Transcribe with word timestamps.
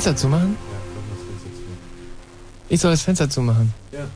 Fenster 0.00 0.16
zumachen? 0.16 0.56
Ja, 0.58 0.78
das 1.10 1.42
Fenster. 1.42 1.62
Ich 2.70 2.80
soll 2.80 2.90
das 2.92 3.02
Fenster 3.02 3.28
zumachen, 3.28 3.74
Ja. 3.92 4.06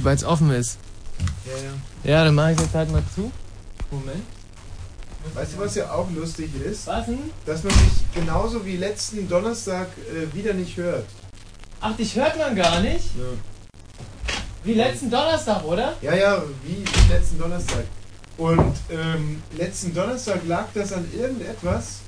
weil 0.00 0.14
es 0.14 0.22
offen 0.22 0.52
ist. 0.52 0.78
Ja, 1.44 1.52
ja. 1.56 2.18
Ja, 2.18 2.24
dann 2.24 2.36
mache 2.36 2.52
ich 2.52 2.60
jetzt 2.60 2.72
halt 2.72 2.92
mal 2.92 3.02
zu. 3.12 3.32
Moment. 3.90 4.22
Weißt 5.34 5.54
du, 5.54 5.58
was 5.58 5.74
ja 5.74 5.90
auch 5.92 6.08
lustig 6.12 6.50
ist? 6.64 6.86
Was 6.86 7.06
denn? 7.06 7.18
Dass 7.46 7.64
man 7.64 7.72
mich 7.74 8.14
genauso 8.14 8.64
wie 8.64 8.76
letzten 8.76 9.28
Donnerstag 9.28 9.88
äh, 10.08 10.32
wieder 10.36 10.54
nicht 10.54 10.76
hört. 10.76 11.06
Ach, 11.80 11.96
dich 11.96 12.14
hört 12.14 12.38
man 12.38 12.54
gar 12.54 12.78
nicht? 12.80 13.06
Ja. 13.16 13.24
Wie 14.62 14.74
letzten 14.74 15.10
Donnerstag, 15.10 15.64
oder? 15.64 15.94
Ja, 16.00 16.14
ja, 16.14 16.42
wie, 16.64 16.76
wie 16.84 17.12
letzten 17.12 17.40
Donnerstag. 17.40 17.84
Und 18.38 18.76
ähm, 18.88 19.42
letzten 19.56 19.92
Donnerstag 19.92 20.46
lag 20.46 20.66
das 20.74 20.92
an 20.92 21.04
irgendetwas. 21.12 22.02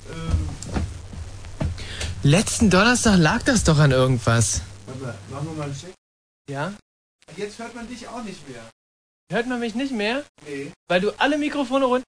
Letzten 2.24 2.70
Donnerstag 2.70 3.18
lag 3.18 3.42
das 3.42 3.64
doch 3.64 3.78
an 3.78 3.90
irgendwas. 3.90 4.62
warte 4.86 5.18
machen 5.30 5.46
wir 5.48 5.52
mal 5.58 5.64
einen 5.64 5.76
Check. 5.78 5.92
Ja? 6.50 6.72
Jetzt 7.36 7.58
hört 7.58 7.74
man 7.74 7.86
dich 7.86 8.08
auch 8.08 8.24
nicht 8.24 8.48
mehr. 8.48 8.62
Hört 9.30 9.46
man 9.46 9.60
mich 9.60 9.74
nicht 9.74 9.92
mehr? 9.92 10.24
Nee. 10.46 10.72
Weil 10.88 11.02
du 11.02 11.10
alle 11.20 11.36
Mikrofone 11.36 11.84
runter... 11.84 12.04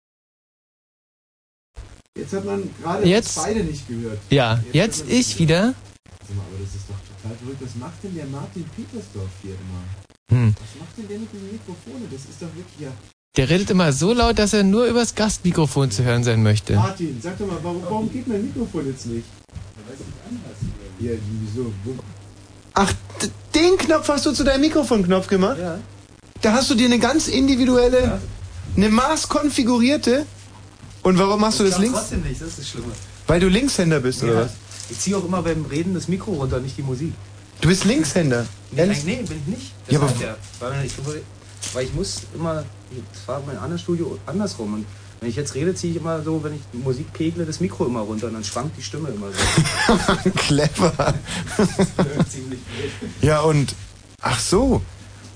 Jetzt 2.17 2.34
hat 2.34 2.44
man 2.44 2.70
gerade 2.82 3.08
Jetzt- 3.08 3.38
beide 3.38 3.64
nicht 3.64 3.88
gehört. 3.88 4.20
Ja, 4.30 4.62
jetzt 4.73 5.06
man 5.06 5.16
ich 5.16 5.39
wieder. 5.39 5.73
Sag 6.28 6.36
mal, 6.36 6.44
aber 6.44 6.59
das 6.62 6.76
ist 6.76 6.89
doch 6.89 7.00
total 7.08 7.38
verrückt. 7.38 7.62
Was 7.62 7.76
macht 7.76 8.04
denn 8.04 8.14
der 8.14 8.26
Martin 8.26 8.66
Petersdorf 8.76 9.30
hier 9.42 9.56
immer? 9.56 10.38
Hm. 10.38 10.54
Was 10.59 10.80
macht 10.82 10.98
denn 10.98 11.08
der 11.08 11.20
mit 11.20 11.32
den 11.32 11.54
Mikrofonen? 11.54 12.09
Das 12.12 12.26
ist 12.26 12.42
doch 12.42 12.54
wirklich 12.54 12.80
ja. 12.80 12.92
Der 13.38 13.50
redet 13.50 13.70
immer 13.70 13.94
so 13.94 14.12
laut, 14.12 14.38
dass 14.39 14.52
er 14.52 14.64
nur 14.64 14.88
übers 14.88 15.16
Gastmikrofon 15.16 15.89
zu 15.89 16.04
hören 16.04 16.26
sein 16.26 16.44
möchte. 16.44 16.76
Martin, 16.76 17.17
sag 17.22 17.38
doch 17.38 17.48
mal, 17.48 17.64
warum, 17.64 17.82
warum 17.84 18.12
geht 18.12 18.28
mein 18.28 18.45
Mikrofon 18.45 18.88
jetzt 18.88 19.06
nicht? 19.06 19.26
Ja, 21.00 21.11
wieso? 21.53 21.73
Ach, 22.73 22.94
den 23.55 23.77
Knopf 23.77 24.08
hast 24.08 24.26
du 24.26 24.32
zu 24.32 24.43
deinem 24.43 24.61
Mikrofonknopf 24.61 25.27
gemacht? 25.27 25.58
Ja. 25.60 25.80
Da 26.42 26.54
hast 26.54 26.70
du 26.70 26.76
dir 26.76 26.86
eine 26.86 26.99
ganz 26.99 27.27
individuelle, 27.27 28.20
eine 28.76 28.89
maßkonfigurierte. 28.89 30.26
Und 31.04 31.17
warum 31.17 31.42
machst 31.42 31.60
du 31.60 31.64
das 31.64 31.80
links? 31.80 31.98
trotzdem 31.98 32.21
nicht, 32.21 32.39
das 32.42 32.49
ist 32.49 32.60
das 32.60 32.70
Schlimme. 32.70 32.92
Weil 33.27 33.39
du 33.39 33.48
Linkshänder 33.48 33.99
bist, 33.99 34.23
oder 34.23 34.33
Ja. 34.33 34.42
was? 34.42 34.52
Ich 34.89 34.99
ziehe 34.99 35.17
auch 35.17 35.26
immer 35.26 35.42
beim 35.42 35.66
Reden 35.66 35.93
das 35.93 36.08
Mikro 36.08 36.32
runter, 36.33 36.60
nicht 36.60 36.77
die 36.77 36.83
Musik. 36.83 37.14
Du 37.61 37.67
bist 37.70 37.86
Linkshänder. 37.86 38.45
Nee, 38.71 38.80
Ehrlich? 38.80 39.04
nee, 39.04 39.23
bin 39.27 39.37
ich 39.45 39.48
nicht. 39.60 39.71
Ja, 39.89 39.99
aber- 39.99 40.11
er. 40.21 40.37
weil, 40.60 40.86
ich, 40.86 40.93
weil 41.73 41.86
ich 41.86 41.93
muss 41.93 42.21
immer, 42.36 42.64
das 43.14 43.27
war 43.27 43.42
mein 43.45 43.58
anderes 43.58 43.82
Studio 43.82 44.17
andersrum. 44.26 44.73
Und 44.76 44.86
wenn 45.21 45.30
ich 45.30 45.36
jetzt 45.36 45.54
rede, 45.54 45.76
ziehe 45.76 45.92
ich 45.93 45.99
immer 45.99 46.23
so, 46.23 46.43
wenn 46.43 46.55
ich 46.55 46.61
Musik 46.73 47.14
pegle, 47.14 47.45
das 47.45 47.59
Mikro 47.59 47.86
immer 47.86 47.99
runter 47.99 48.26
und 48.27 48.33
dann 48.33 48.43
schwankt 48.43 48.76
die 48.76 48.82
Stimme 48.82 49.09
immer 49.09 49.27
so. 49.27 50.30
Clever. 50.32 51.14
Ja, 53.21 53.42
und. 53.42 53.76
Ach 54.20 54.39
so. 54.39 54.81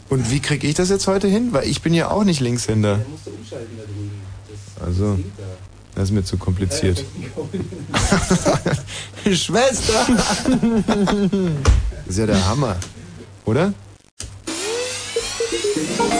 Und 0.09 0.31
wie 0.31 0.39
krieg 0.39 0.63
ich 0.63 0.73
das 0.73 0.89
jetzt 0.89 1.05
heute 1.05 1.27
hin? 1.27 1.53
Weil 1.53 1.67
ich 1.67 1.83
bin 1.83 1.93
ja 1.93 2.09
auch 2.09 2.23
nicht 2.23 2.39
Linkshänder. 2.39 2.97
Dann 2.97 3.11
musst 3.11 3.27
du 3.27 3.31
umschalten 3.31 3.77
da 3.77 3.83
drüben. 3.83 4.11
Das 4.49 4.83
Also, 4.87 5.15
singt 5.17 5.37
da. 5.37 5.43
das 5.93 6.03
ist 6.05 6.11
mir 6.11 6.23
zu 6.23 6.37
kompliziert. 6.37 7.05
Schwester! 9.31 10.07
Das 10.47 12.07
ist 12.07 12.17
ja 12.17 12.25
der 12.25 12.43
Hammer. 12.47 12.75
Oder? 13.45 13.71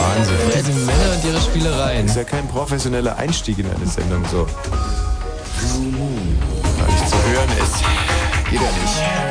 Wahnsinn. 0.00 0.36
Diese 0.54 0.72
Männer 0.80 1.12
und 1.14 1.24
ihre 1.24 1.40
Spielereien. 1.40 2.06
Das 2.06 2.16
ist 2.16 2.22
ja 2.22 2.24
kein 2.24 2.48
professioneller 2.48 3.16
Einstieg 3.16 3.58
in 3.58 3.66
eine 3.70 3.86
Sendung 3.86 4.24
so. 4.30 4.46
Weil 6.78 6.86
nicht 6.92 7.08
zu 7.08 7.16
hören 7.30 7.50
ist. 7.62 8.50
Geht 8.50 8.60
ja 8.60 8.70
nicht. 8.82 9.26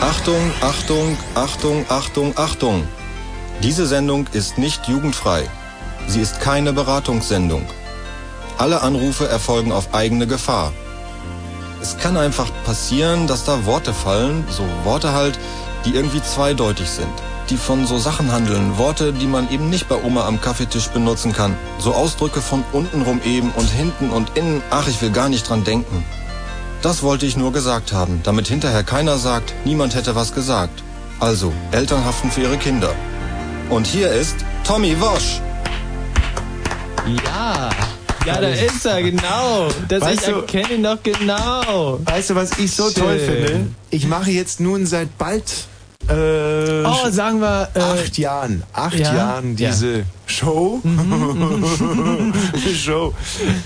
Achtung, 0.00 0.50
Achtung, 0.60 1.16
Achtung, 1.34 1.86
Achtung, 1.88 2.32
Achtung. 2.36 2.88
Diese 3.62 3.86
Sendung 3.86 4.26
ist 4.32 4.58
nicht 4.58 4.88
jugendfrei. 4.88 5.48
Sie 6.08 6.20
ist 6.20 6.40
keine 6.40 6.72
Beratungssendung. 6.72 7.64
Alle 8.58 8.82
Anrufe 8.82 9.28
erfolgen 9.28 9.72
auf 9.72 9.94
eigene 9.94 10.26
Gefahr. 10.26 10.72
Es 11.80 11.96
kann 11.98 12.16
einfach 12.16 12.50
passieren, 12.64 13.26
dass 13.26 13.44
da 13.44 13.64
Worte 13.66 13.92
fallen, 13.92 14.44
so 14.50 14.64
Worte 14.84 15.12
halt, 15.12 15.38
die 15.84 15.94
irgendwie 15.94 16.22
zweideutig 16.22 16.88
sind. 16.88 17.12
Die 17.50 17.56
von 17.56 17.86
so 17.86 17.98
Sachen 17.98 18.32
handeln, 18.32 18.78
Worte, 18.78 19.12
die 19.12 19.26
man 19.26 19.50
eben 19.50 19.68
nicht 19.68 19.88
bei 19.88 19.96
Oma 20.02 20.26
am 20.26 20.40
Kaffeetisch 20.40 20.88
benutzen 20.88 21.32
kann. 21.32 21.56
So 21.78 21.92
Ausdrücke 21.94 22.40
von 22.40 22.64
untenrum 22.72 23.20
eben 23.24 23.50
und 23.50 23.68
hinten 23.68 24.10
und 24.10 24.36
innen, 24.36 24.62
ach, 24.70 24.88
ich 24.88 25.02
will 25.02 25.10
gar 25.10 25.28
nicht 25.28 25.48
dran 25.48 25.64
denken. 25.64 26.04
Das 26.80 27.02
wollte 27.02 27.26
ich 27.26 27.36
nur 27.36 27.52
gesagt 27.52 27.92
haben, 27.92 28.20
damit 28.24 28.48
hinterher 28.48 28.82
keiner 28.84 29.18
sagt, 29.18 29.52
niemand 29.64 29.94
hätte 29.94 30.14
was 30.14 30.32
gesagt. 30.34 30.82
Also, 31.20 31.52
Eltern 31.72 32.04
haften 32.04 32.30
für 32.30 32.40
ihre 32.42 32.56
Kinder. 32.56 32.94
Und 33.70 33.86
hier 33.86 34.10
ist 34.10 34.36
Tommy 34.64 34.98
Wosch. 35.00 35.40
Ja. 37.24 37.70
Ja, 38.24 38.40
da 38.40 38.48
ist 38.48 38.86
er, 38.86 39.02
genau. 39.02 39.68
Das 39.88 40.00
Weißt 40.00 40.22
ich 40.22 40.28
du- 40.28 40.36
erkenne 40.40 40.74
ihn 40.74 40.82
noch 40.82 41.02
genau. 41.02 41.98
Weißt 42.04 42.30
du, 42.30 42.34
was 42.36 42.56
ich 42.58 42.70
so 42.74 42.88
toll 42.90 43.18
Schön. 43.18 43.46
finde? 43.46 43.66
Ich 43.90 44.06
mache 44.06 44.30
jetzt 44.30 44.60
nun 44.60 44.86
seit 44.86 45.18
bald 45.18 45.42
äh, 46.08 46.84
Oh, 46.84 47.10
sagen 47.10 47.40
wir, 47.40 47.68
äh, 47.74 47.80
acht 47.80 48.18
Jahren, 48.18 48.62
acht 48.72 48.98
ja? 48.98 49.14
Jahren 49.14 49.56
Ja. 49.56 50.04
Show. 50.32 50.80
Show. 52.74 53.14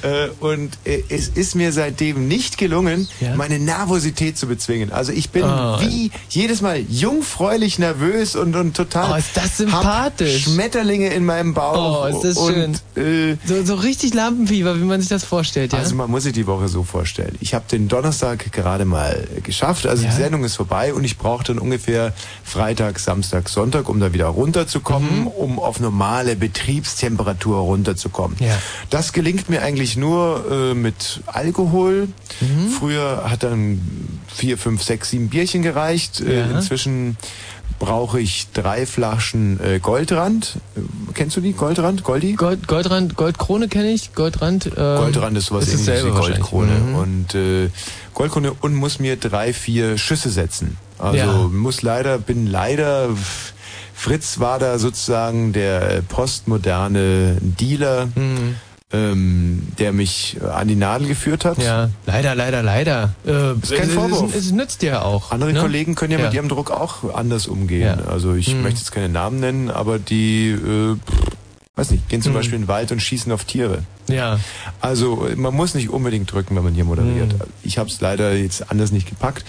Äh, 0.03 0.29
und 0.41 0.77
äh, 0.85 1.03
es 1.09 1.29
ist 1.29 1.55
mir 1.55 1.73
seitdem 1.73 2.29
nicht 2.29 2.59
gelungen, 2.59 3.09
Ja? 3.21 3.35
meine 3.37 3.59
Nervosität 3.59 4.37
zu 4.37 4.47
bezwingen. 4.47 4.93
Also 4.93 5.13
ich 5.13 5.31
bin 5.31 5.45
Oh. 5.47 5.79
wie 5.81 6.11
jedes 6.29 6.61
Mal 6.61 6.81
jungfräulich 6.81 7.79
nervös 7.79 8.35
und, 8.37 8.57
und 8.57 8.77
total. 8.77 9.13
Oh, 9.13 9.17
ist 9.17 9.37
das 9.37 9.59
sympathisch. 9.59 10.45
Schmetterlinge 10.45 11.09
in 11.15 11.25
meinem 11.25 11.55
Bauch. 11.55 12.05
Oh, 12.05 12.07
ist 12.09 12.23
das 12.25 12.37
und, 12.37 12.83
Äh, 12.97 13.37
so, 13.45 13.65
so 13.65 13.75
richtig 13.77 14.13
Lampenfieber, 14.15 14.79
wie 14.81 14.85
man 14.85 15.01
sich 15.01 15.09
das 15.09 15.25
vorstellt, 15.25 15.73
ja? 15.73 15.79
also 15.79 15.95
man 15.95 16.11
muss 16.11 16.25
sich 16.25 16.33
die 16.33 16.47
Woche 16.47 16.69
so 16.69 16.83
vorstellen. 16.83 17.37
Ich 17.41 17.55
habe 17.55 17.65
den 17.71 17.87
Donnerstag 17.89 18.51
gerade 18.53 18.85
mal 18.85 19.27
geschafft, 19.45 19.87
also 19.87 20.03
Ja. 20.05 20.11
die 20.11 20.17
Sendung 20.17 20.43
ist 20.45 20.57
vorbei 20.57 20.93
und 20.95 21.05
ich 21.05 21.17
brauche 21.17 21.45
dann 21.45 21.59
ungefähr 21.59 22.13
Freitag, 22.43 22.99
Samstag, 22.99 23.49
Sonntag, 23.49 23.89
um 23.89 24.01
da 24.01 24.13
wieder 24.13 24.27
runterzukommen, 24.27 25.21
Mhm. 25.21 25.27
um 25.29 25.59
auf 25.59 25.79
normale 25.81 26.35
Betriebstemperatur 26.57 27.59
runterzukommen. 27.59 28.37
Ja. 28.41 28.59
Das 28.91 29.13
gelingt 29.13 29.49
mir 29.49 29.63
eigentlich 29.63 29.97
nur 29.97 30.45
äh, 30.51 30.75
mit 30.75 31.21
Alkohol. 31.27 32.09
Mhm. 32.41 32.69
Früher 32.71 33.25
hat 33.29 33.43
dann 33.43 33.81
vier, 34.35 34.59
fünf, 34.59 34.83
sechs, 34.83 35.11
sieben 35.11 35.29
Bierchen 35.29 35.63
gereicht. 35.63 36.21
Äh, 36.21 36.41
Ja. 36.41 36.57
inzwischen 36.59 37.17
brauche 37.79 38.21
ich 38.21 38.47
drei 38.55 38.87
Flaschen 38.87 39.61
äh, 39.63 39.79
Goldrand. 39.81 40.57
Äh, 40.77 40.81
kennst 41.15 41.37
du 41.37 41.41
die? 41.41 41.53
Goldrand? 41.53 42.03
Goldi? 42.05 42.33
Gold, 42.33 42.67
Goldrand, 42.69 43.17
Goldkrone 43.17 43.69
kenne 43.69 43.91
ich, 43.93 44.15
Goldrand. 44.15 44.67
Ähm, 44.67 44.73
Goldrand 44.75 45.37
ist 45.37 45.47
sowas 45.47 45.69
ähnliches 45.69 46.05
wie. 46.05 46.11
Goldkrone. 46.11 46.73
Mhm. 46.73 46.95
Und 46.95 47.35
äh, 47.35 47.69
Goldkrone 48.15 48.53
und 48.61 48.75
muss 48.75 48.99
mir 48.99 49.17
drei, 49.17 49.53
vier 49.53 49.99
Schüsse 49.99 50.31
setzen. 50.31 50.79
Also 50.99 51.17
Ja. 51.19 51.33
muss 51.53 51.83
leider, 51.83 52.17
bin 52.19 52.47
leider, 52.47 53.11
Fritz 53.99 54.39
war 54.41 54.59
da 54.59 54.79
sozusagen 54.79 55.53
der 55.55 56.03
postmoderne 56.07 57.39
Dealer, 57.41 58.07
Mhm. 58.15 58.57
ähm, 58.93 59.63
der 59.79 59.93
mich 59.93 60.37
äh, 60.41 60.47
an 60.47 60.69
die 60.69 60.77
Nadel 60.77 61.09
geführt 61.09 61.45
hat. 61.45 61.59
Ja, 61.59 61.89
leider, 62.05 62.35
leider, 62.35 62.63
leider. 62.63 63.15
Äh, 63.27 63.53
Ist 63.55 63.75
kein 63.75 63.89
es- 63.89 63.95
Vorwurf. 63.95 64.35
Es, 64.35 64.47
es 64.47 64.53
nützt 64.53 64.83
ja 64.83 65.03
auch. 65.03 65.33
Andere 65.33 65.53
ne? 65.55 65.61
Kollegen 65.61 65.95
können 65.95 66.13
ja, 66.13 66.19
mit 66.19 66.27
Ja. 66.29 66.33
ihrem 66.35 66.49
Druck 66.49 66.71
auch 66.71 67.15
anders 67.15 67.47
umgehen. 67.47 67.99
Ja. 68.05 68.11
Also 68.13 68.35
ich 68.35 68.49
Hm. 68.49 68.63
möchte 68.63 68.81
jetzt 68.81 68.93
keine 68.93 69.09
Namen 69.09 69.41
nennen, 69.41 69.71
aber 69.71 69.99
die, 69.99 70.51
äh, 70.51 70.97
weiß 71.75 71.91
nicht, 71.91 72.09
gehen 72.09 72.21
zum 72.23 72.33
Hm. 72.33 72.39
Beispiel 72.39 72.57
in 72.57 72.63
den 72.63 72.69
Wald 72.69 72.93
und 72.93 73.01
schießen 73.01 73.33
auf 73.33 73.45
Tiere. 73.45 73.83
Ja. 74.09 74.39
Also 74.81 75.29
man 75.37 75.55
muss 75.55 75.75
nicht 75.75 75.91
unbedingt 75.91 76.31
drücken, 76.33 76.57
wenn 76.57 76.65
man 76.65 76.75
hier 76.75 76.85
moderiert. 76.85 77.33
Mhm. 77.33 77.41
Ich 77.63 77.79
habe 77.79 77.89
es 77.89 78.01
leider 78.01 78.35
jetzt 78.35 78.71
anders 78.71 78.93
nicht 78.93 79.09
gepackt. 79.09 79.45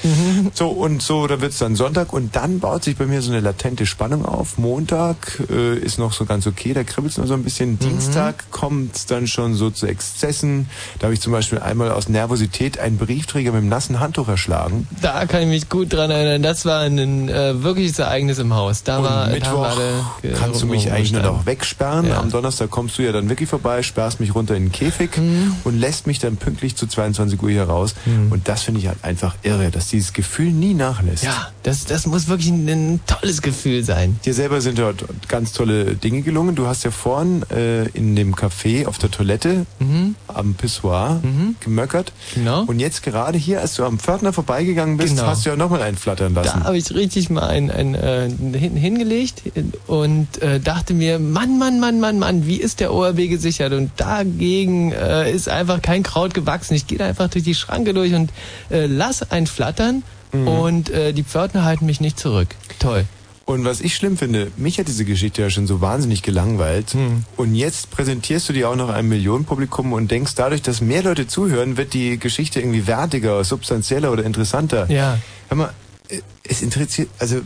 So 0.53 0.69
und 0.69 1.01
so, 1.01 1.27
da 1.27 1.41
wird's 1.41 1.57
dann 1.59 1.75
Sonntag 1.75 2.13
und 2.13 2.35
dann 2.35 2.59
baut 2.59 2.83
sich 2.83 2.97
bei 2.97 3.05
mir 3.05 3.21
so 3.21 3.31
eine 3.31 3.41
latente 3.41 3.85
Spannung 3.85 4.25
auf. 4.25 4.57
Montag 4.57 5.41
äh, 5.49 5.77
ist 5.77 5.99
noch 5.99 6.13
so 6.13 6.25
ganz 6.25 6.47
okay, 6.47 6.73
da 6.73 6.83
kribbelt's 6.83 7.17
noch 7.17 7.27
so 7.27 7.33
ein 7.33 7.43
bisschen. 7.43 7.71
Mhm. 7.71 7.79
Dienstag 7.79 8.51
kommt's 8.51 9.05
dann 9.05 9.27
schon 9.27 9.55
so 9.55 9.69
zu 9.69 9.85
Exzessen. 9.85 10.69
Da 10.99 11.05
habe 11.05 11.13
ich 11.13 11.21
zum 11.21 11.33
Beispiel 11.33 11.59
einmal 11.59 11.91
aus 11.91 12.09
Nervosität 12.09 12.79
einen 12.79 12.97
Briefträger 12.97 13.51
mit 13.51 13.61
einem 13.61 13.69
nassen 13.69 13.99
Handtuch 13.99 14.27
erschlagen. 14.27 14.87
Da 15.01 15.25
kann 15.25 15.41
ich 15.43 15.47
mich 15.47 15.69
gut 15.69 15.93
dran 15.93 16.11
erinnern. 16.11 16.41
Das 16.41 16.65
war 16.65 16.81
ein 16.81 17.29
äh, 17.29 17.63
wirkliches 17.63 17.99
Ereignis 17.99 18.39
im 18.39 18.53
Haus. 18.53 18.83
Da 18.83 18.97
Und 18.97 19.03
war 19.03 19.27
da 19.27 19.33
Mittwoch 19.33 19.61
war 19.61 19.75
der, 20.21 20.31
äh, 20.31 20.33
kannst 20.33 20.61
du 20.61 20.65
mich 20.67 20.91
eigentlich 20.91 21.11
nur 21.11 21.21
noch 21.21 21.45
wegsperren. 21.45 22.07
Ja. 22.07 22.19
Am 22.19 22.31
Donnerstag 22.31 22.69
kommst 22.69 22.97
du 22.97 23.03
ja 23.03 23.11
dann 23.11 23.29
wirklich 23.29 23.49
vorbei, 23.49 23.83
sperrst 23.83 24.19
mich 24.19 24.33
runter 24.33 24.46
in 24.55 24.65
den 24.67 24.71
Käfig 24.71 25.17
Mhm. 25.17 25.55
und 25.63 25.79
lässt 25.79 26.07
mich 26.07 26.19
dann 26.19 26.37
pünktlich 26.37 26.75
zu 26.75 26.87
22 26.87 27.41
Uhr 27.41 27.49
hier 27.49 27.63
raus. 27.63 27.95
Und 28.29 28.47
das 28.47 28.63
finde 28.63 28.79
ich 28.81 28.87
halt 28.87 29.03
einfach 29.03 29.35
irre, 29.43 29.71
dass 29.71 29.87
dieses 29.89 30.13
Gefühl 30.13 30.51
nie 30.51 30.73
nachlässt. 30.73 31.23
Ja, 31.23 31.51
das, 31.63 31.85
das 31.85 32.05
muss 32.07 32.27
wirklich 32.27 32.49
ein, 32.49 32.67
ein 32.67 32.99
tolles 33.07 33.41
Gefühl 33.41 33.83
sein. 33.83 34.19
Dir 34.25 34.33
selber 34.33 34.61
sind 34.61 34.77
dort 34.79 35.05
ganz 35.27 35.53
tolle 35.53 35.95
Dinge 35.95 36.21
gelungen. 36.21 36.55
Du 36.55 36.67
hast 36.67 36.83
ja 36.83 36.91
vorhin 36.91 37.43
äh, 37.49 37.85
in 37.89 38.15
dem 38.15 38.35
Café 38.35 38.85
auf 38.85 38.97
der 38.97 39.11
Toilette 39.11 39.65
Mhm. 39.79 40.15
am 40.27 40.53
Pissoir 40.55 41.21
gemöckert. 41.59 42.11
Genau. 42.35 42.63
Und 42.65 42.79
jetzt 42.79 43.03
gerade 43.03 43.37
hier, 43.37 43.61
als 43.61 43.75
du 43.75 43.83
am 43.85 43.99
Pförtner 43.99 44.33
vorbeigegangen 44.33 44.97
bist, 44.97 45.15
Genau. 45.15 45.27
hast 45.27 45.45
du 45.45 45.49
ja 45.49 45.55
nochmal 45.55 45.81
einen 45.81 45.97
flattern 45.97 46.33
lassen. 46.33 46.59
Da 46.59 46.65
habe 46.65 46.77
ich 46.77 46.93
richtig 46.93 47.29
mal 47.29 47.47
ein, 47.47 47.69
ein, 47.71 47.95
äh, 47.95 48.29
hin, 48.57 48.75
hingelegt 48.75 49.43
und 49.87 50.41
äh, 50.41 50.59
dachte 50.59 50.93
mir, 50.93 51.19
Mann, 51.19 51.57
Mann, 51.57 51.79
Mann, 51.79 51.99
Mann, 51.99 52.19
Mann, 52.19 52.45
wie 52.47 52.57
ist 52.57 52.79
der 52.79 52.93
ORB 52.93 53.27
gesichert? 53.29 53.73
Und 53.73 53.91
dagegen 54.37 54.91
äh, 54.91 55.31
ist 55.31 55.49
einfach 55.49 55.81
kein 55.81 56.03
Kraut 56.03 56.33
gewachsen. 56.33 56.75
Ich 56.75 56.87
gehe 56.87 56.97
da 56.97 57.05
einfach 57.07 57.29
durch 57.29 57.43
die 57.43 57.55
Schranke 57.55 57.93
durch 57.93 58.13
und 58.13 58.31
äh, 58.69 58.85
lass 58.85 59.31
ein 59.31 59.47
Flattern 59.47 60.03
Mhm. 60.33 60.47
und 60.47 60.89
äh, 60.89 61.13
die 61.13 61.23
Pförtner 61.23 61.63
halten 61.63 61.85
mich 61.85 62.01
nicht 62.01 62.19
zurück. 62.19 62.49
Toll. 62.79 63.05
Und 63.45 63.63
was 63.63 63.79
ich 63.79 63.95
schlimm 63.95 64.17
finde, 64.17 64.51
mich 64.57 64.77
hat 64.77 64.89
diese 64.89 65.05
Geschichte 65.05 65.41
ja 65.41 65.49
schon 65.49 65.67
so 65.67 65.79
wahnsinnig 65.79 66.21
gelangweilt. 66.21 66.91
Hm. 66.91 67.23
Und 67.37 67.55
jetzt 67.55 67.91
präsentierst 67.91 68.49
du 68.49 68.51
die 68.51 68.65
auch 68.65 68.75
noch 68.75 68.89
einem 68.89 69.07
Millionenpublikum 69.07 69.93
und 69.93 70.11
denkst, 70.11 70.35
dadurch, 70.35 70.61
dass 70.61 70.81
mehr 70.81 71.01
Leute 71.01 71.27
zuhören, 71.27 71.77
wird 71.77 71.93
die 71.93 72.19
Geschichte 72.19 72.59
irgendwie 72.59 72.87
wertiger, 72.87 73.41
substanzieller 73.45 74.11
oder 74.11 74.25
interessanter. 74.25 74.91
Ja. 74.91 75.17
Hör 75.47 75.57
mal, 75.57 75.73
äh, 76.09 76.19
es 76.43 76.61
interessiert, 76.61 77.07
also, 77.19 77.39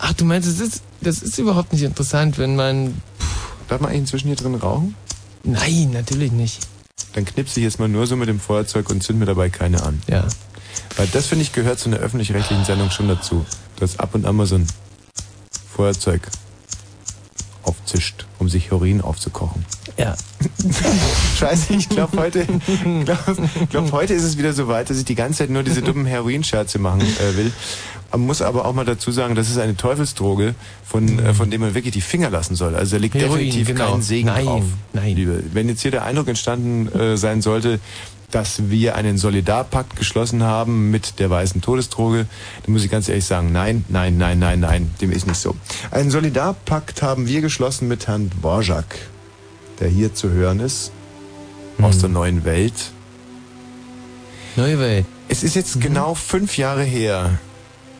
Ach, 0.00 0.12
du 0.14 0.24
meinst, 0.24 0.48
es 0.48 0.58
ist, 0.58 0.82
das 1.00 1.22
ist 1.22 1.38
überhaupt 1.38 1.72
nicht 1.72 1.82
interessant, 1.84 2.36
wenn 2.38 2.56
man... 2.56 3.00
darf 3.68 3.80
man 3.80 3.90
eigentlich 3.90 4.00
inzwischen 4.00 4.26
hier 4.26 4.36
drin 4.36 4.56
rauchen? 4.56 4.96
Nein, 5.42 5.90
natürlich 5.92 6.32
nicht. 6.32 6.60
Dann 7.14 7.24
knipse 7.24 7.60
ich 7.60 7.64
jetzt 7.64 7.78
mal 7.78 7.88
nur 7.88 8.06
so 8.06 8.16
mit 8.16 8.28
dem 8.28 8.40
Feuerzeug 8.40 8.88
und 8.90 9.02
zünd 9.02 9.18
mir 9.18 9.26
dabei 9.26 9.48
keine 9.48 9.82
an. 9.82 10.00
Ja. 10.08 10.26
Weil 10.96 11.08
das, 11.08 11.26
finde 11.26 11.42
ich, 11.42 11.52
gehört 11.52 11.78
zu 11.78 11.88
einer 11.88 11.98
öffentlich-rechtlichen 11.98 12.64
Sendung 12.64 12.90
schon 12.90 13.08
dazu. 13.08 13.44
Dass 13.76 13.98
ab 13.98 14.14
und 14.14 14.26
an 14.26 14.36
mal 14.36 14.46
so 14.46 14.56
ein 14.56 14.66
Feuerzeug 15.74 16.22
aufzischt, 17.62 18.26
um 18.38 18.48
sich 18.48 18.70
Urin 18.72 19.00
aufzukochen. 19.00 19.64
Ja. 19.96 20.16
Scheiße, 21.38 21.74
ich 21.74 21.88
glaube 21.88 22.18
heute, 22.18 22.46
glaub, 23.04 23.18
glaub, 23.70 23.92
heute 23.92 24.14
ist 24.14 24.22
es 24.22 24.38
wieder 24.38 24.52
so 24.52 24.68
weit, 24.68 24.90
dass 24.90 24.98
ich 24.98 25.04
die 25.04 25.14
ganze 25.14 25.38
Zeit 25.38 25.50
nur 25.50 25.62
diese 25.62 25.82
dummen 25.82 26.06
Heroinscherze 26.06 26.78
machen 26.78 27.02
äh, 27.02 27.36
will. 27.36 27.52
Man 28.12 28.22
muss 28.22 28.42
aber 28.42 28.64
auch 28.64 28.74
mal 28.74 28.84
dazu 28.84 29.12
sagen, 29.12 29.34
das 29.34 29.50
ist 29.50 29.58
eine 29.58 29.76
Teufelsdroge, 29.76 30.54
von, 30.84 31.18
äh, 31.18 31.32
von 31.32 31.50
dem 31.50 31.60
man 31.60 31.74
wirklich 31.74 31.94
die 31.94 32.00
Finger 32.00 32.30
lassen 32.30 32.56
soll. 32.56 32.74
Also 32.74 32.96
da 32.96 33.00
liegt 33.02 33.14
Heroin, 33.14 33.38
definitiv 33.38 33.68
genau. 33.68 33.92
kein 33.92 34.02
Segen 34.02 34.26
Nein, 34.26 34.44
drauf. 34.46 34.64
nein. 34.92 35.16
Liebe. 35.16 35.42
Wenn 35.52 35.68
jetzt 35.68 35.82
hier 35.82 35.90
der 35.90 36.04
Eindruck 36.04 36.28
entstanden 36.28 36.88
äh, 36.98 37.16
sein 37.16 37.40
sollte, 37.40 37.78
dass 38.30 38.70
wir 38.70 38.94
einen 38.94 39.18
Solidarpakt 39.18 39.96
geschlossen 39.96 40.42
haben 40.42 40.90
mit 40.90 41.18
der 41.18 41.30
weißen 41.30 41.60
Todesdroge, 41.60 42.26
dann 42.64 42.72
muss 42.72 42.84
ich 42.84 42.90
ganz 42.90 43.08
ehrlich 43.08 43.24
sagen, 43.24 43.52
nein, 43.52 43.84
nein, 43.88 44.18
nein, 44.18 44.38
nein, 44.38 44.60
nein, 44.60 44.90
dem 45.00 45.10
ist 45.10 45.26
nicht 45.26 45.40
so. 45.40 45.56
Einen 45.90 46.10
Solidarpakt 46.10 47.02
haben 47.02 47.26
wir 47.26 47.40
geschlossen 47.40 47.88
mit 47.88 48.06
Herrn 48.06 48.30
Dvorak, 48.30 48.96
der 49.80 49.88
hier 49.88 50.14
zu 50.14 50.30
hören 50.30 50.60
ist, 50.60 50.92
aus 51.80 51.98
der 51.98 52.08
neuen 52.08 52.44
Welt. 52.44 52.92
Neue 54.56 54.78
Welt. 54.78 55.06
Es 55.28 55.42
ist 55.42 55.54
jetzt 55.54 55.80
genau 55.80 56.14
fünf 56.14 56.56
Jahre 56.56 56.82
her, 56.82 57.38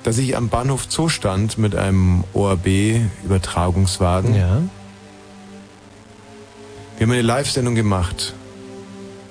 dass 0.03 0.19
ich 0.19 0.37
am 0.37 0.49
Bahnhof 0.49 0.87
Zoo 0.89 1.09
stand 1.09 1.59
mit 1.59 1.75
einem 1.75 2.25
ORB-Übertragungswagen. 2.33 4.35
Ja. 4.35 4.63
Wir 6.97 7.07
haben 7.07 7.13
eine 7.13 7.23
Live-Sendung 7.23 7.75
gemacht. 7.75 8.35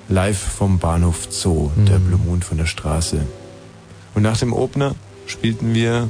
Live 0.08 0.38
vom 0.38 0.80
Bahnhof 0.80 1.28
Zoo, 1.30 1.70
der 1.76 1.98
Blue 1.98 2.18
Moon 2.18 2.42
von 2.42 2.58
der 2.58 2.66
Straße. 2.66 3.24
Und 4.14 4.22
nach 4.22 4.36
dem 4.36 4.52
Opener 4.52 4.96
spielten 5.26 5.72
wir 5.72 6.08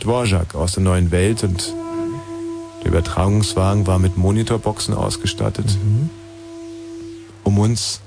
Dvorak 0.00 0.54
aus 0.54 0.72
der 0.72 0.82
neuen 0.82 1.10
Welt 1.10 1.44
und 1.44 1.74
der 2.82 2.90
Übertragungswagen 2.90 3.86
war 3.86 3.98
mit 3.98 4.16
Monitorboxen 4.16 4.94
ausgestattet, 4.94 5.78
um 7.42 7.58
uns 7.58 8.00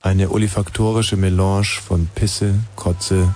eine 0.00 0.30
olfaktorische 0.30 1.16
Melange 1.16 1.80
von 1.86 2.08
Pisse, 2.14 2.54
Kotze, 2.74 3.34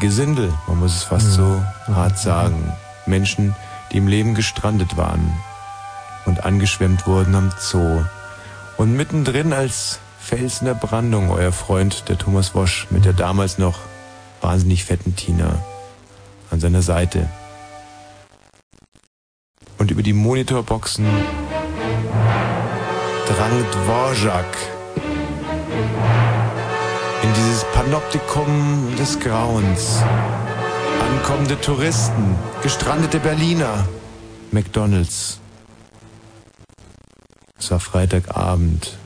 Gesindel, 0.00 0.52
man 0.66 0.80
muss 0.80 0.96
es 0.96 1.02
fast 1.04 1.32
so 1.32 1.62
hart 1.86 2.18
sagen, 2.18 2.72
Menschen, 3.06 3.54
die 3.90 3.98
im 3.98 4.08
Leben 4.08 4.34
gestrandet 4.34 4.96
waren 4.96 5.32
und 6.24 6.44
angeschwemmt 6.44 7.06
wurden 7.06 7.34
am 7.34 7.52
Zoo. 7.58 8.02
Und 8.76 8.96
mittendrin 8.96 9.52
als 9.52 10.00
Fels 10.18 10.60
in 10.60 10.66
der 10.66 10.74
Brandung 10.74 11.30
euer 11.30 11.52
Freund, 11.52 12.08
der 12.08 12.16
Thomas 12.16 12.54
Wosch, 12.54 12.86
mit 12.90 13.04
der 13.04 13.12
damals 13.12 13.58
noch 13.58 13.80
wahnsinnig 14.40 14.84
fetten 14.84 15.14
Tina 15.14 15.62
an 16.50 16.60
seiner 16.60 16.82
Seite. 16.82 17.28
Und 19.78 19.90
über 19.90 20.02
die 20.02 20.12
Monitorboxen 20.12 21.06
drang 23.26 23.64
Dvorak 23.72 24.56
Panoptikum 27.72 28.94
des 28.98 29.18
Grauens. 29.18 30.02
Ankommende 31.00 31.60
Touristen, 31.60 32.36
gestrandete 32.62 33.18
Berliner, 33.18 33.86
McDonalds. 34.50 35.40
Es 37.58 37.70
war 37.70 37.80
Freitagabend. 37.80 38.98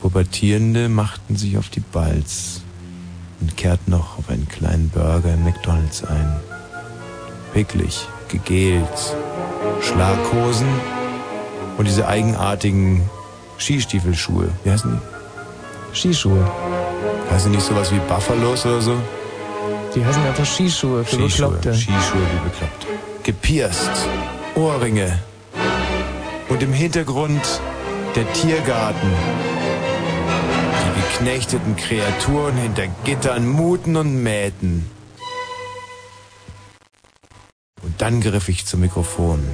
Pubertierende 0.00 0.88
machten 0.88 1.36
sich 1.36 1.58
auf 1.58 1.68
die 1.68 1.80
Balz 1.80 2.60
und 3.40 3.56
kehrten 3.56 3.90
noch 3.90 4.18
auf 4.18 4.28
einen 4.28 4.48
kleinen 4.48 4.90
Burger 4.90 5.34
in 5.34 5.44
McDonalds 5.44 6.04
ein. 6.04 6.36
Picklig, 7.52 8.06
gegelt, 8.28 9.16
Schlaghosen 9.80 10.68
und 11.78 11.86
diese 11.86 12.06
eigenartigen 12.06 13.08
Skistiefelschuhe. 13.58 14.48
Wie 14.64 14.70
heißen 14.70 14.92
die? 14.92 15.16
Skischuhe. 15.96 16.44
Heißen 17.30 17.50
die 17.50 17.56
nicht 17.56 17.66
sowas 17.66 17.92
wie 17.92 17.98
Buffalos 17.98 18.64
oder 18.66 18.80
so? 18.80 18.96
Die 19.94 20.04
heißen 20.04 20.22
einfach 20.24 20.46
Skischuhe 20.46 21.04
für 21.04 21.16
Bekloppte. 21.16 21.74
Skischuhe 21.74 22.20
wie 22.32 22.48
bekloppt. 22.48 22.86
Gepierst, 23.22 23.90
Ohrringe 24.54 25.18
und 26.48 26.62
im 26.62 26.72
Hintergrund 26.72 27.60
der 28.14 28.32
Tiergarten. 28.32 29.10
Die 30.82 31.18
geknechteten 31.18 31.76
Kreaturen 31.76 32.56
hinter 32.56 32.86
Gittern 33.04 33.48
muten 33.48 33.96
und 33.96 34.22
mähten. 34.22 34.90
Und 37.82 38.00
dann 38.00 38.20
griff 38.20 38.48
ich 38.48 38.66
zum 38.66 38.80
Mikrofon. 38.80 39.44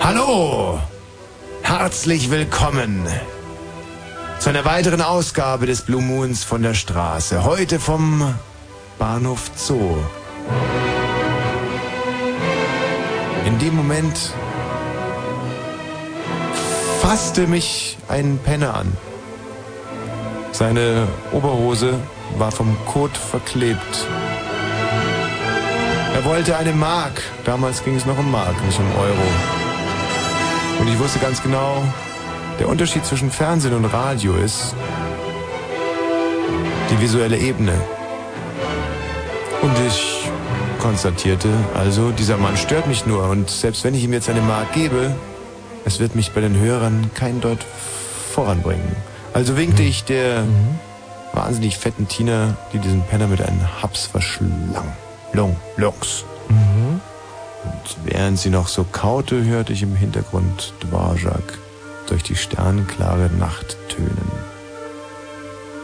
Hallo! 0.00 0.80
Herzlich 1.62 2.30
willkommen 2.30 3.08
zu 4.38 4.48
einer 4.48 4.64
weiteren 4.64 5.00
Ausgabe 5.00 5.66
des 5.66 5.82
Blue 5.82 6.02
Moons 6.02 6.44
von 6.44 6.62
der 6.62 6.74
Straße. 6.74 7.44
Heute 7.44 7.78
vom 7.78 8.34
Bahnhof 8.98 9.50
Zoo. 9.56 9.96
In 13.46 13.58
dem 13.58 13.76
Moment 13.76 14.16
fasste 17.00 17.46
mich 17.46 17.98
ein 18.08 18.38
Penner 18.42 18.74
an. 18.74 18.92
Seine 20.52 21.08
Oberhose 21.32 21.94
war 22.38 22.52
vom 22.52 22.76
Kot 22.86 23.16
verklebt. 23.16 24.06
Er 26.14 26.24
wollte 26.24 26.56
eine 26.56 26.72
Mark. 26.72 27.22
Damals 27.44 27.82
ging 27.82 27.96
es 27.96 28.06
noch 28.06 28.18
um 28.18 28.30
Mark, 28.30 28.54
nicht 28.64 28.78
um 28.78 28.86
Euro. 28.96 29.26
Und 30.80 30.88
ich 30.88 30.98
wusste 30.98 31.18
ganz 31.18 31.42
genau, 31.42 31.82
der 32.58 32.68
Unterschied 32.68 33.04
zwischen 33.04 33.30
Fernsehen 33.30 33.74
und 33.74 33.84
Radio 33.86 34.34
ist 34.34 34.74
die 36.90 37.00
visuelle 37.00 37.38
Ebene. 37.38 37.72
Und 39.62 39.72
ich 39.86 40.28
konstatierte 40.80 41.48
also, 41.74 42.10
dieser 42.10 42.36
Mann 42.36 42.56
stört 42.56 42.86
mich 42.86 43.06
nur 43.06 43.28
und 43.28 43.48
selbst 43.48 43.84
wenn 43.84 43.94
ich 43.94 44.04
ihm 44.04 44.12
jetzt 44.12 44.28
eine 44.28 44.40
Mark 44.40 44.72
gebe, 44.72 45.14
es 45.84 46.00
wird 46.00 46.14
mich 46.14 46.32
bei 46.32 46.40
den 46.40 46.58
Hörern 46.58 47.10
kein 47.14 47.40
Deut 47.40 47.64
voranbringen. 48.32 48.96
Also 49.32 49.56
winkte 49.56 49.82
ich 49.82 50.04
der 50.04 50.44
wahnsinnig 51.32 51.78
fetten 51.78 52.08
Tina, 52.08 52.56
die 52.72 52.78
diesen 52.78 53.02
Penner 53.02 53.28
mit 53.28 53.40
einem 53.40 53.82
Haps 53.82 54.06
verschlang. 54.06 54.92
Lung, 55.32 55.56
Lungs. 55.76 56.24
Und 56.48 57.96
während 58.04 58.38
sie 58.38 58.50
noch 58.50 58.68
so 58.68 58.84
kaute, 58.84 59.44
hörte 59.44 59.72
ich 59.72 59.82
im 59.82 59.96
Hintergrund 59.96 60.74
Dvorak 60.80 61.58
durch 62.06 62.22
die 62.22 62.36
sternenklare 62.36 63.30
Nacht 63.38 63.76
tönen. 63.88 64.32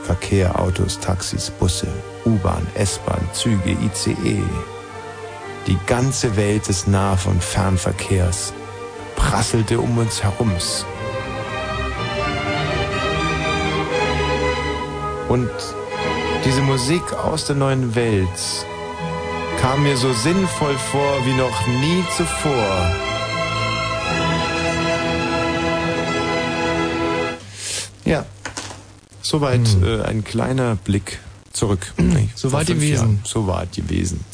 Verkehr, 0.05 0.59
Autos, 0.59 0.99
Taxis, 1.01 1.51
Busse, 1.51 1.89
U-Bahn, 2.25 2.67
S-Bahn, 2.75 3.29
Züge, 3.33 3.73
ICE. 3.73 4.43
Die 5.67 5.79
ganze 5.87 6.37
Welt 6.37 6.67
des 6.69 6.87
Nah- 6.87 7.19
und 7.27 7.45
Fernverkehrs 7.45 8.55
prasselte 9.17 9.79
um 9.81 9.99
uns 9.99 10.23
herums. 10.23 10.87
Und 15.29 15.51
diese 16.45 16.63
Musik 16.63 17.03
aus 17.13 17.45
der 17.45 17.57
neuen 17.57 17.95
Welt 17.95 18.67
kam 19.61 19.83
mir 19.83 19.97
so 19.97 20.13
sinnvoll 20.13 20.79
vor 20.91 21.27
wie 21.27 21.35
noch 21.35 21.67
nie 21.67 22.03
zuvor. 22.17 23.08
Ja. 28.09 28.27
Soweit 29.23 29.69
äh, 29.85 30.03
ein 30.03 30.25
kleiner 30.25 30.77
Blick 30.77 31.19
zurück. 31.53 31.93
Nee, 31.97 32.29
So 32.35 32.51
vor 32.51 32.61
weit 32.61 32.67
fünf 32.69 32.81
gewesen. 32.81 32.95
Jahren. 32.95 33.21
So 33.25 33.47
weit 33.47 33.73
gewesen. 33.73 34.25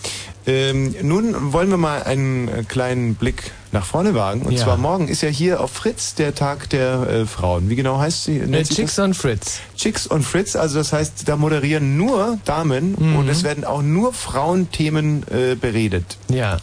Ähm, 0.47 0.95
nun 1.01 1.55
wollen 1.55 1.71
wir 1.71 1.79
mal 1.79 2.03
einen 2.03 2.49
äh, 2.49 2.65
kleinen 2.69 3.15
Blick 3.15 3.53
nach 3.73 3.87
vorne 3.87 4.15
wagen. 4.15 4.43
Und 4.43 4.53
Ja. 4.53 4.65
zwar 4.65 4.77
morgen 4.77 5.09
ist 5.09 5.23
ja 5.23 5.31
hier 5.31 5.61
auf 5.61 5.71
Fritz 5.71 6.15
der 6.17 6.35
Tag 6.35 6.69
der 6.69 7.09
äh, 7.09 7.27
Frauen. 7.27 7.71
Wie 7.71 7.77
genau 7.77 7.99
heißt 7.99 8.25
sie? 8.25 8.39
Äh, 8.41 8.63
Chicks 8.65 8.99
on 8.99 9.15
Fritz. 9.15 9.61
Chicks 9.75 10.07
und 10.07 10.23
Fritz. 10.23 10.55
Also 10.55 10.77
das 10.79 10.93
heißt, 10.93 11.27
da 11.27 11.37
moderieren 11.37 11.97
nur 11.97 12.39
Damen 12.45 12.95
Mhm. 12.99 13.17
und 13.17 13.29
es 13.31 13.43
werden 13.43 13.65
auch 13.65 13.81
nur 13.81 14.13
Frauenthemen 14.13 15.25
äh, 15.31 15.55
beredet. 15.55 16.19
Ja. 16.29 16.59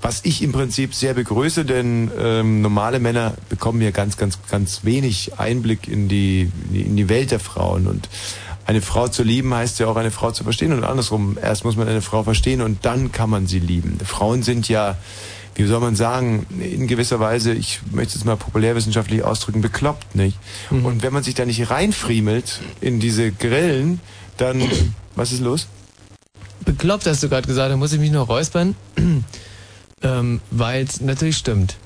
Was 0.00 0.20
ich 0.24 0.42
im 0.42 0.52
Prinzip 0.52 0.94
sehr 0.94 1.14
begrüße, 1.14 1.64
denn 1.64 2.10
ähm, 2.18 2.62
normale 2.62 3.00
Männer 3.00 3.34
bekommen 3.48 3.82
ja 3.82 3.90
ganz, 3.90 4.16
ganz, 4.16 4.38
ganz 4.48 4.84
wenig 4.84 5.38
Einblick 5.38 5.88
in 5.88 6.08
die, 6.08 6.50
in 6.72 6.96
die 6.96 7.08
Welt 7.08 7.32
der 7.32 7.40
Frauen. 7.40 7.88
Und 7.88 8.08
eine 8.64 8.80
Frau 8.80 9.08
zu 9.08 9.24
lieben 9.24 9.52
heißt 9.52 9.80
ja 9.80 9.88
auch 9.88 9.96
eine 9.96 10.10
Frau 10.10 10.30
zu 10.30 10.44
verstehen 10.44 10.72
und 10.72 10.84
andersrum. 10.84 11.36
Erst 11.42 11.64
muss 11.64 11.76
man 11.76 11.88
eine 11.88 12.02
Frau 12.02 12.22
verstehen 12.22 12.60
und 12.60 12.84
dann 12.84 13.10
kann 13.10 13.28
man 13.28 13.46
sie 13.46 13.58
lieben. 13.58 13.98
Frauen 14.04 14.42
sind 14.44 14.68
ja, 14.68 14.96
wie 15.56 15.64
soll 15.64 15.80
man 15.80 15.96
sagen, 15.96 16.46
in 16.60 16.86
gewisser 16.86 17.18
Weise, 17.18 17.52
ich 17.52 17.80
möchte 17.90 18.16
es 18.16 18.24
mal 18.24 18.36
populärwissenschaftlich 18.36 19.24
ausdrücken, 19.24 19.62
bekloppt, 19.62 20.14
nicht? 20.14 20.38
Und 20.84 21.02
wenn 21.02 21.12
man 21.12 21.24
sich 21.24 21.34
da 21.34 21.44
nicht 21.44 21.70
reinfriemelt 21.70 22.60
in 22.80 23.00
diese 23.00 23.32
Grillen, 23.32 24.00
dann, 24.36 24.62
was 25.16 25.32
ist 25.32 25.40
los? 25.40 25.66
Bekloppt 26.64 27.06
hast 27.06 27.22
du 27.22 27.28
gerade 27.28 27.48
gesagt, 27.48 27.72
da 27.72 27.76
muss 27.76 27.92
ich 27.92 27.98
mich 27.98 28.12
noch 28.12 28.28
räuspern. 28.28 28.76
Ähm, 30.02 30.40
Weil 30.50 30.84
es 30.84 31.00
natürlich 31.00 31.36
stimmt. 31.36 31.76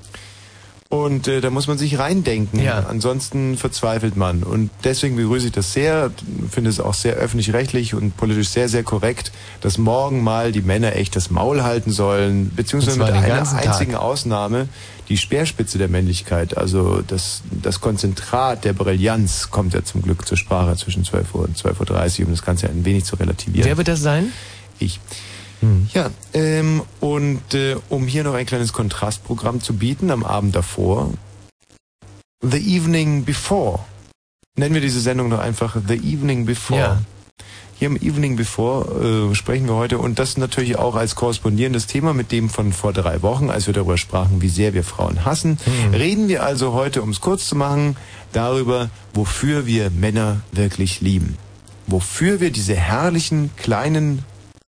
Und 0.92 1.26
äh, 1.26 1.40
da 1.40 1.49
muss 1.49 1.69
man 1.69 1.78
sich 1.78 1.99
reindenken. 1.99 2.62
Ja. 2.62 2.85
Ansonsten 2.87 3.57
verzweifelt 3.57 4.14
man. 4.14 4.42
Und 4.42 4.69
deswegen 4.85 5.16
begrüße 5.16 5.47
ich 5.47 5.52
das 5.52 5.73
sehr, 5.73 6.11
finde 6.50 6.69
es 6.69 6.81
auch 6.81 6.92
sehr 6.92 7.14
öffentlich-rechtlich 7.14 7.95
und 7.95 8.14
politisch 8.19 8.50
sehr, 8.50 8.69
sehr 8.69 8.83
korrekt, 8.83 9.33
dass 9.62 9.78
morgen 9.78 10.23
mal 10.23 10.52
die 10.52 10.61
Männer 10.61 10.95
echt 10.95 11.16
das 11.16 11.31
Maul 11.31 11.62
halten 11.62 11.92
sollen, 11.92 12.52
beziehungsweise 12.54 12.99
mit 12.99 13.09
einer 13.09 13.26
ganzen 13.26 13.57
Tag. 13.57 13.69
einzigen 13.69 13.95
Ausnahme, 13.95 14.69
die 15.09 15.16
Speerspitze 15.16 15.78
der 15.78 15.88
Männlichkeit, 15.88 16.59
also 16.59 17.00
das, 17.00 17.40
das 17.50 17.81
Konzentrat 17.81 18.66
der 18.66 18.75
Brillanz 18.75 19.50
kommt 19.50 19.73
ja 19.73 19.83
zum 19.83 20.02
Glück 20.02 20.28
zur 20.28 20.37
Sprache 20.37 20.76
zwischen 20.76 21.07
12 21.07 21.35
Uhr 21.35 21.45
und 21.45 21.57
12.30 21.57 22.21
Uhr, 22.21 22.26
um 22.26 22.33
das 22.33 22.45
Ganze 22.45 22.69
ein 22.69 22.85
wenig 22.85 23.07
zu 23.07 23.16
relativieren. 23.16 23.66
Wer 23.66 23.78
wird 23.78 23.88
das 23.88 24.00
sein? 24.00 24.31
Ich. 24.78 25.00
Ja, 25.92 26.11
ähm, 26.35 26.83
und 27.00 27.54
äh, 27.54 27.76
um 27.88 28.07
hier 28.07 28.25
noch 28.25 28.35
ein 28.35 28.47
kleines 28.47 28.73
Kontrastprogramm 28.73 29.61
zu 29.61 29.75
bieten 29.75 30.11
am 30.11 30.25
Abend 30.25 30.54
davor, 30.57 31.11
The 32.42 32.59
Evening 32.59 33.25
Before. 33.25 33.81
Nennen 34.57 34.75
wir 34.75 34.81
diese 34.81 35.00
Sendung 35.00 35.31
doch 35.31 35.38
einfach 35.38 35.76
The 35.87 35.95
Evening 35.95 36.45
Before. 36.45 36.81
Ja. 36.81 37.02
Hier 37.78 37.87
im 37.88 37.97
Evening 37.97 38.37
Before 38.37 39.31
äh, 39.31 39.35
sprechen 39.35 39.66
wir 39.66 39.75
heute 39.75 39.99
und 39.99 40.19
das 40.19 40.37
natürlich 40.37 40.76
auch 40.76 40.95
als 40.95 41.14
korrespondierendes 41.14 41.87
Thema 41.87 42.14
mit 42.14 42.31
dem 42.31 42.49
von 42.49 42.73
vor 42.73 42.92
drei 42.92 43.23
Wochen, 43.23 43.50
als 43.50 43.66
wir 43.66 43.75
darüber 43.75 43.99
sprachen, 43.99 44.40
wie 44.42 44.49
sehr 44.49 44.75
wir 44.75 44.85
Frauen 44.85 45.25
hassen. 45.25 45.59
Reden 45.92 46.28
wir 46.28 46.45
also 46.45 46.73
heute, 46.75 47.02
um 47.02 47.11
es 47.11 47.21
kurz 47.21 47.49
zu 47.49 47.57
machen, 47.57 47.97
darüber, 48.33 48.90
wofür 49.14 49.66
wir 49.66 49.90
Männer 49.90 50.42
wirklich 50.52 51.00
lieben. 51.00 51.37
Wofür 51.88 52.40
wir 52.40 52.52
diese 52.52 52.75
herrlichen, 52.75 53.50
kleinen, 53.57 54.25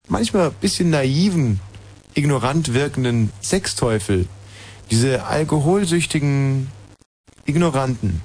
manchmal 0.09 0.49
ein 0.49 0.55
bisschen 0.61 0.91
naiven, 0.91 1.61
ignorant 2.15 2.75
wirkenden 2.75 3.33
Sexteufel, 3.43 4.27
diese 4.91 5.25
alkoholsüchtigen 5.25 6.69
Ignoranten 7.45 8.23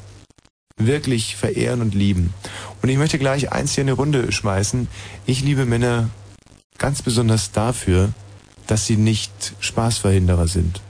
wirklich 0.77 1.35
verehren 1.35 1.81
und 1.81 1.93
lieben. 1.93 2.33
Und 2.81 2.89
ich 2.89 2.97
möchte 2.97 3.19
gleich 3.19 3.51
eins 3.51 3.73
hier 3.73 3.83
in 3.83 3.89
eine 3.89 3.97
Runde 3.97 4.31
schmeißen. 4.31 4.87
Ich 5.25 5.41
liebe 5.41 5.65
Männer 5.65 6.09
ganz 6.77 7.01
besonders 7.01 7.51
dafür, 7.51 8.09
dass 8.67 8.87
sie 8.87 8.97
nicht 8.97 9.53
Spaßverhinderer 9.59 10.47
sind. 10.47 10.81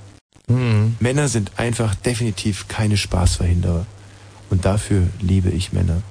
Hm. 0.47 0.95
Männer 0.99 1.27
sind 1.27 1.51
einfach 1.57 1.95
definitiv 1.95 2.67
keine 2.67 2.97
Spaßverhinderer. 2.97 3.85
Und 4.49 4.65
dafür 4.65 5.07
liebe 5.19 5.49
ich 5.49 5.73
Männer. 5.73 6.01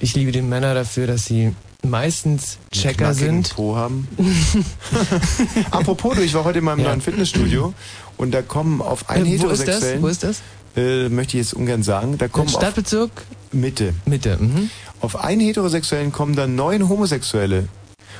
Ich 0.00 0.14
liebe 0.14 0.32
die 0.32 0.42
Männer 0.42 0.74
dafür, 0.74 1.06
dass 1.06 1.24
sie 1.24 1.54
meistens 1.84 2.58
Checker 2.72 3.14
sind. 3.14 3.54
Po 3.54 3.76
haben. 3.76 4.08
Apropos, 5.70 6.14
du, 6.16 6.22
ich 6.22 6.34
war 6.34 6.44
heute 6.44 6.58
in 6.58 6.64
meinem 6.64 6.80
Ja. 6.80 6.88
neuen 6.88 7.00
Fitnessstudio 7.00 7.74
und 8.16 8.32
da 8.32 8.42
kommen 8.42 8.80
auf 8.82 9.08
einen 9.10 9.26
Äh, 9.26 9.40
wo 9.40 9.48
ist 9.48 9.60
das? 9.66 9.82
heterosexuellen, 9.82 10.02
Wo 10.02 10.06
ist 10.08 10.22
das? 10.22 10.42
äh, 10.76 11.08
möchte 11.08 11.36
ich 11.36 11.44
jetzt 11.44 11.54
ungern 11.54 11.82
sagen, 11.82 12.18
da 12.18 12.28
kommen 12.28 12.48
auf 12.48 12.54
Stadtbezirk 12.54 13.10
Mitte. 13.52 13.94
Mitte. 14.04 14.36
Mhm. 14.38 14.70
Auf 15.00 15.16
einen 15.16 15.40
heterosexuellen 15.40 16.12
kommen 16.12 16.34
dann 16.36 16.54
neun 16.54 16.88
Homosexuelle. 16.88 17.68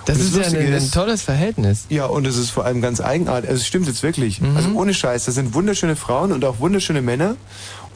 Das 0.05 0.19
das 0.19 0.27
ist 0.29 0.33
ja 0.37 0.43
Lustige 0.43 0.63
ein, 0.63 0.67
ein 0.69 0.75
ist- 0.75 0.95
tolles 0.95 1.23
Verhältnis. 1.23 1.87
Ja, 1.89 2.07
und 2.07 2.27
es 2.29 2.37
ist 2.37 2.51
vor 2.51 2.65
allem 2.65 2.81
ganz 2.81 3.01
eigenartig. 3.01 3.51
Also 3.51 3.61
es 3.61 3.67
stimmt 3.67 3.89
jetzt 3.89 4.05
wirklich. 4.05 4.41
Mhm. 4.41 4.57
Also 4.57 4.71
ohne 4.75 4.95
Scheiß, 4.95 5.25
das 5.25 5.35
sind 5.35 5.53
wunderschöne 5.53 5.97
Frauen 5.97 6.31
und 6.33 6.45
auch 6.45 6.61
wunderschöne 6.61 7.03
Männer. 7.03 7.35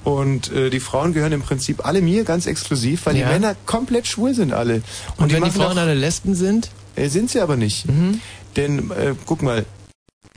Und 0.04 0.50
äh, 0.52 0.71
die 0.71 0.80
Frauen 0.80 1.12
gehören 1.12 1.33
im 1.33 1.42
Prinzip 1.42 1.85
alle 1.87 2.00
mir 2.00 2.25
ganz 2.25 2.47
exklusiv, 2.47 3.04
weil 3.07 3.16
Ja. 3.16 3.26
die 3.28 3.33
Männer 3.35 3.54
komplett 3.66 4.07
schwul 4.07 4.35
sind 4.35 4.52
alle. 4.52 4.83
Und, 5.16 5.28
wenn 5.28 5.28
die 5.28 5.40
machen 5.40 5.52
Frauen 5.52 5.73
auch- 5.78 5.83
alle 5.83 5.95
Lesben 5.95 6.35
sind? 6.35 6.71
Äh, 6.97 7.09
sind 7.09 7.30
sie 7.30 7.40
aber 7.40 7.57
nicht. 7.57 7.87
Mhm. 7.87 8.21
Denn, 8.57 8.90
äh, 8.90 9.14
guck 9.26 9.42
mal, 9.42 9.64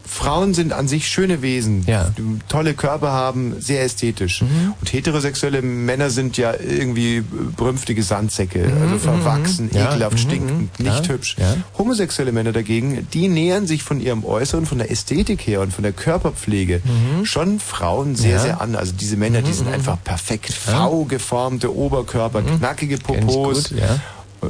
Frauen 0.05 0.53
sind 0.53 0.74
an 0.74 0.88
sich 0.88 1.07
schöne 1.07 1.41
Wesen, 1.41 1.83
Ja. 1.88 2.12
die 2.17 2.39
tolle 2.50 2.74
Körper 2.74 3.12
haben, 3.12 3.55
sehr 3.60 3.83
ästhetisch. 3.83 4.41
Mhm. 4.41 4.74
Und 4.79 4.91
heterosexuelle 4.93 5.62
Männer 5.62 6.10
sind 6.10 6.38
ja 6.38 6.53
irgendwie 6.53 7.22
brünftige 7.22 8.03
Sandsäcke, 8.03 8.72
also 8.81 8.98
verwachsen, 9.00 9.69
Mhm. 9.72 9.77
Ja, 9.77 9.89
ekelhaft, 9.91 10.13
mhm, 10.15 10.17
stinkend, 10.22 10.79
mhm. 10.79 10.86
nicht 10.86 11.05
Ja, 11.07 11.13
hübsch. 11.13 11.36
ja. 11.39 11.55
Homosexuelle 11.77 12.31
Männer 12.31 12.51
dagegen, 12.51 13.07
die 13.13 13.27
nähern 13.29 13.65
sich 13.65 13.83
von 13.83 14.01
ihrem 14.01 14.25
Äußeren, 14.25 14.65
von 14.65 14.77
der 14.77 14.91
Ästhetik 14.91 15.41
her 15.48 15.62
und 15.62 15.74
von 15.74 15.83
der 15.83 15.93
Körperpflege 15.93 16.81
schon 17.24 17.60
Frauen 17.60 18.15
sehr, 18.15 18.31
Mhm. 18.31 18.33
Ja. 18.33 18.39
Mhm, 18.39 18.43
sehr 18.43 18.62
an. 18.62 18.75
Also 18.75 18.93
diese 18.93 19.17
Männer, 19.17 19.41
die 19.41 19.53
sind 19.53 19.67
einfach 19.69 19.98
perfekt. 20.03 20.51
V 20.53 21.05
geformte 21.05 21.74
Oberkörper, 21.75 22.41
knackige 22.41 22.98
Popos. 22.98 23.69
gut, 23.69 23.79
ja. 23.79 24.00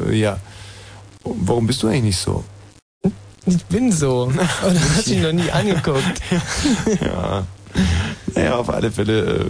Äh, 0.10 0.16
ja. 0.16 0.38
Warum 1.24 1.68
bist 1.68 1.82
du 1.84 1.88
eigentlich 1.88 2.04
nicht 2.04 2.20
so? 2.20 2.44
Ich 3.46 3.64
bin 3.66 3.92
so. 3.92 4.24
Und 4.32 4.36
du 4.38 4.80
hast 4.98 5.08
mich 5.10 5.22
noch 5.22 5.32
nie 5.34 5.50
angeguckt. 5.52 6.22
Ja. 7.02 7.44
Naja, 8.36 8.56
auf 8.58 8.70
alle 8.70 8.92
Fälle, 8.92 9.20
äh, 9.26 9.46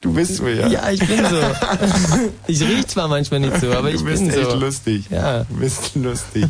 du 0.00 0.12
bist 0.12 0.36
so, 0.36 0.46
ja. 0.48 0.66
Ja, 0.68 0.90
ich 0.90 1.00
bin 1.00 1.18
so. 1.24 1.40
Ich 2.48 2.60
riech 2.62 2.86
zwar 2.88 3.06
manchmal 3.08 3.40
nicht 3.40 3.60
so, 3.60 3.70
aber 3.72 3.90
ich 3.90 3.98
du 4.00 4.04
bist 4.06 4.24
bin 4.26 4.30
echt 4.34 4.50
so. 4.50 4.56
lustig. 4.56 5.04
Ja, 5.10 5.44
Du 5.44 5.54
bist 5.56 5.94
lustig. 5.94 6.46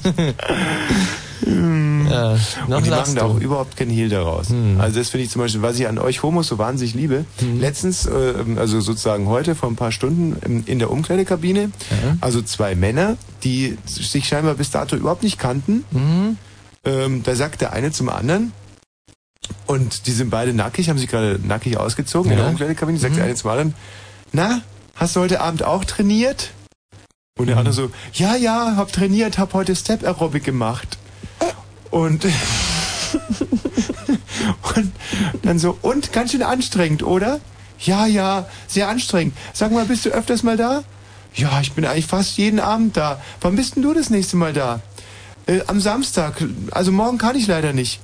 ja. 1.47 2.37
Und 2.69 2.85
die 2.87 2.91
machen 2.91 3.15
da 3.15 3.23
auch 3.25 3.39
überhaupt 3.41 3.77
keinen 3.77 3.91
Hehl 3.91 4.09
daraus. 4.09 4.49
Hm. 4.49 4.81
Also 4.81 4.99
das 4.99 5.09
finde 5.11 5.25
ich 5.25 5.31
zum 5.31 5.43
Beispiel, 5.43 5.63
was 5.63 5.79
ich 5.79 5.87
an 5.89 5.99
euch 5.99 6.23
Homos 6.23 6.49
so 6.49 6.59
wahnsinnig 6.59 6.95
liebe. 6.95 7.25
Letztens, 7.59 8.07
äh, 8.07 8.35
also 8.57 8.81
sozusagen 8.81 9.27
heute, 9.29 9.55
vor 9.55 9.69
ein 9.69 9.77
paar 9.77 9.93
Stunden, 9.93 10.37
ähm, 10.45 10.63
in 10.67 10.79
der 10.79 10.91
Umkleidekabine, 10.91 11.71
Ja. 11.91 12.17
also 12.21 12.43
zwei 12.43 12.75
Männer, 12.75 13.17
die 13.45 13.77
sich 13.87 14.27
scheinbar 14.27 14.55
bis 14.55 14.71
dato 14.71 14.97
überhaupt 14.97 15.23
nicht 15.23 15.39
kannten. 15.39 15.85
Mhm. 15.91 16.37
Ähm, 16.85 17.23
da 17.23 17.35
sagt 17.35 17.61
der 17.61 17.73
eine 17.73 17.93
zum 17.93 18.09
anderen, 18.09 18.53
und 19.67 20.07
die 20.07 20.13
sind 20.13 20.31
beide 20.31 20.53
nackig, 20.55 20.89
haben 20.89 20.99
sich 20.99 21.09
gerade 21.09 21.39
nackig 21.43 21.77
ausgezogen 21.77 22.31
in 22.31 22.39
Ja. 22.39 22.45
der 22.45 22.51
Umkleidekabine, 22.53 22.99
sagt 22.99 23.17
der 23.17 23.25
Mhm. 23.25 23.29
eine 23.31 23.37
zum 23.37 23.51
anderen, 23.51 23.75
na, 24.33 24.61
hast 24.97 25.17
du 25.17 25.21
heute 25.21 25.41
Abend 25.41 25.63
auch 25.63 25.85
trainiert? 25.85 26.51
Und 27.39 27.47
der 27.47 27.57
Mhm. 27.57 27.61
andere 27.61 27.75
so, 27.75 27.91
ja, 28.15 28.37
ja, 28.37 28.75
hab 28.77 28.93
trainiert, 28.93 29.39
hab 29.39 29.55
heute 29.55 29.75
Step 29.77 30.03
Aerobic 30.05 30.45
gemacht. 30.45 30.99
Und, 31.91 32.25
und 34.77 34.93
dann 35.43 35.59
so, 35.59 35.77
und 35.83 36.13
ganz 36.13 36.33
schön 36.33 36.43
anstrengend, 36.43 37.03
oder? 37.03 37.41
Ja, 37.79 38.07
ja, 38.07 38.47
sehr 38.69 38.89
anstrengend. 38.89 39.35
Sag 39.53 39.73
mal, 39.73 39.85
bist 39.87 40.05
du 40.05 40.11
öfters 40.11 40.43
mal 40.43 40.57
da? 40.57 40.83
Ja, 41.35 41.61
ich 41.61 41.73
bin 41.73 41.85
eigentlich 41.87 42.07
fast 42.07 42.37
jeden 42.37 42.61
Abend 42.61 42.97
da. 42.97 43.21
Wann 43.41 43.57
bist 43.57 43.77
denn 43.77 43.83
du 43.83 43.95
das 43.95 44.11
nächste 44.11 44.37
Mal 44.37 44.53
da? 44.53 44.81
Äh, 45.51 45.63
am 45.67 45.81
Samstag. 45.81 46.35
Also 46.71 46.93
morgen 46.93 47.19
kann 47.19 47.35
ich 47.37 47.47
leider 47.47 47.73
nicht. 47.73 48.01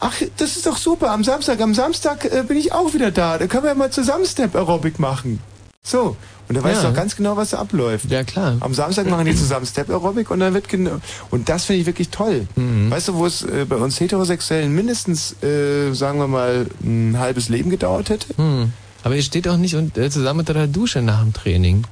Ach, 0.00 0.14
das 0.38 0.56
ist 0.56 0.66
doch 0.66 0.78
super. 0.78 1.10
Am 1.10 1.22
Samstag, 1.22 1.60
am 1.60 1.74
Samstag 1.74 2.24
äh, 2.24 2.42
bin 2.46 2.56
ich 2.56 2.72
auch 2.72 2.94
wieder 2.94 3.10
da. 3.10 3.38
Da 3.38 3.46
können 3.46 3.64
wir 3.64 3.68
ja 3.70 3.74
mal 3.74 3.90
zusammen 3.90 4.24
Step 4.24 4.54
Aerobic 4.56 4.98
machen. 4.98 5.38
So. 5.84 6.16
Und 6.48 6.56
da 6.56 6.62
weißt 6.64 6.82
Ja. 6.82 6.88
du 6.88 6.92
auch 6.92 6.96
ganz 6.96 7.14
genau, 7.16 7.36
was 7.36 7.50
da 7.50 7.58
abläuft. 7.58 8.10
Ja, 8.10 8.24
klar. 8.24 8.56
Am 8.60 8.74
Samstag 8.74 9.06
machen 9.08 9.26
die 9.26 9.36
zusammen 9.36 9.66
Step 9.66 9.90
Aerobic 9.90 10.30
und 10.30 10.40
dann 10.40 10.54
wird 10.54 10.68
genau. 10.68 10.98
Und 11.30 11.48
das 11.48 11.64
finde 11.66 11.80
ich 11.80 11.86
wirklich 11.86 12.08
toll. 12.08 12.46
Mhm. 12.56 12.90
Weißt 12.90 13.08
du, 13.08 13.14
wo 13.14 13.26
es 13.26 13.42
äh, 13.42 13.64
bei 13.68 13.76
uns 13.76 14.00
Heterosexuellen 14.00 14.74
mindestens, 14.74 15.36
äh, 15.42 15.92
sagen 15.92 16.18
wir 16.18 16.26
mal, 16.28 16.66
ein 16.82 17.16
halbes 17.18 17.48
Leben 17.48 17.68
gedauert 17.70 18.08
hätte? 18.10 18.36
Hm. 18.36 18.72
Aber 19.04 19.16
ihr 19.16 19.22
steht 19.22 19.48
auch 19.48 19.56
nicht 19.56 19.74
und, 19.74 19.98
äh, 19.98 20.10
zusammen 20.10 20.40
unter 20.40 20.54
der 20.54 20.68
Dusche 20.68 21.02
nach 21.02 21.22
dem 21.22 21.32
Training. 21.32 21.84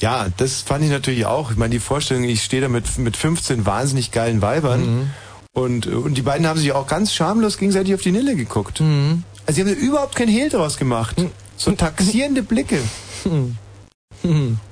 Ja, 0.00 0.26
das 0.36 0.60
fand 0.62 0.84
ich 0.84 0.90
natürlich 0.90 1.26
auch. 1.26 1.50
Ich 1.50 1.56
meine, 1.56 1.70
die 1.70 1.80
Vorstellung, 1.80 2.24
ich 2.24 2.42
stehe 2.44 2.62
da 2.62 2.68
mit, 2.68 2.98
mit 2.98 3.16
15 3.16 3.66
wahnsinnig 3.66 4.10
geilen 4.12 4.40
Weibern 4.42 4.80
Mhm. 4.80 5.10
und, 5.52 5.86
und 5.88 6.14
die 6.14 6.22
beiden 6.22 6.46
haben 6.46 6.58
sich 6.58 6.72
auch 6.72 6.86
ganz 6.86 7.12
schamlos 7.12 7.58
gegenseitig 7.58 7.94
auf 7.94 8.02
die 8.02 8.12
Nille 8.12 8.36
geguckt. 8.36 8.80
Mhm. 8.80 9.24
Also 9.46 9.62
sie 9.64 9.68
haben 9.68 9.76
überhaupt 9.76 10.14
kein 10.14 10.28
Hehl 10.28 10.48
draus 10.50 10.76
gemacht. 10.76 11.16
So 11.56 11.72
taxierende 11.72 12.42
Blicke. 12.42 12.80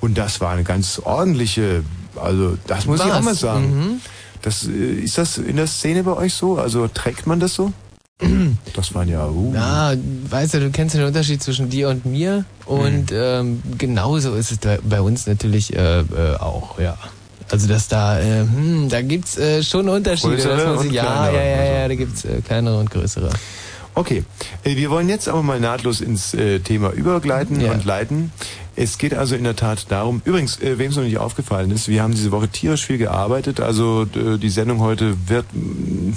Und 0.01 0.19
das 0.19 0.41
war 0.41 0.53
eine 0.53 0.65
ganz 0.65 1.01
ordentliche, 1.05 1.83
also 2.17 2.57
das 2.67 2.87
muss 2.87 3.01
ich 3.01 3.07
Was? 3.07 3.13
auch 3.13 3.23
mal 3.23 3.35
sagen. 3.35 3.79
Mhm. 3.79 4.01
Das, 4.43 4.67
äh, 4.67 4.71
ist 4.71 5.19
das 5.19 5.39
in 5.39 5.57
der 5.57 5.67
Szene 5.67 6.05
bei 6.05 6.13
euch 6.13 6.35
so? 6.35 6.59
Also 6.59 6.87
trägt 6.89 7.27
man 7.27 7.41
das 7.41 7.55
so? 7.55 7.73
Das 8.75 8.95
waren 8.95 9.09
ja, 9.09 9.29
uh. 9.29 9.53
Ja, 9.55 9.93
weißt 10.31 10.55
du, 10.55 10.61
du 10.61 10.71
kennst 10.71 10.95
ja 10.95 11.01
den 11.03 11.09
Unterschied 11.09 11.43
zwischen 11.43 11.69
dir 11.69 11.91
und 11.91 12.07
mir 12.07 12.45
und 12.65 13.11
Mhm. 13.11 13.17
ähm, 13.17 13.63
genauso 13.77 14.35
ist 14.35 14.53
es 14.53 14.59
bei 14.85 15.01
uns 15.03 15.27
natürlich 15.27 15.77
äh, 15.77 16.01
äh, 16.01 16.37
auch, 16.39 16.79
ja. 16.79 16.97
Also 17.51 17.69
dass 17.69 17.89
da, 17.89 18.19
äh, 18.19 18.41
hm, 18.41 18.89
da 18.89 19.03
gibt's 19.03 19.37
äh, 19.37 19.63
schon 19.63 19.89
Unterschiede. 19.89 20.35
Größere 20.35 20.57
dass 20.57 20.65
man 20.67 20.79
sich, 20.79 20.89
und 20.89 20.95
ja, 20.95 21.03
kleinere, 21.05 21.37
ja, 21.37 21.45
ja, 21.45 21.57
also. 21.61 21.73
ja, 21.75 21.89
da 21.89 21.95
gibt's 21.95 22.25
äh, 22.25 22.41
kleinere 22.41 22.79
und 22.79 22.91
größere. 22.91 23.31
Okay, 23.95 24.25
äh, 24.65 24.77
wir 24.77 24.91
wollen 24.91 25.09
jetzt 25.11 25.29
aber 25.29 25.43
mal 25.43 25.61
nahtlos 25.61 26.01
ins 26.01 26.33
äh, 26.35 26.59
Thema 26.61 26.91
übergleiten 26.93 27.61
Ja. 27.61 27.73
und 27.73 27.85
leiten. 27.85 28.33
Es 28.77 28.97
geht 28.99 29.15
also 29.15 29.37
in 29.37 29.45
der 29.45 29.57
Tat 29.57 29.87
darum, 29.91 30.23
übrigens, 30.25 30.59
äh, 30.61 30.79
wem 30.79 30.91
es 30.91 30.97
noch 30.97 31.05
nicht 31.05 31.19
aufgefallen 31.19 31.71
ist, 31.71 31.89
wir 31.89 32.03
haben 32.03 32.13
diese 32.15 32.33
Woche 32.33 32.49
tierisch 32.49 32.85
viel 32.87 32.99
gearbeitet, 32.99 33.61
also 33.61 34.07
die 34.07 34.51
Sendung 34.51 34.81
heute 34.81 35.17
wird... 35.29 35.45
mh, 35.53 36.17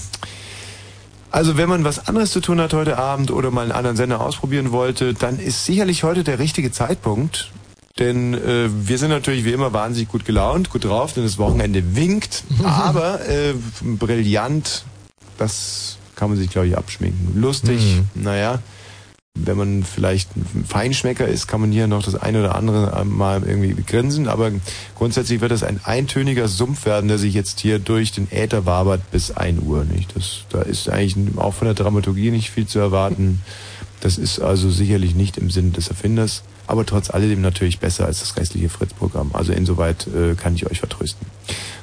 Also 1.31 1.57
wenn 1.57 1.69
man 1.69 1.83
was 1.83 2.07
anderes 2.07 2.31
zu 2.31 2.41
tun 2.41 2.59
hat 2.59 2.73
heute 2.73 2.97
Abend 2.97 3.31
oder 3.31 3.51
mal 3.51 3.61
einen 3.61 3.71
anderen 3.71 3.97
Sender 3.97 4.21
ausprobieren 4.21 4.71
wollte, 4.71 5.13
dann 5.13 5.39
ist 5.39 5.65
sicherlich 5.65 6.03
heute 6.03 6.23
der 6.23 6.39
richtige 6.39 6.71
Zeitpunkt. 6.71 7.51
Denn 7.99 8.33
äh, 8.33 8.69
wir 8.71 8.97
sind 8.97 9.09
natürlich 9.09 9.43
wie 9.45 9.51
immer 9.51 9.73
wahnsinnig 9.73 10.09
gut 10.09 10.25
gelaunt, 10.25 10.69
gut 10.69 10.85
drauf, 10.85 11.13
denn 11.13 11.23
das 11.23 11.37
Wochenende 11.37 11.95
winkt. 11.95 12.43
Aber 12.63 13.27
äh, 13.27 13.53
brillant, 13.81 14.85
das 15.37 15.97
kann 16.15 16.29
man 16.29 16.37
sich, 16.37 16.49
glaube 16.49 16.67
ich, 16.67 16.77
abschminken. 16.77 17.39
Lustig, 17.39 17.81
naja. 18.15 18.59
Wenn 19.45 19.57
man 19.57 19.83
vielleicht 19.83 20.35
ein 20.35 20.65
Feinschmecker 20.67 21.27
ist, 21.27 21.47
kann 21.47 21.61
man 21.61 21.71
hier 21.71 21.87
noch 21.87 22.03
das 22.03 22.15
eine 22.15 22.39
oder 22.39 22.55
andere 22.55 23.05
mal 23.05 23.43
irgendwie 23.43 23.81
grinsen. 23.83 24.27
Aber 24.27 24.51
grundsätzlich 24.95 25.41
wird 25.41 25.51
das 25.51 25.63
ein 25.63 25.79
eintöniger 25.83 26.47
Sumpf 26.47 26.85
werden, 26.85 27.07
der 27.07 27.17
sich 27.17 27.33
jetzt 27.33 27.59
hier 27.59 27.79
durch 27.79 28.11
den 28.11 28.31
Äther 28.31 28.65
wabert 28.65 29.09
bis 29.11 29.31
1 29.31 29.61
Uhr. 29.61 29.85
Nicht? 29.85 30.15
Das, 30.15 30.41
da 30.49 30.61
ist 30.61 30.89
eigentlich 30.89 31.37
auch 31.37 31.53
von 31.53 31.65
der 31.65 31.75
Dramaturgie 31.75 32.31
nicht 32.31 32.51
viel 32.51 32.67
zu 32.67 32.79
erwarten. 32.79 33.41
Das 34.01 34.17
ist 34.17 34.39
also 34.39 34.69
sicherlich 34.69 35.15
nicht 35.15 35.37
im 35.37 35.49
Sinne 35.49 35.71
des 35.71 35.89
Erfinders, 35.89 36.43
aber 36.67 36.85
trotz 36.85 37.09
alledem 37.09 37.41
natürlich 37.41 37.79
besser 37.79 38.05
als 38.05 38.19
das 38.19 38.37
restliche 38.37 38.69
Fritz-Programm. 38.69 39.31
Also 39.33 39.51
insoweit 39.51 40.07
äh, 40.07 40.35
kann 40.35 40.55
ich 40.55 40.69
euch 40.69 40.79
vertrösten. 40.79 41.27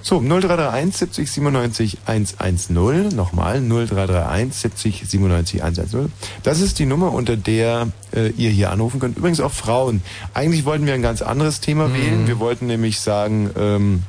So, 0.07 0.21
0331 0.21 0.97
70 0.97 1.33
97 1.33 1.99
110. 2.07 3.09
Nochmal 3.17 3.61
0331 3.61 4.55
70 4.55 5.03
97 5.05 5.65
110. 5.65 6.13
Das 6.45 6.61
ist 6.61 6.79
die 6.79 6.87
Nummer, 6.87 7.13
unter 7.13 7.37
der 7.37 7.89
äh, 8.15 8.29
ihr 8.29 8.51
hier 8.51 8.71
anrufen 8.71 9.01
könnt. 9.01 9.19
Übrigens 9.19 9.41
auch 9.41 9.51
Frauen. 9.51 10.03
Eigentlich 10.33 10.65
wollten 10.65 10.87
wir 10.87 10.95
ein 10.95 11.03
ganz 11.03 11.23
anderes 11.23 11.61
Thema 11.61 11.93
wählen. 11.93 12.29
Wir 12.29 12.39
wollten 12.39 12.69
nämlich 12.69 13.01
sagen, 13.01 13.51
ähm, 13.59 14.05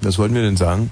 was 0.00 0.18
wollten 0.18 0.34
wir 0.34 0.42
denn 0.42 0.56
sagen? 0.56 0.90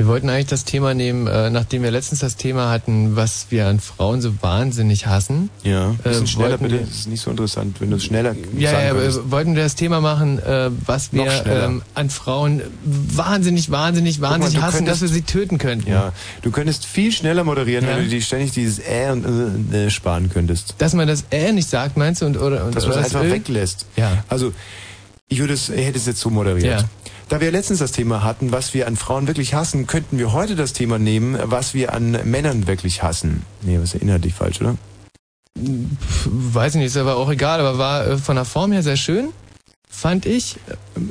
Wir 0.00 0.06
wollten 0.06 0.30
eigentlich 0.30 0.46
das 0.46 0.64
Thema 0.64 0.94
nehmen, 0.94 1.26
äh, 1.26 1.50
nachdem 1.50 1.82
wir 1.82 1.90
letztens 1.90 2.20
das 2.20 2.36
Thema 2.36 2.70
hatten, 2.70 3.16
was 3.16 3.48
wir 3.50 3.66
an 3.66 3.80
Frauen 3.80 4.22
so 4.22 4.32
wahnsinnig 4.40 5.06
hassen. 5.06 5.50
Ja, 5.62 5.90
bisschen 6.02 6.24
Äh, 6.24 6.26
schneller 6.26 6.56
bitte. 6.56 6.72
wir- 6.72 6.80
Das 6.86 6.88
ist 7.00 7.08
nicht 7.08 7.20
so 7.20 7.30
interessant, 7.30 7.76
wenn 7.82 7.90
du 7.90 7.96
es 7.98 8.04
schneller 8.04 8.34
Ja, 8.56 8.70
sagen 8.70 8.86
ja, 8.86 8.94
wir 8.96 9.30
wollten 9.30 9.56
wir 9.56 9.62
das 9.62 9.74
Thema 9.74 10.00
machen, 10.00 10.38
äh, 10.38 10.70
was 10.86 11.12
wir 11.12 11.26
ähm, 11.44 11.82
an 11.94 12.08
Frauen 12.08 12.62
wahnsinnig, 12.82 13.70
wahnsinnig, 13.70 14.20
mal, 14.20 14.30
wahnsinnig 14.30 14.54
du 14.56 14.62
hassen, 14.62 14.86
dass 14.86 15.00
könntest- 15.00 15.02
wir 15.02 15.08
sie 15.08 15.20
töten 15.20 15.58
könnten. 15.58 15.90
Ja, 15.90 16.14
du 16.40 16.50
könntest 16.50 16.86
viel 16.86 17.12
schneller 17.12 17.44
moderieren, 17.44 17.84
Ja. 17.84 17.90
wenn 17.98 18.04
du 18.04 18.08
dir 18.08 18.22
ständig 18.22 18.52
dieses 18.52 18.78
Äh 18.78 19.10
und 19.12 19.70
äh, 19.74 19.90
sparen 19.90 20.30
könntest. 20.30 20.76
Dass 20.78 20.94
man 20.94 21.08
das 21.08 21.24
äh 21.30 21.52
nicht 21.52 21.68
sagt, 21.68 21.98
meinst 21.98 22.22
du? 22.22 22.24
Und, 22.24 22.38
oder, 22.38 22.64
und, 22.64 22.74
Dass 22.74 22.86
man 22.86 22.98
es 23.00 23.04
einfach 23.04 23.22
weglässt. 23.24 23.84
Ja. 23.96 24.24
Also, 24.30 24.54
ich 25.28 25.40
würde 25.40 25.52
es, 25.52 25.68
hätte 25.68 25.98
es 25.98 26.06
jetzt 26.06 26.20
so 26.20 26.30
moderiert. 26.30 26.80
Ja. 26.80 26.88
Da 27.30 27.40
wir 27.40 27.52
letztens 27.52 27.78
das 27.78 27.92
Thema 27.92 28.24
hatten, 28.24 28.50
was 28.50 28.74
wir 28.74 28.88
an 28.88 28.96
Frauen 28.96 29.28
wirklich 29.28 29.54
hassen, 29.54 29.86
könnten 29.86 30.18
wir 30.18 30.32
heute 30.32 30.56
das 30.56 30.72
Thema 30.72 30.98
nehmen, 30.98 31.38
was 31.44 31.74
wir 31.74 31.94
an 31.94 32.18
Männern 32.24 32.66
wirklich 32.66 33.04
hassen. 33.04 33.44
Nee, 33.62 33.78
was 33.80 33.94
erinnert 33.94 34.24
dich 34.24 34.34
falsch, 34.34 34.60
oder? 34.60 34.76
Weiß 35.54 36.74
ich 36.74 36.80
nicht, 36.80 36.88
ist 36.88 36.96
aber 36.96 37.14
auch 37.14 37.30
egal, 37.30 37.60
aber 37.60 37.78
war 37.78 38.04
äh, 38.04 38.18
von 38.18 38.34
der 38.34 38.44
Form 38.44 38.72
her 38.72 38.82
sehr 38.82 38.96
schön, 38.96 39.28
fand 39.92 40.24
ich. 40.24 40.56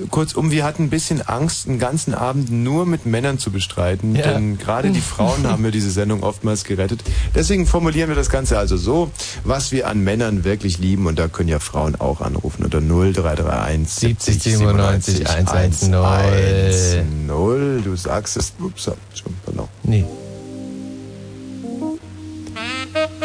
Kurzum, 0.09 0.51
wir 0.51 0.63
hatten 0.63 0.83
ein 0.83 0.89
bisschen 0.89 1.21
Angst, 1.21 1.67
einen 1.67 1.77
ganzen 1.79 2.13
Abend 2.13 2.49
nur 2.49 2.85
mit 2.85 3.05
Männern 3.05 3.37
zu 3.37 3.51
bestreiten, 3.51 4.15
Ja. 4.15 4.31
denn 4.33 4.57
gerade 4.57 4.89
die 4.89 5.01
Frauen 5.01 5.45
haben 5.45 5.61
mir 5.61 5.71
diese 5.71 5.91
Sendung 5.91 6.23
oftmals 6.23 6.63
gerettet. 6.63 7.03
Deswegen 7.35 7.67
formulieren 7.67 8.09
wir 8.09 8.15
das 8.15 8.29
Ganze 8.29 8.57
also 8.57 8.77
so, 8.77 9.11
was 9.43 9.71
wir 9.71 9.87
an 9.87 10.03
Männern 10.03 10.43
wirklich 10.43 10.79
lieben, 10.79 11.05
und 11.07 11.19
da 11.19 11.27
können 11.27 11.49
ja 11.49 11.59
Frauen 11.59 11.95
auch 11.99 12.21
anrufen 12.21 12.63
unter 12.63 12.79
0331 12.81 14.17
70 14.17 14.41
97 14.41 15.29
110. 15.29 15.93
110. 15.93 17.83
Du 17.83 17.95
sagst 17.95 18.37
es. 18.37 18.53
Ups, 18.59 18.85
schon, 19.13 19.33
pardon. 19.45 19.67
Nee. 19.83 20.05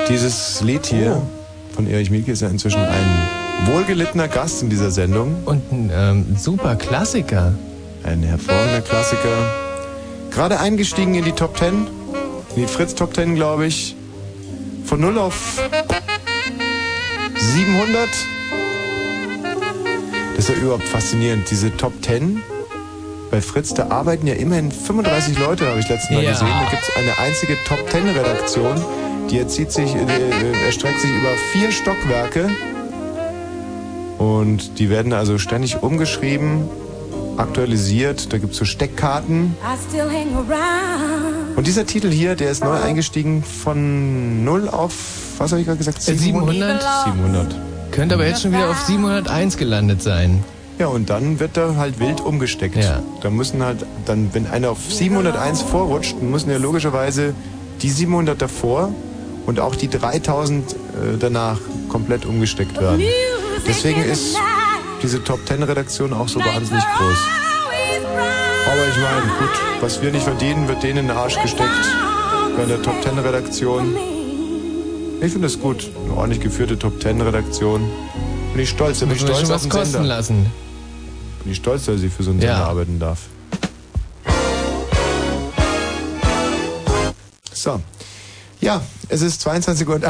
Dieses 0.08 0.60
Lied 0.60 0.84
hier 0.86 1.22
von 1.74 1.86
Erich 1.86 2.10
Mielke 2.10 2.32
ist 2.32 2.42
ja 2.42 2.48
inzwischen 2.48 2.80
ein 2.80 3.43
wohlgelittener 3.66 4.28
Gast 4.28 4.62
in 4.62 4.70
dieser 4.70 4.90
Sendung. 4.90 5.42
Und 5.44 5.72
ein 5.72 5.90
ähm, 5.92 6.36
super 6.36 6.76
Klassiker. 6.76 7.54
Ein 8.02 8.22
hervorragender 8.22 8.80
Klassiker. 8.82 9.36
Gerade 10.30 10.60
eingestiegen 10.60 11.14
in 11.14 11.24
die 11.24 11.32
Top 11.32 11.56
10. 11.58 11.68
In 11.74 11.86
die 12.56 12.66
Fritz 12.66 12.94
Top 12.94 13.14
10, 13.14 13.34
glaube 13.34 13.66
ich. 13.66 13.96
Von 14.84 15.00
0 15.00 15.18
auf 15.18 15.60
700. 17.36 18.08
Das 20.36 20.48
ist 20.48 20.56
ja 20.56 20.62
überhaupt 20.62 20.84
faszinierend. 20.88 21.50
Diese 21.50 21.74
Top 21.76 21.92
10 22.02 22.42
bei 23.30 23.40
Fritz, 23.40 23.74
da 23.74 23.88
arbeiten 23.88 24.26
ja 24.26 24.34
immerhin 24.34 24.70
35 24.70 25.38
Leute, 25.38 25.66
habe 25.68 25.80
ich 25.80 25.88
letztes 25.88 26.10
Mal 26.10 26.22
Ja. 26.22 26.32
gesehen. 26.32 26.46
Da 26.48 26.70
gibt 26.70 26.82
es 26.82 26.96
eine 26.96 27.18
einzige 27.18 27.56
Top 27.66 27.88
10 27.90 28.08
Redaktion. 28.08 28.84
Die 29.30 29.38
erzieht 29.38 29.72
sich, 29.72 29.94
äh, 29.94 29.98
äh, 30.00 30.66
erstreckt 30.66 31.00
sich 31.00 31.10
über 31.10 31.30
vier 31.52 31.72
Stockwerke. 31.72 32.50
Und 34.24 34.78
die 34.78 34.88
werden 34.88 35.12
also 35.12 35.36
ständig 35.38 35.82
umgeschrieben, 35.82 36.68
aktualisiert. 37.36 38.32
Da 38.32 38.38
gibt 38.38 38.52
es 38.52 38.58
so 38.58 38.64
Steckkarten. 38.64 39.54
Und 41.56 41.66
dieser 41.66 41.84
Titel 41.84 42.10
hier, 42.10 42.34
der 42.34 42.50
ist 42.50 42.64
neu 42.64 42.80
eingestiegen 42.80 43.42
von 43.42 44.44
0 44.44 44.68
auf, 44.68 44.94
was 45.38 45.50
habe 45.52 45.60
ich 45.60 45.66
gerade 45.66 45.78
gesagt? 45.78 45.98
Äh, 46.08 46.14
700? 46.14 46.82
700. 47.04 47.54
Könnte 47.90 48.14
aber 48.14 48.26
jetzt 48.26 48.42
schon 48.42 48.52
wieder 48.52 48.70
auf 48.70 48.80
701 48.86 49.56
gelandet 49.56 50.02
sein. 50.02 50.42
Ja, 50.78 50.86
und 50.88 51.10
dann 51.10 51.38
wird 51.38 51.56
da 51.56 51.76
halt 51.76 52.00
wild 52.00 52.20
umgesteckt. 52.20 52.76
Ja. 52.76 53.02
Da 53.20 53.30
müssen 53.30 53.62
halt, 53.62 53.84
dann, 54.06 54.30
wenn 54.32 54.46
einer 54.46 54.70
auf 54.70 54.78
701 54.88 55.62
vorrutscht, 55.62 56.16
dann 56.18 56.30
müssen 56.30 56.50
ja 56.50 56.56
logischerweise 56.56 57.34
die 57.82 57.90
700 57.90 58.40
davor 58.40 58.92
und 59.46 59.60
auch 59.60 59.76
die 59.76 59.88
3000 59.88 60.72
äh, 60.72 60.76
danach 61.20 61.60
komplett 61.88 62.26
umgesteckt 62.26 62.80
werden. 62.80 63.02
Deswegen 63.66 64.02
ist 64.02 64.36
diese 65.02 65.22
Top 65.22 65.40
10 65.46 65.62
Redaktion 65.62 66.12
auch 66.12 66.28
so 66.28 66.40
wahnsinnig 66.40 66.84
groß. 66.96 67.18
Aber 68.66 68.88
ich 68.88 68.96
meine, 68.96 69.22
gut, 69.38 69.50
was 69.80 70.00
wir 70.02 70.10
nicht 70.10 70.24
verdienen, 70.24 70.68
wird 70.68 70.82
denen 70.82 70.98
in 70.98 71.08
den 71.08 71.16
Arsch 71.16 71.40
gesteckt. 71.42 71.70
Bei 72.56 72.64
der 72.64 72.82
Top 72.82 73.02
10 73.02 73.18
Redaktion. 73.18 73.94
Ich 75.20 75.32
finde 75.32 75.48
das 75.48 75.58
gut. 75.58 75.88
Eine 76.04 76.14
ordentlich 76.16 76.40
geführte 76.40 76.78
Top 76.78 77.00
10 77.02 77.20
Redaktion. 77.20 77.88
Bin 78.52 78.62
ich 78.62 78.70
stolz, 78.70 79.00
bin 79.00 79.10
ich 79.10 79.20
stolz 79.20 79.40
schon 79.40 79.46
auf 79.46 79.62
was 79.62 79.68
kosten 79.68 79.92
Sender. 79.92 80.08
lassen. 80.08 80.46
Bin 81.42 81.52
ich 81.52 81.58
stolz, 81.58 81.86
dass 81.86 82.02
ich 82.02 82.12
für 82.12 82.22
so 82.22 82.30
einen 82.30 82.40
Ja. 82.40 82.54
Sender 82.56 82.68
arbeiten 82.68 82.98
darf. 82.98 83.18
So. 87.52 87.80
Ja, 88.60 88.80
es 89.08 89.22
ist 89.22 89.40
22 89.42 89.86
Uhr. 89.88 90.00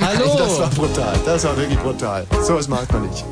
Hallo. 0.00 0.36
Das 0.36 0.58
war 0.58 0.70
brutal. 0.70 1.14
Das 1.24 1.44
war 1.44 1.56
wirklich 1.56 1.78
brutal. 1.78 2.26
So 2.42 2.56
was 2.56 2.68
macht 2.68 2.92
man 2.92 3.02
nicht. 3.08 3.24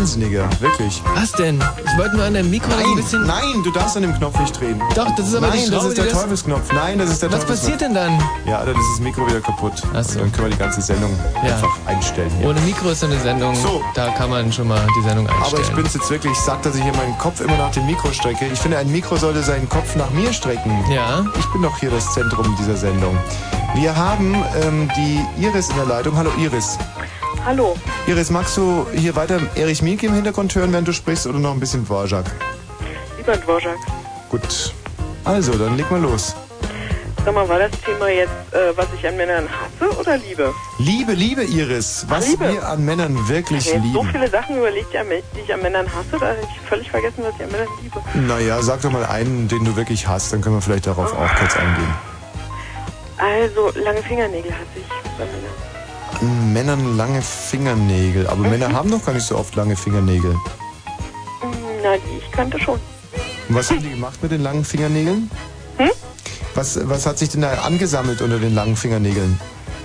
Wahnsinniger, 0.00 0.48
wirklich. 0.60 1.02
Was 1.14 1.30
denn? 1.32 1.62
Ich 1.84 1.98
wollte 1.98 2.16
nur 2.16 2.24
an 2.24 2.32
der 2.32 2.42
Mikro 2.42 2.70
ein 2.74 2.96
bisschen... 2.96 3.26
nein, 3.26 3.62
du 3.62 3.70
darfst 3.70 3.96
an 3.98 4.02
dem 4.02 4.14
Knopf 4.16 4.40
nicht 4.40 4.58
drehen. 4.58 4.80
Doch, 4.96 5.14
das 5.14 5.28
ist 5.28 5.34
aber 5.34 5.48
die 5.48 5.58
Nein, 5.58 5.70
das 5.70 5.74
Schraube, 5.80 5.88
ist 5.88 5.96
der 5.98 6.04
die 6.06 6.10
das- 6.10 6.22
Teufelsknopf. 6.22 6.72
Nein, 6.72 6.98
das 6.98 7.10
ist 7.10 7.22
der 7.22 7.30
Was 7.30 7.40
Teufelsknopf. 7.40 7.60
passiert 7.60 7.80
denn 7.82 7.94
dann? 7.94 8.18
Ja, 8.46 8.64
dann 8.64 8.74
ist 8.74 8.86
das 8.94 9.00
Mikro 9.00 9.26
wieder 9.26 9.40
kaputt. 9.42 9.74
Ach 9.94 10.02
so. 10.02 10.20
Dann 10.20 10.32
können 10.32 10.46
wir 10.46 10.52
die 10.52 10.56
ganze 10.56 10.80
Sendung 10.80 11.10
Ja. 11.46 11.54
einfach 11.54 11.68
einstellen. 11.84 12.30
Hier. 12.38 12.48
Ohne 12.48 12.60
Mikro 12.62 12.88
ist 12.88 13.00
so 13.00 13.06
eine 13.08 13.20
Sendung, 13.20 13.54
So. 13.56 13.82
da 13.94 14.08
kann 14.12 14.30
man 14.30 14.50
schon 14.50 14.68
mal 14.68 14.80
die 14.98 15.06
Sendung 15.06 15.28
einstellen. 15.28 15.52
Aber 15.52 15.60
ich 15.60 15.76
bin's 15.76 15.92
jetzt 15.92 16.08
wirklich 16.10 16.34
satt, 16.38 16.64
dass 16.64 16.76
ich 16.76 16.82
hier 16.82 16.94
meinen 16.96 17.18
Kopf 17.18 17.42
immer 17.42 17.58
nach 17.58 17.70
dem 17.72 17.84
Mikro 17.84 18.10
strecke. 18.10 18.46
Ich 18.50 18.58
finde, 18.58 18.78
ein 18.78 18.90
Mikro 18.90 19.16
sollte 19.16 19.42
seinen 19.42 19.68
Kopf 19.68 19.96
nach 19.96 20.08
mir 20.12 20.32
strecken. 20.32 20.72
Ja. 20.90 21.26
Ich 21.38 21.46
bin 21.52 21.60
doch 21.60 21.76
hier 21.78 21.90
das 21.90 22.14
Zentrum 22.14 22.56
dieser 22.58 22.76
Sendung. 22.76 23.18
Wir 23.74 23.94
haben 23.94 24.34
ähm, 24.64 24.90
die 24.96 25.20
Iris 25.44 25.68
in 25.68 25.76
der 25.76 25.84
Leitung. 25.84 26.16
Hallo 26.16 26.30
Iris. 26.38 26.78
Hallo. 27.44 27.74
Iris, 28.06 28.30
magst 28.30 28.56
du 28.56 28.86
hier 28.94 29.16
weiter 29.16 29.40
Erich 29.54 29.82
Mielke 29.82 30.06
im 30.06 30.14
Hintergrund 30.14 30.54
hören, 30.54 30.72
während 30.72 30.88
du 30.88 30.92
sprichst, 30.92 31.26
oder 31.26 31.38
noch 31.38 31.52
ein 31.52 31.60
bisschen 31.60 31.84
Dvorak? 31.84 32.26
Lieber 33.16 33.36
Dvorak, 33.36 33.76
Gut. 34.28 34.72
Also, 35.24 35.52
dann 35.56 35.76
leg 35.76 35.90
mal 35.90 36.00
los. 36.00 36.34
sag 37.24 37.34
mal, 37.34 37.48
war 37.48 37.58
das 37.58 37.70
Thema 37.84 38.08
jetzt, 38.08 38.30
äh, 38.52 38.76
was 38.76 38.86
ich 38.98 39.06
an 39.06 39.16
Männern 39.16 39.48
hasse 39.48 39.98
oder 39.98 40.16
liebe? 40.18 40.52
Liebe, 40.78 41.12
liebe 41.12 41.42
Iris, 41.44 42.04
was 42.08 42.28
Liebe. 42.28 42.52
wir 42.52 42.66
an 42.68 42.84
Männern 42.84 43.16
wirklich 43.28 43.66
Ich 43.66 43.74
habe 43.74 43.84
jetzt 43.84 43.94
so 43.94 44.00
lieben. 44.02 44.12
viele 44.12 44.30
Sachen 44.30 44.56
überlegt, 44.56 44.88
die 44.92 45.40
ich 45.40 45.52
an 45.52 45.62
Männern 45.62 45.86
hasse, 45.86 46.18
da 46.18 46.28
habe 46.28 46.38
ich 46.42 46.68
völlig 46.68 46.90
vergessen, 46.90 47.22
was 47.24 47.34
ich 47.36 47.42
an 47.44 47.50
Männern 47.52 47.68
liebe. 47.82 48.00
Naja, 48.26 48.62
sag 48.62 48.80
doch 48.82 48.90
mal 48.90 49.04
einen, 49.04 49.48
den 49.48 49.64
du 49.64 49.76
wirklich 49.76 50.06
hast, 50.06 50.32
dann 50.32 50.40
können 50.40 50.56
wir 50.56 50.62
vielleicht 50.62 50.86
darauf 50.86 51.12
auch 51.12 51.34
kurz 51.36 51.56
eingehen. 51.56 51.94
Also, 53.18 53.70
lange 53.78 54.02
Fingernägel 54.02 54.52
hasse 54.52 54.76
ich 54.76 54.88
bei 55.18 55.24
Männern. 55.24 55.69
Männern 56.20 56.96
lange 56.96 57.22
Fingernägel, 57.22 58.26
aber 58.26 58.42
Männer 58.48 58.72
haben 58.72 58.90
doch 58.90 59.04
gar 59.04 59.14
nicht 59.14 59.26
so 59.26 59.36
oft 59.36 59.54
lange 59.56 59.76
Fingernägel. 59.76 60.32
Hm, 60.32 61.50
Na, 61.82 61.96
die 61.96 62.18
ich 62.18 62.30
kannte 62.30 62.58
schon. 62.58 62.78
Und 63.48 63.54
was 63.56 63.70
haben 63.70 63.82
die 63.82 63.90
gemacht 63.90 64.22
mit 64.22 64.30
den 64.32 64.42
langen 64.42 64.64
Fingernägeln? 64.64 65.30
Was, 66.54 66.78
was 66.88 67.06
hat 67.06 67.16
sich 67.16 67.28
denn 67.28 67.42
da 67.42 67.52
angesammelt 67.62 68.20
unter 68.22 68.38
den 68.38 68.54
langen 68.54 68.76
Fingernägeln? 68.76 69.38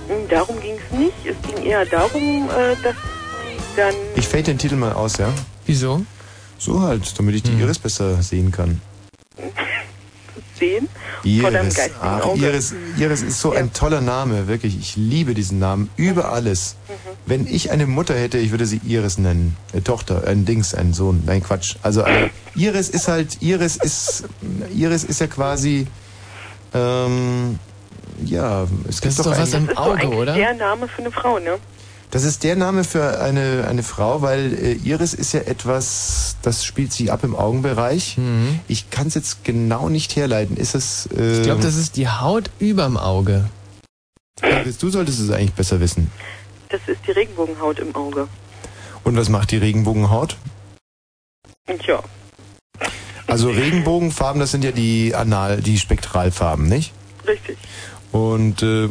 Hm, 0.08 0.28
Darum 0.28 0.60
ging 0.60 0.74
es 0.74 0.98
nicht. 0.98 1.14
Es 1.24 1.36
ging 1.54 1.64
eher 1.64 1.86
darum, 1.86 2.48
äh, 2.50 2.74
dass 2.82 2.94
die 2.94 3.76
dann... 3.76 3.94
Ich 4.16 4.26
fade 4.28 4.42
den 4.42 4.58
Titel 4.58 4.74
mal 4.76 4.92
aus, 4.92 5.16
ja? 5.16 5.28
Wieso? 5.64 6.04
So 6.58 6.80
halt, 6.82 7.18
damit 7.18 7.36
ich 7.36 7.42
die 7.44 7.52
Iris 7.52 7.78
besser 7.78 8.20
sehen 8.22 8.50
kann. 8.50 8.80
sehen 10.58 10.88
Iris, 11.24 11.76
ach. 12.00 12.34
Iris, 12.36 12.74
Iris 12.98 13.22
ist 13.22 13.40
so 13.40 13.52
ein 13.52 13.72
toller 13.72 14.00
Name, 14.00 14.48
wirklich. 14.48 14.78
Ich 14.78 14.96
liebe 14.96 15.34
diesen 15.34 15.58
Namen 15.58 15.90
über 15.96 16.32
alles. 16.32 16.76
Mhm. 16.88 16.92
Wenn 17.26 17.46
ich 17.46 17.70
eine 17.70 17.86
Mutter 17.86 18.14
hätte, 18.14 18.38
ich 18.38 18.50
würde 18.50 18.66
sie 18.66 18.80
Iris 18.86 19.18
nennen. 19.18 19.56
Eine 19.72 19.82
Tochter, 19.84 20.24
ein 20.26 20.44
Dings, 20.44 20.74
ein 20.74 20.92
Sohn. 20.92 21.22
Nein, 21.26 21.42
Quatsch. 21.42 21.76
Also 21.82 22.02
äh, 22.02 22.30
Iris 22.54 22.88
ist 22.88 23.08
halt, 23.08 23.42
Iris 23.42 23.76
ist, 23.76 24.24
Iris 24.74 25.04
ist 25.04 25.20
ja 25.20 25.26
quasi, 25.26 25.86
ähm, 26.74 27.58
ja, 28.24 28.66
es 28.88 29.00
gibt 29.00 29.12
ist 29.12 29.18
doch 29.18 29.24
doch 29.24 29.38
was 29.38 29.54
einen, 29.54 29.68
im 29.68 29.74
Das 29.74 29.78
ist 29.78 29.84
so 29.84 29.90
Auge, 29.90 30.00
eigentlich 30.02 30.18
oder? 30.20 30.34
der 30.34 30.54
Name 30.54 30.88
für 30.88 30.98
eine 30.98 31.10
Frau, 31.10 31.38
ne? 31.38 31.58
Das 32.10 32.22
ist 32.24 32.44
der 32.44 32.56
Name 32.56 32.84
für 32.84 33.20
eine, 33.20 33.66
eine 33.68 33.82
Frau, 33.82 34.22
weil 34.22 34.54
äh, 34.54 34.72
Iris 34.74 35.12
ist 35.12 35.32
ja 35.32 35.40
etwas, 35.40 36.36
das 36.42 36.64
spielt 36.64 36.92
sich 36.92 37.10
ab 37.12 37.24
im 37.24 37.34
Augenbereich. 37.34 38.16
Ich 38.68 38.90
kann 38.90 39.08
es 39.08 39.14
jetzt 39.14 39.44
genau 39.44 39.88
nicht 39.88 40.14
herleiten. 40.16 40.56
Ist 40.56 40.74
es. 40.74 41.08
Äh, 41.16 41.38
Ich 41.38 41.42
glaube, 41.42 41.62
das 41.62 41.74
ist 41.76 41.96
die 41.96 42.08
Haut 42.08 42.50
überm 42.58 42.96
Auge. 42.96 43.50
Du 44.80 44.90
solltest 44.90 45.18
es 45.20 45.30
eigentlich 45.30 45.54
besser 45.54 45.80
wissen. 45.80 46.10
Das 46.68 46.80
ist 46.86 47.00
die 47.06 47.12
Regenbogenhaut 47.12 47.78
im 47.80 47.94
Auge. 47.94 48.28
Und 49.04 49.16
was 49.16 49.28
macht 49.28 49.50
die 49.50 49.56
Regenbogenhaut? 49.56 50.36
Und 51.68 51.82
ja, 51.86 52.02
Also 53.26 53.50
Regenbogenfarben, 53.50 54.40
das 54.40 54.52
sind 54.52 54.62
ja 54.64 54.72
die 54.72 55.14
Anal, 55.14 55.60
die 55.60 55.78
Spektralfarben, 55.78 56.68
nicht? 56.68 56.92
richtig. 57.26 57.58
Und 58.16 58.62
äh, 58.62 58.88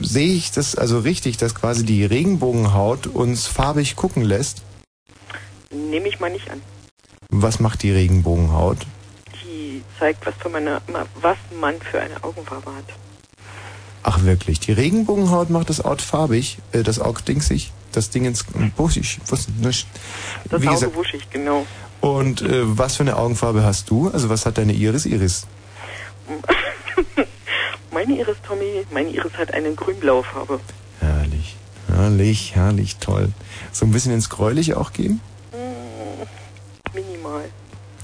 sehe 0.00 0.32
ich 0.32 0.50
das 0.52 0.74
also 0.74 1.00
richtig, 1.00 1.36
dass 1.36 1.54
quasi 1.54 1.84
die 1.84 2.02
Regenbogenhaut 2.02 3.06
uns 3.06 3.46
farbig 3.46 3.94
gucken 3.94 4.22
lässt? 4.22 4.62
Nehme 5.70 6.08
ich 6.08 6.18
mal 6.18 6.30
nicht 6.30 6.50
an. 6.50 6.62
Was 7.28 7.60
macht 7.60 7.82
die 7.82 7.90
Regenbogenhaut? 7.90 8.78
Die 9.42 9.82
zeigt, 9.98 10.24
was, 10.24 10.34
für 10.36 10.48
meine, 10.48 10.80
was 11.20 11.36
man 11.60 11.78
für 11.78 12.00
eine 12.00 12.24
Augenfarbe 12.24 12.74
hat. 12.74 12.84
Ach 14.02 14.22
wirklich, 14.22 14.60
die 14.60 14.72
Regenbogenhaut 14.72 15.50
macht 15.50 15.68
das 15.68 15.84
Auge 15.84 16.02
farbig, 16.02 16.56
äh, 16.72 16.82
das 16.82 17.00
Auge 17.00 17.20
dingsig, 17.20 17.70
das 17.92 18.08
Ding 18.08 18.24
ins 18.24 18.46
buschig, 18.78 19.18
was 19.28 19.48
nicht. 19.60 19.86
Das 20.48 20.62
Wie 20.62 20.68
Auge 20.68 20.76
gesagt, 20.76 20.96
wuschig, 20.96 21.28
genau. 21.30 21.66
und 22.00 22.40
äh, 22.40 22.78
was 22.78 22.96
für 22.96 23.02
eine 23.02 23.16
Augenfarbe 23.16 23.62
hast 23.62 23.90
du? 23.90 24.08
Also 24.08 24.30
was 24.30 24.46
hat 24.46 24.56
deine 24.56 24.72
Iris? 24.72 25.04
Iris. 25.04 25.46
Meine 27.90 28.18
Iris, 28.18 28.36
Tommy, 28.46 28.86
meine 28.90 29.10
Iris 29.10 29.32
hat 29.34 29.52
eine 29.54 29.72
grün-blaue 29.74 30.22
Farbe. 30.22 30.60
Herrlich, 31.00 31.56
herrlich, 31.88 32.54
herrlich, 32.54 32.96
toll. 32.96 33.30
So 33.72 33.86
ein 33.86 33.92
bisschen 33.92 34.12
ins 34.12 34.28
Gräuliche 34.28 34.76
auch 34.76 34.92
gehen? 34.92 35.20
Minimal. 36.92 37.44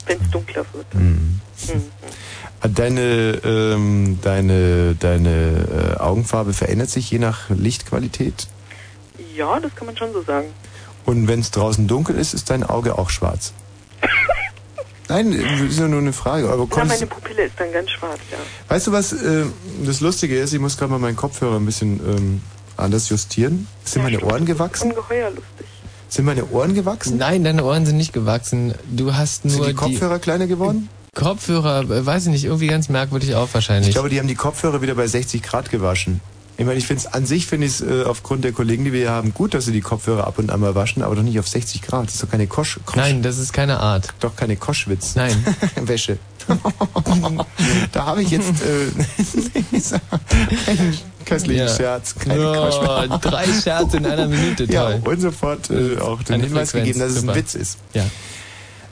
Wenn 0.06 0.20
es 0.20 0.30
dunkler 0.30 0.64
wird. 0.72 0.94
Mhm. 0.94 1.40
Mhm. 1.68 2.74
Deine, 2.74 3.40
ähm, 3.44 4.18
deine, 4.22 4.94
deine 4.94 5.96
äh, 5.96 6.00
Augenfarbe 6.00 6.54
verändert 6.54 6.90
sich 6.90 7.10
je 7.10 7.18
nach 7.18 7.50
Lichtqualität. 7.50 8.48
Ja, 9.36 9.60
das 9.60 9.74
kann 9.74 9.86
man 9.86 9.96
schon 9.96 10.12
so 10.12 10.22
sagen. 10.22 10.48
Und 11.04 11.28
wenn 11.28 11.40
es 11.40 11.50
draußen 11.50 11.86
dunkel 11.86 12.16
ist, 12.16 12.32
ist 12.32 12.48
dein 12.48 12.64
Auge 12.64 12.98
auch 12.98 13.10
schwarz. 13.10 13.52
Nein, 15.14 15.32
ist 15.32 15.78
ja 15.78 15.88
nur 15.88 16.00
eine 16.00 16.12
Frage. 16.12 16.48
Aber 16.48 16.66
Ja, 16.76 16.84
meine 16.84 17.06
Pupille 17.06 17.44
ist 17.44 17.54
dann 17.58 17.72
ganz 17.72 17.90
schwarz, 17.90 18.20
ja. 18.32 18.38
weißt 18.68 18.86
du, 18.88 18.92
was 18.92 19.12
äh, 19.12 19.44
das 19.84 20.00
Lustige 20.00 20.38
ist? 20.38 20.52
Ich 20.52 20.60
muss 20.60 20.76
gerade 20.76 20.90
mal 20.90 20.98
meinen 20.98 21.16
Kopfhörer 21.16 21.56
ein 21.56 21.66
bisschen 21.66 22.00
ähm, 22.06 22.40
anders 22.76 23.08
justieren. 23.08 23.66
Sind 23.84 24.02
meine 24.02 24.20
Ohren 24.20 24.44
gewachsen? 24.44 24.90
Ungeheuer 24.90 25.30
lustig. 25.30 25.66
Sind 26.08 26.24
meine 26.24 26.48
Ohren 26.50 26.74
gewachsen? 26.74 27.16
Nein, 27.16 27.44
deine 27.44 27.64
Ohren 27.64 27.86
sind 27.86 27.96
nicht 27.96 28.12
gewachsen. 28.12 28.74
Du 28.90 29.14
hast 29.14 29.42
Sind 29.42 29.56
nur 29.56 29.66
die 29.66 29.74
Kopfhörer 29.74 30.18
kleiner 30.18 30.46
geworden? 30.46 30.88
Kopfhörer, 31.14 31.82
äh, 31.82 32.06
weiß 32.06 32.26
ich 32.26 32.32
nicht, 32.32 32.44
irgendwie 32.44 32.66
ganz 32.66 32.88
merkwürdig 32.88 33.34
auch 33.34 33.48
wahrscheinlich. 33.52 33.88
Ich 33.88 33.94
glaube, 33.94 34.08
die 34.10 34.18
haben 34.18 34.28
die 34.28 34.34
Kopfhörer 34.34 34.82
wieder 34.82 34.94
bei 34.94 35.06
60 35.06 35.42
Grad 35.42 35.70
gewaschen. 35.70 36.20
Ich 36.56 36.64
meine, 36.64 36.78
ich 36.78 36.86
finde 36.86 37.00
es 37.04 37.12
an 37.12 37.26
sich 37.26 37.46
finde 37.46 37.66
ich 37.66 37.72
es 37.74 37.80
äh, 37.80 38.04
aufgrund 38.04 38.44
der 38.44 38.52
Kollegen, 38.52 38.84
die 38.84 38.92
wir 38.92 39.00
hier 39.00 39.10
haben, 39.10 39.34
gut, 39.34 39.54
dass 39.54 39.64
sie 39.64 39.72
die 39.72 39.80
Kopfhörer 39.80 40.24
ab 40.26 40.38
und 40.38 40.50
an 40.52 40.60
mal 40.60 40.74
waschen, 40.76 41.02
aber 41.02 41.16
doch 41.16 41.22
nicht 41.24 41.38
auf 41.40 41.48
60 41.48 41.82
Grad. 41.82 42.06
Das 42.06 42.14
ist 42.14 42.22
doch 42.22 42.30
keine 42.30 42.46
Kosch, 42.46 42.78
Kosch 42.86 42.96
Nein, 42.96 43.22
das 43.22 43.38
ist 43.38 43.52
keine 43.52 43.80
Art. 43.80 44.14
doch 44.20 44.36
keine 44.36 44.54
Koschwitz. 44.56 45.16
Nein. 45.16 45.44
Wäsche. 45.82 46.18
da 47.92 48.06
habe 48.06 48.22
ich 48.22 48.30
jetzt 48.30 48.52
äh, 48.62 49.90
einen 50.70 50.98
köstlichen 51.24 51.66
Ja. 51.66 51.74
Scherz, 51.74 52.14
keine 52.14 52.50
Oh, 52.50 52.54
Kosch. 52.70 53.20
drei 53.20 53.46
Scherze 53.46 53.96
in 53.96 54.06
einer 54.06 54.28
Minute, 54.28 54.64
Ja, 54.70 54.90
toll. 54.92 55.02
und 55.12 55.20
sofort 55.20 55.70
äh, 55.70 55.98
auch 55.98 56.22
den 56.22 56.34
Eine 56.34 56.44
Hinweis 56.44 56.70
Frequenz, 56.70 56.86
gegeben, 56.86 57.00
dass 57.00 57.10
es 57.12 57.16
ein 57.18 57.20
super. 57.22 57.34
Witz 57.36 57.54
ist. 57.54 57.78
Ja. 57.94 58.04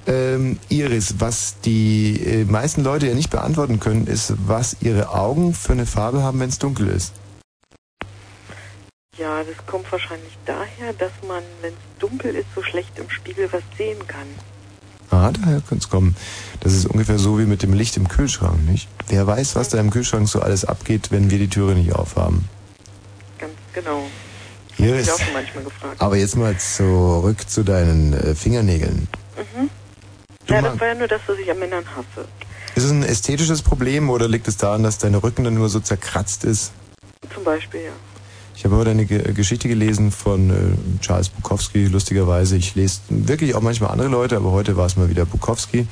Ähm, 0.06 0.58
Iris, 0.68 1.14
was 1.18 1.54
die 1.64 2.18
äh, 2.24 2.44
meisten 2.44 2.82
Leute 2.82 3.06
ja 3.06 3.14
nicht 3.14 3.30
beantworten 3.30 3.78
können, 3.78 4.06
ist, 4.08 4.32
was 4.46 4.76
ihre 4.80 5.10
Augen 5.10 5.54
für 5.54 5.72
eine 5.72 5.86
Farbe 5.86 6.22
haben, 6.22 6.40
wenn 6.40 6.48
es 6.48 6.58
dunkel 6.58 6.88
ist. 6.88 7.12
Ja, 9.18 9.44
das 9.44 9.66
kommt 9.66 9.92
wahrscheinlich 9.92 10.38
daher, 10.46 10.94
dass 10.94 11.12
man, 11.28 11.42
wenn 11.60 11.74
es 11.74 11.98
dunkel 11.98 12.34
ist, 12.34 12.46
so 12.54 12.62
schlecht 12.62 12.98
im 12.98 13.10
Spiegel 13.10 13.46
was 13.52 13.62
sehen 13.76 13.98
kann. 14.06 14.26
Ah, 15.10 15.30
daher 15.30 15.60
könnte 15.60 15.84
es 15.84 15.90
kommen. 15.90 16.16
Das 16.60 16.72
ist 16.72 16.86
ungefähr 16.86 17.18
so 17.18 17.38
wie 17.38 17.44
mit 17.44 17.62
dem 17.62 17.74
Licht 17.74 17.98
im 17.98 18.08
Kühlschrank, 18.08 18.66
nicht? 18.66 18.88
Wer 19.08 19.26
weiß, 19.26 19.54
was 19.54 19.68
da 19.68 19.78
im 19.78 19.90
Kühlschrank 19.90 20.26
so 20.28 20.40
alles 20.40 20.64
abgeht, 20.64 21.10
wenn 21.10 21.30
wir 21.30 21.38
die 21.38 21.48
Türe 21.48 21.74
nicht 21.74 21.94
aufhaben. 21.94 22.48
Ganz 23.38 23.52
genau. 23.74 24.04
Manchmal 24.78 25.64
gefragt. 25.64 26.00
aber 26.00 26.16
jetzt 26.16 26.34
mal 26.36 26.56
zurück 26.56 27.48
zu 27.48 27.62
deinen 27.62 28.14
äh, 28.14 28.34
Fingernägeln. 28.34 29.06
Mhm. 29.36 29.68
Du 30.46 30.54
Ja, 30.54 30.62
das 30.62 30.80
war 30.80 30.88
ja 30.88 30.94
nur 30.94 31.08
das, 31.08 31.20
was 31.26 31.38
ich 31.38 31.50
an 31.50 31.58
Männern 31.58 31.84
hasse. 31.94 32.26
Ist 32.74 32.84
es 32.84 32.90
ein 32.90 33.02
ästhetisches 33.02 33.60
Problem 33.60 34.08
oder 34.08 34.26
liegt 34.26 34.48
es 34.48 34.56
daran, 34.56 34.82
dass 34.82 34.96
dein 34.96 35.14
Rücken 35.14 35.44
dann 35.44 35.54
nur 35.54 35.68
so 35.68 35.80
zerkratzt 35.80 36.44
ist? 36.44 36.72
Zum 37.32 37.44
Beispiel, 37.44 37.82
ja. 37.82 37.92
Ich 38.54 38.64
habe 38.64 38.76
heute 38.76 38.90
eine 38.90 39.06
Ge 39.06 39.32
Geschichte 39.32 39.68
gelesen 39.68 40.10
von 40.10 40.50
äh, 40.50 41.00
Charles 41.00 41.30
Bukowski, 41.30 41.86
lustigerweise. 41.86 42.56
Ich 42.56 42.74
lese 42.74 43.00
wirklich 43.08 43.54
auch 43.54 43.60
manchmal 43.60 43.90
andere 43.90 44.08
Leute, 44.08 44.36
aber 44.36 44.52
heute 44.52 44.76
war 44.76 44.86
es 44.86 44.96
mal 44.96 45.08
wieder 45.08 45.24
Bukowski. 45.24 45.86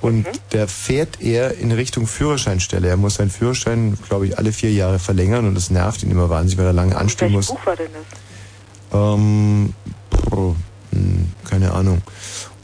Und 0.00 0.26
da 0.50 0.66
fährt 0.66 1.20
er 1.20 1.56
in 1.58 1.72
Richtung 1.72 2.06
Führerscheinstelle. 2.06 2.88
Er 2.88 2.96
muss 2.96 3.14
seinen 3.14 3.30
Führerschein, 3.30 3.96
glaube 4.08 4.26
ich, 4.26 4.38
alle 4.38 4.52
vier 4.52 4.72
Jahre 4.72 4.98
verlängern 4.98 5.46
und 5.48 5.54
das 5.54 5.70
nervt 5.70 6.02
ihn 6.02 6.10
immer 6.10 6.28
wahnsinnig, 6.28 6.58
weil 6.58 6.66
er 6.66 6.72
lange 6.72 6.96
anstehen 6.96 7.32
muss. 7.32 7.48
Buch 7.48 7.66
war 7.66 7.76
denn 7.76 7.88
das? 7.92 8.20
Ähm, 8.92 9.74
puh, 10.10 10.54
hm, 10.92 11.32
keine 11.48 11.72
Ahnung. 11.72 12.02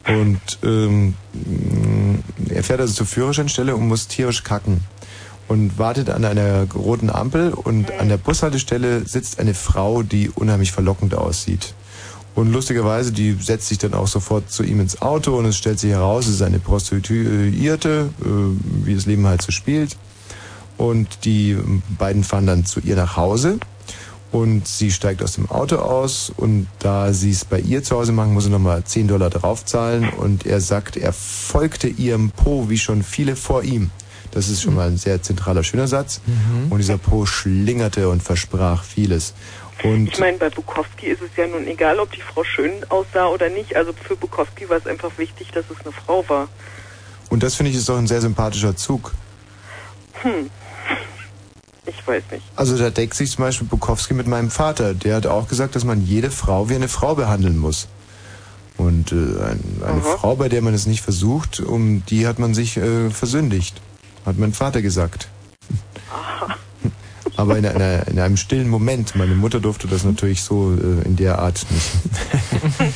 Und 0.07 0.59
ähm, 0.63 1.15
er 2.49 2.63
fährt 2.63 2.81
also 2.81 2.93
zur 2.93 3.07
Führerscheinstelle 3.07 3.75
und 3.75 3.89
muss 3.89 4.09
tierisch 4.09 4.43
kacken. 4.43 4.85
Und 5.53 5.79
wartet 5.79 6.09
an 6.09 6.25
einer 6.25 6.67
roten 6.73 7.11
Ampel 7.11 7.53
und 7.53 7.93
an 8.01 8.09
der 8.09 8.17
Bushaltestelle 8.17 9.07
sitzt 9.07 9.39
eine 9.39 9.53
Frau, 9.53 10.03
die 10.03 10.31
unheimlich 10.31 10.73
verlockend 10.73 11.15
aussieht. 11.15 11.75
Und 12.35 12.51
lustigerweise, 12.51 13.13
die 13.13 13.33
setzt 13.33 13.69
sich 13.69 13.77
dann 13.77 13.93
auch 13.93 14.07
sofort 14.07 14.51
zu 14.51 14.63
ihm 14.63 14.81
ins 14.81 15.03
Auto 15.03 15.37
und 15.37 15.45
es 15.45 15.59
stellt 15.59 15.79
sich 15.79 15.91
heraus, 15.91 16.27
es 16.27 16.37
ist 16.37 16.43
eine 16.43 16.59
Prostituierte, 16.59 18.09
äh, 18.23 18.87
wie 18.87 18.95
das 18.95 19.05
Leben 19.05 19.27
halt 19.27 19.43
so 19.43 19.53
spielt. 19.53 19.99
Und 20.79 21.27
die 21.27 21.59
beiden 21.99 22.25
fahren 22.25 22.47
dann 22.47 22.65
zu 22.65 22.81
ihr 22.81 22.97
nach 22.97 23.19
Hause 23.19 23.59
und 24.31 24.67
sie 24.67 24.91
steigt 24.91 25.23
aus 25.23 25.35
dem 25.35 25.51
Auto 25.51 25.77
aus 25.77 26.33
und 26.35 26.67
da 26.79 27.13
sie 27.13 27.31
es 27.31 27.45
bei 27.45 27.61
ihr 27.61 27.83
zu 27.83 27.99
Hause 27.99 28.13
machen, 28.13 28.33
muss 28.33 28.47
er 28.47 28.53
nochmal 28.53 28.85
10 28.85 29.09
Dollar 29.09 29.29
draufzahlen 29.29 30.09
und 30.09 30.47
er 30.47 30.63
sagt, 30.63 30.97
er 30.97 31.13
folgte 31.13 31.89
ihrem 31.89 32.31
Po 32.31 32.71
wie 32.71 32.79
schon 32.79 33.03
viele 33.03 33.37
vor 33.37 33.65
ihm. 33.65 33.91
Das 34.33 34.49
ist 34.49 34.63
schon 34.63 34.75
mal 34.75 34.89
ein 34.89 34.97
sehr 34.97 35.23
zentraler, 35.23 35.63
schöner 35.63 35.87
Satz. 35.87 36.21
Und 36.71 36.79
dieser 36.79 36.99
Po 36.99 37.27
schlingerte 37.27 38.09
und 38.09 38.23
versprach 38.23 38.83
vieles. 38.83 39.35
Und 39.85 40.09
Ich 40.09 40.19
meine, 40.19 40.39
bei 40.39 40.49
Bukowski 40.49 41.07
ist 41.07 41.23
es 41.23 41.31
ja 41.37 41.47
nun 41.47 41.67
egal, 41.67 41.99
ob 41.99 42.11
die 42.13 42.21
Frau 42.21 42.43
schön 42.43 42.73
aussah 42.89 43.27
oder 43.27 43.49
nicht. 43.49 43.77
Also 43.77 43.93
für 43.93 44.17
Bukowski 44.17 44.69
war 44.69 44.79
es 44.79 44.87
einfach 44.87 45.11
wichtig, 45.19 45.51
dass 45.53 45.65
es 45.71 45.85
eine 45.85 45.93
Frau 45.93 46.25
war. 46.29 46.49
Und 47.31 47.43
das 47.43 47.55
finde 47.55 47.71
ich 47.71 47.77
ist 47.77 47.89
doch 47.89 47.99
ein 47.99 48.07
sehr 48.07 48.21
sympathischer 48.21 48.77
Zug. 48.77 49.13
Hm. 50.23 50.51
Ich 51.85 52.07
weiß 52.07 52.23
nicht. 52.31 52.45
Also 52.55 52.79
da 52.79 52.91
deckt 52.91 53.15
sich 53.15 53.33
zum 53.33 53.45
Beispiel 53.45 53.67
Bukowski 53.67 54.15
mit 54.15 54.27
meinem 54.27 54.51
Vater. 54.51 54.95
Der 54.95 55.17
hat 55.17 55.27
auch 55.27 55.49
gesagt, 55.49 55.75
dass 55.75 55.85
man 55.85 56.05
jede 56.07 56.31
Frau 56.31 56.69
wie 56.69 56.77
eine 56.77 56.89
Frau 56.89 57.15
behandeln 57.17 57.59
muss. 57.59 57.89
Und 58.79 59.13
äh, 59.13 59.15
ein, 59.15 59.83
eine 59.85 60.01
Aha. 60.01 60.17
Frau, 60.17 60.37
bei 60.37 60.49
der 60.49 60.63
man 60.63 60.75
es 60.75 60.87
nicht 60.87 61.03
versucht, 61.03 61.61
um 61.61 62.05
die 62.07 62.27
hat 62.27 62.39
man 62.39 62.55
sich 62.55 62.77
äh, 62.77 63.11
versündigt. 63.11 63.81
Hat 64.25 64.39
mein 64.39 64.53
Vater 64.53 64.83
gesagt. 64.83 65.29
Aber 67.37 67.57
in, 67.57 67.67
einer, 67.67 68.07
in 68.09 68.19
einem 68.19 68.37
stillen 68.37 68.69
Moment. 68.69 69.17
Meine 69.17 69.35
Mutter 69.35 69.59
durfte 69.59 69.89
das 69.89 70.05
natürlich 70.05 70.43
so 70.43 70.73
äh, 70.73 71.07
in 71.07 71.17
der 71.17 71.39
Art 71.39 71.65
nicht. 71.71 71.91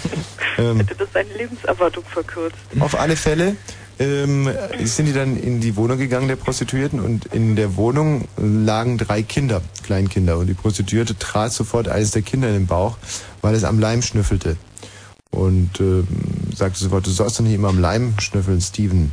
ähm, 0.59 0.77
Hätte 0.77 0.95
das 0.95 1.09
seine 1.13 1.33
Lebenserwartung 1.35 2.05
verkürzt. 2.05 2.59
auf 2.79 2.99
alle 2.99 3.17
Fälle 3.17 3.57
ähm, 3.99 4.49
sind 4.85 5.07
die 5.07 5.13
dann 5.13 5.37
in 5.37 5.61
die 5.61 5.77
Wohnung 5.77 5.99
gegangen 5.99 6.29
der 6.29 6.37
Prostituierten 6.37 7.01
und 7.01 7.27
in 7.27 7.57
der 7.57 7.77
Wohnung 7.77 8.29
lagen 8.37 8.99
drei 8.99 9.23
Kinder, 9.23 9.63
Kleinkinder. 9.83 10.37
Und 10.37 10.49
die 10.49 10.55
Prostituierte 10.55 11.19
trat 11.19 11.53
sofort 11.53 11.89
eines 11.89 12.11
der 12.11 12.23
Kinder 12.23 12.49
in 12.49 12.55
den 12.55 12.67
Bauch, 12.67 12.99
weil 13.41 13.55
es 13.55 13.65
am 13.65 13.79
Leim 13.79 14.03
schnüffelte. 14.03 14.57
Und 15.31 15.81
ähm, 15.81 16.07
sagte 16.55 16.79
sofort, 16.79 17.07
du 17.07 17.11
sollst 17.11 17.39
doch 17.39 17.45
nicht 17.45 17.55
immer 17.55 17.69
am 17.69 17.79
Leim 17.79 18.15
schnüffeln, 18.21 18.61
Steven. 18.61 19.13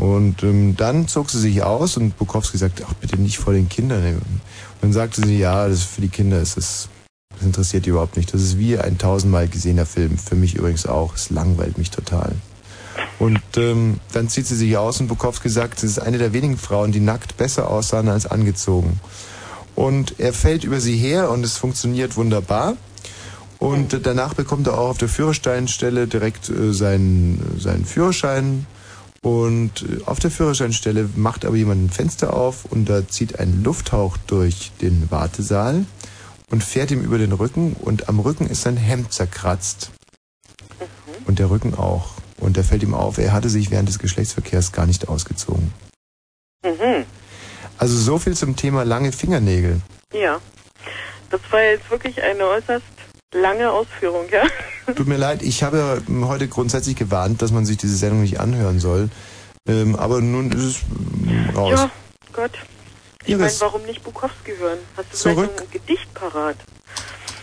Und 0.00 0.42
ähm, 0.44 0.76
dann 0.78 1.08
zog 1.08 1.28
sie 1.28 1.38
sich 1.38 1.62
aus 1.62 1.98
und 1.98 2.16
Bukowski 2.16 2.56
sagte, 2.56 2.86
ach 2.88 2.94
bitte 2.94 3.20
nicht 3.20 3.36
vor 3.36 3.52
den 3.52 3.68
Kindern. 3.68 4.02
Und 4.14 4.40
dann 4.80 4.94
sagte 4.94 5.20
sie, 5.26 5.38
ja, 5.38 5.68
das 5.68 5.82
für 5.82 6.00
die 6.00 6.08
Kinder 6.08 6.40
ist 6.40 6.56
es, 6.56 6.88
das 7.34 7.42
interessiert 7.42 7.84
die 7.84 7.90
überhaupt 7.90 8.16
nicht. 8.16 8.32
Das 8.32 8.40
ist 8.40 8.58
wie 8.58 8.78
ein 8.78 8.96
tausendmal 8.96 9.46
gesehener 9.46 9.84
Film. 9.84 10.16
Für 10.16 10.36
mich 10.36 10.54
übrigens 10.54 10.86
auch. 10.86 11.16
Es 11.16 11.28
langweilt 11.28 11.76
mich 11.76 11.90
total. 11.90 12.32
Und 13.18 13.42
ähm, 13.58 14.00
dann 14.14 14.30
zieht 14.30 14.46
sie 14.46 14.56
sich 14.56 14.74
aus 14.78 15.00
und 15.00 15.08
Bukowski 15.08 15.50
sagt, 15.50 15.80
sie 15.80 15.86
ist 15.86 15.98
eine 15.98 16.16
der 16.16 16.32
wenigen 16.32 16.56
Frauen, 16.56 16.92
die 16.92 17.00
nackt 17.00 17.36
besser 17.36 17.68
aussahen 17.68 18.08
als 18.08 18.24
angezogen. 18.24 19.00
Und 19.74 20.18
er 20.18 20.32
fällt 20.32 20.64
über 20.64 20.80
sie 20.80 20.96
her 20.96 21.30
und 21.30 21.44
es 21.44 21.58
funktioniert 21.58 22.16
wunderbar. 22.16 22.78
Und 23.58 24.06
danach 24.06 24.32
bekommt 24.32 24.66
er 24.66 24.78
auch 24.78 24.88
auf 24.88 24.98
der 24.98 25.10
Führerscheinstelle 25.10 26.06
direkt 26.06 26.48
äh, 26.48 26.72
seinen, 26.72 27.58
seinen 27.58 27.84
Führerschein. 27.84 28.64
Und 29.22 29.82
äh, 29.82 30.04
auf 30.06 30.18
der 30.18 30.30
Führerscheinstelle 30.30 31.08
macht 31.14 31.44
aber 31.44 31.56
jemand 31.56 31.84
ein 31.84 31.90
Fenster 31.90 32.34
auf 32.34 32.64
und 32.64 32.86
da 32.86 33.06
zieht 33.06 33.38
ein 33.38 33.62
Lufthauch 33.62 34.16
durch 34.26 34.72
den 34.80 35.10
Wartesaal 35.10 35.84
und 36.50 36.64
fährt 36.64 36.90
ihm 36.90 37.02
über 37.02 37.18
den 37.18 37.32
Rücken 37.32 37.74
und 37.74 38.08
am 38.08 38.18
Rücken 38.18 38.46
ist 38.46 38.62
sein 38.62 38.76
Hemd 38.76 39.12
zerkratzt. 39.12 39.90
Und 41.26 41.38
der 41.38 41.50
Rücken 41.50 41.74
auch. 41.74 42.14
Und 42.38 42.56
da 42.56 42.62
fällt 42.62 42.82
ihm 42.82 42.94
auf, 42.94 43.18
er 43.18 43.32
hatte 43.32 43.50
sich 43.50 43.70
während 43.70 43.88
des 43.88 43.98
Geschlechtsverkehrs 43.98 44.72
gar 44.72 44.86
nicht 44.86 45.08
ausgezogen. 45.08 45.72
Mhm. 46.64 47.04
Also 47.78 47.96
so 47.96 48.18
viel 48.18 48.34
zum 48.34 48.56
Thema 48.56 48.84
lange 48.84 49.12
Fingernägel. 49.12 49.80
Ja. 50.12 50.40
Das 51.30 51.40
war 51.50 51.62
jetzt 51.62 51.90
wirklich 51.90 52.20
eine 52.22 52.44
äußerst 52.46 52.84
lange 53.34 53.70
Ausführung, 53.70 54.26
ja? 54.30 54.44
Tut 54.94 55.06
mir 55.06 55.16
leid, 55.16 55.42
ich 55.42 55.62
habe 55.62 56.02
heute 56.22 56.48
grundsätzlich 56.48 56.96
gewarnt, 56.96 57.42
dass 57.42 57.52
man 57.52 57.64
sich 57.64 57.76
diese 57.76 57.96
Sendung 57.96 58.22
nicht 58.22 58.40
anhören 58.40 58.80
soll. 58.80 59.10
Ähm, 59.68 59.94
aber 59.96 60.20
nun 60.20 60.50
ist 60.52 60.62
es 60.62 60.76
ähm, 61.26 61.50
raus. 61.54 61.72
Ja, 61.72 61.90
Gott. 62.32 62.52
Ich 63.26 63.36
meine, 63.36 63.52
warum 63.60 63.82
nicht 63.82 64.02
Bukowski 64.02 64.52
hören? 64.58 64.78
Hast 64.96 65.12
du 65.12 65.16
Zurück. 65.16 65.50
vielleicht 65.54 65.60
ein 65.60 65.70
Gedicht 65.70 66.14
parat? 66.14 66.56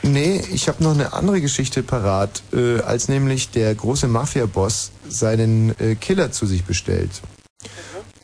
nee, 0.07 0.41
ich 0.51 0.67
habe 0.67 0.83
noch 0.83 0.93
eine 0.93 1.13
andere 1.13 1.41
Geschichte 1.41 1.83
parat, 1.83 2.41
äh, 2.53 2.79
als 2.81 3.07
nämlich 3.07 3.51
der 3.51 3.73
große 3.75 4.07
Mafia-Boss 4.07 4.91
seinen 5.07 5.77
äh, 5.79 5.95
Killer 5.95 6.31
zu 6.31 6.45
sich 6.45 6.63
bestellt. 6.63 7.21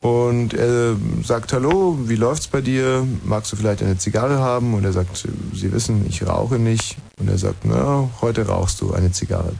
Und 0.03 0.53
er 0.53 0.97
sagt, 1.23 1.53
hallo, 1.53 1.97
wie 2.03 2.17
läuft's 2.17 2.47
bei 2.47 2.59
dir? 2.59 3.07
Magst 3.23 3.53
du 3.53 3.55
vielleicht 3.55 3.81
eine 3.81 3.97
Zigarre 3.97 4.39
haben? 4.39 4.73
Und 4.73 4.83
er 4.83 4.91
sagt, 4.91 5.15
Sie 5.53 5.71
wissen, 5.71 6.05
ich 6.09 6.27
rauche 6.27 6.59
nicht. 6.59 6.97
Und 7.17 7.29
er 7.29 7.37
sagt, 7.37 7.63
na, 7.63 8.09
heute 8.19 8.45
rauchst 8.45 8.81
du 8.81 8.93
eine 8.93 9.13
Zigarre. 9.13 9.53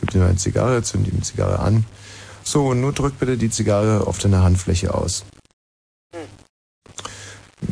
Gib 0.00 0.12
dir 0.12 0.24
eine 0.24 0.36
Zigarre, 0.36 0.82
zünd 0.82 1.06
ihm 1.06 1.16
die 1.16 1.22
Zigarre 1.22 1.58
an. 1.58 1.84
So, 2.42 2.68
und 2.68 2.80
nur 2.80 2.92
drück 2.92 3.18
bitte 3.18 3.36
die 3.36 3.50
Zigarre 3.50 4.06
auf 4.06 4.16
deine 4.18 4.42
Handfläche 4.42 4.94
aus. 4.94 5.26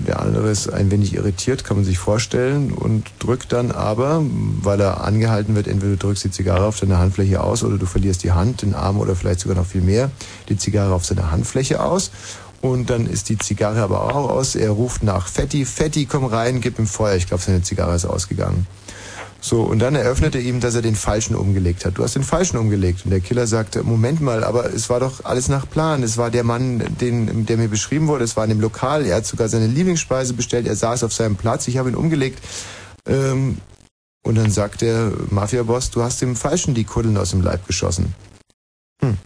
Der 0.06 0.20
andere 0.20 0.50
ist 0.50 0.68
ein 0.68 0.90
wenig 0.90 1.14
irritiert, 1.14 1.64
kann 1.64 1.76
man 1.76 1.84
sich 1.84 1.98
vorstellen, 1.98 2.72
und 2.72 3.10
drückt 3.18 3.52
dann 3.52 3.70
aber, 3.70 4.22
weil 4.62 4.80
er 4.80 5.04
angehalten 5.04 5.54
wird, 5.54 5.66
entweder 5.66 5.92
du 5.92 5.98
drückst 5.98 6.24
die 6.24 6.30
Zigarre 6.30 6.66
auf 6.66 6.80
deine 6.80 6.98
Handfläche 6.98 7.42
aus 7.42 7.62
oder 7.62 7.78
du 7.78 7.86
verlierst 7.86 8.22
die 8.22 8.32
Hand, 8.32 8.62
den 8.62 8.74
Arm 8.74 8.98
oder 8.98 9.14
vielleicht 9.14 9.40
sogar 9.40 9.56
noch 9.56 9.66
viel 9.66 9.80
mehr, 9.80 10.10
die 10.48 10.56
Zigarre 10.56 10.94
auf 10.94 11.04
seine 11.04 11.30
Handfläche 11.30 11.82
aus. 11.82 12.10
Und 12.60 12.88
dann 12.88 13.06
ist 13.06 13.28
die 13.28 13.36
Zigarre 13.36 13.82
aber 13.82 14.04
auch 14.04 14.30
aus. 14.30 14.54
Er 14.54 14.70
ruft 14.70 15.02
nach 15.02 15.28
Fetti, 15.28 15.66
Fetti, 15.66 16.06
komm 16.06 16.24
rein, 16.24 16.62
gib 16.62 16.78
ihm 16.78 16.86
Feuer. 16.86 17.16
Ich 17.16 17.26
glaube, 17.26 17.42
seine 17.42 17.60
Zigarre 17.62 17.94
ist 17.94 18.06
ausgegangen. 18.06 18.66
So, 19.44 19.60
und 19.60 19.78
dann 19.80 19.94
eröffnet 19.94 20.34
er 20.34 20.40
ihm, 20.40 20.60
dass 20.60 20.74
er 20.74 20.80
den 20.80 20.94
Falschen 20.94 21.36
umgelegt 21.36 21.84
hat. 21.84 21.98
Du 21.98 22.02
hast 22.02 22.14
den 22.14 22.22
Falschen 22.22 22.56
umgelegt. 22.56 23.04
Und 23.04 23.10
der 23.10 23.20
Killer 23.20 23.46
sagte, 23.46 23.82
Moment 23.82 24.22
mal, 24.22 24.42
aber 24.42 24.72
es 24.72 24.88
war 24.88 25.00
doch 25.00 25.22
alles 25.26 25.48
nach 25.48 25.68
Plan. 25.68 26.02
Es 26.02 26.16
war 26.16 26.30
der 26.30 26.44
Mann, 26.44 26.82
den, 26.98 27.44
der 27.44 27.58
mir 27.58 27.68
beschrieben 27.68 28.08
wurde. 28.08 28.24
Es 28.24 28.38
war 28.38 28.44
in 28.44 28.48
dem 28.48 28.60
Lokal. 28.62 29.04
Er 29.04 29.16
hat 29.16 29.26
sogar 29.26 29.50
seine 29.50 29.66
Lieblingsspeise 29.66 30.32
bestellt. 30.32 30.66
Er 30.66 30.76
saß 30.76 31.04
auf 31.04 31.12
seinem 31.12 31.36
Platz. 31.36 31.68
Ich 31.68 31.76
habe 31.76 31.90
ihn 31.90 31.94
umgelegt. 31.94 32.42
Ähm, 33.06 33.58
und 34.24 34.36
dann 34.36 34.50
sagt 34.50 34.80
der 34.80 35.12
Mafia-Boss, 35.28 35.90
du 35.90 36.02
hast 36.02 36.22
dem 36.22 36.36
Falschen 36.36 36.72
die 36.72 36.84
Kuddeln 36.84 37.18
aus 37.18 37.32
dem 37.32 37.42
Leib 37.42 37.66
geschossen. 37.66 38.14
Hm. 39.02 39.18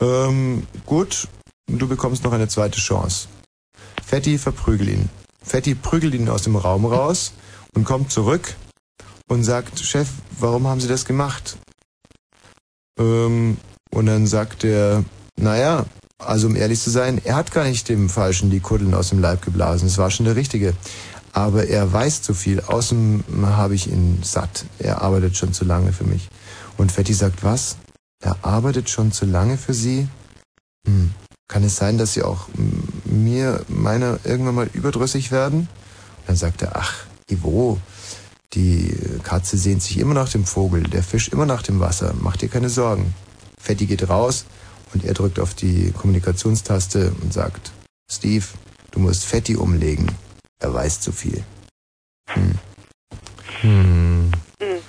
Ähm, 0.00 0.62
gut, 0.86 1.26
du 1.66 1.88
bekommst 1.88 2.22
noch 2.22 2.32
eine 2.32 2.46
zweite 2.46 2.78
Chance. 2.78 3.26
Fetti 4.06 4.38
verprügel 4.38 4.88
ihn. 4.88 5.08
Fetti 5.42 5.74
prügelt 5.74 6.14
ihn 6.14 6.28
aus 6.28 6.42
dem 6.42 6.54
Raum 6.54 6.86
raus 6.86 7.32
und 7.74 7.84
kommt 7.84 8.12
zurück 8.12 8.54
und 9.28 9.44
sagt, 9.44 9.80
Chef, 9.80 10.08
warum 10.38 10.66
haben 10.66 10.80
Sie 10.80 10.88
das 10.88 11.04
gemacht? 11.04 11.56
Ähm, 12.98 13.56
und 13.94 14.06
dann 14.06 14.26
sagt 14.26 14.64
er, 14.64 15.04
naja, 15.36 15.86
also 16.18 16.46
um 16.46 16.56
ehrlich 16.56 16.80
zu 16.80 16.90
sein, 16.90 17.20
er 17.24 17.36
hat 17.36 17.52
gar 17.52 17.64
nicht 17.64 17.88
dem 17.88 18.08
Falschen 18.08 18.50
die 18.50 18.60
Kuddeln 18.60 18.94
aus 18.94 19.08
dem 19.08 19.20
Leib 19.20 19.42
geblasen. 19.42 19.88
Es 19.88 19.98
war 19.98 20.10
schon 20.10 20.26
der 20.26 20.36
Richtige. 20.36 20.74
Aber 21.32 21.66
er 21.66 21.90
weiß 21.90 22.22
zu 22.22 22.34
viel. 22.34 22.60
Außen 22.60 23.24
habe 23.42 23.74
ich 23.74 23.90
ihn 23.90 24.20
satt. 24.22 24.66
Er 24.78 25.00
arbeitet 25.00 25.36
schon 25.36 25.52
zu 25.52 25.64
lange 25.64 25.92
für 25.92 26.04
mich. 26.04 26.28
Und 26.76 26.92
Fetti 26.92 27.14
sagt, 27.14 27.42
was? 27.42 27.76
Er 28.22 28.36
arbeitet 28.42 28.90
schon 28.90 29.12
zu 29.12 29.24
lange 29.24 29.56
für 29.56 29.74
Sie? 29.74 30.06
Hm. 30.86 31.12
Kann 31.48 31.64
es 31.64 31.76
sein, 31.76 31.98
dass 31.98 32.12
Sie 32.12 32.22
auch 32.22 32.48
mir, 33.04 33.64
meiner, 33.68 34.18
irgendwann 34.24 34.54
mal 34.54 34.70
überdrüssig 34.72 35.32
werden? 35.32 35.68
Dann 36.26 36.36
sagt 36.36 36.62
er, 36.62 36.76
ach, 36.76 37.06
Ivo, 37.32 37.78
die 38.54 38.94
Katze 39.22 39.56
sehnt 39.56 39.82
sich 39.82 39.98
immer 39.98 40.14
nach 40.14 40.28
dem 40.28 40.44
Vogel, 40.44 40.82
der 40.82 41.02
Fisch 41.02 41.28
immer 41.28 41.46
nach 41.46 41.62
dem 41.62 41.80
Wasser. 41.80 42.14
Mach 42.20 42.36
dir 42.36 42.48
keine 42.48 42.68
Sorgen. 42.68 43.14
Fetti 43.58 43.86
geht 43.86 44.08
raus 44.08 44.44
und 44.92 45.04
er 45.04 45.14
drückt 45.14 45.40
auf 45.40 45.54
die 45.54 45.92
Kommunikationstaste 45.92 47.14
und 47.22 47.32
sagt, 47.32 47.72
Steve, 48.10 48.44
du 48.90 49.00
musst 49.00 49.24
Fetti 49.24 49.56
umlegen. 49.56 50.10
Er 50.58 50.74
weiß 50.74 51.00
zu 51.00 51.12
viel. 51.12 51.42
Hm. 52.28 52.58
Hm. 53.60 54.26
Mhm. 54.26 54.32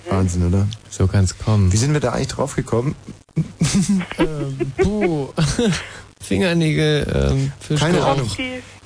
Wahnsinn, 0.10 0.48
oder? 0.48 0.68
So 0.90 1.08
kann's 1.08 1.38
kommen. 1.38 1.72
Wie 1.72 1.78
sind 1.78 1.94
wir 1.94 2.00
da 2.00 2.12
eigentlich 2.12 2.28
drauf 2.28 2.56
gekommen? 2.56 2.96
ähm, 4.18 4.72
puh. 4.78 5.30
Fingernägel 6.24 7.30
ähm, 7.32 7.52
für 7.60 7.76
Keine 7.76 7.98
Strom. 8.00 8.10
Ahnung. 8.12 8.32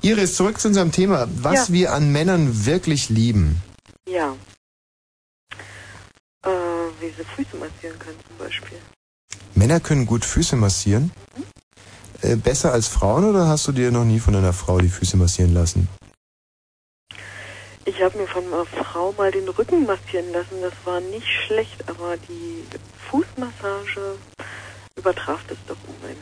Iris, 0.02 0.36
zurück 0.36 0.60
zu 0.60 0.68
unserem 0.70 0.92
Thema. 0.92 1.28
Was 1.36 1.68
Ja. 1.70 1.74
wir 1.74 1.94
an 1.94 2.12
Männern 2.12 2.66
wirklich 2.66 3.10
lieben. 3.10 3.62
Ja. 4.10 4.36
Äh, 6.46 6.50
wie 7.00 7.08
sie 7.10 7.24
Füße 7.36 7.58
massieren 7.58 7.98
können 8.00 8.18
zum 8.28 8.38
Beispiel. 8.38 8.78
Männer 9.56 9.80
können 9.80 10.06
gut 10.06 10.24
Füße 10.26 10.56
massieren. 10.56 11.12
Äh, 12.22 12.36
besser 12.36 12.72
als 12.74 12.88
Frauen 12.88 13.26
oder 13.26 13.48
hast 13.48 13.68
du 13.68 13.72
dir 13.72 13.92
noch 13.92 14.06
nie 14.06 14.20
von 14.20 14.36
einer 14.36 14.54
Frau 14.54 14.80
die 14.80 14.90
Füße 14.90 15.18
massieren 15.18 15.54
lassen? 15.54 15.88
Ich 17.86 18.02
habe 18.02 18.18
mir 18.18 18.28
von 18.28 18.44
einer 18.46 18.66
Frau 18.66 19.14
mal 19.14 19.32
den 19.32 19.48
Rücken 19.48 19.86
massieren 19.86 20.32
lassen. 20.34 20.62
Das 20.62 20.74
war 20.86 21.00
nicht 21.00 21.28
schlecht, 21.46 21.88
aber 21.90 22.18
die 22.18 22.64
Fußmassage 23.10 24.18
übertraf 24.98 25.40
das 25.48 25.58
doch 25.68 25.78
um 25.88 25.96
ein 26.10 26.18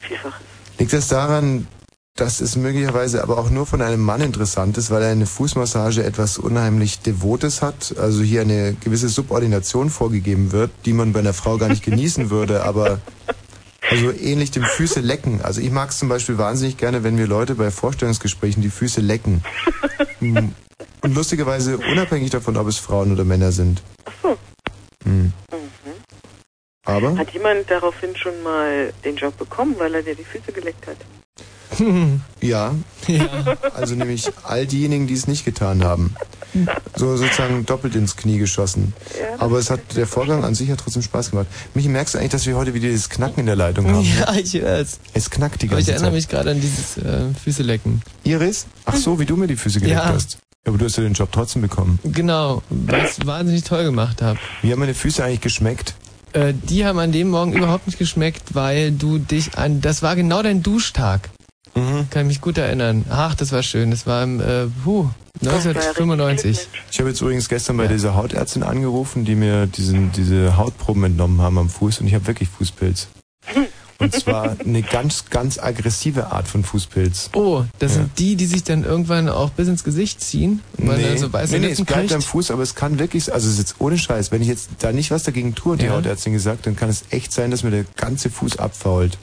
Vielfaches. 0.00 0.40
Liegt 0.78 0.92
das 0.92 1.08
daran, 1.08 1.66
dass 2.16 2.40
es 2.40 2.56
möglicherweise 2.56 3.22
aber 3.22 3.38
auch 3.38 3.50
nur 3.50 3.66
von 3.66 3.80
einem 3.80 4.02
Mann 4.02 4.20
interessant 4.20 4.76
ist, 4.76 4.90
weil 4.90 5.02
eine 5.02 5.26
Fußmassage 5.26 6.04
etwas 6.04 6.38
unheimlich 6.38 7.00
Devotes 7.00 7.62
hat, 7.62 7.94
also 7.98 8.22
hier 8.22 8.42
eine 8.42 8.74
gewisse 8.74 9.08
Subordination 9.08 9.88
vorgegeben 9.88 10.52
wird, 10.52 10.70
die 10.84 10.92
man 10.92 11.12
bei 11.12 11.20
einer 11.20 11.32
Frau 11.32 11.56
gar 11.56 11.68
nicht 11.68 11.84
genießen 11.84 12.28
würde, 12.28 12.64
aber 12.64 13.00
also 13.90 14.12
ähnlich 14.12 14.50
dem 14.50 14.64
Füße 14.64 15.00
lecken. 15.00 15.40
Also 15.42 15.60
ich 15.60 15.70
mag 15.70 15.90
es 15.90 15.98
zum 15.98 16.08
Beispiel 16.08 16.38
wahnsinnig 16.38 16.76
gerne, 16.76 17.02
wenn 17.02 17.16
wir 17.16 17.26
Leute 17.26 17.54
bei 17.54 17.70
Vorstellungsgesprächen 17.70 18.62
die 18.62 18.70
Füße 18.70 19.00
lecken. 19.00 19.42
Hm. 20.18 20.54
Und 21.00 21.14
lustigerweise 21.14 21.78
unabhängig 21.78 22.30
davon, 22.30 22.56
ob 22.56 22.68
es 22.68 22.78
Frauen 22.78 23.12
oder 23.12 23.24
Männer 23.24 23.52
sind. 23.52 23.82
Ach 24.04 24.12
so. 24.22 24.38
Hm. 25.04 25.32
Aber 26.84 27.16
Hat 27.16 27.30
jemand 27.32 27.70
daraufhin 27.70 28.16
schon 28.16 28.42
mal 28.42 28.92
den 29.04 29.16
Job 29.16 29.36
bekommen, 29.38 29.76
weil 29.78 29.94
er 29.94 30.02
dir 30.02 30.14
die 30.16 30.24
Füße 30.24 30.52
geleckt 30.52 30.86
hat? 30.86 30.96
ja, 32.42 32.74
ja. 33.06 33.56
also 33.74 33.94
nämlich 33.94 34.28
all 34.44 34.66
diejenigen, 34.66 35.06
die 35.06 35.14
es 35.14 35.26
nicht 35.26 35.44
getan 35.44 35.84
haben. 35.84 36.14
So 36.96 37.16
sozusagen 37.16 37.64
doppelt 37.64 37.94
ins 37.94 38.14
Knie 38.16 38.36
geschossen. 38.36 38.92
Ja, 39.18 39.40
Aber 39.40 39.58
es 39.58 39.70
hat 39.70 39.80
der 39.96 40.06
Vorgang 40.06 40.44
an 40.44 40.54
sich 40.54 40.70
hat 40.70 40.80
trotzdem 40.80 41.00
Spaß 41.00 41.30
gemacht. 41.30 41.46
Michi, 41.72 41.88
merkst 41.88 42.14
du 42.14 42.18
eigentlich, 42.18 42.32
dass 42.32 42.46
wir 42.46 42.56
heute 42.56 42.74
wieder 42.74 42.88
dieses 42.88 43.08
Knacken 43.08 43.40
in 43.40 43.46
der 43.46 43.56
Leitung 43.56 43.86
haben? 43.88 44.04
Ja, 44.18 44.34
ich 44.34 44.52
hör's. 44.52 44.98
Es 45.14 45.30
knackt 45.30 45.62
die 45.62 45.68
Aber 45.70 45.78
ich 45.78 45.86
ganze 45.86 45.92
erinnere 45.92 46.10
Zeit. 46.10 46.14
mich 46.16 46.28
gerade 46.28 46.50
an 46.50 46.60
dieses 46.60 46.98
äh, 46.98 47.32
Füße 47.42 47.62
lecken. 47.62 48.02
Iris? 48.24 48.66
Ach 48.84 48.96
so, 48.96 49.18
wie 49.18 49.24
du 49.24 49.36
mir 49.38 49.46
die 49.46 49.56
Füße 49.56 49.80
geleckt 49.80 49.98
Ja. 49.98 50.08
hast. 50.12 50.36
Aber 50.66 50.76
du 50.76 50.84
hast 50.84 50.96
ja 50.98 51.02
den 51.04 51.14
Job 51.14 51.30
trotzdem 51.32 51.62
bekommen. 51.62 51.98
Genau, 52.04 52.62
weil 52.68 53.06
ich 53.06 53.26
wahnsinnig 53.26 53.64
toll 53.64 53.84
gemacht 53.84 54.20
habe. 54.20 54.38
Wie 54.60 54.70
haben 54.72 54.78
meine 54.80 54.94
Füße 54.94 55.24
eigentlich 55.24 55.40
geschmeckt? 55.40 55.94
Äh, 56.32 56.54
die 56.54 56.84
haben 56.84 56.98
an 56.98 57.12
dem 57.12 57.28
Morgen 57.30 57.52
überhaupt 57.52 57.86
nicht 57.86 57.98
geschmeckt, 57.98 58.54
weil 58.54 58.92
du 58.92 59.18
dich 59.18 59.56
an. 59.58 59.80
Das 59.80 60.02
war 60.02 60.16
genau 60.16 60.42
dein 60.42 60.62
Duschtag. 60.62 61.30
Mhm. 61.74 62.08
Kann 62.10 62.26
mich 62.26 62.40
gut 62.40 62.58
erinnern. 62.58 63.04
Ach, 63.10 63.34
das 63.34 63.52
war 63.52 63.62
schön. 63.62 63.90
Das 63.90 64.06
war 64.06 64.22
im 64.22 64.40
äh, 64.40 64.66
puh, 64.84 65.08
1995. 65.40 66.68
Ich 66.90 66.98
habe 66.98 67.08
jetzt 67.08 67.20
übrigens 67.20 67.48
gestern 67.48 67.76
bei 67.76 67.86
dieser 67.86 68.14
Hautärztin 68.14 68.62
angerufen, 68.62 69.24
die 69.24 69.34
mir 69.34 69.66
diesen, 69.66 70.12
diese 70.12 70.56
Hautproben 70.56 71.04
entnommen 71.04 71.40
haben 71.40 71.58
am 71.58 71.68
Fuß 71.68 72.00
und 72.00 72.06
ich 72.06 72.14
habe 72.14 72.26
wirklich 72.26 72.48
Fußpilz. 72.48 73.08
Und 74.02 74.14
zwar 74.14 74.56
eine 74.60 74.82
ganz, 74.82 75.26
ganz 75.30 75.58
aggressive 75.58 76.32
Art 76.32 76.48
von 76.48 76.64
Fußpilz. 76.64 77.30
Oh, 77.34 77.64
das 77.78 77.92
Ja. 77.92 77.98
sind 77.98 78.18
die, 78.18 78.36
die 78.36 78.46
sich 78.46 78.64
dann 78.64 78.84
irgendwann 78.84 79.28
auch 79.28 79.50
bis 79.50 79.68
ins 79.68 79.84
Gesicht 79.84 80.20
ziehen, 80.20 80.60
weil 80.78 80.98
nee, 80.98 81.08
dann 81.08 81.18
so 81.18 81.32
weiße 81.32 81.52
nee, 81.54 81.66
nee, 81.66 81.72
es 81.72 81.82
bleibt 81.84 82.12
am 82.12 82.22
Fuß, 82.22 82.50
aber 82.50 82.62
es 82.62 82.74
kann 82.74 82.98
wirklich, 82.98 83.32
also 83.32 83.46
es 83.46 83.54
ist 83.54 83.58
jetzt 83.60 83.74
ohne 83.78 83.96
Scheiß, 83.98 84.32
wenn 84.32 84.42
ich 84.42 84.48
jetzt 84.48 84.70
da 84.80 84.92
nicht 84.92 85.10
was 85.10 85.22
dagegen 85.22 85.54
tue, 85.54 85.74
hat 85.74 85.80
die 85.82 85.86
Ja. 85.86 85.92
Hautärztin 85.92 86.32
gesagt, 86.32 86.66
dann 86.66 86.76
kann 86.76 86.88
es 86.90 87.04
echt 87.10 87.32
sein, 87.32 87.50
dass 87.50 87.62
mir 87.62 87.70
der 87.70 87.84
ganze 87.96 88.28
Fuß 88.30 88.58
abfault. 88.58 89.18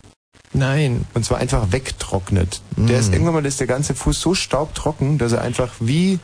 Nein. 0.53 1.05
Und 1.13 1.25
zwar 1.25 1.37
einfach 1.37 1.71
wegtrocknet. 1.71 2.61
Der 2.75 2.99
ist 2.99 3.09
Mm. 3.11 3.13
irgendwann 3.13 3.33
mal 3.35 3.45
ist 3.45 3.59
der 3.59 3.67
ganze 3.67 3.93
Fuß 3.93 4.19
so 4.19 4.33
staubtrocken, 4.33 5.17
dass 5.19 5.31
er 5.33 5.41
einfach 5.41 5.73
wie, 5.79 6.17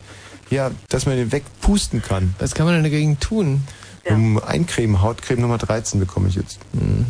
ja, 0.50 0.72
dass 0.90 1.06
man 1.06 1.16
den 1.16 1.32
wegpusten 1.32 2.02
kann. 2.02 2.34
Was 2.40 2.56
kann 2.56 2.66
man 2.66 2.74
denn 2.76 2.84
dagegen 2.84 3.20
tun? 3.20 3.64
Um 4.08 4.40
Eincreme, 4.44 5.02
Hautcreme 5.02 5.42
Nummer 5.42 5.58
13 5.58 6.00
bekomme 6.00 6.30
ich 6.30 6.36
jetzt. 6.36 6.60
Hm. 6.74 7.06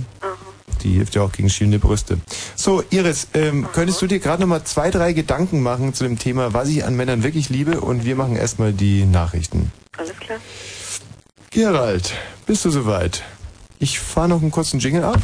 Die 0.86 0.94
hilft 0.94 1.16
ja 1.16 1.24
auch 1.24 1.32
gegen 1.32 1.50
schielende 1.50 1.80
Brüste. 1.80 2.20
So, 2.56 2.84
Iris, 2.92 3.28
ähm, 3.34 3.68
könntest 3.74 4.00
du 4.04 4.08
dir 4.08 4.20
gerade 4.20 4.42
noch 4.42 4.48
mal 4.48 4.64
zwei, 4.64 4.92
drei 4.92 5.14
Gedanken 5.14 5.62
machen 5.62 5.96
zu 5.96 6.04
dem 6.04 6.20
Thema, 6.20 6.54
was 6.54 6.70
ich 6.70 6.86
an 6.86 6.96
Männern 6.96 7.24
wirklich 7.24 7.50
liebe? 7.50 7.82
Und 7.82 8.06
wir 8.06 8.16
machen 8.16 8.36
erstmal 8.36 8.72
die 8.72 9.04
Nachrichten. 9.04 9.72
Alles 9.98 10.16
klar. 10.20 10.38
Gerald, 11.50 12.14
bist 12.46 12.66
du 12.66 12.70
soweit? 12.70 13.24
Ich 13.80 14.00
fahre 14.00 14.30
noch 14.30 14.42
einen 14.44 14.52
kurzen 14.52 14.80
Jingle 14.80 15.04
ab. 15.06 15.18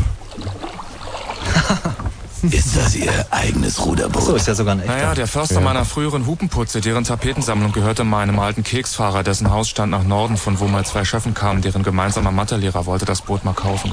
Ist 2.49 2.75
das 2.75 2.95
Ihr 2.95 3.11
eigenes 3.29 3.85
Ruderboot? 3.85 4.23
So 4.23 4.35
ist 4.35 4.47
ja 4.47 4.55
sogar 4.55 4.73
ein 4.73 4.79
echter. 4.79 4.93
Naja, 4.95 5.13
der 5.13 5.27
Förster 5.27 5.55
Ja. 5.55 5.61
meiner 5.61 5.85
früheren 5.85 6.25
Hupenputze, 6.25 6.81
deren 6.81 7.03
Tapetensammlung 7.03 7.71
gehörte 7.71 8.03
meinem 8.03 8.39
alten 8.39 8.63
Keksfahrer, 8.63 9.21
dessen 9.21 9.51
Haus 9.51 9.69
stand 9.69 9.91
nach 9.91 10.03
Norden, 10.03 10.37
von 10.37 10.59
wo 10.59 10.65
mal 10.67 10.83
zwei 10.83 11.05
Schöffen 11.05 11.35
kamen, 11.35 11.61
deren 11.61 11.83
gemeinsamer 11.83 12.31
Mathelehrer 12.31 12.87
wollte 12.87 13.05
das 13.05 13.21
Boot 13.21 13.45
mal 13.45 13.53
kaufen. 13.53 13.91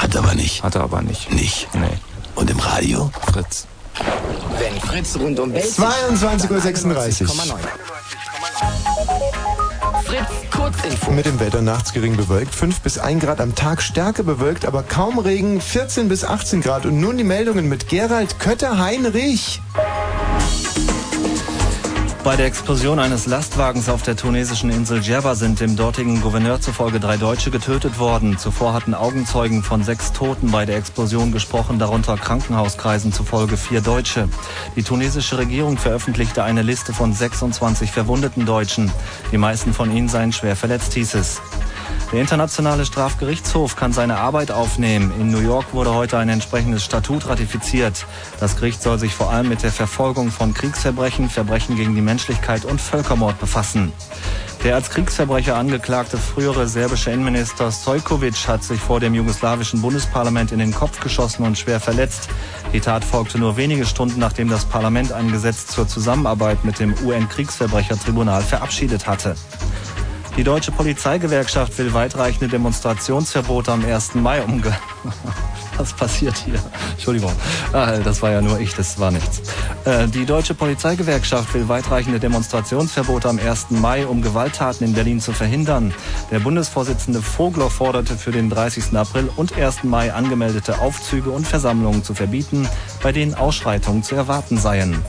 Hat 0.00 0.16
aber 0.16 0.34
nicht. 0.34 0.62
Hatte 0.62 0.80
aber 0.80 1.02
nicht. 1.02 1.30
Nicht. 1.30 1.68
Nee, 1.74 1.98
Und 2.34 2.48
im 2.48 2.58
Radio? 2.58 3.10
Fritz. 3.32 3.66
Wenn 4.58 4.80
Fritz 4.80 5.16
rund 5.18 5.38
um 5.38 5.52
Welt 5.52 5.64
22.36 5.64 7.22
Uhr. 7.22 7.58
Fritz 10.04 10.50
Kurzinfo. 10.50 11.10
Mit 11.10 11.26
dem 11.26 11.38
Wetter 11.38 11.60
nachts 11.60 11.92
gering 11.92 12.16
bewölkt, 12.16 12.54
5 12.54 12.80
bis 12.80 12.98
1 12.98 13.22
Grad 13.22 13.42
am 13.42 13.54
Tag 13.54 13.82
stärker 13.82 14.22
bewölkt, 14.22 14.64
aber 14.64 14.82
kaum 14.82 15.18
Regen, 15.18 15.60
14 15.60 16.08
bis 16.08 16.24
18 16.24 16.62
Grad. 16.62 16.86
Und 16.86 16.98
nun 16.98 17.18
die 17.18 17.24
Meldungen 17.24 17.68
mit 17.68 17.88
Gerald 17.88 18.40
Kötter-Heinrich. 18.40 19.60
Bei 22.22 22.36
der 22.36 22.44
Explosion 22.44 22.98
eines 22.98 23.24
Lastwagens 23.24 23.88
auf 23.88 24.02
der 24.02 24.14
tunesischen 24.14 24.68
Insel 24.68 25.00
Djerba 25.00 25.34
sind 25.34 25.58
dem 25.58 25.74
dortigen 25.74 26.20
Gouverneur 26.20 26.60
zufolge 26.60 27.00
drei 27.00 27.16
Deutsche 27.16 27.50
getötet 27.50 27.98
worden. 27.98 28.36
Zuvor 28.36 28.74
hatten 28.74 28.92
Augenzeugen 28.94 29.62
von 29.62 29.82
sechs 29.82 30.12
Toten 30.12 30.50
bei 30.50 30.66
der 30.66 30.76
Explosion 30.76 31.32
gesprochen, 31.32 31.78
darunter 31.78 32.18
Krankenhauskreisen 32.18 33.14
zufolge 33.14 33.56
vier 33.56 33.80
Deutsche. 33.80 34.28
Die 34.76 34.82
tunesische 34.82 35.38
Regierung 35.38 35.78
veröffentlichte 35.78 36.44
eine 36.44 36.60
Liste 36.60 36.92
von 36.92 37.14
26 37.14 37.90
verwundeten 37.90 38.44
Deutschen. 38.44 38.92
Die 39.32 39.38
meisten 39.38 39.72
von 39.72 39.90
ihnen 39.90 40.10
seien 40.10 40.34
schwer 40.34 40.56
verletzt, 40.56 40.92
hieß 40.92 41.14
es. 41.14 41.40
Der 42.12 42.20
Internationale 42.20 42.84
Strafgerichtshof 42.84 43.76
kann 43.76 43.92
seine 43.92 44.18
Arbeit 44.18 44.50
aufnehmen. 44.50 45.12
In 45.20 45.30
New 45.30 45.38
York 45.38 45.72
wurde 45.72 45.94
heute 45.94 46.18
ein 46.18 46.28
entsprechendes 46.28 46.84
Statut 46.84 47.28
ratifiziert. 47.28 48.04
Das 48.40 48.56
Gericht 48.56 48.82
soll 48.82 48.98
sich 48.98 49.14
vor 49.14 49.30
allem 49.30 49.48
mit 49.48 49.62
der 49.62 49.70
Verfolgung 49.70 50.32
von 50.32 50.52
Kriegsverbrechen, 50.52 51.30
Verbrechen 51.30 51.76
gegen 51.76 51.94
die 51.94 52.00
Menschlichkeit 52.00 52.64
und 52.64 52.80
Völkermord 52.80 53.38
befassen. 53.38 53.92
Der 54.64 54.74
als 54.74 54.90
Kriegsverbrecher 54.90 55.56
angeklagte 55.56 56.18
frühere 56.18 56.66
serbische 56.66 57.12
Innenminister 57.12 57.70
Stojkovic 57.70 58.48
hat 58.48 58.64
sich 58.64 58.80
vor 58.80 58.98
dem 58.98 59.14
jugoslawischen 59.14 59.80
Bundesparlament 59.80 60.50
in 60.50 60.58
den 60.58 60.74
Kopf 60.74 60.98
geschossen 60.98 61.44
und 61.44 61.58
schwer 61.58 61.78
verletzt. 61.78 62.28
Die 62.72 62.80
Tat 62.80 63.04
folgte 63.04 63.38
nur 63.38 63.56
wenige 63.56 63.86
Stunden, 63.86 64.18
nachdem 64.18 64.50
das 64.50 64.64
Parlament 64.64 65.12
ein 65.12 65.30
Gesetz 65.30 65.68
zur 65.68 65.86
Zusammenarbeit 65.86 66.64
mit 66.64 66.80
dem 66.80 66.92
UN-Kriegsverbrechertribunal 67.04 68.42
verabschiedet 68.42 69.06
hatte. 69.06 69.36
Die 70.36 70.44
deutsche 70.44 70.72
Polizeigewerkschaft 70.72 71.76
will 71.78 71.92
weitreichende 71.92 72.48
Demonstrationsverbote 72.48 73.72
am 73.72 73.84
1. 73.84 74.14
Mai 74.14 74.42
umge... 74.42 74.72
Was 75.76 75.94
passiert 75.94 76.36
hier? 76.36 76.60
Entschuldigung, 76.92 77.32
ah, 77.72 77.92
das 78.04 78.20
war 78.20 78.30
ja 78.30 78.42
nur 78.42 78.60
ich, 78.60 78.74
das 78.74 78.98
war 79.00 79.10
nichts. 79.10 79.40
Äh, 79.86 80.08
Die 80.08 80.26
deutsche 80.26 80.52
Polizeigewerkschaft 80.52 81.54
will 81.54 81.70
weitreichende 81.70 82.20
Demonstrationsverbote 82.20 83.30
am 83.30 83.38
1. 83.38 83.70
Mai, 83.70 84.06
um 84.06 84.20
Gewalttaten 84.20 84.86
in 84.86 84.92
Berlin 84.92 85.22
zu 85.22 85.32
verhindern. 85.32 85.94
Der 86.30 86.40
Bundesvorsitzende 86.40 87.22
Vogler 87.22 87.70
forderte 87.70 88.16
für 88.18 88.30
den 88.30 88.50
30. 88.50 88.94
April 88.94 89.30
und 89.36 89.56
1. 89.56 89.84
Mai 89.84 90.12
angemeldete 90.12 90.80
Aufzüge 90.80 91.30
und 91.30 91.46
Versammlungen 91.46 92.04
zu 92.04 92.12
verbieten, 92.12 92.68
bei 93.02 93.12
denen 93.12 93.34
Ausschreitungen 93.34 94.02
zu 94.02 94.14
erwarten 94.14 94.58
seien. 94.58 95.02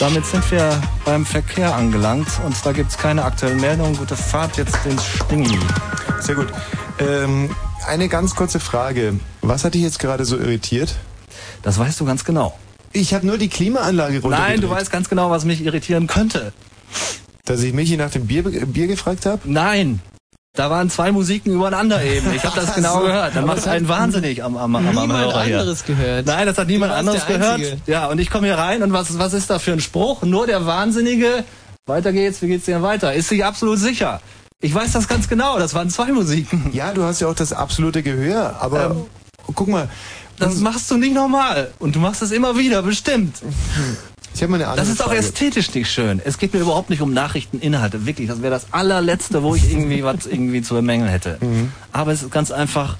Damit 0.00 0.26
sind 0.26 0.48
wir 0.50 0.80
beim 1.04 1.26
Verkehr 1.26 1.74
angelangt 1.74 2.28
und 2.44 2.54
da 2.64 2.72
gibt's 2.72 2.96
keine 2.96 3.24
aktuellen 3.24 3.60
Meldungen. 3.60 3.96
Gute 3.96 4.16
Fahrt 4.16 4.56
jetzt 4.56 4.76
ins 4.86 5.04
Stingi. 5.04 5.58
Sehr 6.20 6.36
gut. 6.36 6.48
Ähm, 7.00 7.50
eine 7.86 8.08
ganz 8.08 8.34
kurze 8.34 8.60
Frage. 8.60 9.18
Was 9.42 9.64
hat 9.64 9.74
dich 9.74 9.82
jetzt 9.82 9.98
gerade 9.98 10.24
so 10.24 10.36
irritiert? 10.36 10.94
Das 11.62 11.78
weißt 11.78 11.98
du 12.00 12.04
ganz 12.04 12.24
genau. 12.24 12.56
Ich 12.92 13.12
habe 13.12 13.26
nur 13.26 13.38
die 13.38 13.48
Klimaanlage 13.48 14.20
runtergedreht. 14.22 14.50
Nein, 14.50 14.60
du 14.60 14.70
weißt 14.70 14.90
ganz 14.90 15.08
genau, 15.08 15.30
was 15.30 15.44
mich 15.44 15.62
irritieren 15.64 16.06
könnte. 16.06 16.52
Dass 17.44 17.62
ich 17.62 17.72
Michi 17.72 17.96
nach 17.96 18.10
dem 18.10 18.26
Bier, 18.26 18.42
Bier 18.42 18.86
gefragt 18.86 19.26
habe? 19.26 19.40
Nein. 19.44 20.00
Da 20.58 20.70
waren 20.70 20.90
zwei 20.90 21.12
Musiken 21.12 21.52
übereinander 21.52 22.02
eben. 22.02 22.34
Ich 22.34 22.44
habe 22.44 22.60
das 22.60 22.74
genau 22.74 22.98
gehört. 22.98 23.36
Dann 23.36 23.46
macht 23.46 23.58
hat 23.58 23.68
einen 23.68 23.88
wahnsinnig 23.88 24.42
am, 24.42 24.56
am, 24.56 24.74
am, 24.74 24.88
am 24.88 24.94
Niemand 24.94 25.12
Hörer 25.12 25.44
hier. 25.44 25.60
anderes 25.60 25.84
gehört. 25.84 26.26
Nein, 26.26 26.46
das 26.46 26.58
hat 26.58 26.66
niemand 26.66 26.92
anderes 26.92 27.24
der 27.26 27.38
gehört. 27.38 27.60
Ja, 27.86 28.06
und 28.08 28.18
ich 28.18 28.28
komme 28.28 28.48
hier 28.48 28.58
rein 28.58 28.82
und 28.82 28.92
was, 28.92 29.20
was 29.20 29.34
ist 29.34 29.50
da 29.50 29.60
für 29.60 29.70
ein 29.72 29.80
Spruch? 29.80 30.22
Nur 30.22 30.48
der 30.48 30.66
Wahnsinnige. 30.66 31.44
Weiter 31.86 32.12
geht's, 32.12 32.42
wie 32.42 32.48
geht's 32.48 32.64
denn 32.64 32.82
weiter? 32.82 33.14
Ist 33.14 33.28
sich 33.28 33.44
absolut 33.44 33.78
sicher. 33.78 34.20
Ich 34.60 34.74
weiß 34.74 34.90
das 34.90 35.06
ganz 35.06 35.28
genau, 35.28 35.60
das 35.60 35.74
waren 35.74 35.90
zwei 35.90 36.10
Musiken. 36.10 36.70
Ja, 36.72 36.92
du 36.92 37.04
hast 37.04 37.20
ja 37.20 37.28
auch 37.28 37.36
das 37.36 37.52
absolute 37.52 38.02
Gehör, 38.02 38.56
aber 38.58 38.90
Ähm, 38.90 39.04
guck 39.54 39.68
mal, 39.68 39.88
Das 40.40 40.56
machst 40.56 40.90
du 40.90 40.96
nicht 40.96 41.14
normal. 41.14 41.70
Und 41.78 41.94
du 41.94 42.00
machst 42.00 42.20
es 42.22 42.32
immer 42.32 42.58
wieder, 42.58 42.82
bestimmt. 42.82 43.36
Ich 44.38 44.42
habe 44.42 44.52
mal 44.52 44.56
eine 44.56 44.68
andere 44.68 44.84
Das 44.86 44.88
ist 44.92 45.00
auch 45.00 45.06
Frage. 45.06 45.18
ästhetisch 45.18 45.74
nicht 45.74 45.90
schön. 45.90 46.20
Es 46.24 46.38
geht 46.38 46.54
mir 46.54 46.60
überhaupt 46.60 46.90
nicht 46.90 47.02
um 47.02 47.12
Nachrichteninhalte. 47.12 48.06
Wirklich, 48.06 48.28
das 48.28 48.40
wäre 48.40 48.52
das 48.52 48.66
allerletzte, 48.72 49.42
wo 49.42 49.54
ich 49.54 49.70
irgendwie 49.70 50.04
was 50.04 50.26
irgendwie 50.26 50.62
zu 50.62 50.74
bemängeln 50.74 51.10
hätte. 51.10 51.38
Mhm. 51.40 51.72
Aber 51.92 52.12
es 52.12 52.22
ist 52.22 52.30
ganz 52.30 52.50
einfach, 52.50 52.96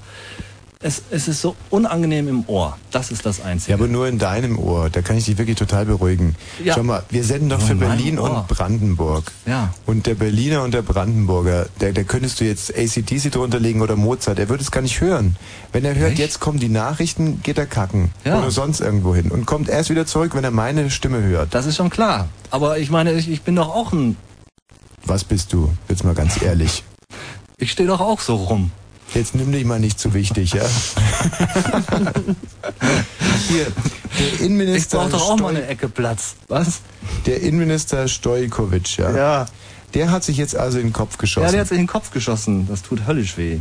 es, 0.81 1.01
es 1.11 1.27
ist 1.27 1.41
so 1.41 1.57
unangenehm 1.69 2.29
im 2.29 2.47
Ohr. 2.47 2.77
Das 2.91 3.11
ist 3.11 3.25
das 3.25 3.41
Einzige. 3.41 3.71
Ja, 3.71 3.77
aber 3.77 3.89
nur 3.89 4.07
in 4.07 4.17
deinem 4.17 4.57
Ohr. 4.57 4.89
Da 4.89 5.01
kann 5.01 5.17
ich 5.17 5.25
dich 5.25 5.37
wirklich 5.37 5.57
total 5.57 5.85
beruhigen. 5.85 6.37
Ja. 6.63 6.73
Schau 6.73 6.83
mal, 6.83 7.03
wir 7.09 7.25
senden 7.25 7.49
doch 7.49 7.59
für 7.59 7.73
in 7.73 7.79
Berlin 7.79 8.17
und 8.17 8.47
Brandenburg. 8.47 9.29
Ja. 9.45 9.73
Und 9.85 10.05
der 10.07 10.15
Berliner 10.15 10.63
und 10.63 10.73
der 10.73 10.81
Brandenburger, 10.81 11.67
der, 11.81 11.91
der 11.91 12.05
könntest 12.05 12.39
du 12.39 12.45
jetzt 12.45 12.73
ACDC 12.73 13.29
drunter 13.29 13.59
legen 13.59 13.81
oder 13.81 13.97
Mozart, 13.97 14.39
er 14.39 14.47
würde 14.47 14.63
es 14.63 14.71
gar 14.71 14.79
nicht 14.79 15.01
hören. 15.01 15.35
Wenn 15.73 15.83
er 15.83 15.95
hört, 15.95 16.11
Echt? 16.11 16.19
jetzt 16.19 16.39
kommen 16.39 16.61
die 16.61 16.69
Nachrichten, 16.69 17.41
geht 17.43 17.57
er 17.57 17.65
kacken. 17.65 18.11
Ja. 18.23 18.39
Oder 18.39 18.49
sonst 18.49 18.79
irgendwo 18.79 19.13
hin. 19.13 19.31
Und 19.31 19.45
kommt 19.45 19.67
erst 19.67 19.89
wieder 19.89 20.05
zurück, 20.05 20.33
wenn 20.33 20.45
er 20.45 20.51
meine 20.51 20.89
Stimme 20.91 21.21
hört. 21.21 21.53
Das 21.53 21.65
ist 21.65 21.75
schon 21.75 21.89
klar. 21.89 22.29
Aber 22.51 22.77
ich 22.79 22.89
meine, 22.89 23.11
ich, 23.11 23.29
ich 23.29 23.41
bin 23.41 23.57
doch 23.57 23.67
auch 23.67 23.91
ein, 23.91 24.15
Was 25.05 25.25
bist 25.25 25.51
du? 25.51 25.73
Jetzt 25.89 26.05
mal 26.05 26.15
ganz 26.15 26.41
ehrlich. 26.41 26.85
ich 27.57 27.69
stehe 27.71 27.89
doch 27.89 27.99
auch 27.99 28.21
so 28.21 28.35
rum. 28.35 28.71
Jetzt 29.13 29.33
nimm 29.35 29.51
dich 29.51 29.65
mal 29.65 29.79
nicht 29.79 29.99
zu 29.99 30.13
wichtig, 30.13 30.53
ja? 30.53 30.61
Hier, 33.47 33.65
der 34.19 34.27
Ich 34.33 34.41
Innenminister... 34.41 34.99
brauche 34.99 35.09
doch 35.09 35.29
auch 35.29 35.37
mal 35.39 35.53
Stoi- 35.53 35.57
eine 35.57 35.67
Ecke 35.67 35.89
Platz. 35.89 36.35
Was? 36.47 36.81
Der 37.25 37.41
Innenminister 37.41 38.07
Stojkovic, 38.07 38.97
ja. 38.97 39.11
Ja. 39.15 39.45
Der 39.95 40.11
hat 40.11 40.23
sich 40.23 40.37
jetzt 40.37 40.55
also 40.55 40.77
in 40.77 40.87
den 40.87 40.93
Kopf 40.93 41.17
geschossen. 41.17 41.45
Ja, 41.45 41.51
der 41.51 41.61
hat 41.61 41.67
sich 41.69 41.77
in 41.79 41.83
den 41.85 41.89
Kopf 41.89 42.11
geschossen. 42.11 42.67
Das 42.67 42.83
tut 42.83 43.07
höllisch 43.07 43.37
weh. 43.37 43.57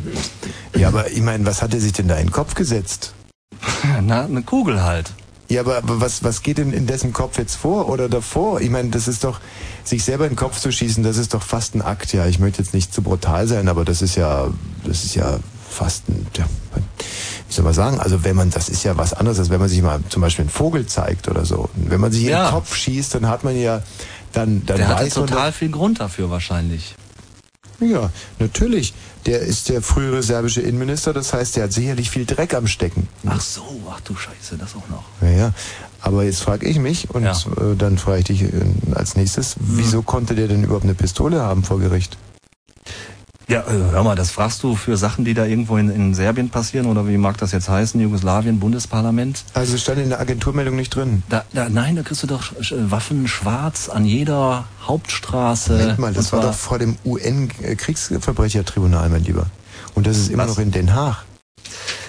Ja, 0.76 0.88
aber 0.88 1.10
ich 1.10 1.22
meine, 1.22 1.46
was 1.46 1.62
hat 1.62 1.72
er 1.72 1.80
sich 1.80 1.92
denn 1.94 2.08
da 2.08 2.16
in 2.16 2.26
den 2.26 2.32
Kopf 2.32 2.54
gesetzt? 2.54 3.14
Na, 4.02 4.24
eine 4.26 4.42
Kugel 4.42 4.82
halt. 4.82 5.10
Ja, 5.50 5.62
aber 5.62 5.78
aber 5.78 6.00
was, 6.00 6.22
was 6.24 6.42
geht 6.42 6.58
denn 6.58 6.72
in 6.72 6.86
dessen 6.86 7.12
Kopf 7.14 7.38
jetzt 7.38 7.54
vor 7.56 7.88
oder 7.88 8.08
davor? 8.10 8.60
Ich 8.60 8.68
meine, 8.70 8.90
das 8.90 9.08
ist 9.08 9.24
doch, 9.24 9.40
sich 9.82 10.04
selber 10.04 10.24
in 10.24 10.32
den 10.32 10.36
Kopf 10.36 10.60
zu 10.60 10.70
schießen, 10.70 11.02
das 11.02 11.16
ist 11.16 11.32
doch 11.32 11.42
fast 11.42 11.74
ein 11.74 11.80
Akt, 11.82 12.12
ja. 12.12 12.26
Ich 12.26 12.38
möchte 12.38 12.60
jetzt 12.62 12.74
nicht 12.74 12.92
zu 12.92 13.00
brutal 13.02 13.46
sein, 13.46 13.68
aber 13.68 13.84
das 13.86 14.02
ist 14.02 14.14
ja, 14.16 14.48
das 14.84 15.04
ist 15.04 15.14
ja 15.14 15.38
fast 15.70 16.06
ein, 16.08 16.26
ja, 16.36 16.44
wie 17.48 17.52
soll 17.54 17.64
man 17.64 17.72
sagen, 17.72 17.98
also 17.98 18.24
wenn 18.24 18.36
man, 18.36 18.50
das 18.50 18.68
ist 18.68 18.84
ja 18.84 18.96
was 18.98 19.14
anderes, 19.14 19.38
als 19.38 19.48
wenn 19.48 19.60
man 19.60 19.68
sich 19.70 19.80
mal 19.80 20.00
zum 20.10 20.20
Beispiel 20.20 20.42
einen 20.42 20.50
Vogel 20.50 20.84
zeigt 20.86 21.28
oder 21.28 21.46
so. 21.46 21.70
Wenn 21.76 22.00
man 22.00 22.12
sich 22.12 22.24
in 22.24 22.30
Ja. 22.30 22.48
den 22.48 22.54
Kopf 22.54 22.74
schießt, 22.74 23.14
dann 23.14 23.26
hat 23.28 23.42
man 23.44 23.56
ja, 23.58 23.82
dann, 24.34 24.66
dann 24.66 24.76
Der 24.76 24.88
weiß 24.90 25.16
man 25.16 25.26
doch- 25.26 25.34
total 25.34 25.52
viel 25.52 25.70
Grund 25.70 26.00
dafür 26.00 26.28
wahrscheinlich. 26.30 26.94
Ja, 27.80 28.10
natürlich. 28.38 28.92
Der 29.28 29.40
ist 29.40 29.68
der 29.68 29.82
frühere 29.82 30.22
serbische 30.22 30.62
Innenminister, 30.62 31.12
das 31.12 31.34
heißt, 31.34 31.56
der 31.56 31.64
hat 31.64 31.72
sicherlich 31.74 32.08
viel 32.08 32.24
Dreck 32.24 32.54
am 32.54 32.66
Stecken. 32.66 33.08
Ach 33.26 33.38
so, 33.42 33.62
ach 33.92 34.00
du 34.00 34.16
Scheiße, 34.16 34.56
das 34.56 34.74
auch 34.74 34.88
noch. 34.88 35.04
Ja, 35.20 35.28
ja. 35.28 35.52
Aber 36.00 36.24
jetzt 36.24 36.40
frage 36.40 36.66
ich 36.66 36.78
mich 36.78 37.10
und 37.10 37.24
Ja. 37.24 37.32
äh, 37.32 37.76
dann 37.76 37.98
frage 37.98 38.20
ich 38.20 38.24
dich 38.24 38.42
äh, 38.44 38.50
als 38.94 39.16
nächstes, 39.16 39.56
wieso 39.60 40.00
konnte 40.00 40.34
der 40.34 40.48
denn 40.48 40.64
überhaupt 40.64 40.84
eine 40.84 40.94
Pistole 40.94 41.42
haben 41.42 41.62
vor 41.62 41.78
Gericht? 41.78 42.16
Ja, 43.48 43.60
äh, 43.60 43.92
hör 43.92 44.02
mal, 44.02 44.14
das 44.14 44.30
fragst 44.30 44.62
du 44.62 44.76
für 44.76 44.98
Sachen, 44.98 45.24
die 45.24 45.32
da 45.32 45.46
irgendwo 45.46 45.78
in, 45.78 45.88
in 45.88 46.12
Serbien 46.12 46.50
passieren 46.50 46.84
oder 46.86 47.08
wie 47.08 47.16
mag 47.16 47.38
das 47.38 47.52
jetzt 47.52 47.70
heißen, 47.70 47.98
Jugoslawien, 47.98 48.60
Bundesparlament? 48.60 49.42
Also 49.54 49.74
es 49.74 49.80
stand 49.80 50.00
in 50.00 50.10
der 50.10 50.20
Agenturmeldung 50.20 50.76
nicht 50.76 50.94
drin. 50.94 51.22
Da, 51.30 51.44
da, 51.54 51.70
nein, 51.70 51.96
da 51.96 52.02
kriegst 52.02 52.22
du 52.22 52.26
doch 52.26 52.52
äh, 52.52 52.90
Waffen 52.90 53.26
schwarz 53.26 53.88
an 53.88 54.04
jeder 54.04 54.66
Hauptstraße. 54.82 55.78
Moment 55.78 55.98
mal, 55.98 56.12
das 56.12 56.30
war 56.32 56.42
doch 56.42 56.52
vor 56.52 56.78
dem 56.78 56.98
UN-Kriegsverbrechertribunal, 57.06 59.08
mein 59.08 59.24
Lieber. 59.24 59.46
Und 59.94 60.06
das 60.06 60.18
ist 60.18 60.30
immer 60.30 60.42
Was? 60.42 60.50
noch 60.50 60.58
in 60.62 60.70
Den 60.70 60.94
Haag. 60.94 61.24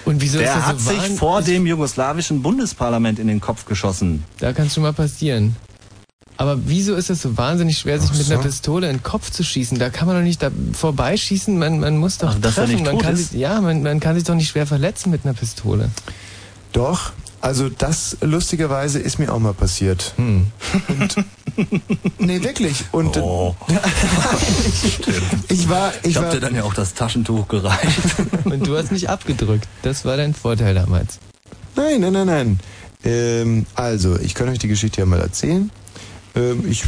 Und 0.04 0.20
wieso 0.20 0.38
ist 0.38 0.44
Der 0.44 0.56
das 0.56 0.66
hat 0.66 0.78
so 0.78 0.90
sich 0.90 1.18
vor 1.18 1.40
dem 1.40 1.66
jugoslawischen 1.66 2.42
Bundesparlament 2.42 3.18
in 3.18 3.28
den 3.28 3.40
Kopf 3.40 3.64
geschossen. 3.64 4.24
Da 4.40 4.52
kann 4.52 4.68
schon 4.68 4.82
mal 4.82 4.92
passieren. 4.92 5.56
Aber 6.40 6.58
wieso 6.64 6.94
ist 6.94 7.10
es 7.10 7.20
so 7.20 7.36
wahnsinnig 7.36 7.76
schwer, 7.76 8.00
sich 8.00 8.08
Ach 8.14 8.16
mit 8.16 8.26
so. 8.26 8.32
einer 8.32 8.42
Pistole 8.42 8.88
in 8.88 8.96
den 8.96 9.02
Kopf 9.02 9.30
zu 9.30 9.44
schießen? 9.44 9.78
Da 9.78 9.90
kann 9.90 10.06
man 10.08 10.16
doch 10.16 10.22
nicht 10.22 10.42
da 10.42 10.50
vorbeischießen, 10.72 11.58
man, 11.58 11.80
man 11.80 11.98
muss 11.98 12.16
doch 12.16 12.30
Ach, 12.30 12.40
dass 12.40 12.56
er 12.56 12.64
treffen. 12.64 12.76
nicht 12.76 12.84
man 12.86 12.94
tot 12.94 13.02
kann 13.02 13.12
ist? 13.12 13.32
sich, 13.32 13.40
ja, 13.40 13.60
man, 13.60 13.82
man 13.82 14.00
kann 14.00 14.14
sich 14.14 14.24
doch 14.24 14.34
nicht 14.34 14.48
schwer 14.48 14.66
verletzen 14.66 15.10
mit 15.10 15.26
einer 15.26 15.34
Pistole. 15.34 15.90
Doch, 16.72 17.12
also 17.42 17.68
das 17.68 18.16
lustigerweise 18.22 18.98
ist 19.00 19.18
mir 19.18 19.30
auch 19.34 19.38
mal 19.38 19.52
passiert. 19.52 20.14
Hm. 20.16 20.46
Nee, 22.18 22.42
wirklich. 22.42 22.84
Und 22.92 23.18
Oh, 23.18 23.54
ich 25.48 25.68
war, 25.68 25.92
ich 26.02 26.10
ich 26.10 26.16
hab 26.16 26.24
war, 26.24 26.30
dir 26.32 26.40
dann 26.40 26.54
ja 26.54 26.62
auch 26.62 26.72
das 26.72 26.94
Taschentuch 26.94 27.48
gereicht. 27.48 27.98
Und 28.44 28.66
du 28.66 28.78
hast 28.78 28.92
nicht 28.92 29.10
abgedrückt. 29.10 29.68
Das 29.82 30.06
war 30.06 30.16
dein 30.16 30.32
Vorteil 30.32 30.74
damals. 30.74 31.18
Nein, 31.76 32.00
nein, 32.00 32.12
nein, 32.14 32.26
nein. 32.26 32.60
Ähm, 33.04 33.66
also, 33.74 34.18
ich 34.18 34.34
kann 34.34 34.48
euch 34.48 34.58
die 34.58 34.68
Geschichte 34.68 35.00
ja 35.00 35.06
mal 35.06 35.20
erzählen. 35.20 35.70
Ähm, 36.34 36.64
ich 36.68 36.84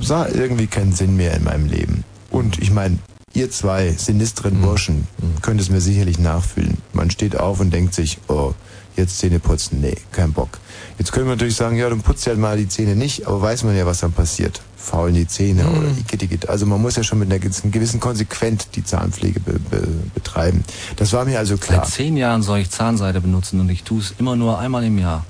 sah 0.00 0.26
irgendwie 0.28 0.66
keinen 0.66 0.92
Sinn 0.92 1.16
mehr 1.16 1.34
in 1.34 1.44
meinem 1.44 1.66
Leben. 1.66 2.04
Und 2.30 2.60
ich 2.60 2.70
meine, 2.70 2.98
ihr 3.34 3.50
zwei 3.50 3.92
sinistren 3.92 4.60
Burschen 4.60 5.06
könnt 5.42 5.60
es 5.60 5.70
mir 5.70 5.80
sicherlich 5.80 6.18
nachfühlen. 6.18 6.78
Man 6.92 7.10
steht 7.10 7.36
auf 7.36 7.60
und 7.60 7.72
denkt 7.72 7.94
sich, 7.94 8.18
oh, 8.28 8.54
jetzt 8.96 9.18
Zähne 9.18 9.38
putzen, 9.38 9.80
nee, 9.80 9.96
kein 10.12 10.32
Bock. 10.32 10.58
Jetzt 10.98 11.12
könnte 11.12 11.28
man 11.28 11.36
natürlich 11.36 11.56
sagen, 11.56 11.76
ja, 11.76 11.88
dann 11.88 12.02
putzt 12.02 12.26
halt 12.26 12.38
mal 12.38 12.56
die 12.56 12.68
Zähne 12.68 12.96
nicht, 12.96 13.26
aber 13.26 13.40
weiß 13.40 13.64
man 13.64 13.76
ja, 13.76 13.86
was 13.86 14.00
dann 14.00 14.12
passiert. 14.12 14.60
Faulen 14.76 15.14
die 15.14 15.26
Zähne 15.26 15.68
oder 15.68 15.88
igitt, 15.98 16.22
igitt. 16.22 16.48
Also 16.48 16.66
man 16.66 16.80
muss 16.80 16.96
ja 16.96 17.02
schon 17.02 17.18
mit 17.18 17.30
einer 17.30 17.38
gewissen 17.38 17.70
gewissen 17.70 18.00
Konsequenz 18.00 18.70
die 18.70 18.84
Zahnpflege 18.84 19.40
be 19.40 19.58
be 19.58 19.86
betreiben. 20.14 20.64
Das 20.96 21.12
war 21.12 21.24
mir 21.24 21.38
also 21.38 21.56
klar. 21.56 21.84
Seit 21.84 21.94
zehn 21.94 22.16
Jahren 22.16 22.42
soll 22.42 22.60
ich 22.60 22.70
Zahnseide 22.70 23.20
benutzen 23.20 23.60
und 23.60 23.68
ich 23.68 23.82
tue 23.82 24.00
es 24.00 24.14
immer 24.18 24.36
nur 24.36 24.58
einmal 24.58 24.84
im 24.84 24.98
Jahr. 24.98 25.24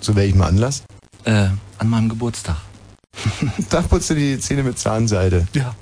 Zu 0.00 0.14
welchem 0.14 0.42
Anlass? 0.42 0.82
Äh, 1.24 1.48
an 1.80 1.88
meinem 1.88 2.08
Geburtstag. 2.08 2.56
Da 3.70 3.82
putzt 3.82 4.10
du 4.10 4.14
die 4.14 4.38
Zähne 4.38 4.62
mit 4.62 4.78
Zahnseide. 4.78 5.46
Ja. 5.54 5.74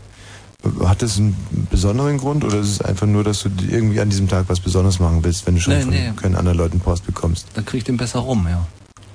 Hat 0.86 1.02
das 1.02 1.18
einen 1.18 1.36
besonderen 1.70 2.18
Grund 2.18 2.44
oder 2.44 2.58
ist 2.58 2.68
es 2.70 2.80
einfach 2.80 3.06
nur, 3.06 3.22
dass 3.22 3.42
du 3.42 3.50
irgendwie 3.68 4.00
an 4.00 4.08
diesem 4.10 4.28
Tag 4.28 4.46
was 4.48 4.60
Besonderes 4.60 4.98
machen 4.98 5.22
willst, 5.22 5.46
wenn 5.46 5.54
du 5.54 5.60
schon 5.60 5.74
Nee, 5.74 5.82
von 5.82 5.90
nee. 5.90 6.12
keinen 6.16 6.34
anderen 6.36 6.58
Leuten 6.58 6.80
Post 6.80 7.06
bekommst? 7.06 7.46
Dann 7.54 7.64
krieg 7.64 7.78
ich 7.78 7.84
den 7.84 7.96
besser 7.96 8.20
rum, 8.20 8.46
ja. 8.48 8.66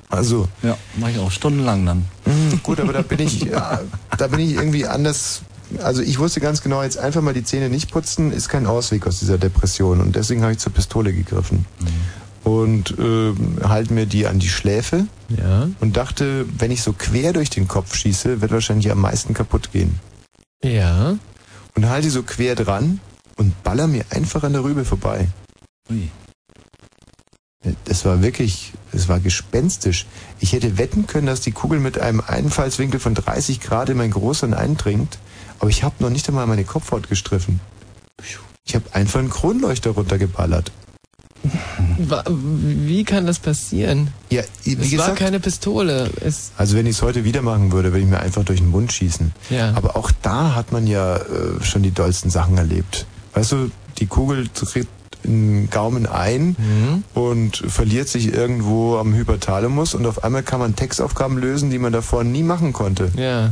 Also, 0.10 0.48
Ja, 0.62 0.78
mache 0.98 1.12
ich 1.12 1.20
auch 1.20 1.32
stundenlang 1.32 1.86
dann. 1.86 2.06
gut, 2.64 2.80
aber 2.80 2.94
da 2.94 3.02
bin 3.02 3.20
ich, 3.20 3.42
ja, 3.42 3.82
da 4.18 4.28
bin 4.28 4.40
ich 4.40 4.54
irgendwie 4.54 4.86
anders. 4.86 5.42
Also 5.82 6.02
ich 6.04 6.20
wusste 6.20 6.40
ganz 6.40 6.62
genau, 6.62 6.84
jetzt 6.84 6.98
einfach 7.00 7.22
mal 7.22 7.34
die 7.34 7.44
Zähne 7.44 7.68
nicht 7.70 7.90
putzen, 7.92 8.32
ist 8.32 8.48
kein 8.48 8.68
Ausweg 8.68 9.08
aus 9.08 9.20
dieser 9.20 9.38
Depression. 9.40 10.02
Und 10.02 10.16
deswegen 10.16 10.44
habe 10.44 10.52
ich 10.52 10.60
zur 10.60 10.72
Pistole 10.72 11.14
gegriffen. 11.14 11.66
Und 12.44 12.96
ähm, 13.00 13.58
halte 13.64 13.94
mir 13.94 14.06
die 14.06 14.28
an 14.28 14.40
die 14.40 14.50
Schläfe 14.50 15.08
Ja. 15.30 15.70
und 15.80 15.96
dachte, 15.96 16.46
wenn 16.58 16.72
ich 16.72 16.82
so 16.84 16.92
quer 16.94 17.32
durch 17.32 17.50
den 17.50 17.68
Kopf 17.70 17.96
schieße, 17.96 18.42
wird 18.42 18.52
wahrscheinlich 18.52 18.92
am 18.92 19.00
meisten 19.00 19.34
kaputt 19.34 19.72
gehen. 19.72 20.00
Ja. 20.64 21.16
Und 21.76 21.90
halte 21.90 22.08
die 22.08 22.12
so 22.12 22.24
quer 22.24 22.56
dran 22.56 23.00
und 23.38 23.64
baller 23.64 23.88
mir 23.88 24.04
einfach 24.10 24.44
an 24.44 24.54
der 24.54 24.64
Rübe 24.64 24.84
vorbei. 24.86 25.30
Ui. 25.90 26.10
Das 27.86 28.04
war 28.04 28.22
wirklich, 28.22 28.74
es 28.92 29.08
war 29.08 29.22
gespenstisch. 29.22 30.06
Ich 30.42 30.52
hätte 30.52 30.78
wetten 30.78 31.08
können, 31.08 31.28
dass 31.28 31.40
die 31.40 31.54
Kugel 31.54 31.80
mit 31.80 31.98
einem 31.98 32.20
Einfallswinkel 32.20 33.00
von 33.00 33.16
30 33.16 33.62
Grad 33.62 33.88
in 33.90 33.96
mein 33.98 34.12
Großhirn 34.12 34.54
eindringt, 34.54 35.18
aber 35.60 35.70
ich 35.70 35.84
habe 35.84 35.96
noch 36.00 36.10
nicht 36.10 36.28
einmal 36.28 36.46
meine 36.46 36.66
Kopfhaut 36.66 37.08
gestriffen. 37.08 37.62
Ich 38.66 38.76
habe 38.76 38.86
einfach 38.94 39.20
einen 39.20 39.30
Kronleuchter 39.30 39.92
runtergeballert. 39.92 40.74
Wie 42.28 43.04
kann 43.04 43.26
das 43.26 43.40
passieren? 43.40 44.10
Ja, 44.30 44.44
wie 44.64 44.74
es 44.74 44.80
war 44.80 44.88
gesagt, 44.90 45.16
keine 45.20 45.40
Pistole. 45.40 46.10
Es, 46.22 46.52
also 46.58 46.76
wenn 46.78 46.86
ich 46.86 46.96
es 46.98 47.02
heute 47.02 47.24
wieder 47.24 47.42
machen 47.42 47.72
würde, 47.72 47.92
würde 47.92 48.04
ich 48.04 48.10
mir 48.10 48.20
einfach 48.20 48.44
durch 48.44 48.60
den 48.60 48.70
Mund 48.70 48.92
schießen. 48.92 49.32
ja. 49.50 49.74
Aber 49.76 49.96
auch 49.96 50.12
da 50.22 50.56
hat 50.56 50.72
man 50.72 50.88
ja 50.88 51.18
äh, 51.18 51.22
schon 51.64 51.84
die 51.84 51.92
dollsten 51.92 52.30
Sachen 52.30 52.58
erlebt. 52.58 53.06
Weißt 53.34 53.52
du, 53.52 53.72
die 54.00 54.06
Kugel 54.08 54.48
tritt 54.54 54.88
in 55.24 55.62
den 55.64 55.70
Gaumen 55.70 56.06
ein 56.06 56.56
Mhm. 56.58 57.04
und 57.14 57.58
verliert 57.58 58.10
sich 58.10 58.34
irgendwo 58.34 58.98
am 58.98 59.14
Hypothalamus 59.14 59.94
und 59.96 60.06
auf 60.06 60.24
einmal 60.24 60.44
kann 60.44 60.60
man 60.60 60.76
Textaufgaben 60.76 61.38
lösen, 61.38 61.70
die 61.70 61.80
man 61.80 61.94
davor 61.94 62.24
nie 62.26 62.44
machen 62.44 62.74
konnte. 62.74 63.12
Ja. 63.16 63.52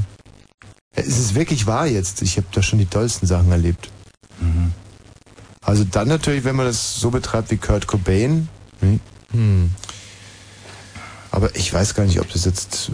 Es 0.94 1.08
ist 1.18 1.36
wirklich 1.36 1.68
wahr 1.68 1.88
jetzt. 1.88 2.22
Ich 2.22 2.36
habe 2.36 2.48
da 2.52 2.62
schon 2.62 2.80
die 2.80 2.86
tollsten 2.88 3.26
Sachen 3.26 3.52
erlebt. 3.52 3.90
Also 5.66 5.84
dann 5.84 6.08
natürlich, 6.08 6.44
wenn 6.44 6.56
man 6.56 6.66
das 6.66 7.00
so 7.00 7.12
betreibt 7.12 7.52
wie 7.52 7.58
Kurt 7.58 7.88
Cobain. 7.88 8.48
hm, 8.80 9.00
Hm. 9.32 9.72
Aber 11.34 11.56
ich 11.56 11.74
weiß 11.74 11.94
gar 11.96 12.04
nicht, 12.04 12.20
ob 12.20 12.30
das 12.34 12.44
jetzt, 12.44 12.92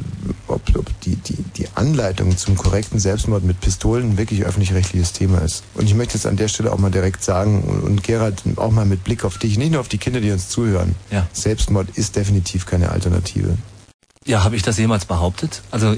ob, 0.47 0.61
ob 0.75 1.01
die, 1.01 1.15
die, 1.15 1.37
die 1.55 1.67
Anleitung 1.73 2.37
zum 2.37 2.55
korrekten 2.55 2.99
Selbstmord 2.99 3.43
mit 3.43 3.59
Pistolen 3.61 4.19
wirklich 4.19 4.43
öffentlich-rechtliches 4.45 5.11
Thema 5.11 5.39
ist. 5.39 5.63
Und 5.73 5.85
ich 5.85 5.95
möchte 5.95 6.13
jetzt 6.13 6.27
an 6.27 6.37
der 6.37 6.47
Stelle 6.47 6.71
auch 6.71 6.77
mal 6.77 6.91
direkt 6.91 7.23
sagen, 7.23 7.63
und, 7.63 7.81
und 7.81 8.03
Gerhard, 8.03 8.43
auch 8.57 8.69
mal 8.69 8.85
mit 8.85 9.03
Blick 9.03 9.25
auf 9.25 9.39
dich, 9.39 9.57
nicht 9.57 9.71
nur 9.71 9.81
auf 9.81 9.87
die 9.87 9.97
Kinder, 9.97 10.21
die 10.21 10.29
uns 10.29 10.49
zuhören. 10.49 10.93
Ja. 11.09 11.25
Selbstmord 11.33 11.89
ist 11.97 12.15
definitiv 12.15 12.67
keine 12.67 12.89
Alternative. 12.91 13.57
Ja, 14.23 14.43
habe 14.43 14.55
ich 14.55 14.61
das 14.61 14.77
jemals 14.77 15.05
behauptet? 15.05 15.63
Also 15.71 15.93
äh, 15.93 15.97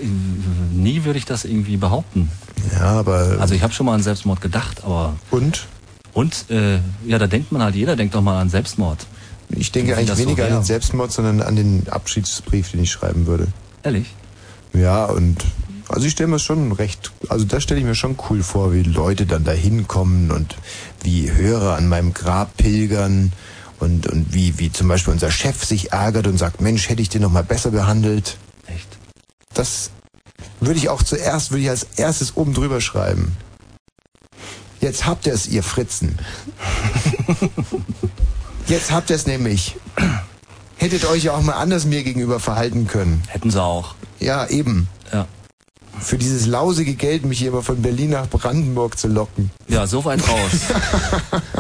nie 0.72 1.04
würde 1.04 1.20
ich 1.20 1.26
das 1.26 1.44
irgendwie 1.44 1.76
behaupten. 1.76 2.32
Ja, 2.74 3.00
aber. 3.00 3.38
Also 3.42 3.54
ich 3.54 3.64
habe 3.64 3.74
schon 3.74 3.86
mal 3.86 3.96
an 3.96 4.04
Selbstmord 4.04 4.40
gedacht, 4.40 4.86
aber. 4.86 5.18
Und? 5.30 5.68
Und 6.14 6.50
äh, 6.50 6.80
ja, 7.06 7.18
da 7.18 7.28
denkt 7.28 7.52
man 7.52 7.62
halt, 7.62 7.76
jeder 7.76 7.96
denkt 7.96 8.16
doch 8.16 8.22
mal 8.22 8.40
an 8.40 8.50
Selbstmord. 8.50 9.06
Ich 9.50 9.72
denke 9.72 9.96
eigentlich 9.96 10.10
das 10.10 10.20
so 10.20 10.26
weniger 10.26 10.46
an 10.46 10.54
den 10.54 10.64
Selbstmord, 10.64 11.12
sondern 11.12 11.42
an 11.42 11.56
den 11.56 11.88
Abschiedsbrief, 11.90 12.72
den 12.72 12.84
ich 12.84 12.92
schreiben 12.92 13.26
würde. 13.26 13.48
Ehrlich? 13.84 14.14
Ja, 14.74 15.06
und 15.06 15.44
also 15.90 16.06
ich 16.06 16.12
stelle 16.12 16.30
mir 16.30 16.40
schon 16.40 16.72
recht, 16.72 17.12
also 17.30 17.46
das 17.46 17.64
stelle 17.64 17.80
ich 17.80 17.86
mir 17.86 17.96
schon 17.96 18.16
cool 18.30 18.44
vor, 18.44 18.74
wie 18.74 18.84
Leute 18.84 19.26
dann 19.26 19.44
da 19.44 19.52
hinkommen 19.52 20.30
und 20.30 20.56
wie 21.02 21.32
Hörer 21.32 21.76
an 21.76 21.88
meinem 21.88 22.14
Grab 22.14 22.56
pilgern 22.58 23.32
und, 23.80 24.06
und 24.06 24.34
wie, 24.34 24.60
wie 24.60 24.72
zum 24.72 24.88
Beispiel 24.88 25.14
unser 25.14 25.32
Chef 25.32 25.64
sich 25.66 25.92
ärgert 25.92 26.28
und 26.28 26.38
sagt, 26.38 26.62
Mensch, 26.62 26.90
hätte 26.90 27.02
ich 27.02 27.10
den 27.10 27.24
noch 27.24 27.32
mal 27.32 27.44
besser 27.44 27.72
behandelt. 27.72 28.38
Echt? 28.68 28.88
Das 29.56 29.90
würde 30.60 30.78
ich 30.78 30.90
auch 30.90 31.02
zuerst, 31.02 31.50
würde 31.50 31.64
ich 31.64 31.70
als 31.70 31.88
erstes 31.96 32.38
oben 32.38 32.54
drüber 32.54 32.82
schreiben. 32.82 33.36
Jetzt 34.82 35.06
habt 35.06 35.26
ihr 35.28 35.34
es, 35.34 35.48
ihr 35.48 35.64
Fritzen. 35.64 36.18
Jetzt 38.68 38.92
habt 38.92 39.10
ihr 39.10 39.16
es 39.16 39.28
nämlich. 39.28 39.76
Hättet 40.78 41.06
euch 41.06 41.24
ja 41.26 41.34
auch 41.34 41.42
mal 41.42 41.54
anders 41.54 41.86
mir 41.86 42.04
gegenüber 42.04 42.40
verhalten 42.40 42.88
können. 42.88 43.24
Hätten 43.28 43.52
sie 43.52 43.62
auch. 43.62 43.96
Ja, 44.20 44.48
eben. 44.48 44.88
Ja. 45.12 45.28
Für 46.00 46.18
dieses 46.18 46.46
lausige 46.46 46.94
Geld, 46.94 47.26
mich 47.26 47.40
hier 47.40 47.50
immer 47.50 47.64
von 47.64 47.82
Berlin 47.82 48.12
nach 48.12 48.30
Brandenburg 48.30 48.98
zu 48.98 49.10
locken. 49.10 49.52
Ja, 49.68 49.86
so 49.86 50.06
weit 50.06 50.22
raus. 50.28 50.52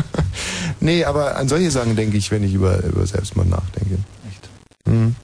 Nee, 0.80 1.04
aber 1.04 1.36
an 1.36 1.50
solche 1.50 1.72
Sachen 1.72 1.96
denke 1.96 2.18
ich, 2.18 2.32
wenn 2.32 2.44
ich 2.44 2.54
über, 2.54 2.84
über 2.84 3.06
Selbstmord 3.06 3.50
nachdenke. 3.50 3.98
Echt? 4.30 4.50
Mhm. 4.88 5.16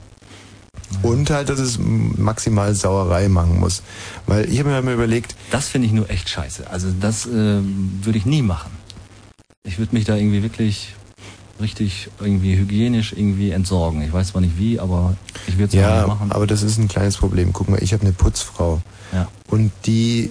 Und 1.02 1.30
halt, 1.30 1.48
dass 1.48 1.58
es 1.58 1.78
maximal 1.78 2.74
Sauerei 2.74 3.28
machen 3.28 3.58
muss. 3.58 3.82
Weil 4.26 4.50
ich 4.50 4.58
habe 4.58 4.70
mir 4.70 4.82
mal 4.82 4.94
überlegt, 4.94 5.34
Das 5.50 5.68
finde 5.68 5.86
ich 5.86 5.92
nur 5.92 6.08
echt 6.10 6.28
scheiße. 6.28 6.70
Also 6.70 6.88
das 7.00 7.26
äh, 7.26 7.30
würde 7.32 8.18
ich 8.18 8.26
nie 8.26 8.42
machen. 8.42 8.70
Ich 9.64 9.78
würde 9.78 9.94
mich 9.94 10.04
da 10.04 10.16
irgendwie 10.16 10.42
wirklich 10.42 10.94
richtig 11.60 12.08
irgendwie 12.20 12.56
hygienisch 12.56 13.12
irgendwie 13.12 13.50
entsorgen. 13.50 14.02
Ich 14.02 14.12
weiß 14.12 14.28
zwar 14.28 14.40
nicht 14.40 14.58
wie, 14.58 14.78
aber 14.78 15.16
ich 15.46 15.54
würde 15.54 15.68
es 15.68 15.72
ja, 15.74 15.98
nicht 15.98 16.08
machen. 16.08 16.32
aber 16.32 16.46
das 16.46 16.62
ist 16.62 16.78
ein 16.78 16.88
kleines 16.88 17.16
Problem. 17.16 17.52
Guck 17.52 17.68
mal, 17.68 17.82
ich 17.82 17.92
habe 17.92 18.02
eine 18.02 18.12
Putzfrau. 18.12 18.80
Ja. 19.16 19.28
Und 19.48 19.70
die, 19.86 20.30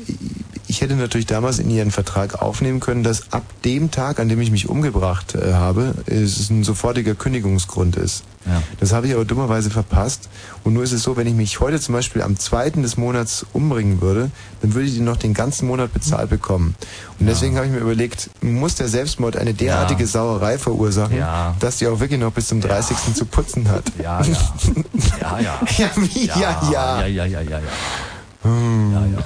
ich 0.67 0.81
hätte 0.81 0.95
natürlich 0.95 1.25
damals 1.25 1.59
in 1.59 1.69
ihren 1.69 1.89
Vertrag 1.91 2.41
aufnehmen 2.41 2.79
können, 2.81 3.01
dass 3.03 3.31
ab 3.33 3.43
dem 3.63 3.89
Tag, 3.91 4.19
an 4.19 4.29
dem 4.29 4.39
ich 4.41 4.51
mich 4.51 4.67
umgebracht 4.69 5.35
äh, 5.35 5.53
habe, 5.53 5.95
es 6.05 6.49
ein 6.49 6.63
sofortiger 6.63 7.15
Kündigungsgrund 7.15 7.95
ist. 7.95 8.23
Ja. 8.45 8.61
Das 8.79 8.93
habe 8.93 9.07
ich 9.07 9.13
aber 9.15 9.25
dummerweise 9.25 9.71
verpasst. 9.71 10.29
Und 10.63 10.73
nur 10.73 10.83
ist 10.83 10.91
es 10.91 11.01
so, 11.01 11.17
wenn 11.17 11.25
ich 11.25 11.33
mich 11.33 11.59
heute 11.61 11.79
zum 11.79 11.93
Beispiel 11.95 12.21
am 12.21 12.37
zweiten 12.37 12.83
des 12.83 12.95
Monats 12.97 13.43
umbringen 13.53 14.01
würde, 14.01 14.29
dann 14.61 14.75
würde 14.75 14.87
ich 14.87 14.93
die 14.93 14.99
noch 14.99 15.17
den 15.17 15.33
ganzen 15.33 15.65
Monat 15.67 15.91
bezahlt 15.93 16.29
bekommen. 16.29 16.75
Und 17.19 17.25
deswegen 17.25 17.55
habe 17.55 17.65
ich 17.65 17.71
mir 17.73 17.79
überlegt, 17.79 18.29
muss 18.41 18.75
der 18.75 18.87
Selbstmord 18.87 19.35
eine 19.37 19.53
derartige 19.55 20.01
Ja. 20.03 20.07
Sauerei 20.07 20.59
verursachen, 20.59 21.17
Ja. 21.17 21.55
dass 21.59 21.77
die 21.77 21.87
auch 21.87 21.99
wirklich 21.99 22.19
noch 22.19 22.33
bis 22.33 22.47
zum 22.49 22.61
30. 22.61 23.15
zu 23.15 23.25
putzen 23.25 23.67
hat. 23.69 23.85
Ja, 24.03 24.21
ja. 24.21 24.37
Ja, 25.21 25.39
ja. 25.39 25.59
Ja? 26.13 26.39
Ja, 26.39 26.69
ja. 26.71 26.99
Ja, 27.01 27.05
ja, 27.07 27.25
ja, 27.25 27.41
ja, 27.41 27.49
ja. 27.59 27.59
Hm. 28.45 28.93
Ja, 28.93 29.05
ja. 29.05 29.23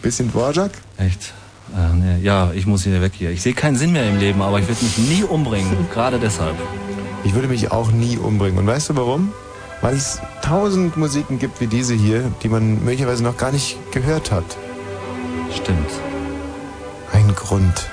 Bisschen 0.00 0.30
Dvorak? 0.30 0.70
Echt? 0.96 1.34
Äh, 1.76 1.94
nee. 1.94 2.22
Ja, 2.22 2.52
ich 2.54 2.66
muss 2.66 2.84
hier 2.84 3.02
weg 3.02 3.12
hier. 3.14 3.30
Ich 3.30 3.42
sehe 3.42 3.52
keinen 3.52 3.76
Sinn 3.76 3.92
mehr 3.92 4.08
im 4.08 4.18
Leben, 4.18 4.40
aber 4.42 4.60
ich 4.60 4.68
würde 4.68 4.82
mich 4.84 4.96
nie 4.96 5.24
umbringen. 5.24 5.88
Gerade 5.92 6.18
deshalb. 6.20 6.54
Ich 7.24 7.34
würde 7.34 7.48
mich 7.48 7.72
auch 7.72 7.90
nie 7.90 8.16
umbringen. 8.16 8.58
Und 8.58 8.66
weißt 8.66 8.90
du 8.90 8.96
warum? 8.96 9.32
Weil 9.80 9.96
es 9.96 10.20
tausend 10.40 10.96
Musiken 10.96 11.38
gibt 11.38 11.60
wie 11.60 11.66
diese 11.66 11.94
hier, 11.94 12.30
die 12.42 12.48
man 12.48 12.84
möglicherweise 12.84 13.24
noch 13.24 13.36
gar 13.36 13.50
nicht 13.50 13.76
gehört 13.92 14.30
hat. 14.30 14.56
Stimmt. 15.54 15.90
Ein 17.12 17.34
Grund. 17.34 17.90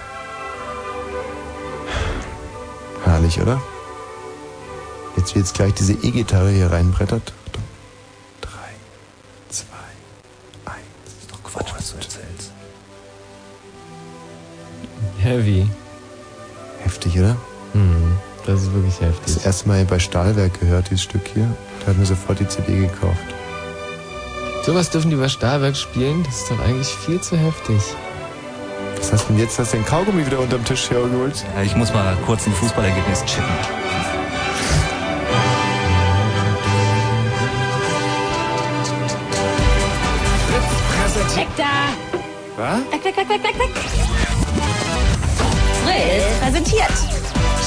Herrlich, 3.03 3.41
oder? 3.41 3.61
Jetzt 5.17 5.33
wie 5.33 5.39
jetzt 5.39 5.55
gleich 5.55 5.73
diese 5.73 5.93
E-Gitarre 5.93 6.51
hier 6.51 6.71
reinbrettert. 6.71 7.33
Quatsch, 11.55 11.73
was 11.75 11.91
du 11.91 11.97
erzählst. 11.97 12.51
Heavy. 15.19 15.69
Heftig, 16.83 17.17
oder? 17.17 17.35
Hm, 17.73 18.17
das 18.45 18.63
ist 18.63 18.73
wirklich 18.73 18.95
Das 18.99 19.07
heftig. 19.07 19.45
erste 19.45 19.67
Mal 19.69 19.85
bei 19.85 19.99
Stahlwerk 19.99 20.59
gehört, 20.59 20.89
dieses 20.89 21.03
Stück 21.03 21.27
hier. 21.33 21.47
Da 21.81 21.87
hat 21.91 21.97
mir 21.97 22.05
sofort 22.05 22.39
die 22.39 22.47
CD 22.47 22.81
gekauft. 22.81 23.23
Sowas 24.65 24.89
dürfen 24.89 25.09
die 25.11 25.15
bei 25.15 25.29
Stahlwerk 25.29 25.77
spielen? 25.77 26.23
Das 26.23 26.41
ist 26.41 26.51
doch 26.51 26.59
eigentlich 26.59 26.87
viel 26.87 27.21
zu 27.21 27.37
heftig. 27.37 27.79
Was 28.97 29.13
hast 29.13 29.23
du 29.29 29.33
denn 29.33 29.39
jetzt? 29.41 29.57
Hast 29.59 29.73
du 29.73 29.77
den 29.77 29.85
Kaugummi 29.85 30.25
wieder 30.25 30.39
unterm 30.39 30.63
Tisch 30.65 30.89
hergeholt? 30.89 31.45
Ja, 31.55 31.61
ich 31.63 31.75
muss 31.75 31.93
mal 31.93 32.17
kurz 32.25 32.47
ein 32.47 32.53
Fußballergebnis 32.53 33.23
checken. 33.25 33.45
Weg 41.35 41.47
da! 41.57 41.89
Was? 42.55 42.79
Weg, 42.91 43.03
weg, 43.03 43.17
weg, 43.17 43.29
weg, 43.29 43.43
weg, 43.43 43.59
weg! 43.59 43.69
Fritz 45.83 46.39
präsentiert. 46.41 46.93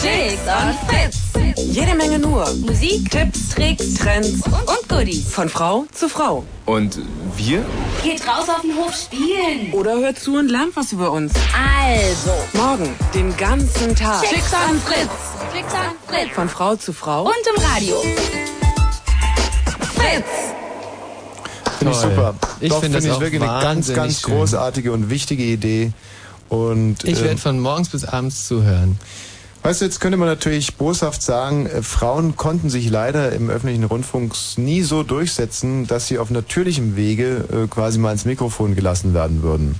Chicks 0.01 0.43
und 0.47 0.89
Fritz. 0.89 1.19
Jede 1.57 1.95
Menge 1.95 2.19
nur. 2.19 2.49
Musik, 2.66 3.11
Tipps, 3.11 3.51
Tricks 3.51 3.95
Trends 3.95 4.43
und 4.47 4.89
Goodies. 4.89 5.31
von 5.31 5.49
Frau 5.49 5.87
zu 5.93 6.09
Frau. 6.09 6.45
Und 6.64 6.99
wir? 7.37 7.64
Geht 8.03 8.27
raus 8.27 8.49
auf 8.49 8.62
den 8.62 8.75
Hof 8.77 8.95
spielen. 8.95 9.73
Oder 9.73 9.99
hört 9.99 10.19
zu 10.19 10.37
und 10.37 10.49
lernt 10.49 10.75
was 10.75 10.93
über 10.93 11.11
uns. 11.11 11.33
Also, 11.55 12.31
Morgen, 12.55 12.95
den 13.12 13.37
ganzen 13.37 13.95
Tag. 13.95 14.23
Chicks 14.23 14.53
und 14.71 14.83
Fritz. 14.83 15.11
Chicks 15.55 15.73
und 15.75 16.14
Fritz. 16.14 16.35
Von 16.35 16.49
Frau 16.49 16.77
zu 16.77 16.93
Frau. 16.93 17.25
Und 17.25 17.35
im 17.55 17.62
Radio. 17.62 17.97
Fritz. 19.95 20.47
Finde 21.79 21.93
ich 21.93 21.99
super. 21.99 22.35
Ich 22.61 22.68
Doch, 22.70 22.81
finde 22.81 22.99
das 22.99 23.05
ich 23.05 23.20
wirklich 23.20 23.43
eine 23.43 23.62
ganz, 23.62 23.93
ganz 23.93 24.20
schön. 24.20 24.35
großartige 24.35 24.93
und 24.93 25.11
wichtige 25.11 25.45
Idee. 25.45 25.93
Und 26.49 27.05
Ich 27.05 27.18
ähm, 27.18 27.24
werde 27.24 27.41
von 27.41 27.61
morgens 27.61 27.91
bis 27.91 28.05
abends 28.05 28.47
zuhören. 28.47 28.99
Weißt 29.62 29.81
du, 29.81 29.85
jetzt 29.85 30.01
könnte 30.01 30.16
man 30.16 30.29
natürlich 30.29 30.76
boshaft 30.76 31.20
sagen, 31.20 31.66
äh, 31.66 31.83
Frauen 31.83 32.37
konnten 32.37 32.70
sich 32.70 32.89
leider 32.91 33.33
im 33.33 33.51
öffentlichen 33.51 33.85
Rundfunk 33.85 34.35
nie 34.57 34.83
so 34.83 35.03
durchsetzen, 35.03 35.87
dass 35.87 36.07
sie 36.07 36.18
auf 36.18 36.31
natürlichem 36.31 36.97
Wege 36.97 37.45
äh, 37.53 37.66
quasi 37.68 37.99
mal 37.99 38.12
ins 38.12 38.24
Mikrofon 38.24 38.76
gelassen 38.76 39.14
werden 39.14 39.43
würden. 39.43 39.79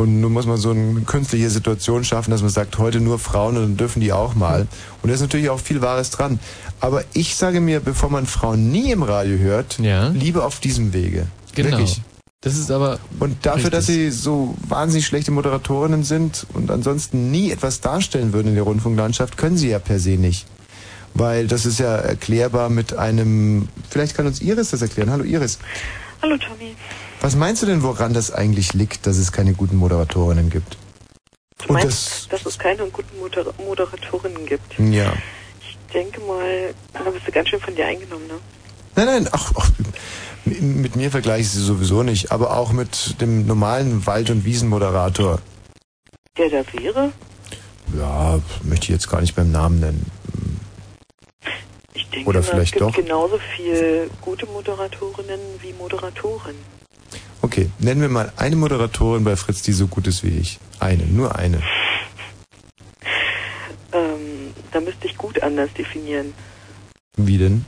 Und 0.00 0.22
nun 0.22 0.32
muss 0.32 0.46
man 0.46 0.56
so 0.56 0.70
eine 0.70 1.02
künstliche 1.02 1.50
Situation 1.50 2.04
schaffen, 2.04 2.30
dass 2.30 2.40
man 2.40 2.48
sagt, 2.48 2.78
heute 2.78 3.00
nur 3.00 3.18
Frauen 3.18 3.58
und 3.58 3.62
dann 3.62 3.76
dürfen 3.76 4.00
die 4.00 4.14
auch 4.14 4.34
mal. 4.34 4.66
Und 5.02 5.08
da 5.10 5.14
ist 5.14 5.20
natürlich 5.20 5.50
auch 5.50 5.60
viel 5.60 5.82
Wahres 5.82 6.08
dran. 6.08 6.38
Aber 6.80 7.04
ich 7.12 7.36
sage 7.36 7.60
mir, 7.60 7.80
bevor 7.80 8.08
man 8.08 8.24
Frauen 8.24 8.72
nie 8.72 8.92
im 8.92 9.02
Radio 9.02 9.36
hört, 9.36 9.78
Ja. 9.78 10.08
lieber 10.08 10.46
auf 10.46 10.58
diesem 10.58 10.94
Wege. 10.94 11.26
Genau. 11.54 11.72
Wirklich. 11.72 12.00
Das 12.40 12.56
ist 12.56 12.70
aber 12.70 12.98
Und 13.18 13.44
dafür, 13.44 13.64
Richtig. 13.64 13.72
dass 13.72 13.86
sie 13.88 14.10
so 14.10 14.54
wahnsinnig 14.66 15.04
schlechte 15.04 15.32
Moderatorinnen 15.32 16.02
sind 16.02 16.46
und 16.54 16.70
ansonsten 16.70 17.30
nie 17.30 17.50
etwas 17.50 17.82
darstellen 17.82 18.32
würden 18.32 18.48
in 18.48 18.54
der 18.54 18.64
Rundfunklandschaft, 18.64 19.36
können 19.36 19.58
sie 19.58 19.68
ja 19.68 19.78
per 19.80 19.98
se 20.00 20.12
nicht. 20.16 20.46
Weil 21.12 21.46
das 21.46 21.66
ist 21.66 21.78
ja 21.78 21.94
erklärbar 21.96 22.70
mit 22.70 22.94
einem, 22.94 23.68
vielleicht 23.90 24.16
kann 24.16 24.26
uns 24.26 24.40
Iris 24.40 24.70
das 24.70 24.80
erklären. 24.80 25.10
Hallo 25.10 25.24
Iris. 25.24 25.58
Hallo 26.22 26.38
Tommy. 26.38 26.74
Was 27.20 27.36
meinst 27.36 27.62
du 27.62 27.66
denn, 27.66 27.82
woran 27.82 28.14
das 28.14 28.32
eigentlich 28.32 28.72
liegt, 28.72 29.06
dass 29.06 29.18
es 29.18 29.30
keine 29.32 29.52
guten 29.52 29.76
Moderatorinnen 29.76 30.48
gibt? 30.48 30.76
Du 31.66 31.72
meinst, 31.74 32.32
dass 32.32 32.46
es 32.46 32.58
keine 32.58 32.86
guten 32.86 33.18
Moder 33.18 33.52
Moderatorinnen 33.58 34.46
gibt? 34.46 34.78
ja. 34.78 35.12
Ich 35.60 35.92
denke 35.92 36.20
mal, 36.20 36.72
da 36.92 37.10
bist 37.10 37.26
du 37.26 37.32
ganz 37.32 37.48
schön 37.48 37.60
von 37.60 37.74
dir 37.74 37.84
eingenommen, 37.84 38.26
ne? 38.28 38.34
Nein, 38.94 39.06
nein, 39.06 39.28
ach, 39.32 39.52
ach, 39.56 39.70
mit 40.44 40.94
mir 40.94 41.10
vergleiche 41.10 41.42
ich 41.42 41.50
sie 41.50 41.60
sowieso 41.64 42.04
nicht, 42.04 42.30
aber 42.30 42.56
auch 42.56 42.70
mit 42.72 43.20
dem 43.20 43.44
normalen 43.44 44.06
Wald- 44.06 44.30
und 44.30 44.44
Wiesenmoderator. 44.44 45.40
Der 46.38 46.48
da 46.48 46.62
wäre? 46.72 47.12
Ja, 47.98 48.38
möchte 48.62 48.84
ich 48.84 48.90
jetzt 48.90 49.10
gar 49.10 49.20
nicht 49.20 49.34
beim 49.34 49.50
Namen 49.50 49.80
nennen. 49.80 50.06
Ich 51.92 52.08
denke 52.10 52.28
Oder 52.28 52.40
mal, 52.40 52.46
vielleicht 52.46 52.76
es 52.76 52.78
gibt 52.78 52.82
doch. 52.82 52.94
genauso 52.94 53.40
viel 53.56 54.08
gute 54.20 54.46
Moderatorinnen 54.46 55.40
wie 55.60 55.72
Moderatoren. 55.72 56.54
Okay, 57.42 57.70
nennen 57.78 58.00
wir 58.00 58.08
mal 58.08 58.32
eine 58.36 58.56
Moderatorin 58.56 59.24
bei 59.24 59.36
Fritz, 59.36 59.62
die 59.62 59.72
so 59.72 59.86
gut 59.86 60.06
ist 60.06 60.22
wie 60.24 60.38
ich. 60.38 60.58
Eine, 60.78 61.04
nur 61.04 61.36
eine. 61.36 61.62
Ähm, 63.92 64.54
da 64.72 64.80
müsste 64.80 65.06
ich 65.06 65.16
gut 65.16 65.42
anders 65.42 65.70
definieren. 65.72 66.34
Wie 67.16 67.38
denn? 67.38 67.64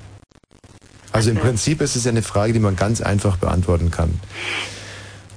Also 1.11 1.31
im 1.31 1.37
Prinzip 1.37 1.81
ist 1.81 1.97
es 1.97 2.05
ja 2.05 2.11
eine 2.11 2.23
Frage, 2.23 2.53
die 2.53 2.59
man 2.59 2.77
ganz 2.77 3.01
einfach 3.01 3.37
beantworten 3.37 3.91
kann. 3.91 4.19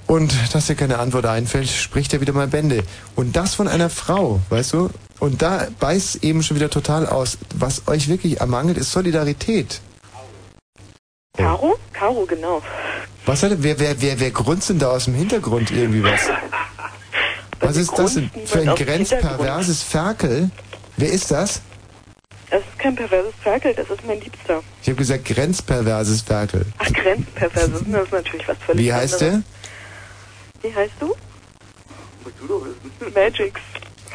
Und 0.08 0.34
dass 0.54 0.68
dir 0.68 0.76
keine 0.76 1.00
Antwort 1.00 1.26
einfällt, 1.26 1.68
spricht 1.68 2.14
ja 2.14 2.22
wieder 2.22 2.34
mal 2.34 2.48
Bände. 2.48 2.84
Und 3.16 3.36
das 3.36 3.56
von 3.56 3.68
einer 3.68 3.90
Frau, 3.90 4.40
weißt 4.50 4.74
du? 4.74 4.90
Und 5.20 5.42
da 5.42 5.68
beißt 5.80 6.24
eben 6.24 6.44
schon 6.44 6.56
wieder 6.56 6.70
total 6.70 7.08
aus. 7.08 7.38
Was 7.56 7.88
euch 7.88 8.08
wirklich 8.08 8.40
ermangelt, 8.40 8.78
ist 8.78 8.92
Solidarität. 8.92 9.82
Caro? 11.38 11.78
Caro, 11.92 12.26
genau. 12.26 12.62
Was 13.26 13.42
hat, 13.42 13.52
wer, 13.58 13.80
wer, 13.80 14.02
wer, 14.02 14.20
wer 14.20 14.32
grunzt 14.32 14.70
denn 14.70 14.80
da 14.80 14.92
aus 14.92 15.06
dem 15.06 15.16
Hintergrund 15.16 15.72
irgendwie 15.72 16.04
was? 16.04 16.30
Was 17.60 17.78
ist 17.78 17.98
das 17.98 18.14
denn 18.14 18.30
für 18.46 18.60
ein 18.60 18.76
grenzperverses 18.76 19.82
Ferkel? 19.82 20.52
Wer 20.98 21.10
ist 21.10 21.32
das? 21.32 21.62
Das 22.52 22.60
ist 22.60 22.78
kein 22.78 22.96
perverses 22.96 23.34
Ferkel, 23.42 23.74
das 23.74 23.90
ist 23.90 24.06
mein 24.06 24.22
Liebster. 24.22 24.62
Ich 24.84 24.88
habe 24.88 24.98
gesagt 24.98 25.26
grenzperverses 25.26 26.22
Ferkel. 26.22 26.66
Ach, 26.78 26.94
grenzperverses, 26.94 27.84
das 27.90 28.04
ist 28.04 28.12
natürlich 28.12 28.48
was 28.48 28.58
völlig 28.60 28.86
Wie 28.86 28.94
heißt 28.94 29.22
der? 29.22 29.28
anderes. 29.30 29.46
Wie 30.62 30.76
heißt 30.76 30.94
du? 31.00 31.16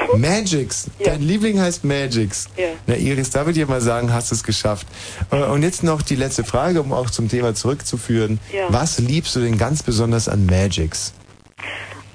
Magix. 0.16 0.18
Magix. 0.18 0.86
Dein 1.04 1.22
Liebling 1.22 1.60
heißt 1.60 1.84
Magix. 1.84 2.48
Ja. 2.56 2.68
Na 2.86 2.96
Iris, 2.96 3.30
da 3.30 3.46
würde 3.46 3.60
ich 3.60 3.68
mal 3.68 3.80
sagen, 3.80 4.12
hast 4.12 4.30
du 4.30 4.34
es 4.34 4.42
geschafft. 4.44 4.86
Äh, 5.30 5.42
Und 5.44 5.62
jetzt 5.62 5.82
noch 5.82 6.02
die 6.02 6.16
letzte 6.16 6.44
Frage, 6.44 6.80
um 6.82 6.92
auch 6.92 7.10
zum 7.10 7.28
Thema 7.28 7.54
zurückzuführen. 7.54 8.38
Ja. 8.52 8.66
Was 8.68 8.98
liebst 8.98 9.34
du 9.36 9.40
denn 9.40 9.58
ganz 9.58 9.82
besonders 9.82 10.28
an 10.28 10.46
Magix? 10.46 11.12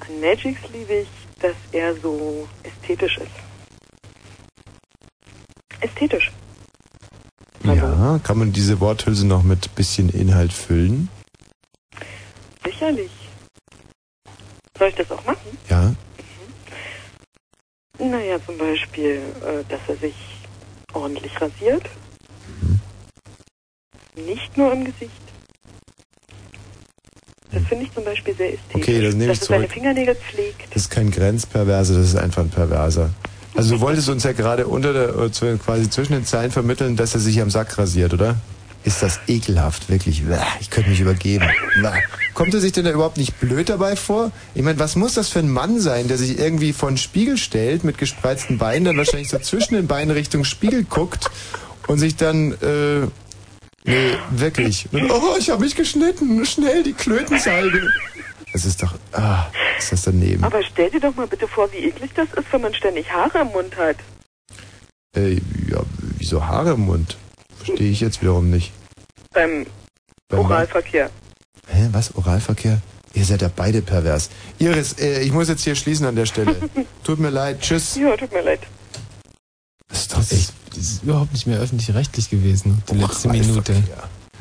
An 0.02 0.20
Magix 0.20 0.60
liebe 0.74 0.94
ich, 1.02 1.08
dass 1.42 1.56
er 1.72 1.96
so 2.02 2.48
ästhetisch 2.64 3.18
ist. 3.18 3.28
Ästhetisch. 5.82 6.32
Ja, 7.64 8.20
kann 8.24 8.38
man 8.38 8.52
diese 8.54 8.80
Worthülse 8.80 9.26
noch 9.26 9.42
mit 9.44 9.74
bisschen 9.76 10.10
Inhalt 10.10 10.54
füllen? 10.54 11.10
Sicherlich. 12.64 13.10
Soll 14.78 14.90
ich 14.90 14.96
das 14.96 15.10
auch 15.12 15.24
machen? 15.26 15.58
Ja. 15.70 15.94
Naja, 18.00 18.38
zum 18.46 18.58
Beispiel, 18.58 19.22
äh, 19.42 19.64
dass 19.70 19.80
er 19.88 19.96
sich 19.96 20.16
ordentlich 20.94 21.40
rasiert. 21.40 21.84
Nicht 24.16 24.58
nur 24.58 24.72
im 24.72 24.86
Gesicht. 24.86 25.12
Das 27.52 27.64
finde 27.64 27.86
ich 27.86 27.94
zum 27.94 28.04
Beispiel 28.04 28.36
sehr 28.36 28.54
ästhetisch. 28.54 28.82
Okay, 28.82 29.02
das 29.02 29.16
nehme 29.16 29.32
ich 29.32 29.40
dass 29.40 29.48
er 29.48 29.56
seine 29.56 29.62
zurück. 29.64 29.74
Fingernägel 29.74 30.16
pflegt. 30.16 30.74
Das 30.74 30.84
ist 30.84 30.90
kein 30.90 31.10
Grenzperverser, 31.12 31.96
das 31.96 32.08
ist 32.08 32.16
einfach 32.18 32.44
ein 32.44 32.50
Perverser. 32.50 33.12
Also 33.56 33.76
du 33.76 33.82
wolltest 33.86 34.10
uns 34.10 34.24
ja 34.24 34.34
gerade 34.34 34.68
unter 34.68 34.94
der, 34.94 35.10
äh, 35.16 35.58
quasi 35.58 35.90
zwischen 35.90 36.14
den 36.14 36.26
Zeilen 36.26 36.52
vermitteln, 36.52 36.96
dass 36.96 37.14
er 37.14 37.22
sich 37.22 37.42
am 37.42 37.50
Sack 37.50 37.78
rasiert, 37.78 38.14
oder? 38.14 38.36
Ist 38.86 39.02
das 39.02 39.20
ekelhaft, 39.28 39.90
wirklich. 39.90 40.22
Ich 40.62 40.70
könnte 40.70 40.92
mich 40.92 41.00
übergeben. 41.00 41.50
Kommt 42.36 42.54
er 42.54 42.60
sich 42.60 42.72
denn 42.72 42.86
da 42.86 42.92
überhaupt 42.92 43.18
nicht 43.18 43.40
blöd 43.40 43.68
dabei 43.68 43.96
vor? 43.96 44.32
Ich 44.54 44.62
meine, 44.62 44.78
was 44.78 44.96
muss 44.96 45.16
das 45.16 45.30
für 45.30 45.40
ein 45.40 45.50
Mann 45.50 45.80
sein, 45.80 46.08
der 46.08 46.18
sich 46.18 46.38
irgendwie 46.38 46.72
vor 46.72 46.90
den 46.90 46.98
Spiegel 46.98 47.38
stellt, 47.38 47.84
mit 47.84 47.98
gespreizten 47.98 48.60
Beinen, 48.60 48.86
dann 48.86 48.98
wahrscheinlich 48.98 49.30
so 49.30 49.40
zwischen 49.40 49.74
den 49.74 49.88
Beinen 49.88 50.12
Richtung 50.12 50.44
Spiegel 50.44 50.84
guckt 50.84 51.32
und 51.88 51.98
sich 51.98 52.16
dann, 52.16 52.52
äh, 52.62 53.08
nee, 53.86 54.12
wirklich. 54.30 54.88
Und, 54.92 55.10
oh, 55.10 55.36
ich 55.40 55.50
habe 55.50 55.64
mich 55.64 55.76
geschnitten, 55.76 56.46
schnell 56.46 56.84
die 56.84 56.94
Klötensalbe. 56.94 57.90
Das 58.54 58.66
ist 58.66 58.84
doch, 58.84 58.94
ah, 59.14 59.48
ist 59.80 59.92
das 59.94 60.04
daneben. 60.04 60.44
Aber 60.44 60.62
stell 60.62 60.92
dir 60.92 61.00
doch 61.00 61.16
mal 61.16 61.26
bitte 61.26 61.48
vor, 61.48 61.72
wie 61.72 61.88
eklig 61.88 62.12
das 62.14 62.28
ist, 62.36 62.54
wenn 62.54 62.62
man 62.62 62.74
ständig 62.76 63.12
Haare 63.12 63.40
im 63.40 63.48
Mund 63.48 63.76
hat. 63.78 63.98
Äh, 65.18 65.42
ja, 65.70 65.82
wieso 66.20 66.46
Haare 66.46 66.74
im 66.74 66.82
Mund? 66.82 67.18
Verstehe 67.66 67.92
ich 67.92 68.00
jetzt 68.00 68.22
wiederum 68.22 68.50
nicht. 68.50 68.72
Beim 69.34 69.66
Beim 70.30 70.40
Oralverkehr. 70.40 71.10
Hä, 71.68 71.90
was? 71.92 72.16
Oralverkehr? 72.16 72.82
Ihr 73.14 73.26
seid 73.26 73.42
ja 73.42 73.50
beide 73.54 73.82
pervers. 73.82 74.30
Iris, 74.60 74.94
äh, 75.00 75.22
ich 75.22 75.32
muss 75.32 75.48
jetzt 75.48 75.64
hier 75.64 75.76
schließen 75.76 76.06
an 76.06 76.16
der 76.16 76.26
Stelle. 76.26 76.56
Tut 77.04 77.20
mir 77.20 77.30
leid, 77.30 77.62
tschüss. 77.62 77.96
Ja, 77.96 78.16
tut 78.18 78.32
mir 78.34 78.42
leid. 78.42 78.60
Das 79.88 80.02
ist 80.02 80.14
doch 80.14 80.20
echt. 80.20 80.54
Das 80.70 80.78
ist 80.78 81.04
überhaupt 81.04 81.32
nicht 81.32 81.48
mehr 81.48 81.60
öffentlich-rechtlich 81.60 82.30
gewesen, 82.30 82.84
die 82.92 82.96
letzte 82.96 83.30
Minute. 83.30 83.82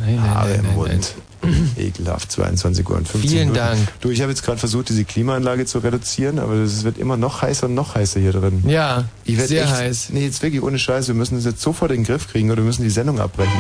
Nein, 0.01 0.17
nein, 0.17 0.31
Haare 0.31 0.49
nein, 0.51 0.65
im 0.65 0.75
Mund. 0.75 1.15
Ekelhaft, 1.77 2.33
22 2.33 2.89
Uhr 2.89 2.97
und 2.97 3.09
15 3.09 3.31
Vielen 3.31 3.49
Minuten. 3.53 3.67
Dank. 3.67 4.01
Du, 4.01 4.11
ich 4.11 4.21
habe 4.23 4.31
jetzt 4.31 4.43
gerade 4.43 4.59
versucht, 4.59 4.89
diese 4.89 5.05
Klimaanlage 5.05 5.67
zu 5.67 5.79
reduzieren, 5.79 6.39
aber 6.39 6.55
es 6.55 6.85
wird 6.85 6.99
immer 6.99 7.17
noch 7.17 7.43
heißer 7.43 7.67
und 7.67 7.75
noch 7.75 7.95
heißer 7.95 8.21
hier 8.21 8.33
drin. 8.33 8.65
Ja, 8.67 9.05
ich 9.25 9.37
werd 9.37 9.49
sehr 9.49 9.65
echt, 9.65 9.73
heiß. 9.73 10.09
Nee, 10.11 10.25
jetzt 10.25 10.43
wirklich 10.43 10.63
ohne 10.63 10.79
Scheiß, 10.79 11.09
wir 11.09 11.15
müssen 11.15 11.37
das 11.37 11.45
jetzt 11.45 11.61
sofort 11.61 11.91
in 11.91 11.99
den 11.99 12.05
Griff 12.05 12.29
kriegen 12.29 12.51
oder 12.51 12.63
wir 12.63 12.67
müssen 12.67 12.83
die 12.83 12.91
Sendung 12.91 13.21
abbrechen. 13.21 13.53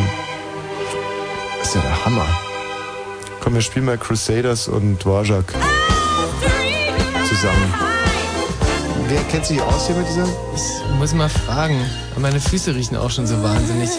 Das 1.58 1.68
ist 1.68 1.74
ja 1.74 1.82
der 1.82 2.04
Hammer. 2.04 2.26
Komm, 3.40 3.54
wir 3.54 3.60
spielen 3.60 3.84
mal 3.84 3.98
Crusaders 3.98 4.68
und 4.68 5.04
Dvorak 5.04 5.52
zusammen. 7.28 7.74
Wer 9.08 9.22
kennt 9.24 9.44
sich 9.44 9.60
aus 9.60 9.86
hier 9.86 9.96
mit 9.96 10.06
dieser? 10.08 10.24
Ich 10.24 10.98
muss 10.98 11.12
mal 11.12 11.28
fragen. 11.28 11.78
Meine 12.16 12.40
Füße 12.40 12.74
riechen 12.74 12.96
auch 12.96 13.10
schon 13.10 13.26
so 13.26 13.42
wahnsinnig. 13.42 13.90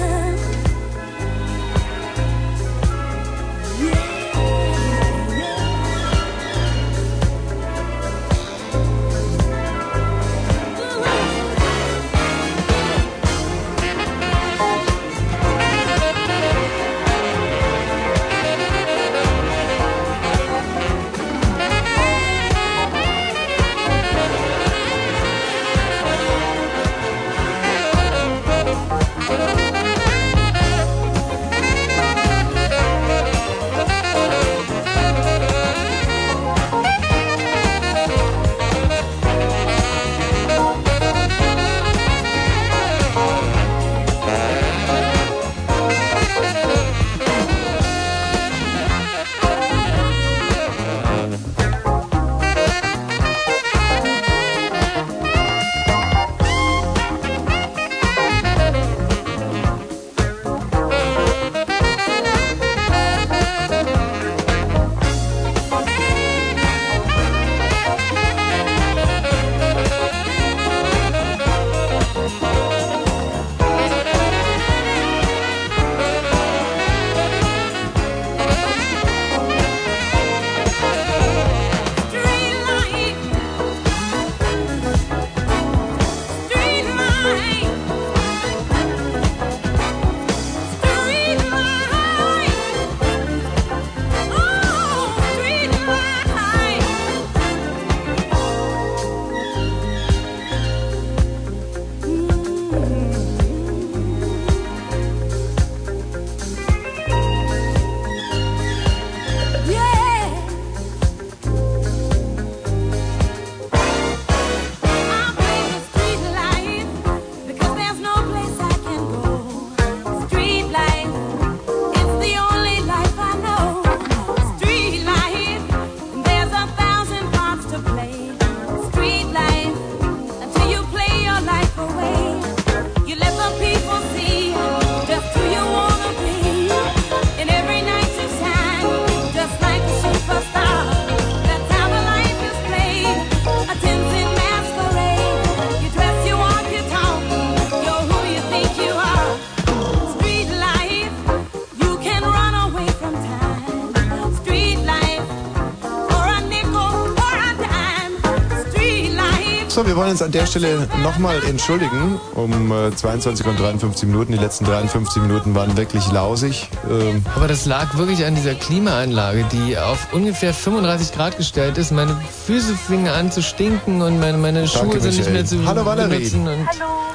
Wir 159.95 160.01
wollen 160.01 160.11
uns 160.11 160.21
an 160.21 160.33
der 160.33 160.45
Stelle 160.45 160.89
nochmal 161.01 161.41
entschuldigen. 161.45 162.19
Um 162.33 162.69
äh, 162.69 162.93
22 162.93 163.47
und 163.47 163.57
53 163.57 164.09
Minuten. 164.09 164.33
Die 164.33 164.37
letzten 164.37 164.65
53 164.65 165.21
Minuten 165.21 165.55
waren 165.55 165.77
wirklich 165.77 166.11
lausig. 166.11 166.69
Ähm, 166.89 167.23
Aber 167.33 167.47
das 167.47 167.65
lag 167.65 167.97
wirklich 167.97 168.25
an 168.25 168.35
dieser 168.35 168.55
Klimaanlage, 168.55 169.45
die 169.53 169.77
auf 169.77 170.11
ungefähr 170.11 170.53
35 170.53 171.13
Grad 171.13 171.37
gestellt 171.37 171.77
ist. 171.77 171.93
Meine 171.93 172.19
Füße 172.45 172.75
fingen 172.75 173.07
an 173.07 173.31
zu 173.31 173.41
stinken 173.41 174.01
und 174.01 174.19
meine, 174.19 174.37
meine 174.37 174.67
Schuhe 174.67 174.81
Danke, 174.81 174.99
sind 174.99 175.11
nicht 175.11 175.19
Michael. 175.19 175.33
mehr 175.33 175.45
zu 175.45 175.65
Hallo, 175.65 175.85
Valerie. 175.85 176.29
benutzen. 176.29 176.45
Und 176.45 176.67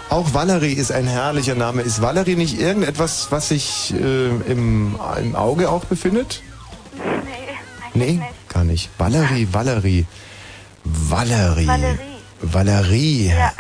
Auch 0.09 0.33
Valerie 0.33 0.73
ist 0.73 0.91
ein 0.91 1.07
herrlicher 1.07 1.57
Name. 1.57 1.83
Ist 1.83 2.01
Valerie 2.01 2.37
nicht 2.37 2.59
irgendetwas, 2.59 3.27
was 3.29 3.51
sich 3.51 3.93
äh, 3.93 4.29
im, 4.51 4.99
im 5.21 5.37
Auge 5.37 5.69
auch 5.69 5.85
befindet? 5.85 6.41
Nee, 7.93 8.13
nee 8.13 8.23
gar 8.49 8.65
nicht. 8.65 8.89
Valerie, 8.97 9.49
Valerie. 9.53 10.07
Valerie. 10.83 11.67
Valerie. 11.67 12.10
Valerie. 12.53 13.29
Ja. 13.29 13.53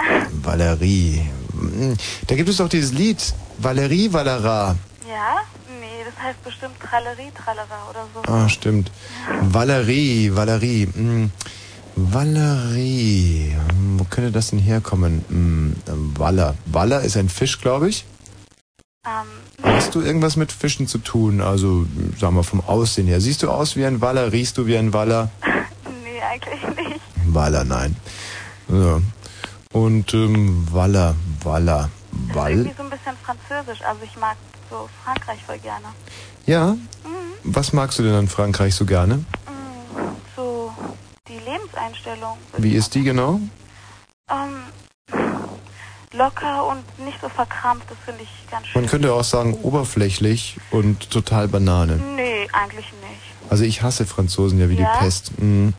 Valerie. 0.42 1.28
Hm, 1.52 1.96
Da 2.26 2.34
gibt 2.34 2.48
es 2.48 2.56
doch 2.56 2.68
dieses 2.68 2.92
Lied. 2.92 3.34
Valerie 3.58 4.12
Valera. 4.12 4.74
Ja? 5.08 5.36
Nee, 5.80 6.04
das 6.04 6.22
heißt 6.22 6.42
bestimmt 6.44 6.74
Trallerie, 6.80 7.30
Trallera 7.34 7.88
oder 7.90 8.06
so. 8.14 8.32
Ah, 8.32 8.48
stimmt. 8.48 8.90
Valerie, 9.42 10.30
Valerie. 10.34 10.88
Hm, 10.94 11.30
Valerie. 11.96 13.54
Hm, 13.68 13.98
Wo 14.00 14.04
könnte 14.04 14.30
das 14.32 14.50
denn 14.50 14.58
herkommen? 14.58 15.24
Hm, 15.28 15.76
Waller. 16.16 16.54
Waller 16.66 17.02
ist 17.02 17.16
ein 17.16 17.28
Fisch, 17.28 17.60
glaube 17.60 17.88
ich. 17.88 18.04
Ähm, 19.06 19.28
Hast 19.62 19.94
du 19.94 20.00
irgendwas 20.00 20.36
mit 20.36 20.52
Fischen 20.52 20.86
zu 20.86 20.98
tun? 20.98 21.40
Also, 21.42 21.86
sagen 22.18 22.34
wir 22.36 22.44
vom 22.44 22.60
Aussehen 22.62 23.06
her. 23.06 23.20
Siehst 23.20 23.42
du 23.42 23.50
aus 23.50 23.76
wie 23.76 23.84
ein 23.84 24.00
Waller? 24.00 24.32
Riechst 24.32 24.56
du 24.58 24.66
wie 24.66 24.76
ein 24.78 24.92
Waller? 24.94 25.30
nee, 26.04 26.20
eigentlich 26.22 26.62
nicht. 26.76 27.00
Waller, 27.26 27.64
nein. 27.64 27.94
Ja. 28.72 29.00
Und 29.72 30.14
ähm, 30.14 30.66
Das 30.72 31.12
ist 31.12 31.46
Wall. 32.34 32.52
irgendwie 32.52 32.74
so 32.76 32.82
ein 32.82 32.90
bisschen 32.90 33.16
französisch. 33.24 33.82
Also 33.84 34.00
ich 34.04 34.16
mag 34.18 34.36
so 34.68 34.88
Frankreich 35.04 35.42
voll 35.44 35.58
gerne. 35.58 35.86
Ja. 36.46 36.76
Was 37.44 37.72
magst 37.72 37.98
du 37.98 38.02
denn 38.02 38.14
an 38.14 38.28
Frankreich 38.28 38.74
so 38.74 38.84
gerne? 38.84 39.16
Mm, 39.16 39.24
So 40.36 40.72
die 41.28 41.38
Lebenseinstellung. 41.38 42.36
Wie 42.58 42.74
ist 42.74 42.94
die 42.94 43.02
genau? 43.02 43.40
Ähm, 44.30 44.62
locker 46.12 46.66
und 46.66 46.82
nicht 47.04 47.18
so 47.20 47.28
verkrampft, 47.28 47.88
das 47.90 47.98
finde 48.04 48.22
ich 48.24 48.50
ganz 48.50 48.66
schön. 48.66 48.82
Man 48.82 48.90
könnte 48.90 49.12
auch 49.12 49.24
sagen 49.24 49.54
oberflächlich 49.62 50.58
und 50.70 51.10
total 51.10 51.48
Banane. 51.48 51.96
Nee, 51.96 52.48
eigentlich 52.52 52.86
nicht. 53.00 53.50
Also 53.50 53.64
ich 53.64 53.82
hasse 53.82 54.06
Franzosen 54.06 54.58
ja 54.60 54.68
wie 54.68 54.74
Ja? 54.76 54.92
die 54.92 55.04
Pest. 55.04 55.38
Mhm. 55.40 55.74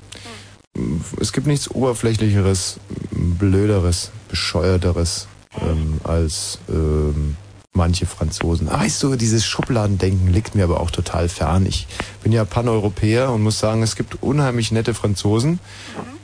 Es 1.20 1.34
gibt 1.34 1.48
nichts 1.48 1.70
oberflächlicheres, 1.70 2.80
blöderes, 3.12 4.12
bescheuerteres 4.30 5.28
ähm, 5.60 6.00
als 6.04 6.60
ähm, 6.70 7.36
manche 7.74 8.06
Franzosen. 8.06 8.70
Ah, 8.70 8.80
Weißt 8.80 9.04
du, 9.04 9.16
dieses 9.16 9.46
Schubladendenken 9.46 10.32
liegt 10.32 10.56
mir 10.56 10.64
aber 10.64 10.80
auch 10.80 10.92
total 10.92 11.30
fern. 11.30 11.66
Ich 11.66 11.88
bin 12.24 12.32
ja 12.32 12.46
Paneuropäer 12.46 13.32
und 13.32 13.42
muss 13.44 13.60
sagen, 13.60 13.84
es 13.84 13.96
gibt 13.96 14.24
unheimlich 14.24 14.72
nette 14.72 14.94
Franzosen, 14.94 15.60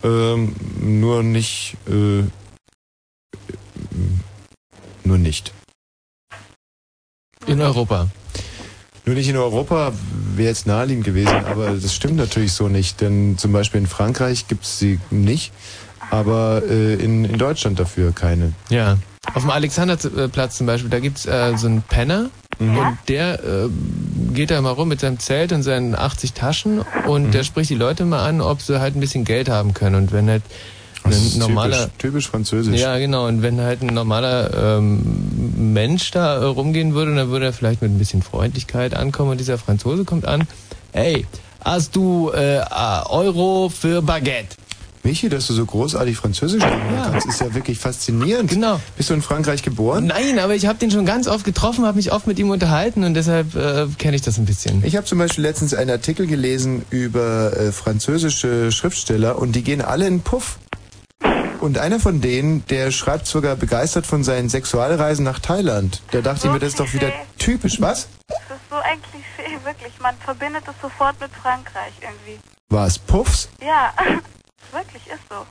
ähm, 0.04 0.56
nur 0.80 1.24
nicht, 1.24 1.76
äh, 1.88 2.24
nur 5.04 5.18
nicht. 5.18 5.52
in 7.46 7.62
Europa. 7.62 8.10
Nur 9.08 9.16
nicht 9.16 9.30
in 9.30 9.38
Europa 9.38 9.94
wäre 10.36 10.50
jetzt 10.50 10.68
naheliegend 10.68 11.06
gewesen, 11.06 11.34
aber 11.46 11.72
das 11.72 11.94
stimmt 11.96 12.18
natürlich 12.18 12.52
so 12.52 12.68
nicht. 12.68 13.00
Denn 13.02 13.38
zum 13.38 13.54
Beispiel 13.54 13.80
in 13.82 13.88
Frankreich 13.88 14.48
gibt 14.50 14.66
es 14.66 14.80
sie 14.80 15.00
nicht, 15.10 15.54
aber 16.12 16.62
äh, 16.70 16.96
in, 16.96 17.24
in 17.26 17.38
Deutschland 17.38 17.80
dafür 17.80 18.12
keine. 18.12 18.52
Ja. 18.70 18.98
Auf 19.34 19.44
dem 19.44 19.50
Alexanderplatz 19.52 20.58
zum 20.58 20.68
Beispiel, 20.68 20.90
da 20.90 21.00
gibt's 21.00 21.26
äh, 21.26 21.58
so 21.58 21.68
einen 21.68 21.82
Penner 21.82 22.30
Mhm. 22.60 22.76
und 22.80 22.98
der 23.08 23.36
äh, 23.44 23.70
geht 24.34 24.50
da 24.50 24.60
mal 24.62 24.72
rum 24.72 24.88
mit 24.88 25.00
seinem 25.00 25.20
Zelt 25.20 25.52
und 25.52 25.62
seinen 25.62 25.94
80 25.94 26.34
Taschen 26.34 26.82
und 27.06 27.28
Mhm. 27.28 27.32
der 27.32 27.44
spricht 27.44 27.70
die 27.70 27.76
Leute 27.76 28.04
mal 28.04 28.28
an, 28.28 28.42
ob 28.42 28.62
sie 28.64 28.80
halt 28.82 28.96
ein 28.96 29.00
bisschen 29.00 29.26
Geld 29.26 29.48
haben 29.48 29.76
können. 29.76 29.94
Und 29.96 30.12
wenn 30.12 30.28
halt 30.28 30.42
ein 31.08 31.28
ist 31.28 31.38
normaler 31.38 31.78
typisch, 31.78 31.98
typisch 31.98 32.28
französisch. 32.30 32.80
Ja, 32.80 32.98
genau. 32.98 33.28
Und 33.28 33.42
wenn 33.42 33.60
halt 33.62 33.82
ein 33.82 33.94
normaler 33.94 34.78
ähm, 34.78 35.74
Mensch 35.74 36.12
da 36.12 36.38
äh, 36.38 36.44
rumgehen 36.46 36.94
würde, 36.94 37.16
dann 37.16 37.30
würde 37.30 37.46
er 37.46 37.54
vielleicht 37.54 37.82
mit 37.82 37.92
ein 37.92 37.98
bisschen 37.98 38.22
Freundlichkeit 38.22 38.96
ankommen 38.96 39.32
und 39.32 39.40
dieser 39.40 39.58
Franzose 39.58 40.06
kommt 40.06 40.26
an. 40.26 40.48
Hey, 40.92 41.26
hast 41.64 41.96
du 41.96 42.32
äh, 42.32 42.62
Euro 43.10 43.70
für 43.70 44.02
Baguette? 44.02 44.56
Michi, 45.08 45.30
dass 45.30 45.48
du 45.48 45.54
so 45.54 45.66
großartig 45.66 46.18
Französisch 46.18 46.62
lernen 46.62 47.00
kannst, 47.02 47.28
ist 47.28 47.40
ja 47.40 47.54
wirklich 47.54 47.80
faszinierend. 47.80 48.50
Genau. 48.50 48.80
Bist 48.98 49.10
du 49.10 49.14
in 49.14 49.22
Frankreich 49.22 49.64
geboren? 49.64 50.08
Nein, 50.08 50.38
aber 50.38 50.54
ich 50.54 50.66
habe 50.66 50.80
den 50.80 50.92
schon 50.92 51.06
ganz 51.06 51.28
oft 51.30 51.46
getroffen, 51.46 51.86
habe 51.86 51.96
mich 51.96 52.12
oft 52.12 52.28
mit 52.28 52.38
ihm 52.40 52.50
unterhalten 52.50 53.06
und 53.06 53.14
deshalb 53.14 53.56
äh, 53.56 53.88
kenne 53.98 54.18
ich 54.18 54.22
das 54.22 54.38
ein 54.38 54.46
bisschen. 54.46 54.84
Ich 54.84 54.98
habe 54.98 55.06
zum 55.06 55.18
Beispiel 55.18 55.46
letztens 55.46 55.74
einen 55.74 55.92
Artikel 55.92 56.28
gelesen 56.28 56.84
über 56.90 57.56
äh, 57.56 57.72
französische 57.72 58.70
Schriftsteller 58.74 59.40
und 59.40 59.56
die 59.56 59.64
gehen 59.64 59.82
alle 59.82 60.08
in 60.08 60.20
Puff. 60.20 60.60
Und 61.60 61.80
einer 61.80 62.00
von 62.00 62.22
denen, 62.22 62.66
der 62.68 62.92
schreibt 62.92 63.26
sogar 63.26 63.56
begeistert 63.56 64.06
von 64.06 64.24
seinen 64.24 64.50
Sexualreisen 64.50 65.26
nach 65.26 65.40
Thailand. 65.40 66.02
Da 66.12 66.22
dachte 66.22 66.48
ich 66.48 66.54
mir, 66.54 66.60
das 66.60 66.70
ist 66.70 66.80
doch 66.80 66.94
wieder 66.94 67.12
typisch. 67.38 67.82
Was? 67.82 68.08
Das 68.28 68.38
ist 68.40 68.70
so 68.70 68.76
ein 68.76 69.00
Klischee, 69.02 69.58
wirklich. 69.66 69.94
Man 70.00 70.16
verbindet 70.18 70.64
es 70.68 70.82
sofort 70.82 71.20
mit 71.20 71.32
Frankreich 71.32 71.94
irgendwie. 72.02 72.40
War 72.70 72.86
es 72.86 73.00
Puffs? 73.00 73.50
Ja, 73.62 73.92
wirklich 74.72 75.08
ist 75.08 75.22
so. 75.30 75.46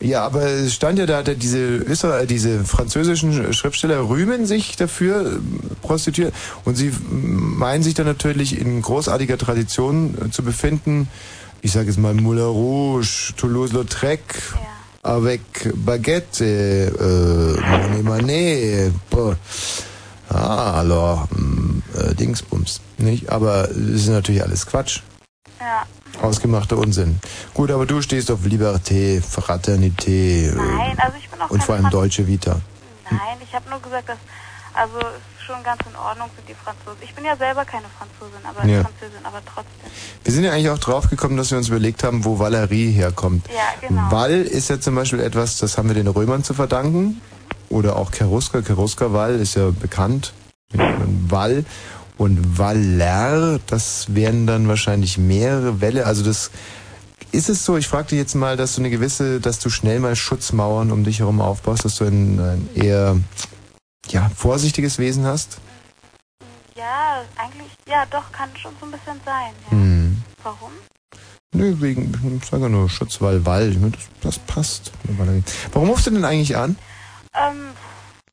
Ja, 0.00 0.24
aber 0.24 0.42
es 0.42 0.74
stand 0.74 1.00
ja 1.00 1.06
da, 1.06 1.24
da 1.24 1.34
diese 1.34 1.58
Öster, 1.58 2.24
diese 2.24 2.64
französischen 2.64 3.52
Schriftsteller 3.52 4.08
rühmen 4.08 4.46
sich 4.46 4.76
dafür, 4.76 5.40
prostituiert. 5.82 6.32
Und 6.64 6.76
sie 6.76 6.92
meinen 7.10 7.82
sich 7.82 7.94
dann 7.94 8.06
natürlich 8.06 8.60
in 8.60 8.80
großartiger 8.80 9.36
Tradition 9.38 10.30
zu 10.30 10.44
befinden. 10.44 11.08
Ich 11.62 11.72
sage 11.72 11.88
jetzt 11.88 11.98
mal 11.98 12.14
Moulin 12.14 12.44
Rouge, 12.44 13.32
Toulouse-Lautrec, 13.36 14.20
avec 15.08 15.40
Baguette, 15.74 16.40
Monet 16.40 18.02
Manet, 18.02 18.92
boah. 19.10 19.36
Ah, 20.28 20.78
alors, 20.78 21.26
mm, 21.30 21.82
äh, 21.96 22.14
Dingsbums, 22.14 22.80
nicht? 22.98 23.30
Aber 23.30 23.70
es 23.70 24.02
ist 24.02 24.08
natürlich 24.08 24.42
alles 24.42 24.66
Quatsch. 24.66 25.00
Ja. 25.58 25.86
Ausgemachter 26.20 26.76
Unsinn. 26.76 27.18
Gut, 27.54 27.70
aber 27.70 27.86
du 27.86 28.02
stehst 28.02 28.30
auf 28.30 28.44
Liberté, 28.44 29.22
Fraternité 29.22 30.50
äh, 30.50 30.54
Nein, 30.54 30.98
also 30.98 31.16
ich 31.18 31.30
bin 31.30 31.40
auch 31.40 31.50
und 31.50 31.58
keine 31.58 31.62
vor 31.62 31.74
allem 31.76 31.90
Deutsche 31.90 32.26
Vita. 32.26 32.60
Nein, 33.10 33.38
ich 33.42 33.54
habe 33.54 33.70
nur 33.70 33.80
gesagt, 33.80 34.10
dass 34.10 34.18
also 34.74 34.98
schon 35.48 35.62
ganz 35.64 35.80
in 35.88 35.96
Ordnung 35.96 36.28
sind 36.36 36.46
die 36.46 36.54
Franzosen. 36.54 36.98
Ich 37.02 37.14
bin 37.14 37.24
ja 37.24 37.34
selber 37.36 37.64
keine 37.64 37.86
Franzosin, 37.96 38.44
aber 38.44 38.68
Ja. 38.68 38.82
Französin, 38.82 39.24
aber 39.24 39.40
trotzdem. 39.46 39.90
Wir 40.22 40.32
sind 40.32 40.44
ja 40.44 40.52
eigentlich 40.52 40.70
auch 40.70 40.78
drauf 40.78 41.08
gekommen, 41.08 41.36
dass 41.38 41.50
wir 41.50 41.58
uns 41.58 41.68
überlegt 41.68 42.04
haben, 42.04 42.24
wo 42.24 42.38
Valerie 42.38 42.92
herkommt. 42.92 43.46
Ja, 43.48 43.88
genau. 43.88 44.10
Wall 44.10 44.42
ist 44.42 44.68
ja 44.68 44.78
zum 44.78 44.94
Beispiel 44.94 45.20
etwas, 45.20 45.58
das 45.58 45.78
haben 45.78 45.88
wir 45.88 45.94
den 45.94 46.06
Römern 46.06 46.44
zu 46.44 46.52
verdanken. 46.52 47.20
Oder 47.70 47.96
auch 47.96 48.10
Cherusker. 48.12 48.62
Cherusker-Wall 48.62 49.36
ist 49.36 49.54
ja 49.56 49.70
bekannt. 49.70 50.32
Wall. 51.28 51.64
Und 52.18 52.58
Waller, 52.58 53.58
das 53.66 54.06
wären 54.14 54.46
dann 54.46 54.68
wahrscheinlich 54.68 55.18
mehrere 55.18 55.80
Wälle. 55.80 56.04
Also 56.06 56.24
das 56.24 56.50
ist 57.30 57.48
es 57.48 57.64
so, 57.64 57.76
ich 57.76 57.86
frage 57.86 58.08
dich 58.08 58.18
jetzt 58.18 58.34
mal, 58.34 58.56
dass 58.56 58.74
du 58.74 58.80
eine 58.80 58.90
gewisse, 58.90 59.40
dass 59.40 59.58
du 59.60 59.70
schnell 59.70 60.00
mal 60.00 60.16
Schutzmauern 60.16 60.90
um 60.90 61.04
dich 61.04 61.20
herum 61.20 61.40
aufbaust, 61.40 61.84
dass 61.84 61.96
du 61.96 62.04
ein, 62.04 62.40
ein 62.40 62.68
eher 62.74 63.16
ja, 64.12 64.28
vorsichtiges 64.34 64.98
Wesen 64.98 65.24
hast? 65.26 65.58
Ja, 66.76 67.24
eigentlich, 67.36 67.72
ja 67.88 68.06
doch, 68.06 68.30
kann 68.32 68.50
schon 68.56 68.74
so 68.80 68.86
ein 68.86 68.92
bisschen 68.92 69.20
sein. 69.24 69.52
Ja. 69.66 69.70
Hm. 69.70 70.22
Warum? 70.42 70.72
Nö, 71.54 71.74
wegen, 71.80 72.38
ich 72.40 72.48
sage 72.48 72.68
nur 72.68 72.88
Schutzwall, 72.88 73.44
Wall. 73.46 73.70
Ich 73.70 73.78
meine, 73.78 73.92
Das, 73.92 74.08
das 74.20 74.38
passt. 74.40 74.92
Warum 75.72 75.88
rufst 75.88 76.06
du 76.06 76.10
denn 76.10 76.24
eigentlich 76.24 76.56
an? 76.56 76.76
Ähm, 77.34 77.70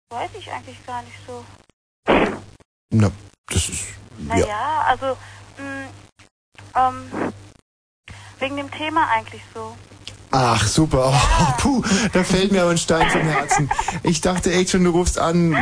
weiß 0.09 0.31
ich 0.37 0.51
eigentlich 0.51 0.85
gar 0.85 1.01
nicht 1.01 1.17
so. 1.25 1.43
Na, 2.91 3.11
das 3.47 3.69
ist. 3.69 3.85
Naja, 4.19 4.83
also, 4.87 5.17
mh, 5.57 5.87
ähm, 6.75 7.33
wegen 8.39 8.57
dem 8.57 8.71
Thema 8.71 9.07
eigentlich 9.09 9.41
so. 9.53 9.75
Ach, 10.37 10.67
super. 10.67 11.13
Oh, 11.37 11.53
puh, 11.57 11.81
da 12.13 12.23
fällt 12.23 12.51
mir 12.51 12.61
aber 12.61 12.71
ein 12.71 12.77
Stein 12.77 13.09
vom 13.09 13.21
Herzen. 13.21 13.69
Ich 14.03 14.21
dachte 14.21 14.51
echt 14.51 14.71
schon, 14.71 14.83
du 14.83 14.91
rufst 14.91 15.17
an, 15.19 15.53
äh, 15.53 15.57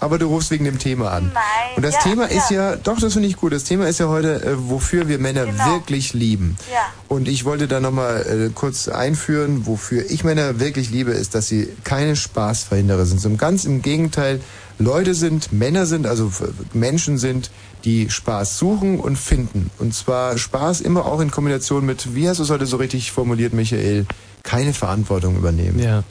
aber 0.00 0.18
du 0.18 0.26
rufst 0.26 0.50
wegen 0.50 0.64
dem 0.64 0.78
Thema 0.78 1.10
an. 1.10 1.30
Nein. 1.32 1.42
Und 1.76 1.82
das 1.84 1.94
ja, 1.94 2.00
Thema 2.00 2.24
ist 2.26 2.50
ja. 2.50 2.70
ja, 2.72 2.76
doch, 2.76 2.98
das 2.98 3.14
finde 3.14 3.28
ich 3.28 3.36
gut. 3.36 3.52
Das 3.52 3.64
Thema 3.64 3.86
ist 3.86 3.98
ja 3.98 4.08
heute, 4.08 4.42
äh, 4.42 4.54
wofür 4.68 5.08
wir 5.08 5.18
Männer 5.18 5.46
Genau. 5.46 5.66
wirklich 5.66 6.12
lieben. 6.12 6.56
Ja. 6.72 6.80
Und 7.08 7.28
ich 7.28 7.44
wollte 7.44 7.68
da 7.68 7.80
nochmal 7.80 8.48
äh, 8.48 8.50
kurz 8.54 8.88
einführen, 8.88 9.66
wofür 9.66 10.04
ich 10.10 10.24
Männer 10.24 10.60
wirklich 10.60 10.90
liebe, 10.90 11.12
ist, 11.12 11.34
dass 11.34 11.48
sie 11.48 11.68
keine 11.84 12.16
Spaßverhinderer 12.16 13.06
sind. 13.06 13.20
sondern 13.20 13.38
ganz 13.38 13.64
im 13.64 13.82
Gegenteil, 13.82 14.40
Leute 14.78 15.14
sind, 15.14 15.52
Männer 15.52 15.86
sind, 15.86 16.06
also 16.06 16.30
Menschen 16.72 17.18
sind, 17.18 17.50
die 17.86 18.10
Spaß 18.10 18.58
suchen 18.58 18.98
und 18.98 19.16
finden. 19.16 19.70
Und 19.78 19.94
zwar 19.94 20.36
Spaß 20.36 20.80
immer 20.80 21.06
auch 21.06 21.20
in 21.20 21.30
Kombination 21.30 21.86
mit, 21.86 22.14
wie 22.14 22.28
hast 22.28 22.38
du 22.38 22.42
es 22.42 22.50
heute 22.50 22.66
so 22.66 22.76
richtig 22.76 23.12
formuliert, 23.12 23.52
Michael, 23.52 24.06
keine 24.42 24.74
Verantwortung 24.74 25.36
übernehmen. 25.36 25.78
Ja. 25.78 26.02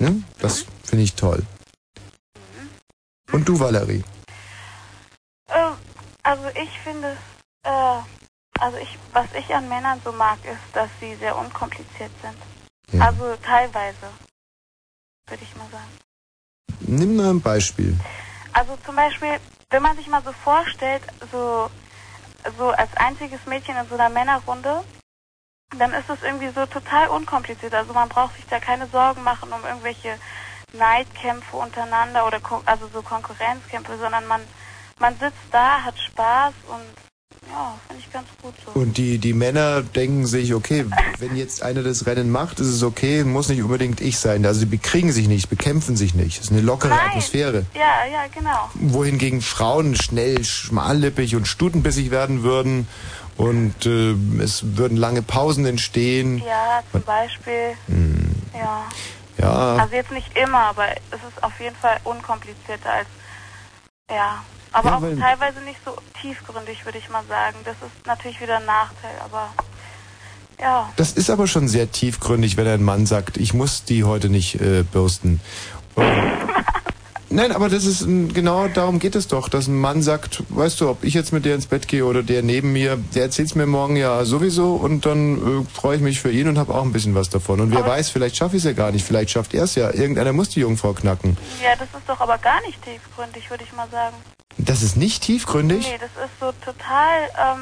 Ne? 0.00 0.22
Das 0.40 0.66
finde 0.82 1.04
ich 1.04 1.14
toll. 1.14 1.44
Und 3.30 3.48
du, 3.48 3.60
Valerie? 3.60 4.02
Äh, 5.48 5.70
also 6.24 6.42
ich 6.60 6.70
finde, 6.82 7.16
äh, 7.62 8.00
also 8.58 8.78
ich, 8.78 8.98
was 9.12 9.28
ich 9.38 9.54
an 9.54 9.68
Männern 9.68 10.00
so 10.04 10.10
mag, 10.10 10.38
ist, 10.44 10.74
dass 10.74 10.90
sie 11.00 11.14
sehr 11.16 11.36
unkompliziert 11.36 12.10
sind. 12.20 13.00
Also 13.00 13.36
teilweise, 13.42 14.08
würde 15.28 15.42
ich 15.44 15.56
mal 15.56 15.68
sagen. 15.70 15.90
Nimm 16.80 17.14
mal 17.14 17.30
ein 17.30 17.40
Beispiel. 17.40 17.96
Also 18.52 18.76
zum 18.84 18.96
Beispiel, 18.96 19.38
wenn 19.70 19.82
man 19.82 19.96
sich 19.96 20.08
mal 20.08 20.22
so 20.22 20.32
vorstellt, 20.32 21.02
so, 21.32 21.70
so 22.58 22.70
als 22.70 22.94
einziges 22.96 23.44
Mädchen 23.46 23.76
in 23.76 23.88
so 23.88 23.94
einer 23.94 24.08
Männerrunde, 24.08 24.82
dann 25.78 25.92
ist 25.92 26.10
es 26.10 26.22
irgendwie 26.22 26.50
so 26.50 26.66
total 26.66 27.08
unkompliziert. 27.08 27.74
Also 27.74 27.92
man 27.92 28.08
braucht 28.08 28.34
sich 28.36 28.46
da 28.46 28.58
keine 28.58 28.88
Sorgen 28.88 29.22
machen 29.22 29.52
um 29.52 29.64
irgendwelche 29.64 30.18
Neidkämpfe 30.72 31.56
untereinander 31.56 32.26
oder 32.26 32.40
also 32.66 32.88
so 32.88 33.02
Konkurrenzkämpfe, 33.02 33.96
sondern 33.98 34.26
man 34.26 34.42
man 35.00 35.16
sitzt 35.18 35.48
da, 35.50 35.82
hat 35.82 35.98
Spaß 35.98 36.52
und 36.68 37.09
ja, 37.48 37.74
finde 37.86 38.02
ich 38.04 38.12
ganz 38.12 38.28
gut 38.42 38.54
so. 38.64 38.78
Und 38.78 38.96
die, 38.96 39.18
die 39.18 39.32
Männer 39.32 39.82
denken 39.82 40.26
sich, 40.26 40.54
okay, 40.54 40.86
wenn 41.18 41.36
jetzt 41.36 41.62
einer 41.62 41.82
das 41.82 42.06
Rennen 42.06 42.30
macht, 42.30 42.60
ist 42.60 42.68
es 42.68 42.82
okay, 42.82 43.24
muss 43.24 43.48
nicht 43.48 43.62
unbedingt 43.62 44.00
ich 44.00 44.18
sein. 44.18 44.44
Also 44.46 44.60
die 44.60 44.66
bekriegen 44.66 45.12
sich 45.12 45.28
nicht, 45.28 45.48
bekämpfen 45.48 45.96
sich 45.96 46.14
nicht. 46.14 46.38
Es 46.38 46.46
ist 46.46 46.52
eine 46.52 46.60
lockere 46.60 46.90
Nein. 46.90 47.08
Atmosphäre. 47.08 47.66
Ja, 47.74 48.04
ja, 48.10 48.26
genau. 48.34 48.70
Wohingegen 48.74 49.40
Frauen 49.40 49.94
schnell 49.96 50.44
schmallippig 50.44 51.36
und 51.36 51.46
stutenbissig 51.46 52.10
werden 52.10 52.42
würden 52.42 52.86
und 53.36 53.86
äh, 53.86 54.14
es 54.42 54.76
würden 54.76 54.96
lange 54.96 55.22
Pausen 55.22 55.64
entstehen. 55.64 56.38
Ja, 56.38 56.82
zum 56.92 57.02
Beispiel. 57.02 57.76
Ja. 58.54 58.84
Ja, 59.38 59.76
Also 59.76 59.94
jetzt 59.94 60.10
nicht 60.10 60.36
immer, 60.36 60.58
aber 60.58 60.88
es 61.10 61.16
ist 61.26 61.42
auf 61.42 61.58
jeden 61.60 61.76
Fall 61.76 61.98
unkomplizierter 62.04 62.92
als 62.92 63.06
ja. 64.10 64.44
Aber 64.72 64.90
Ja, 64.90 64.96
auch 64.96 65.00
teilweise 65.00 65.60
nicht 65.60 65.80
so 65.84 65.96
tiefgründig, 66.20 66.84
würde 66.84 66.98
ich 66.98 67.08
mal 67.08 67.24
sagen. 67.28 67.56
Das 67.64 67.74
ist 67.76 68.06
natürlich 68.06 68.40
wieder 68.40 68.58
ein 68.58 68.66
Nachteil, 68.66 69.14
aber 69.24 69.52
ja. 70.60 70.92
das 70.96 71.12
ist 71.12 71.30
aber 71.30 71.46
schon 71.46 71.66
sehr 71.66 71.90
tiefgründig, 71.90 72.56
wenn 72.56 72.68
ein 72.68 72.82
Mann 72.82 73.06
sagt, 73.06 73.36
ich 73.36 73.52
muss 73.52 73.84
die 73.84 74.04
heute 74.04 74.28
nicht 74.28 74.60
äh, 74.60 74.84
bürsten. 74.84 75.40
Und 75.94 76.06
Nein, 77.32 77.52
aber 77.52 77.68
das 77.68 77.84
ist 77.84 78.02
ein- 78.02 78.34
genau 78.34 78.66
darum 78.66 78.98
geht 78.98 79.14
es 79.14 79.28
doch, 79.28 79.48
dass 79.48 79.68
ein 79.68 79.76
Mann 79.76 80.02
sagt, 80.02 80.42
weißt 80.48 80.80
du, 80.80 80.88
ob 80.90 81.04
ich 81.04 81.14
jetzt 81.14 81.32
mit 81.32 81.44
der 81.44 81.54
ins 81.54 81.66
Bett 81.66 81.86
gehe 81.86 82.04
oder 82.04 82.24
der 82.24 82.42
neben 82.42 82.72
mir, 82.72 82.98
der 83.14 83.22
erzählt's 83.22 83.54
mir 83.54 83.66
morgen 83.66 83.94
ja 83.96 84.24
sowieso 84.24 84.74
und 84.74 85.06
dann 85.06 85.36
äh, 85.62 85.64
freue 85.72 85.96
ich 85.96 86.02
mich 86.02 86.20
für 86.20 86.32
ihn 86.32 86.48
und 86.48 86.58
habe 86.58 86.74
auch 86.74 86.82
ein 86.82 86.92
bisschen 86.92 87.14
was 87.14 87.30
davon. 87.30 87.60
Und 87.60 87.70
wer 87.72 87.86
weiß, 87.86 88.10
vielleicht 88.10 88.36
schaffe 88.36 88.56
ich 88.56 88.62
es 88.62 88.66
ja 88.66 88.72
gar 88.72 88.90
nicht, 88.90 89.04
vielleicht 89.06 89.30
schafft 89.30 89.54
er 89.54 89.62
es 89.64 89.76
ja. 89.76 89.90
Irgendeiner 89.92 90.32
muss 90.32 90.48
die 90.48 90.60
Jungfrau 90.60 90.92
knacken. 90.92 91.36
Ja, 91.62 91.70
das 91.78 91.86
ist 91.96 92.08
doch 92.08 92.20
aber 92.20 92.36
gar 92.38 92.60
nicht 92.62 92.82
tiefgründig, 92.84 93.48
würde 93.48 93.62
ich 93.62 93.72
mal 93.76 93.88
sagen. 93.90 94.16
Das 94.58 94.82
ist 94.82 94.96
nicht 94.96 95.22
tiefgründig? 95.22 95.86
Nee, 95.88 95.98
das 96.00 96.10
ist 96.26 96.40
so 96.40 96.52
total, 96.64 97.20
ähm, 97.38 97.60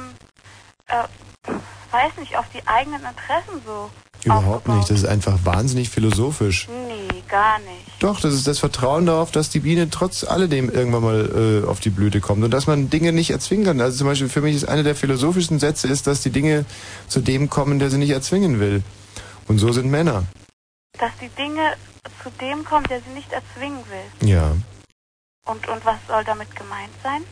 äh, 0.88 1.52
weiß 1.90 2.16
nicht, 2.18 2.36
auf 2.36 2.46
die 2.54 2.66
eigenen 2.66 3.00
Interessen 3.00 3.62
so. 3.64 3.90
Überhaupt 4.24 4.68
nicht. 4.68 4.90
Das 4.90 4.98
ist 4.98 5.06
einfach 5.06 5.38
wahnsinnig 5.44 5.90
philosophisch. 5.90 6.66
Nee, 6.68 7.22
gar 7.28 7.58
nicht. 7.60 7.86
Doch, 8.00 8.20
das 8.20 8.34
ist 8.34 8.46
das 8.46 8.58
Vertrauen 8.58 9.06
darauf, 9.06 9.30
dass 9.30 9.48
die 9.48 9.60
Biene 9.60 9.90
trotz 9.90 10.24
alledem 10.24 10.70
irgendwann 10.70 11.02
mal 11.02 11.62
äh, 11.64 11.66
auf 11.66 11.80
die 11.80 11.90
Blüte 11.90 12.20
kommt 12.20 12.42
und 12.42 12.50
dass 12.50 12.66
man 12.66 12.90
Dinge 12.90 13.12
nicht 13.12 13.30
erzwingen 13.30 13.64
kann. 13.64 13.80
Also 13.80 13.98
zum 13.98 14.06
Beispiel 14.08 14.28
für 14.28 14.40
mich 14.40 14.56
ist 14.56 14.68
einer 14.68 14.82
der 14.82 14.96
philosophischsten 14.96 15.60
Sätze 15.60 15.86
ist, 15.86 16.06
dass 16.06 16.20
die 16.20 16.30
Dinge 16.30 16.64
zu 17.06 17.20
dem 17.20 17.48
kommen, 17.48 17.78
der 17.78 17.90
sie 17.90 17.98
nicht 17.98 18.10
erzwingen 18.10 18.58
will. 18.58 18.82
Und 19.46 19.58
so 19.58 19.72
sind 19.72 19.88
Männer. 19.90 20.24
Dass 20.98 21.12
die 21.20 21.28
Dinge 21.30 21.74
zu 22.22 22.30
dem 22.40 22.64
kommen, 22.64 22.86
der 22.88 23.00
sie 23.00 23.10
nicht 23.10 23.32
erzwingen 23.32 23.84
will. 23.88 24.28
Ja. 24.28 24.52
Und, 25.46 25.66
und 25.68 25.84
was 25.84 25.96
soll 26.08 26.24
damit 26.24 26.54
gemeint 26.56 26.92
sein? 27.02 27.22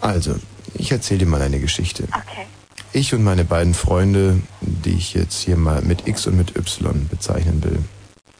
Also, 0.00 0.36
ich 0.74 0.92
erzähle 0.92 1.20
dir 1.20 1.26
mal 1.26 1.42
eine 1.42 1.60
Geschichte. 1.60 2.04
Okay. 2.04 2.46
Ich 2.92 3.12
und 3.12 3.24
meine 3.24 3.44
beiden 3.44 3.74
Freunde, 3.74 4.40
die 4.60 4.94
ich 4.94 5.14
jetzt 5.14 5.40
hier 5.40 5.56
mal 5.56 5.82
mit 5.82 6.06
X 6.06 6.26
und 6.26 6.36
mit 6.36 6.56
Y 6.56 7.08
bezeichnen 7.08 7.62
will. 7.62 7.78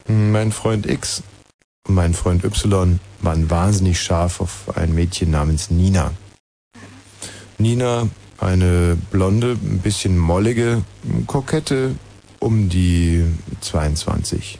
Mein 0.08 0.52
Freund 0.52 0.86
X 0.88 1.22
und 1.86 1.94
mein 1.94 2.14
Freund 2.14 2.44
Y 2.44 3.00
waren 3.20 3.50
wahnsinnig 3.50 4.00
scharf 4.00 4.40
auf 4.40 4.76
ein 4.76 4.94
Mädchen 4.94 5.30
namens 5.30 5.70
Nina. 5.70 6.12
Nina, 7.58 8.08
eine 8.38 8.96
blonde, 9.10 9.52
ein 9.62 9.80
bisschen 9.80 10.16
mollige, 10.18 10.82
kokette, 11.26 11.94
um 12.38 12.68
die 12.68 13.24
22. 13.60 14.58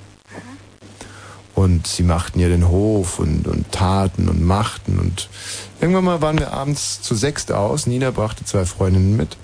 Und 1.56 1.86
sie 1.86 2.02
machten 2.02 2.38
ihr 2.38 2.50
den 2.50 2.68
Hof 2.68 3.18
und, 3.18 3.48
und 3.48 3.72
taten 3.72 4.28
und 4.28 4.44
machten 4.44 4.98
und 4.98 5.30
irgendwann 5.80 6.04
mal 6.04 6.20
waren 6.20 6.38
wir 6.38 6.52
abends 6.52 7.00
zu 7.00 7.14
sechst 7.14 7.50
aus. 7.50 7.86
Nina 7.86 8.10
brachte 8.10 8.44
zwei 8.44 8.66
Freundinnen 8.66 9.16
mit. 9.16 9.38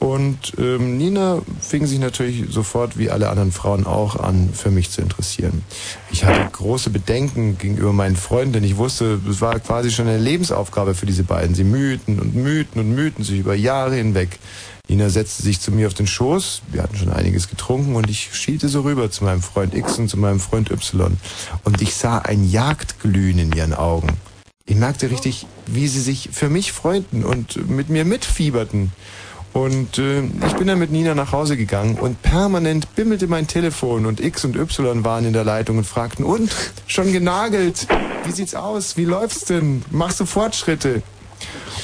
Und 0.00 0.52
ähm, 0.58 0.98
Nina 0.98 1.40
fing 1.60 1.86
sich 1.86 1.98
natürlich 1.98 2.52
sofort, 2.52 2.98
wie 2.98 3.08
alle 3.08 3.30
anderen 3.30 3.52
Frauen 3.52 3.86
auch, 3.86 4.16
an, 4.16 4.50
für 4.52 4.70
mich 4.70 4.90
zu 4.90 5.00
interessieren. 5.00 5.62
Ich 6.10 6.24
hatte 6.24 6.46
große 6.52 6.90
Bedenken 6.90 7.56
gegenüber 7.56 7.94
meinen 7.94 8.16
Freunden, 8.16 8.54
denn 8.54 8.64
ich 8.64 8.76
wusste, 8.76 9.18
es 9.30 9.40
war 9.40 9.58
quasi 9.60 9.90
schon 9.90 10.06
eine 10.06 10.18
Lebensaufgabe 10.18 10.94
für 10.94 11.06
diese 11.06 11.22
beiden. 11.22 11.54
Sie 11.54 11.64
mühten 11.64 12.18
und 12.18 12.34
mühten 12.34 12.80
und 12.80 12.94
mühten 12.94 13.24
sich 13.24 13.38
über 13.38 13.54
Jahre 13.54 13.94
hinweg. 13.94 14.40
Nina 14.88 15.08
setzte 15.08 15.42
sich 15.42 15.60
zu 15.60 15.72
mir 15.72 15.86
auf 15.86 15.94
den 15.94 16.06
Schoß, 16.06 16.62
wir 16.70 16.82
hatten 16.82 16.96
schon 16.96 17.10
einiges 17.10 17.48
getrunken 17.48 17.96
und 17.96 18.10
ich 18.10 18.34
schielte 18.34 18.68
so 18.68 18.82
rüber 18.82 19.10
zu 19.10 19.24
meinem 19.24 19.40
Freund 19.40 19.74
X 19.74 19.98
und 19.98 20.08
zu 20.08 20.18
meinem 20.18 20.40
Freund 20.40 20.70
Y. 20.70 21.16
Und 21.64 21.80
ich 21.80 21.94
sah 21.94 22.18
ein 22.18 22.48
Jagdglühen 22.48 23.38
in 23.38 23.52
ihren 23.52 23.72
Augen. 23.72 24.08
Ich 24.66 24.76
merkte 24.76 25.10
richtig, 25.10 25.46
wie 25.66 25.88
sie 25.88 26.00
sich 26.00 26.30
für 26.32 26.50
mich 26.50 26.72
freuten 26.72 27.24
und 27.24 27.68
mit 27.68 27.88
mir 27.88 28.04
mitfieberten. 28.04 28.92
Und 29.54 29.98
äh, 29.98 30.22
ich 30.46 30.54
bin 30.56 30.66
dann 30.66 30.80
mit 30.80 30.90
Nina 30.90 31.14
nach 31.14 31.32
Hause 31.32 31.56
gegangen 31.56 31.96
und 31.96 32.20
permanent 32.22 32.94
bimmelte 32.94 33.26
mein 33.26 33.46
Telefon 33.46 34.04
und 34.04 34.20
X 34.20 34.44
und 34.44 34.56
Y 34.56 35.04
waren 35.04 35.24
in 35.24 35.32
der 35.32 35.44
Leitung 35.44 35.78
und 35.78 35.86
fragten, 35.86 36.24
und, 36.24 36.50
schon 36.86 37.12
genagelt? 37.12 37.86
Wie 38.24 38.32
sieht's 38.32 38.54
aus? 38.54 38.96
Wie 38.96 39.04
läuft's 39.04 39.44
denn? 39.44 39.82
Machst 39.90 40.20
du 40.20 40.26
Fortschritte? 40.26 41.02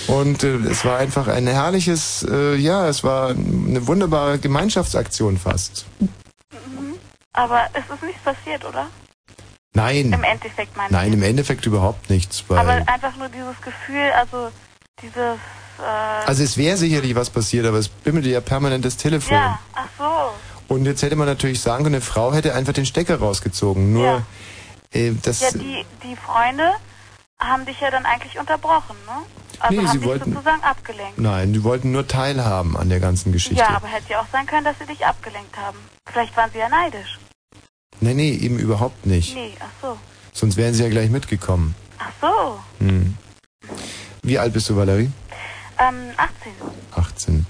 Und 0.06 0.42
äh, 0.44 0.56
es 0.56 0.84
war 0.84 0.98
einfach 0.98 1.28
ein 1.28 1.46
herrliches, 1.46 2.26
äh, 2.28 2.56
ja, 2.56 2.88
es 2.88 3.04
war 3.04 3.30
eine 3.30 3.86
wunderbare 3.86 4.38
Gemeinschaftsaktion 4.38 5.38
fast. 5.38 5.86
Aber 7.32 7.66
es 7.72 7.84
ist 7.94 8.02
nichts 8.02 8.22
passiert, 8.22 8.64
oder? 8.64 8.88
Nein. 9.72 10.12
Im 10.12 10.24
Endeffekt 10.24 10.76
meine 10.76 10.92
Nein, 10.92 11.08
ich. 11.08 11.14
im 11.14 11.22
Endeffekt 11.22 11.64
überhaupt 11.64 12.10
nichts. 12.10 12.44
Aber 12.48 12.70
einfach 12.70 13.16
nur 13.16 13.28
dieses 13.28 13.60
Gefühl, 13.60 14.10
also 14.16 14.50
dieses, 15.00 15.16
äh, 15.78 16.26
also 16.26 16.42
es 16.42 16.56
wäre 16.56 16.76
sicherlich 16.76 17.14
was 17.14 17.30
passiert, 17.30 17.66
aber 17.66 17.78
es 17.78 17.88
bimmelte 17.88 18.28
ja 18.30 18.40
permanent 18.40 18.84
das 18.84 18.96
Telefon. 18.96 19.36
ja, 19.36 19.58
ach 19.74 19.86
so. 19.96 20.74
Und 20.74 20.86
jetzt 20.86 21.02
hätte 21.02 21.16
man 21.16 21.26
natürlich 21.26 21.60
sagen 21.60 21.84
können, 21.84 21.96
eine 21.96 22.02
Frau 22.02 22.32
hätte 22.32 22.54
einfach 22.54 22.72
den 22.72 22.86
Stecker 22.86 23.18
rausgezogen. 23.18 23.92
Nur 23.92 24.22
äh, 24.92 25.12
das. 25.22 25.40
Ja, 25.40 25.50
die, 25.52 25.84
die 26.02 26.16
Freunde 26.16 26.72
haben 27.40 27.64
dich 27.66 27.80
ja 27.80 27.90
dann 27.90 28.04
eigentlich 28.06 28.38
unterbrochen, 28.38 28.96
ne? 29.06 29.22
Also 29.58 29.74
Nee, 29.80 29.86
haben 29.86 29.92
sie 29.92 29.98
dich 29.98 30.08
wollten- 30.08 30.32
sozusagen 30.32 30.62
abgelenkt. 30.62 31.18
Nein, 31.18 31.52
die 31.52 31.62
wollten 31.64 31.90
nur 31.92 32.06
teilhaben 32.06 32.76
an 32.76 32.88
der 32.88 33.00
ganzen 33.00 33.32
Geschichte. 33.32 33.56
Ja, 33.62 33.68
aber 33.76 33.88
hätte 33.88 34.10
ja 34.12 34.20
auch 34.20 34.26
sein 34.32 34.46
können, 34.46 34.64
dass 34.64 34.78
sie 34.78 34.86
dich 34.86 35.04
abgelenkt 35.04 35.56
haben. 35.56 35.78
Vielleicht 36.10 36.36
waren 36.36 36.50
sie 36.52 36.58
ja 36.58 36.68
neidisch. 36.68 37.18
Nee, 38.00 38.14
nee, 38.14 38.30
eben 38.30 38.58
überhaupt 38.58 39.04
nicht. 39.04 39.34
Nee, 39.34 39.52
ach 39.60 39.68
so. 39.82 39.98
Sonst 40.32 40.56
wären 40.56 40.72
sie 40.74 40.82
ja 40.82 40.88
gleich 40.88 41.10
mitgekommen. 41.10 41.74
Ach 41.98 42.10
so. 42.20 42.60
Hm. 42.78 43.16
Wie 44.22 44.38
alt 44.38 44.52
bist 44.54 44.68
du, 44.70 44.76
Valerie? 44.76 45.10
Ähm, 45.78 46.10
18. 46.16 46.52
18. 46.94 47.46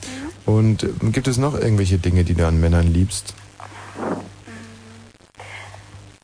Und 0.46 0.82
äh, 0.82 0.88
gibt 1.12 1.28
es 1.28 1.36
noch 1.36 1.54
irgendwelche 1.54 1.98
Dinge, 1.98 2.24
die 2.24 2.34
du 2.34 2.46
an 2.46 2.58
Männern 2.60 2.92
liebst? 2.92 3.34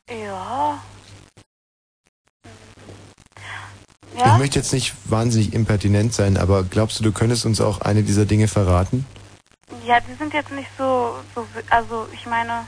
Ja. 0.09 0.81
Ich 4.17 4.25
Ja? 4.25 4.35
möchte 4.39 4.57
jetzt 4.57 4.73
nicht 4.73 4.95
wahnsinnig 5.05 5.53
impertinent 5.53 6.11
sein, 6.11 6.37
aber 6.37 6.63
glaubst 6.63 6.99
du, 6.99 7.03
du 7.03 7.11
könntest 7.11 7.45
uns 7.45 7.61
auch 7.61 7.81
eine 7.81 8.01
dieser 8.01 8.25
Dinge 8.25 8.47
verraten? 8.47 9.05
Ja, 9.85 9.99
die 9.99 10.15
sind 10.15 10.33
jetzt 10.33 10.51
nicht 10.51 10.69
so, 10.75 11.17
so, 11.35 11.45
also 11.69 12.07
ich 12.11 12.25
meine, 12.25 12.65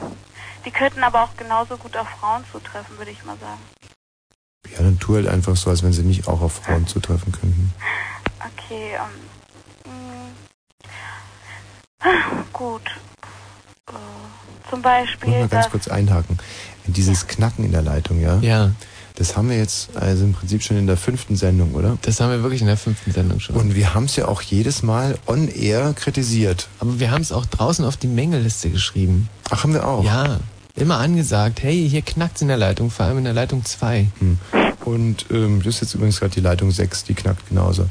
die 0.64 0.70
könnten 0.70 1.04
aber 1.04 1.24
auch 1.24 1.36
genauso 1.38 1.76
gut 1.78 1.98
auf 1.98 2.08
Frauen 2.20 2.44
zutreffen, 2.52 2.96
würde 3.00 3.10
ich 3.10 3.26
mal 3.26 3.36
sagen. 3.40 3.60
Ja, 4.72 4.84
dann 4.84 5.00
tu 5.00 5.16
halt 5.16 5.28
einfach 5.28 5.56
so, 5.56 5.72
als 5.72 5.82
wenn 5.82 5.92
sie 5.92 6.04
nicht 6.04 6.28
auch 6.28 6.40
auf 6.42 6.54
Frauen 6.64 6.86
zutreffen 6.86 7.32
könnten. 7.32 7.74
Okay, 8.40 8.92
ähm, 8.96 10.32
mh. 12.06 12.44
gut. 12.54 12.82
Äh, 13.90 13.94
zum 14.70 14.80
Ich 14.80 14.84
Beispiel, 14.84 15.30
muss 15.30 15.40
mal 15.40 15.48
ganz 15.50 15.70
kurz 15.70 15.88
einhaken. 15.90 16.38
Dieses 16.86 17.28
Knacken 17.28 17.66
in 17.66 17.72
der 17.74 17.82
Leitung, 17.82 18.22
ja? 18.22 18.38
Ja. 18.38 18.72
Das 19.20 19.36
haben 19.36 19.50
wir 19.50 19.58
jetzt 19.58 19.98
also 19.98 20.24
im 20.24 20.32
Prinzip 20.32 20.64
schon 20.64 20.78
in 20.78 20.88
der 20.88 20.96
fünften 20.96 21.36
Sendung, 21.36 21.76
oder? 21.76 21.98
Das 22.04 22.22
haben 22.22 22.32
wir 22.32 22.42
wirklich 22.42 22.62
in 22.62 22.68
der 22.68 22.78
fünften 22.78 23.12
Sendung 23.12 23.42
schon. 23.42 23.58
Und 23.58 23.76
wir 23.76 23.94
haben 23.94 24.06
es 24.06 24.16
ja 24.16 24.30
auch 24.30 24.42
jedes 24.42 24.82
Mal 24.82 25.18
on 25.28 25.50
air 25.50 25.94
kritisiert. 25.94 26.70
Aber 26.80 27.02
wir 27.02 27.12
haben 27.12 27.22
es 27.22 27.34
auch 27.34 27.46
draußen 27.46 27.84
auf 27.84 27.98
die 27.98 28.08
Mängelliste 28.08 28.70
geschrieben. 28.70 29.28
Ach, 29.50 29.64
haben 29.64 29.74
wir 29.74 29.86
auch? 29.86 30.06
Ja. 30.06 30.40
Immer 30.76 30.98
angesagt, 31.00 31.62
hey, 31.64 31.88
hier 31.90 32.02
knackt's 32.02 32.42
in 32.42 32.48
der 32.48 32.58
Leitung, 32.58 32.90
vor 32.90 33.06
allem 33.06 33.18
in 33.20 33.24
der 33.26 33.34
Leitung 33.34 33.66
2. 33.66 34.08
Hm. 34.20 34.38
Und 34.86 35.26
ähm, 35.30 35.60
das 35.62 35.76
ist 35.76 35.82
jetzt 35.82 35.96
übrigens 35.96 36.20
gerade 36.20 36.34
die 36.34 36.40
Leitung 36.40 36.72
6, 36.72 37.04
die 37.04 37.14
knackt 37.14 37.48
genauso. 37.50 37.86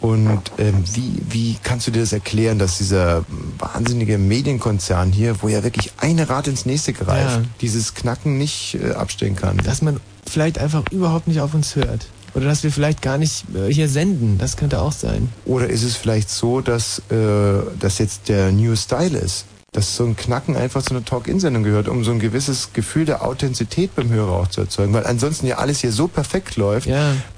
Und 0.00 0.40
ähm, 0.58 0.82
wie, 0.94 1.12
wie 1.28 1.56
kannst 1.62 1.86
du 1.86 1.90
dir 1.90 2.00
das 2.00 2.12
erklären, 2.14 2.58
dass 2.58 2.78
dieser 2.78 3.24
wahnsinnige 3.58 4.16
Medienkonzern 4.18 5.12
hier, 5.12 5.42
wo 5.42 5.48
ja 5.48 5.62
wirklich 5.62 5.92
eine 5.98 6.28
Rad 6.30 6.48
ins 6.48 6.64
nächste 6.66 6.92
greift, 6.94 7.40
Ja. 7.40 7.42
dieses 7.60 7.94
Knacken 7.94 8.38
nicht 8.38 8.78
äh, 8.82 8.92
abstellen 8.92 9.36
kann? 9.36 9.58
Dass 9.58 9.82
man 9.82 10.00
vielleicht 10.28 10.58
einfach 10.58 10.84
überhaupt 10.90 11.28
nicht 11.28 11.40
auf 11.40 11.52
uns 11.54 11.76
hört. 11.76 12.06
Oder 12.34 12.46
dass 12.46 12.62
wir 12.62 12.72
vielleicht 12.72 13.02
gar 13.02 13.18
nicht 13.18 13.44
äh, 13.54 13.72
hier 13.72 13.88
senden. 13.88 14.38
Das 14.38 14.56
könnte 14.56 14.80
auch 14.80 14.92
sein. 14.92 15.28
Oder 15.44 15.68
ist 15.68 15.82
es 15.82 15.96
vielleicht 15.96 16.30
so, 16.30 16.60
dass 16.62 17.00
äh, 17.10 17.60
das 17.78 17.98
jetzt 17.98 18.28
der 18.28 18.50
New 18.50 18.74
Style 18.76 19.18
ist? 19.18 19.44
Dass 19.72 19.94
so 19.94 20.04
ein 20.04 20.16
Knacken 20.16 20.56
einfach 20.56 20.82
zu 20.82 20.90
einer 20.90 21.04
Talk-In-Sendung 21.04 21.62
gehört, 21.62 21.86
um 21.86 22.02
so 22.02 22.10
ein 22.10 22.18
gewisses 22.18 22.72
Gefühl 22.72 23.04
der 23.04 23.22
Authentizität 23.24 23.94
beim 23.94 24.08
Hörer 24.10 24.32
auch 24.32 24.48
zu 24.48 24.62
erzeugen. 24.62 24.92
Weil 24.92 25.06
ansonsten 25.06 25.46
ja 25.46 25.58
alles 25.58 25.80
hier 25.80 25.92
so 25.92 26.08
perfekt 26.08 26.56
läuft, 26.56 26.88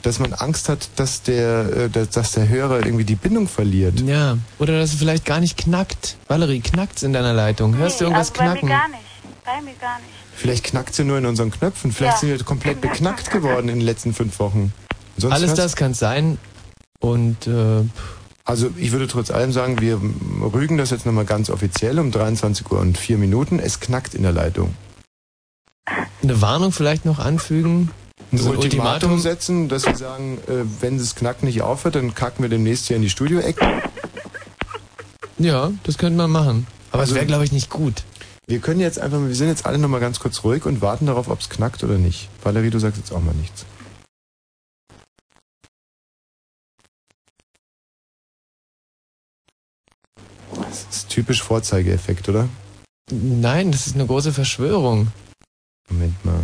dass 0.01 0.19
man 0.19 0.33
Angst 0.33 0.71
hat, 0.71 0.89
dass 0.97 1.21
der, 1.23 1.77
äh, 1.77 1.91
dass, 1.91 2.09
dass 2.09 2.33
der 2.33 2.49
Hörer 2.49 2.87
irgendwie 2.87 3.05
die 3.05 3.17
Bindung 3.17 3.49
verliert. 3.49 4.01
Ja. 4.01 4.39
Oder 4.59 4.79
dass 4.79 4.93
es 4.95 4.99
vielleicht 4.99 5.27
gar 5.27 5.41
nicht 5.41 5.59
knackt. 5.59 6.17
Valerie, 6.27 6.61
knackt's 6.61 7.03
in 7.03 7.13
deiner 7.13 7.35
Leitung? 7.35 7.77
Hörst 7.77 8.01
du 8.01 8.05
Nee, 8.05 8.11
irgendwas 8.13 8.31
also 8.31 8.39
bei 8.39 8.45
knacken? 8.47 8.69
mir 8.69 8.75
gar 8.75 8.89
nicht. 8.89 9.03
Bei 9.45 9.61
mir 9.61 9.75
gar 9.79 9.99
nicht. 9.99 10.09
Vielleicht 10.35 10.65
knackt 10.65 10.95
sie 10.95 11.05
nur 11.05 11.19
in 11.19 11.27
unseren 11.27 11.51
Knöpfen. 11.51 11.93
Vielleicht 11.93 12.15
Ja. 12.15 12.21
sind 12.21 12.29
wir 12.31 12.43
komplett 12.45 12.81
beknackt 12.81 13.31
geworden 13.31 13.69
in 13.69 13.77
den 13.81 13.85
letzten 13.85 14.15
fünf 14.15 14.39
Wochen. 14.39 14.73
Sonst 15.19 15.35
Alles 15.35 15.53
das 15.55 15.77
kann 15.77 15.93
sein. 15.93 16.39
Und 16.99 17.47
äh, 17.47 17.83
Also 18.45 18.71
ich 18.77 18.93
würde 18.93 19.07
trotz 19.07 19.31
allem 19.31 19.53
sagen, 19.53 19.81
wir 19.81 20.01
rügen 20.53 20.77
das 20.77 20.91
jetzt 20.91 21.07
nochmal 21.07 21.25
ganz 21.25 21.49
offiziell 21.49 21.99
um 21.99 22.11
23 22.11 22.71
Uhr 22.71 22.81
und 22.81 22.99
4 22.99 23.19
Minuten. 23.19 23.59
Es 23.59 23.79
knackt 23.81 24.15
in 24.15 24.23
der 24.23 24.33
Leitung. 24.33 24.75
eine 26.23 26.41
Warnung 26.41 26.73
vielleicht 26.73 27.05
noch 27.05 27.19
anfügen. 27.19 27.91
Ein 28.33 28.39
So 28.39 28.51
ein 28.53 28.57
Ultimatum 28.59 29.19
setzen, 29.21 29.69
dass 29.69 29.85
wir 29.87 29.97
sagen, 29.97 30.39
äh, 30.49 30.65
wenn 30.81 30.99
das 30.99 31.15
Knacken 31.15 31.47
nicht 31.47 31.63
aufhört, 31.63 31.97
dann 31.97 32.15
kacken 32.15 32.43
wir 32.43 32.49
demnächst 32.49 32.87
hier 32.87 32.97
in 32.97 33.03
die 33.03 33.11
Studioecke. 33.11 33.65
Ja, 35.39 35.71
das 35.85 35.99
könnte 35.99 36.17
man 36.17 36.31
machen. 36.31 36.67
Aber 36.93 37.01
Also- 37.03 37.13
es 37.13 37.17
wäre, 37.17 37.27
glaube 37.27 37.45
ich, 37.45 37.53
nicht 37.53 37.69
gut. 37.71 38.05
Wir 38.47 38.59
können 38.59 38.81
jetzt 38.81 38.99
einfach, 38.99 39.19
wir 39.21 39.35
sind 39.35 39.49
jetzt 39.49 39.67
alle 39.67 39.79
nochmal 39.79 40.01
ganz 40.01 40.19
kurz 40.21 40.45
ruhig 40.45 40.67
und 40.67 40.83
warten 40.83 41.07
darauf, 41.07 41.29
ob 41.29 41.41
es 41.41 41.49
knackt 41.49 41.85
oder 41.85 41.97
nicht. 41.99 42.29
Valerie, 42.43 42.71
du 42.71 42.79
sagst 42.79 42.99
jetzt 42.99 43.13
auch 43.13 43.23
mal 43.23 43.35
nichts. 43.35 43.65
Das 50.73 50.97
ist 50.97 51.09
typisch 51.11 51.43
Vorzeigeeffekt, 51.43 52.29
oder? 52.29 52.49
Nein, 53.11 53.73
das 53.73 53.87
ist 53.87 53.95
eine 53.95 54.07
große 54.07 54.33
Verschwörung. 54.33 55.09
Moment 55.91 56.25
mal. 56.25 56.41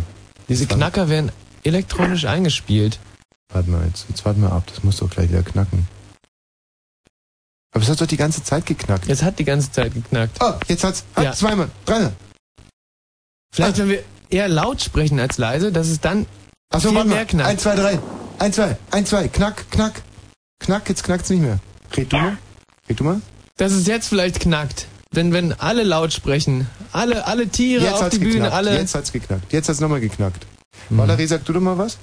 Diese 0.47 0.69
war- 0.69 0.77
Knacker 0.77 1.09
werden 1.09 1.31
elektronisch 1.63 2.25
eingespielt. 2.25 2.99
Warte 3.51 3.69
mal, 3.71 3.85
jetzt, 3.87 4.05
jetzt 4.09 4.23
warten 4.25 4.41
wir 4.41 4.51
ab, 4.51 4.63
das 4.67 4.83
muss 4.83 4.97
doch 4.97 5.09
gleich 5.09 5.29
wieder 5.29 5.41
knacken. 5.43 5.87
Aber 7.71 7.83
es 7.83 7.89
hat 7.89 8.01
doch 8.01 8.07
die 8.07 8.17
ganze 8.17 8.43
Zeit 8.43 8.65
geknackt. 8.65 9.09
Es 9.09 9.21
hat 9.23 9.39
die 9.39 9.45
ganze 9.45 9.71
Zeit 9.71 9.93
geknackt. 9.93 10.37
Oh, 10.41 10.53
jetzt 10.67 10.83
hat's. 10.83 11.03
Hat 11.15 11.23
Ja. 11.23 11.33
zweimal. 11.33 11.69
Dreimal. 11.85 12.13
Vielleicht, 13.53 13.77
wenn 13.77 13.89
wir 13.89 14.03
eher 14.29 14.47
laut 14.47 14.81
sprechen 14.81 15.19
als 15.19 15.37
leise, 15.37 15.71
dass 15.71 15.87
es 15.87 15.99
dann 15.99 16.25
Achso, 16.71 16.89
viel 16.89 16.97
warte 16.97 17.09
mehr 17.09 17.17
mal. 17.19 17.25
knackt. 17.25 17.49
Eins, 17.49 17.61
zwei, 17.63 17.75
drei. 17.75 17.99
Eins, 18.39 18.55
zwei. 18.55 18.77
Eins, 18.91 19.09
zwei. 19.09 19.27
Knack, 19.27 19.69
knack. 19.71 20.01
Knack, 20.59 20.87
jetzt 20.89 21.03
knackt's 21.03 21.29
nicht 21.29 21.41
mehr. 21.41 21.59
Red 21.95 22.11
du 22.13 22.17
mal. 22.17 22.37
Red 22.87 22.99
du 22.99 23.03
mal. 23.03 23.21
Dass 23.59 23.73
es 23.73 23.87
jetzt 23.87 24.07
vielleicht 24.07 24.39
knackt. 24.39 24.87
Denn 25.13 25.33
wenn 25.33 25.51
alle 25.59 25.83
laut 25.83 26.13
sprechen, 26.13 26.69
alle, 26.93 27.25
alle 27.27 27.49
Tiere 27.49 27.83
Jetzt 27.83 28.01
auf 28.01 28.09
die 28.09 28.19
Bühne, 28.19 28.33
geknackt. 28.33 28.53
alle. 28.53 28.77
Jetzt 28.77 28.95
hat's 28.95 29.11
geknackt. 29.11 29.51
Jetzt 29.51 29.67
hat's 29.67 29.79
nochmal 29.81 29.99
geknackt. 29.99 30.45
Valerie, 30.89 31.27
sag 31.27 31.43
du 31.45 31.51
doch 31.53 31.59
mal 31.59 31.77
was? 31.77 31.97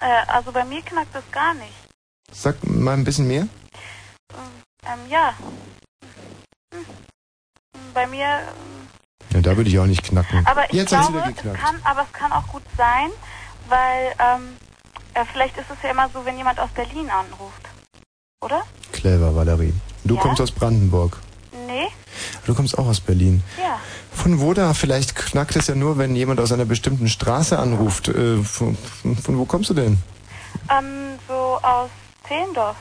Äh, 0.00 0.06
also 0.28 0.52
bei 0.52 0.64
mir 0.64 0.80
knackt 0.82 1.14
das 1.14 1.24
gar 1.32 1.52
nicht. 1.54 1.72
Sag 2.32 2.56
mal 2.66 2.94
ein 2.94 3.04
bisschen 3.04 3.28
mehr. 3.28 3.46
Ähm, 4.84 4.98
ja. 5.10 5.34
Hm. 6.72 6.84
Bei 7.92 8.06
mir, 8.06 8.24
ähm, 8.24 8.88
Ja, 9.34 9.40
da 9.42 9.56
würde 9.56 9.68
ich 9.68 9.78
auch 9.78 9.86
nicht 9.86 10.02
knacken. 10.02 10.46
aber 10.46 10.64
ich 10.70 10.72
Jetzt 10.72 10.90
glaube, 10.90 11.12
wieder 11.14 11.26
es 11.28 11.34
geknackt. 11.36 11.58
kann, 11.60 11.80
aber 11.84 12.02
es 12.02 12.12
kann 12.12 12.32
auch 12.32 12.46
gut 12.48 12.62
sein, 12.76 13.10
weil 13.68 14.14
ähm, 14.18 14.56
äh, 15.14 15.24
vielleicht 15.30 15.58
ist 15.58 15.66
es 15.70 15.76
ja 15.82 15.90
immer 15.90 16.08
so, 16.10 16.24
wenn 16.24 16.38
jemand 16.38 16.58
aus 16.58 16.70
Berlin 16.70 17.10
anruft, 17.10 17.62
oder? 18.42 18.62
Clever, 18.92 19.34
Valerie. 19.34 19.72
Du 20.04 20.16
Ja? 20.16 20.20
kommst 20.20 20.40
aus 20.40 20.50
Brandenburg. 20.52 21.18
Nee? 21.66 21.88
Du 22.44 22.54
kommst 22.54 22.78
auch 22.78 22.86
aus 22.86 23.00
Berlin. 23.00 23.42
Ja. 23.60 23.78
Von 24.12 24.40
wo 24.40 24.54
da? 24.54 24.72
Vielleicht 24.74 25.14
knackt 25.16 25.56
es 25.56 25.66
ja 25.66 25.74
nur, 25.74 25.98
wenn 25.98 26.14
jemand 26.14 26.40
aus 26.40 26.52
einer 26.52 26.64
bestimmten 26.64 27.08
Straße 27.08 27.58
anruft. 27.58 28.08
Äh, 28.08 28.42
von, 28.42 28.76
von, 29.22 29.38
wo 29.38 29.44
kommst 29.44 29.70
du 29.70 29.74
denn? 29.74 29.98
Ähm, 30.70 31.18
so 31.28 31.34
aus 31.62 31.90
Zehlendorf. 32.26 32.76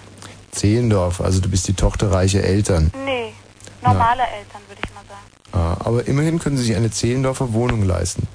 Zehlendorf, 0.51 1.19
also 1.19 1.41
du 1.41 1.49
bist 1.49 1.67
die 1.67 1.73
Tochter 1.73 2.11
reicher 2.11 2.41
Eltern. 2.41 2.89
Nee, 3.03 3.33
normale 3.81 4.23
Eltern, 4.23 4.61
würde 4.67 4.81
ich 4.85 4.93
mal 4.93 5.03
sagen. 5.05 5.25
Ah, 5.51 5.85
aber 5.85 6.07
immerhin 6.07 6.39
können 6.39 6.55
sie 6.57 6.63
sich 6.63 6.75
eine 6.75 6.91
Zehlendorfer 6.91 7.51
Wohnung 7.51 7.83
leisten. 7.83 8.25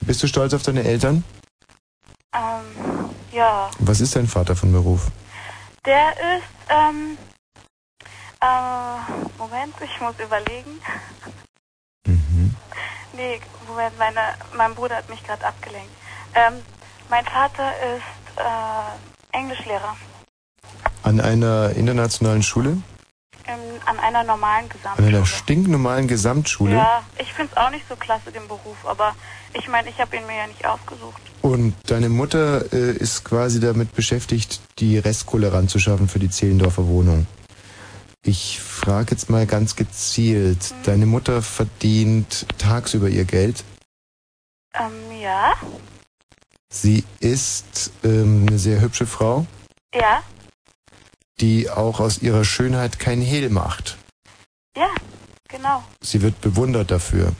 Bist 0.00 0.22
du 0.22 0.26
stolz 0.26 0.54
auf 0.54 0.62
deine 0.62 0.84
Eltern? 0.84 1.22
Ähm, 2.34 3.10
ja. 3.32 3.70
Was 3.78 4.00
ist 4.00 4.16
dein 4.16 4.26
Vater 4.26 4.56
von 4.56 4.72
Beruf? 4.72 5.08
Der 5.86 6.10
ist, 6.10 6.44
ähm, 6.68 7.16
äh, 8.40 9.38
Moment, 9.38 9.74
ich 9.82 10.00
muss 10.00 10.14
überlegen. 10.18 10.80
Mhm. 12.06 12.54
Nee, 13.14 13.40
Moment, 13.66 13.98
meine, 13.98 14.20
mein 14.54 14.74
Bruder 14.74 14.96
hat 14.96 15.08
mich 15.08 15.22
gerade 15.24 15.46
abgelenkt. 15.46 15.90
Ähm, 16.34 16.54
mein 17.08 17.24
Vater 17.24 17.72
ist, 17.96 18.38
äh, 18.38 19.36
Englischlehrer 19.36 19.96
An 21.02 21.20
einer 21.20 21.70
internationalen 21.76 22.42
Schule? 22.42 22.82
Ähm, 23.50 23.80
an 23.86 23.98
einer 23.98 24.24
normalen 24.24 24.64
An 24.64 24.68
Gesamtschule. 24.68 25.08
einer 25.08 25.26
stinknormalen 25.26 26.08
Gesamtschule? 26.08 26.74
Ja, 26.74 27.02
ich 27.18 27.32
finde 27.32 27.52
es 27.52 27.56
auch 27.56 27.70
nicht 27.70 27.86
so 27.88 27.96
klasse, 27.96 28.30
den 28.32 28.46
Beruf, 28.48 28.76
aber 28.84 29.14
ich 29.54 29.68
meine, 29.68 29.90
ich 29.90 30.00
habe 30.00 30.16
ihn 30.16 30.26
mir 30.26 30.36
ja 30.36 30.46
nicht 30.46 30.64
ausgesucht. 30.64 31.20
Und 31.42 31.74
deine 31.86 32.08
Mutter 32.08 32.72
äh, 32.72 32.92
ist 32.92 33.24
quasi 33.24 33.60
damit 33.60 33.94
beschäftigt, 33.94 34.60
die 34.78 34.98
Restkohle 34.98 35.52
ranzuschaffen 35.52 36.08
für 36.08 36.18
die 36.18 36.30
Zehlendorfer 36.30 36.86
Wohnung. 36.86 37.26
Ich 38.22 38.60
frage 38.60 39.12
jetzt 39.12 39.30
mal 39.30 39.46
ganz 39.46 39.76
gezielt. 39.76 40.74
Deine 40.84 41.06
Mutter 41.06 41.40
verdient 41.42 42.46
tagsüber 42.58 43.08
ihr 43.08 43.24
Geld. 43.24 43.64
Ähm, 44.74 45.20
ja, 45.20 45.54
Sie 46.72 47.04
ist 47.18 47.90
ähm, 48.04 48.46
eine 48.48 48.58
sehr 48.58 48.80
hübsche 48.80 49.04
Frau, 49.04 49.44
ja, 49.92 50.22
die 51.40 51.70
auch 51.70 52.00
aus 52.00 52.22
ihrer 52.22 52.44
Schönheit 52.44 52.98
kein 52.98 53.20
Hehl 53.20 53.48
macht. 53.50 53.96
ja, 54.76 54.88
genau. 55.48 55.82
Sie 56.02 56.22
wird 56.22 56.40
bewundert 56.40 56.90
dafür. 56.90 57.32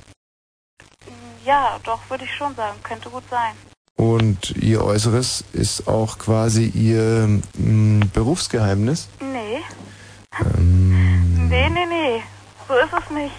Ja, 1.44 1.78
doch, 1.84 2.00
würde 2.10 2.24
ich 2.24 2.34
schon 2.34 2.54
sagen, 2.54 2.76
könnte 2.82 3.08
gut 3.10 3.24
sein. 3.30 3.54
Und 3.96 4.50
ihr 4.56 4.82
Äußeres 4.84 5.44
ist 5.52 5.86
auch 5.88 6.18
quasi 6.18 6.66
ihr 6.66 7.40
mm, 7.58 8.00
Berufsgeheimnis. 8.12 9.08
Nee, 9.20 9.58
Ähm, 10.40 11.48
nee, 11.48 11.68
nee, 11.68 11.86
nee, 11.86 12.22
so 12.68 12.74
ist 12.74 12.92
es 12.92 13.10
nicht. 13.10 13.34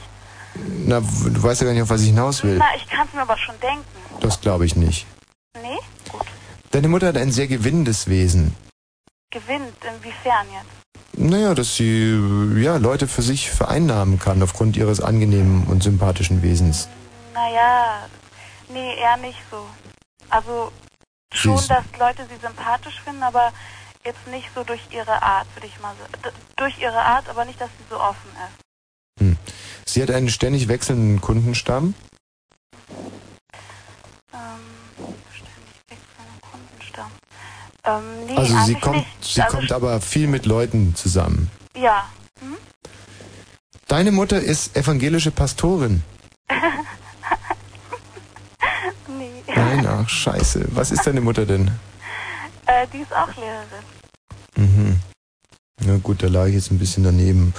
na, 0.85 0.99
du 0.99 1.41
weißt 1.43 1.61
ja 1.61 1.65
gar 1.67 1.73
nicht, 1.73 1.81
auf 1.83 1.89
was 1.89 2.01
ich 2.01 2.07
hinaus 2.09 2.43
will. 2.43 2.57
Na, 2.57 2.75
ich 2.75 2.87
kann 2.87 3.07
es 3.07 3.13
mir 3.13 3.21
aber 3.21 3.37
schon 3.37 3.55
denken. 3.59 3.85
Das 4.19 4.41
glaube 4.41 4.65
ich 4.65 4.75
nicht. 4.75 5.05
Nee? 5.61 5.79
Deine 6.71 6.87
Mutter 6.89 7.07
hat 7.07 7.17
ein 7.17 7.31
sehr 7.31 7.47
gewinnendes 7.47 8.07
Wesen. 8.07 8.55
Gewinnt, 9.31 9.73
inwiefern 9.83 10.45
jetzt? 10.51 11.17
Naja, 11.17 11.53
dass 11.55 11.75
sie 11.75 12.11
ja 12.57 12.77
Leute 12.77 13.07
für 13.07 13.21
sich 13.21 13.49
vereinnahmen 13.49 14.19
kann 14.19 14.41
aufgrund 14.43 14.75
ihres 14.77 15.01
angenehmen 15.01 15.65
und 15.67 15.83
sympathischen 15.83 16.41
Wesens. 16.41 16.87
Naja, 17.33 18.07
nee, 18.69 18.95
eher 18.95 19.17
nicht 19.17 19.39
so. 19.49 19.65
Also 20.29 20.71
schon, 21.33 21.55
ist- 21.55 21.69
dass 21.69 21.83
Leute 21.97 22.25
sie 22.29 22.37
sympathisch 22.45 22.99
finden, 23.01 23.23
aber 23.23 23.53
jetzt 24.03 24.25
nicht 24.27 24.49
so 24.53 24.63
durch 24.63 24.81
ihre 24.91 25.21
Art, 25.21 25.47
würde 25.55 25.67
ich 25.67 25.79
mal 25.79 25.95
sagen. 25.95 26.35
Durch 26.57 26.77
ihre 26.79 26.99
Art, 27.01 27.27
aber 27.29 27.45
nicht, 27.45 27.59
dass 27.61 27.69
sie 27.69 27.85
so 27.89 27.99
offen 27.99 28.29
ist. 28.35 29.37
Sie 29.85 30.01
hat 30.01 30.11
einen 30.11 30.29
ständig 30.29 30.67
wechselnden 30.67 31.19
Kundenstamm. 31.21 31.93
Ähm, 34.33 34.59
ständig 35.33 35.75
wechselnden 35.89 36.41
Kundenstamm. 36.49 37.11
Ähm, 37.83 38.25
nee, 38.27 38.35
also 38.37 38.55
sie 38.65 38.75
kommt, 38.75 38.97
nicht. 38.97 39.07
sie 39.21 39.41
also, 39.41 39.57
kommt 39.57 39.71
aber 39.71 39.99
viel 40.01 40.27
mit 40.27 40.45
Leuten 40.45 40.95
zusammen. 40.95 41.49
Ja. 41.75 42.09
Hm? 42.39 42.57
Deine 43.87 44.11
Mutter 44.11 44.39
ist 44.39 44.75
evangelische 44.77 45.31
Pastorin. 45.31 46.03
nee. 49.07 49.43
Nein, 49.47 49.87
ach 49.87 50.07
scheiße. 50.07 50.67
Was 50.69 50.91
ist 50.91 51.05
deine 51.07 51.21
Mutter 51.21 51.45
denn? 51.45 51.71
Äh, 52.67 52.87
die 52.93 52.99
ist 52.99 53.13
auch 53.13 53.35
Lehrerin. 53.35 53.83
Mhm. 54.55 54.99
Na 55.83 55.97
gut, 55.97 56.21
da 56.21 56.27
lag 56.27 56.45
ich 56.47 56.55
jetzt 56.55 56.71
ein 56.71 56.79
bisschen 56.79 57.03
daneben. 57.03 57.53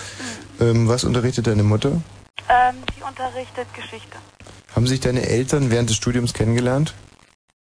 Ähm, 0.61 0.89
was 0.89 1.05
unterrichtet 1.05 1.49
deine 1.49 1.64
Mutter? 1.64 2.01
Ähm, 2.49 2.77
die 2.97 3.03
unterrichtet 3.03 3.66
Geschichte. 3.75 4.16
Haben 4.75 4.87
sich 4.87 5.01
deine 5.01 5.27
Eltern 5.27 5.70
während 5.70 5.91
des 5.91 5.97
Studiums 5.97 6.33
kennengelernt? 6.33 6.95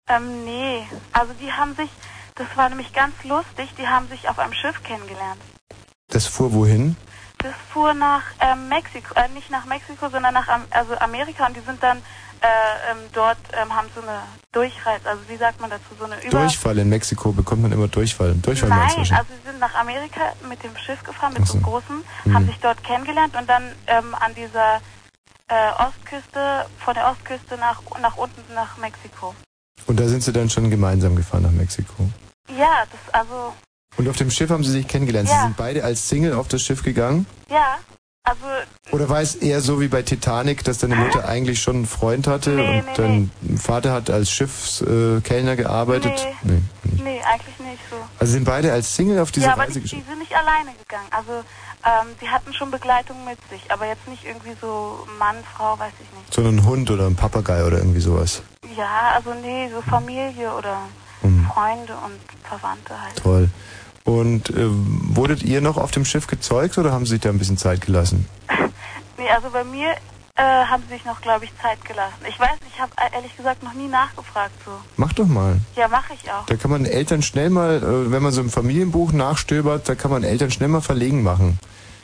Ähm, 0.08 0.46
nee. 0.46 0.86
Also 1.12 1.34
die 1.34 1.52
haben 1.52 1.76
sich, 1.76 1.90
das 2.36 2.48
war 2.56 2.70
nämlich 2.70 2.94
ganz 2.94 3.14
lustig, 3.24 3.70
die 3.78 3.88
haben 3.88 4.08
sich 4.08 4.28
auf 4.30 4.40
einem 4.40 4.54
Schiff 4.54 4.82
kennengelernt. 4.84 5.42
Das 6.10 6.28
fuhr 6.28 6.54
wohin? 6.54 6.96
Das 7.40 7.54
fuhr 7.74 7.94
nach 7.94 8.24
ähm, 8.40 8.70
Mexiko, 8.70 9.14
äh, 9.16 9.28
nicht 9.30 9.50
nach 9.50 9.66
Mexiko, 9.66 10.10
sondern 10.10 10.34
nach 10.34 10.48
Am 10.48 10.64
also 10.70 10.96
Amerika 11.00 11.48
und 11.48 11.56
die 11.56 11.62
sind 11.62 11.82
dann 11.82 11.98
äh, 11.98 12.92
ähm, 12.92 12.98
dort, 13.14 13.38
ähm, 13.54 13.76
haben 13.76 13.88
so 13.96 14.02
eine 14.02 14.20
Durchreise, 14.52 15.08
also 15.08 15.22
wie 15.28 15.38
sagt 15.38 15.60
man 15.62 15.70
dazu, 15.70 15.84
so 15.98 16.06
eine 16.06 16.20
Über... 16.24 16.40
Durchfall 16.40 16.78
in 16.80 16.90
Mexiko 16.90 17.32
bekommt 17.32 17.62
man 17.62 17.72
immer 17.72 17.88
Durchfall. 17.88 18.34
Durchfall 18.36 18.70
Nein, 18.70 18.98
also 18.98 19.08
sie 19.08 19.50
sind 19.50 19.60
nach 19.60 19.74
Amerika 19.76 20.34
mit 20.50 20.64
dem 20.64 20.76
Schiff 20.78 21.04
gefahren, 21.04 21.34
mit 21.34 21.48
so 21.48 21.54
einem 21.54 21.64
großen, 21.64 22.04
Mhm. 22.26 22.34
haben 22.34 22.46
sich 22.48 22.60
dort 22.60 22.84
kennengelernt 22.84 23.36
und 23.36 23.48
dann 23.50 23.72
ähm, 23.88 24.16
an 24.16 24.34
dieser 24.36 24.82
äh, 25.48 25.72
Ostküste, 25.80 26.66
von 26.80 26.94
der 26.94 27.08
Ostküste 27.10 27.58
nach, 27.58 27.82
nach 28.02 28.18
unten 28.18 28.42
nach 28.54 28.78
Mexiko. 28.78 29.36
Und 29.88 30.00
da 30.00 30.08
sind 30.08 30.24
sie 30.24 30.32
dann 30.34 30.50
schon 30.50 30.70
gemeinsam 30.70 31.16
gefahren 31.16 31.44
nach 31.44 31.52
Mexiko. 31.52 32.10
Ja, 32.58 32.84
das, 32.92 33.14
also, 33.14 33.54
Und 33.98 34.08
auf 34.08 34.18
dem 34.18 34.32
Schiff 34.32 34.50
haben 34.50 34.64
sie 34.64 34.72
sich 34.72 34.88
kennengelernt. 34.88 35.28
Sie 35.30 35.36
Ja. 35.36 35.44
sind 35.44 35.58
beide 35.58 35.84
als 35.84 36.08
Single 36.08 36.34
auf 36.34 36.48
das 36.48 36.62
Schiff 36.62 36.84
gegangen? 36.84 37.26
ja, 37.50 37.78
also, 38.24 38.46
Oder 38.92 39.10
war 39.10 39.22
es 39.22 39.34
eher 39.36 39.62
so 39.62 39.82
wie 39.82 39.88
bei 39.88 40.04
Titanic, 40.04 40.64
dass 40.64 40.78
deine 40.78 40.96
Mutter 40.96 41.28
eigentlich 41.28 41.60
schon 41.60 41.78
einen 41.78 41.86
Freund 41.88 42.28
hatte 42.28 42.52
Nee, 42.52 42.78
und 42.80 42.86
nee, 42.86 42.94
dein 42.96 43.58
Vater 43.58 43.92
hat 43.94 44.12
als 44.12 44.30
Schiffskellner 44.32 45.22
Kellner 45.22 45.56
gearbeitet? 45.56 46.28
Nee. 46.44 46.62
Nee. 46.84 47.02
nee, 47.04 47.22
eigentlich 47.24 47.58
nicht 47.68 47.82
so. 47.90 47.96
Also 48.20 48.34
sind 48.34 48.46
beide 48.46 48.72
als 48.72 48.96
Single 48.96 49.20
auf 49.20 49.32
diese 49.32 49.48
ja, 49.48 49.54
aber 49.54 49.64
Reise 49.64 49.74
die, 49.74 49.80
die 49.80 49.84
geschickt? 49.90 50.08
sind 50.08 50.20
nicht 50.20 50.36
alleine 50.36 50.70
gegangen. 50.78 51.08
Also, 51.10 51.44
ähm, 51.86 52.08
die 52.22 52.30
hatten 52.30 52.54
schon 52.54 52.72
Begleitung 52.72 53.24
mit 53.26 53.38
sich, 53.50 53.72
aber 53.72 53.86
jetzt 53.88 54.08
nicht 54.08 54.24
irgendwie 54.26 54.56
so 54.60 55.08
Mann, 55.20 55.38
Frau, 55.56 55.78
weiß 55.80 55.94
ich 56.02 56.18
nicht. 56.18 56.34
Sondern 56.34 56.58
ein 56.58 56.66
Hund 56.66 56.90
oder 56.92 57.06
ein 57.08 57.16
Papagei 57.16 57.64
oder 57.66 57.78
irgendwie 57.78 58.00
sowas. 58.02 58.42
Ja, 58.78 59.14
also 59.16 59.34
nee, 59.34 59.70
so 59.74 59.82
Familie 59.82 60.54
oder 60.54 60.78
Mhm. 61.24 61.46
Freunde 61.54 61.94
und 62.04 62.20
Verwandte 62.44 63.00
halt. 63.00 63.16
Toll. 63.18 63.50
Und 64.04 64.50
äh, 64.50 64.66
wurdet 64.68 65.44
ihr 65.44 65.62
noch 65.62 65.78
auf 65.78 65.92
dem 65.92 66.04
Schiff 66.04 66.26
gezeugt 66.26 66.80
oder 66.80 66.92
haben 66.92 67.06
sie 67.06 67.12
sich 67.12 67.22
da 67.22 67.30
ein 67.30 67.38
bisschen 67.38 67.58
Zeit 67.58 67.82
gelassen? 67.82 68.28
Nee, 69.18 69.30
also 69.30 69.52
bei 69.52 69.64
mir 69.64 69.94
äh, 70.36 70.42
haben 70.42 70.84
sie 70.88 70.96
sich 70.96 71.06
noch, 71.06 71.22
glaube 71.22 71.46
ich, 71.46 71.52
Zeit 71.62 71.84
gelassen. 71.86 72.16
Ich 72.28 72.40
weiß, 72.40 72.58
ich 72.74 72.80
habe 72.80 72.92
ehrlich 73.14 73.36
gesagt 73.36 73.64
noch 73.64 73.74
nie 73.74 73.88
nachgefragt 73.88 74.54
so. 74.66 74.72
Mach 74.98 75.14
doch 75.14 75.28
mal. 75.28 75.58
Ja, 75.76 75.88
mache 75.88 76.14
ich 76.14 76.32
auch. 76.32 76.46
Da 76.46 76.56
kann 76.56 76.72
man 76.72 76.86
Eltern 76.86 77.22
schnell 77.22 77.50
mal, 77.50 77.78
äh, 77.78 78.12
wenn 78.12 78.24
man 78.24 78.32
so 78.32 78.42
im 78.42 78.50
Familienbuch 78.50 79.12
nachstöbert, 79.12 79.88
da 79.88 79.96
kann 79.96 80.12
man 80.12 80.24
Eltern 80.24 80.52
schnell 80.52 80.70
mal 80.70 80.82
verlegen 80.82 81.24
machen. 81.24 81.60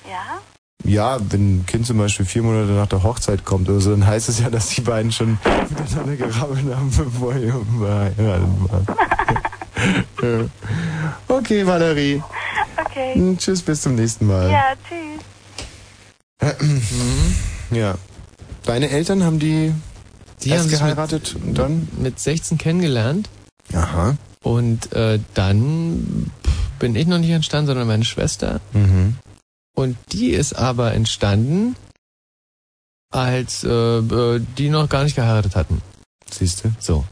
Ja? 0.10 0.40
Ja, 0.84 1.18
wenn 1.32 1.58
ein 1.58 1.66
Kind 1.66 1.86
zum 1.86 1.98
Beispiel 1.98 2.26
vier 2.26 2.44
Monate 2.44 2.72
nach 2.72 2.88
der 2.88 3.04
Hochzeit 3.04 3.44
kommt 3.44 3.68
oder 3.70 3.82
so, 3.82 3.92
dann 3.92 4.06
heißt 4.06 4.30
es 4.30 4.40
ja, 4.40 4.50
dass 4.50 4.70
die 4.70 4.82
beiden 4.82 5.12
schon 5.12 5.38
miteinander 5.70 6.16
gerabbelt 6.16 6.74
haben, 6.74 6.92
bevor 6.98 7.36
ihr 7.36 7.54
verheiratet 7.80 8.48
wart. 8.72 8.98
Ja. 10.22 10.46
okay, 11.36 11.66
Valerie. 11.66 12.22
Okay. 12.78 13.14
Hm, 13.16 13.38
Tschüss, 13.38 13.62
bis 13.62 13.82
zum 13.82 13.96
nächsten 13.96 14.28
Mal. 14.28 14.52
Ja, 14.52 14.74
tschüss. 14.88 15.22
Ja. 17.70 17.96
Deine 18.68 18.90
Eltern 18.90 19.24
haben 19.24 19.40
die, 19.40 19.74
Die 20.44 20.50
erst 20.50 20.66
haben 20.66 20.72
geheiratet 20.72 21.38
und 21.42 21.58
dann? 21.58 21.88
Mit 21.98 22.20
16 22.20 22.58
kennengelernt. 22.58 23.30
Aha. 23.74 24.18
Und 24.44 24.92
äh, 24.92 25.20
dann 25.34 26.30
bin 26.78 26.94
ich 26.98 27.08
noch 27.08 27.18
nicht 27.18 27.30
entstanden, 27.30 27.68
sondern 27.68 27.88
meine 27.88 28.04
Schwester. 28.04 28.60
Mhm. 28.74 29.16
Und 29.74 29.98
die 30.12 30.32
ist 30.32 30.52
aber 30.52 30.94
entstanden, 30.94 31.78
als 33.10 33.64
äh, 33.64 33.70
äh, 33.70 34.42
die 34.58 34.68
noch 34.68 34.90
gar 34.90 35.06
nicht 35.06 35.16
geheiratet 35.16 35.56
hatten. 35.56 35.82
Siehst 36.30 36.66
du? 36.66 36.72
So. 36.78 37.06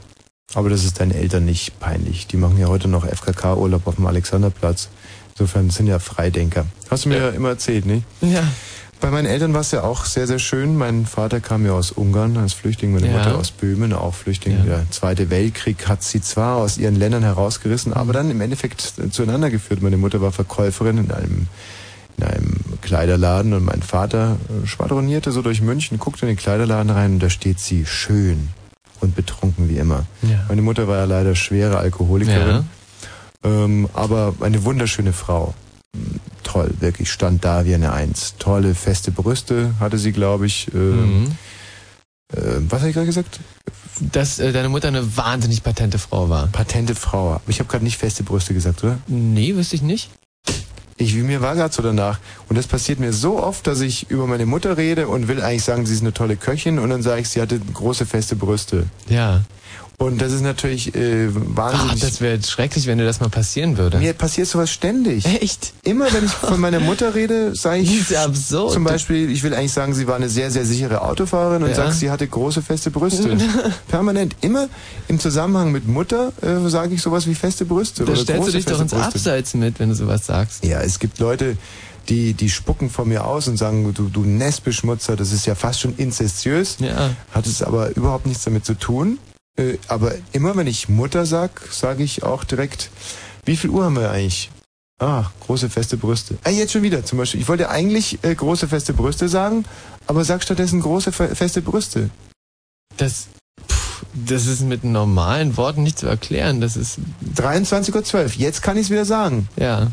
Aber 0.54 0.68
das 0.68 0.84
ist 0.84 1.00
deinen 1.00 1.12
Eltern 1.12 1.46
nicht 1.46 1.80
peinlich. 1.80 2.26
Die 2.26 2.36
machen 2.36 2.58
ja 2.58 2.66
heute 2.66 2.86
noch 2.86 3.06
FKK-Urlaub 3.06 3.86
auf 3.86 3.94
dem 3.94 4.06
Alexanderplatz. 4.06 4.90
Insofern 5.30 5.70
sind 5.70 5.86
ja 5.86 6.00
Freidenker. 6.00 6.66
Hast 6.90 7.06
du 7.06 7.08
mir 7.08 7.16
ja 7.18 7.28
immer 7.30 7.48
erzählt, 7.48 7.86
nicht? 7.86 8.04
Ja. 8.20 8.44
Bei 9.00 9.10
meinen 9.10 9.26
Eltern 9.26 9.52
war 9.52 9.60
es 9.60 9.70
ja 9.72 9.82
auch 9.82 10.04
sehr, 10.06 10.26
sehr 10.26 10.38
schön. 10.38 10.76
Mein 10.76 11.04
Vater 11.06 11.40
kam 11.40 11.66
ja 11.66 11.72
aus 11.72 11.92
Ungarn 11.92 12.36
als 12.38 12.54
Flüchtling, 12.54 12.92
meine 12.94 13.08
Ja. 13.10 13.18
Mutter 13.18 13.36
aus 13.36 13.50
Böhmen, 13.50 13.92
auch 13.92 14.14
Flüchtling. 14.14 14.56
Ja. 14.58 14.64
Der 14.64 14.90
Zweite 14.90 15.28
Weltkrieg 15.30 15.86
hat 15.86 16.02
sie 16.02 16.20
zwar 16.22 16.56
aus 16.56 16.78
ihren 16.78 16.96
Ländern 16.96 17.22
herausgerissen, 17.22 17.92
aber 17.92 18.12
dann 18.14 18.30
im 18.30 18.40
Endeffekt 18.40 18.94
zueinander 19.10 19.50
geführt. 19.50 19.82
Meine 19.82 19.98
Mutter 19.98 20.20
war 20.22 20.32
Verkäuferin 20.32 20.96
in 20.98 21.10
einem, 21.10 21.46
in 22.16 22.24
einem 22.24 22.56
Kleiderladen 22.80 23.52
und 23.52 23.64
mein 23.64 23.82
Vater 23.82 24.38
äh, 24.48 24.66
schwadronierte 24.66 25.30
so 25.30 25.42
durch 25.42 25.60
München, 25.60 25.98
guckte 25.98 26.22
in 26.22 26.28
den 26.28 26.38
Kleiderladen 26.38 26.90
rein 26.90 27.12
und 27.14 27.22
da 27.22 27.28
steht 27.28 27.60
sie 27.60 27.84
schön 27.84 28.48
und 29.00 29.14
betrunken 29.14 29.68
wie 29.68 29.76
immer. 29.76 30.06
Ja. 30.22 30.44
Meine 30.48 30.62
Mutter 30.62 30.88
war 30.88 30.96
ja 30.96 31.04
leider 31.04 31.34
schwere 31.34 31.76
Alkoholikerin, 31.78 32.64
ähm, 33.44 33.88
aber 33.92 34.32
eine 34.40 34.64
wunderschöne 34.64 35.12
Frau. 35.12 35.54
Toll, 36.42 36.72
wirklich 36.80 37.10
stand 37.10 37.44
da 37.44 37.64
wie 37.64 37.74
eine 37.74 37.92
Eins. 37.92 38.34
Tolle, 38.38 38.74
feste 38.74 39.10
Brüste 39.10 39.74
hatte 39.80 39.98
sie, 39.98 40.12
glaube 40.12 40.46
ich. 40.46 40.68
Ähm, 40.74 41.22
Mhm. 41.22 41.26
äh, 42.32 42.40
was 42.68 42.80
habe 42.80 42.88
ich 42.90 42.94
gerade 42.94 43.06
gesagt? 43.06 43.40
Dass 44.12 44.38
äh, 44.38 44.52
deine 44.52 44.68
Mutter 44.68 44.88
eine 44.88 45.16
wahnsinnig 45.16 45.62
patente 45.62 45.98
Frau 45.98 46.28
war. 46.28 46.46
Patente 46.48 46.94
Frau. 46.94 47.32
Aber 47.32 47.42
ich 47.48 47.58
habe 47.58 47.68
gerade 47.68 47.84
nicht 47.84 47.96
feste 47.98 48.22
Brüste 48.22 48.54
gesagt, 48.54 48.84
oder? 48.84 48.98
Nee, 49.06 49.54
wüsste 49.56 49.74
ich 49.76 49.82
nicht. 49.82 50.10
Ich, 50.98 51.14
mir 51.14 51.42
war 51.42 51.54
gerade 51.56 51.74
so 51.74 51.82
danach. 51.82 52.20
Und 52.48 52.56
das 52.56 52.66
passiert 52.66 53.00
mir 53.00 53.12
so 53.12 53.42
oft, 53.42 53.66
dass 53.66 53.80
ich 53.80 54.08
über 54.10 54.26
meine 54.26 54.46
Mutter 54.46 54.76
rede 54.78 55.08
und 55.08 55.28
will 55.28 55.42
eigentlich 55.42 55.64
sagen, 55.64 55.84
sie 55.84 55.92
ist 55.94 56.00
eine 56.00 56.14
tolle 56.14 56.36
Köchin 56.36 56.78
und 56.78 56.88
dann 56.90 57.02
sage 57.02 57.20
ich, 57.20 57.28
sie 57.28 57.40
hatte 57.42 57.58
große, 57.58 58.06
feste 58.06 58.34
Brüste. 58.36 58.84
Ja. 59.08 59.42
Und 59.98 60.20
das 60.20 60.30
ist 60.32 60.42
natürlich 60.42 60.94
äh, 60.94 61.28
Ach, 61.28 61.40
wahnsinnig. 61.56 62.00
das 62.00 62.20
wäre 62.20 62.34
jetzt 62.34 62.50
schrecklich, 62.50 62.86
wenn 62.86 62.98
dir 62.98 63.06
das 63.06 63.20
mal 63.20 63.30
passieren 63.30 63.78
würde. 63.78 63.96
Mir 63.98 64.12
passiert 64.12 64.46
sowas 64.46 64.70
ständig. 64.70 65.24
Echt? 65.24 65.72
Immer 65.84 66.12
wenn 66.12 66.26
ich 66.26 66.32
von 66.32 66.60
meiner 66.60 66.80
Mutter 66.80 67.14
rede, 67.14 67.54
sage 67.54 67.78
ich 67.80 67.88
Das 67.90 68.00
ist 68.02 68.10
ja 68.10 68.24
absurd. 68.24 68.72
zum 68.74 68.84
Beispiel, 68.84 69.30
ich 69.30 69.42
will 69.42 69.54
eigentlich 69.54 69.72
sagen, 69.72 69.94
sie 69.94 70.06
war 70.06 70.16
eine 70.16 70.28
sehr, 70.28 70.50
sehr 70.50 70.66
sichere 70.66 71.00
Autofahrerin 71.00 71.62
und 71.62 71.70
Ja. 71.70 71.76
sag, 71.76 71.92
sie 71.94 72.10
hatte 72.10 72.26
große, 72.26 72.60
feste 72.60 72.90
Brüste. 72.90 73.38
Permanent. 73.88 74.36
Immer 74.42 74.68
im 75.08 75.18
Zusammenhang 75.18 75.72
mit 75.72 75.88
Mutter 75.88 76.32
äh, 76.42 76.68
sage 76.68 76.94
ich 76.94 77.00
sowas 77.00 77.26
wie 77.26 77.34
feste 77.34 77.64
Brüste. 77.64 78.04
Da 78.04 78.12
oder 78.12 78.20
stellst 78.20 78.40
große, 78.42 78.50
du 78.52 78.56
dich 78.58 78.66
doch 78.66 78.80
ins 78.80 78.92
Brüste. 78.92 79.06
Abseits 79.06 79.54
mit, 79.54 79.80
wenn 79.80 79.88
du 79.88 79.94
sowas 79.94 80.26
sagst. 80.26 80.62
Ja, 80.64 80.82
es 80.82 80.98
gibt 80.98 81.18
Leute, 81.20 81.56
die, 82.10 82.34
die 82.34 82.50
spucken 82.50 82.90
von 82.90 83.08
mir 83.08 83.24
aus 83.24 83.48
und 83.48 83.56
sagen, 83.56 83.94
du, 83.94 84.08
du 84.10 84.20
Nestbeschmutzer, 84.24 85.16
das 85.16 85.32
ist 85.32 85.46
ja 85.46 85.54
fast 85.54 85.80
schon 85.80 85.94
inzestiös. 85.96 86.76
Ja. 86.80 87.10
Hat 87.32 87.46
es 87.46 87.62
aber 87.62 87.96
überhaupt 87.96 88.26
nichts 88.26 88.44
damit 88.44 88.66
zu 88.66 88.74
tun. 88.74 89.18
Äh, 89.56 89.78
aber 89.88 90.14
immer 90.32 90.56
wenn 90.56 90.66
ich 90.66 90.88
Mutter 90.88 91.26
sag, 91.26 91.62
sage 91.70 92.02
ich 92.02 92.22
auch 92.22 92.44
direkt, 92.44 92.90
wie 93.44 93.56
viel 93.56 93.70
Uhr 93.70 93.84
haben 93.84 93.96
wir 93.96 94.10
eigentlich? 94.10 94.50
Ah, 94.98 95.26
große 95.40 95.68
feste 95.68 95.96
Brüste. 95.96 96.38
Ah, 96.44 96.50
jetzt 96.50 96.72
schon 96.72 96.82
wieder 96.82 97.04
zum 97.04 97.18
Beispiel. 97.18 97.40
Ich 97.40 97.48
wollte 97.48 97.68
eigentlich 97.68 98.18
äh, 98.24 98.34
große 98.34 98.68
feste 98.68 98.94
Brüste 98.94 99.28
sagen, 99.28 99.64
aber 100.06 100.24
sag 100.24 100.42
stattdessen 100.42 100.80
große 100.80 101.12
fe 101.12 101.34
feste 101.34 101.60
Brüste. 101.60 102.10
Das, 102.96 103.28
pff, 103.70 104.04
das 104.14 104.46
ist 104.46 104.62
mit 104.62 104.84
normalen 104.84 105.56
Worten 105.58 105.82
nicht 105.82 105.98
zu 105.98 106.06
erklären. 106.06 106.62
Das 106.62 106.76
ist, 106.76 106.98
23.12 107.34 108.14
Uhr. 108.14 108.24
Jetzt 108.36 108.62
kann 108.62 108.76
ich 108.78 108.84
es 108.84 108.90
wieder 108.90 109.04
sagen. 109.04 109.48
ja. 109.56 109.92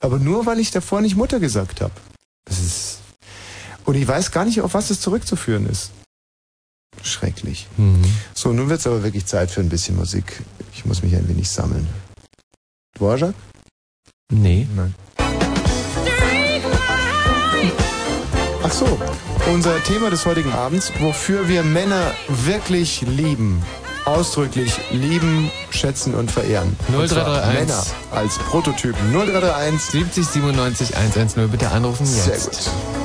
Aber 0.00 0.18
nur, 0.18 0.44
weil 0.44 0.58
ich 0.58 0.70
davor 0.70 1.00
nicht 1.00 1.16
Mutter 1.16 1.40
gesagt 1.40 1.80
habe. 1.80 1.94
Das 2.44 2.58
ist. 2.58 2.98
Und 3.86 3.94
ich 3.94 4.06
weiß 4.06 4.32
gar 4.32 4.44
nicht, 4.44 4.60
auf 4.60 4.74
was 4.74 4.88
das 4.88 5.00
zurückzuführen 5.00 5.66
ist. 5.66 5.92
Schrecklich. 7.02 7.68
Mhm. 7.76 8.02
So, 8.34 8.52
nun 8.52 8.68
wird 8.68 8.80
es 8.80 8.86
aber 8.86 9.02
wirklich 9.02 9.26
Zeit 9.26 9.50
für 9.50 9.60
ein 9.60 9.68
bisschen 9.68 9.96
Musik. 9.96 10.42
Ich 10.72 10.84
muss 10.84 11.02
mich 11.02 11.14
ein 11.14 11.28
wenig 11.28 11.48
sammeln. 11.48 11.86
Dvorak? 12.96 13.34
Nee. 14.32 14.66
Nein. 14.74 14.94
Ach 18.62 18.72
so, 18.72 18.98
unser 19.52 19.82
Thema 19.84 20.08
des 20.08 20.24
heutigen 20.24 20.52
Abends, 20.52 20.90
wofür 20.98 21.48
wir 21.48 21.62
Männer 21.62 22.12
wirklich 22.28 23.02
lieben. 23.02 23.62
Ausdrücklich 24.06 24.78
lieben, 24.90 25.50
schätzen 25.70 26.14
und 26.14 26.30
verehren. 26.30 26.76
Und 26.88 27.08
zwar 27.08 27.24
0331. 27.24 27.58
Männer 27.60 27.84
als 28.10 28.38
Prototypen. 28.38 29.12
0331 29.12 29.80
70 29.90 30.26
97 30.26 30.96
110. 30.96 31.50
Bitte 31.50 31.70
anrufen 31.70 32.06
jetzt. 32.06 32.24
Sehr 32.24 32.38
gut. 32.38 33.03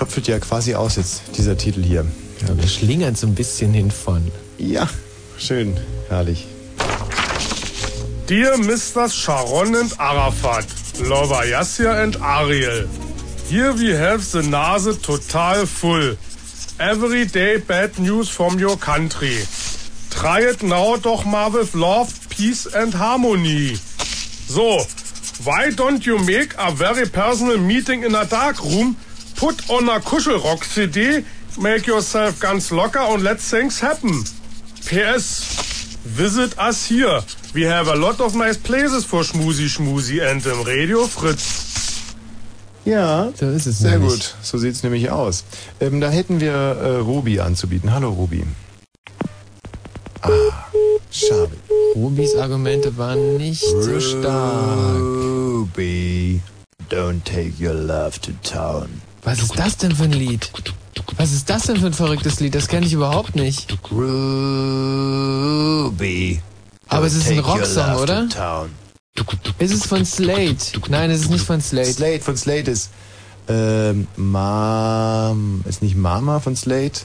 Tröpfelt 0.00 0.28
ja 0.28 0.38
quasi 0.38 0.74
aus 0.74 0.96
jetzt, 0.96 1.22
dieser 1.36 1.58
Titel 1.58 1.82
hier. 1.82 2.06
Ja, 2.40 2.56
wir 2.56 2.66
schlingern 2.66 3.14
so 3.14 3.26
ein 3.26 3.34
bisschen 3.34 3.74
hin 3.74 3.90
von. 3.90 4.22
Ja, 4.56 4.88
schön, 5.36 5.76
herrlich. 6.08 6.46
Dear 8.26 8.56
Mr. 8.56 9.10
Sharon 9.10 9.76
and 9.76 10.00
Arafat, 10.00 10.64
Lover 11.02 11.44
Yasser 11.44 12.02
and 12.02 12.18
Ariel. 12.22 12.88
Here 13.50 13.74
we 13.74 13.94
have 13.94 14.22
the 14.22 14.38
Nase 14.38 14.96
total 15.02 15.66
full. 15.66 16.16
Every 16.78 17.26
day 17.26 17.58
bad 17.58 17.98
news 17.98 18.30
from 18.30 18.58
your 18.58 18.78
country. 18.78 19.44
Try 20.10 20.48
it 20.48 20.62
now 20.62 20.96
doch 20.96 21.26
mal 21.26 21.52
with 21.52 21.74
love, 21.74 22.08
peace 22.30 22.64
and 22.64 22.94
harmony. 22.94 23.74
So, 23.74 24.78
why 25.44 25.70
don't 25.72 26.06
you 26.06 26.16
make 26.24 26.54
a 26.56 26.70
very 26.70 27.06
personal 27.06 27.58
meeting 27.58 28.04
in 28.04 28.14
a 28.14 28.24
dark 28.24 28.62
room, 28.62 28.96
put 29.40 29.70
on 29.70 29.88
a 29.88 29.98
Kuschelrock 30.00 30.62
CD, 30.64 31.24
make 31.58 31.86
yourself 31.86 32.38
ganz 32.40 32.70
locker 32.70 32.98
and 33.00 33.22
let 33.22 33.40
things 33.40 33.80
happen. 33.80 34.12
PS, 34.84 35.96
visit 36.04 36.58
us 36.58 36.86
here. 36.86 37.20
We 37.54 37.62
have 37.62 37.88
a 37.88 37.96
lot 37.96 38.20
of 38.20 38.34
nice 38.34 38.58
places 38.58 39.04
for 39.06 39.22
Schmusi 39.22 39.66
Schmusi 39.68 40.20
and 40.20 40.44
im 40.44 40.60
Radio 40.66 41.06
Fritz. 41.06 42.14
Ja, 42.84 43.30
so 43.34 43.46
ist 43.50 43.66
es 43.66 43.78
Sehr 43.78 43.92
nämlich. 43.98 44.10
gut, 44.12 44.34
so 44.42 44.58
sieht's 44.58 44.82
nämlich 44.82 45.10
aus. 45.10 45.44
Ähm, 45.80 46.00
da 46.00 46.10
hätten 46.10 46.40
wir 46.40 46.52
äh, 46.52 46.96
Ruby 46.98 47.40
anzubieten. 47.40 47.92
Hallo 47.92 48.10
Ruby. 48.10 48.44
Ah, 50.22 50.28
schade. 51.10 51.56
Rubis 51.94 52.34
Argumente 52.36 52.96
waren 52.98 53.38
nicht 53.38 53.62
so 53.62 54.00
stark. 54.00 54.98
Ruby, 54.98 56.40
don't 56.90 57.22
take 57.24 57.52
your 57.58 57.74
love 57.74 58.18
to 58.20 58.32
town. 58.42 59.00
Was 59.22 59.42
ist 59.42 59.58
das 59.58 59.76
denn 59.76 59.94
für 59.94 60.04
ein 60.04 60.12
Lied? 60.12 60.50
Was 61.16 61.32
ist 61.32 61.50
das 61.50 61.64
denn 61.64 61.76
für 61.76 61.86
ein 61.86 61.92
verrücktes 61.92 62.40
Lied? 62.40 62.54
Das 62.54 62.68
kenne 62.68 62.86
ich 62.86 62.92
überhaupt 62.92 63.36
nicht. 63.36 63.76
Ruby. 63.90 64.40
Aber 66.88 67.06
es 67.06 67.14
ist 67.14 67.28
ein 67.30 67.38
Rocksong, 67.40 67.96
oder? 67.96 68.28
Ist 69.58 69.72
es 69.74 69.84
von 69.86 70.04
Slate? 70.04 70.80
Nein, 70.88 71.10
es 71.10 71.22
ist 71.22 71.30
nicht 71.30 71.44
von 71.44 71.60
Slate. 71.60 71.92
Slate 71.92 72.20
von 72.22 72.36
Slate 72.36 72.70
ist 72.70 72.90
ähm, 73.48 74.06
Mom, 74.16 75.62
ist 75.68 75.82
nicht 75.82 75.96
Mama 75.96 76.40
von 76.40 76.56
Slate? 76.56 77.02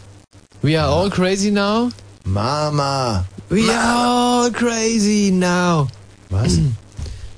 We 0.61 0.79
are 0.79 0.87
all 0.87 1.09
crazy 1.09 1.51
now? 1.51 1.89
Mama. 2.23 3.25
We 3.49 3.69
are 3.69 4.45
all 4.45 4.51
crazy 4.51 5.31
now. 5.31 5.87
Was? 6.29 6.59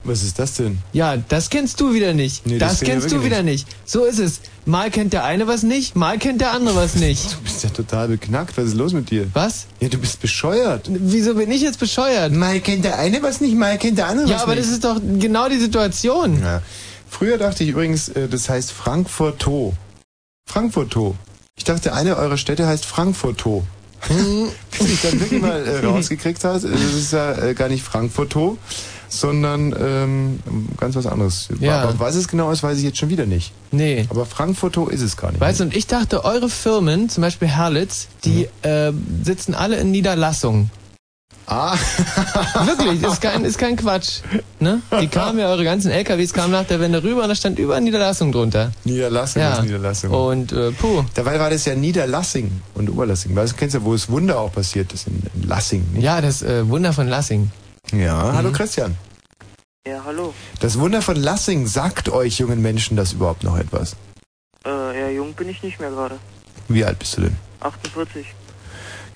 Was 0.03 0.23
ist 0.23 0.39
das 0.39 0.53
denn? 0.55 0.77
Ja, 0.93 1.17
das 1.17 1.49
kennst 1.49 1.81
du 1.81 1.93
wieder 1.93 2.13
nicht. 2.13 2.45
Nee, 2.45 2.59
das 2.59 2.79
das 2.79 2.87
kennst 2.87 3.11
du 3.11 3.23
wieder 3.23 3.43
nicht. 3.43 3.67
So 3.85 4.05
ist 4.05 4.19
es. 4.19 4.39
Mal 4.67 4.91
kennt 4.91 5.13
der 5.13 5.23
eine 5.23 5.47
was 5.47 5.63
nicht, 5.63 5.95
mal 5.95 6.17
kennt 6.17 6.41
der 6.41 6.51
andere 6.51 6.75
was 6.75 6.95
nicht. 6.95 7.31
Du 7.31 7.37
bist 7.39 7.63
ja 7.63 7.69
total 7.69 8.09
beknackt. 8.09 8.57
Was 8.57 8.65
ist 8.65 8.73
los 8.75 8.91
mit 8.91 9.09
dir? 9.09 9.25
Was? 9.33 9.65
Ja, 9.79 9.87
du 9.87 9.97
bist 9.97 10.19
bescheuert. 10.19 10.87
Wieso 10.89 11.35
bin 11.35 11.49
ich 11.51 11.61
jetzt 11.61 11.79
bescheuert? 11.79 12.33
Mal 12.33 12.59
kennt 12.59 12.83
der 12.83 12.99
eine 12.99 13.23
was 13.23 13.39
nicht, 13.39 13.55
mal 13.55 13.77
kennt 13.77 13.97
der 13.97 14.07
andere 14.07 14.27
Ja, 14.27 14.35
was 14.35 14.43
aber 14.43 14.55
nicht. 14.55 14.67
das 14.67 14.73
ist 14.73 14.83
doch 14.83 14.99
genau 15.19 15.47
die 15.47 15.57
Situation. 15.57 16.41
Ja. 16.41 16.61
Früher 17.09 17.37
dachte 17.37 17.63
ich 17.63 17.69
übrigens, 17.69 18.09
äh, 18.09 18.27
das 18.27 18.49
heißt 18.49 18.73
Frankfurto. 18.73 19.73
Frankfurto. 20.49 21.15
Ich 21.55 21.63
dachte, 21.63 21.93
eine 21.93 22.17
eurer 22.17 22.35
Städte 22.37 22.67
heißt 22.67 22.85
Frankfurto. 22.85 23.65
Bis 24.77 24.89
ich 24.89 25.01
dann 25.01 25.17
wirklich 25.17 25.41
mal 25.41 25.65
äh, 25.65 25.85
rausgekriegt 25.85 26.43
habe, 26.43 26.57
äh, 26.67 26.71
das 26.71 26.93
ist 26.93 27.13
ja 27.13 27.53
gar 27.53 27.69
nicht 27.69 27.83
Frankfurto, 27.85 28.57
sondern 29.09 29.75
ähm, 29.79 30.39
ganz 30.79 30.95
was 30.95 31.05
anderes. 31.05 31.49
Ja. 31.59 31.81
Aber 31.83 31.99
was 31.99 32.15
es 32.15 32.27
genau 32.27 32.51
ist, 32.51 32.63
weiß 32.63 32.77
ich 32.77 32.83
jetzt 32.83 32.97
schon 32.97 33.09
wieder 33.09 33.25
nicht. 33.25 33.53
Nee. 33.71 34.05
Aber 34.09 34.25
Frankfurto 34.25 34.87
ist 34.87 35.01
es 35.01 35.17
gar 35.17 35.31
nicht. 35.31 35.41
Weißt 35.41 35.59
du, 35.59 35.65
und 35.65 35.75
ich 35.75 35.87
dachte, 35.87 36.25
eure 36.25 36.49
Firmen, 36.49 37.09
zum 37.09 37.21
Beispiel 37.21 37.47
Herlitz, 37.47 38.07
die 38.25 38.47
äh, 38.61 38.91
sitzen 39.23 39.55
alle 39.55 39.77
in 39.77 39.91
Niederlassungen. 39.91 40.69
Ah. 41.49 41.77
Wirklich, 42.65 43.01
ist 43.01 43.21
kein, 43.21 43.45
ist 43.45 43.57
kein 43.57 43.77
Quatsch. 43.77 44.19
Ne? 44.59 44.81
Die 44.99 45.07
kamen 45.07 45.39
ja, 45.39 45.47
eure 45.47 45.63
ganzen 45.63 45.91
LKWs 45.91 46.33
kamen 46.33 46.51
nach 46.51 46.65
der 46.65 46.81
Wende 46.81 47.01
rüber 47.01 47.23
und 47.23 47.29
da 47.29 47.35
stand 47.35 47.57
überall 47.57 47.79
Niederlassung 47.79 48.33
drunter. 48.33 48.73
Niederlassung 48.83 49.41
Ja. 49.41 49.53
ist 49.53 49.63
Niederlassung. 49.63 50.11
Und 50.11 50.51
äh, 50.51 50.71
puh. 50.71 51.05
Dabei 51.13 51.39
war 51.39 51.49
das 51.49 51.63
ja 51.63 51.73
Niederlassing 51.75 52.51
und 52.75 52.89
Oberlassing. 52.89 53.33
Weißt 53.33 53.53
du, 53.53 53.57
kennst 53.57 53.75
ja, 53.75 53.83
wo 53.85 53.93
das 53.93 54.09
Wunder 54.09 54.39
auch 54.39 54.51
passiert 54.51 54.91
ist, 54.91 55.07
in, 55.07 55.21
in 55.35 55.47
Lassing. 55.47 55.85
Nicht? 55.93 56.03
Ja, 56.03 56.19
das 56.19 56.41
äh, 56.41 56.67
Wunder 56.67 56.91
von 56.91 57.07
Lassing. 57.07 57.49
Ja, 57.93 58.33
hallo 58.33 58.49
Mhm. 58.49 58.53
Christian. 58.53 58.97
Ja, 59.87 60.01
hallo. 60.05 60.33
Das 60.59 60.77
Wunder 60.79 61.01
von 61.01 61.15
Lassing 61.15 61.65
sagt 61.67 62.09
euch 62.09 62.39
jungen 62.39 62.61
Menschen 62.61 62.97
das 62.97 63.13
überhaupt 63.13 63.43
noch 63.43 63.57
etwas? 63.57 63.95
Äh, 64.65 64.99
ja, 64.99 65.09
jung 65.09 65.33
bin 65.33 65.47
ich 65.49 65.63
nicht 65.63 65.79
mehr 65.79 65.89
gerade. 65.89 66.19
Wie 66.67 66.83
alt 66.83 66.99
bist 66.99 67.15
du 67.17 67.21
denn? 67.21 67.37
48. 67.61 68.25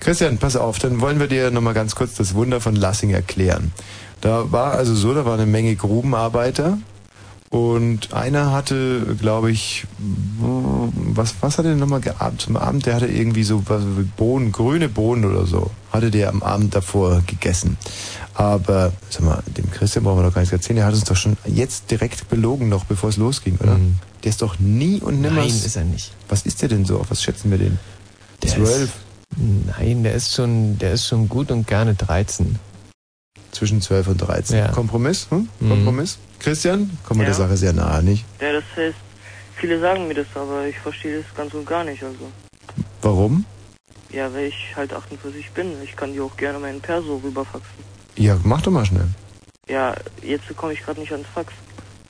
Christian, 0.00 0.38
pass 0.38 0.56
auf, 0.56 0.78
dann 0.78 1.00
wollen 1.00 1.20
wir 1.20 1.26
dir 1.28 1.50
nochmal 1.50 1.74
ganz 1.74 1.94
kurz 1.94 2.14
das 2.14 2.34
Wunder 2.34 2.60
von 2.60 2.74
Lassing 2.74 3.10
erklären. 3.10 3.72
Da 4.20 4.50
war 4.50 4.72
also 4.72 4.94
so, 4.94 5.12
da 5.14 5.24
war 5.26 5.34
eine 5.34 5.46
Menge 5.46 5.76
Grubenarbeiter 5.76 6.78
und 7.50 8.14
einer 8.14 8.50
hatte, 8.52 9.14
glaube 9.20 9.50
ich, 9.50 9.84
was, 10.38 11.34
was 11.40 11.58
hat 11.58 11.66
er 11.66 11.72
denn 11.72 11.78
nochmal 11.80 12.00
geabend 12.00 12.40
zum 12.40 12.56
Abend? 12.56 12.86
Der 12.86 12.94
hatte 12.94 13.06
irgendwie 13.06 13.44
so 13.44 13.62
was, 13.68 13.82
Bohnen, 14.16 14.50
grüne 14.50 14.88
Bohnen 14.88 15.24
oder 15.26 15.44
so, 15.46 15.70
hatte 15.92 16.10
der 16.10 16.30
am 16.30 16.42
Abend 16.42 16.74
davor 16.74 17.22
gegessen. 17.26 17.76
Aber, 18.34 18.92
sag 19.10 19.22
mal, 19.22 19.42
dem 19.46 19.70
Christian 19.70 20.04
brauchen 20.04 20.18
wir 20.20 20.24
doch 20.24 20.34
gar 20.34 20.40
nichts 20.40 20.52
erzählen, 20.52 20.76
der 20.76 20.86
hat 20.86 20.94
uns 20.94 21.04
doch 21.04 21.16
schon 21.16 21.36
jetzt 21.46 21.90
direkt 21.90 22.28
belogen, 22.28 22.68
noch 22.68 22.84
bevor 22.84 23.10
es 23.10 23.16
losging, 23.16 23.58
oder? 23.60 23.74
Mhm. 23.74 23.96
Der 24.24 24.30
ist 24.30 24.40
doch 24.40 24.58
nie 24.58 25.00
und 25.00 25.20
nimmer... 25.20 25.40
Nein, 25.40 25.48
ist 25.48 25.76
er 25.76 25.84
nicht. 25.84 26.12
Was 26.28 26.46
ist 26.46 26.62
der 26.62 26.68
denn 26.70 26.84
so? 26.84 26.98
Auf 26.98 27.10
was 27.10 27.22
schätzen 27.22 27.50
wir 27.50 27.58
den? 27.58 27.78
Der 28.42 28.50
Zwölf. 28.50 28.82
Ist, 28.84 28.92
nein, 29.78 30.02
der 30.02 30.14
ist 30.14 30.32
schon, 30.34 30.78
der 30.78 30.92
ist 30.92 31.06
schon 31.06 31.28
gut 31.28 31.50
und 31.50 31.66
gerne 31.66 31.94
13. 31.94 32.58
Zwischen 33.50 33.82
12 33.82 34.08
und 34.08 34.18
13. 34.18 34.56
Ja. 34.58 34.68
Kompromiss? 34.68 35.26
Hm? 35.30 35.48
Mhm. 35.60 35.68
Kompromiss? 35.68 36.18
Christian? 36.38 36.90
Kommen 37.04 37.20
wir 37.20 37.24
Ja. 37.24 37.30
der 37.36 37.46
Sache 37.46 37.56
sehr 37.56 37.72
nahe, 37.74 38.02
nicht? 38.02 38.24
Ja, 38.40 38.52
das 38.52 38.64
heißt, 38.76 38.96
viele 39.56 39.78
sagen 39.80 40.08
mir 40.08 40.14
das, 40.14 40.26
aber 40.34 40.66
ich 40.66 40.78
verstehe 40.78 41.18
das 41.18 41.26
ganz 41.36 41.52
und 41.52 41.66
gar 41.66 41.84
nicht, 41.84 42.02
also. 42.02 42.30
Warum? 43.02 43.44
Ja, 44.10 44.32
weil 44.32 44.46
ich 44.46 44.72
halt 44.76 44.92
48 44.92 45.50
bin. 45.52 45.72
Ich 45.82 45.96
kann 45.96 46.12
dir 46.12 46.24
auch 46.24 46.36
gerne 46.36 46.58
meinen 46.58 46.80
Perso 46.80 47.16
rüberfaxen. 47.16 47.92
Ja, 48.16 48.38
mach 48.44 48.62
doch 48.62 48.70
mal 48.70 48.84
schnell. 48.84 49.08
Ja, 49.68 49.94
jetzt 50.22 50.44
komme 50.56 50.72
ich 50.72 50.82
gerade 50.82 51.00
nicht 51.00 51.12
ans 51.12 51.26
Fax, 51.34 51.52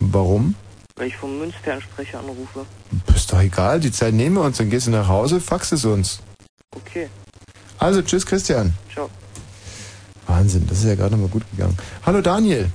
Warum? 0.00 0.54
weil 0.96 1.06
ich 1.08 1.16
vom 1.16 1.38
Münzfernsprecher 1.38 2.18
anrufe. 2.18 2.66
Ist 3.14 3.32
doch 3.32 3.40
egal, 3.40 3.80
die 3.80 3.90
Zeit 3.92 4.12
nehmen 4.14 4.36
wir 4.36 4.42
uns, 4.42 4.58
dann 4.58 4.68
gehst 4.70 4.86
du 4.86 4.90
nach 4.90 5.08
Hause, 5.08 5.40
fax 5.40 5.72
es 5.72 5.84
uns. 5.84 6.20
Okay, 6.74 7.08
Also, 7.78 8.02
tschüss 8.02 8.26
Christian. 8.26 8.74
ciao. 8.92 9.08
Wahnsinn, 10.26 10.66
das 10.68 10.78
ist 10.78 10.84
ja 10.84 10.94
gerade 10.94 11.12
noch 11.12 11.22
mal 11.22 11.28
gut 11.28 11.42
gegangen. 11.50 11.76
Hallo 12.06 12.20
Daniel. 12.20 12.70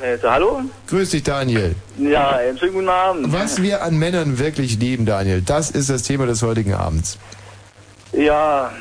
Also, 0.00 0.30
hallo? 0.30 0.62
Grüß 0.86 1.10
dich 1.10 1.22
Daniel. 1.22 1.74
Ja, 1.98 2.30
einen 2.36 2.58
schönen 2.58 2.72
guten 2.74 2.88
Abend. 2.88 3.32
Was 3.32 3.60
wir 3.62 3.82
an 3.82 3.98
Männern 3.98 4.38
wirklich 4.38 4.78
lieben, 4.78 5.04
Daniel, 5.06 5.42
das 5.42 5.70
ist 5.70 5.90
das 5.90 6.02
Thema 6.04 6.26
des 6.26 6.42
heutigen 6.42 6.74
Abends. 6.74 7.18
Ja, 8.12 8.72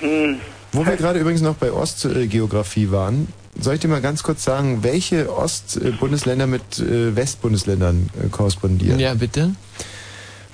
hm, 0.00 0.40
Wo 0.76 0.84
wir 0.84 0.96
gerade 0.96 1.18
übrigens 1.18 1.40
noch 1.40 1.54
bei 1.54 1.72
Ostgeografie 1.72 2.90
waren, 2.90 3.28
soll 3.58 3.76
ich 3.76 3.80
dir 3.80 3.88
mal 3.88 4.02
ganz 4.02 4.22
kurz 4.22 4.44
sagen, 4.44 4.82
welche 4.82 5.34
Ostbundesländer 5.34 6.46
mit 6.46 6.78
äh, 6.78 7.16
Westbundesländern 7.16 8.10
äh, 8.22 8.28
korrespondieren? 8.28 8.98
Ja, 8.98 9.14
bitte. 9.14 9.54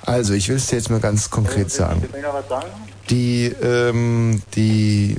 Also, 0.03 0.35
ich 0.35 0.49
will 0.49 0.57
es 0.57 0.69
dir 0.69 0.77
jetzt 0.77 0.91
mal 0.91 1.01
ganz 1.01 1.29
konkret 1.29 1.67
was 1.67 1.75
sagen? 1.75 2.03
Die, 3.11 3.47
ähm, 3.47 4.43
die 4.55 5.17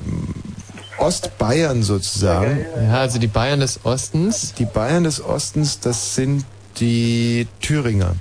Ostbayern 0.98 1.84
sozusagen. 1.84 2.66
Ja, 2.82 3.02
also 3.02 3.20
die 3.20 3.28
Bayern 3.28 3.60
des 3.60 3.84
Ostens. 3.84 4.54
Die 4.54 4.66
Bayern 4.66 5.04
des 5.04 5.22
Ostens, 5.22 5.82
das 5.82 6.16
sind 6.16 6.46
die 6.80 7.46
Thüringer. 7.60 8.16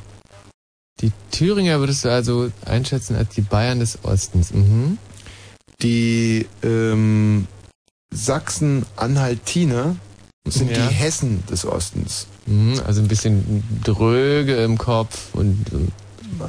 Die 1.01 1.13
Thüringer 1.31 1.79
würdest 1.79 2.05
du 2.05 2.11
also 2.11 2.51
einschätzen 2.65 3.15
als 3.15 3.29
die 3.37 3.41
Bayern 3.41 3.79
des 3.79 4.05
Ostens. 4.05 4.53
Mhm. 4.53 4.99
Die 5.83 6.47
ähm, 6.63 7.47
Sachsen-Anhaltiner 8.15 9.97
sind 10.49 10.71
Ja. 10.71 10.87
die 10.89 10.95
Hessen 10.95 11.43
des 11.51 11.65
Ostens. 11.67 12.27
Mhm, 12.47 12.81
also 12.87 13.01
ein 13.01 13.09
bisschen 13.09 13.63
dröge 13.85 14.57
im 14.63 14.79
Kopf 14.79 15.29
und 15.35 15.65
ähm, 15.73 15.89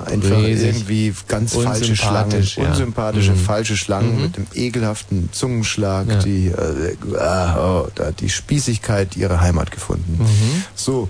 Einfach 0.06 0.38
Riesig. 0.38 0.68
irgendwie 0.68 1.14
ganz 1.28 1.54
falsche 1.56 1.96
Schlangen, 1.96 2.42
ja. 2.56 2.70
unsympathische 2.70 3.34
Mhm. 3.34 3.38
falsche 3.38 3.78
Schlangen 3.78 4.16
Mhm. 4.16 4.22
mit 4.24 4.38
dem 4.38 4.48
ekelhaften 4.56 5.30
Zungenschlag, 5.32 6.08
Ja. 6.08 6.16
die 6.20 6.48
äh, 6.48 6.96
oh, 7.14 7.88
da 7.94 8.06
hat 8.08 8.20
die 8.22 8.30
Spießigkeit 8.30 9.16
ihre 9.18 9.42
Heimat 9.42 9.72
gefunden. 9.72 10.18
Mhm. 10.20 10.64
So, 10.74 11.10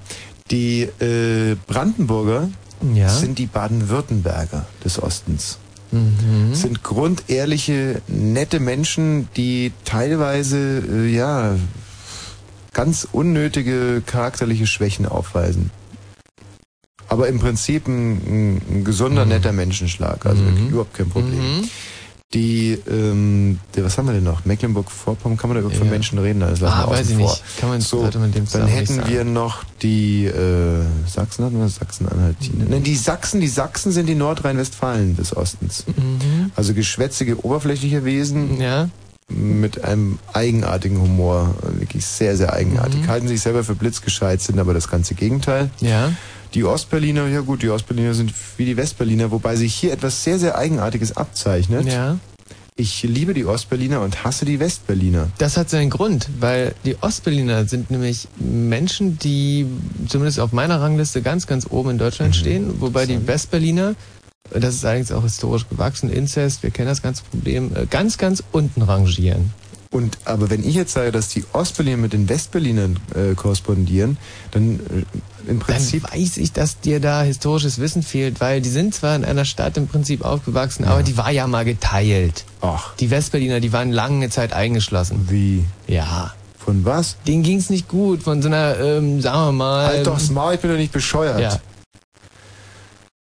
die 0.52 0.82
äh, 1.00 1.56
Brandenburger 1.68 2.50
Ja. 2.94 3.08
sind 3.10 3.38
die 3.40 3.46
Baden-Württemberger 3.46 4.66
des 4.84 5.02
Ostens. 5.02 5.60
Mhm. 5.94 6.56
Sind 6.56 6.84
grundehrliche, 6.84 8.02
nette 8.08 8.60
Menschen, 8.60 9.30
die 9.38 9.72
teilweise 9.86 10.84
äh, 10.92 11.08
ja 11.08 11.56
ganz 12.74 13.08
unnötige 13.12 14.02
charakterliche 14.04 14.66
Schwächen 14.66 15.06
aufweisen. 15.06 15.70
Aber 17.08 17.28
im 17.28 17.40
Prinzip 17.40 17.88
ein, 17.88 18.62
ein 18.70 18.84
gesunder, 18.84 19.26
netter 19.26 19.52
Menschenschlag. 19.52 20.26
Also 20.26 20.44
wirklich 20.44 20.70
überhaupt 20.70 20.96
kein 20.96 21.10
Problem. 21.10 21.70
Mhm. 22.34 22.40
Die, 22.40 22.80
ähm, 22.90 23.60
die, 23.76 23.84
was 23.84 23.98
haben 23.98 24.08
wir 24.08 24.14
denn 24.14 24.24
noch? 24.24 24.44
Mecklenburg-Vorpommern, 24.46 25.38
kann 25.38 25.50
man 25.50 25.56
da 25.56 25.60
überhaupt 25.62 25.78
von 25.78 25.88
Ja. 25.88 25.92
Menschen 25.94 26.18
reden? 26.18 26.40
Das 26.40 26.60
lassen 26.60 26.74
Ah, 26.78 26.90
weiß 26.90 27.10
ich 27.12 27.18
vor. 27.18 27.30
nicht. 27.30 27.44
Kann 27.60 27.70
man- 27.70 27.82
so, 27.82 28.02
man 28.02 28.32
dem 28.32 28.46
dann 28.52 28.68
hätten 28.68 29.08
wir 29.08 29.24
noch 29.24 29.64
die 29.82 30.26
äh, 30.26 30.82
Sachsen 31.08 31.46
hatten 31.46 31.60
wir 31.60 31.70
Sachsen-Anhaltine. 31.70 32.66
Nein, 32.70 32.84
die 32.84 32.96
Sachsen, 32.96 33.40
die 33.42 33.48
Sachsen 33.48 33.92
sind 33.92 34.08
die 34.08 34.16
Nordrhein-Westfalen 34.16 35.16
des 35.16 35.36
Ostens. 35.36 35.86
Mhm. 35.88 36.52
Also 36.56 36.74
geschwätzige, 36.74 37.44
oberflächliche 37.46 38.04
Wesen 38.06 38.60
Ja. 38.60 38.90
mit 39.30 39.84
einem 39.84 40.20
eigenartigen 40.34 41.00
Humor. 41.02 41.56
Wirklich 41.80 42.06
sehr, 42.06 42.36
sehr 42.36 42.54
eigenartig. 42.54 43.02
Mhm. 43.02 43.08
Halten 43.08 43.28
sich 43.28 43.42
selber 43.42 43.64
für 43.64 43.76
blitzgescheit, 43.76 44.42
sind 44.42 44.60
aber 44.60 44.74
das 44.74 44.90
ganze 44.90 45.14
Gegenteil. 45.16 45.70
Ja. 45.80 46.12
Die 46.54 46.64
Ostberliner, 46.64 47.28
ja 47.28 47.42
gut, 47.42 47.64
die 47.64 47.70
Ostberliner 47.70 48.14
sind 48.14 48.34
wie 48.58 48.66
die 48.66 48.78
Westberliner, 48.78 49.32
wobei 49.32 49.56
sich 49.56 49.74
hier 49.74 49.92
etwas 49.92 50.24
sehr, 50.24 50.38
sehr 50.38 50.58
Eigenartiges 50.58 51.18
abzeichnet. 51.18 51.88
Ja. 51.88 52.18
Ich 52.76 53.04
liebe 53.04 53.36
die 53.36 53.46
Ostberliner 53.46 54.02
und 54.02 54.24
hasse 54.24 54.46
die 54.46 54.60
Westberliner. 54.60 55.30
Das 55.38 55.58
hat 55.58 55.70
seinen 55.70 55.92
Grund, 55.92 56.28
weil 56.40 56.74
die 56.86 56.96
Ostberliner 57.02 57.66
sind 57.66 57.92
nämlich 57.92 58.28
Menschen, 58.40 59.20
die 59.20 59.68
zumindest 60.08 60.40
auf 60.40 60.54
meiner 60.54 60.82
Rangliste 60.82 61.22
ganz, 61.22 61.46
ganz 61.46 61.68
oben 61.70 61.92
in 61.92 61.98
Deutschland 62.00 62.36
stehen, 62.36 62.82
wobei 62.82 63.06
die 63.06 63.28
Westberliner, 63.28 63.96
das 64.52 64.76
ist 64.76 64.86
allerdings 64.86 65.12
auch 65.12 65.24
historisch 65.24 65.70
gewachsen, 65.70 66.10
Inzest, 66.10 66.64
wir 66.64 66.72
kennen 66.72 66.88
das 66.88 67.04
ganze 67.04 67.24
Problem, 67.24 67.76
äh, 67.76 67.86
ganz, 67.86 68.18
ganz 68.18 68.44
unten 68.52 68.82
rangieren. 68.82 69.52
Und 69.92 70.18
aber 70.26 70.50
wenn 70.50 70.68
ich 70.68 70.74
jetzt 70.74 70.94
sage, 70.94 71.12
dass 71.12 71.30
die 71.30 71.46
Ostberliner 71.54 71.98
mit 71.98 72.14
den 72.14 72.28
Westberlinern 72.28 73.00
äh, 73.14 73.36
korrespondieren, 73.36 74.18
dann 74.50 74.80
äh, 74.80 75.04
im 75.48 75.60
Prinzip 75.60 76.04
Dann 76.04 76.20
weiß 76.20 76.38
ich, 76.38 76.52
dass 76.52 76.80
dir 76.80 77.00
da 77.00 77.22
historisches 77.24 77.80
Wissen 77.80 78.04
fehlt, 78.04 78.42
weil 78.42 78.62
die 78.62 78.70
sind 78.70 78.94
zwar 78.96 79.16
in 79.16 79.26
einer 79.26 79.46
Stadt 79.46 79.78
im 79.78 79.88
Prinzip 79.88 80.24
aufgewachsen, 80.24 80.86
aber 80.86 81.04
die 81.04 81.18
war 81.18 81.32
ja 81.32 81.48
mal 81.48 81.66
geteilt. 81.66 82.46
Ach. 82.62 82.96
Die 82.96 83.10
Westberliner, 83.12 83.60
die 83.60 83.74
waren 83.74 83.92
lange 83.92 84.30
Zeit 84.30 84.54
eingeschlossen. 84.54 85.28
Wie? 85.30 85.66
Ja. 85.88 86.34
Von 86.58 86.86
was? 86.86 87.18
Denen 87.28 87.44
ging's 87.44 87.70
nicht 87.70 87.88
gut, 87.90 88.24
von 88.24 88.42
so 88.42 88.48
einer, 88.48 88.80
ähm, 88.80 89.22
sagen 89.22 89.48
wir 89.48 89.52
mal... 89.52 89.88
Halt 89.88 90.08
doch 90.08 90.20
Maul, 90.30 90.54
ich 90.56 90.62
bin 90.62 90.72
doch 90.72 90.78
nicht 90.78 90.94
bescheuert. 90.94 91.40
Ja. 91.40 91.60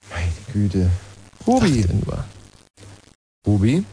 Meine 0.09 0.31
Güte. 0.53 0.89
Ruby. 1.45 1.85
Ruby? 3.45 3.83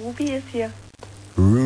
Ruby 0.00 0.24
ist 0.24 0.44
hier. 0.52 0.70
Ruby. 1.36 1.56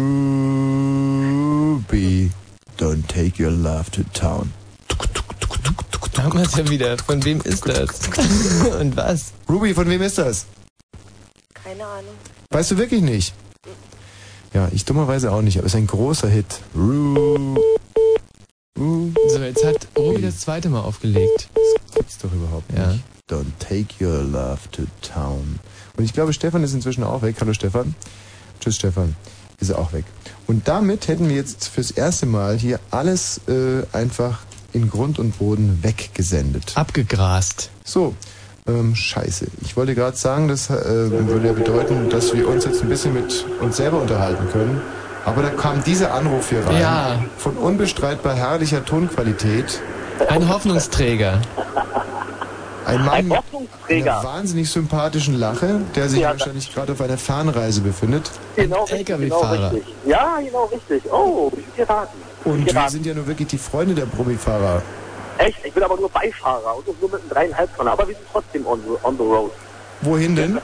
Don't 2.77 3.07
take 3.07 3.41
your 3.41 3.53
love 3.53 3.91
to 3.93 4.03
town. 4.13 4.53
Haben 6.23 6.39
wir 6.39 6.47
es 6.47 6.55
ja 6.57 6.69
wieder. 6.69 6.99
Von 6.99 7.25
wem 7.25 7.41
ist 7.43 7.67
das? 7.67 8.01
Und 8.81 8.97
was? 8.97 9.33
Ruby, 9.49 9.75
von 9.75 9.89
wem 9.89 10.03
ist 10.03 10.19
das? 10.19 10.47
Keine 11.55 11.85
Ahnung. 11.85 12.15
Weißt 12.51 12.71
du 12.73 12.77
wirklich 12.79 13.01
nicht? 13.03 13.35
Ja, 14.53 14.69
ich 14.73 14.85
dummerweise 14.85 15.33
auch 15.33 15.43
nicht, 15.43 15.59
aber 15.59 15.67
es 15.67 15.75
ist 15.75 15.79
ein 15.79 15.87
großer 15.87 16.29
Hit. 16.29 16.61
Ru 16.75 17.57
So, 18.77 19.39
jetzt 19.39 19.65
hat 19.65 19.87
Ruby 19.97 20.23
das 20.23 20.41
zweite 20.41 20.69
Mal 20.69 20.81
aufgelegt. 20.81 21.49
Das 21.55 21.95
gibt's 21.95 22.19
doch 22.19 22.33
überhaupt 22.33 22.71
Ja. 22.77 22.89
nicht. 22.89 23.05
Don't 23.31 23.53
take 23.61 24.05
your 24.05 24.23
love 24.25 24.59
to 24.73 24.83
town. 25.03 25.61
Und 25.97 26.05
ich 26.05 26.13
glaube, 26.13 26.33
Stefan 26.33 26.65
ist 26.65 26.75
inzwischen 26.75 27.05
auch 27.05 27.23
weg. 27.23 27.37
Hallo 27.41 27.53
Stefan. 27.53 27.95
Tschüss 28.61 28.77
Stefan. 28.77 29.15
Ist 29.61 29.71
er 29.71 29.79
auch 29.79 29.93
weg. 29.93 30.05
Und 30.49 30.67
damit 30.67 31.07
hätten 31.07 31.29
wir 31.29 31.37
jetzt 31.37 31.69
fürs 31.69 31.93
erste 31.93 32.27
Mal 32.27 32.59
hier 32.59 32.81
alles 32.91 33.41
äh, 33.47 33.83
einfach 33.93 34.41
in 34.73 34.91
Grund 34.91 35.19
und 35.19 35.39
Boden 35.39 35.79
weggesendet. 35.83 36.73
Abgegrast. 36.75 37.71
So, 37.85 38.15
ähm, 38.67 38.95
scheiße. 38.95 39.47
Ich 39.63 39.77
wollte 39.77 39.95
gerade 39.95 40.17
sagen, 40.17 40.49
das 40.49 40.71
äh, 40.71 41.11
würde 41.11 41.47
ja 41.49 41.53
bedeuten, 41.53 42.09
dass 42.11 42.35
wir 42.35 42.49
uns 42.49 42.65
jetzt 42.65 42.83
ein 42.83 42.89
bisschen 42.89 43.15
mit 43.15 43.45
uns 43.61 43.77
selber 43.77 44.01
unterhalten 44.01 44.49
können. 44.51 44.81
Aber 45.25 45.43
da 45.43 45.51
kam 45.51 45.83
dieser 45.85 46.15
Anruf 46.15 46.49
hier 46.51 46.67
rein. 46.67 46.81
Ja. 46.81 47.25
Von 47.37 47.57
unbestreitbar 47.57 48.35
herrlicher 48.35 48.85
Tonqualität. 48.85 49.81
Ein 50.29 50.49
Hoffnungsträger. 50.49 51.41
Ein 52.87 53.05
Mann 53.05 53.29
mit 53.29 53.39
Hoffnungsträger. 53.39 54.21
einer 54.21 54.25
wahnsinnig 54.29 54.71
sympathischen 54.71 55.39
Lache, 55.39 55.81
der 55.95 56.09
sich 56.09 56.21
Ja, 56.21 56.31
wahrscheinlich 56.31 56.73
gerade 56.75 56.93
auf 56.93 57.01
einer 57.01 57.19
Fernreise 57.19 57.81
befindet. 57.81 58.31
Genau, 58.57 58.85
richtig, 58.85 59.07
genau 59.07 59.19
LKW-Fahrer. 59.19 59.73
richtig. 59.73 59.95
Ja, 60.07 60.39
genau 60.43 60.65
richtig. 60.65 61.03
Oh, 61.13 61.51
ich 61.57 61.65
bin 61.65 61.77
geraten. 61.87 62.19
Und 62.45 62.67
wir 62.73 62.89
sind 62.91 63.07
ja 63.07 63.15
nur 63.15 63.27
wirklich 63.27 63.49
die 63.49 63.59
Freunde 63.59 63.95
der 63.95 64.07
Probifahrer. 64.07 64.83
Echt? 65.39 65.59
Ich 65.65 65.73
bin 65.73 65.83
aber 65.83 65.97
nur 65.97 66.09
Beifahrer 66.11 66.77
und 66.77 67.01
nur 67.01 67.11
mit 67.11 67.21
einem 67.21 67.31
dreieinhalb 67.31 67.77
Tonner. 67.77 67.93
Aber 67.93 68.09
wir 68.09 68.15
sind 68.15 68.27
trotzdem 68.33 68.67
on 68.67 68.81
the, 68.83 69.07
on 69.07 69.17
the 69.17 69.23
road. 69.25 69.51
Wohin 70.03 70.37
denn? 70.37 70.59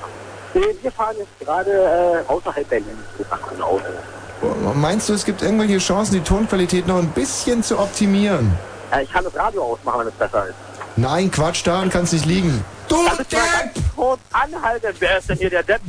Wir 0.55 0.93
fahren 0.93 1.17
jetzt 1.19 1.39
gerade 1.41 1.71
äh, 1.71 2.31
außerhalb 2.33 2.69
Berlins 2.69 2.89
einem 3.57 3.63
Auto. 3.63 3.85
Meinst 4.75 5.09
du, 5.09 5.15
es 5.15 5.25
gibt 5.25 5.43
irgendwelche 5.43 5.79
Chancen, 5.79 6.15
die 6.15 6.21
Tonqualität 6.21 6.87
noch 6.87 6.99
ein 6.99 7.09
bisschen 7.09 7.63
zu 7.63 7.79
optimieren? 7.79 8.53
Äh, 8.93 9.03
ich 9.05 9.13
kann 9.13 9.25
das 9.25 9.35
Radio 9.37 9.63
ausmachen, 9.63 10.01
wenn 10.01 10.09
es 10.09 10.15
besser 10.15 10.47
ist. 10.47 10.55
Nein, 10.97 11.31
Quatsch, 11.31 11.67
daran 11.67 11.91
kann 11.91 12.05
es 12.05 12.13
nicht 12.13 12.25
liegen. 12.25 12.65
Du 12.89 12.97
ganz 13.05 13.75
kurz 13.95 14.21
anhalten? 14.33 14.95
Wer 14.99 15.19
ist 15.19 15.29
denn 15.29 15.37
hier 15.37 15.51
der 15.51 15.63
Depp? 15.63 15.83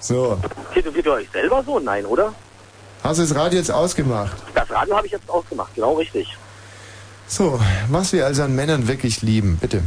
So, 0.00 0.38
Tätowiert 0.74 1.06
ihr 1.06 1.12
euch 1.12 1.30
selber 1.30 1.62
so? 1.64 1.78
Nein, 1.78 2.04
oder? 2.06 2.32
hast 3.02 3.18
du 3.18 3.22
das 3.22 3.34
Radio 3.34 3.58
jetzt 3.58 3.70
ausgemacht? 3.70 4.36
Das 4.54 4.68
Radio 4.70 4.96
habe 4.96 5.06
ich 5.06 5.12
jetzt 5.12 5.28
ausgemacht, 5.30 5.74
genau 5.74 5.94
richtig. 5.94 6.36
So, 7.26 7.60
was 7.88 8.12
wir 8.12 8.26
also 8.26 8.42
an 8.42 8.54
Männern 8.54 8.88
wirklich 8.88 9.22
lieben, 9.22 9.56
bitte. 9.60 9.82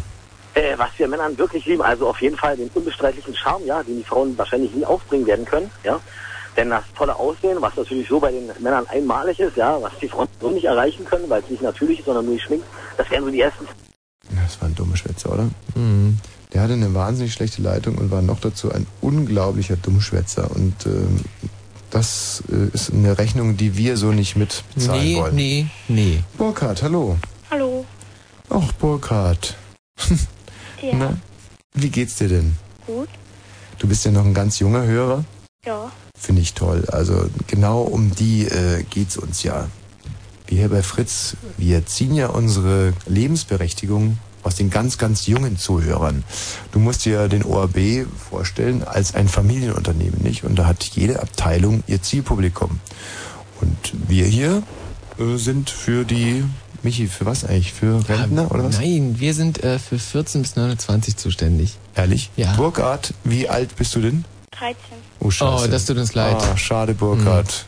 Äh, 0.53 0.78
was 0.78 0.90
wir 0.98 1.08
Männern 1.08 1.38
wirklich 1.38 1.66
lieben, 1.66 1.82
also 1.82 2.08
auf 2.10 2.22
jeden 2.22 2.38
Fall 2.38 2.58
den 2.58 2.70
unbestreitlichen 2.74 3.36
Charme, 3.36 3.66
ja, 3.66 3.84
den 3.84 3.98
die 3.98 4.03
Frauen 4.03 4.38
wahrscheinlich 4.38 4.74
nie 4.74 4.86
aufbringen 4.86 5.26
werden 5.26 5.45
können, 5.45 5.70
ja. 5.84 5.99
Denn 6.58 6.70
das 6.70 6.84
tolle 6.98 7.16
Aussehen, 7.16 7.62
was 7.62 7.76
natürlich 7.76 8.08
so 8.10 8.20
bei 8.20 8.32
den 8.32 8.52
Männern 8.60 8.86
einmalig 8.90 9.40
ist, 9.40 9.56
ja, 9.56 9.82
was 9.82 9.94
die 10.02 10.10
Frauen 10.10 10.28
so 10.40 10.49
nicht 10.49 10.66
erreichen 10.66 11.06
können, 11.06 11.30
weil 11.30 11.41
es 11.41 11.49
nicht 11.49 11.62
natürlich 11.64 11.99
ist, 11.99 12.06
sondern 12.06 12.26
nur 12.26 12.36
geschminkt, 12.36 12.66
das 12.98 13.10
wären 13.10 13.24
so 13.24 13.30
die 13.30 13.41
ersten. 13.41 13.66
Das 14.36 14.62
war 14.62 14.68
ein 14.70 14.76
dummer 14.76 14.95
Schwätzer, 14.98 15.32
oder? 15.34 15.49
Mhm. 15.76 16.18
Der 16.53 16.62
hatte 16.62 16.74
eine 16.74 16.94
wahnsinnig 16.94 17.34
schlechte 17.34 17.62
Leitung 17.62 17.95
und 17.95 18.12
war 18.12 18.22
noch 18.22 18.40
dazu 18.40 18.72
ein 18.72 18.86
unglaublicher 19.02 19.78
Dummschwätzer. 19.78 20.52
Und 20.52 20.86
ähm, 20.86 21.20
das 21.90 22.44
äh, 22.52 22.76
ist 22.76 22.91
eine 22.94 23.18
Rechnung, 23.18 23.58
die 23.58 23.78
wir 23.78 23.95
so 23.98 24.12
nicht 24.12 24.36
mit 24.36 24.64
bezahlen 24.76 25.02
Nee, 25.03 25.16
wollen. 25.18 25.36
nee, 25.36 25.66
nee. 25.88 26.20
Burkhard, 26.38 26.84
hallo. 26.84 27.18
Hallo. 27.49 27.86
Ach, 28.49 28.72
Burkhard. 28.74 29.56
Ja. 30.82 30.95
Na, 30.95 31.18
wie 31.76 31.90
geht's 31.91 32.16
dir 32.16 32.28
denn? 32.28 32.56
Gut. 32.88 33.08
Du 33.78 33.88
bist 33.88 34.03
ja 34.03 34.10
noch 34.10 34.26
ein 34.26 34.34
ganz 34.34 34.58
junger 34.58 34.84
Hörer. 34.84 35.24
Ja. 35.64 35.91
Finde 36.18 36.41
ich 36.41 36.56
toll. 36.56 36.86
Also 36.91 37.30
genau 37.45 37.82
um 37.84 38.10
die 38.16 38.45
äh, 38.48 38.82
geht's 38.90 39.16
uns 39.16 39.44
ja. 39.44 39.68
Wir 40.52 40.57
hier 40.57 40.69
bei 40.69 40.84
Fritz, 40.84 41.38
wir 41.57 41.86
ziehen 41.86 42.14
ja 42.14 42.28
unsere 42.28 42.91
Lebensberechtigung 43.06 44.18
aus 44.44 44.56
den 44.56 44.69
ganz, 44.69 44.98
ganz 44.98 45.26
jungen 45.26 45.57
Zuhörern. 45.57 46.26
Du 46.73 46.80
musst 46.80 47.06
dir 47.06 47.30
den 47.30 47.45
ORB 47.45 48.06
vorstellen 48.30 48.84
als 48.84 49.15
ein 49.15 49.30
Familienunternehmen, 49.30 50.22
nicht? 50.22 50.44
Und 50.44 50.60
da 50.60 50.65
hat 50.65 50.84
jede 50.84 51.22
Abteilung 51.22 51.86
ihr 51.88 52.02
Zielpublikum. 52.02 52.82
Und 53.61 53.94
wir 54.10 54.26
hier 54.26 54.61
äh, 55.19 55.38
sind 55.38 55.69
für 55.69 56.03
die, 56.03 56.44
Michi, 56.84 57.07
für 57.07 57.26
was 57.26 57.45
eigentlich? 57.45 57.72
Für 57.72 58.03
Rentner 58.10 58.52
oder 58.52 58.65
was? 58.65 58.78
Nein, 58.78 59.15
wir 59.19 59.34
sind 59.34 59.64
äh, 59.64 59.80
für 59.80 59.99
14 59.99 60.41
bis 60.41 60.57
29 60.57 61.15
zuständig. 61.15 61.78
Ehrlich? 61.95 62.30
Ja. 62.36 62.57
Burkhard, 62.57 63.14
wie 63.23 63.48
alt 63.48 63.78
bist 63.78 63.95
du 63.95 64.02
denn? 64.02 64.26
13. 64.60 64.76
Oh, 65.22 65.32
scheiße. 65.32 65.64
Oh, 65.64 65.72
das 65.72 65.86
tut 65.86 65.95
uns 65.95 66.14
leid. 66.14 66.36
Ah, 66.36 66.57
schade, 66.57 66.94
Burkhard. 66.94 67.64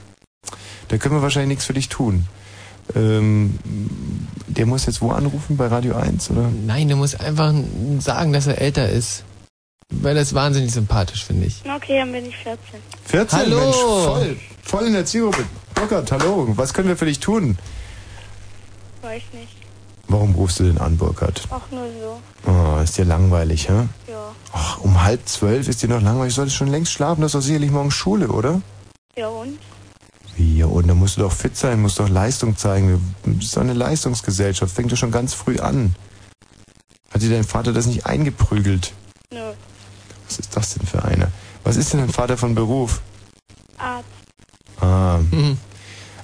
Da 0.89 0.97
können 0.97 1.15
wir 1.15 1.21
wahrscheinlich 1.21 1.47
nichts 1.47 1.65
für 1.65 1.73
dich 1.73 1.87
tun. 1.87 2.27
Ähm, 2.95 3.59
der 4.47 4.65
muss 4.65 4.85
jetzt 4.85 5.01
wo 5.01 5.11
anrufen? 5.11 5.57
Bei 5.57 5.67
Radio 5.67 5.95
1, 5.95 6.31
oder? 6.31 6.49
Nein, 6.65 6.89
du 6.89 6.95
musst 6.95 7.19
einfach 7.19 7.53
sagen, 7.99 8.33
dass 8.33 8.47
er 8.47 8.59
älter 8.59 8.89
ist. 8.89 9.23
Weil 9.89 10.15
das 10.15 10.33
wahnsinnig 10.33 10.71
sympathisch, 10.71 11.23
finde 11.25 11.45
ich. 11.45 11.61
Okay, 11.63 11.99
dann 11.99 12.11
bin 12.11 12.25
ich 12.25 12.35
14. 12.37 12.59
14, 13.05 13.39
Hallo. 13.39 13.59
Mensch, 13.59 13.75
voll. 13.75 14.37
Voll 14.63 14.87
in 14.87 14.93
der 14.93 15.05
Zielgruppe. 15.05 15.45
Burkhard, 15.75 16.11
hallo. 16.11 16.47
Was 16.55 16.73
können 16.73 16.87
wir 16.87 16.97
für 16.97 17.05
dich 17.05 17.19
tun? 17.19 17.57
Weiß 19.01 19.21
nicht. 19.33 19.55
Warum 20.07 20.35
rufst 20.35 20.59
du 20.59 20.63
denn 20.63 20.77
an, 20.77 20.97
Burkhard? 20.97 21.41
Auch 21.49 21.69
nur 21.71 21.87
so. 22.01 22.51
Oh, 22.51 22.81
ist 22.81 22.97
dir 22.97 23.05
langweilig, 23.05 23.69
hä? 23.69 23.87
Ja. 24.09 24.31
Ach, 24.51 24.79
um 24.79 25.03
halb 25.03 25.27
zwölf 25.27 25.67
ist 25.67 25.81
dir 25.81 25.89
noch 25.89 26.01
langweilig. 26.01 26.33
Du 26.33 26.37
solltest 26.37 26.57
schon 26.57 26.67
längst 26.67 26.91
schlafen. 26.91 27.21
Du 27.21 27.25
hast 27.25 27.35
doch 27.35 27.41
sicherlich 27.41 27.71
morgen 27.71 27.91
Schule, 27.91 28.27
oder? 28.29 28.61
Ja 29.15 29.27
und? 29.27 29.59
Wie, 30.35 30.57
ja, 30.57 30.65
und 30.65 30.87
da 30.87 30.93
musst 30.95 31.17
du 31.17 31.21
doch 31.21 31.31
fit 31.31 31.55
sein, 31.55 31.81
musst 31.81 31.99
doch 31.99 32.09
Leistung 32.09 32.57
zeigen. 32.57 32.89
Wir- 32.89 33.33
Das 33.35 33.45
ist 33.45 33.55
doch 33.57 33.61
eine 33.61 33.73
Leistungsgesellschaft. 33.73 34.73
Fängt 34.73 34.91
doch 34.91 34.97
schon 34.97 35.11
ganz 35.11 35.33
früh 35.33 35.59
an. 35.59 35.95
Hat 37.11 37.21
dir 37.21 37.29
dein 37.29 37.43
Vater 37.43 37.71
das 37.73 37.85
nicht 37.85 38.05
eingeprügelt? 38.07 38.93
Nö. 39.31 39.53
Was 40.27 40.39
ist 40.39 40.55
das 40.57 40.73
denn 40.73 40.87
für 40.87 41.03
einer? 41.03 41.27
Was 41.63 41.75
ist 41.77 41.93
denn 41.93 41.99
dein 41.99 42.09
Vater 42.09 42.37
von 42.37 42.55
Beruf? 42.55 43.01
Arzt. 43.77 44.07
Ah. 44.81 45.19
Mhm. 45.31 45.57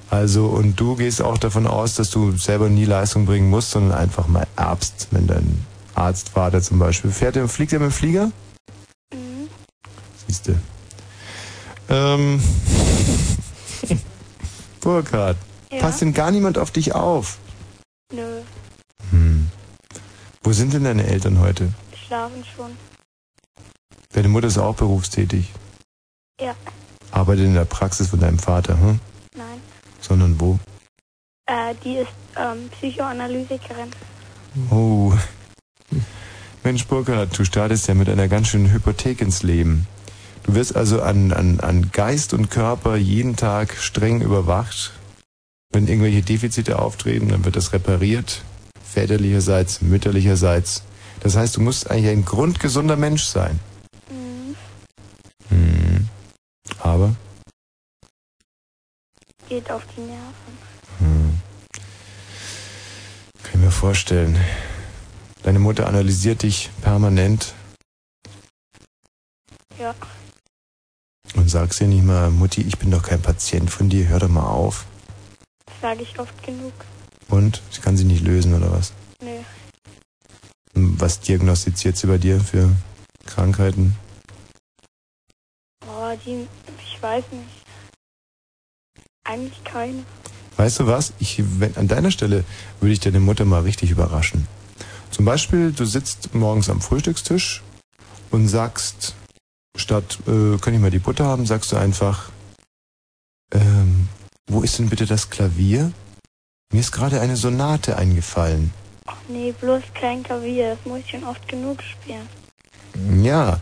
Also, 0.10 0.48
und 0.48 0.80
du 0.80 0.96
gehst 0.96 1.22
auch 1.22 1.38
davon 1.38 1.68
aus, 1.68 1.94
dass 1.94 2.10
du 2.10 2.36
selber 2.36 2.68
nie 2.70 2.86
Leistung 2.86 3.28
bringen 3.28 3.48
musst, 3.52 3.70
sondern 3.72 3.96
einfach 3.96 4.28
mal 4.28 4.48
erbst, 4.56 5.08
wenn 5.12 5.28
dein 5.28 5.64
Arztvater 5.94 6.64
zum 6.64 6.80
Beispiel. 6.80 7.12
Fährt 7.12 7.36
er, 7.36 7.48
fliegt 7.48 7.74
er 7.74 7.80
mit 7.80 7.92
dem 7.92 7.94
Flieger? 7.94 8.32
Mhm. 9.14 9.48
Siehste. 10.26 10.60
Ähm. 11.90 12.42
Burkhard, 14.82 15.38
Ja? 15.72 15.80
passt 15.80 16.02
denn 16.02 16.14
gar 16.14 16.32
niemand 16.32 16.58
auf 16.58 16.72
dich 16.72 16.94
auf? 16.96 17.38
Nö, 18.14 18.42
Hm. 19.12 19.50
Wo 20.44 20.52
sind 20.54 20.74
denn 20.74 20.84
deine 20.84 21.06
Eltern 21.06 21.40
heute? 21.40 21.72
schlafen 22.08 22.44
schon. 22.56 22.72
Deine 24.14 24.30
Mutter 24.30 24.48
ist 24.48 24.58
auch 24.58 24.76
berufstätig. 24.76 25.52
Ja, 26.42 26.56
Arbeitet 27.12 27.46
in 27.46 27.54
der 27.54 27.66
Praxis 27.66 28.08
von 28.10 28.20
deinem 28.20 28.40
Vater, 28.40 28.80
hm? 28.80 29.00
nein. 29.36 29.62
Sondern 30.00 30.40
wo? 30.40 30.58
Äh, 31.46 31.76
die 31.84 31.98
ist 31.98 32.10
ähm, 32.38 32.70
Psychoanalytikerin. 32.72 33.92
Oh. 34.72 35.14
Mensch, 36.64 36.86
Burkhard, 36.88 37.38
du 37.38 37.44
startest 37.46 37.88
ja 37.88 37.94
mit 37.94 38.10
einer 38.10 38.28
ganz 38.28 38.48
schönen 38.50 38.72
Hypothek 38.72 39.22
ins 39.22 39.44
Leben. 39.44 39.88
Du 40.50 40.56
wirst 40.56 40.76
also 40.76 41.04
an, 41.04 41.32
an, 41.32 41.60
an 41.60 41.92
Geist 41.92 42.34
und 42.34 42.50
Körper 42.50 42.96
jeden 42.96 43.36
Tag 43.36 43.78
streng 43.78 44.20
überwacht. 44.20 44.94
Wenn 45.72 45.88
irgendwelche 45.88 46.24
Defizite 46.24 46.80
auftreten, 46.80 47.30
dann 47.30 47.46
wird 47.46 47.56
das 47.56 47.72
repariert. 47.72 48.42
Väterlicherseits, 48.84 49.84
mütterlicherseits. 49.84 50.82
Das 51.20 51.36
heißt, 51.36 51.58
du 51.58 51.62
musst 51.62 51.92
eigentlich 51.92 52.10
ein 52.10 52.26
grundgesunder 52.26 52.96
Mensch 52.96 53.26
sein. 53.26 53.60
Mhm. 54.10 54.56
Hm. 55.50 56.08
Aber? 56.80 57.16
Geht 59.48 59.70
auf 59.70 59.84
die 59.96 60.02
Nerven. 60.02 60.58
Hm. 60.98 61.40
Kann 63.44 63.54
ich 63.54 63.60
mir 63.60 63.72
vorstellen. 63.72 64.36
Deine 65.44 65.60
Mutter 65.60 65.88
analysiert 65.88 66.42
dich 66.42 66.72
permanent 66.82 67.54
Ja, 69.78 69.96
und 71.36 71.39
sagst 71.50 71.80
dir 71.80 71.88
nicht 71.88 72.04
mal, 72.04 72.30
Mutti, 72.32 72.62
ich 72.62 72.78
bin 72.78 72.92
doch 72.92 73.04
kein 73.04 73.22
Patient 73.22 73.70
von 73.70 73.90
dir, 73.90 74.08
hör 74.08 74.20
doch 74.20 74.30
mal 74.30 74.46
auf. 74.48 74.86
das 75.66 75.76
sage 75.82 76.02
ich 76.04 76.20
oft 76.20 76.42
genug. 76.44 76.74
Und? 77.30 77.62
Ich 77.72 77.82
kann 77.82 77.98
sie 77.98 78.06
nicht 78.06 78.24
lösen, 78.24 78.54
oder 78.54 78.72
was? 78.72 78.94
Nö, 79.22 79.40
Was 80.74 81.20
diagnostiziert 81.20 81.98
sie 81.98 82.08
bei 82.08 82.18
dir 82.18 82.40
für 82.40 82.72
Krankheiten? 83.26 83.96
oh, 85.88 86.16
die, 86.26 86.48
ich 86.84 87.02
weiß 87.02 87.24
nicht. 87.32 87.66
Eigentlich 89.26 89.64
keine. 89.64 90.04
Weißt 90.58 90.80
du 90.80 90.88
was? 90.88 91.14
Ich, 91.20 91.42
wenn, 91.60 91.76
an 91.78 91.88
deiner 91.88 92.12
Stelle 92.12 92.44
würde 92.80 92.94
ich 92.94 93.00
deine 93.00 93.20
Mutter 93.20 93.46
mal 93.46 93.62
richtig 93.62 93.92
überraschen. 93.92 94.48
Zum 95.12 95.26
Beispiel, 95.26 95.72
du 95.72 95.86
sitzt 95.86 96.34
morgens 96.34 96.70
am 96.70 96.82
Frühstückstisch 96.82 97.62
und 98.32 98.48
sagst, 98.48 99.16
statt, 99.80 100.20
äh, 100.28 100.58
kann 100.58 100.74
ich 100.74 100.80
mal 100.80 100.92
die 100.92 101.00
Butter 101.00 101.26
haben, 101.26 101.46
sagst 101.46 101.72
du 101.72 101.78
einfach, 101.78 102.30
ähm, 103.54 104.08
wo 104.48 104.62
ist 104.62 104.80
denn 104.80 104.90
bitte 104.90 105.06
das 105.06 105.30
Klavier? 105.30 105.92
Mir 106.72 106.82
ist 106.82 106.92
gerade 106.92 107.20
eine 107.22 107.36
Sonate 107.36 107.98
eingefallen. 107.98 108.72
Nee, 109.28 109.54
bloß 109.60 109.84
kein 109.94 110.24
Klavier, 110.24 110.76
das 110.76 110.86
muss 110.86 111.00
ich 111.00 111.10
schon 111.12 111.24
oft 111.24 111.48
genug 111.48 111.82
spielen. 111.82 112.28
Ja, 113.24 113.60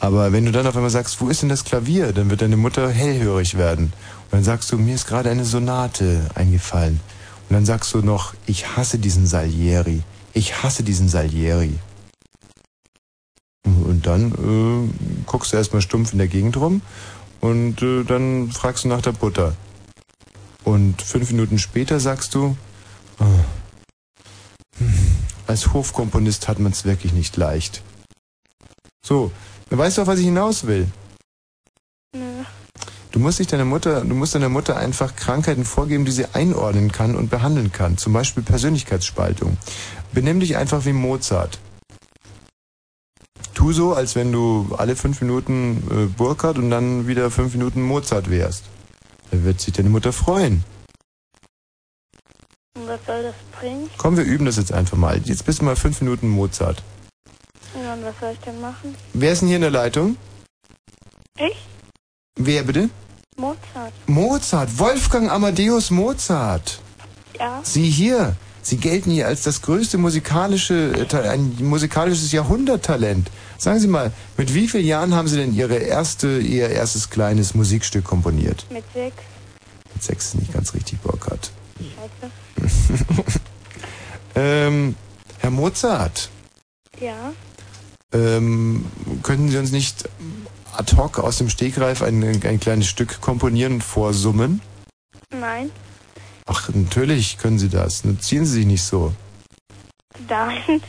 aber 0.00 0.32
wenn 0.32 0.44
du 0.44 0.52
dann 0.52 0.66
auf 0.66 0.76
einmal 0.76 0.90
sagst, 0.90 1.20
wo 1.20 1.28
ist 1.28 1.42
denn 1.42 1.48
das 1.48 1.64
Klavier, 1.64 2.12
dann 2.12 2.30
wird 2.30 2.42
deine 2.42 2.56
Mutter 2.56 2.88
hellhörig 2.88 3.56
werden. 3.56 3.92
Und 4.30 4.32
dann 4.32 4.44
sagst 4.44 4.70
du, 4.70 4.78
mir 4.78 4.94
ist 4.94 5.06
gerade 5.06 5.30
eine 5.30 5.44
Sonate 5.44 6.28
eingefallen. 6.34 7.00
Und 7.48 7.54
dann 7.54 7.66
sagst 7.66 7.94
du 7.94 7.98
noch, 7.98 8.34
ich 8.46 8.76
hasse 8.76 8.98
diesen 8.98 9.26
Salieri. 9.26 10.02
Ich 10.34 10.62
hasse 10.62 10.82
diesen 10.82 11.08
Salieri. 11.08 11.78
Und 13.84 14.06
dann 14.06 14.32
äh, 14.32 15.24
guckst 15.26 15.52
du 15.52 15.56
erstmal 15.56 15.82
stumpf 15.82 16.12
in 16.12 16.18
der 16.18 16.28
Gegend 16.28 16.56
rum 16.56 16.82
und 17.40 17.82
äh, 17.82 18.04
dann 18.04 18.50
fragst 18.50 18.84
du 18.84 18.88
nach 18.88 19.02
der 19.02 19.12
Butter. 19.12 19.54
Und 20.64 21.00
fünf 21.02 21.30
Minuten 21.30 21.58
später 21.58 22.00
sagst 22.00 22.34
du, 22.34 22.56
oh, 23.20 24.84
als 25.46 25.72
Hofkomponist 25.72 26.48
hat 26.48 26.58
man 26.58 26.72
es 26.72 26.84
wirklich 26.84 27.12
nicht 27.12 27.36
leicht. 27.36 27.82
So, 29.04 29.32
weißt 29.70 29.98
du, 29.98 30.02
auf 30.02 30.08
was 30.08 30.18
ich 30.18 30.26
hinaus 30.26 30.66
will? 30.66 30.88
Nö, 32.14 32.44
Du 33.10 33.18
musst 33.20 33.38
dich 33.38 33.46
deiner 33.46 33.64
Mutter, 33.64 34.02
du 34.02 34.14
musst 34.14 34.34
deiner 34.34 34.50
Mutter 34.50 34.76
einfach 34.76 35.16
Krankheiten 35.16 35.64
vorgeben, 35.64 36.04
die 36.04 36.12
sie 36.12 36.26
einordnen 36.34 36.92
kann 36.92 37.16
und 37.16 37.30
behandeln 37.30 37.72
kann. 37.72 37.96
Zum 37.96 38.12
Beispiel 38.12 38.42
Persönlichkeitsspaltung. 38.42 39.56
Benimm 40.12 40.40
dich 40.40 40.56
einfach 40.56 40.84
wie 40.84 40.92
Mozart. 40.92 41.58
Tu 43.54 43.72
so, 43.72 43.92
als 43.94 44.14
wenn 44.14 44.30
du 44.32 44.74
alle 44.78 44.94
fünf 44.96 45.20
Minuten 45.20 45.82
äh, 45.90 46.06
Burkhardt 46.06 46.58
und 46.58 46.70
dann 46.70 47.06
wieder 47.08 47.30
fünf 47.30 47.54
Minuten 47.54 47.82
Mozart 47.82 48.30
wärst. 48.30 48.64
Da 49.30 49.42
wird 49.44 49.60
sich 49.60 49.74
deine 49.74 49.90
Mutter 49.90 50.12
freuen. 50.12 50.64
und 52.76 52.86
was 52.88 53.00
soll 53.06 53.22
das 53.22 53.34
bringen? 53.58 53.90
Komm, 53.98 54.16
wir 54.16 54.24
üben 54.24 54.46
das 54.46 54.56
jetzt 54.56 54.72
einfach 54.72 54.96
mal. 54.96 55.20
Jetzt 55.24 55.44
bist 55.44 55.60
du 55.60 55.64
mal 55.64 55.76
fünf 55.76 56.00
Minuten 56.00 56.28
Mozart. 56.28 56.82
Ja, 57.74 57.94
und 57.94 58.04
was 58.04 58.14
soll 58.20 58.32
ich 58.32 58.38
denn 58.40 58.60
machen? 58.60 58.94
Wer 59.12 59.32
ist 59.32 59.40
denn 59.40 59.48
hier 59.48 59.56
in 59.56 59.62
der 59.62 59.70
Leitung? 59.70 60.16
Ich? 61.36 61.56
Wer 62.36 62.62
bitte? 62.62 62.88
Mozart. 63.36 63.92
Mozart, 64.06 64.78
Wolfgang 64.78 65.30
Amadeus 65.30 65.90
Mozart. 65.90 66.80
Ja? 67.38 67.60
Sie 67.62 67.88
hier, 67.90 68.36
Sie 68.68 68.76
gelten 68.76 69.10
hier 69.10 69.26
als 69.26 69.40
das 69.40 69.62
größte 69.62 69.96
musikalische, 69.96 70.92
äh, 71.10 71.28
ein 71.30 71.56
musikalisches 71.60 72.32
Jahrhunderttalent. 72.32 73.30
Sagen 73.56 73.80
Sie 73.80 73.86
mal, 73.88 74.12
mit 74.36 74.52
wie 74.52 74.68
vielen 74.68 74.84
Jahren 74.84 75.14
haben 75.14 75.26
Sie 75.26 75.38
denn 75.38 75.54
Ihre 75.54 75.76
erste, 75.76 76.38
Ihr 76.38 76.68
erstes 76.68 77.08
kleines 77.08 77.54
Musikstück 77.54 78.04
komponiert? 78.04 78.66
Mit 78.70 78.84
sechs. 78.92 79.16
Mit 79.94 80.02
sechs 80.02 80.26
ist 80.26 80.34
nicht 80.34 80.52
ganz 80.52 80.74
richtig, 80.74 81.00
Burkhardt. 81.00 81.50
Scheiße. 81.78 83.10
ähm, 84.34 84.96
Herr 85.38 85.50
Mozart, 85.50 86.28
Ja? 87.00 87.32
ähm, 88.12 88.84
könnten 89.22 89.48
Sie 89.48 89.56
uns 89.56 89.72
nicht 89.72 90.06
ad 90.74 90.94
hoc 90.94 91.18
aus 91.20 91.38
dem 91.38 91.48
Stegreif 91.48 92.02
ein, 92.02 92.22
ein 92.22 92.60
kleines 92.60 92.86
Stück 92.86 93.22
komponieren 93.22 93.74
und 93.74 93.82
vorsummen? 93.84 94.60
Nein? 95.32 95.70
Ach, 96.50 96.68
natürlich 96.72 97.36
können 97.38 97.58
Sie 97.58 97.68
das. 97.68 98.04
Nur 98.04 98.18
ziehen 98.18 98.46
Sie 98.46 98.52
sich 98.54 98.66
nicht 98.66 98.82
so. 98.82 99.12
Nein? 100.28 100.80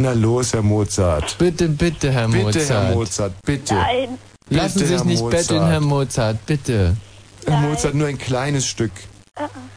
Na 0.00 0.12
los, 0.12 0.52
Herr 0.52 0.62
Mozart. 0.62 1.36
Bitte, 1.38 1.68
bitte, 1.68 2.10
Herr 2.12 2.28
Bitte, 2.28 2.44
Mozart. 2.44 2.68
Herr 2.88 2.94
Mozart, 2.94 3.32
bitte. 3.42 3.74
Nein. 3.74 4.18
Lassen 4.50 4.78
Sie 4.78 4.84
Bitte, 4.84 4.88
sich 4.88 4.98
Herr 4.98 5.04
nicht 5.06 5.20
Mozart. 5.22 5.48
betteln, 5.48 5.66
Herr 5.66 5.80
Mozart, 5.80 6.46
bitte. 6.46 6.96
Herr 7.46 7.60
Mozart, 7.60 7.94
nur 7.94 8.08
ein 8.08 8.18
kleines 8.18 8.66
Stück. 8.66 8.90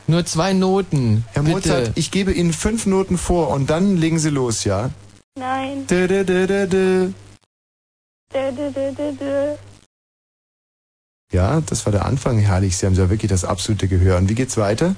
Nur 0.08 0.26
zwei 0.26 0.54
Noten. 0.54 1.24
Herr 1.34 1.44
bitte. 1.44 1.56
Mozart, 1.56 1.92
ich 1.96 2.10
gebe 2.12 2.32
Ihnen 2.34 2.52
fünf 2.54 2.86
Noten 2.88 3.18
vor 3.18 3.50
und 3.50 3.70
dann 3.70 3.98
legen 3.98 4.18
Sie 4.20 4.30
los, 4.30 4.64
ja? 4.64 4.90
Nein. 5.38 5.86
Dö, 5.88 6.08
dö, 6.08 6.24
dö, 6.26 6.68
dö. 6.68 7.10
Ja, 11.32 11.62
das 11.62 11.86
war 11.86 11.92
der 11.92 12.06
Anfang. 12.06 12.40
Herrlich, 12.40 12.76
Sie 12.78 12.86
haben 12.86 12.96
ja 12.96 13.10
wirklich 13.10 13.30
das 13.30 13.46
absolute 13.46 13.88
Gehör. 13.88 14.18
Und 14.18 14.30
wie 14.30 14.36
geht's 14.36 14.58
weiter? 14.58 14.96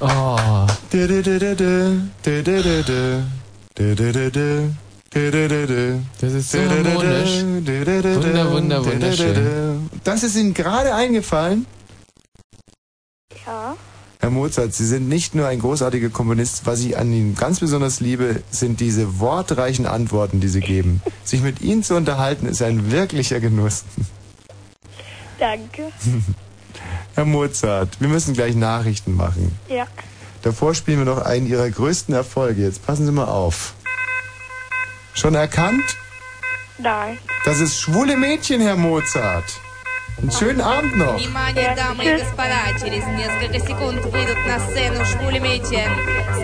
Oh. 0.00 0.66
Das 6.20 6.32
ist 6.32 6.50
so 6.52 6.58
harmonisch. 6.58 7.42
Wunder, 7.42 8.52
wunder, 8.52 8.84
wunderschön. 8.84 9.90
Das 10.04 10.22
ist 10.22 10.36
Ihnen 10.36 10.54
gerade 10.54 10.94
eingefallen? 10.94 11.66
Ja? 13.46 13.76
Herr 14.20 14.30
Mozart, 14.30 14.74
Sie 14.74 14.86
sind 14.86 15.08
nicht 15.08 15.34
nur 15.34 15.46
ein 15.46 15.58
großartiger 15.60 16.08
Komponist. 16.10 16.66
Was 16.66 16.80
ich 16.80 16.96
an 16.98 17.12
Ihnen 17.12 17.34
ganz 17.34 17.60
besonders 17.60 18.00
liebe, 18.00 18.42
sind 18.50 18.80
diese 18.80 19.20
wortreichen 19.20 19.86
Antworten, 19.86 20.40
die 20.40 20.48
Sie 20.48 20.60
geben. 20.60 21.02
Sich 21.24 21.42
mit 21.42 21.60
Ihnen 21.60 21.82
zu 21.82 21.94
unterhalten, 21.94 22.46
ist 22.46 22.62
ein 22.62 22.90
wirklicher 22.90 23.40
Genuss. 23.40 23.84
Danke. 25.39 25.91
Herr 27.15 27.25
Mozart, 27.25 27.99
wir 27.99 28.07
müssen 28.07 28.33
gleich 28.33 28.55
Nachrichten 28.55 29.15
machen. 29.15 29.57
Ja. 29.67 29.87
Davor 30.41 30.73
spielen 30.75 30.99
wir 30.99 31.05
noch 31.05 31.21
einen 31.21 31.47
Ihrer 31.47 31.69
größten 31.69 32.13
Erfolge. 32.13 32.63
Jetzt 32.63 32.85
passen 32.85 33.05
Sie 33.05 33.11
mal 33.11 33.27
auf. 33.27 33.73
Schon 35.13 35.35
erkannt? 35.35 35.83
Nein. 36.77 37.17
Das 37.45 37.59
ist 37.59 37.79
schwule 37.79 38.17
Mädchen, 38.17 38.61
Herr 38.61 38.75
Mozart. 38.75 39.45
Einen 40.17 40.31
schönen 40.31 40.61
Abend 40.61 40.95
noch. 40.97 41.17
Внимание, 41.17 41.75
дамы 41.75 42.03
и 42.03 42.17
господа, 42.17 42.71
через 42.79 43.03
несколько 43.05 43.59
секунд 43.59 44.03
выйдут 44.05 44.37
на 44.47 44.59
сцену 44.59 45.03
шпулемети. 45.05 45.83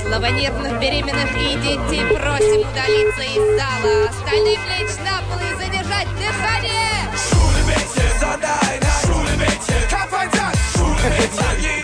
Слабонервных, 0.06 0.80
беременных 0.80 1.32
и 1.36 1.56
детей 1.56 2.06
просим 2.08 2.62
удалиться 2.62 3.24
из 3.24 3.44
зала. 3.58 4.10
Остальным 4.10 4.62
лечь 4.72 4.98
на 5.04 5.22
пол 5.28 5.40
и 5.40 5.64
задержать 5.64 6.08
дыхание. 6.18 6.90
Schwule 7.16 7.64
Mädchen, 7.68 8.20
Sondereinheit. 8.20 8.80
Schwule 8.80 8.83
Mädchen, 9.55 9.89
Kampfeinsatz. 9.89 10.59
Schwule 10.73 11.84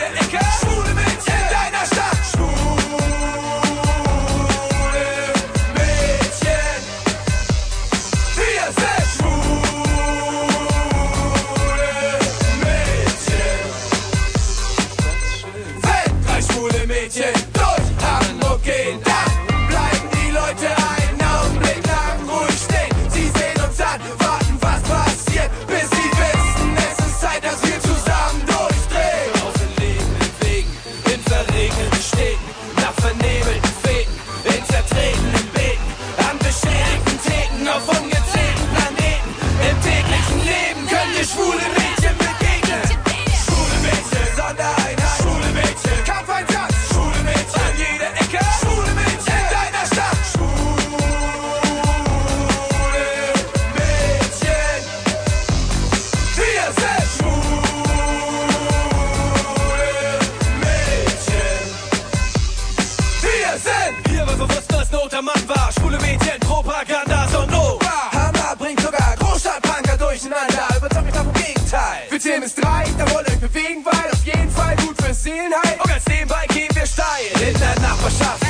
wir 63.50 63.58
sind. 63.58 63.94
Hier 64.08 64.26
war 64.26 64.36
bewusst, 64.36 64.70
dass 64.72 64.90
Not 64.90 65.14
am 65.14 65.24
Mann 65.24 65.48
war. 65.48 65.70
Schwule 65.72 65.98
Mädchen, 65.98 66.38
Propaganda, 66.40 67.26
so 67.32 67.44
no. 67.46 67.78
Hammer 68.12 68.54
bringt 68.56 68.80
sogar 68.80 69.16
Großstadtpunker 69.18 69.96
durcheinander. 69.96 70.66
Überzeugt 70.76 71.06
mich 71.06 71.14
vom 71.14 71.32
Gegenteil. 71.32 72.02
Für 72.08 72.18
zählen 72.18 72.42
ist 72.42 72.56
drei, 72.62 72.84
da 72.98 73.10
wollen 73.10 73.26
euch 73.26 73.40
bewegen, 73.40 73.84
weil 73.84 74.10
auf 74.12 74.24
jeden 74.24 74.50
Fall 74.50 74.76
gut 74.76 74.96
fürs 75.02 75.22
Seelenheil. 75.22 75.60
Halt. 75.64 75.80
Und 75.80 75.88
ganz 75.90 76.06
nebenbei 76.06 76.46
gehen 76.48 76.68
wir 76.74 76.86
steil. 76.86 77.26
In 77.48 77.58
der 77.58 77.74
Nachbarschaft. 77.80 78.42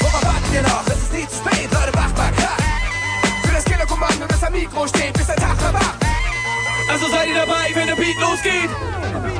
Worauf 0.00 0.24
warten 0.24 0.52
wir 0.52 0.62
noch? 0.62 0.86
Es 0.86 0.98
ist 1.04 1.12
nie 1.12 1.26
zu 1.28 1.36
spät, 1.36 1.68
Leute, 1.72 1.92
macht 1.96 2.16
mal 2.16 2.32
klar. 2.32 2.56
Für 3.44 3.52
das 3.52 3.64
Killerkommando, 3.64 4.26
das 4.26 4.42
am 4.42 4.52
Mikro 4.52 4.86
steht, 4.86 5.12
bis 5.12 5.26
der 5.26 5.36
Tag 5.36 5.60
erwacht. 5.60 5.98
Also 6.90 7.08
seid 7.08 7.28
ihr 7.28 7.34
dabei, 7.34 7.70
wenn 7.74 7.86
der 7.86 7.96
Beat 7.96 8.18
losgeht. 8.20 8.70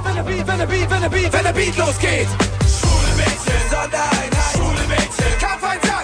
Wenn 0.04 0.14
der 0.14 0.22
Beat, 0.22 0.46
wenn 0.46 0.58
der 0.58 0.66
Beat, 0.66 0.90
wenn 0.90 1.00
der 1.00 1.08
Beat, 1.08 1.32
wenn 1.32 1.32
der 1.32 1.32
Beat, 1.32 1.32
wenn 1.32 1.44
der 1.44 1.52
Beat 1.52 1.76
losgeht. 1.76 2.28
Schwule 2.68 3.12
Mädchen, 3.16 3.60
Sondereinheit. 3.70 4.33
Schwule 5.24 5.30
Mädchen, 5.30 5.38
Kampfeinsatz. 5.38 6.03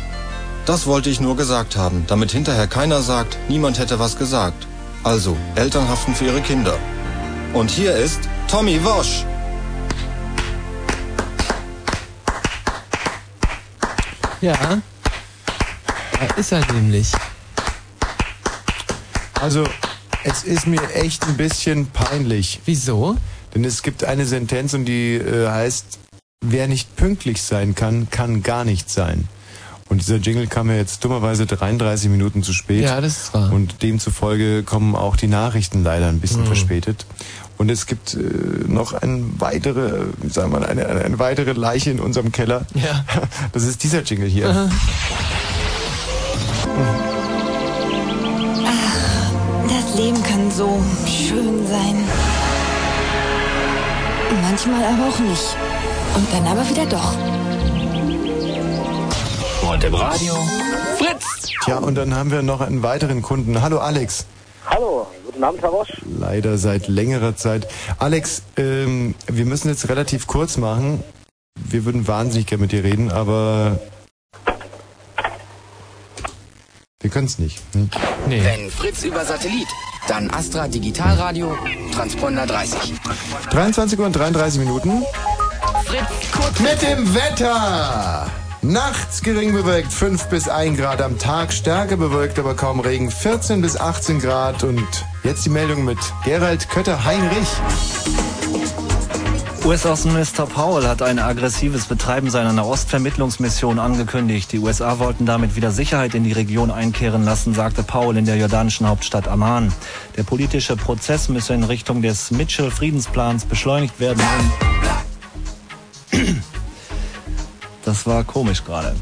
Das 0.71 0.85
wollte 0.85 1.09
ich 1.09 1.19
nur 1.19 1.35
gesagt 1.35 1.75
haben, 1.75 2.05
damit 2.07 2.31
hinterher 2.31 2.65
keiner 2.65 3.01
sagt, 3.01 3.37
niemand 3.49 3.77
hätte 3.77 3.99
was 3.99 4.17
gesagt. 4.17 4.67
Also, 5.03 5.35
Eltern 5.55 5.89
haften 5.89 6.15
für 6.15 6.23
ihre 6.23 6.39
Kinder. 6.39 6.79
Und 7.51 7.69
hier 7.69 7.93
ist 7.93 8.21
Tommy 8.47 8.81
Wosch. 8.81 9.25
Ja. 14.39 14.81
Da 16.21 16.35
ist 16.37 16.53
er 16.53 16.65
nämlich. 16.71 17.11
Also, 19.41 19.65
es 20.23 20.45
ist 20.45 20.67
mir 20.67 20.95
echt 20.95 21.27
ein 21.27 21.35
bisschen 21.35 21.87
peinlich. 21.87 22.61
Wieso? 22.63 23.17
Denn 23.53 23.65
es 23.65 23.83
gibt 23.83 24.05
eine 24.05 24.25
Sentenz 24.25 24.73
und 24.73 24.85
die 24.85 25.15
äh, 25.15 25.49
heißt, 25.49 25.99
wer 26.39 26.69
nicht 26.69 26.95
pünktlich 26.95 27.41
sein 27.41 27.75
kann, 27.75 28.09
kann 28.09 28.41
gar 28.41 28.63
nicht 28.63 28.89
sein. 28.89 29.27
Und 29.91 29.99
dieser 29.99 30.15
Jingle 30.15 30.47
kam 30.47 30.69
ja 30.69 30.77
jetzt 30.77 31.03
dummerweise 31.03 31.45
33 31.45 32.09
Minuten 32.09 32.43
zu 32.43 32.53
spät. 32.53 32.83
Ja, 32.85 33.01
das 33.01 33.23
ist 33.23 33.33
wahr. 33.33 33.51
Und 33.51 33.83
demzufolge 33.83 34.63
kommen 34.63 34.95
auch 34.95 35.17
die 35.17 35.27
Nachrichten 35.27 35.83
leider 35.83 36.07
ein 36.07 36.21
bisschen 36.21 36.43
Mhm. 36.43 36.45
verspätet. 36.47 37.05
Und 37.57 37.69
es 37.69 37.87
gibt 37.87 38.13
äh, 38.13 38.19
noch 38.67 38.93
eine 38.93 39.21
weitere, 39.37 40.05
wie 40.21 40.29
sagen 40.29 40.53
wir, 40.53 40.65
eine, 40.65 40.87
eine, 40.87 41.01
eine 41.01 41.19
weitere 41.19 41.51
Leiche 41.51 41.91
in 41.91 41.99
unserem 41.99 42.31
Keller. 42.31 42.65
Ja. 42.73 43.03
Das 43.51 43.63
ist 43.63 43.83
dieser 43.83 44.01
Jingle 44.03 44.29
hier. 44.29 44.69
Das 49.67 49.95
Leben 49.99 50.23
kann 50.23 50.49
so 50.51 50.79
schön 51.05 51.67
sein. 51.67 51.95
Manchmal 54.41 54.83
aber 54.85 55.09
auch 55.09 55.19
nicht. 55.19 55.57
Und 56.15 56.27
dann 56.33 56.47
aber 56.47 56.67
wieder 56.69 56.85
doch. 56.85 57.13
Und 59.71 59.85
im 59.85 59.93
Radio. 59.93 60.33
Fritz! 60.97 61.49
Tja, 61.63 61.77
und 61.77 61.95
dann 61.95 62.13
haben 62.13 62.29
wir 62.29 62.41
noch 62.41 62.59
einen 62.59 62.83
weiteren 62.83 63.21
Kunden. 63.21 63.61
Hallo 63.61 63.79
Alex. 63.79 64.25
Hallo, 64.65 65.07
guten 65.25 65.41
Abend, 65.41 65.61
Herr 65.61 65.71
Wosch. 65.71 65.87
Leider 66.19 66.57
seit 66.57 66.89
längerer 66.89 67.37
Zeit. 67.37 67.69
Alex, 67.97 68.43
ähm, 68.57 69.15
wir 69.27 69.45
müssen 69.45 69.69
jetzt 69.69 69.87
relativ 69.87 70.27
kurz 70.27 70.57
machen. 70.57 71.01
Wir 71.55 71.85
würden 71.85 72.05
wahnsinnig 72.05 72.47
gerne 72.47 72.63
mit 72.63 72.73
dir 72.73 72.83
reden, 72.83 73.13
aber 73.13 73.79
wir 76.99 77.09
können 77.09 77.27
es 77.27 77.39
nicht. 77.39 77.61
Hm? 77.71 77.89
Nee. 78.27 78.43
Wenn 78.43 78.69
Fritz 78.71 79.05
über 79.05 79.23
Satellit, 79.23 79.69
dann 80.09 80.29
Astra 80.31 80.67
Digitalradio, 80.67 81.55
Transponder 81.93 82.45
30. 82.45 82.93
23 83.51 83.97
Uhr 83.99 84.05
und 84.05 84.17
33 84.17 84.59
Minuten. 84.59 85.05
Fritz, 85.85 86.31
kurz 86.33 86.59
Mit 86.59 86.81
dem 86.81 87.15
Wetter! 87.15 88.29
Nachts 88.63 89.23
gering 89.23 89.53
bewölkt 89.53 89.91
5 89.91 90.25
bis 90.27 90.47
1 90.47 90.77
Grad 90.77 91.01
am 91.01 91.17
Tag, 91.17 91.51
stärker 91.51 91.97
bewölkt, 91.97 92.37
aber 92.37 92.55
kaum 92.55 92.79
Regen 92.79 93.09
14 93.09 93.59
bis 93.59 93.75
18 93.75 94.19
Grad. 94.19 94.63
Und 94.63 94.85
jetzt 95.23 95.45
die 95.45 95.49
Meldung 95.49 95.83
mit 95.83 95.97
Gerald 96.23 96.69
Kötter-Heinrich. 96.69 97.47
US-Außenminister 99.65 100.45
Powell 100.45 100.87
hat 100.87 101.01
ein 101.01 101.17
aggressives 101.17 101.85
Betreiben 101.85 102.29
seiner 102.29 102.53
Nahostvermittlungsmission 102.53 103.79
angekündigt. 103.79 104.51
Die 104.51 104.59
USA 104.59 104.99
wollten 104.99 105.25
damit 105.25 105.55
wieder 105.55 105.71
Sicherheit 105.71 106.13
in 106.13 106.23
die 106.23 106.31
Region 106.31 106.69
einkehren 106.69 107.25
lassen, 107.25 107.55
sagte 107.55 107.81
Powell 107.81 108.17
in 108.17 108.25
der 108.25 108.37
jordanischen 108.37 108.87
Hauptstadt 108.87 109.27
Amman. 109.27 109.73
Der 110.17 110.23
politische 110.23 110.75
Prozess 110.75 111.29
müsse 111.29 111.55
in 111.55 111.63
Richtung 111.63 112.03
des 112.03 112.29
Mitchell-Friedensplans 112.29 113.45
beschleunigt 113.45 113.99
werden. 113.99 114.21
Das 117.91 118.07
war 118.07 118.23
komisch 118.23 118.63
gerade. 118.63 118.95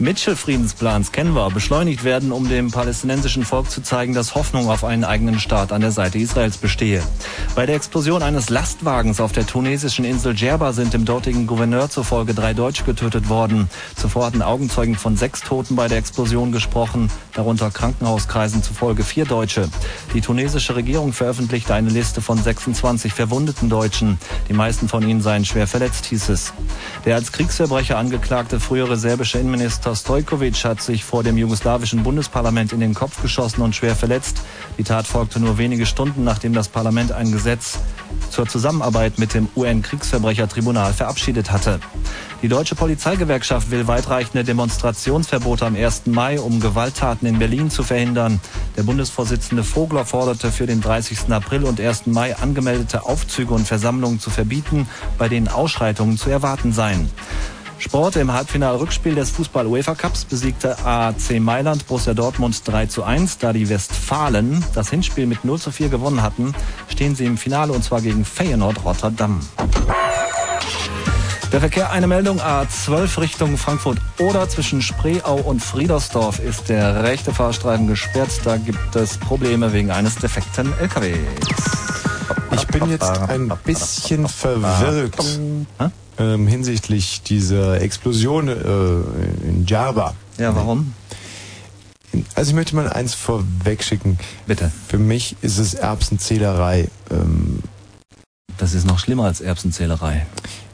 Mitchell-Friedensplans 0.00 1.12
wir, 1.12 1.50
beschleunigt 1.50 2.02
werden, 2.02 2.32
um 2.32 2.48
dem 2.48 2.72
palästinensischen 2.72 3.44
Volk 3.44 3.70
zu 3.70 3.82
zeigen, 3.82 4.14
dass 4.14 4.34
Hoffnung 4.34 4.68
auf 4.68 4.82
einen 4.82 5.04
eigenen 5.04 5.38
Staat 5.38 5.70
an 5.70 5.80
der 5.80 5.92
Seite 5.92 6.18
Israels 6.18 6.56
bestehe. 6.56 7.04
Bei 7.54 7.66
der 7.66 7.76
Explosion 7.76 8.20
eines 8.20 8.50
Lastwagens 8.50 9.20
auf 9.20 9.30
der 9.30 9.46
tunesischen 9.46 10.04
Insel 10.04 10.34
Djerba 10.34 10.72
sind 10.72 10.92
dem 10.92 11.04
dortigen 11.04 11.46
Gouverneur 11.46 11.88
zufolge 11.88 12.34
drei 12.34 12.52
Deutsche 12.52 12.82
getötet 12.82 13.28
worden. 13.28 13.70
Zuvor 13.94 14.26
hatten 14.26 14.42
Augenzeugen 14.42 14.96
von 14.96 15.16
sechs 15.16 15.42
Toten 15.42 15.76
bei 15.76 15.86
der 15.86 15.98
Explosion 15.98 16.50
gesprochen, 16.50 17.10
darunter 17.34 17.70
Krankenhauskreisen 17.70 18.64
zufolge 18.64 19.04
vier 19.04 19.24
Deutsche. 19.24 19.68
Die 20.14 20.20
tunesische 20.20 20.74
Regierung 20.74 21.12
veröffentlichte 21.12 21.74
eine 21.74 21.90
Liste 21.90 22.20
von 22.20 22.42
26 22.42 23.12
verwundeten 23.12 23.68
Deutschen. 23.68 24.18
Die 24.48 24.52
meisten 24.52 24.88
von 24.88 25.08
ihnen 25.08 25.22
seien 25.22 25.44
schwer 25.44 25.68
verletzt, 25.68 26.06
hieß 26.06 26.28
es. 26.30 26.52
Der 27.04 27.14
als 27.14 27.30
Kriegsverbrecher 27.30 27.96
angeklagte 27.96 28.31
frühere 28.32 28.96
serbische 28.96 29.38
Innenminister 29.38 29.94
Stojkovic 29.94 30.64
hat 30.64 30.80
sich 30.80 31.04
vor 31.04 31.22
dem 31.22 31.36
jugoslawischen 31.36 32.02
Bundesparlament 32.02 32.72
in 32.72 32.80
den 32.80 32.94
Kopf 32.94 33.20
geschossen 33.20 33.60
und 33.60 33.76
schwer 33.76 33.94
verletzt. 33.94 34.38
Die 34.78 34.84
Tat 34.84 35.06
folgte 35.06 35.38
nur 35.38 35.58
wenige 35.58 35.84
Stunden, 35.84 36.24
nachdem 36.24 36.54
das 36.54 36.68
Parlament 36.68 37.12
ein 37.12 37.30
Gesetz 37.30 37.78
zur 38.30 38.48
Zusammenarbeit 38.48 39.18
mit 39.18 39.34
dem 39.34 39.48
UN-Kriegsverbrechertribunal 39.54 40.94
verabschiedet 40.94 41.52
hatte. 41.52 41.78
Die 42.40 42.48
deutsche 42.48 42.74
Polizeigewerkschaft 42.74 43.70
will 43.70 43.86
weitreichende 43.86 44.44
Demonstrationsverbote 44.44 45.66
am 45.66 45.76
1. 45.76 46.06
Mai, 46.06 46.40
um 46.40 46.58
Gewalttaten 46.58 47.28
in 47.28 47.38
Berlin 47.38 47.68
zu 47.70 47.82
verhindern. 47.82 48.40
Der 48.78 48.84
Bundesvorsitzende 48.84 49.62
Vogler 49.62 50.06
forderte 50.06 50.50
für 50.50 50.66
den 50.66 50.80
30. 50.80 51.30
April 51.30 51.64
und 51.64 51.78
1. 51.78 52.06
Mai 52.06 52.34
angemeldete 52.34 53.04
Aufzüge 53.04 53.52
und 53.52 53.68
Versammlungen 53.68 54.20
zu 54.20 54.30
verbieten, 54.30 54.88
bei 55.18 55.28
denen 55.28 55.48
Ausschreitungen 55.48 56.16
zu 56.16 56.30
erwarten 56.30 56.72
seien. 56.72 57.10
Sport 57.82 58.14
im 58.14 58.32
Halbfinal-Rückspiel 58.32 59.16
des 59.16 59.30
Fußball-UEFA-Cups 59.30 60.26
besiegte 60.26 60.78
AC 60.86 61.40
Mailand 61.40 61.84
Borussia 61.88 62.14
Dortmund 62.14 62.62
3 62.64 62.86
zu 62.86 63.02
1. 63.02 63.38
Da 63.38 63.52
die 63.52 63.68
Westfalen 63.68 64.64
das 64.72 64.88
Hinspiel 64.88 65.26
mit 65.26 65.44
0 65.44 65.58
zu 65.58 65.72
4 65.72 65.88
gewonnen 65.88 66.22
hatten, 66.22 66.54
stehen 66.88 67.16
sie 67.16 67.26
im 67.26 67.36
Finale 67.36 67.72
und 67.72 67.82
zwar 67.82 68.00
gegen 68.00 68.24
Feyenoord 68.24 68.84
Rotterdam. 68.84 69.40
Der 71.50 71.58
Verkehr, 71.58 71.90
eine 71.90 72.06
Meldung 72.06 72.40
A12 72.40 73.20
Richtung 73.20 73.58
Frankfurt 73.58 73.98
oder 74.20 74.48
zwischen 74.48 74.80
Spreeau 74.80 75.40
und 75.40 75.60
Friedersdorf 75.60 76.38
ist 76.38 76.68
der 76.68 77.02
rechte 77.02 77.34
Fahrstreifen 77.34 77.88
gesperrt. 77.88 78.30
Da 78.44 78.58
gibt 78.58 78.94
es 78.94 79.18
Probleme 79.18 79.72
wegen 79.72 79.90
eines 79.90 80.14
defekten 80.14 80.72
LKWs. 80.78 81.18
Ich 82.52 82.66
bin 82.68 82.88
jetzt 82.90 83.18
ein 83.28 83.52
bisschen 83.64 84.28
verwirrt. 84.28 85.16
Ähm, 86.18 86.46
hinsichtlich 86.46 87.22
dieser 87.22 87.80
Explosion 87.80 88.48
äh, 88.48 89.48
in 89.48 89.66
Djerba. 89.66 90.14
Ja, 90.38 90.54
warum? 90.54 90.94
Also 92.34 92.50
ich 92.50 92.54
möchte 92.54 92.76
mal 92.76 92.88
eins 92.90 93.14
vorwegschicken. 93.14 94.18
Bitte. 94.46 94.70
Für 94.88 94.98
mich 94.98 95.36
ist 95.40 95.58
es 95.58 95.74
Erbsenzählerei. 95.74 96.88
Ähm, 97.10 97.62
Das 98.58 98.74
ist 98.74 98.86
noch 98.86 98.98
schlimmer 98.98 99.24
als 99.24 99.40
Erbsenzählerei. 99.40 100.26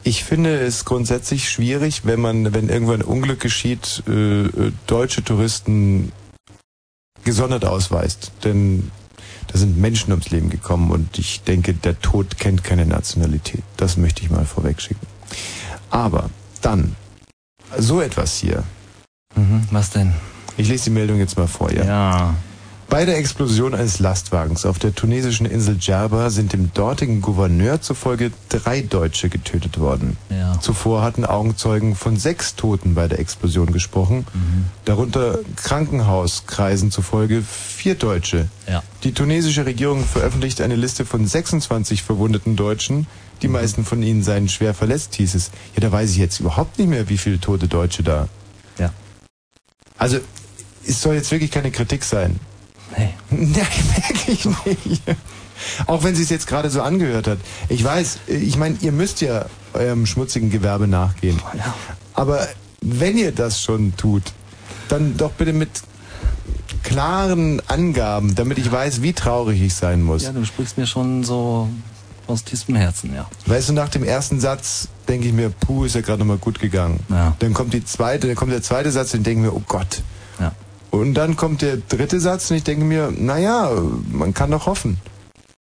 Ich 0.02 0.24
finde 0.24 0.58
es 0.58 0.84
grundsätzlich 0.84 1.48
schwierig, 1.48 2.02
wenn 2.04 2.20
man, 2.20 2.54
wenn 2.54 2.68
irgendwo 2.68 2.92
ein 2.92 3.02
Unglück 3.02 3.40
geschieht, 3.40 4.02
äh, 4.08 4.46
äh, 4.46 4.72
deutsche 4.86 5.22
Touristen 5.22 6.12
gesondert 7.24 7.64
ausweist. 7.64 8.32
Denn 8.42 8.90
da 9.46 9.58
sind 9.58 9.78
Menschen 9.78 10.12
ums 10.12 10.30
Leben 10.30 10.50
gekommen 10.50 10.90
und 10.90 11.18
ich 11.18 11.42
denke, 11.42 11.74
der 11.74 12.00
Tod 12.00 12.38
kennt 12.38 12.64
keine 12.64 12.84
Nationalität. 12.86 13.62
Das 13.76 13.96
möchte 13.96 14.22
ich 14.22 14.30
mal 14.30 14.44
vorwegschicken. 14.44 15.06
Aber 15.90 16.30
dann, 16.60 16.94
so 17.76 18.00
etwas 18.00 18.36
hier. 18.36 18.64
Mhm, 19.34 19.68
was 19.70 19.90
denn? 19.90 20.12
Ich 20.56 20.68
lese 20.68 20.84
die 20.84 20.90
Meldung 20.90 21.18
jetzt 21.18 21.36
mal 21.36 21.46
vor, 21.46 21.72
ja. 21.72 21.84
Ja. 21.84 22.34
Bei 22.90 23.04
der 23.04 23.18
Explosion 23.18 23.74
eines 23.74 23.98
Lastwagens 23.98 24.64
auf 24.64 24.78
der 24.78 24.94
tunesischen 24.94 25.44
Insel 25.44 25.74
Djerba 25.74 26.30
sind 26.30 26.54
dem 26.54 26.72
dortigen 26.72 27.20
Gouverneur 27.20 27.82
zufolge 27.82 28.32
drei 28.48 28.80
Deutsche 28.80 29.28
getötet 29.28 29.78
worden. 29.78 30.16
Ja. 30.30 30.58
Zuvor 30.58 31.02
hatten 31.02 31.26
Augenzeugen 31.26 31.94
von 31.94 32.16
sechs 32.16 32.56
Toten 32.56 32.94
bei 32.94 33.06
der 33.06 33.18
Explosion 33.18 33.72
gesprochen, 33.72 34.26
darunter 34.86 35.38
Krankenhauskreisen 35.56 36.90
zufolge 36.90 37.42
vier 37.42 37.94
Deutsche. 37.94 38.48
Ja. 38.66 38.82
Die 39.04 39.12
tunesische 39.12 39.66
Regierung 39.66 40.02
veröffentlicht 40.06 40.62
eine 40.62 40.76
Liste 40.76 41.04
von 41.04 41.26
26 41.26 42.02
verwundeten 42.02 42.56
Deutschen. 42.56 43.06
Die 43.42 43.48
meisten 43.48 43.84
von 43.84 44.02
ihnen 44.02 44.22
seien 44.22 44.48
schwer 44.48 44.74
verletzt, 44.74 45.14
hieß 45.14 45.34
es. 45.34 45.50
Ja, 45.74 45.80
da 45.80 45.92
weiß 45.92 46.10
ich 46.10 46.16
jetzt 46.16 46.40
überhaupt 46.40 46.78
nicht 46.78 46.88
mehr, 46.88 47.08
wie 47.08 47.18
viele 47.18 47.40
tote 47.40 47.68
Deutsche 47.68 48.02
da. 48.02 48.28
Ja. 48.78 48.92
Also, 49.96 50.18
es 50.86 51.00
soll 51.00 51.14
jetzt 51.14 51.30
wirklich 51.30 51.50
keine 51.50 51.70
Kritik 51.70 52.04
sein. 52.04 52.40
Nee. 52.96 53.14
Nein, 53.30 53.52
merke 53.52 54.32
ich 54.32 54.44
nicht. 54.44 55.02
Auch 55.86 56.04
wenn 56.04 56.14
sie 56.14 56.22
es 56.22 56.30
jetzt 56.30 56.46
gerade 56.46 56.70
so 56.70 56.82
angehört 56.82 57.26
hat. 57.26 57.38
Ich 57.68 57.82
weiß, 57.82 58.18
ich 58.28 58.56
meine, 58.56 58.76
ihr 58.80 58.92
müsst 58.92 59.20
ja 59.20 59.46
eurem 59.72 60.06
schmutzigen 60.06 60.50
Gewerbe 60.50 60.86
nachgehen. 60.86 61.40
Ja. 61.56 61.74
Aber 62.14 62.48
wenn 62.80 63.16
ihr 63.16 63.32
das 63.32 63.60
schon 63.60 63.96
tut, 63.96 64.22
dann 64.88 65.16
doch 65.16 65.32
bitte 65.32 65.52
mit 65.52 65.70
klaren 66.82 67.60
Angaben, 67.68 68.34
damit 68.34 68.58
ich 68.58 68.70
weiß, 68.70 69.02
wie 69.02 69.12
traurig 69.12 69.60
ich 69.60 69.74
sein 69.74 70.02
muss. 70.02 70.22
Ja, 70.22 70.32
du 70.32 70.44
sprichst 70.44 70.78
mir 70.78 70.86
schon 70.86 71.24
so 71.24 71.68
aus 72.28 72.44
tiefstem 72.44 72.76
Herzen, 72.76 73.14
ja. 73.14 73.28
Weißt 73.46 73.68
du, 73.68 73.72
nach 73.72 73.88
dem 73.88 74.04
ersten 74.04 74.40
Satz 74.40 74.88
denke 75.08 75.26
ich 75.28 75.32
mir, 75.32 75.50
puh, 75.50 75.84
ist 75.84 75.94
ja 75.94 76.00
gerade 76.00 76.18
nochmal 76.20 76.38
gut 76.38 76.60
gegangen. 76.60 77.00
Ja. 77.08 77.34
Dann 77.38 77.54
kommt 77.54 77.72
die 77.72 77.84
zweite, 77.84 78.26
dann 78.26 78.36
kommt 78.36 78.52
der 78.52 78.62
zweite 78.62 78.90
Satz 78.90 79.14
und 79.14 79.20
ich 79.20 79.24
denke 79.24 79.42
mir, 79.42 79.54
oh 79.54 79.62
Gott. 79.66 80.02
Ja. 80.38 80.52
Und 80.90 81.14
dann 81.14 81.36
kommt 81.36 81.62
der 81.62 81.78
dritte 81.78 82.20
Satz 82.20 82.50
und 82.50 82.58
ich 82.58 82.64
denke 82.64 82.84
mir, 82.84 83.12
naja, 83.16 83.70
man 84.10 84.34
kann 84.34 84.50
doch 84.50 84.66
hoffen. 84.66 84.98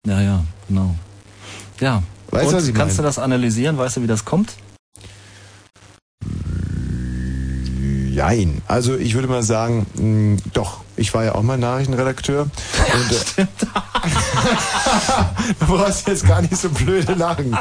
Ja, 0.06 0.22
ja, 0.22 0.44
genau. 0.68 0.95
Ja. 1.80 2.03
Weißt 2.32 2.52
du, 2.52 2.57
was 2.57 2.68
ich 2.68 2.73
kannst 2.73 2.98
meine? 2.98 3.07
du 3.07 3.10
das 3.10 3.19
analysieren? 3.19 3.77
Weißt 3.77 3.98
du, 3.98 4.02
wie 4.02 4.07
das 4.07 4.26
kommt? 4.26 4.56
Jein. 8.16 8.62
Also 8.66 8.96
ich 8.96 9.14
würde 9.14 9.28
mal 9.28 9.44
sagen, 9.44 9.86
mh, 9.96 10.38
doch, 10.54 10.80
ich 10.96 11.14
war 11.14 11.26
ja 11.26 11.36
auch 11.36 11.44
mal 11.44 11.58
Nachrichtenredakteur. 11.58 12.44
und, 12.44 13.38
äh, 13.38 13.46
du 15.60 15.66
brauchst 15.66 16.08
jetzt 16.08 16.26
gar 16.26 16.42
nicht 16.42 16.56
so 16.56 16.70
blöde 16.70 17.14
lachen. 17.14 17.58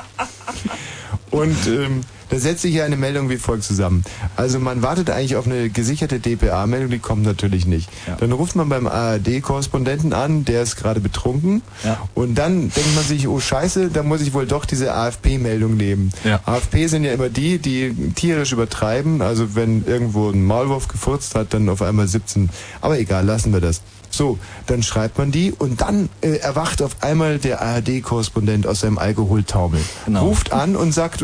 Und 1.33 1.67
ähm, 1.67 2.03
da 2.31 2.39
setzt 2.39 2.63
sich 2.63 2.75
ja 2.75 2.85
eine 2.85 2.97
Meldung 2.97 3.31
wie 3.31 3.37
folgt 3.37 3.65
zusammen. 3.65 4.05
Also 4.37 4.59
man 4.59 4.83
wartet 4.83 5.11
eigentlich 5.11 5.37
auf 5.37 5.47
eine 5.47 5.69
gesicherte 5.71 6.19
DPA-Meldung, 6.21 6.91
die 6.91 6.99
kommt 6.99 7.23
natürlich 7.23 7.67
nicht. 7.67 7.89
Dann 8.19 8.33
ruft 8.33 8.57
man 8.57 8.69
beim 8.69 8.87
ARD-Korrespondenten 8.87 10.13
an, 10.13 10.45
der 10.45 10.63
ist 10.63 10.77
gerade 10.77 11.01
betrunken. 11.01 11.63
Und 12.15 12.37
dann 12.37 12.71
denkt 12.71 12.95
man 12.95 13.05
sich, 13.05 13.29
oh 13.29 13.41
scheiße, 13.41 13.91
da 13.91 14.03
muss 14.03 14.21
ich 14.23 14.33
wohl 14.35 14.47
doch 14.47 14.65
diese 14.65 14.95
AFP-Meldung 14.95 15.77
nehmen. 15.77 16.11
AFP 16.45 16.87
sind 16.87 17.05
ja 17.05 17.13
immer 17.13 17.29
die, 17.29 17.59
die 17.59 17.95
tierisch 18.15 18.53
übertreiben. 18.53 19.23
Also 19.23 19.55
wenn 19.55 19.85
irgendwo 19.87 20.31
ein 20.31 20.45
Maulwurf 20.45 20.89
gefurzt 20.89 21.35
hat, 21.35 21.55
dann 21.55 21.69
auf 21.69 21.83
einmal 21.83 22.09
17. 22.09 22.51
Aber 22.81 22.99
egal, 22.99 23.25
lassen 23.25 23.53
wir 23.53 23.61
das. 23.61 23.81
So, 24.17 24.39
dann 24.67 24.85
schreibt 24.85 25.19
man 25.19 25.33
die 25.33 25.51
und 25.51 25.81
dann 25.81 26.09
äh, 26.21 26.37
erwacht 26.37 26.83
auf 26.83 27.03
einmal 27.03 27.39
der 27.39 27.61
ARD-Korrespondent 27.61 28.65
aus 28.67 28.81
seinem 28.81 28.99
Alkoholtaumel. 28.99 29.81
Ruft 30.15 30.53
an 30.53 30.77
und 30.77 30.93
sagt, 30.93 31.21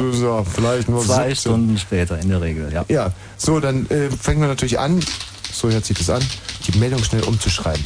ist 0.12 0.20
ja 0.20 0.44
vielleicht 0.44 0.90
nur 0.90 1.02
Zwei 1.02 1.28
17. 1.28 1.36
Stunden 1.36 1.78
später 1.78 2.18
in 2.18 2.28
der 2.28 2.42
Regel, 2.42 2.70
ja. 2.70 2.84
Ja, 2.88 3.12
so, 3.38 3.60
dann 3.60 3.88
äh, 3.88 4.10
fängt 4.10 4.40
man 4.40 4.50
natürlich 4.50 4.78
an, 4.78 5.00
so 5.50 5.70
hört 5.70 5.86
sich 5.86 5.96
das 5.96 6.10
an, 6.10 6.22
die 6.66 6.78
Meldung 6.78 7.02
schnell 7.02 7.22
umzuschreiben. 7.22 7.82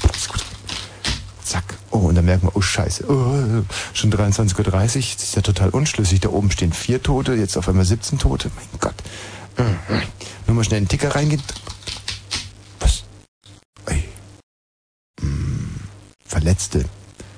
Zack. 1.44 1.74
Oh, 1.90 1.98
und 1.98 2.16
dann 2.16 2.24
merkt 2.24 2.42
man, 2.42 2.50
oh 2.56 2.60
scheiße, 2.60 3.04
oh, 3.08 3.62
schon 3.92 4.12
23.30 4.12 4.56
Uhr, 4.56 4.74
das 4.74 4.96
ist 4.96 5.36
ja 5.36 5.42
total 5.42 5.70
unschlüssig. 5.70 6.18
Da 6.20 6.30
oben 6.30 6.50
stehen 6.50 6.72
vier 6.72 7.00
Tote, 7.00 7.34
jetzt 7.34 7.56
auf 7.56 7.68
einmal 7.68 7.84
17 7.84 8.18
Tote. 8.18 8.50
Mein 8.56 8.66
Gott. 8.80 8.94
Nur 10.46 10.56
mal 10.56 10.64
schnell 10.64 10.78
einen 10.78 10.88
Ticker 10.88 11.14
reingehen. 11.14 11.42
Was? 12.80 13.04
Ey. 13.86 14.04
Hm. 15.20 15.74
Verletzte. 16.24 16.84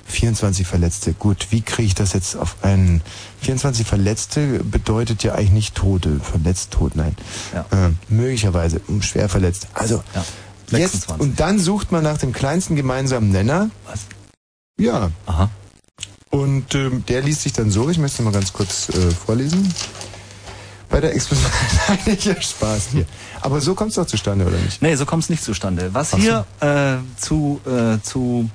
24 0.06 0.66
Verletzte. 0.66 1.12
Gut, 1.12 1.48
wie 1.50 1.60
kriege 1.60 1.86
ich 1.86 1.94
das 1.94 2.12
jetzt 2.12 2.36
auf 2.36 2.56
einen... 2.62 3.02
24 3.42 3.86
Verletzte 3.86 4.64
bedeutet 4.64 5.22
ja 5.22 5.34
eigentlich 5.34 5.50
nicht 5.50 5.74
Tote. 5.74 6.20
Verletzt, 6.20 6.70
tot, 6.70 6.96
nein. 6.96 7.14
Äh, 7.52 7.90
möglicherweise 8.08 8.80
hm, 8.86 9.02
schwer 9.02 9.28
verletzt. 9.28 9.68
Also, 9.74 10.02
jetzt, 10.70 10.92
26. 10.92 11.20
und 11.20 11.40
dann 11.40 11.58
sucht 11.58 11.92
man 11.92 12.02
nach 12.02 12.18
dem 12.18 12.32
kleinsten 12.32 12.76
gemeinsamen 12.76 13.30
Nenner. 13.30 13.70
Was? 13.86 14.06
Ja. 14.78 15.10
Aha. 15.26 15.50
Und 16.30 16.74
ähm, 16.74 17.04
der 17.06 17.22
liest 17.22 17.42
sich 17.42 17.52
dann 17.52 17.70
so, 17.70 17.88
ich 17.88 17.98
möchte 17.98 18.22
mal 18.22 18.32
ganz 18.32 18.52
kurz 18.52 18.88
äh, 18.88 19.10
vorlesen. 19.10 19.72
Bei 20.88 21.00
der 21.00 21.14
Explosion. 21.14 21.50
Nein, 21.88 21.98
ich 22.18 22.46
Spaß 22.46 22.88
hier. 22.92 23.04
Aber 23.40 23.60
so 23.60 23.74
kommt 23.74 23.90
es 23.90 23.96
doch 23.96 24.06
zustande, 24.06 24.46
oder 24.46 24.56
nicht? 24.58 24.80
Nee, 24.82 24.94
so 24.94 25.04
kommt 25.06 25.24
es 25.24 25.30
nicht 25.30 25.42
zustande. 25.42 25.90
Was 25.92 26.14
Ach 26.14 26.18
so. 26.18 26.22
hier 26.22 26.46
äh, 26.60 27.20
zu, 27.20 27.60
äh, 27.66 28.00
zu, 28.02 28.48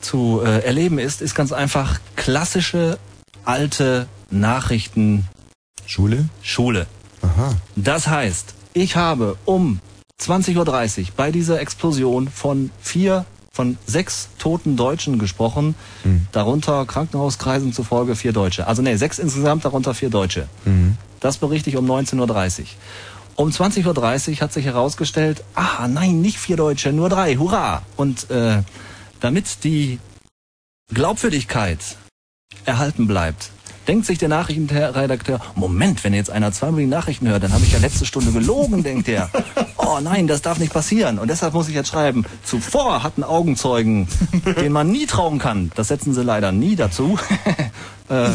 zu 0.00 0.42
äh, 0.44 0.64
erleben 0.64 0.98
ist, 0.98 1.22
ist 1.22 1.34
ganz 1.34 1.52
einfach 1.52 2.00
klassische 2.16 2.98
alte 3.44 4.06
Nachrichten. 4.30 5.26
Schule? 5.86 6.28
Schule. 6.42 6.86
Aha. 7.22 7.54
Das 7.76 8.06
heißt, 8.08 8.54
ich 8.74 8.96
habe 8.96 9.36
um 9.44 9.80
20.30 10.20 10.56
Uhr 11.00 11.06
bei 11.16 11.30
dieser 11.30 11.60
Explosion 11.60 12.28
von 12.28 12.70
vier, 12.80 13.24
von 13.52 13.76
sechs 13.86 14.28
toten 14.38 14.76
Deutschen 14.76 15.18
gesprochen, 15.18 15.74
Hm. 16.04 16.26
darunter 16.32 16.84
Krankenhauskreisen 16.86 17.72
zufolge 17.72 18.16
vier 18.16 18.32
Deutsche. 18.32 18.66
Also 18.66 18.82
nee, 18.82 18.96
sechs 18.96 19.18
insgesamt, 19.18 19.64
darunter 19.64 19.94
vier 19.94 20.10
Deutsche. 20.10 20.48
Mhm. 20.64 20.96
Das 21.22 21.38
berichte 21.38 21.70
ich 21.70 21.76
um 21.76 21.88
19.30 21.90 22.60
Uhr. 22.60 22.66
Um 23.36 23.48
20.30 23.48 24.30
Uhr 24.32 24.40
hat 24.40 24.52
sich 24.52 24.66
herausgestellt, 24.66 25.42
ah 25.54 25.88
nein, 25.88 26.20
nicht 26.20 26.36
vier 26.36 26.56
Deutsche, 26.56 26.92
nur 26.92 27.08
drei, 27.08 27.36
hurra! 27.36 27.82
Und 27.96 28.28
äh, 28.30 28.62
damit 29.20 29.64
die 29.64 30.00
Glaubwürdigkeit 30.92 31.78
erhalten 32.66 33.06
bleibt, 33.06 33.50
denkt 33.86 34.06
sich 34.06 34.18
der 34.18 34.28
Nachrichtenredakteur, 34.28 35.40
Moment, 35.54 36.02
wenn 36.04 36.12
jetzt 36.12 36.30
einer 36.30 36.52
zweimal 36.52 36.80
die 36.80 36.86
Nachrichten 36.86 37.28
hört, 37.28 37.44
dann 37.44 37.52
habe 37.52 37.64
ich 37.64 37.72
ja 37.72 37.78
letzte 37.78 38.04
Stunde 38.04 38.32
gelogen, 38.32 38.82
denkt 38.82 39.08
er. 39.08 39.30
Oh 39.76 39.98
nein, 40.00 40.26
das 40.26 40.42
darf 40.42 40.58
nicht 40.58 40.72
passieren. 40.72 41.18
Und 41.18 41.28
deshalb 41.28 41.54
muss 41.54 41.68
ich 41.68 41.74
jetzt 41.74 41.88
schreiben, 41.88 42.24
zuvor 42.44 43.02
hatten 43.02 43.24
Augenzeugen, 43.24 44.08
denen 44.56 44.72
man 44.72 44.90
nie 44.90 45.06
trauen 45.06 45.38
kann, 45.38 45.70
das 45.74 45.88
setzen 45.88 46.14
sie 46.14 46.22
leider 46.22 46.52
nie 46.52 46.76
dazu, 46.76 47.18
äh, 48.12 48.28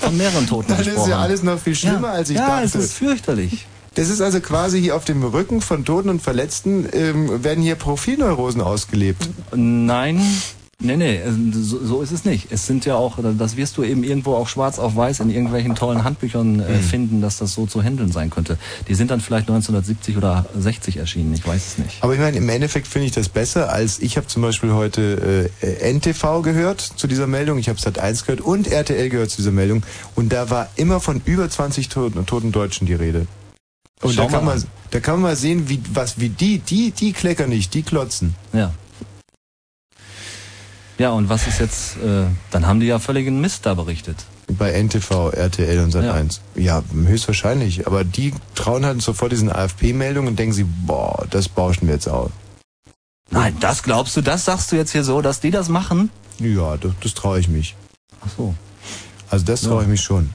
von 0.00 0.16
mehreren 0.16 0.46
Toten 0.46 0.68
Das 0.68 0.80
ist 0.80 0.86
gesprochen. 0.86 1.10
ja 1.10 1.18
alles 1.18 1.42
noch 1.42 1.58
viel 1.58 1.74
schlimmer, 1.74 2.08
Ja. 2.08 2.14
als 2.14 2.30
ich 2.30 2.36
ja, 2.36 2.46
dachte. 2.48 2.64
es 2.64 2.74
ist 2.74 2.92
fürchterlich. 2.94 3.66
Das 3.94 4.08
ist 4.08 4.20
also 4.20 4.40
quasi 4.40 4.80
hier 4.80 4.94
auf 4.96 5.04
dem 5.04 5.22
Rücken 5.24 5.60
von 5.60 5.84
Toten 5.84 6.08
und 6.08 6.22
Verletzten 6.22 6.88
ähm, 6.92 7.42
werden 7.42 7.62
hier 7.62 7.74
Profilneurosen 7.74 8.60
ausgelebt. 8.60 9.28
Nein, 9.54 10.20
nee, 10.82 10.96
nee, 10.96 11.16
äh, 11.16 11.32
so, 11.52 11.84
so 11.84 12.02
ist 12.02 12.12
es 12.12 12.24
nicht. 12.24 12.48
Es 12.50 12.66
sind 12.66 12.84
ja 12.84 12.94
auch, 12.94 13.18
das 13.36 13.56
wirst 13.56 13.76
du 13.76 13.82
eben 13.84 14.04
irgendwo 14.04 14.34
auch 14.34 14.48
schwarz 14.48 14.78
auf 14.78 14.94
weiß 14.96 15.20
in 15.20 15.30
irgendwelchen 15.30 15.74
tollen 15.74 16.04
Handbüchern 16.04 16.60
äh, 16.60 16.78
Mhm. 16.78 16.80
finden, 16.82 17.20
dass 17.20 17.38
das 17.38 17.54
so 17.54 17.66
zu 17.66 17.82
handeln 17.82 18.12
sein 18.12 18.30
könnte. 18.30 18.58
Die 18.88 18.94
sind 18.94 19.10
dann 19.10 19.20
vielleicht 19.20 19.48
1970 19.48 20.16
oder 20.16 20.46
60 20.56 20.96
erschienen, 20.98 21.34
ich 21.34 21.46
weiß 21.46 21.66
es 21.66 21.78
nicht. 21.78 21.96
Aber 22.02 22.14
ich 22.14 22.20
meine, 22.20 22.36
im 22.36 22.48
Endeffekt 22.48 22.86
finde 22.86 23.06
ich 23.06 23.12
das 23.12 23.28
besser, 23.28 23.72
als 23.72 23.98
ich 23.98 24.16
habe 24.16 24.26
zum 24.28 24.42
Beispiel 24.42 24.72
heute 24.72 25.50
äh, 25.62 25.92
NTV 25.92 26.42
gehört 26.42 26.80
zu 26.80 27.06
dieser 27.06 27.26
Meldung, 27.26 27.58
ich 27.58 27.68
habe 27.68 27.80
Sat 27.80 27.98
1 27.98 28.24
gehört 28.24 28.40
und 28.40 28.66
RTL 28.68 29.08
gehört 29.08 29.30
zu 29.30 29.38
dieser 29.38 29.52
Meldung 29.52 29.82
und 30.14 30.32
da 30.32 30.50
war 30.50 30.68
immer 30.76 31.00
von 31.00 31.20
über 31.24 31.48
20 31.50 31.88
toten, 31.88 32.24
toten 32.26 32.52
Deutschen 32.52 32.86
die 32.86 32.94
Rede. 32.94 33.26
Und 34.00 34.14
Schau 34.14 34.26
da 34.26 34.28
kann, 34.30 34.44
man, 34.44 34.58
an. 34.58 34.64
da 34.92 35.00
kann 35.00 35.14
man 35.14 35.22
mal 35.30 35.36
sehen, 35.36 35.68
wie, 35.68 35.80
was, 35.92 36.20
wie 36.20 36.28
die, 36.28 36.58
die, 36.58 36.92
die 36.92 37.12
kleckern 37.12 37.48
nicht, 37.50 37.74
die 37.74 37.82
klotzen. 37.82 38.36
Ja. 38.52 38.72
Ja, 40.98 41.10
und 41.10 41.28
was 41.28 41.46
ist 41.46 41.60
jetzt, 41.60 41.96
äh, 41.98 42.24
dann 42.50 42.66
haben 42.66 42.80
die 42.80 42.86
ja 42.86 42.98
völligen 42.98 43.40
Mist 43.40 43.64
da 43.66 43.74
berichtet. 43.74 44.16
Bei 44.48 44.72
NTV, 44.72 45.30
RTL 45.30 45.78
und 45.80 45.94
Sat1. 45.94 46.40
Ja. 46.56 46.82
höchstwahrscheinlich. 46.92 47.86
Aber 47.86 48.02
die 48.02 48.34
trauen 48.54 48.84
halt 48.84 49.00
sofort 49.00 49.30
diesen 49.30 49.50
AFP-Meldungen 49.50 50.28
und 50.28 50.38
denken 50.38 50.54
sie, 50.54 50.64
boah, 50.64 51.24
das 51.30 51.48
bauschen 51.48 51.86
wir 51.86 51.94
jetzt 51.94 52.08
auf. 52.08 52.32
Nein, 53.30 53.56
das 53.60 53.82
glaubst 53.82 54.16
du, 54.16 54.22
das 54.22 54.44
sagst 54.46 54.72
du 54.72 54.76
jetzt 54.76 54.90
hier 54.90 55.04
so, 55.04 55.20
dass 55.20 55.40
die 55.40 55.50
das 55.50 55.68
machen? 55.68 56.10
Ja, 56.40 56.76
das, 56.76 56.92
das 57.02 57.14
traue 57.14 57.38
ich 57.38 57.48
mich. 57.48 57.76
Ach 58.20 58.30
so. 58.36 58.54
Also 59.30 59.44
das 59.44 59.60
traue 59.60 59.82
ich 59.82 59.88
mich 59.88 60.00
schon. 60.00 60.30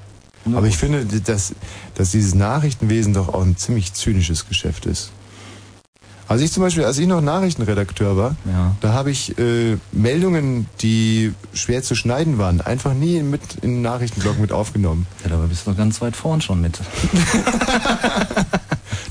Aber 0.45 0.67
ich 0.67 0.77
finde, 0.77 1.05
dass, 1.05 1.53
dass 1.95 2.11
dieses 2.11 2.35
Nachrichtenwesen 2.35 3.13
doch 3.13 3.29
auch 3.29 3.41
ein 3.41 3.57
ziemlich 3.57 3.93
zynisches 3.93 4.47
Geschäft 4.47 4.85
ist. 4.85 5.11
Also 6.27 6.43
ich 6.45 6.51
zum 6.51 6.63
Beispiel, 6.63 6.83
als 6.85 6.97
ich 6.97 7.05
noch 7.07 7.21
Nachrichtenredakteur 7.21 8.15
war, 8.17 8.35
Ja. 8.45 8.75
da 8.81 8.93
habe 8.93 9.11
ich 9.11 9.37
äh, 9.37 9.77
Meldungen, 9.91 10.67
die 10.81 11.33
schwer 11.53 11.83
zu 11.83 11.95
schneiden 11.95 12.37
waren, 12.37 12.61
einfach 12.61 12.93
nie 12.93 13.21
mit 13.21 13.41
in 13.61 13.71
den 13.75 13.81
Nachrichtenblock 13.81 14.39
mit 14.39 14.51
aufgenommen. 14.51 15.05
Ja, 15.23 15.29
da 15.31 15.37
bist 15.37 15.67
du 15.67 15.75
ganz 15.75 16.01
weit 16.01 16.15
vorn 16.15 16.41
schon 16.41 16.61
mit. 16.61 16.79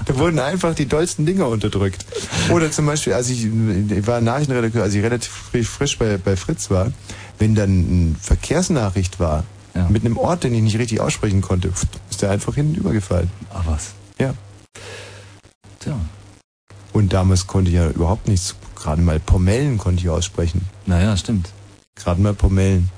Da 0.04 0.18
wurden 0.18 0.38
einfach 0.40 0.74
die 0.74 0.86
dollsten 0.86 1.26
Dinge 1.26 1.46
unterdrückt. 1.46 2.04
Oder 2.50 2.70
zum 2.72 2.86
Beispiel, 2.86 3.12
als 3.12 3.30
ich, 3.30 3.44
ich 3.46 4.06
war 4.06 4.20
Nachrichtenredakteur, 4.20 4.82
als 4.82 4.94
ich 4.94 5.02
relativ 5.02 5.30
frisch, 5.64 5.96
bei, 5.98 6.18
bei 6.18 6.34
Fritz 6.36 6.70
war, 6.70 6.92
wenn 7.38 7.54
dann 7.54 7.68
eine 7.70 8.14
Verkehrsnachricht 8.20 9.20
war, 9.20 9.44
mit 9.88 10.04
einem 10.04 10.16
Ort, 10.18 10.42
den 10.44 10.54
ich 10.54 10.62
nicht 10.62 10.76
richtig 10.78 11.00
aussprechen 11.00 11.40
konnte, 11.40 11.68
ist 12.10 12.20
der 12.20 12.30
einfach 12.30 12.54
hinten 12.56 12.74
übergefallen. 12.74 13.30
Ach 13.54 13.62
was. 13.66 13.90
Ja. 14.18 14.34
Tja. 15.78 15.94
Und 16.92 17.12
damals 17.12 17.46
konnte 17.46 17.70
ich 17.70 17.76
ja 17.76 17.88
überhaupt 17.88 18.28
nichts, 18.28 18.54
gerade 18.76 19.00
mal 19.00 19.18
Pomellen 19.18 19.78
konnte 19.78 20.02
ich 20.02 20.08
aussprechen. 20.10 20.66
Naja, 20.86 21.16
stimmt. 21.16 21.50
Gerade 21.94 22.20
mal 22.20 22.34
Pomellen. 22.34 22.90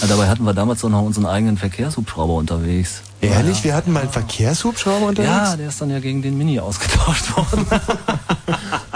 Ja, 0.00 0.08
dabei 0.08 0.28
hatten 0.28 0.44
wir 0.44 0.54
damals 0.54 0.84
auch 0.84 0.88
noch 0.88 1.02
unseren 1.02 1.26
eigenen 1.26 1.58
Verkehrshubschrauber 1.58 2.34
unterwegs. 2.34 3.02
Ehrlich, 3.20 3.62
wir 3.62 3.74
hatten 3.74 3.92
mal 3.92 4.00
einen 4.00 4.10
Verkehrshubschrauber 4.10 5.06
unterwegs? 5.06 5.32
Ja, 5.32 5.56
der 5.56 5.68
ist 5.68 5.80
dann 5.80 5.90
ja 5.90 6.00
gegen 6.00 6.22
den 6.22 6.36
Mini 6.36 6.58
ausgetauscht 6.60 7.36
worden. 7.36 7.66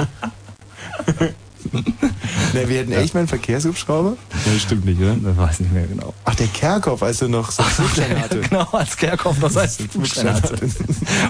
Ne, 2.57 2.69
wir 2.69 2.81
hatten 2.81 2.93
echt 2.93 3.13
mal 3.13 3.21
einen 3.21 3.29
Verkehrshubschrauber? 3.29 4.17
Ja, 4.47 4.59
stimmt 4.59 4.87
nicht, 4.87 4.99
oder? 4.99 5.15
Ich 5.15 5.37
weiß 5.37 5.61
nicht 5.61 5.73
mehr 5.73 5.87
genau. 5.87 6.15
Ach, 6.25 6.35
der 6.35 6.47
Kerkhoff, 6.47 7.03
als 7.03 7.21
er 7.21 7.29
noch 7.29 7.51
so 7.51 7.63
einen 7.63 7.73
Flugschein 7.73 8.19
hatte. 8.19 8.41
genau, 8.49 8.67
als 8.73 8.97
Kerkhoff 8.97 9.39
noch 9.39 9.51
seinen 9.51 9.69
Flugschein 9.91 10.33
hatte. 10.33 10.57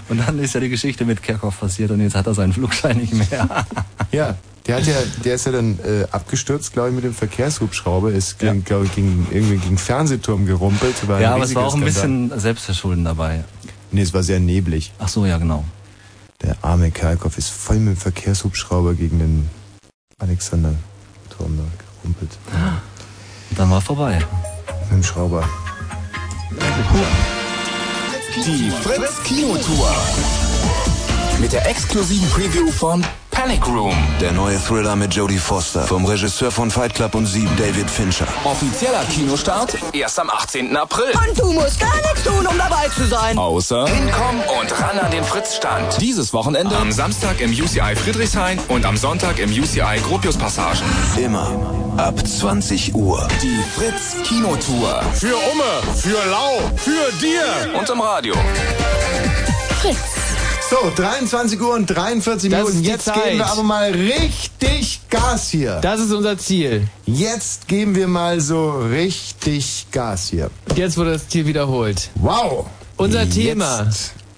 Und 0.08 0.18
dann 0.18 0.38
ist 0.38 0.54
ja 0.54 0.60
die 0.60 0.68
Geschichte 0.68 1.04
mit 1.04 1.22
Kerkhoff 1.22 1.58
passiert 1.58 1.90
und 1.90 2.00
jetzt 2.00 2.14
hat 2.14 2.26
er 2.26 2.34
seinen 2.34 2.52
Flugschein 2.52 2.98
nicht 2.98 3.12
mehr. 3.12 3.66
Ja, 4.12 4.36
der 4.66 4.76
hat 4.76 4.86
ja, 4.86 4.94
der 5.24 5.34
ist 5.34 5.46
ja 5.46 5.52
dann 5.52 5.78
äh, 5.80 6.06
abgestürzt, 6.10 6.72
glaube 6.72 6.90
ich, 6.90 6.94
mit 6.94 7.04
dem 7.04 7.14
Verkehrshubschrauber. 7.14 8.12
Ist, 8.12 8.38
gegen, 8.38 8.64
glaube 8.64 8.86
ich, 8.86 8.94
gegen, 8.94 9.26
irgendwie 9.30 9.56
gegen 9.56 9.74
den 9.74 9.78
Fernsehturm 9.78 10.46
gerumpelt. 10.46 11.08
War 11.08 11.20
ja, 11.20 11.34
aber 11.34 11.44
es 11.44 11.54
war 11.54 11.66
auch 11.66 11.74
ein 11.74 11.84
bisschen 11.84 12.38
Selbstverschulden 12.38 13.04
dabei. 13.04 13.44
Nee, 13.90 14.02
es 14.02 14.14
war 14.14 14.22
sehr 14.22 14.40
neblig. 14.40 14.92
Ach 14.98 15.08
so, 15.08 15.26
ja, 15.26 15.38
genau. 15.38 15.64
Der 16.42 16.56
arme 16.62 16.90
Kerkhoff 16.90 17.38
ist 17.38 17.48
voll 17.48 17.78
mit 17.78 17.96
dem 17.96 18.00
Verkehrshubschrauber 18.00 18.94
gegen 18.94 19.18
den 19.18 19.50
Alexanderturm 21.38 21.56
da 21.56 21.64
gerumpelt. 22.02 22.38
Und 23.50 23.58
dann 23.58 23.70
war 23.70 23.80
vorbei. 23.80 24.18
Mit 24.84 24.92
dem 24.92 25.02
Schrauber. 25.02 25.48
Die 28.36 28.70
Fritz 28.70 29.22
Kinotour. 29.24 29.94
Mit 31.38 31.52
der 31.52 31.68
exklusiven 31.68 32.28
Preview 32.30 32.70
von 32.70 33.04
Panic 33.46 33.64
Room. 33.68 33.94
Der 34.20 34.32
neue 34.32 34.60
Thriller 34.60 34.96
mit 34.96 35.14
Jodie 35.14 35.38
Foster. 35.38 35.82
Vom 35.82 36.04
Regisseur 36.04 36.50
von 36.50 36.68
Fight 36.68 36.92
Club 36.96 37.14
und 37.14 37.26
Sieben, 37.26 37.56
David 37.56 37.88
Fincher. 37.88 38.26
Offizieller 38.42 39.04
Kinostart 39.04 39.76
erst 39.92 40.18
am 40.18 40.30
18. 40.30 40.76
April. 40.76 41.12
Und 41.14 41.38
du 41.38 41.52
musst 41.52 41.78
gar 41.78 41.94
nichts 41.94 42.24
tun, 42.24 42.44
um 42.44 42.58
dabei 42.58 42.88
zu 42.88 43.04
sein. 43.06 43.38
Außer 43.38 43.86
hinkommen 43.86 44.42
und 44.60 44.80
ran 44.80 44.98
an 44.98 45.12
den 45.12 45.22
Fritz-Stand. 45.22 46.00
Dieses 46.00 46.32
Wochenende 46.32 46.76
am 46.76 46.90
Samstag 46.90 47.40
im 47.40 47.52
UCI 47.52 47.94
Friedrichshain 47.94 48.58
und 48.66 48.84
am 48.84 48.96
Sonntag 48.96 49.38
im 49.38 49.50
UCI 49.52 50.00
Gropius 50.02 50.36
Passagen. 50.36 50.82
Immer 51.16 51.48
ab 51.98 52.26
20 52.26 52.96
Uhr. 52.96 53.28
Die 53.40 53.62
Fritz 53.76 54.16
Kinotour. 54.24 55.04
Für 55.14 55.36
Umme, 55.36 55.94
für 55.94 56.18
Lau, 56.28 56.58
für 56.74 57.12
dir. 57.20 57.78
Und 57.78 57.88
im 57.88 58.00
Radio. 58.00 58.34
Fritz. 59.80 60.15
So, 60.68 60.90
23 60.96 61.60
Uhr 61.60 61.74
und 61.74 61.86
43 61.86 62.50
Das 62.50 62.64
Minuten. 62.68 62.82
Jetzt 62.82 63.04
Zeit. 63.04 63.22
geben 63.22 63.38
wir 63.38 63.46
aber 63.46 63.62
mal 63.62 63.92
richtig 63.92 65.00
Gas 65.08 65.48
hier. 65.50 65.78
Das 65.80 66.00
ist 66.00 66.12
unser 66.12 66.36
Ziel. 66.38 66.88
Jetzt 67.04 67.68
geben 67.68 67.94
wir 67.94 68.08
mal 68.08 68.40
so 68.40 68.70
richtig 68.80 69.86
Gas 69.92 70.28
hier. 70.28 70.50
Jetzt 70.74 70.96
wurde 70.96 71.12
das 71.12 71.28
Ziel 71.28 71.46
wiederholt. 71.46 72.10
Wow. 72.16 72.66
Unser 72.96 73.22
Jetzt, 73.22 73.34
Thema. 73.34 73.88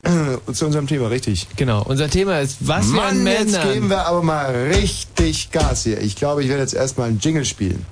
zu 0.52 0.66
unserem 0.66 0.86
Thema, 0.86 1.08
richtig. 1.08 1.46
Genau, 1.56 1.82
unser 1.82 2.10
Thema 2.10 2.40
ist, 2.40 2.58
was 2.60 2.92
wir 2.92 3.02
an 3.02 3.22
Mann, 3.24 3.32
jetzt 3.32 3.62
geben 3.62 3.88
wir 3.88 4.06
aber 4.06 4.22
mal 4.22 4.50
richtig 4.74 5.50
Gas 5.50 5.84
hier. 5.84 6.00
Ich 6.02 6.14
glaube, 6.16 6.42
ich 6.42 6.48
werde 6.50 6.62
jetzt 6.62 6.74
erstmal 6.74 7.08
einen 7.08 7.20
Jingle 7.20 7.44
spielen. 7.46 7.86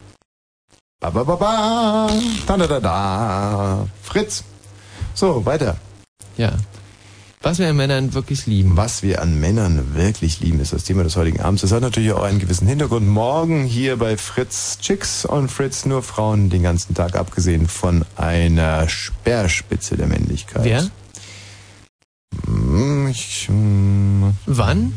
Ba 1.01 1.09
ba 1.11 1.25
ba 1.25 1.37
ba. 1.37 2.11
Da 2.47 2.57
da 2.57 2.67
da 2.67 2.81
da. 2.81 3.87
Fritz. 4.03 4.45
So, 5.15 5.45
weiter. 5.47 5.77
Ja. 6.37 6.53
Was 7.47 7.61
wir 7.61 7.69
an 7.69 7.77
Männern 7.77 8.13
wirklich 8.13 8.47
lieben. 8.47 8.77
Was 8.77 9.05
wir 9.05 9.23
an 9.23 9.39
Männern 9.39 9.95
wirklich 9.95 10.41
lieben, 10.41 10.59
ist 10.59 10.73
das 10.73 10.83
Thema 10.83 11.05
des 11.05 11.15
heutigen 11.15 11.39
Abends. 11.39 11.63
Das 11.63 11.71
hat 11.71 11.81
natürlich 11.81 12.11
auch 12.11 12.25
einen 12.25 12.41
gewissen 12.41 12.67
Hintergrund. 12.67 13.07
Morgen 13.07 13.63
hier 13.63 13.99
bei 13.99 14.17
Fritz 14.17 14.79
Chicks 14.81 15.29
on 15.29 15.49
Fritz 15.49 15.87
nur 15.87 16.03
Frauen 16.03 16.51
den 16.51 16.65
ganzen 16.65 16.97
Tag, 16.97 17.15
abgesehen 17.15 17.69
von 17.69 18.05
einer 18.17 18.89
Speerspitze 18.89 19.97
der 19.97 20.09
Männlichkeit. 20.09 20.65
Wer? 20.65 20.91
Hm, 22.47 23.07
Ich, 23.11 23.47
hm, 23.47 24.35
Wann? 24.47 24.93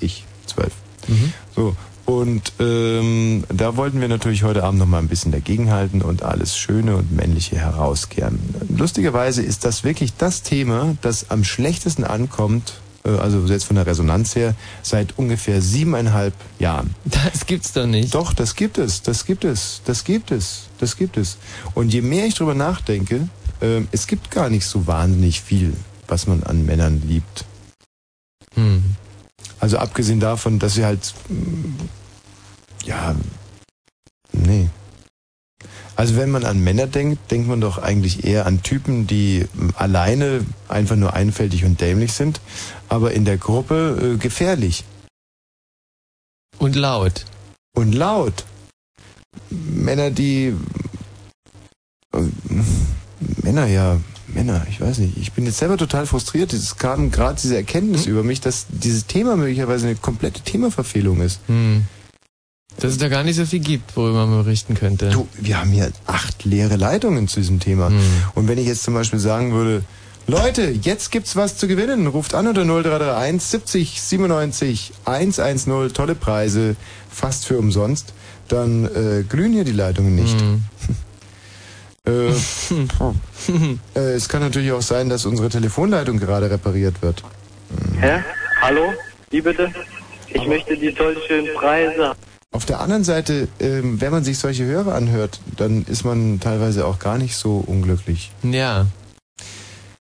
ich, 0.00 0.24
zwölf. 0.46 0.72
Mhm. 1.06 1.32
So, 1.54 1.76
und 2.06 2.52
ähm, 2.60 3.42
da 3.48 3.76
wollten 3.76 4.00
wir 4.00 4.06
natürlich 4.06 4.44
heute 4.44 4.62
Abend 4.62 4.78
noch 4.78 4.86
mal 4.86 5.00
ein 5.00 5.08
bisschen 5.08 5.32
dagegenhalten 5.32 6.02
und 6.02 6.22
alles 6.22 6.56
Schöne 6.56 6.96
und 6.96 7.10
Männliche 7.10 7.56
herauskehren. 7.56 8.38
Lustigerweise 8.68 9.42
ist 9.42 9.64
das 9.64 9.82
wirklich 9.82 10.14
das 10.16 10.42
Thema, 10.42 10.96
das 11.02 11.30
am 11.30 11.42
schlechtesten 11.42 12.04
ankommt, 12.04 12.74
äh, 13.04 13.10
also 13.10 13.40
jetzt 13.46 13.64
von 13.64 13.74
der 13.74 13.86
Resonanz 13.86 14.36
her, 14.36 14.54
seit 14.82 15.18
ungefähr 15.18 15.60
siebeneinhalb 15.60 16.34
Jahren. 16.60 16.94
Das 17.04 17.44
gibt's 17.44 17.72
doch 17.72 17.86
nicht. 17.86 18.14
Doch, 18.14 18.32
das 18.32 18.54
gibt 18.54 18.78
es, 18.78 19.02
das 19.02 19.26
gibt 19.26 19.44
es, 19.44 19.82
das 19.84 20.04
gibt 20.04 20.30
es, 20.30 20.68
das 20.78 20.96
gibt 20.96 21.16
es. 21.16 21.38
Und 21.74 21.92
je 21.92 22.02
mehr 22.02 22.26
ich 22.26 22.34
drüber 22.34 22.54
nachdenke, 22.54 23.28
äh, 23.60 23.82
es 23.90 24.06
gibt 24.06 24.30
gar 24.30 24.48
nicht 24.48 24.66
so 24.66 24.86
wahnsinnig 24.86 25.40
viel, 25.40 25.72
was 26.06 26.28
man 26.28 26.44
an 26.44 26.64
Männern 26.64 27.02
liebt. 27.04 27.44
Hm. 28.54 28.96
Also 29.60 29.78
abgesehen 29.78 30.20
davon, 30.20 30.58
dass 30.58 30.74
sie 30.74 30.84
halt 30.84 31.14
mm, 31.28 31.74
ja 32.84 33.14
nee. 34.32 34.68
Also 35.96 36.16
wenn 36.16 36.30
man 36.30 36.44
an 36.44 36.62
Männer 36.62 36.86
denkt, 36.86 37.30
denkt 37.30 37.48
man 37.48 37.62
doch 37.62 37.78
eigentlich 37.78 38.24
eher 38.24 38.44
an 38.46 38.62
Typen, 38.62 39.06
die 39.06 39.46
mm, 39.54 39.70
alleine 39.76 40.44
einfach 40.68 40.96
nur 40.96 41.14
einfältig 41.14 41.64
und 41.64 41.80
dämlich 41.80 42.12
sind, 42.12 42.40
aber 42.88 43.12
in 43.12 43.24
der 43.24 43.38
Gruppe 43.38 44.14
äh, 44.14 44.16
gefährlich. 44.18 44.84
Und 46.58 46.76
laut. 46.76 47.24
Und 47.74 47.92
laut. 47.92 48.44
Männer, 49.50 50.10
die 50.10 50.54
äh, 52.14 52.22
Männer, 53.42 53.66
ja, 53.66 54.00
Männer, 54.36 54.66
ich 54.68 54.80
weiß 54.82 54.98
nicht. 54.98 55.16
Ich 55.16 55.32
bin 55.32 55.46
jetzt 55.46 55.56
selber 55.56 55.78
total 55.78 56.04
frustriert. 56.04 56.52
Es 56.52 56.76
kam 56.76 57.10
gerade 57.10 57.40
diese 57.40 57.56
Erkenntnis 57.56 58.04
über 58.04 58.22
mich, 58.22 58.42
dass 58.42 58.66
dieses 58.68 59.06
Thema 59.06 59.34
möglicherweise 59.36 59.86
eine 59.86 59.96
komplette 59.96 60.42
Themaverfehlung 60.42 61.22
ist. 61.22 61.40
Hm. 61.46 61.86
Dass 62.78 62.92
es 62.92 62.98
da 62.98 63.08
gar 63.08 63.24
nicht 63.24 63.36
so 63.36 63.46
viel 63.46 63.60
gibt, 63.60 63.96
worüber 63.96 64.26
man 64.26 64.44
berichten 64.44 64.74
könnte. 64.74 65.08
Du, 65.08 65.26
wir 65.40 65.58
haben 65.58 65.70
hier 65.70 65.90
acht 66.04 66.44
leere 66.44 66.76
Leitungen 66.76 67.28
zu 67.28 67.40
diesem 67.40 67.60
Thema. 67.60 67.90
Und 68.34 68.48
wenn 68.48 68.58
ich 68.58 68.66
jetzt 68.66 68.82
zum 68.82 68.92
Beispiel 68.92 69.18
sagen 69.18 69.52
würde, 69.52 69.82
Leute, 70.26 70.68
jetzt 70.82 71.10
gibt's 71.10 71.36
was 71.36 71.56
zu 71.56 71.66
gewinnen. 71.68 72.06
Ruft 72.06 72.34
an 72.34 72.46
unter 72.46 72.64
0331 72.64 73.40
70 73.40 74.02
97 74.02 74.92
110, 75.06 75.94
tolle 75.94 76.14
Preise, 76.14 76.76
fast 77.10 77.46
für 77.46 77.58
umsonst. 77.58 78.12
Dann 78.48 78.84
äh, 78.84 79.24
glühen 79.26 79.54
hier 79.54 79.64
die 79.64 79.72
Leitungen 79.72 80.14
nicht. 80.14 80.36
Äh, 82.06 82.28
äh, 83.94 84.14
es 84.14 84.28
kann 84.28 84.42
natürlich 84.42 84.72
auch 84.72 84.82
sein, 84.82 85.08
dass 85.08 85.26
unsere 85.26 85.48
Telefonleitung 85.48 86.18
gerade 86.18 86.50
repariert 86.50 87.02
wird. 87.02 87.22
Hä? 88.00 88.22
Hallo? 88.60 88.92
Wie 89.30 89.40
bitte? 89.40 89.72
Ich 90.28 90.46
möchte 90.46 90.76
die 90.76 90.92
tollen 90.92 91.18
schönen 91.26 91.54
Preise. 91.54 92.14
Auf 92.52 92.64
der 92.64 92.80
anderen 92.80 93.04
Seite, 93.04 93.48
ähm, 93.60 94.00
wenn 94.00 94.12
man 94.12 94.24
sich 94.24 94.38
solche 94.38 94.64
Hörer 94.64 94.94
anhört, 94.94 95.40
dann 95.56 95.84
ist 95.88 96.04
man 96.04 96.40
teilweise 96.40 96.86
auch 96.86 96.98
gar 96.98 97.18
nicht 97.18 97.36
so 97.36 97.62
unglücklich. 97.66 98.32
Ja. 98.42 98.86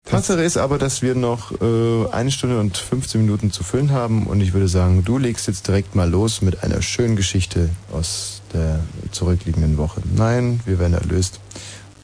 Tatsache 0.05 0.41
ist 0.41 0.57
aber, 0.57 0.77
dass 0.77 1.01
wir 1.01 1.15
noch 1.15 1.51
äh, 1.61 2.09
eine 2.11 2.31
Stunde 2.31 2.59
und 2.59 2.75
15 2.75 3.21
Minuten 3.21 3.51
zu 3.51 3.63
füllen 3.63 3.91
haben 3.91 4.25
und 4.27 4.41
ich 4.41 4.53
würde 4.53 4.67
sagen, 4.67 5.05
du 5.05 5.17
legst 5.17 5.47
jetzt 5.47 5.67
direkt 5.67 5.95
mal 5.95 6.09
los 6.09 6.41
mit 6.41 6.63
einer 6.63 6.81
schönen 6.81 7.15
Geschichte 7.15 7.69
aus 7.93 8.41
der 8.53 8.79
zurückliegenden 9.11 9.77
Woche. 9.77 10.01
Nein, 10.15 10.59
wir 10.65 10.79
werden 10.79 10.95
erlöst. 10.95 11.39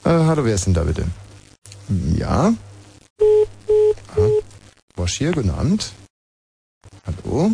Äh, 0.07 0.23
hallo, 0.23 0.45
wer 0.45 0.55
ist 0.55 0.65
denn 0.65 0.73
da 0.73 0.85
bitte? 0.85 1.03
Ja? 2.15 2.53
Ah, 4.15 4.21
Bosch 4.95 5.17
hier, 5.17 5.33
guten 5.33 5.49
Abend. 5.49 5.91
Hallo? 7.05 7.51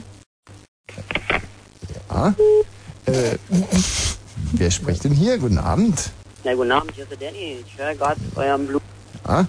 Ja? 2.12 2.36
Äh, 3.08 3.38
wer 4.52 4.70
spricht 4.70 5.04
denn 5.04 5.14
hier? 5.14 5.40
Guten 5.40 5.58
Abend. 5.58 6.12
Na, 6.44 6.54
guten 6.54 6.72
Abend, 6.72 6.92
hier 6.94 7.06
ist 7.06 7.10
der 7.10 7.18
Danny. 7.18 7.58
Ich 7.66 7.76
höre 7.76 7.96
gerade 7.96 8.22
euren 8.36 8.68
Blut. 8.68 8.84
Ah, 9.24 9.46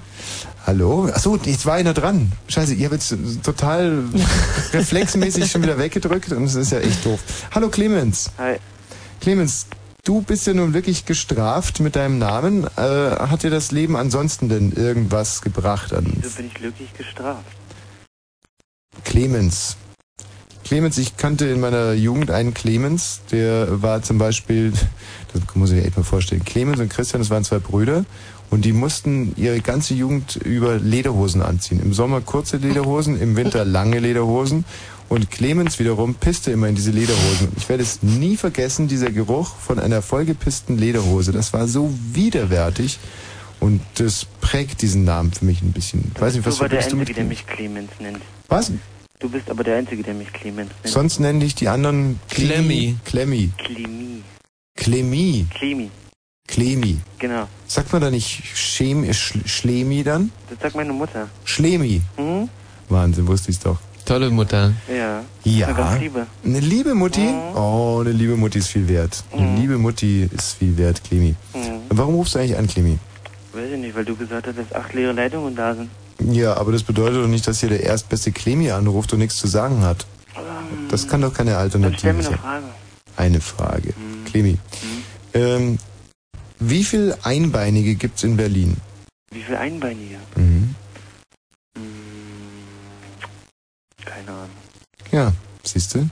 hallo? 0.67 1.11
Achso, 1.13 1.37
jetzt 1.45 1.67
war 1.67 1.75
einer 1.75 1.93
dran. 1.93 2.33
Scheiße, 2.49 2.73
ihr 2.73 2.87
habt 2.87 2.95
jetzt 2.95 3.15
total 3.43 4.05
reflexmäßig 4.73 5.51
schon 5.51 5.63
wieder 5.63 5.77
weggedrückt 5.77 6.33
und 6.33 6.45
es 6.45 6.55
ist 6.55 6.73
ja 6.73 6.79
echt 6.79 7.05
doof. 7.05 7.21
Hallo 7.55 7.69
Clemens. 7.69 8.31
Hi. 8.39 8.57
Clemens, 9.21 9.67
du 10.05 10.21
bist 10.21 10.47
ja 10.47 10.55
nun 10.55 10.75
wirklich 10.75 11.07
gestraft 11.07 11.81
mit 11.81 11.97
deinem 11.97 12.19
Namen. 12.19 12.65
Äh, 12.77 12.79
hat 12.79 13.43
dir 13.43 13.51
das 13.51 13.73
Leben 13.73 13.97
ansonsten 13.97 14.49
denn 14.49 14.73
irgendwas 14.73 15.41
gebracht 15.43 15.93
an 15.93 16.07
Wieso 16.21 16.37
bin 16.37 16.47
ich 16.47 16.55
glücklich 16.55 16.93
gestraft? 16.95 17.45
Clemens? 19.03 19.77
Clemens, 20.65 20.97
ich 20.97 21.17
kannte 21.17 21.47
in 21.47 21.61
meiner 21.61 21.93
Jugend 21.93 22.31
einen 22.31 22.55
Clemens, 22.55 23.21
der 23.31 23.83
war 23.83 24.03
zum 24.03 24.17
Beispiel, 24.17 24.73
das 25.33 25.43
muss 25.55 25.71
ich 25.71 25.77
mir 25.77 25.85
echt 25.85 25.97
mal 25.97 26.05
vorstellen, 26.05 26.45
Clemens 26.45 26.81
und 26.81 26.89
Christian, 26.89 27.21
das 27.21 27.31
waren 27.31 27.45
zwei 27.45 27.59
Brüder 27.59 28.05
und 28.51 28.65
die 28.65 28.73
mussten 28.73 29.35
ihre 29.37 29.61
ganze 29.61 29.95
Jugend 29.95 30.37
über 30.37 30.77
Lederhosen 30.77 31.43
anziehen. 31.43 31.81
Im 31.83 31.93
Sommer 31.93 32.21
kurze 32.21 32.57
Lederhosen, 32.57 33.21
im 33.21 33.37
Winter 33.37 33.65
lange 33.65 33.99
Lederhosen 33.99 34.65
und 35.09 35.31
Clemens 35.31 35.79
wiederum 35.79 36.15
pisste 36.15 36.51
immer 36.51 36.69
in 36.69 36.75
diese 36.75 36.91
Lederhosen. 36.91 37.49
Ich 37.57 37.69
werde 37.69 37.83
es 37.83 38.03
nie 38.03 38.37
vergessen, 38.37 38.89
dieser 38.89 39.11
Geruch 39.11 39.55
von 39.57 39.79
einer 39.79 40.03
vollgepissten 40.03 40.79
Lederhose. 40.79 41.33
Das 41.33 41.53
war 41.53 41.69
so 41.69 41.93
widerwärtig 42.13 42.99
und 43.61 43.81
das 43.95 44.27
prägt 44.41 44.83
diesen 44.83 45.05
Namen 45.05 45.33
für 45.33 45.45
mich 45.45 45.63
ein 45.63 45.73
bisschen. 45.73 46.13
Ich 46.15 46.21
weiß 46.21 46.35
nicht, 46.35 46.47
was 46.47 46.57
du 46.57 46.63
war 46.63 46.69
der 46.69 46.81
du 46.81 46.85
Einzige, 46.85 46.99
mit 47.01 47.17
der 47.17 47.25
mich 47.25 47.47
Clemens 47.47 47.91
nennt. 48.01 48.21
Was? 48.49 48.73
Du 49.21 49.29
bist 49.29 49.49
aber 49.49 49.65
der 49.65 49.77
Einzige, 49.77 50.03
der 50.03 50.15
mich 50.15 50.33
Clemens 50.33 50.71
nennt. 50.83 50.93
Sonst 50.93 51.21
nenne 51.21 51.45
ich 51.45 51.55
die 51.55 51.69
anderen 51.69 52.19
Klemmi. 52.29 52.97
Klemmi. 53.05 53.51
Klemi. 53.57 54.23
Klemi. 54.75 55.47
Klemi. 55.51 55.91
Klemi. 56.47 56.99
Genau. 57.19 57.49
Sagt 57.67 57.93
man 57.93 58.03
da 58.03 58.11
nicht 58.11 58.43
Schem, 58.55 59.11
Sch, 59.13 59.35
Schlemi 59.47 60.03
dann? 60.03 60.31
Das 60.51 60.61
sagt 60.61 60.77
meine 60.77 60.93
Mutter. 60.93 61.29
Schlemi. 61.45 62.03
Mhm. 62.19 62.49
Wahnsinn, 62.89 63.27
wusste 63.27 63.51
ich's 63.51 63.61
doch. 63.61 63.79
Tolle 64.05 64.31
Mutter. 64.31 64.73
Ja. 64.89 65.25
Ja. 65.45 65.67
Eine 65.69 65.77
ganz 65.77 66.01
liebe. 66.01 66.27
Eine 66.45 66.61
liebe 66.61 66.95
Mutti? 66.95 67.27
Oh, 67.55 67.99
eine 68.01 68.13
liebe 68.13 68.37
Mutti 68.37 68.59
ist 68.59 68.69
viel 68.69 68.87
wert. 68.89 69.25
Eine 69.33 69.57
liebe 69.57 69.79
Mutti 69.79 70.29
ist 70.31 70.59
viel 70.59 70.77
wert, 70.77 71.03
Klemi. 71.05 71.35
Mhm. 71.55 71.61
Warum 71.89 72.15
rufst 72.17 72.35
du 72.35 72.39
eigentlich 72.39 72.57
an, 72.59 72.67
Klemi? 72.67 72.99
Weiß 73.53 73.71
ich 73.73 73.79
nicht, 73.79 73.95
weil 73.97 74.05
du 74.05 74.15
gesagt 74.17 74.47
hast, 74.47 74.59
dass 74.59 74.73
acht 74.75 74.93
leere 74.95 75.13
Leitungen 75.13 75.55
da 75.57 75.75
sind. 75.75 75.89
Ja, 76.21 76.57
aber 76.57 76.73
das 76.73 76.83
bedeutet 76.83 77.23
doch 77.23 77.29
nicht, 77.29 77.47
dass 77.47 77.61
hier 77.61 77.71
der 77.71 77.83
erstbeste 77.83 78.31
Klemi 78.31 78.71
anruft 78.71 79.13
und 79.13 79.21
nichts 79.21 79.37
zu 79.37 79.47
sagen 79.47 79.83
hat. 79.83 80.07
Das 80.91 81.09
kann 81.09 81.21
doch 81.23 81.33
keine 81.33 81.53
Dann 81.53 81.69
stell 81.71 81.81
Alternative 81.81 82.07
mir 82.13 82.19
eine 82.19 82.23
sein. 82.23 82.39
Frage. 82.39 82.65
Eine 83.17 83.41
Frage. 83.41 83.95
Klemi. 84.27 84.59
Ähm, 85.33 85.79
wie 86.61 86.85
viel 86.85 87.15
Einbeinige 87.23 87.95
gibt's 87.95 88.23
in 88.23 88.37
Berlin? 88.37 88.77
Wie 89.33 89.43
viel 89.43 89.57
Einbeinige? 89.57 90.17
Mhm. 90.37 90.54
Keine 94.05 94.31
Ahnung. 94.31 94.51
Ja, 95.11 95.33
siehst 95.63 95.95
du? 95.95 96.09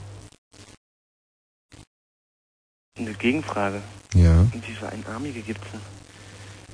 Eine 2.97 3.13
Gegenfrage. 3.13 3.81
Ja. 4.13 4.41
Und 4.41 4.67
wie 4.67 4.73
viele 4.73 4.91
Einarmige 4.91 5.41
gibt's 5.41 5.65
denn? 5.71 5.81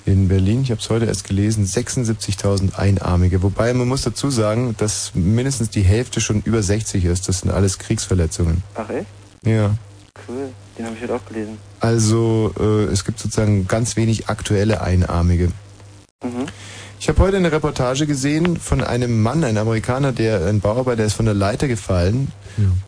In 0.05 0.27
Berlin, 0.27 0.63
ich 0.63 0.71
habe 0.71 0.81
es 0.81 0.89
heute 0.89 1.05
erst 1.05 1.27
gelesen, 1.27 1.65
76.000 1.65 2.75
Einarmige. 2.75 3.43
Wobei 3.43 3.73
man 3.73 3.87
muss 3.87 4.01
dazu 4.01 4.29
sagen, 4.29 4.75
dass 4.77 5.13
mindestens 5.13 5.69
die 5.69 5.81
Hälfte 5.81 6.19
schon 6.19 6.41
über 6.41 6.63
60 6.63 7.05
ist. 7.05 7.27
Das 7.27 7.41
sind 7.41 7.51
alles 7.51 7.77
Kriegsverletzungen. 7.79 8.63
Ach 8.75 8.89
echt? 8.89 9.07
Ja. 9.45 9.75
Cool. 10.27 10.49
Den 10.77 10.85
habe 10.85 10.95
ich 10.95 11.01
heute 11.03 11.15
auch 11.15 11.25
gelesen. 11.25 11.57
Also 11.79 12.53
äh, 12.59 12.85
es 12.85 13.05
gibt 13.05 13.19
sozusagen 13.19 13.67
ganz 13.67 13.95
wenig 13.97 14.29
aktuelle 14.29 14.81
Einarmige. 14.81 15.51
Mhm. 16.23 16.47
Ich 17.01 17.07
habe 17.07 17.21
heute 17.21 17.37
eine 17.37 17.51
Reportage 17.51 18.05
gesehen 18.05 18.57
von 18.57 18.83
einem 18.83 19.21
Mann, 19.21 19.43
ein 19.45 19.57
Amerikaner, 19.57 20.11
der 20.11 20.45
ein 20.47 20.59
Bauarbeiter 20.59 21.05
ist 21.05 21.13
von 21.13 21.25
der 21.25 21.33
Leiter 21.33 21.67
gefallen 21.67 22.31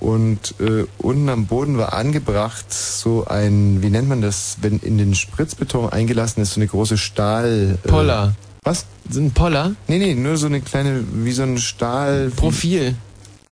und 0.01 0.55
äh, 0.59 0.85
unten 0.97 1.29
am 1.29 1.45
Boden 1.45 1.77
war 1.77 1.93
angebracht 1.93 2.65
so 2.73 3.25
ein, 3.25 3.81
wie 3.81 3.89
nennt 3.89 4.09
man 4.09 4.21
das, 4.21 4.57
wenn 4.61 4.79
in 4.79 4.97
den 4.97 5.15
Spritzbeton 5.15 5.89
eingelassen 5.89 6.41
ist, 6.43 6.53
so 6.55 6.59
eine 6.59 6.67
große 6.67 6.97
Stahl... 6.97 7.77
Äh, 7.85 7.87
Poller. 7.87 8.35
Was? 8.63 8.85
So 9.09 9.21
ein 9.21 9.31
Poller? 9.31 9.75
Nee, 9.87 9.97
nee, 9.97 10.13
nur 10.13 10.35
so 10.35 10.47
eine 10.47 10.59
kleine, 10.59 11.05
wie 11.13 11.31
so 11.31 11.43
ein 11.43 11.57
Stahl... 11.57 12.31
Profil. 12.35 12.95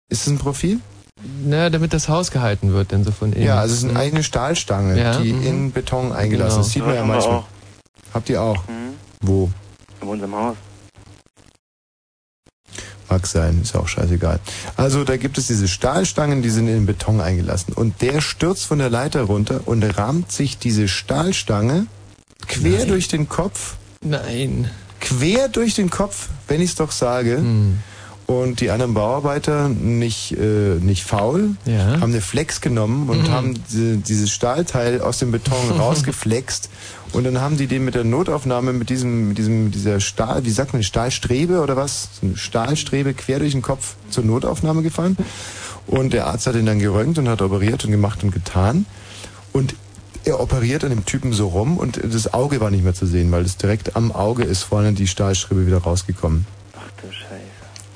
Ist 0.08 0.22
es 0.22 0.26
ein 0.26 0.38
Profil? 0.38 0.80
Na, 1.44 1.70
damit 1.70 1.92
das 1.92 2.08
Haus 2.08 2.32
gehalten 2.32 2.72
wird, 2.72 2.90
dann 2.92 3.04
so 3.04 3.12
von 3.12 3.32
innen. 3.32 3.46
Ja, 3.46 3.60
also 3.60 3.74
es 3.74 3.84
ist 3.84 3.90
eine 3.90 3.98
eigene 3.98 4.24
Stahlstange, 4.24 5.00
Ja, 5.00 5.20
die 5.20 5.32
mhm. 5.32 5.46
in 5.46 5.70
Beton 5.72 6.10
eingelassen 6.12 6.56
Genau. 6.56 6.66
ist. 6.66 6.72
Sieht 6.72 6.84
man 6.84 6.94
ja 6.96 7.02
wir 7.02 7.06
manchmal. 7.06 7.36
auch. 7.36 7.44
Habt 8.12 8.28
ihr 8.28 8.42
auch? 8.42 8.66
Mhm. 8.66 8.94
Wo? 9.20 9.50
In 10.00 10.08
unserem 10.08 10.34
Haus. 10.34 10.56
Mag 13.08 13.26
sein, 13.26 13.60
ist 13.62 13.74
auch 13.74 13.88
scheißegal. 13.88 14.38
Also 14.76 15.02
da 15.04 15.16
gibt 15.16 15.38
es 15.38 15.46
diese 15.46 15.66
Stahlstangen, 15.66 16.42
die 16.42 16.50
sind 16.50 16.68
in 16.68 16.74
den 16.74 16.86
Beton 16.86 17.20
eingelassen. 17.20 17.72
Und 17.72 18.02
der 18.02 18.20
stürzt 18.20 18.66
von 18.66 18.78
der 18.78 18.90
Leiter 18.90 19.22
runter 19.22 19.62
und 19.64 19.82
rammt 19.82 20.30
sich 20.30 20.58
diese 20.58 20.88
Stahlstange 20.88 21.86
quer 22.46 22.80
Nein. 22.80 22.88
durch 22.88 23.08
den 23.08 23.28
Kopf. 23.28 23.76
Nein. 24.02 24.70
Quer 25.00 25.48
durch 25.48 25.74
den 25.74 25.90
Kopf, 25.90 26.28
wenn 26.48 26.60
ich 26.60 26.70
es 26.70 26.76
doch 26.76 26.90
sage. 26.90 27.38
Hm. 27.38 27.78
Und 28.28 28.60
die 28.60 28.70
anderen 28.70 28.92
Bauarbeiter 28.92 29.70
nicht, 29.70 30.32
äh, 30.38 30.74
nicht 30.80 31.02
faul, 31.02 31.56
Ja. 31.64 31.98
haben 31.98 32.12
eine 32.12 32.20
Flex 32.20 32.60
genommen 32.60 33.08
und 33.08 33.22
Mhm. 33.22 33.30
haben 33.30 33.54
diese, 33.70 33.96
dieses 33.96 34.30
Stahlteil 34.30 35.00
aus 35.00 35.16
dem 35.18 35.30
Beton 35.32 35.70
rausgeflext. 35.78 36.68
Und 37.14 37.24
dann 37.24 37.40
haben 37.40 37.56
die 37.56 37.66
den 37.66 37.86
mit 37.86 37.94
der 37.94 38.04
Notaufnahme, 38.04 38.74
mit 38.74 38.90
diesem, 38.90 39.28
mit 39.28 39.38
diesem, 39.38 39.70
dieser 39.70 39.98
Stahl, 40.00 40.44
wie 40.44 40.50
sagt 40.50 40.74
man, 40.74 40.82
Stahlstrebe 40.82 41.62
oder 41.62 41.74
was? 41.78 42.10
Stahlstrebe 42.34 43.14
quer 43.14 43.38
durch 43.38 43.52
den 43.52 43.62
Kopf 43.62 43.94
zur 44.10 44.24
Notaufnahme 44.24 44.82
gefahren. 44.82 45.16
Und 45.86 46.12
der 46.12 46.26
Arzt 46.26 46.46
hat 46.46 46.54
ihn 46.54 46.66
dann 46.66 46.80
geröntgt 46.80 47.16
und 47.16 47.30
hat 47.30 47.40
operiert 47.40 47.86
und 47.86 47.92
gemacht 47.92 48.22
und 48.24 48.30
getan. 48.32 48.84
Und 49.54 49.74
er 50.26 50.38
operiert 50.38 50.84
an 50.84 50.90
dem 50.90 51.06
Typen 51.06 51.32
so 51.32 51.48
rum 51.48 51.78
und 51.78 51.98
das 52.04 52.34
Auge 52.34 52.60
war 52.60 52.70
nicht 52.70 52.84
mehr 52.84 52.92
zu 52.92 53.06
sehen, 53.06 53.32
weil 53.32 53.46
es 53.46 53.56
direkt 53.56 53.96
am 53.96 54.12
Auge 54.12 54.44
ist 54.44 54.64
vorne 54.64 54.92
die 54.92 55.06
Stahlstrebe 55.06 55.66
wieder 55.66 55.78
rausgekommen. 55.78 56.44
Ach 56.76 56.90
du 57.00 57.10
Scheiße. 57.10 57.47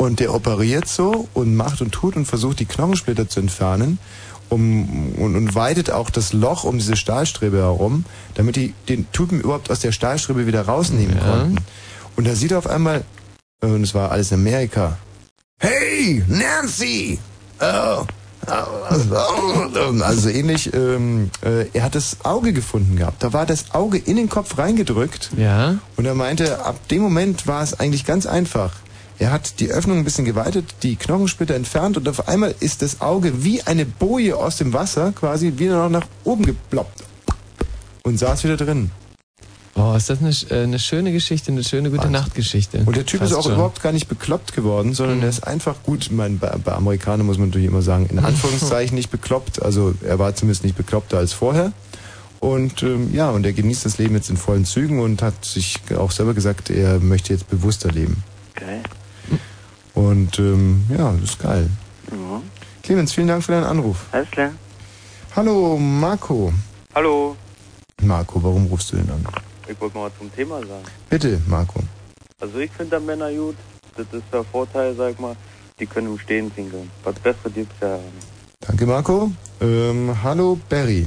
Und 0.03 0.19
der 0.19 0.35
operiert 0.35 0.89
so 0.89 1.29
und 1.33 1.55
macht 1.55 1.81
und 1.81 1.93
tut 1.93 2.17
und 2.17 2.25
versucht 2.27 2.59
die 2.59 2.65
Knochensplitter 2.65 3.29
zu 3.29 3.39
entfernen 3.39 4.01
um, 4.49 5.13
und, 5.15 5.37
und 5.37 5.55
weitet 5.55 5.93
auch 5.93 6.11
das 6.11 6.33
Loch 6.33 6.65
um 6.65 6.77
diese 6.79 6.97
Stahlstrebe 6.97 7.59
herum, 7.59 8.05
damit 8.35 8.57
die 8.57 8.75
den 8.89 9.11
Typen 9.13 9.41
überhaupt 9.41 9.71
aus 9.71 9.79
der 9.79 9.93
Stahlstrebe 9.93 10.49
wieder 10.49 10.63
rausnehmen 10.63 11.17
Ja. 11.17 11.23
konnten. 11.23 11.57
Und 12.17 12.27
da 12.27 12.35
sieht 12.35 12.51
er 12.51 12.59
auf 12.59 12.67
einmal, 12.67 13.05
äh, 13.63 13.67
und 13.67 13.85
es 13.85 13.95
war 13.95 14.11
alles 14.11 14.33
in 14.33 14.41
Amerika, 14.41 14.99
Hey, 15.61 16.25
Nancy! 16.27 17.21
Oh, 17.61 18.05
also 20.03 20.29
ähnlich, 20.31 20.75
ähm, 20.75 21.31
äh, 21.45 21.67
er 21.73 21.85
hat 21.85 21.95
das 21.95 22.17
Auge 22.25 22.53
gefunden 22.53 22.97
gehabt. 22.97 23.23
Da 23.23 23.33
war 23.33 23.47
das 23.47 23.73
Auge 23.73 23.99
in 23.99 24.17
den 24.17 24.29
Kopf 24.29 24.59
reingedrückt. 24.59 25.31
Ja. 25.37 25.77
Und 25.97 26.07
er 26.07 26.17
meinte, 26.17 26.65
ab 26.65 26.89
dem 26.89 27.03
Moment 27.03 27.47
war 27.47 27.63
es 27.63 27.79
eigentlich 27.79 28.05
ganz 28.05 28.27
einfach. 28.27 28.73
Er 29.23 29.31
hat 29.31 29.61
die 29.61 29.71
Öffnung 29.71 29.99
ein 29.99 30.05
bisschen 30.05 30.25
geweitet, 30.25 30.75
die 30.83 30.97
Knochensplitter 30.97 31.55
entfernt 31.55 31.97
und 31.97 32.09
auf 32.09 32.27
einmal 32.27 32.57
ist 32.59 32.83
das 32.83 33.01
Auge 33.01 33.45
wie 33.45 33.63
eine 33.63 33.87
Boje 33.87 34.37
aus 34.37 34.57
dem 34.57 34.73
Wasser 34.73 35.13
quasi 35.13 35.53
wieder 35.59 35.77
noch 35.77 35.91
nach 35.91 36.09
oben 36.25 36.45
geploppt. 36.45 37.05
Und 38.03 38.19
saß 38.19 38.43
wieder 38.43 38.57
drin. 38.57 38.91
Oh, 39.77 39.95
ist 39.95 40.11
das 40.11 40.19
eine, 40.19 40.35
äh, 40.51 40.65
eine 40.65 40.81
schöne 40.81 41.13
Geschichte, 41.13 41.53
eine 41.53 41.63
schöne 41.63 41.93
gute 41.93 42.11
Nachtgeschichte. 42.11 42.83
Und 42.85 42.97
der 42.97 43.07
Typ 43.07 43.21
Fast 43.21 43.31
ist 43.31 43.39
auch 43.39 43.45
schon. 43.45 43.53
überhaupt 43.53 43.81
gar 43.81 43.93
nicht 43.93 44.09
bekloppt 44.09 44.57
geworden, 44.57 44.93
sondern 44.93 45.23
er 45.23 45.29
ist 45.29 45.47
einfach 45.47 45.77
gut, 45.85 46.07
ich 46.07 46.11
meine, 46.11 46.39
bei, 46.39 46.57
bei 46.57 46.73
Amerikanern 46.73 47.25
muss 47.25 47.39
man 47.39 47.51
natürlich 47.51 47.69
immer 47.69 47.83
sagen, 47.83 48.07
in 48.11 48.19
Anführungszeichen 48.25 48.97
nicht 48.97 49.13
bekloppt. 49.13 49.63
Also 49.63 49.95
er 50.05 50.19
war 50.19 50.35
zumindest 50.35 50.65
nicht 50.65 50.77
bekloppter 50.77 51.19
als 51.19 51.33
vorher. 51.33 51.71
Und 52.41 52.83
ähm, 52.83 53.15
ja, 53.15 53.31
und 53.31 53.47
er 53.47 53.53
genießt 53.53 53.87
das 53.87 53.99
Leben 53.99 54.17
jetzt 54.17 54.31
in 54.31 54.37
vollen 54.37 54.65
Zügen 54.65 54.99
und 54.99 55.23
hat 55.23 55.45
sich 55.45 55.77
auch 55.97 56.11
selber 56.11 56.35
gesagt, 56.35 56.71
er 56.71 56.99
möchte 56.99 57.33
jetzt 57.33 57.49
bewusster 57.49 57.93
leben. 57.93 58.25
Geil. 58.57 58.83
Und 59.95 60.39
ähm, 60.39 60.85
ja, 60.89 61.13
das 61.13 61.31
ist 61.31 61.39
geil. 61.39 61.69
Ja. 62.11 62.43
Clemens, 62.83 63.13
vielen 63.13 63.29
Dank 63.29 63.45
für 63.45 63.53
deinen 63.53 63.65
Anruf. 63.65 64.07
Alles 64.13 64.31
klar. 64.31 64.51
Hallo, 65.37 65.79
Marco. 65.79 66.53
Hallo, 66.95 67.37
Marco, 68.03 68.43
warum 68.43 68.67
rufst 68.67 68.93
du 68.93 68.97
denn 68.97 69.11
an? 69.11 69.25
ich 69.69 69.81
wollte 69.81 69.97
mal 69.97 70.11
was 70.11 70.19
zum 70.19 70.35
Thema 70.35 70.59
sagen. 70.61 70.85
Bitte, 71.09 71.41
Marco. 71.47 71.81
Also 72.41 72.59
ich 72.59 72.71
finde 72.73 72.99
Männer 73.01 73.33
gut, 73.33 73.57
das 73.97 74.07
ist 74.13 74.25
der 74.33 74.45
Vorteil, 74.45 74.95
sag 74.95 75.19
mal, 75.21 75.37
die 75.79 75.87
können 75.87 76.09
im 76.09 76.19
Stehen 76.19 76.51
pinkeln. 76.51 76.91
Was 77.05 77.15
Besseres 77.17 77.55
gibt's 77.55 77.77
ja 77.81 77.97
nicht. 77.97 78.27
Danke, 78.61 78.87
Marco. 78.87 79.31
Ähm, 79.61 80.15
hallo, 80.23 80.59
Barry. 80.69 81.07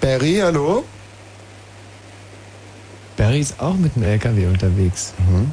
Barry, 0.00 0.38
hallo? 0.42 0.84
Barry 3.16 3.40
ist 3.40 3.58
auch 3.60 3.74
mit 3.74 3.94
dem 3.96 4.02
LKW 4.02 4.46
unterwegs. 4.46 5.14
Mhm. 5.18 5.50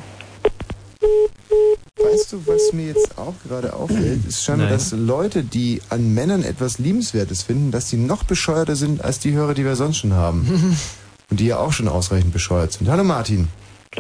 Weißt 1.98 2.34
du, 2.34 2.46
was 2.46 2.74
mir 2.74 2.88
jetzt 2.88 3.18
auch 3.18 3.34
gerade 3.48 3.74
auffällt, 3.74 4.26
ist 4.28 4.44
scheinbar, 4.44 4.68
Nein. 4.68 4.76
dass 4.76 4.92
Leute, 4.92 5.44
die 5.44 5.82
an 5.90 6.14
Männern 6.14 6.44
etwas 6.44 6.80
Liebenswertes 6.80 7.44
finden, 7.44 7.72
dass 7.72 7.90
die 7.90 7.98
noch 7.98 8.24
bescheuerter 8.24 8.76
sind 8.76 9.04
als 9.04 9.20
die 9.20 9.34
Hörer, 9.34 9.54
die 9.54 9.64
wir 9.64 9.76
sonst 9.76 9.98
schon 9.98 10.14
haben. 10.14 10.78
Und 11.30 11.40
die 11.40 11.48
ja 11.48 11.58
auch 11.58 11.74
schon 11.74 11.88
ausreichend 11.88 12.34
bescheuert 12.34 12.74
sind. 12.74 12.90
Hallo 12.90 13.04
Martin. 13.04 13.48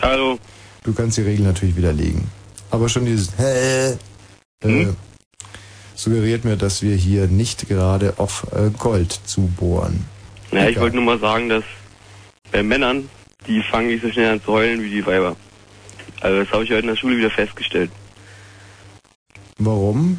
Hallo. 0.01 0.37
Du 0.83 0.93
kannst 0.93 1.17
die 1.17 1.21
Regel 1.21 1.45
natürlich 1.45 1.75
widerlegen. 1.75 2.27
Aber 2.69 2.89
schon 2.89 3.05
dieses 3.05 3.29
Hä 3.37 3.97
äh, 4.61 4.87
suggeriert 5.95 6.45
mir, 6.45 6.57
dass 6.57 6.81
wir 6.81 6.95
hier 6.95 7.27
nicht 7.27 7.67
gerade 7.67 8.15
auf 8.17 8.47
äh, 8.51 8.69
Gold 8.77 9.19
zubohren. 9.25 10.05
Ja, 10.51 10.67
ich 10.67 10.79
wollte 10.79 10.97
nur 10.97 11.05
mal 11.05 11.19
sagen, 11.19 11.49
dass 11.49 11.63
bei 12.51 12.61
Männern, 12.61 13.09
die 13.47 13.61
fangen 13.63 13.87
nicht 13.87 14.03
so 14.03 14.11
schnell 14.11 14.33
an 14.33 14.43
zu 14.43 14.51
heulen 14.51 14.83
wie 14.83 14.89
die 14.89 15.05
Weiber. 15.05 15.35
Also 16.23 16.39
das 16.41 16.53
habe 16.53 16.63
ich 16.63 16.69
heute 16.69 16.79
in 16.79 16.87
der 16.87 16.95
Schule 16.95 17.17
wieder 17.17 17.29
festgestellt. 17.29 17.91
Warum? 19.57 20.17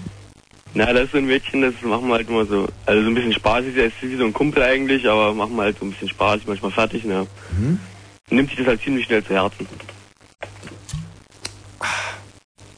Na, 0.74 0.92
das 0.92 1.04
ist 1.04 1.12
so 1.12 1.18
ein 1.18 1.24
Mädchen, 1.24 1.62
das 1.62 1.72
machen 1.80 2.08
wir 2.08 2.16
halt 2.16 2.28
immer 2.28 2.44
so, 2.44 2.68
also 2.84 3.02
so 3.02 3.08
ein 3.08 3.14
bisschen 3.14 3.32
spaßig, 3.32 3.74
der 3.74 3.86
ist 3.86 4.02
wie 4.02 4.16
so 4.16 4.24
ein 4.24 4.32
Kumpel 4.34 4.62
eigentlich, 4.62 5.08
aber 5.08 5.32
machen 5.32 5.56
wir 5.56 5.62
halt 5.62 5.78
so 5.78 5.86
ein 5.86 5.92
bisschen 5.92 6.10
spaßig, 6.10 6.46
manchmal 6.46 6.72
fertig, 6.72 7.04
ne? 7.04 7.26
Mhm. 7.52 7.80
Nimmt 8.28 8.50
sich 8.50 8.58
das 8.58 8.66
halt 8.66 8.82
ziemlich 8.82 9.06
schnell 9.06 9.24
zu 9.24 9.32
Herzen. 9.32 9.66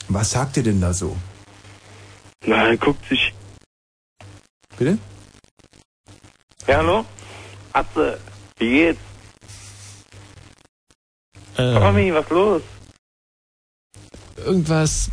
Was 0.09 0.31
sagt 0.31 0.57
ihr 0.59 0.62
denn 0.62 0.81
da 0.81 0.93
so? 0.93 1.16
Na, 2.44 2.69
er 2.69 2.77
guckt 2.77 3.09
sich. 3.09 3.35
Bitte? 4.78 4.98
Ja, 6.69 6.77
hallo? 6.77 7.05
Atze, 7.73 8.20
wie 8.59 8.70
geht's? 8.70 9.01
Tommy, 11.57 12.15
was 12.15 12.28
los? 12.31 12.62
Irgendwas 14.45 15.09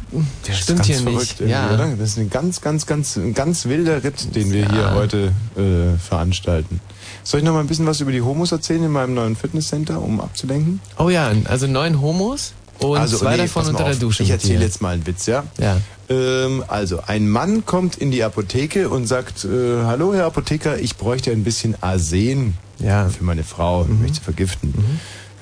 Der 0.45 0.53
ist 0.53 0.63
stimmt 0.63 0.79
ganz 0.79 0.87
hier 0.87 0.97
verrückt 0.97 1.39
nicht. 1.39 1.49
Ja. 1.49 1.73
Oder? 1.73 1.95
Das 1.97 2.09
ist 2.09 2.17
ein 2.17 2.29
ganz, 2.29 2.61
ganz, 2.61 2.85
ganz, 2.85 3.15
ein 3.15 3.33
ganz 3.33 3.65
wilder 3.65 4.03
Ritt, 4.03 4.35
den 4.35 4.51
wir 4.51 4.69
hier 4.69 4.93
heute 4.93 5.31
äh, 5.55 5.97
veranstalten. 5.97 6.81
Soll 7.23 7.39
ich 7.39 7.45
noch 7.45 7.53
mal 7.53 7.61
ein 7.61 7.67
bisschen 7.67 7.85
was 7.85 8.01
über 8.01 8.11
die 8.11 8.21
Homos 8.21 8.51
erzählen 8.51 8.83
in 8.83 8.91
meinem 8.91 9.13
neuen 9.13 9.35
Fitnesscenter, 9.35 10.01
um 10.01 10.19
abzulenken? 10.19 10.81
Oh 10.97 11.09
ja, 11.09 11.31
also 11.45 11.67
neun 11.67 12.01
Homos 12.01 12.53
und 12.79 12.97
also, 12.97 13.17
zwei 13.17 13.37
nee, 13.37 13.43
davon 13.43 13.67
unter 13.67 13.85
der. 13.85 13.95
Dusche. 13.95 14.23
Ich 14.23 14.29
erzähle 14.29 14.61
jetzt 14.61 14.81
mal 14.81 14.95
einen 14.95 15.07
Witz, 15.07 15.25
ja? 15.25 15.43
Ja. 15.57 15.77
Ähm, 16.09 16.63
also, 16.67 17.01
ein 17.05 17.29
Mann 17.29 17.65
kommt 17.65 17.95
in 17.97 18.11
die 18.11 18.23
Apotheke 18.23 18.89
und 18.89 19.07
sagt, 19.07 19.45
äh, 19.45 19.83
hallo 19.83 20.13
Herr 20.13 20.25
Apotheker, 20.25 20.77
ich 20.79 20.97
bräuchte 20.97 21.31
ein 21.31 21.43
bisschen 21.43 21.75
Arsen 21.81 22.55
ja. 22.79 23.07
für 23.07 23.23
meine 23.23 23.43
Frau, 23.43 23.83
ich 23.89 23.99
möchte 23.99 24.21
vergiften. 24.21 24.73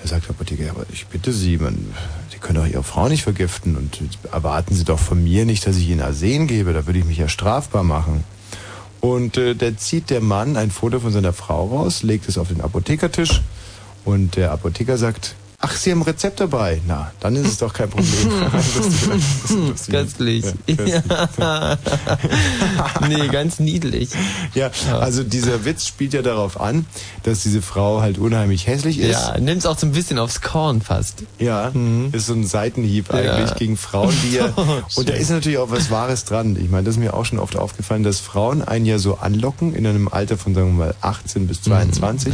Er 0.03 0.07
sagt 0.07 0.25
der 0.25 0.31
Apotheker, 0.31 0.65
ja, 0.65 0.71
aber 0.71 0.85
ich 0.91 1.07
bitte 1.07 1.31
Sie, 1.31 1.57
man, 1.57 1.93
können 2.41 2.63
doch 2.63 2.67
Ihre 2.67 2.83
Frau 2.83 3.07
nicht 3.07 3.23
vergiften 3.23 3.75
und 3.77 4.01
erwarten 4.31 4.75
Sie 4.75 4.83
doch 4.83 4.99
von 4.99 5.23
mir 5.23 5.45
nicht, 5.45 5.65
dass 5.65 5.77
ich 5.77 5.89
Ihnen 5.89 6.01
Arsen 6.01 6.47
gebe, 6.47 6.73
da 6.73 6.85
würde 6.85 6.99
ich 6.99 7.05
mich 7.05 7.17
ja 7.17 7.27
strafbar 7.27 7.83
machen. 7.83 8.23
Und 8.99 9.37
äh, 9.37 9.55
da 9.55 9.75
zieht 9.77 10.09
der 10.09 10.21
Mann 10.21 10.57
ein 10.57 10.69
Foto 10.69 10.99
von 10.99 11.11
seiner 11.11 11.33
Frau 11.33 11.67
raus, 11.67 12.03
legt 12.03 12.27
es 12.27 12.37
auf 12.37 12.49
den 12.49 12.61
Apothekertisch 12.61 13.41
und 14.05 14.35
der 14.35 14.51
Apotheker 14.51 14.97
sagt, 14.97 15.35
ach, 15.61 15.75
Sie 15.75 15.91
haben 15.91 15.99
ein 15.99 16.03
Rezept 16.03 16.39
dabei. 16.39 16.81
Na, 16.87 17.11
dann 17.19 17.35
ist 17.35 17.47
es 17.47 17.57
doch 17.59 17.73
kein 17.73 17.89
Problem. 17.89 18.07
Köstlich. 19.89 20.45
Ja. 20.67 21.77
nee, 23.07 23.27
ganz 23.27 23.59
niedlich. 23.59 24.09
Ja, 24.53 24.71
also 24.99 25.23
dieser 25.23 25.65
Witz 25.65 25.85
spielt 25.87 26.13
ja 26.13 26.21
darauf 26.21 26.59
an, 26.59 26.85
dass 27.23 27.43
diese 27.43 27.61
Frau 27.61 28.01
halt 28.01 28.17
unheimlich 28.17 28.67
hässlich 28.67 28.99
ist. 28.99 29.11
Ja, 29.11 29.39
nimm's 29.39 29.65
auch 29.65 29.77
so 29.77 29.85
ein 29.87 29.91
bisschen 29.91 30.17
aufs 30.19 30.41
Korn 30.41 30.81
fast. 30.81 31.23
Ja, 31.39 31.71
ist 32.11 32.25
so 32.27 32.33
ein 32.33 32.45
Seitenhieb 32.45 33.09
Ja. 33.13 33.19
eigentlich 33.19 33.55
gegen 33.55 33.77
Frauen, 33.77 34.13
die 34.23 34.35
ja. 34.35 34.49
Oh, 34.57 34.81
und 34.95 35.09
da 35.09 35.13
ist 35.13 35.29
natürlich 35.29 35.57
auch 35.57 35.71
was 35.71 35.89
Wahres 35.91 36.25
dran. 36.25 36.55
Ich 36.61 36.69
meine, 36.69 36.83
das 36.83 36.95
ist 36.95 36.99
mir 36.99 37.13
auch 37.13 37.25
schon 37.25 37.39
oft 37.39 37.55
aufgefallen, 37.55 38.03
dass 38.03 38.19
Frauen 38.19 38.61
einen 38.61 38.85
ja 38.85 38.97
so 38.99 39.17
anlocken 39.17 39.73
in 39.73 39.85
einem 39.87 40.07
Alter 40.07 40.37
von, 40.37 40.53
sagen 40.53 40.77
wir 40.77 40.85
mal, 40.87 40.95
18 41.01 41.47
bis 41.47 41.61
22, 41.63 42.33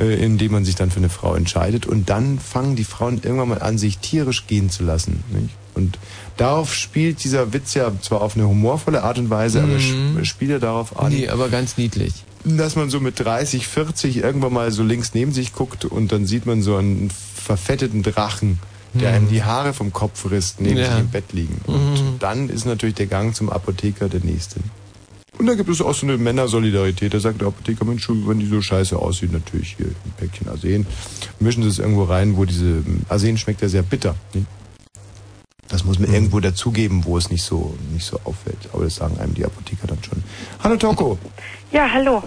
äh, 0.00 0.14
in 0.24 0.38
dem 0.38 0.50
man 0.52 0.64
sich 0.64 0.74
dann 0.74 0.90
für 0.90 0.96
eine 0.98 1.08
Frau 1.10 1.34
entscheidet. 1.36 1.86
Und 1.86 2.08
dann 2.10 2.38
fangen 2.40 2.74
die 2.74 2.84
Frauen 2.84 3.20
irgendwann 3.22 3.50
mal 3.50 3.62
an, 3.62 3.78
sich 3.78 3.98
tierisch 3.98 4.46
gehen 4.48 4.70
zu 4.70 4.82
lassen. 4.82 5.22
Nicht? 5.30 5.54
Und 5.74 5.98
darauf 6.36 6.74
spielt 6.74 7.22
dieser 7.22 7.52
Witz 7.52 7.74
ja 7.74 7.92
zwar 8.02 8.22
auf 8.22 8.34
eine 8.34 8.48
humorvolle 8.48 9.04
Art 9.04 9.18
und 9.18 9.30
Weise, 9.30 9.62
aber 9.62 9.74
Mhm. 9.74 10.16
sp- 10.18 10.24
spielt 10.24 10.50
er 10.50 10.58
darauf 10.58 10.98
an. 10.98 11.12
Nee, 11.12 11.28
aber 11.28 11.48
ganz 11.48 11.76
niedlich. 11.76 12.12
Dass 12.44 12.74
man 12.74 12.88
so 12.90 13.00
mit 13.00 13.20
30, 13.20 13.66
40 13.68 14.16
irgendwann 14.16 14.52
mal 14.52 14.72
so 14.72 14.82
links 14.82 15.12
neben 15.14 15.32
sich 15.32 15.52
guckt 15.52 15.84
und 15.84 16.10
dann 16.10 16.24
sieht 16.26 16.46
man 16.46 16.62
so 16.62 16.76
einen 16.76 17.10
verfetteten 17.34 18.02
Drachen, 18.02 18.58
der 18.94 19.10
Mhm. 19.10 19.14
einem 19.16 19.28
die 19.28 19.42
Haare 19.44 19.72
vom 19.74 19.92
Kopf 19.92 20.28
risst, 20.30 20.60
neben 20.60 20.78
Ja. 20.78 20.86
sich 20.90 21.00
im 21.00 21.08
Bett 21.10 21.32
liegen. 21.32 21.60
Und 21.66 21.92
Mhm. 21.92 22.18
dann 22.18 22.48
ist 22.48 22.64
natürlich 22.66 22.94
der 22.96 23.06
Gang 23.06 23.34
zum 23.34 23.50
Apotheker 23.50 24.08
der 24.08 24.20
nächste. 24.24 24.56
Und 25.40 25.46
da 25.46 25.54
gibt 25.54 25.70
es 25.70 25.80
auch 25.80 25.94
so 25.94 26.06
eine 26.06 26.18
Männersolidarität. 26.18 27.14
Da 27.14 27.18
sagt 27.18 27.40
der 27.40 27.48
Apotheker, 27.48 27.86
Mensch, 27.86 28.06
wenn 28.10 28.38
die 28.40 28.46
so 28.46 28.60
scheiße 28.60 28.94
aussieht, 28.98 29.32
natürlich 29.32 29.74
hier 29.78 29.86
ein 29.86 30.12
Päckchen 30.18 30.50
Arsen. 30.50 30.86
Mischen 31.38 31.62
Sie 31.62 31.68
es 31.70 31.78
irgendwo 31.78 32.04
rein, 32.04 32.36
wo 32.36 32.44
diese 32.44 32.84
Arsen 33.08 33.38
schmeckt 33.38 33.62
ja 33.62 33.68
sehr 33.70 33.82
bitter. 33.82 34.14
nicht? 34.34 34.46
Das 35.68 35.82
muss 35.86 35.98
man 35.98 36.08
Mhm. 36.10 36.14
irgendwo 36.14 36.40
dazugeben, 36.40 37.06
wo 37.06 37.16
es 37.16 37.30
nicht 37.30 37.42
so, 37.42 37.74
nicht 37.90 38.04
so 38.04 38.20
auffällt. 38.24 38.58
Aber 38.74 38.84
das 38.84 38.96
sagen 38.96 39.18
einem 39.18 39.32
die 39.32 39.46
Apotheker 39.46 39.86
dann 39.86 39.96
schon. 40.04 40.22
Hallo 40.62 40.76
Toko. 40.76 41.16
Ja, 41.72 41.88
hallo. 41.90 42.22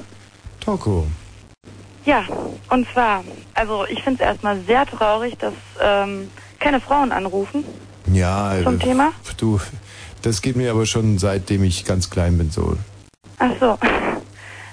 Toko. 0.59 1.05
Ja, 2.05 2.25
und 2.71 2.87
zwar, 2.93 3.23
also 3.53 3.85
ich 3.85 4.01
finde 4.01 4.23
es 4.23 4.27
erstmal 4.27 4.59
sehr 4.65 4.87
traurig, 4.87 5.37
dass 5.37 5.53
ähm, 5.79 6.29
keine 6.59 6.81
Frauen 6.81 7.11
anrufen. 7.11 7.63
Ja, 8.11 8.55
Zum 8.63 8.77
äh, 8.77 8.79
Thema? 8.79 9.11
du, 9.37 9.59
das 10.23 10.41
geht 10.41 10.55
mir 10.55 10.71
aber 10.71 10.87
schon 10.87 11.19
seitdem 11.19 11.63
ich 11.63 11.85
ganz 11.85 12.09
klein 12.09 12.39
bin 12.39 12.49
so. 12.49 12.75
Ach 13.39 13.51
so. 13.59 13.77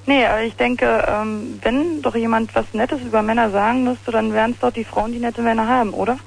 Nee, 0.07 0.27
aber 0.27 0.43
ich 0.43 0.55
denke, 0.57 1.05
ähm, 1.07 1.61
wenn 1.63 2.03
doch 2.03 2.17
jemand 2.17 2.55
was 2.55 2.67
Nettes 2.73 3.01
über 3.03 3.23
Männer 3.23 3.51
sagen 3.51 3.85
müsste, 3.85 4.11
dann 4.11 4.33
wären 4.33 4.53
es 4.53 4.59
doch 4.59 4.73
die 4.73 4.85
Frauen, 4.85 5.13
die 5.13 5.19
nette 5.19 5.43
Männer 5.43 5.69
haben, 5.69 5.93
oder? 5.93 6.19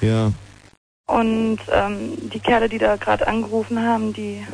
Ja. 0.00 0.32
Und 1.06 1.58
ähm, 1.72 2.30
die 2.32 2.40
Kerle, 2.40 2.68
die 2.68 2.78
da 2.78 2.96
gerade 2.96 3.28
angerufen 3.28 3.80
haben, 3.80 4.12
die... 4.12 4.44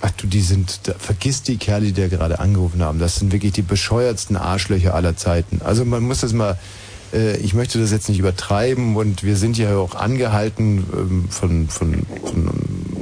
Ach 0.00 0.10
du, 0.12 0.26
die 0.26 0.40
sind, 0.40 0.88
da, 0.88 0.94
vergiss 0.98 1.42
die 1.42 1.56
Kerle, 1.56 1.86
die 1.86 1.92
da 1.92 2.08
gerade 2.08 2.38
angerufen 2.38 2.82
haben. 2.82 2.98
Das 2.98 3.16
sind 3.16 3.32
wirklich 3.32 3.52
die 3.52 3.62
bescheuertsten 3.62 4.36
Arschlöcher 4.36 4.94
aller 4.94 5.16
Zeiten. 5.16 5.60
Also 5.64 5.84
man 5.84 6.02
muss 6.02 6.20
das 6.20 6.32
mal, 6.32 6.58
äh, 7.14 7.36
ich 7.38 7.54
möchte 7.54 7.78
das 7.78 7.92
jetzt 7.92 8.08
nicht 8.08 8.18
übertreiben 8.18 8.96
und 8.96 9.22
wir 9.22 9.36
sind 9.36 9.56
ja 9.56 9.76
auch 9.76 9.94
angehalten 9.94 10.84
ähm, 10.92 11.28
von, 11.30 11.68
von, 11.68 12.02
von 12.24 12.50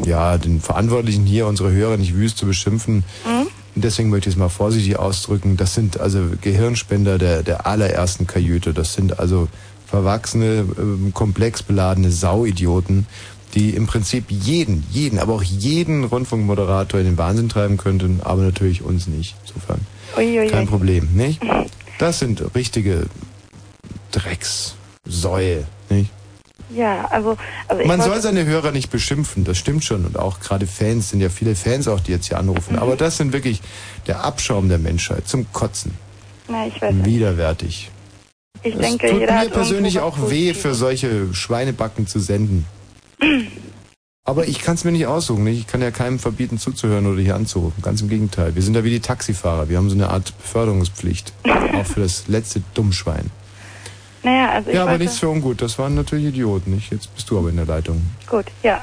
ja, 0.05 0.39
den 0.39 0.61
Verantwortlichen 0.61 1.25
hier, 1.25 1.47
unsere 1.47 1.73
Hörer 1.73 1.97
nicht 1.97 2.15
wüst 2.15 2.39
zu 2.39 2.47
beschimpfen. 2.47 3.05
Und 3.25 3.49
deswegen 3.75 4.11
möchte 4.11 4.29
ich 4.29 4.35
es 4.35 4.39
mal 4.39 4.49
vorsichtig 4.49 4.99
ausdrücken. 4.99 5.57
Das 5.57 5.75
sind 5.75 6.01
also 6.01 6.21
Gehirnspender 6.41 7.19
der, 7.19 7.43
der 7.43 7.67
allerersten 7.67 8.27
Kajüte. 8.27 8.73
Das 8.73 8.95
sind 8.95 9.19
also 9.19 9.49
verwachsene, 9.87 10.65
ähm, 10.79 11.13
komplex 11.15 11.63
beladene 11.63 12.11
Sauidioten, 12.11 13.07
die 13.55 13.71
im 13.71 13.87
Prinzip 13.87 14.31
jeden, 14.31 14.85
jeden, 14.91 15.19
aber 15.19 15.35
auch 15.35 15.43
jeden 15.43 16.05
Rundfunkmoderator 16.05 17.01
in 17.01 17.07
den 17.07 17.19
Wahnsinn 17.19 17.49
treiben 17.49 17.77
könnten, 17.77 18.21
aber 18.23 18.43
natürlich 18.43 18.83
uns 18.83 19.09
nicht. 19.09 19.35
Insofern 19.47 19.81
Uiuiui. 20.17 20.49
kein 20.49 20.67
Problem, 20.67 21.09
nicht? 21.15 21.41
Das 21.99 22.19
sind 22.19 22.43
richtige 22.55 23.09
Dreckssäue, 24.11 25.67
nicht? 25.91 26.11
Ja, 26.75 27.07
also... 27.07 27.37
also 27.69 27.85
Man 27.85 28.01
soll 28.01 28.21
seine 28.21 28.45
Hörer 28.45 28.73
nicht 28.73 28.91
beschimpfen, 28.91 29.45
das 29.45 29.59
stimmt 29.59 29.85
schon. 29.85 30.05
Und 30.05 30.19
auch 30.19 30.41
gerade 30.41 30.67
Fans 30.67 31.11
sind 31.11 31.21
ja 31.21 31.29
viele 31.29 31.55
Fans 31.55 31.89
auch, 31.89 32.01
die 32.01 32.13
jetzt 32.13 32.29
hier 32.29 32.39
anrufen. 32.39 32.75
Mhm. 32.75 32.83
Aber 32.83 32.97
das 32.97 33.17
sind 33.17 33.33
wirklich 33.33 33.61
der 34.07 34.25
Abschaum 34.25 34.69
der 34.69 34.79
Menschheit 34.79 35.29
zum 35.29 35.53
Kotzen. 35.53 35.93
Na, 36.49 36.67
ich 36.67 36.81
weiß 36.81 36.95
nicht. 36.95 37.07
Widerwärtig. 37.07 37.91
Ich 38.63 38.75
Es 38.75 38.81
denke, 38.81 39.09
tut 39.09 39.21
mir 39.21 39.49
persönlich 39.51 40.01
auch 40.01 40.31
weh, 40.31 40.55
für 40.55 40.75
solche 40.75 41.33
Schweinebacken 41.33 42.07
zu 42.07 42.19
senden. 42.19 42.67
Aber 44.25 44.47
ich 44.47 44.61
kann 44.61 44.75
es 44.75 44.85
mir 44.85 44.93
nicht 44.93 45.07
aussuchen. 45.07 45.45
Nicht? 45.45 45.59
Ich 45.59 45.67
kann 45.67 45.81
ja 45.81 45.91
keinem 45.91 46.19
verbieten 46.19 46.59
zuzuhören 46.59 47.07
oder 47.07 47.21
hier 47.21 47.35
anzurufen. 47.35 47.83
Ganz 47.83 48.03
im 48.03 48.09
Gegenteil. 48.09 48.55
Wir 48.55 48.63
sind 48.63 48.75
da 48.75 48.85
wie 48.85 48.91
die 48.91 49.01
Taxifahrer. 49.01 49.69
Wir 49.69 49.79
haben 49.79 49.89
so 49.89 49.97
eine 49.97 50.11
Art 50.11 50.37
Beförderungspflicht. 50.39 51.33
auch 51.75 51.87
für 51.87 52.01
das 52.01 52.29
letzte 52.29 52.63
Dummschwein. 52.75 53.31
Naja, 54.23 54.51
also 54.51 54.69
ich 54.71 54.75
Ja, 54.77 54.83
aber 54.83 54.93
wollte... 54.93 55.05
nichts 55.05 55.19
für 55.19 55.29
ungut. 55.29 55.63
Das 55.63 55.79
waren 55.79 55.95
natürlich 55.95 56.27
Idioten. 56.27 56.75
Nicht? 56.75 56.91
Jetzt 56.93 57.15
bist 57.15 57.31
du 57.31 57.39
aber 57.39 57.49
in 57.49 57.57
der 57.57 57.67
Leitung. 57.67 58.05
Gut, 58.29 58.47
ja. 58.63 58.83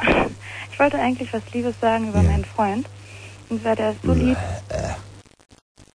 Ich 0.71 0.79
wollte 0.79 0.99
eigentlich 0.99 1.31
was 1.33 1.41
Liebes 1.53 1.75
sagen 1.81 2.09
über 2.09 2.21
meinen 2.21 2.45
Freund. 2.45 2.87
Und 3.49 3.61
zwar, 3.61 3.75
der 3.75 3.91
ist 3.91 4.01
so 4.03 4.13
lieb. 4.13 4.37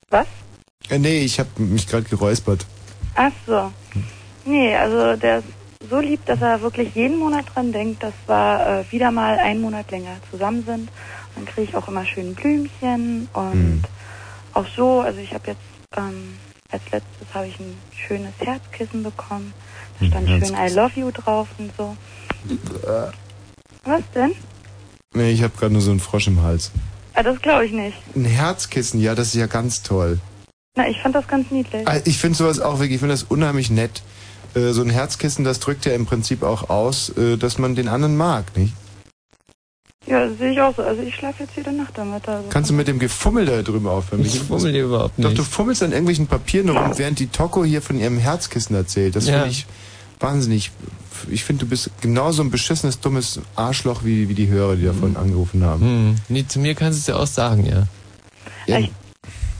Was? 0.10 0.28
Äh, 0.90 1.00
nee, 1.00 1.20
ich 1.20 1.40
habe 1.40 1.50
mich 1.58 1.88
gerade 1.88 2.04
geräuspert. 2.04 2.66
Ach 3.16 3.32
so. 3.46 3.72
Nee, 4.46 4.76
also 4.76 5.16
der 5.20 5.40
ist 5.40 5.46
so 5.90 6.00
lieb, 6.00 6.26
dass 6.26 6.42
er 6.42 6.62
wirklich 6.62 6.94
jeden 6.96 7.18
Monat 7.18 7.46
dran 7.54 7.72
denkt, 7.72 8.04
dass 8.04 8.14
wir 8.28 8.86
äh, 8.90 8.92
wieder 8.92 9.12
mal 9.12 9.38
einen 9.38 9.62
Monat 9.62 9.90
länger 9.92 10.18
zusammen 10.30 10.64
sind. 10.66 10.90
Dann 11.36 11.46
kriege 11.46 11.64
ich 11.70 11.76
auch 11.76 11.88
immer 11.88 12.06
schön 12.06 12.34
Blümchen 12.36 13.28
und 13.34 13.52
Hm. 13.54 13.82
auch 14.54 14.66
so, 14.76 15.02
also 15.02 15.20
ich 15.20 15.34
habe 15.34 15.48
jetzt 15.52 15.62
ähm, 15.98 16.38
als 16.72 16.81
letztes 16.91 17.34
habe 17.34 17.48
ich 17.48 17.60
ein 17.60 17.76
schönes 17.95 18.34
Herzkissen 18.39 19.03
bekommen. 19.03 19.53
Da 19.99 20.07
stand 20.07 20.27
schön 20.30 20.56
I 20.56 20.73
love 20.73 20.99
you 20.99 21.11
drauf 21.11 21.48
und 21.57 21.72
so. 21.77 21.95
Äh, 22.49 23.11
Was 23.84 24.02
denn? 24.15 24.34
Nee, 25.14 25.31
ich 25.31 25.43
habe 25.43 25.53
gerade 25.57 25.73
nur 25.73 25.81
so 25.81 25.91
einen 25.91 25.99
Frosch 25.99 26.27
im 26.27 26.41
Hals. 26.41 26.72
Ah, 27.14 27.23
das 27.23 27.41
glaube 27.41 27.65
ich 27.65 27.72
nicht. 27.73 27.98
Ein 28.15 28.26
Herzkissen, 28.26 28.99
ja, 29.02 29.15
das 29.15 29.27
ist 29.27 29.35
ja 29.35 29.48
ganz 29.48 29.84
toll. 29.84 30.19
Na, 30.77 30.88
ich 30.88 30.98
fand 31.02 31.14
das 31.15 31.27
ganz 31.27 31.52
niedlich. 31.52 31.85
Also 31.88 32.03
Ich 32.06 32.18
finde 32.18 32.38
sowas 32.38 32.60
auch 32.61 32.76
wirklich, 32.80 32.93
ich 32.93 32.99
finde 32.99 33.14
das 33.14 33.23
unheimlich 33.23 33.69
nett. 33.69 34.02
Äh, 34.56 34.72
So 34.72 34.81
ein 34.81 34.89
Herzkissen, 34.89 35.43
das 35.43 35.60
drückt 35.60 35.85
ja 35.85 35.93
im 35.93 36.06
Prinzip 36.06 36.43
auch 36.43 36.69
aus, 36.69 37.10
äh, 37.18 37.38
dass 37.38 37.57
man 37.57 37.76
den 37.76 37.89
anderen 37.89 38.15
mag, 38.15 38.56
nicht? 38.57 38.73
Ja, 40.07 40.26
das 40.26 40.38
sehe 40.40 40.52
ich 40.52 40.60
auch 40.61 40.76
so. 40.76 40.82
Also 40.82 41.02
ich 41.03 41.15
schlafe 41.15 41.44
jetzt 41.44 41.56
jede 41.56 41.72
Nacht 41.72 41.95
damit. 41.98 42.28
Also. 42.28 42.49
Kannst 42.49 42.69
du 42.69 42.73
mit 42.73 42.88
dem 42.88 42.98
Gefummel 42.99 43.45
da 43.45 43.61
drüben 43.61 43.88
aufhören? 43.88 44.26
Ich 44.26 44.40
fummel 44.40 44.72
hier 44.72 44.86
überhaupt 44.86 45.14
Doch, 45.18 45.30
nicht. 45.30 45.38
du 45.38 45.44
fummelst 45.44 45.84
an 45.84 45.91
irgendwelchen 45.91 46.28
Papieren 46.28 46.69
rum, 46.69 46.98
während 46.98 47.19
die 47.19 47.28
Toko 47.28 47.64
hier 47.64 47.82
von 47.82 47.99
ihrem 47.99 48.18
Herzkissen 48.18 48.76
erzählt. 48.76 49.15
Das 49.15 49.28
Ja. 49.28 49.34
finde 49.40 49.49
ich 49.52 49.65
wahnsinnig. 50.19 50.72
Ich 51.30 51.44
finde, 51.44 51.65
du 51.65 51.69
bist 51.69 51.91
genauso 52.02 52.41
ein 52.41 52.49
beschissenes, 52.49 52.99
dummes 52.99 53.40
Arschloch 53.56 54.03
wie, 54.03 54.28
wie 54.28 54.34
die 54.34 54.48
Hörer, 54.48 54.76
die 54.76 54.86
davon 54.86 55.15
angerufen 55.18 55.64
haben. 55.64 55.82
Hm. 55.82 56.15
Nee, 56.30 56.45
zu 56.48 56.60
mir 56.60 56.73
kannst 56.73 56.98
du 56.98 57.02
es 57.02 57.07
ja 57.15 57.22
auch 57.22 57.28
sagen, 57.28 57.65
ja. 57.68 57.84
Ja, 58.65 58.80
Ich, 58.80 58.91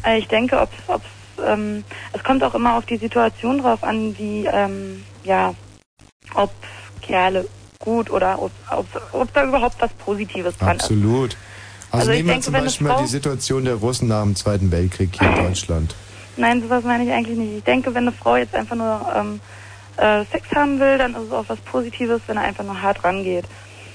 äh, 0.04 0.18
ich 0.18 0.28
denke, 0.28 0.60
ob 0.60 0.70
es 0.88 1.44
ähm, 1.46 1.84
es 2.14 2.24
kommt 2.24 2.44
auch 2.44 2.54
immer 2.56 2.76
auf 2.78 2.86
die 2.88 2.98
Situation 2.98 3.60
drauf 3.60 3.84
an, 3.84 4.16
wie 4.18 4.46
ähm, 4.52 5.04
ja, 5.24 5.54
ob 6.36 6.52
Kerle 7.02 7.48
gut 7.82 8.10
oder 8.10 8.42
ob, 8.42 8.52
ob, 8.70 8.86
ob 9.12 9.34
da 9.34 9.44
überhaupt 9.46 9.76
was 9.82 9.92
Positives 9.94 10.58
dran 10.58 10.78
ist. 10.78 10.84
absolut. 10.84 11.36
Also, 11.92 12.10
Also 12.10 12.12
nehmen 12.12 12.30
wir 12.30 12.42
zum 12.42 12.54
Beispiel 12.54 12.88
mal 12.88 13.02
die 13.02 13.08
Situation 13.08 13.66
der 13.66 13.76
Russen 13.76 14.08
nach 14.08 14.22
dem 14.24 14.36
Zweiten 14.36 14.72
Weltkrieg 14.72 15.10
hier 15.20 15.28
in 15.30 15.36
Deutschland. 15.36 15.94
Nein, 16.38 16.62
sowas 16.62 16.84
meine 16.86 17.04
ich 17.04 17.12
eigentlich 17.12 17.38
nicht. 17.38 17.58
Ich 17.58 17.64
denke, 17.66 17.94
wenn 17.94 18.08
eine 18.08 18.14
Frau 18.14 18.38
jetzt 18.38 18.56
einfach 18.56 18.76
nur 18.78 19.06
ähm, 19.14 19.42
äh, 19.98 20.24
Sex 20.32 20.48
haben 20.56 20.80
will, 20.80 20.98
dann 20.98 21.14
ist 21.16 21.24
es 21.28 21.32
auch 21.34 21.44
was 21.50 21.60
Positives, 21.60 22.22
wenn 22.28 22.38
er 22.38 22.44
einfach 22.44 22.64
nur 22.64 22.82
hart 22.82 23.04
rangeht, 23.04 23.46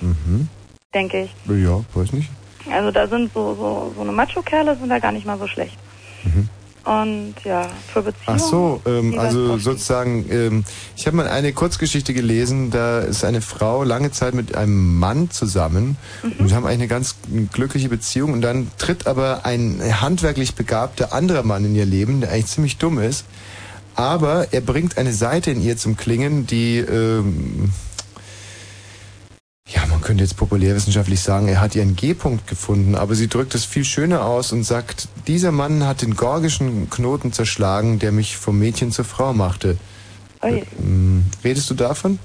Mhm. 0.02 0.48
denke 0.92 1.22
ich. 1.22 1.30
Ja, 1.50 1.80
weiß 1.94 2.12
nicht. 2.12 2.28
Also 2.70 2.90
da 2.90 3.06
sind 3.08 3.32
so, 3.32 3.54
so, 3.54 3.92
so 3.94 4.02
eine 4.02 4.12
Macho-Kerle 4.12 4.76
sind 4.76 4.90
da 4.90 4.98
gar 4.98 5.12
nicht 5.12 5.24
mal 5.24 5.38
so 5.38 5.46
schlecht. 5.46 5.76
Und 6.86 7.34
ja, 7.42 7.68
für 7.92 8.02
Beziehungen. 8.02 8.26
Ach 8.26 8.38
so, 8.38 8.80
ähm, 8.86 9.18
also 9.18 9.58
sozusagen, 9.58 10.24
ähm, 10.30 10.64
ich 10.96 11.08
habe 11.08 11.16
mal 11.16 11.26
eine 11.26 11.52
Kurzgeschichte 11.52 12.14
gelesen, 12.14 12.70
da 12.70 13.00
ist 13.00 13.24
eine 13.24 13.40
Frau 13.40 13.82
lange 13.82 14.12
Zeit 14.12 14.34
mit 14.34 14.54
einem 14.54 14.96
Mann 15.00 15.28
zusammen 15.30 15.96
und 16.38 16.54
haben 16.54 16.64
eigentlich 16.64 16.82
eine 16.82 16.88
ganz 16.88 17.16
glückliche 17.52 17.88
Beziehung 17.88 18.32
und 18.32 18.40
dann 18.40 18.70
tritt 18.78 19.08
aber 19.08 19.44
ein 19.44 19.82
handwerklich 20.00 20.54
begabter 20.54 21.12
anderer 21.12 21.42
Mann 21.42 21.64
in 21.64 21.74
ihr 21.74 21.86
Leben, 21.86 22.20
der 22.20 22.30
eigentlich 22.30 22.46
ziemlich 22.46 22.76
dumm 22.76 23.00
ist, 23.00 23.24
aber 23.96 24.52
er 24.52 24.60
bringt 24.60 24.96
eine 24.96 25.12
Seite 25.12 25.50
in 25.50 25.60
ihr 25.60 25.76
zum 25.76 25.96
Klingen, 25.96 26.46
die, 26.46 26.78
ähm, 26.78 27.72
ja, 29.68 29.84
man 29.86 30.00
könnte 30.00 30.22
jetzt 30.22 30.36
populärwissenschaftlich 30.36 31.20
sagen, 31.20 31.48
er 31.48 31.60
hat 31.60 31.74
ihren 31.74 31.96
G-Punkt 31.96 32.46
gefunden, 32.46 32.94
aber 32.94 33.14
sie 33.16 33.28
drückt 33.28 33.54
es 33.54 33.64
viel 33.64 33.84
schöner 33.84 34.24
aus 34.24 34.52
und 34.52 34.62
sagt, 34.62 35.08
dieser 35.26 35.50
Mann 35.50 35.84
hat 35.84 36.02
den 36.02 36.14
gorgischen 36.14 36.88
Knoten 36.88 37.32
zerschlagen, 37.32 37.98
der 37.98 38.12
mich 38.12 38.36
vom 38.36 38.58
Mädchen 38.58 38.92
zur 38.92 39.04
Frau 39.04 39.32
machte. 39.32 39.76
Ui. 40.42 40.62
Ähm, 40.78 41.24
redest 41.42 41.68
du 41.70 41.74
davon? 41.74 42.18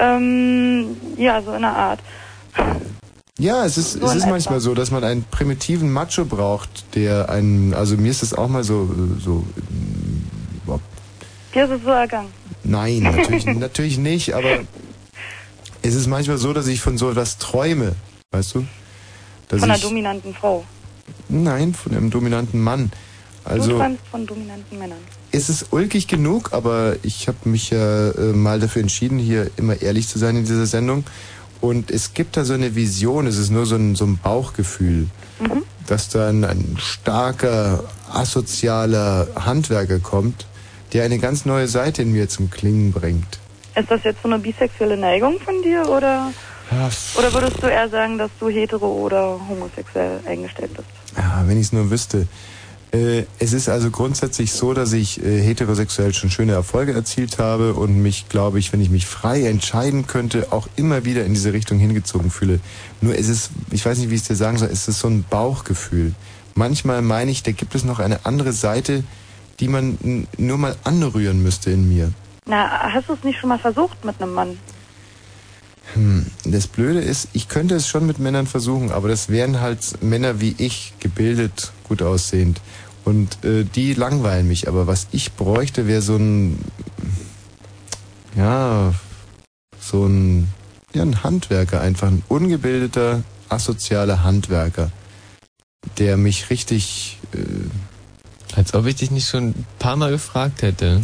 Ähm, 0.00 0.96
ja, 1.16 1.40
so 1.42 1.52
in 1.54 1.62
der 1.62 1.76
Art. 1.76 2.00
Ja, 3.38 3.64
es 3.64 3.78
ist, 3.78 3.92
So 3.92 4.06
es 4.06 4.14
ist 4.16 4.22
etwa. 4.22 4.30
manchmal 4.30 4.60
so, 4.60 4.74
dass 4.74 4.90
man 4.90 5.04
einen 5.04 5.22
primitiven 5.30 5.92
Macho 5.92 6.24
braucht, 6.24 6.96
der 6.96 7.28
einen, 7.28 7.74
also 7.74 7.96
mir 7.96 8.10
ist 8.10 8.22
das 8.22 8.34
auch 8.34 8.48
mal 8.48 8.64
so, 8.64 8.88
so, 9.20 9.44
ähm, 9.56 10.24
Dir 11.54 11.64
ist 11.64 11.70
es 11.70 11.82
so 11.82 11.90
ergangen. 11.90 12.28
nein, 12.64 12.98
natürlich, 13.04 13.46
natürlich 13.46 13.98
nicht, 13.98 14.34
aber 14.34 14.58
es 15.82 15.94
ist 15.94 16.06
manchmal 16.06 16.38
so, 16.38 16.52
dass 16.52 16.66
ich 16.66 16.80
von 16.80 16.98
so 16.98 17.10
etwas 17.10 17.38
träume, 17.38 17.94
weißt 18.32 18.54
du? 18.56 18.66
Dass 19.48 19.60
von 19.60 19.70
einer 19.70 19.76
ich, 19.78 19.82
dominanten 19.84 20.34
Frau. 20.34 20.64
nein, 21.28 21.74
von 21.74 21.92
einem 21.94 22.10
dominanten 22.10 22.60
Mann. 22.60 22.90
du 23.44 23.50
Also, 23.50 23.78
träumst 23.78 24.02
von 24.10 24.26
dominanten 24.26 24.78
Männern. 24.78 24.98
es 25.32 25.48
ist 25.48 25.66
ulkig 25.72 26.06
genug, 26.08 26.52
aber 26.52 26.96
ich 27.02 27.28
habe 27.28 27.48
mich 27.48 27.70
ja 27.70 28.10
äh, 28.10 28.32
mal 28.32 28.60
dafür 28.60 28.82
entschieden, 28.82 29.18
hier 29.18 29.50
immer 29.56 29.80
ehrlich 29.80 30.08
zu 30.08 30.18
sein 30.18 30.36
in 30.36 30.44
dieser 30.44 30.66
Sendung. 30.66 31.04
Und 31.60 31.90
es 31.90 32.14
gibt 32.14 32.36
da 32.36 32.44
so 32.44 32.52
eine 32.54 32.76
Vision, 32.76 33.26
es 33.26 33.36
ist 33.36 33.50
nur 33.50 33.66
so 33.66 33.74
ein, 33.74 33.96
so 33.96 34.04
ein 34.04 34.18
Bauchgefühl, 34.18 35.06
Mhm. 35.40 35.62
dass 35.86 36.08
da 36.08 36.28
ein, 36.28 36.44
ein 36.44 36.76
starker, 36.78 37.84
asozialer 38.10 39.28
Handwerker 39.36 39.98
kommt, 40.00 40.46
der 40.92 41.04
eine 41.04 41.18
ganz 41.18 41.44
neue 41.44 41.68
Seite 41.68 42.02
in 42.02 42.12
mir 42.12 42.28
zum 42.28 42.50
Klingen 42.50 42.92
bringt. 42.92 43.38
Ist 43.78 43.90
das 43.90 44.02
jetzt 44.02 44.22
so 44.22 44.28
eine 44.28 44.40
bisexuelle 44.40 44.96
Neigung 44.96 45.38
von 45.38 45.62
dir 45.62 45.88
oder, 45.88 46.32
Ja, 46.70 46.90
oder 47.16 47.32
würdest 47.32 47.62
du 47.62 47.68
eher 47.68 47.88
sagen, 47.88 48.18
dass 48.18 48.30
du 48.40 48.48
hetero 48.48 48.86
oder 48.86 49.38
homosexuell 49.48 50.20
eingestellt 50.26 50.74
bist? 50.74 50.88
Ja, 51.16 51.44
wenn 51.46 51.58
ich 51.58 51.66
es 51.66 51.72
nur 51.72 51.88
wüsste. 51.88 52.26
Äh, 52.90 53.24
es 53.38 53.52
ist 53.52 53.68
also 53.68 53.90
grundsätzlich 53.90 54.50
so, 54.52 54.74
dass 54.74 54.92
ich 54.92 55.22
äh, 55.22 55.42
heterosexuell 55.42 56.12
schon 56.12 56.30
schöne 56.30 56.52
Erfolge 56.52 56.92
erzielt 56.92 57.38
habe 57.38 57.74
und 57.74 58.02
mich, 58.02 58.28
glaube 58.28 58.58
ich, 58.58 58.72
wenn 58.72 58.80
ich 58.80 58.90
mich 58.90 59.06
frei 59.06 59.46
entscheiden 59.46 60.06
könnte, 60.06 60.48
auch 60.50 60.68
immer 60.74 61.04
wieder 61.04 61.24
in 61.24 61.34
diese 61.34 61.52
Richtung 61.52 61.78
hingezogen 61.78 62.30
fühle. 62.30 62.58
Nur 63.00 63.16
es 63.16 63.28
ist, 63.28 63.50
ich 63.70 63.86
weiß 63.86 63.98
nicht, 63.98 64.10
wie 64.10 64.14
ich 64.14 64.22
es 64.22 64.28
dir 64.28 64.36
sagen 64.36 64.58
soll, 64.58 64.70
es 64.72 64.88
ist 64.88 64.98
so 64.98 65.08
ein 65.08 65.24
Bauchgefühl. 65.28 66.14
Manchmal 66.54 67.02
meine 67.02 67.30
ich, 67.30 67.44
da 67.44 67.52
gibt 67.52 67.76
es 67.76 67.84
noch 67.84 68.00
eine 68.00 68.26
andere 68.26 68.52
Seite, 68.52 69.04
die 69.60 69.68
man 69.68 70.26
nur 70.36 70.58
mal 70.58 70.74
anrühren 70.82 71.42
müsste 71.42 71.70
in 71.70 71.88
mir. 71.88 72.12
Na, 72.48 72.92
hast 72.94 73.10
du 73.10 73.12
es 73.12 73.22
nicht 73.24 73.38
schon 73.38 73.50
mal 73.50 73.58
versucht 73.58 74.04
mit 74.06 74.20
einem 74.20 74.32
Mann? 74.32 74.58
Hm, 75.92 76.26
das 76.44 76.66
Blöde 76.66 77.00
ist, 77.00 77.28
ich 77.34 77.48
könnte 77.48 77.74
es 77.74 77.86
schon 77.86 78.06
mit 78.06 78.18
Männern 78.18 78.46
versuchen, 78.46 78.90
aber 78.90 79.08
das 79.08 79.28
wären 79.28 79.60
halt 79.60 80.02
Männer 80.02 80.40
wie 80.40 80.54
ich, 80.56 80.94
gebildet, 80.98 81.72
gut 81.84 82.02
aussehend. 82.02 82.60
Und 83.04 83.44
äh, 83.44 83.64
die 83.64 83.92
langweilen 83.92 84.48
mich. 84.48 84.66
Aber 84.66 84.86
was 84.86 85.08
ich 85.12 85.34
bräuchte, 85.34 85.86
wäre 85.86 86.00
so 86.02 86.16
ein, 86.16 86.58
ja, 88.34 88.94
so 89.78 90.06
ein, 90.06 90.48
ja, 90.94 91.02
ein 91.02 91.22
Handwerker, 91.22 91.82
einfach 91.82 92.08
ein 92.08 92.22
ungebildeter, 92.28 93.22
asozialer 93.50 94.24
Handwerker, 94.24 94.90
der 95.98 96.16
mich 96.16 96.48
richtig, 96.48 97.18
äh, 97.34 98.56
Als 98.56 98.72
ob 98.72 98.86
ich 98.86 98.96
dich 98.96 99.10
nicht 99.10 99.28
schon 99.28 99.48
ein 99.50 99.66
paar 99.78 99.96
Mal 99.96 100.10
gefragt 100.10 100.62
hätte. 100.62 101.02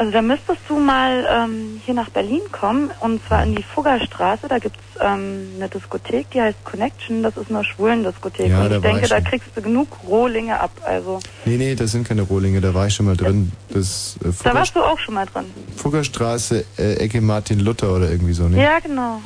Also 0.00 0.12
da 0.12 0.22
müsstest 0.22 0.60
du 0.66 0.78
mal 0.78 1.26
ähm, 1.30 1.78
hier 1.84 1.92
nach 1.92 2.08
Berlin 2.08 2.40
kommen 2.50 2.90
und 3.00 3.20
zwar 3.28 3.44
in 3.44 3.54
die 3.54 3.62
Fuggerstraße. 3.62 4.48
Da 4.48 4.58
gibt's 4.58 4.78
ähm, 4.98 5.48
eine 5.56 5.68
Diskothek, 5.68 6.30
die 6.30 6.40
heißt 6.40 6.64
Connection. 6.64 7.22
Das 7.22 7.36
ist 7.36 7.50
eine 7.50 7.62
Schwulendiskothek. 7.62 8.48
Ja, 8.48 8.62
und 8.64 8.72
ich 8.72 8.80
denke, 8.80 9.02
ich 9.02 9.10
da 9.10 9.20
kriegst 9.20 9.48
du 9.54 9.60
genug 9.60 9.88
Rohlinge 10.08 10.58
ab. 10.58 10.70
Also 10.86 11.20
nee, 11.44 11.58
nee, 11.58 11.74
das 11.74 11.92
sind 11.92 12.08
keine 12.08 12.22
Rohlinge, 12.22 12.62
da 12.62 12.72
war 12.72 12.86
ich 12.86 12.94
schon 12.94 13.04
mal 13.04 13.16
drin. 13.16 13.52
Das 13.68 14.16
äh, 14.24 14.30
da 14.42 14.54
warst 14.54 14.74
du 14.74 14.80
auch 14.80 14.98
schon 14.98 15.12
mal 15.12 15.26
drin. 15.26 15.44
Fuggerstraße, 15.76 16.64
äh, 16.78 16.94
Ecke 16.94 17.20
Martin 17.20 17.60
Luther 17.60 17.94
oder 17.94 18.10
irgendwie 18.10 18.32
so, 18.32 18.48
ne? 18.48 18.58
Ja, 18.62 18.78
genau. 18.78 19.20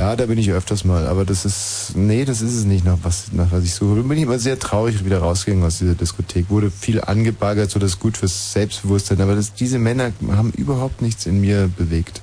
Ja, 0.00 0.16
da 0.16 0.24
bin 0.24 0.38
ich 0.38 0.50
öfters 0.50 0.86
mal, 0.86 1.06
aber 1.06 1.26
das 1.26 1.44
ist, 1.44 1.92
nee, 1.94 2.24
das 2.24 2.40
ist 2.40 2.54
es 2.54 2.64
nicht, 2.64 2.86
nach 2.86 2.96
was, 3.02 3.32
nach 3.32 3.52
was 3.52 3.64
ich 3.64 3.74
suche. 3.74 3.96
Da 3.96 4.00
bin 4.00 4.16
ich 4.16 4.22
immer 4.22 4.38
sehr 4.38 4.58
traurig 4.58 5.04
wieder 5.04 5.18
rausgegangen 5.18 5.62
aus 5.62 5.76
dieser 5.76 5.94
Diskothek. 5.94 6.48
Wurde 6.48 6.70
viel 6.70 7.02
angebaggert, 7.02 7.70
so 7.70 7.78
das 7.78 7.98
gut 7.98 8.16
fürs 8.16 8.54
Selbstbewusstsein, 8.54 9.20
aber 9.20 9.34
das, 9.34 9.52
diese 9.52 9.78
Männer 9.78 10.12
haben 10.30 10.52
überhaupt 10.52 11.02
nichts 11.02 11.26
in 11.26 11.42
mir 11.42 11.68
bewegt. 11.76 12.22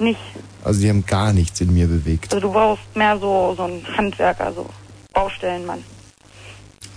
Nicht. 0.00 0.20
Also 0.64 0.82
die 0.82 0.90
haben 0.90 1.06
gar 1.06 1.32
nichts 1.32 1.62
in 1.62 1.72
mir 1.72 1.86
bewegt. 1.86 2.34
Also 2.34 2.46
du 2.46 2.52
brauchst 2.52 2.84
mehr 2.94 3.18
so 3.18 3.54
so 3.56 3.62
einen 3.62 3.82
Handwerker, 3.96 4.52
so 4.52 4.68
Baustellenmann. 5.14 5.82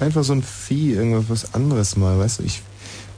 Einfach 0.01 0.25
so 0.25 0.33
ein 0.33 0.43
Vieh, 0.43 0.91
irgendwas 0.91 1.29
was 1.29 1.53
anderes 1.53 1.95
mal, 1.95 2.19
weißt 2.19 2.39
du, 2.39 2.43
ich 2.43 2.61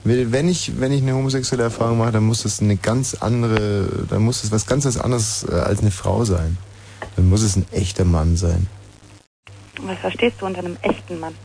will, 0.04 0.32
wenn 0.32 0.48
ich, 0.48 0.80
wenn 0.80 0.92
ich 0.92 1.02
eine 1.02 1.16
homosexuelle 1.16 1.64
Erfahrung 1.64 1.98
mache, 1.98 2.12
dann 2.12 2.24
muss 2.26 2.46
es 2.46 2.62
eine 2.62 2.78
ganz 2.78 3.16
andere, 3.16 4.06
dann 4.08 4.22
muss 4.22 4.44
es 4.44 4.52
was 4.52 4.68
ganz 4.68 4.86
was 4.86 5.00
anderes 5.00 5.44
äh, 5.50 5.56
als 5.56 5.80
eine 5.80 5.90
Frau 5.90 6.24
sein. 6.24 6.56
Dann 7.16 7.30
muss 7.30 7.42
es 7.42 7.56
ein 7.56 7.66
echter 7.72 8.06
Mann 8.06 8.38
sein. 8.38 8.68
Was 9.82 10.00
verstehst 10.00 10.38
du 10.40 10.46
unter 10.46 10.60
einem 10.60 10.78
echten 10.82 11.20
Mann? 11.20 11.36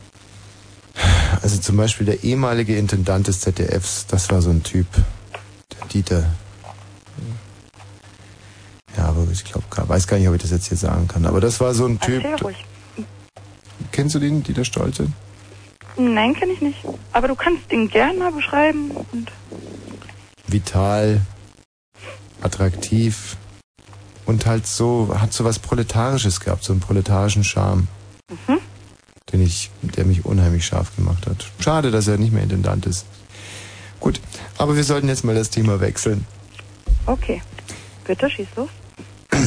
Also 1.41 1.59
zum 1.59 1.77
Beispiel 1.77 2.05
der 2.05 2.23
ehemalige 2.23 2.77
Intendant 2.77 3.27
des 3.27 3.41
ZDFs, 3.41 4.07
das 4.07 4.29
war 4.29 4.41
so 4.41 4.49
ein 4.49 4.63
Typ. 4.63 4.87
Der 5.71 5.87
Dieter. 5.87 6.25
Ja, 8.95 9.05
aber 9.05 9.27
ich 9.31 9.43
glaube, 9.43 9.65
weiß 9.89 10.07
gar 10.07 10.17
nicht, 10.17 10.27
ob 10.27 10.35
ich 10.35 10.41
das 10.41 10.51
jetzt 10.51 10.67
hier 10.67 10.77
sagen 10.77 11.07
kann. 11.07 11.25
Aber 11.25 11.41
das 11.41 11.59
war 11.59 11.73
so 11.73 11.85
ein 11.85 11.99
Typ. 11.99 12.23
Ruhig. 12.43 12.63
Kennst 13.91 14.15
du 14.15 14.19
den, 14.19 14.43
Dieter 14.43 14.65
Stolte? 14.65 15.07
Nein, 15.97 16.33
kenne 16.33 16.53
ich 16.53 16.61
nicht. 16.61 16.79
Aber 17.11 17.27
du 17.27 17.35
kannst 17.35 17.71
ihn 17.71 17.89
gerne 17.89 18.17
mal 18.17 18.31
beschreiben 18.31 18.91
und 18.91 19.31
Vital, 20.47 21.21
attraktiv 22.41 23.37
und 24.25 24.45
halt 24.45 24.67
so, 24.67 25.13
hat 25.17 25.33
so 25.33 25.43
was 25.43 25.59
Proletarisches 25.59 26.39
gehabt, 26.39 26.63
so 26.63 26.73
einen 26.73 26.79
proletarischen 26.79 27.43
Charme. 27.43 27.87
Mhm. 28.29 28.59
den 29.31 29.41
ich, 29.41 29.69
der 29.81 30.05
mich 30.05 30.25
unheimlich 30.25 30.65
scharf 30.65 30.95
gemacht 30.95 31.27
hat. 31.27 31.45
Schade, 31.59 31.91
dass 31.91 32.07
er 32.07 32.17
nicht 32.17 32.33
mehr 32.33 32.43
Intendant 32.43 32.85
ist. 32.85 33.05
Gut, 33.99 34.19
aber 34.57 34.75
wir 34.75 34.83
sollten 34.83 35.07
jetzt 35.07 35.23
mal 35.23 35.35
das 35.35 35.49
Thema 35.49 35.79
wechseln. 35.79 36.25
Okay. 37.05 37.41
Bitte, 38.05 38.29
schieß 38.29 38.47
los. 38.55 38.69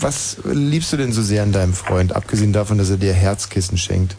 Was 0.00 0.38
liebst 0.44 0.92
du 0.92 0.96
denn 0.96 1.12
so 1.12 1.22
sehr 1.22 1.42
an 1.42 1.52
deinem 1.52 1.72
Freund, 1.72 2.14
abgesehen 2.14 2.52
davon, 2.52 2.78
dass 2.78 2.90
er 2.90 2.98
dir 2.98 3.14
Herzkissen 3.14 3.78
schenkt? 3.78 4.16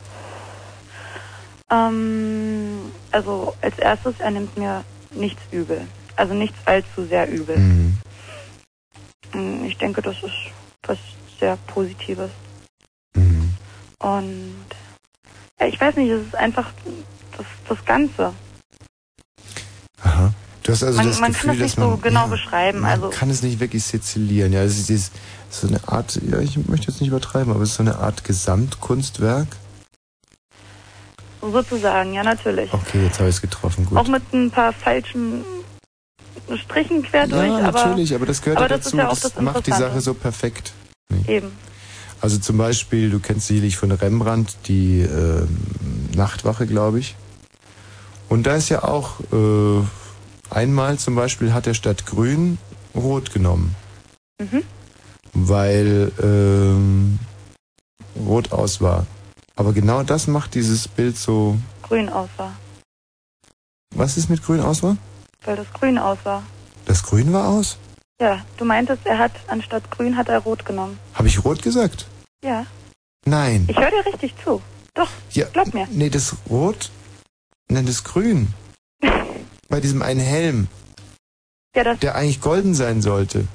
Ähm, 1.70 2.92
also 3.12 3.54
als 3.62 3.78
erstes, 3.78 4.16
er 4.20 4.32
nimmt 4.32 4.58
mir 4.58 4.84
nichts 5.12 5.42
übel. 5.52 5.82
Also 6.16 6.34
nichts 6.34 6.58
allzu 6.66 7.06
sehr 7.08 7.30
übel. 7.30 7.58
Mhm. 7.58 7.98
Mm, 9.34 9.66
Ich 9.66 9.78
denke, 9.78 10.02
das 10.02 10.16
ist 10.24 10.34
was 10.84 10.98
sehr 11.40 11.58
Positives. 11.68 12.32
Mhm. 13.16 13.54
Und 14.00 14.66
ja, 15.60 15.68
ich 15.68 15.80
weiß 15.80 15.96
nicht, 15.98 16.10
es 16.10 16.26
ist 16.28 16.36
einfach 16.36 16.72
das, 17.38 17.46
das 17.68 17.86
Ganze. 17.86 18.34
Aha. 20.04 20.34
Du 20.64 20.72
hast 20.74 20.84
also 20.84 20.98
man 20.98 21.08
das 21.08 21.20
man 21.20 21.32
Gefühl, 21.32 21.48
kann 21.50 21.56
es 21.56 21.60
dass 21.62 21.68
nicht 21.68 21.78
man 21.78 21.90
so 21.92 21.98
genau 21.98 22.22
ja, 22.22 22.28
beschreiben. 22.28 22.80
man 22.82 22.92
Also 22.92 23.10
kann 23.10 23.30
es 23.30 23.42
nicht 23.42 23.60
wirklich 23.60 23.84
sizilieren. 23.84 24.52
Ja, 24.54 24.62
es 24.64 24.78
ist 24.78 24.90
dieses, 24.90 25.12
so 25.50 25.68
eine 25.68 25.80
Art, 25.88 26.20
ja, 26.30 26.40
ich 26.40 26.58
möchte 26.68 26.88
jetzt 26.92 27.00
nicht 27.00 27.10
übertreiben, 27.10 27.52
aber 27.54 27.62
es 27.64 27.70
ist 27.70 27.76
so 27.76 27.84
eine 27.84 27.98
Art 27.98 28.24
Gesamtkunstwerk. 28.24 29.48
sozusagen, 31.42 32.14
ja 32.14 32.24
natürlich. 32.24 32.72
Okay, 32.74 33.06
jetzt 33.06 33.20
habe 33.20 33.30
ich 33.30 33.36
es 33.36 33.42
getroffen, 33.42 33.86
gut. 33.86 33.98
Auch 33.98 34.08
mit 34.08 34.34
ein 34.34 34.52
paar 34.52 34.74
falschen 34.74 35.46
Strichen 36.64 37.04
quer 37.04 37.28
durch, 37.28 37.48
ja, 37.48 37.68
aber, 37.68 37.72
natürlich, 37.86 38.14
aber 38.16 38.26
das 38.26 38.42
gehört 38.42 38.58
aber 38.60 38.70
ja 38.70 38.78
das 38.78 38.86
dazu. 38.92 38.98
ist 38.98 39.04
ja 39.04 39.10
das 39.10 39.20
das 39.34 39.42
macht 39.42 39.68
die. 39.68 39.72
Sache 39.72 40.02
so 40.02 40.14
perfekt. 40.14 40.74
Eben. 41.28 41.52
Also 42.22 42.38
zum 42.40 42.58
Beispiel, 42.58 43.10
du 43.10 43.20
kennst 43.20 43.48
sicherlich 43.48 43.78
von 43.78 43.92
Rembrandt 43.92 44.58
die 44.68 45.02
ähm, 45.02 45.48
Nachtwache, 46.16 46.66
glaube 46.66 47.00
ich. 47.00 47.16
Und 48.30 48.44
da 48.48 48.56
ist 48.56 48.70
ja 48.70 48.84
auch 48.84 49.20
äh, 49.32 49.84
einmal 50.50 50.98
zum 50.98 51.16
Beispiel 51.16 51.54
hat 51.54 51.68
er 51.68 51.74
statt 51.74 52.06
Grün 52.06 52.58
Rot 52.96 53.32
genommen, 53.34 53.76
Mhm. 54.42 54.64
weil 55.34 56.12
ähm, 56.22 57.20
Rot 58.26 58.52
aus 58.52 58.82
war. 58.82 59.06
Aber 59.56 59.74
genau 59.74 60.04
das 60.04 60.28
macht 60.28 60.56
dieses 60.56 60.88
Bild 60.88 61.18
so. 61.18 61.58
Grün 61.84 62.10
aus 62.10 62.30
war. 62.38 62.54
Was 63.96 64.18
ist 64.18 64.30
mit 64.30 64.44
Grün 64.44 64.60
aus 64.60 64.84
war? 64.84 64.98
Weil 65.44 65.56
das 65.56 65.72
Grün 65.74 65.98
aus 65.98 66.18
war. 66.24 66.44
Das 66.86 67.04
Grün 67.04 67.32
war 67.34 67.48
aus? 67.48 67.78
Ja, 68.20 68.44
du 68.58 68.66
meintest, 68.66 69.06
er 69.06 69.18
hat 69.20 69.32
anstatt 69.48 69.90
Grün 69.92 70.18
hat 70.18 70.30
er 70.30 70.40
Rot 70.40 70.66
genommen. 70.66 70.98
Habe 71.14 71.28
ich 71.28 71.44
Rot 71.44 71.62
gesagt? 71.62 72.08
Ja. 72.44 72.66
Nein. 73.26 73.66
Ich 73.70 73.78
höre 73.78 73.92
dir 73.92 74.06
richtig 74.06 74.34
zu. 74.44 74.62
Doch, 74.94 75.10
Ja, 75.32 75.46
glaub 75.54 75.74
mir. 75.74 75.88
Nee, 75.92 76.10
das 76.10 76.36
Rot. 76.50 76.90
Nein, 77.70 77.86
das 77.86 78.04
Grün. 78.04 78.54
Bei 79.70 79.80
diesem 79.80 80.02
einen 80.02 80.20
Helm. 80.22 80.68
Ja, 81.76 81.84
das, 81.84 82.00
Der 82.00 82.16
eigentlich 82.16 82.42
golden 82.42 82.74
sein 82.74 83.02
sollte. 83.02 83.48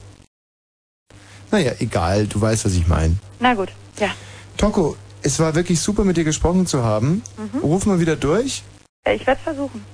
Naja, 1.51 1.73
egal, 1.81 2.27
du 2.29 2.41
weißt, 2.41 2.65
was 2.65 2.75
ich 2.75 2.87
meine. 2.87 3.17
na 3.41 3.55
gut, 3.55 3.71
ja. 3.99 4.09
Toko, 4.57 4.97
es 5.23 5.39
war 5.41 5.55
wirklich 5.55 5.81
super, 5.81 6.05
mit 6.05 6.17
dir 6.17 6.25
gesprochen 6.25 6.67
zu 6.67 6.85
haben. 6.85 7.23
Mhm. 7.37 7.59
Ruf 7.61 7.85
mal 7.87 7.99
wieder 8.01 8.17
durch. 8.17 8.63
Äh, 9.05 9.17
Ich 9.17 9.27
werde 9.27 9.41
versuchen. 9.41 9.85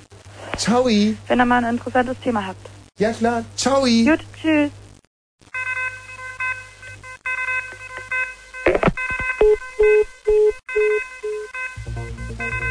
Ciao. 0.58 0.84
Wenn 0.86 1.38
ihr 1.40 1.44
mal 1.46 1.64
ein 1.64 1.74
interessantes 1.76 2.18
Thema 2.18 2.46
habt. 2.46 2.68
Ja 2.98 3.12
klar, 3.12 3.44
ciao. 3.56 3.82
Gut, 3.82 4.20
tschüss. 4.40 4.70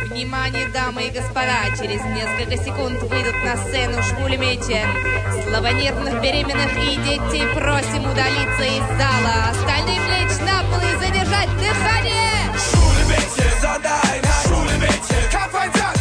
Внимание, 0.10 0.68
дамы 0.74 1.04
и 1.08 1.12
господа, 1.12 1.64
через 1.80 2.02
несколько 2.04 2.58
секунд 2.62 3.02
выйдут 3.04 3.36
на 3.46 3.56
сцену 3.56 4.02
шмулемети. 4.04 4.82
Слабонервных, 5.48 6.22
беременных 6.22 6.72
и 6.78 6.98
детей 6.98 7.46
просим 7.56 8.04
удалиться 8.12 8.66
из 8.66 8.86
зала. 8.98 9.52
Остальным 9.52 10.04
лечь 10.12 10.40
на 10.42 10.64
пол 10.70 10.82
и 10.82 10.96
задержать 11.00 11.50
дыхание. 11.58 12.28
Mädchen, 13.08 13.52
Sondereinheit. 13.62 14.44
Schwule 14.44 14.78
Mädchen, 14.80 15.30
Kampfeinsatz. 15.32 15.97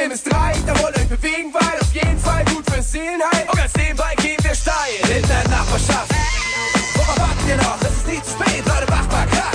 Zählen 0.00 0.12
bis 0.12 0.22
drei, 0.22 0.54
da 0.66 0.72
wollen 0.80 0.94
euch 0.94 1.08
bewegen, 1.08 1.52
weil 1.52 1.78
auf 1.78 1.92
jeden 1.92 2.18
Fall 2.18 2.42
gut 2.46 2.64
fürs 2.70 2.90
Seelenheil. 2.90 3.44
Und 3.48 3.58
ganz 3.58 3.72
nebenbei 3.76 4.14
gehen 4.16 4.38
wir 4.40 4.54
steil 4.54 4.96
in 5.14 5.28
der 5.28 5.44
Nachbarschaft. 5.50 6.10
Worauf 6.94 7.18
warten 7.18 7.46
wir 7.46 7.56
noch? 7.56 7.76
Es 7.82 7.90
ist 7.98 8.06
nie 8.06 8.22
zu 8.22 8.30
spät, 8.30 8.64
Leute, 8.64 8.90
macht 8.90 9.12
mal 9.12 9.26
Krach. 9.26 9.52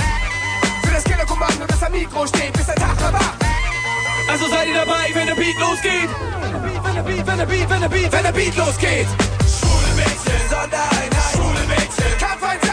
Für 0.84 0.93
das 0.93 1.03
Killerkommando, 1.03 1.65
das 1.65 1.81
am 1.81 1.91
Mikro 1.93 2.27
steht, 2.27 2.53
bis 2.53 2.65
der 2.67 2.76
Tag 2.76 3.01
erwacht. 3.01 3.43
Also 4.30 4.47
seid 4.47 4.67
ihr 4.67 4.85
dabei, 4.85 5.09
wenn 5.15 5.26
der 5.26 5.35
Beat 5.35 5.57
losgeht? 5.59 6.09
Wenn 6.84 6.93
der 6.93 7.01
Beat, 7.01 7.26
wenn 7.26 7.38
der 7.38 7.45
Beat, 7.47 7.69
wenn 7.72 7.81
der 7.81 7.89
Beat, 7.89 8.11
wenn 8.11 8.23
der 8.23 8.31
Beat 8.31 8.55
losgeht. 8.55 9.07
Schwule 9.49 9.91
Mädchen, 9.95 10.41
Sondereinheit. 10.47 11.34
Schwule 11.34 11.65
Mädchen, 11.67 12.17
Kampfeinsatz. 12.19 12.64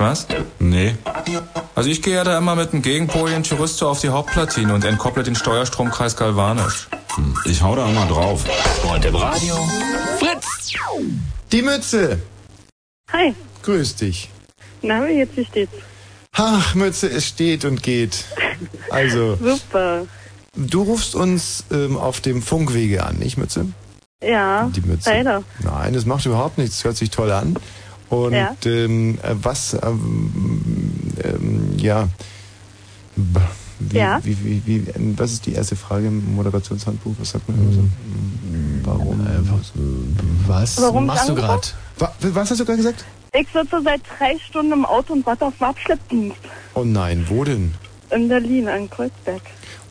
Was? 0.00 0.26
Nee. 0.58 0.94
Also 1.74 1.88
ich 1.90 2.02
gehe 2.02 2.14
ja 2.14 2.24
da 2.24 2.38
immer 2.38 2.56
mit 2.56 2.72
dem 2.72 2.82
Gegenpol 2.82 3.30
in 3.30 3.42
Chiristo 3.44 3.88
auf 3.90 4.00
die 4.00 4.08
Hauptplatine 4.08 4.74
und 4.74 4.84
entkopple 4.84 5.22
den 5.22 5.34
Steuerstromkreis 5.34 6.16
galvanisch. 6.16 6.88
Hm, 7.14 7.36
Ich 7.44 7.62
hau 7.62 7.74
da 7.76 7.88
immer 7.88 8.06
drauf. 8.06 8.44
Und 8.92 9.04
im 9.04 9.14
Radio 9.14 9.56
Fritz! 10.18 10.72
Die 11.52 11.62
Mütze! 11.62 12.18
Hi. 13.12 13.34
Grüß 13.62 13.96
dich. 13.96 14.30
Na, 14.82 15.06
wie 15.06 15.12
jetzt, 15.18 15.36
wie 15.36 15.44
steht's? 15.44 15.72
Ach, 16.32 16.74
Mütze, 16.74 17.08
es 17.10 17.26
steht 17.26 17.64
und 17.64 17.82
geht. 17.82 18.24
Also, 18.90 19.36
Super. 19.42 20.06
du 20.56 20.82
rufst 20.82 21.14
uns 21.14 21.64
ähm, 21.70 21.96
auf 21.98 22.20
dem 22.20 22.40
Funkwege 22.42 23.04
an, 23.04 23.16
nicht 23.16 23.36
Mütze? 23.36 23.66
Ja, 24.22 24.70
Die 24.74 24.80
Mütze. 24.82 25.10
leider. 25.10 25.42
Nein, 25.60 25.92
das 25.92 26.04
macht 26.06 26.24
überhaupt 26.26 26.56
nichts. 26.58 26.84
Hört 26.84 26.96
sich 26.96 27.10
toll 27.10 27.32
an. 27.32 27.56
Und 28.10 28.32
Ja. 28.32 28.54
ähm, 28.66 29.18
äh, 29.22 29.34
was, 29.40 29.74
ähm, 29.82 30.30
ähm, 31.22 31.72
ja, 31.78 32.08
wie, 33.16 33.96
Ja. 33.96 34.20
Wie, 34.22 34.36
wie, 34.44 34.62
wie, 34.66 34.86
was 35.16 35.32
ist 35.32 35.46
die 35.46 35.54
erste 35.54 35.74
Frage 35.74 36.08
im 36.08 36.34
Moderationshandbuch? 36.34 37.14
Was 37.18 37.30
sagt 37.30 37.48
man 37.48 37.58
immer 37.58 37.72
so? 37.72 37.84
Warum? 38.84 39.26
Was 40.46 40.80
Warum 40.82 41.06
machst 41.06 41.28
du 41.28 41.34
gerade? 41.34 41.62
Wa 41.98 42.12
was 42.20 42.50
hast 42.50 42.60
du 42.60 42.64
gerade 42.64 42.76
gesagt? 42.78 43.04
Ich 43.32 43.46
sitze 43.52 43.80
seit 43.82 44.02
drei 44.18 44.36
Stunden 44.38 44.72
im 44.72 44.84
Auto 44.84 45.12
und 45.12 45.24
warte 45.24 45.46
auf 45.46 45.56
den 45.58 45.66
Abschleppdienst. 45.66 46.36
Oh 46.74 46.84
nein, 46.84 47.24
wo 47.28 47.44
denn? 47.44 47.72
In 48.10 48.28
Berlin, 48.28 48.66
in 48.66 48.90
Kreuzberg. 48.90 49.42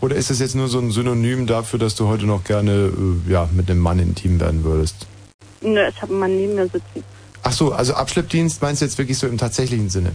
Oder 0.02 0.16
ist 0.18 0.30
das 0.30 0.40
jetzt 0.40 0.56
nur 0.56 0.68
so 0.68 0.80
ein 0.80 0.92
Synonym 0.92 1.48
dafür, 1.48 1.80
dass 1.80 1.96
du 1.96 2.08
heute 2.08 2.26
noch 2.26 2.44
gerne 2.44 2.92
äh, 3.28 3.32
ja, 3.32 3.48
mit 3.54 3.72
einem 3.72 3.80
Mann 3.80 3.98
intim 4.00 4.40
werden 4.40 4.64
würdest? 4.64 5.08
Nö, 5.62 5.80
ich 5.88 6.02
habe 6.02 6.12
einen 6.12 6.20
Mann 6.20 6.36
neben 6.36 6.56
mir 6.56 6.66
sitzen. 6.66 7.04
Ach 7.44 7.52
so, 7.52 7.72
also 7.72 7.94
Abschleppdienst 7.94 8.62
meinst 8.62 8.82
du 8.82 8.86
jetzt 8.86 8.98
wirklich 8.98 9.18
so 9.18 9.28
im 9.28 9.38
tatsächlichen 9.38 9.90
Sinne? 9.90 10.12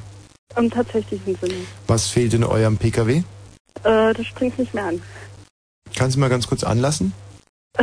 Im 0.56 0.70
tatsächlichen 0.70 1.36
Sinne. 1.36 1.54
Was 1.86 2.08
fehlt 2.08 2.34
in 2.34 2.44
eurem 2.44 2.76
PKW? 2.76 3.22
Äh, 3.82 4.14
das 4.14 4.26
springt 4.26 4.58
nicht 4.58 4.72
mehr 4.74 4.84
an. 4.84 5.02
Kannst 5.96 6.16
du 6.16 6.20
mal 6.20 6.28
ganz 6.28 6.46
kurz 6.46 6.64
anlassen? 6.64 7.12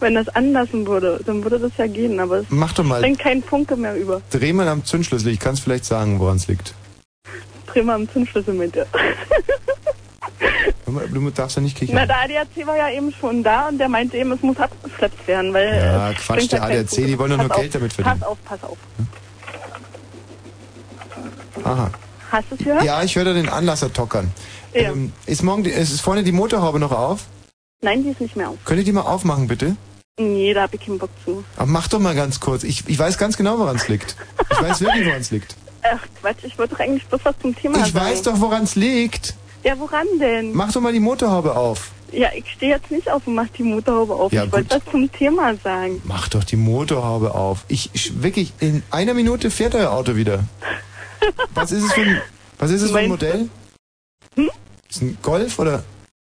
Wenn 0.00 0.14
das 0.14 0.28
anlassen 0.28 0.86
würde, 0.86 1.20
dann 1.26 1.42
würde 1.42 1.58
das 1.58 1.72
ja 1.76 1.86
gehen, 1.88 2.20
aber 2.20 2.38
es 2.38 2.46
Mach 2.50 2.72
doch 2.72 2.84
mal. 2.84 3.00
springt 3.00 3.18
kein 3.18 3.42
Funke 3.42 3.74
mehr 3.76 3.96
über. 3.96 4.22
Dreh 4.30 4.52
mal 4.52 4.68
am 4.68 4.84
Zündschlüssel. 4.84 5.32
Ich 5.32 5.40
kann 5.40 5.54
es 5.54 5.60
vielleicht 5.60 5.84
sagen, 5.84 6.20
woran 6.20 6.36
es 6.36 6.46
liegt. 6.46 6.74
Dreh 7.66 7.82
mal 7.82 7.96
am 7.96 8.08
Zündschlüssel 8.08 8.54
mit 8.54 8.74
dir. 8.76 8.86
Du 11.12 11.30
darfst 11.30 11.56
ja 11.56 11.62
nicht 11.62 11.76
Na, 11.80 11.86
kichern. 11.86 12.08
der 12.08 12.18
ADAC 12.20 12.66
war 12.66 12.76
ja 12.76 12.90
eben 12.90 13.12
schon 13.12 13.42
da 13.42 13.68
und 13.68 13.78
der 13.78 13.88
meinte 13.88 14.16
eben, 14.16 14.32
es 14.32 14.42
muss 14.42 14.56
abgeschleppt 14.58 15.26
werden, 15.26 15.52
weil. 15.52 15.74
Ja, 15.76 16.12
Quatsch, 16.14 16.50
der 16.52 16.62
ADAC, 16.62 16.88
die 16.90 17.18
wollen 17.18 17.30
doch 17.32 17.38
nur 17.38 17.48
Pass 17.48 17.58
Geld 17.58 17.68
auf, 17.68 17.72
damit 17.80 17.92
verdienen. 17.92 18.18
Pass 18.20 18.28
auf, 18.28 18.38
pass 18.44 18.62
auf. 18.64 18.78
Aha. 21.64 21.90
Hast 22.30 22.50
du 22.50 22.54
es 22.56 22.64
gehört? 22.64 22.84
Ja, 22.84 23.02
ich 23.02 23.16
höre 23.16 23.24
da 23.24 23.32
den 23.32 23.48
Anlasser 23.48 23.92
tockern. 23.92 24.30
Ja. 24.74 24.92
Ähm, 24.92 25.12
ist, 25.26 25.42
morgen 25.42 25.64
die, 25.64 25.70
ist 25.70 26.00
vorne 26.00 26.22
die 26.22 26.32
Motorhaube 26.32 26.78
noch 26.78 26.92
auf? 26.92 27.24
Nein, 27.80 28.02
die 28.02 28.10
ist 28.10 28.20
nicht 28.20 28.36
mehr 28.36 28.50
auf. 28.50 28.56
Könnt 28.64 28.78
ihr 28.78 28.84
die 28.84 28.92
mal 28.92 29.02
aufmachen, 29.02 29.48
bitte? 29.48 29.76
Nee, 30.18 30.52
da 30.52 30.62
hab 30.62 30.74
ich 30.74 30.80
keinen 30.84 30.98
Bock 30.98 31.10
zu. 31.24 31.44
Ach, 31.56 31.66
mach 31.66 31.88
doch 31.88 32.00
mal 32.00 32.14
ganz 32.14 32.40
kurz. 32.40 32.64
Ich, 32.64 32.88
ich 32.88 32.98
weiß 32.98 33.18
ganz 33.18 33.36
genau, 33.36 33.58
woran 33.58 33.76
es 33.76 33.88
liegt. 33.88 34.16
Ich 34.50 34.60
weiß 34.60 34.80
wirklich, 34.80 35.06
woran 35.06 35.20
es 35.20 35.30
liegt. 35.30 35.56
Ach 35.82 36.00
Quatsch, 36.20 36.42
ich 36.42 36.58
wollte 36.58 36.74
doch 36.74 36.80
eigentlich 36.80 37.06
bloß 37.06 37.20
was 37.24 37.34
zum 37.40 37.54
Thema 37.54 37.78
Ich 37.78 37.92
sagen. 37.92 38.06
weiß 38.06 38.22
doch, 38.22 38.40
woran 38.40 38.64
es 38.64 38.74
liegt. 38.74 39.34
Ja, 39.68 39.78
woran 39.78 40.06
denn? 40.18 40.54
Mach 40.54 40.72
doch 40.72 40.80
mal 40.80 40.94
die 40.94 40.98
Motorhaube 41.00 41.54
auf. 41.54 41.90
Ja, 42.10 42.30
ich 42.34 42.50
stehe 42.52 42.72
jetzt 42.72 42.90
nicht 42.90 43.10
auf 43.10 43.26
und 43.26 43.34
mach 43.34 43.48
die 43.48 43.64
Motorhaube 43.64 44.14
auf. 44.14 44.32
Ja, 44.32 44.44
ich 44.44 44.52
wollte 44.52 44.76
was 44.76 44.90
zum 44.90 45.12
Thema 45.12 45.54
sagen. 45.62 46.00
Mach 46.06 46.26
doch 46.28 46.42
die 46.42 46.56
Motorhaube 46.56 47.34
auf. 47.34 47.66
Ich, 47.68 47.90
ich 47.92 48.22
wirklich, 48.22 48.54
in 48.60 48.82
einer 48.90 49.12
Minute 49.12 49.50
fährt 49.50 49.74
euer 49.74 49.90
Auto 49.92 50.16
wieder. 50.16 50.44
Was 51.54 51.70
ist 51.70 51.82
es 51.82 51.92
für 51.92 52.00
ein, 52.00 52.22
was 52.58 52.70
ist 52.70 52.80
es 52.80 52.92
für 52.92 52.98
ein? 53.00 53.08
Modell? 53.10 53.50
Hm? 54.36 54.50
Ist 54.88 55.02
ein 55.02 55.18
Golf 55.20 55.58
oder 55.58 55.82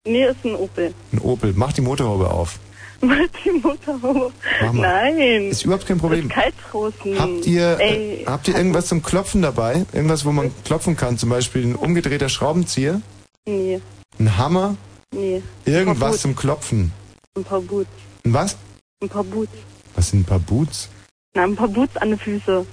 Nee, 0.06 0.24
ist 0.24 0.42
ein 0.42 0.54
Opel. 0.54 0.94
ein 1.12 1.18
Opel? 1.18 1.52
Mach 1.56 1.74
die 1.74 1.82
Motorhaube 1.82 2.30
auf. 2.30 2.58
Mach 3.02 3.18
die 3.44 3.50
Motorhaube. 3.50 4.32
Mach 4.62 4.72
mal. 4.72 5.12
Nein. 5.12 5.50
Ist 5.50 5.62
überhaupt 5.66 5.86
kein 5.86 5.98
Problem. 5.98 6.28
Ist 6.28 6.34
kalt 6.34 6.54
draußen. 6.70 7.18
Habt 7.18 7.46
ihr, 7.46 7.76
Ey, 7.80 8.22
äh, 8.22 8.26
habt 8.26 8.48
ihr 8.48 8.56
irgendwas 8.56 8.86
zum 8.86 9.02
Klopfen 9.02 9.42
dabei? 9.42 9.84
Irgendwas, 9.92 10.24
wo 10.24 10.32
man 10.32 10.52
klopfen 10.64 10.96
kann? 10.96 11.18
Zum 11.18 11.28
Beispiel 11.28 11.64
ein 11.66 11.74
umgedrehter 11.74 12.30
Schraubenzieher? 12.30 13.02
Nee, 13.48 13.80
Ein 14.18 14.36
Hammer? 14.36 14.76
nee. 15.14 15.40
Irgendwas 15.64 16.20
zum 16.20 16.34
Klopfen? 16.34 16.90
Ein 17.36 17.44
paar 17.44 17.60
Boots. 17.60 17.88
Ein 18.24 18.32
was? 18.32 18.56
Ein 19.02 19.08
paar 19.08 19.22
Boots. 19.24 19.52
Was 19.94 20.10
sind 20.10 20.20
ein 20.20 20.24
paar 20.24 20.40
Boots? 20.40 20.88
Na, 21.34 21.44
ein 21.44 21.54
paar 21.54 21.68
Boots 21.68 21.96
an 21.98 22.10
den 22.10 22.18
Füßen. 22.18 22.66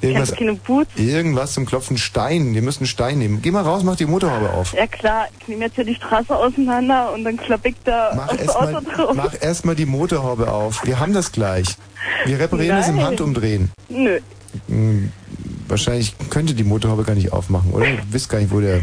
Irgendwas, 0.00 0.32
keine 0.34 0.54
Boots? 0.54 0.90
irgendwas 0.96 1.54
zum 1.54 1.66
Klopfen. 1.66 1.98
Stein. 1.98 2.54
Wir 2.54 2.62
müssen 2.62 2.86
Stein 2.86 3.18
nehmen. 3.18 3.42
Geh 3.42 3.50
mal 3.50 3.62
raus, 3.62 3.82
mach 3.84 3.96
die 3.96 4.06
Motorhaube 4.06 4.50
auf. 4.50 4.72
Ja 4.74 4.86
klar, 4.86 5.26
ich 5.40 5.48
nehme 5.48 5.66
jetzt 5.66 5.74
hier 5.76 5.84
die 5.84 5.94
Straße 5.94 6.34
auseinander 6.34 7.12
und 7.12 7.24
dann 7.24 7.36
klapp 7.36 7.64
ich 7.66 7.74
da 7.84 8.12
Mach 8.16 8.28
aufs 8.28 8.38
erstmal 8.40 8.74
Auto 8.76 8.90
drauf. 8.90 9.14
mach 9.16 9.34
erst 9.40 9.64
mal 9.64 9.74
die 9.76 9.86
Motorhaube 9.86 10.50
auf. 10.52 10.84
Wir 10.84 10.98
haben 11.00 11.12
das 11.14 11.30
gleich. 11.32 11.76
Wir 12.26 12.38
reparieren 12.38 12.76
das 12.76 12.88
im 12.88 12.96
Nein. 12.96 13.06
Handumdrehen. 13.06 13.70
Nö. 13.88 14.20
Hm, 14.68 15.12
wahrscheinlich 15.68 16.14
könnte 16.30 16.54
die 16.54 16.64
Motorhaube 16.64 17.02
gar 17.04 17.14
nicht 17.14 17.32
aufmachen, 17.32 17.72
oder? 17.72 17.86
Du 17.86 17.98
wisst 18.12 18.28
gar 18.28 18.38
nicht, 18.38 18.52
wo 18.52 18.60
der, 18.60 18.80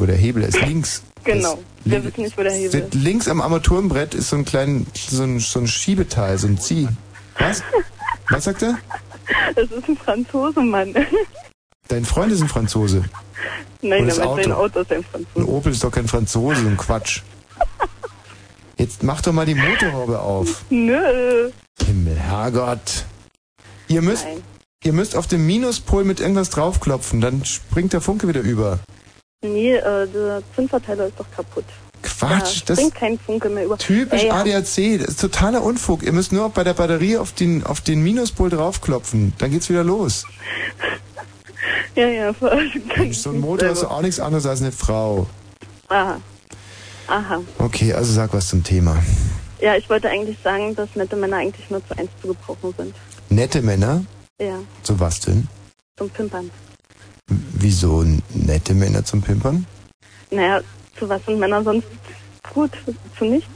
wo 0.00 0.06
der 0.06 0.16
Hebel 0.16 0.42
ist. 0.44 0.60
Links. 0.62 1.02
Genau. 1.24 1.56
Wir 1.84 2.00
Li- 2.00 2.04
wissen 2.06 2.22
nicht, 2.22 2.36
wo 2.36 2.42
der 2.42 2.50
Hebel 2.52 2.80
ist. 2.80 2.94
Links 2.94 3.28
am 3.28 3.40
Armaturenbrett 3.40 4.12
ist 4.14 4.30
so 4.30 4.36
ein 4.36 4.44
kleinen, 4.44 4.88
so 4.92 5.22
ein, 5.22 5.38
so 5.38 5.60
ein 5.60 5.68
Schiebeteil, 5.68 6.36
so 6.36 6.48
ein 6.48 6.58
Zieh. 6.58 6.88
Was? 7.38 7.62
Was 8.28 8.44
sagt 8.44 8.62
er? 8.62 8.76
Das 9.54 9.70
ist 9.70 9.88
ein 9.88 9.96
Franzose, 9.96 10.60
Mann. 10.60 10.92
Dein 11.88 12.04
Freund 12.04 12.32
ist 12.32 12.42
ein 12.42 12.48
Franzose. 12.48 13.04
Nein, 13.82 14.00
Und 14.02 14.08
das 14.08 14.18
meint 14.18 14.42
sein 14.42 14.52
Auto? 14.52 14.64
Auto 14.64 14.80
ist 14.80 14.90
ein 14.92 14.98
Ein 14.98 15.04
Franzose. 15.04 15.48
Opel 15.48 15.72
ist 15.72 15.84
doch 15.84 15.90
kein 15.92 16.08
Franzose, 16.08 16.60
so 16.62 16.66
ein 16.68 16.76
Quatsch. 16.76 17.20
Jetzt 18.78 19.02
mach 19.04 19.20
doch 19.20 19.32
mal 19.32 19.46
die 19.46 19.54
Motorhaube 19.54 20.18
auf. 20.20 20.64
Nö. 20.70 21.50
Himmel, 21.86 22.16
Herrgott. 22.18 23.04
Ihr 23.88 24.02
müsst, 24.02 24.24
Nein. 24.24 24.42
ihr 24.82 24.92
müsst 24.92 25.14
auf 25.14 25.28
dem 25.28 25.46
Minuspol 25.46 26.02
mit 26.04 26.18
irgendwas 26.20 26.50
draufklopfen, 26.50 27.20
dann 27.20 27.44
springt 27.44 27.92
der 27.92 28.00
Funke 28.00 28.26
wieder 28.28 28.40
über. 28.40 28.80
Nee, 29.42 29.74
äh, 29.74 30.06
der 30.06 30.42
Zündverteiler 30.54 31.06
ist 31.08 31.18
doch 31.18 31.26
kaputt. 31.34 31.64
Quatsch, 32.02 32.62
da 32.66 32.74
das 32.74 32.90
kein 32.94 33.18
Funke 33.18 33.48
mehr 33.48 33.64
über. 33.64 33.76
typisch 33.78 34.22
Ey, 34.22 34.30
ADAC, 34.30 34.98
das 35.00 35.08
ist 35.08 35.20
totaler 35.20 35.62
Unfug. 35.62 36.02
Ihr 36.02 36.12
müsst 36.12 36.32
nur 36.32 36.48
bei 36.50 36.64
der 36.64 36.74
Batterie 36.74 37.16
auf 37.16 37.32
den, 37.32 37.64
auf 37.64 37.80
den 37.80 38.02
Minuspol 38.02 38.50
draufklopfen, 38.50 39.32
dann 39.38 39.50
geht's 39.50 39.68
wieder 39.68 39.84
los. 39.84 40.24
Ja, 41.94 42.08
ja, 42.08 42.34
so 43.12 43.28
ein 43.30 43.40
Motor 43.40 43.68
ist 43.68 43.84
auch 43.84 44.00
nichts 44.00 44.18
anderes 44.18 44.46
als 44.46 44.62
eine 44.62 44.72
Frau. 44.72 45.26
Aha. 45.88 46.18
Aha. 47.06 47.42
Okay, 47.58 47.92
also 47.92 48.10
sag 48.14 48.32
was 48.32 48.48
zum 48.48 48.64
Thema. 48.64 48.96
Ja, 49.60 49.76
ich 49.76 49.90
wollte 49.90 50.08
eigentlich 50.08 50.38
sagen, 50.42 50.74
dass 50.74 50.88
nette 50.96 51.16
Männer 51.16 51.36
eigentlich 51.36 51.68
nur 51.68 51.86
zu 51.86 51.96
eins 51.98 52.10
zu 52.22 52.28
gebrauchen 52.28 52.72
sind. 52.78 52.94
Nette 53.28 53.60
Männer? 53.60 54.04
Ja, 54.40 54.58
Zu 54.82 54.98
was 54.98 55.20
denn? 55.20 55.48
zum 55.98 56.08
Pimpern. 56.08 56.50
Wieso 57.54 58.04
nette 58.34 58.74
Männer 58.74 59.04
zum 59.04 59.22
Pimpern? 59.22 59.66
Naja, 60.30 60.60
zu 60.98 61.08
was 61.08 61.24
sind 61.26 61.38
Männer 61.38 61.62
sonst 61.62 61.86
gut? 62.52 62.70
Zu 63.18 63.24
nichts? 63.24 63.48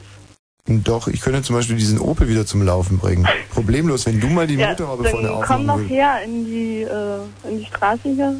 Doch, 0.69 1.07
ich 1.07 1.21
könnte 1.21 1.41
zum 1.43 1.55
Beispiel 1.55 1.77
diesen 1.77 1.99
Opel 1.99 2.27
wieder 2.27 2.45
zum 2.45 2.61
Laufen 2.61 2.97
bringen. 2.97 3.25
Problemlos, 3.53 4.05
wenn 4.05 4.19
du 4.19 4.27
mal 4.27 4.47
die 4.47 4.55
ja, 4.55 4.69
Motorhaube 4.69 5.05
vorne 5.05 5.29
komm 5.29 5.37
aufmachen 5.37 5.67
doch 5.67 5.89
her 5.89 6.21
in 6.25 6.45
die, 6.45 6.81
äh, 6.81 7.49
in 7.49 7.59
die 7.59 7.65
Straße 7.65 8.01
hier, 8.03 8.35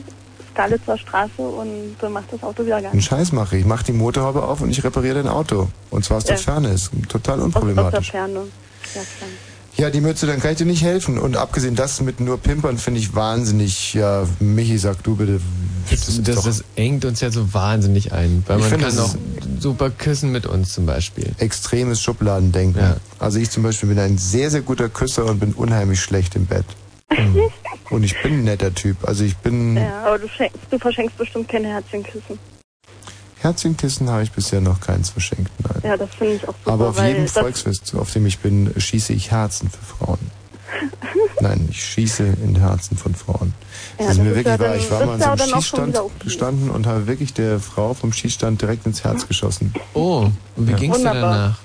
Skalitzer 0.52 0.98
Straße 0.98 1.42
und 1.42 1.96
dann 2.02 2.12
macht 2.12 2.34
das 2.34 2.44
Auto 2.44 2.66
wieder 2.66 2.82
gar 2.82 2.92
Einen. 2.92 3.02
Scheiß 3.02 3.32
mache 3.32 3.56
ich. 3.56 3.62
Ich 3.62 3.68
mach 3.68 3.84
die 3.84 3.94
Motorhaube 3.94 4.44
auf 4.44 4.60
und 4.62 4.72
ich 4.72 4.84
repariere 4.84 5.24
dein 5.24 5.28
Auto. 5.28 5.68
Und 5.90 6.04
zwar 6.04 6.18
aus 6.18 6.26
der 6.26 6.36
Ja. 6.36 6.42
Ferne. 6.42 6.70
Ist 6.70 6.92
total 7.08 7.40
Aus, 7.40 7.46
aus 7.46 7.54
der 7.54 7.62
unproblematisch. 7.62 8.12
Ferne. 8.12 8.40
Ja, 8.96 9.02
klar. 9.02 9.30
Ja, 9.78 9.92
die 9.92 10.02
Mütze, 10.02 10.26
dann 10.26 10.40
kann 10.40 10.52
ich 10.52 10.58
dir 10.58 10.66
nicht 10.66 10.84
helfen. 10.84 11.20
Und 11.20 11.38
abgesehen 11.38 11.76
das 11.76 12.02
mit 12.02 12.20
nur 12.20 12.40
Pimpern 12.40 12.80
finde 12.80 13.00
ich 13.00 13.14
wahnsinnig. 13.14 13.94
Ja, 13.94 14.28
Michi, 14.40 14.78
sag 14.80 15.04
du 15.04 15.16
bitte. 15.16 15.40
Das, 15.90 16.10
ist 16.10 16.28
das, 16.28 16.36
doch 16.36 16.46
das 16.46 16.64
engt 16.76 17.06
uns 17.06 17.22
ja 17.22 17.30
so 17.30 17.54
wahnsinnig 17.54 18.12
ein, 18.12 18.44
weil 18.48 18.58
Ich 18.58 18.64
man 18.64 18.72
finde, 18.72 18.88
kann 18.88 19.00
auch 19.00 19.16
super 19.60 19.90
küssen 19.90 20.32
mit 20.32 20.48
uns 20.48 20.74
zum 20.74 20.86
Beispiel. 20.86 21.32
extremes 21.38 22.02
Schubladendenken. 22.02 22.82
Ja. 22.82 22.98
Also 23.20 23.40
ich 23.40 23.52
zum 23.52 23.64
Beispiel 23.64 23.90
bin 23.90 24.00
ein 24.00 24.18
sehr, 24.18 24.50
sehr 24.50 24.62
guter 24.62 24.90
Küsser 24.90 25.26
und 25.26 25.40
bin 25.40 25.54
unheimlich 25.54 26.02
schlecht 26.02 26.36
im 26.36 26.46
Bett. 26.46 26.66
Und 27.90 28.04
ich 28.04 28.22
bin 28.22 28.34
ein 28.34 28.44
netter 28.44 28.74
Typ. 28.74 29.08
Also 29.08 29.24
ich 29.24 29.38
bin... 29.38 29.78
Ja, 29.78 30.04
aber 30.06 30.20
du, 30.20 30.28
schenkst, 30.28 30.58
du 30.70 30.78
verschenkst 30.78 31.18
bestimmt 31.18 31.48
keine 31.48 31.70
Herzchenküssen. 31.70 32.38
Herzchenkissen 33.40 34.10
habe 34.10 34.24
ich 34.24 34.32
bisher 34.32 34.62
noch 34.62 34.80
keins 34.82 35.10
verschenkt, 35.10 35.52
nein. 35.64 35.82
Ja, 35.84 35.98
das 35.98 36.10
finde 36.16 36.36
ich 36.36 36.44
auch 36.48 36.54
super, 36.58 36.72
Aber 36.74 36.90
auf 36.90 37.02
jedem 37.04 37.28
Volksfest, 37.28 37.94
auf 37.96 38.12
dem 38.12 38.26
ich 38.26 38.40
bin, 38.40 38.74
schieße 38.76 39.14
ich 39.14 39.32
Herzen 39.32 39.70
für 39.70 39.84
Frauen. 40.06 40.20
Nein, 41.40 41.68
ich 41.72 41.82
schieße 41.84 42.24
in 42.44 42.56
Herzen 42.56 42.98
von 42.98 43.16
Frauen. 43.16 43.54
Ja, 44.00 44.08
das 44.08 44.08
ist 44.08 44.18
das 44.18 44.18
mir 44.18 44.30
ist 44.32 44.36
wirklich 44.36 44.54
ja 44.54 44.60
wahr. 44.60 44.68
dann- 44.70 44.80
Ich 44.80 44.92
war 44.92 45.06
mal 45.06 45.14
an 45.14 45.38
so 45.38 45.44
einem 45.44 45.54
Schießstand 45.56 46.00
gestanden 46.20 46.70
und 46.72 46.86
habe 46.88 47.08
wirklich 47.08 47.34
der 47.34 47.60
Frau 47.60 47.94
vom 47.94 48.12
Schießstand 48.12 48.62
direkt 48.62 48.86
ins 48.86 49.04
Herz 49.04 49.28
geschossen. 49.28 49.74
Oh, 49.94 50.30
und 50.56 50.68
wie 50.68 50.72
Ja. 50.72 50.78
ging's 50.78 50.98
dir 50.98 51.06
Wunderbar. 51.06 51.34
danach? 51.34 51.60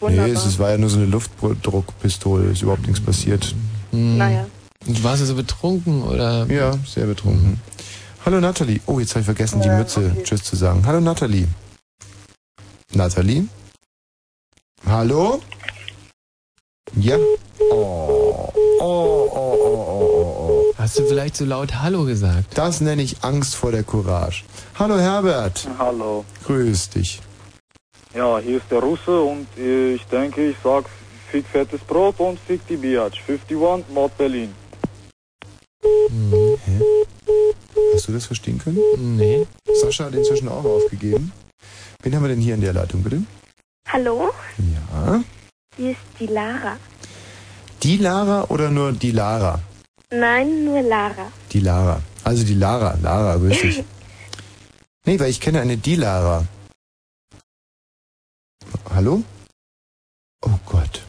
Wunderbar. 0.00 0.26
Nee, 0.28 0.32
es, 0.32 0.46
es 0.46 0.58
war 0.58 0.70
ja 0.70 0.78
nur 0.78 0.88
so 0.88 0.96
eine 0.96 1.06
Luftdruckpistole, 1.06 2.46
ist 2.50 2.62
überhaupt 2.62 2.86
nichts 2.86 3.00
passiert. 3.00 3.54
Hm. 3.90 4.16
Naja. 4.16 4.46
Du 4.86 5.02
warst 5.04 5.20
ja 5.20 5.26
so 5.26 5.34
betrunken 5.34 6.02
oder? 6.02 6.46
Ja, 6.50 6.72
sehr 6.86 7.06
betrunken. 7.06 7.60
Hallo 8.26 8.40
Nathalie. 8.40 8.80
Oh, 8.86 8.98
jetzt 8.98 9.10
habe 9.10 9.20
ich 9.20 9.26
vergessen, 9.26 9.62
die 9.62 9.68
Mütze 9.68 10.12
Tschüss 10.24 10.42
zu 10.42 10.56
sagen. 10.56 10.84
Hallo 10.84 10.98
Nathalie. 10.98 11.46
Nathalie? 12.92 13.46
Hallo? 14.84 15.40
Ja. 16.96 17.18
Oh. 17.70 18.52
Oh, 18.80 18.82
oh, 18.82 19.30
oh, 19.32 19.58
oh, 19.62 20.00
oh, 20.00 20.48
oh. 20.48 20.74
Hast 20.76 20.98
du 20.98 21.06
vielleicht 21.06 21.36
so 21.36 21.44
laut 21.44 21.80
Hallo 21.80 22.04
gesagt? 22.04 22.58
Das 22.58 22.80
nenne 22.80 23.02
ich 23.02 23.22
Angst 23.22 23.54
vor 23.54 23.70
der 23.70 23.84
Courage. 23.84 24.42
Hallo 24.76 24.98
Herbert. 24.98 25.68
Hallo. 25.78 26.24
Grüß 26.46 26.90
dich. 26.90 27.20
Ja, 28.12 28.40
hier 28.40 28.56
ist 28.56 28.68
der 28.72 28.80
Russe 28.80 29.20
und 29.20 29.46
äh, 29.56 29.94
ich 29.94 30.04
denke, 30.06 30.50
ich 30.50 30.56
sag 30.64 30.86
fick 31.30 31.46
fettes 31.46 31.80
Brot 31.82 32.18
und 32.18 32.40
fick 32.40 32.66
die 32.66 32.76
Biatch. 32.76 33.22
51 33.28 33.94
Mod 33.94 34.18
Berlin. 34.18 34.52
Hä? 35.80 36.82
Hast 37.94 38.08
du 38.08 38.12
das 38.12 38.26
verstehen 38.26 38.58
können? 38.58 39.16
Nee. 39.16 39.46
Sascha 39.80 40.04
hat 40.04 40.14
inzwischen 40.14 40.48
auch 40.48 40.64
aufgegeben. 40.64 41.32
Wen 42.02 42.14
haben 42.14 42.22
wir 42.22 42.28
denn 42.28 42.40
hier 42.40 42.54
in 42.54 42.60
der 42.60 42.72
Leitung, 42.72 43.02
bitte? 43.02 43.22
Hallo, 43.88 44.30
Ja. 44.58 45.22
hier 45.76 45.90
ist 45.92 46.00
die 46.20 46.26
Lara. 46.26 46.76
Die 47.82 47.96
Lara 47.98 48.44
oder 48.48 48.70
nur 48.70 48.92
die 48.92 49.12
Lara? 49.12 49.60
Nein, 50.10 50.64
nur 50.64 50.82
Lara. 50.82 51.30
Die 51.52 51.60
Lara. 51.60 52.00
Also 52.24 52.44
die 52.44 52.54
Lara. 52.54 52.96
Lara, 53.02 53.36
grüß 53.36 53.60
dich. 53.60 53.84
Nee, 55.08 55.20
weil 55.20 55.30
ich 55.30 55.40
kenne 55.40 55.60
eine 55.60 55.76
die 55.76 55.94
Lara. 55.94 56.44
Hallo? 58.92 59.22
Oh 60.44 60.58
Gott. 60.66 61.02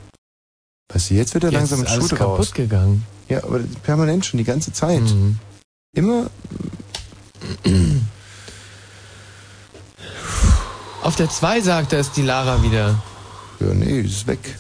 Was 0.94 1.10
jetzt 1.10 1.34
wird 1.34 1.46
er 1.46 1.50
Jetzt 1.52 1.58
langsam 1.72 1.80
alles 1.88 2.10
Schuh 2.10 2.16
kaputt 2.16 2.40
raus. 2.40 2.54
gegangen. 2.54 3.04
Ja, 3.28 3.44
aber 3.44 3.60
permanent 3.84 4.24
schon 4.26 4.38
die 4.38 4.44
ganze 4.44 4.72
Zeit. 4.72 5.02
Mhm. 5.02 5.40
Immer. 5.98 6.30
Auf 11.02 11.16
der 11.16 11.28
2 11.28 11.62
sagt 11.62 11.92
er, 11.92 12.02
ist 12.02 12.16
die 12.16 12.22
Lara 12.22 12.62
wieder. 12.62 13.02
Ja, 13.60 13.74
nee, 13.74 14.02
ist 14.02 14.28
weg. 14.28 14.60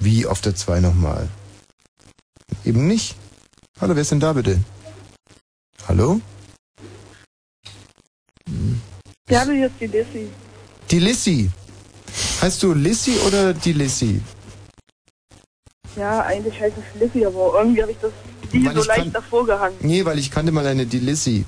Wie 0.00 0.24
auf 0.24 0.40
der 0.40 0.54
2 0.54 0.80
nochmal? 0.80 1.28
Eben 2.64 2.86
nicht. 2.86 3.16
Hallo, 3.82 3.94
wer 3.94 4.00
ist 4.00 4.12
denn 4.12 4.20
da 4.20 4.32
bitte? 4.32 4.58
Hallo? 5.88 6.22
Ja, 9.28 9.44
hier 9.44 9.66
ist 9.66 9.74
die 9.78 9.86
Lissy. 9.88 10.30
Die 10.90 10.98
Lissy. 11.00 11.50
Heißt 12.40 12.62
du 12.62 12.72
Lissy 12.72 13.18
oder 13.26 13.52
die 13.52 13.74
Lissy? 13.74 14.22
Ja, 15.96 16.20
eigentlich 16.22 16.60
heißt 16.60 16.74
es 16.76 17.00
Lissy, 17.00 17.24
aber 17.24 17.52
irgendwie 17.58 17.82
habe 17.82 17.92
ich 17.92 17.98
das 18.00 18.12
die 18.52 18.64
Weil 18.64 18.74
so 18.74 18.80
ich 18.82 18.86
leicht 18.86 19.02
kann- 19.02 19.12
davor 19.12 19.46
gehangen. 19.46 19.76
Nee, 19.80 20.04
weil 20.04 20.18
ich 20.18 20.30
kannte 20.30 20.52
mal 20.52 20.66
eine 20.66 20.86
die 20.86 20.98
Lissy. 21.00 21.44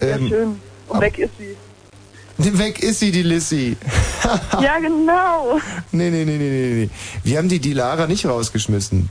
Ja, 0.00 0.08
Ähm, 0.16 0.28
schön. 0.28 0.60
Und 0.88 1.00
weg 1.00 1.18
ist 1.18 1.30
sie. 1.38 1.56
Weg 2.58 2.82
ist 2.82 3.00
sie, 3.00 3.12
die 3.12 3.22
Lissy. 3.22 3.76
ja, 4.62 4.78
genau. 4.78 5.58
Nee, 5.92 6.08
nee, 6.10 6.24
nee, 6.24 6.38
nee, 6.38 6.48
nee. 6.86 6.90
Wir 7.22 7.36
haben 7.38 7.48
die 7.50 7.58
die 7.58 7.74
Lara 7.74 8.06
nicht 8.06 8.24
rausgeschmissen. 8.26 9.10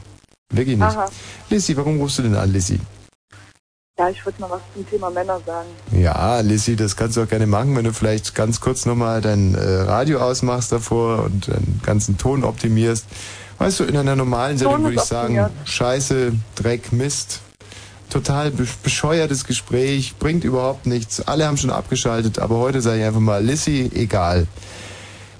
Wirklich 0.51 0.77
nicht. 0.77 0.85
Aha. 0.85 1.05
Lissy, 1.51 1.77
warum 1.77 1.99
rufst 2.01 2.17
du 2.19 2.23
denn 2.23 2.35
an, 2.35 2.51
Lissy? 2.51 2.79
Ja, 3.99 4.09
ich 4.09 4.25
wollte 4.25 4.41
mal 4.41 4.49
was 4.49 4.61
zum 4.73 4.89
Thema 4.89 5.11
Männer 5.11 5.39
sagen. 5.45 5.69
Ja, 5.91 6.39
Lissy, 6.39 6.75
das 6.75 6.95
kannst 6.95 7.17
du 7.17 7.21
auch 7.23 7.27
gerne 7.27 7.45
machen, 7.45 7.75
wenn 7.75 7.83
du 7.85 7.93
vielleicht 7.93 8.33
ganz 8.33 8.59
kurz 8.61 8.85
nochmal 8.87 9.21
dein 9.21 9.53
äh, 9.53 9.59
Radio 9.81 10.19
ausmachst 10.21 10.71
davor 10.71 11.23
und 11.25 11.49
deinen 11.49 11.81
ganzen 11.85 12.17
Ton 12.17 12.43
optimierst. 12.43 13.05
Weißt 13.59 13.81
du, 13.81 13.83
in 13.83 13.97
einer 13.97 14.15
normalen 14.15 14.57
Sendung 14.57 14.83
würde 14.83 14.95
ich 14.95 15.01
sagen. 15.01 15.49
Scheiße, 15.65 16.31
Dreck, 16.55 16.91
Mist. 16.91 17.41
Total 18.09 18.49
be 18.49 18.65
bescheuertes 18.81 19.45
Gespräch, 19.45 20.15
bringt 20.17 20.43
überhaupt 20.43 20.87
nichts. 20.87 21.21
Alle 21.27 21.45
haben 21.45 21.57
schon 21.57 21.69
abgeschaltet, 21.69 22.39
aber 22.39 22.57
heute 22.57 22.81
sage 22.81 23.01
ich 23.01 23.05
einfach 23.05 23.19
mal, 23.19 23.43
Lissy, 23.43 23.91
egal. 23.93 24.47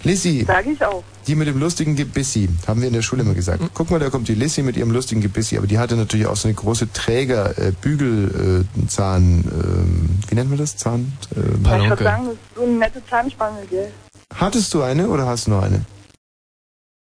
Lissy, 0.04 0.46
Sag 0.46 0.66
ich 0.68 0.84
auch. 0.86 1.04
die 1.28 1.36
mit 1.36 1.48
dem 1.48 1.60
lustigen 1.60 1.96
Gebissi, 1.96 2.48
haben 2.68 2.80
wir 2.80 2.88
in 2.88 2.94
der 2.94 3.02
Schule 3.02 3.24
immer 3.24 3.34
gesagt. 3.34 3.62
Guck 3.74 3.90
mal, 3.90 4.00
da 4.00 4.10
kommt 4.10 4.28
die 4.28 4.36
Lissy 4.36 4.62
mit 4.62 4.78
ihrem 4.78 4.92
lustigen 4.92 5.20
Gebissi, 5.20 5.58
aber 5.58 5.66
die 5.68 5.80
hatte 5.80 5.96
natürlich 5.96 6.28
auch 6.28 6.36
so 6.38 6.48
eine 6.48 6.56
große 6.56 6.94
Träger, 6.94 7.58
äh, 7.58 7.72
Bügel, 7.82 8.66
äh, 8.84 8.88
Zahn, 8.88 9.44
ähm, 9.52 10.10
wie 10.28 10.36
nennt 10.36 10.50
man 10.50 10.60
das? 10.60 10.78
Zahn? 10.78 11.12
Ja, 11.36 11.78
ich 11.78 11.90
würde 11.90 12.04
sagen, 12.04 12.26
das 12.26 12.34
ist 12.34 12.40
so 12.56 12.62
eine 12.64 12.72
nette 12.74 13.02
Zahnspange, 13.10 13.58
gell? 13.70 13.92
Hattest 14.36 14.74
du 14.74 14.84
eine 14.84 15.10
oder 15.10 15.26
hast 15.26 15.48
du 15.48 15.52
noch 15.52 15.64
eine? 15.64 15.84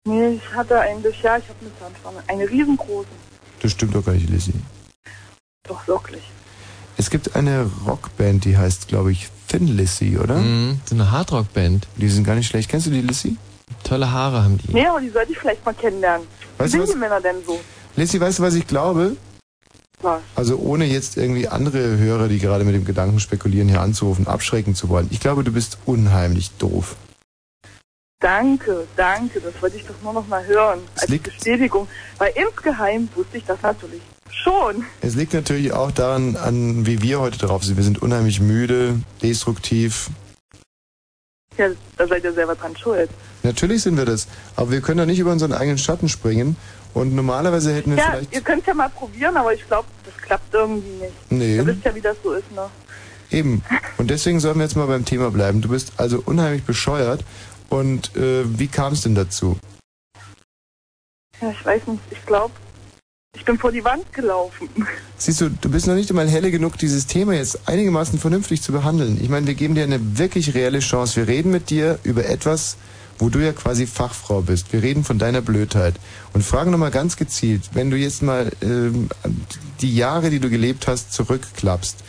Nee, 0.07 0.35
ich 0.35 0.55
hatte 0.55 0.79
eigentlich, 0.79 1.23
ja, 1.23 1.39
ich 1.39 1.49
habe 1.49 1.59
eine 1.63 1.79
Zahnspange. 1.79 2.23
Eine 2.27 2.49
riesengroße. 2.49 3.09
Das 3.61 3.73
stimmt 3.73 3.95
doch 3.95 4.05
gar 4.05 4.13
nicht, 4.13 4.29
Lissy. 4.29 4.53
Doch, 5.67 5.89
wirklich. 5.89 6.23
Es 6.99 7.09
gibt 7.09 7.35
eine 7.35 7.71
Rockband, 7.87 8.45
die 8.45 8.59
heißt, 8.59 8.89
glaube 8.89 9.13
ich, 9.13 9.31
Thin 9.49 9.67
Lissy, 9.67 10.19
oder? 10.19 10.37
Mhm, 10.37 10.81
so 10.85 10.95
eine 10.95 11.11
Hardrock-Band. 11.11 11.89
Die 11.97 12.09
sind 12.09 12.25
gar 12.25 12.35
nicht 12.35 12.47
schlecht. 12.47 12.69
Kennst 12.69 12.87
du 12.87 12.91
die 12.91 13.01
Lissy? 13.01 13.39
Tolle 13.83 14.11
Haare 14.11 14.45
haben 14.45 14.59
die. 14.59 14.73
Nee, 14.73 14.87
aber 14.87 15.01
die 15.01 15.09
sollte 15.09 15.33
ich 15.33 15.39
vielleicht 15.39 15.65
mal 15.65 15.75
kennenlernen. 15.75 16.27
Weißt 16.59 16.75
Wie 16.75 16.79
sind 16.79 16.93
die 16.93 16.99
Männer 16.99 17.21
denn 17.21 17.37
so? 17.47 17.59
Lissy, 17.97 18.21
weißt 18.21 18.41
du, 18.41 18.43
was 18.43 18.55
ich 18.55 18.67
glaube? 18.67 19.17
Was? 20.03 20.21
Also 20.35 20.59
ohne 20.59 20.85
jetzt 20.85 21.17
irgendwie 21.17 21.49
andere 21.49 21.97
Hörer, 21.97 22.29
die 22.29 22.39
gerade 22.39 22.65
mit 22.65 22.75
dem 22.75 22.85
Gedanken 22.85 23.21
spekulieren, 23.21 23.69
hier 23.69 23.81
anzurufen, 23.81 24.27
abschrecken 24.27 24.75
zu 24.75 24.91
wollen. 24.91 25.09
Ich 25.11 25.21
glaube, 25.21 25.45
du 25.45 25.53
bist 25.53 25.79
unheimlich 25.87 26.51
doof. 26.59 26.97
Danke, 28.25 28.87
danke, 28.97 29.39
das 29.39 29.53
wollte 29.61 29.77
ich 29.77 29.85
doch 29.85 30.01
nur 30.03 30.15
noch 30.15 30.27
mal 30.27 30.43
hören. 30.47 30.81
Als 30.97 31.11
Bestätigung. 31.11 31.87
Weil 32.17 32.33
insgeheim 32.35 33.07
wusste 33.15 33.37
ich 33.37 33.45
das 33.45 33.61
natürlich 33.61 34.01
schon. 34.31 34.83
Es 35.03 35.15
liegt 35.15 35.35
natürlich 35.35 35.75
auch 35.75 35.91
daran, 35.91 36.35
an 36.37 36.87
wie 36.87 37.03
wir 37.03 37.21
heute 37.21 37.37
drauf 37.37 37.65
sind. 37.65 37.77
Wir 37.77 37.85
sind 37.85 38.01
unheimlich 38.01 38.41
müde, 38.41 38.99
destruktiv. 39.23 40.09
Ja, 41.59 41.69
da 41.99 42.07
seid 42.07 42.25
ihr 42.25 42.33
selber 42.33 42.55
dran 42.55 42.75
schuld. 42.75 43.11
Natürlich 43.43 43.83
sind 43.83 43.99
wir 43.99 44.07
das, 44.07 44.27
aber 44.57 44.71
wir 44.71 44.81
können 44.81 44.97
da 44.97 45.05
nicht 45.05 45.19
über 45.19 45.31
unseren 45.31 45.53
eigenen 45.53 45.77
Schatten 45.77 46.09
springen. 46.09 46.57
Und 46.95 47.15
normalerweise 47.15 47.75
hätten 47.75 47.91
wir 47.91 47.99
Ja, 47.99 48.13
vielleicht... 48.13 48.35
ihr 48.35 48.41
könnt 48.41 48.63
es 48.63 48.69
ja 48.69 48.73
mal 48.73 48.89
probieren, 48.89 49.37
aber 49.37 49.53
ich 49.53 49.67
glaube, 49.67 49.89
das 50.03 50.17
klappt 50.17 50.55
irgendwie 50.55 50.89
nicht. 51.05 51.13
Nee. 51.29 51.57
Ihr 51.57 51.67
wisst 51.67 51.85
ja, 51.85 51.95
wie 51.95 52.01
das 52.01 52.17
so 52.25 52.33
ist, 52.33 52.51
ne? 52.53 52.71
Eben. 53.31 53.63
Und 53.99 54.11
deswegen 54.11 54.41
sollen 54.41 54.57
wir 54.57 54.63
jetzt 54.63 54.77
mal 54.77 54.87
beim 54.87 55.05
Thema 55.05 55.31
bleiben. 55.31 55.61
Du 55.61 55.69
bist 55.69 55.93
also 55.99 56.23
unheimlich 56.25 56.63
bescheuert. 56.63 57.23
Und 57.69 58.15
äh, 58.17 58.45
wie 58.59 58.69
kam 58.69 58.93
es 58.93 59.03
denn 59.03 59.15
dazu? 59.15 59.59
Ja, 61.41 61.51
ich 61.51 61.65
weiß 61.65 61.87
nicht, 61.89 62.03
ich 62.11 62.25
glaube, 62.27 62.53
ich 63.37 63.45
bin 63.45 63.59
vor 63.59 63.73
die 63.73 63.85
Wand 63.85 64.13
gelaufen. 64.13 64.69
Siehst 65.19 65.41
du, 65.41 65.51
du 65.51 65.71
bist 65.71 65.87
noch 65.87 65.95
nicht 65.95 66.11
einmal 66.11 66.29
helle 66.29 66.51
genug, 66.51 66.79
dieses 66.79 67.07
Thema 67.07 67.35
jetzt 67.35 67.69
einigermaßen 67.69 68.19
vernünftig 68.19 68.63
zu 68.63 68.73
behandeln. 68.73 69.19
Ich 69.21 69.29
meine, 69.29 69.47
wir 69.47 69.55
geben 69.55 69.75
dir 69.75 69.83
eine 69.83 70.19
wirklich 70.19 70.55
reelle 70.55 70.79
Chance. 70.79 71.17
Wir 71.17 71.29
reden 71.29 71.51
mit 71.51 71.71
dir 71.71 71.99
über 72.05 72.27
etwas, 72.27 72.77
wo 73.19 73.29
du 73.29 73.41
ja 73.41 73.53
quasi 73.53 73.87
Fachfrau 73.87 74.43
bist. 74.43 74.73
Wir 74.73 74.83
reden 74.83 75.05
von 75.05 75.19
deiner 75.19 75.41
Blödheit 75.41 75.95
und 76.33 76.43
fragen 76.43 76.71
nochmal 76.71 76.91
ganz 76.91 77.17
gezielt, 77.17 77.71
wenn 77.73 77.91
du 77.91 77.97
jetzt 77.97 78.23
mal 78.23 78.51
ähm, 78.63 79.09
die 79.81 79.95
Jahre, 79.95 80.31
die 80.31 80.41
du 80.41 80.51
gelebt 80.51 80.87
hast, 80.87 81.13
zurückklappst. 81.13 82.05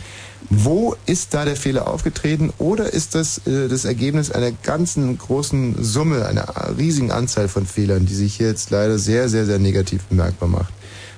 Wo 0.49 0.95
ist 1.05 1.33
da 1.33 1.43
der 1.45 1.55
Fehler 1.55 1.87
aufgetreten 1.87 2.53
oder 2.59 2.91
ist 2.93 3.15
das 3.15 3.39
äh, 3.47 3.67
das 3.67 3.85
Ergebnis 3.85 4.31
einer 4.31 4.51
ganzen 4.51 5.17
großen 5.17 5.83
Summe, 5.83 6.25
einer 6.27 6.45
riesigen 6.77 7.11
Anzahl 7.11 7.47
von 7.47 7.65
Fehlern, 7.65 8.05
die 8.05 8.13
sich 8.15 8.35
hier 8.35 8.47
jetzt 8.47 8.69
leider 8.69 8.99
sehr, 8.99 9.27
sehr, 9.29 9.45
sehr 9.45 9.59
negativ 9.59 10.03
bemerkbar 10.03 10.47
macht? 10.49 10.73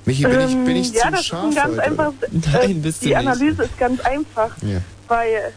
Michi, 0.06 0.24
bin 0.24 0.40
ich, 0.40 0.56
bin 0.66 0.76
ich 0.78 0.88
Ähm, 0.90 0.94
ja, 0.96 1.06
zu 1.06 1.12
das 1.12 1.26
scharf 1.26 1.50
ist 1.52 1.58
ein 1.60 1.80
einfach. 1.80 2.14
Nein, 2.54 2.82
bist 2.82 3.02
du 3.02 3.08
die 3.08 3.16
nicht. 3.16 3.18
Analyse 3.28 3.64
ist 3.64 3.78
ganz 3.78 4.00
einfach, 4.02 4.52
Ja. 4.62 4.82
weil 5.10 5.52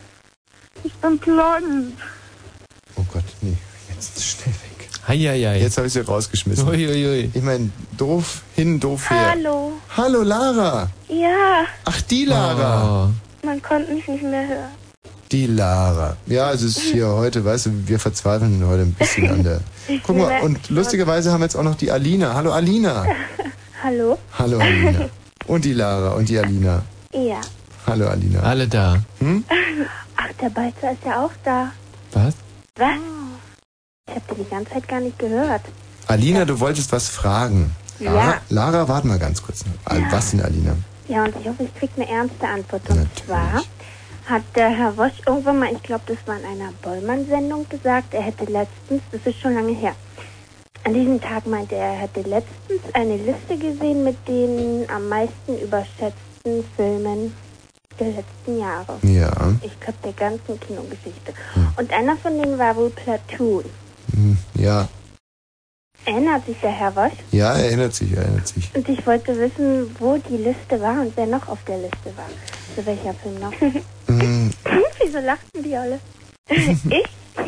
ich 0.82 0.92
bin 0.94 1.18
blond. 1.18 1.92
Oh 2.97 3.05
Gott, 3.12 3.22
nee, 3.42 3.56
jetzt 3.94 4.20
schnell 4.24 4.48
weg. 4.55 4.88
Heieiei. 5.06 5.60
Jetzt 5.60 5.76
habe 5.78 5.86
ich 5.86 5.92
sie 5.92 6.01
rausgeschmissen. 6.01 6.68
Uiuiui. 6.68 7.30
Ich 7.32 7.42
meine, 7.42 7.70
doof 7.97 8.42
hin, 8.55 8.78
doof 8.80 9.09
her. 9.10 9.30
Hallo. 9.30 9.72
Hallo 9.97 10.22
Lara. 10.22 10.88
Ja, 11.09 11.64
Ach, 11.84 12.01
die 12.02 12.24
Lara. 12.26 13.06
Oh. 13.06 13.30
Man 13.45 13.62
konnte 13.62 13.93
mich 13.93 14.07
nicht 14.07 14.23
mehr 14.23 14.47
hören. 14.47 14.71
Die 15.33 15.47
Lara. 15.47 16.17
Ja, 16.27 16.53
es 16.53 16.62
ist 16.62 16.81
hier 16.81 17.07
heute, 17.09 17.45
weißt 17.45 17.67
du, 17.67 17.89
wir 17.89 18.01
verzweifeln 18.01 18.67
heute 18.67 18.83
ein 18.83 18.95
bisschen 18.95 19.31
an 19.31 19.45
der. 19.45 19.61
Guck 20.03 20.17
mal, 20.17 20.41
und 20.43 20.71
lustigerweise 20.71 21.31
haben 21.33 21.41
wir 21.41 21.45
jetzt 21.45 21.57
auch 21.57 21.62
noch 21.62 21.77
die 21.77 21.91
Alina. 21.91 22.35
Hallo 22.35 22.53
Alina. 22.53 23.07
Hallo? 23.83 24.19
Hallo 24.39 24.59
Alina. 24.59 25.09
Und 25.47 25.65
die 25.65 25.73
Lara 25.73 26.11
und 26.11 26.29
die 26.29 26.39
Alina. 26.39 26.83
Ja. 27.12 27.41
Hallo 27.87 28.07
Alina. 28.09 28.41
Alle 28.41 28.69
da. 28.69 28.99
Hm? 29.19 29.43
Ach, 30.17 30.33
der 30.41 30.51
Beizer 30.51 30.93
ist 30.93 31.05
ja 31.05 31.25
auch 31.25 31.33
da. 31.43 31.73
Was? 32.12 32.35
Was? 32.77 32.99
Ich 34.07 34.15
habe 34.15 34.35
die 34.39 34.49
ganze 34.49 34.73
Zeit 34.73 34.87
gar 34.87 35.01
nicht 35.01 35.19
gehört. 35.19 35.62
Alina, 36.07 36.45
du 36.45 36.61
wolltest 36.61 36.93
was 36.93 37.09
fragen. 37.09 37.75
Ja. 37.99 38.12
Lara, 38.12 38.41
Lara 38.51 38.89
warte 38.89 39.09
mal 39.09 39.19
ganz 39.19 39.43
kurz. 39.43 39.65
Was 40.11 40.31
denn, 40.31 40.43
Alina? 40.43 40.77
Ja, 41.11 41.24
und 41.24 41.35
ich 41.41 41.49
hoffe, 41.49 41.65
ich 41.65 41.74
kriege 41.74 41.93
eine 41.97 42.09
ernste 42.09 42.47
Antwort. 42.47 42.89
Und 42.89 43.09
zwar 43.27 43.62
hat 44.27 44.43
der 44.55 44.69
Herr 44.70 44.97
Wosch 44.97 45.20
irgendwann 45.27 45.59
mal, 45.59 45.73
ich 45.73 45.82
glaube, 45.82 46.05
das 46.07 46.19
war 46.24 46.39
in 46.39 46.45
einer 46.45 46.73
Bollmann-Sendung 46.82 47.69
gesagt, 47.69 48.15
er 48.15 48.23
hätte 48.23 48.45
letztens, 48.45 49.03
das 49.11 49.20
ist 49.27 49.41
schon 49.41 49.55
lange 49.55 49.73
her, 49.73 49.95
An 50.85 50.95
diesem 50.95 51.20
Tag 51.20 51.47
meinte 51.47 51.74
er, 51.74 51.95
er 51.95 51.99
hätte 52.03 52.20
letztens 52.23 52.81
eine 52.95 53.16
Liste 53.16 53.57
gesehen 53.59 54.05
mit 54.05 54.16
den 54.28 54.89
am 54.89 55.09
meisten 55.09 55.59
überschätzten 55.61 56.65
Filmen 56.77 57.35
der 57.99 58.07
letzten 58.12 58.59
Jahre. 58.61 58.99
Ja. 59.03 59.31
Ich 59.62 59.78
glaube, 59.81 59.99
der 60.05 60.12
ganzen 60.12 60.59
Kinogeschichte. 60.61 61.35
Und 61.77 61.93
einer 61.93 62.16
von 62.16 62.41
denen 62.41 62.57
war 62.59 62.77
wohl 62.77 62.91
Platoon. 62.91 63.65
Hm, 64.15 64.39
Ja, 64.55 64.89
Erinnert 66.06 66.47
sich 66.47 66.56
der 66.62 66.70
Herr 66.70 66.97
Wosch? 66.97 67.12
ja, 67.31 67.52
er 67.55 67.66
erinnert 67.66 67.94
sich, 67.94 68.10
er 68.12 68.22
erinnert 68.22 68.48
sich. 68.48 68.70
Und 68.74 68.89
ich 68.89 69.06
wollte 69.06 69.39
wissen, 69.39 69.94
wo 69.98 70.16
die 70.16 70.39
Liste 70.39 70.81
war 70.81 71.02
und 71.02 71.12
wer 71.16 71.27
noch 71.27 71.47
auf 71.48 71.59
der 71.66 71.77
Liste 71.78 72.10
war. 72.16 72.27
Zu 72.74 72.86
welcher 72.86 73.12
Film 73.14 73.39
noch? 73.40 73.52
Hm, 74.06 74.51
Wieso 75.02 75.18
lachten 75.18 75.62
die 75.62 75.77
alle? 75.77 75.98
ich? 76.48 76.78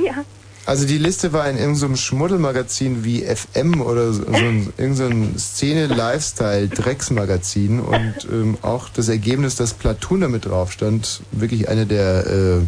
Ja. 0.04 0.24
Also 0.64 0.86
die 0.86 0.98
Liste 0.98 1.32
war 1.32 1.50
in 1.50 1.58
irgendeinem 1.58 1.96
Schmuddelmagazin 1.96 3.02
wie 3.04 3.22
FM 3.24 3.80
oder 3.80 4.12
so, 4.12 4.22
so 4.24 4.32
ein, 4.32 4.72
irgendein 4.76 5.36
Szene-Lifestyle-Drecksmagazin 5.36 7.80
und 7.80 8.14
ähm, 8.30 8.56
auch 8.62 8.88
das 8.88 9.08
Ergebnis, 9.08 9.56
dass 9.56 9.74
Platoon 9.74 10.20
damit 10.20 10.44
drauf 10.46 10.70
stand, 10.70 11.22
wirklich 11.32 11.68
eine 11.68 11.84
der... 11.86 12.26
Äh, 12.26 12.60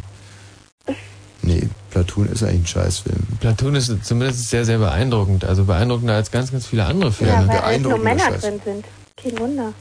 nee, 1.45 1.69
Platoon 1.91 2.29
ist 2.29 2.43
eigentlich 2.43 2.63
ein 2.63 2.67
Scheißfilm. 2.67 3.19
Platoon 3.41 3.75
ist 3.77 4.05
zumindest 4.05 4.51
sehr, 4.51 4.65
sehr 4.65 4.79
beeindruckend. 4.79 5.45
Also 5.45 5.65
beeindruckender 5.65 6.15
als 6.15 6.31
ganz, 6.31 6.53
ganz 6.53 6.67
viele 6.67 6.85
andere 6.85 7.13
Filme. 7.13 7.33
Ja, 7.33 7.49
weil 7.49 7.63
halt 7.63 7.83
nur 7.83 7.99
Männer 7.99 8.25
Scheiß. 8.25 8.41
drin 8.43 8.61
sind. 8.65 8.85
Kein 9.17 9.39
Wunder. 9.39 9.73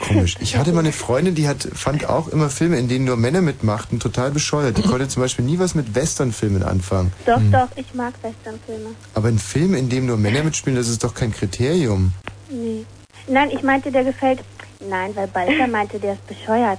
Komisch. 0.00 0.36
Ich 0.40 0.56
hatte 0.56 0.72
mal 0.72 0.80
eine 0.80 0.92
Freundin, 1.04 1.34
die 1.34 1.46
hat, 1.46 1.68
fand 1.72 2.08
auch 2.08 2.28
immer 2.28 2.50
Filme, 2.50 2.78
in 2.78 2.88
denen 2.88 3.04
nur 3.04 3.16
Männer 3.16 3.40
mitmachten, 3.40 4.00
total 4.00 4.30
bescheuert. 4.30 4.76
Die 4.76 4.82
konnte 4.88 5.08
zum 5.08 5.22
Beispiel 5.22 5.44
nie 5.44 5.58
was 5.58 5.74
mit 5.74 5.94
Westernfilmen 5.94 6.62
anfangen. 6.62 7.12
Doch, 7.26 7.40
doch, 7.52 7.68
ich 7.76 7.94
mag 7.94 8.14
Westernfilme. 8.22 8.90
Aber 9.14 9.28
ein 9.28 9.38
Film, 9.38 9.74
in 9.74 9.88
dem 9.88 10.06
nur 10.06 10.16
Männer 10.16 10.42
mitspielen, 10.42 10.76
das 10.76 10.88
ist 10.88 11.04
doch 11.04 11.14
kein 11.14 11.32
Kriterium. 11.32 12.12
Nee. 12.50 12.84
Nein, 13.28 13.50
ich 13.50 13.62
meinte, 13.62 13.90
der 13.90 14.04
gefällt. 14.04 14.40
Nein, 14.86 15.12
weil 15.14 15.28
Balzer 15.28 15.66
meinte, 15.66 15.98
der 15.98 16.14
ist 16.14 16.26
bescheuert. 16.26 16.78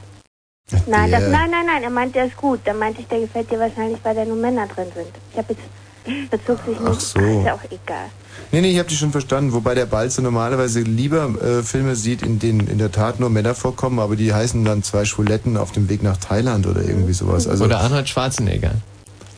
Nein, 0.87 1.11
das, 1.11 1.27
nein, 1.29 1.51
nein, 1.51 1.65
nein, 1.65 1.83
er 1.83 1.89
meint, 1.89 2.15
der 2.15 2.25
ist 2.25 2.37
gut. 2.37 2.59
Dann 2.65 2.79
meinte 2.79 3.01
ich, 3.01 3.07
der 3.07 3.19
gefällt 3.19 3.51
dir 3.51 3.59
wahrscheinlich, 3.59 3.99
weil 4.03 4.15
da 4.15 4.25
nur 4.25 4.35
Männer 4.35 4.65
drin 4.67 4.87
sind. 4.95 5.07
Ich 5.31 5.37
habe 5.37 5.53
jetzt 5.53 6.29
bezog 6.31 6.59
sich 6.65 6.79
nicht. 6.79 6.91
Ach 6.91 6.99
so. 6.99 7.19
ist 7.19 7.45
ja 7.45 7.53
auch 7.53 7.63
egal. 7.65 8.09
Nee, 8.51 8.61
nee, 8.61 8.71
ich 8.71 8.79
habe 8.79 8.89
dich 8.89 8.97
schon 8.97 9.11
verstanden. 9.11 9.53
Wobei 9.53 9.75
der 9.75 9.85
Balzer 9.85 10.21
normalerweise 10.21 10.81
lieber 10.81 11.29
äh, 11.41 11.63
Filme 11.63 11.95
sieht, 11.95 12.21
in 12.21 12.39
denen 12.39 12.67
in 12.67 12.77
der 12.77 12.91
Tat 12.91 13.19
nur 13.19 13.29
Männer 13.29 13.55
vorkommen, 13.55 13.99
aber 13.99 14.15
die 14.15 14.33
heißen 14.33 14.63
dann 14.65 14.83
zwei 14.83 15.05
Schwuletten 15.05 15.57
auf 15.57 15.71
dem 15.71 15.89
Weg 15.89 16.03
nach 16.03 16.17
Thailand 16.17 16.67
oder 16.67 16.81
irgendwie 16.81 17.13
sowas. 17.13 17.47
Also, 17.47 17.65
Oder 17.65 17.79
Arnold 17.79 18.09
Schwarzenegger. 18.09 18.71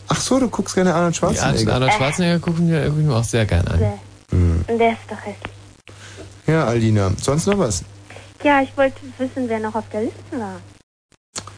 ach 0.08 0.20
so, 0.20 0.40
du 0.40 0.50
guckst 0.50 0.76
gerne 0.76 0.94
Arnold 0.94 1.16
Ja, 1.16 1.20
Schwarzenegger. 1.20 1.74
Arnold 1.74 1.94
Schwarzenegger 1.94 2.40
gucken 2.40 2.70
wir, 2.70 2.86
gucken 2.88 3.10
wir 3.10 3.16
auch 3.16 3.24
sehr 3.24 3.46
gern 3.46 3.68
an. 3.68 3.80
Hm. 4.32 4.66
Und 4.68 4.78
der 4.78 4.92
ist 4.92 5.00
doch 5.10 5.18
hässlich. 5.18 5.54
Ja, 6.48 6.66
Aldina. 6.66 7.12
Sonst 7.22 7.46
noch 7.48 7.60
was? 7.60 7.84
Ja, 8.44 8.62
ich 8.62 8.76
wollte 8.78 8.98
wissen, 9.18 9.48
wer 9.48 9.60
noch 9.60 9.76
auf 9.76 9.86
der 9.92 10.02
Liste 10.02 10.40
war. 10.40 10.60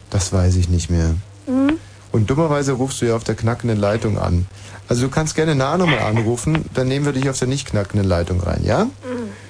Das 0.10 0.34
weiß 0.34 0.56
ich 0.56 0.70
nicht 0.70 0.90
mehr. 0.90 1.16
Hm? 1.46 1.78
Und 2.12 2.30
dummerweise 2.30 2.74
rufst 2.74 3.02
du 3.02 3.06
ja 3.06 3.16
auf 3.16 3.24
der 3.24 3.36
knackenden 3.36 3.78
Leitung 3.80 4.18
an. 4.18 4.48
Also 4.88 5.04
du 5.04 5.10
kannst 5.10 5.36
gerne 5.36 5.54
nah 5.54 5.78
nochmal 5.78 6.00
anrufen, 6.00 6.66
dann 6.74 6.88
nehmen 6.88 7.06
wir 7.06 7.14
dich 7.14 7.30
auf 7.30 7.38
der 7.38 7.48
nicht 7.48 7.68
knackenden 7.68 8.08
Leitung 8.08 8.40
rein, 8.40 8.62
ja? 8.64 8.88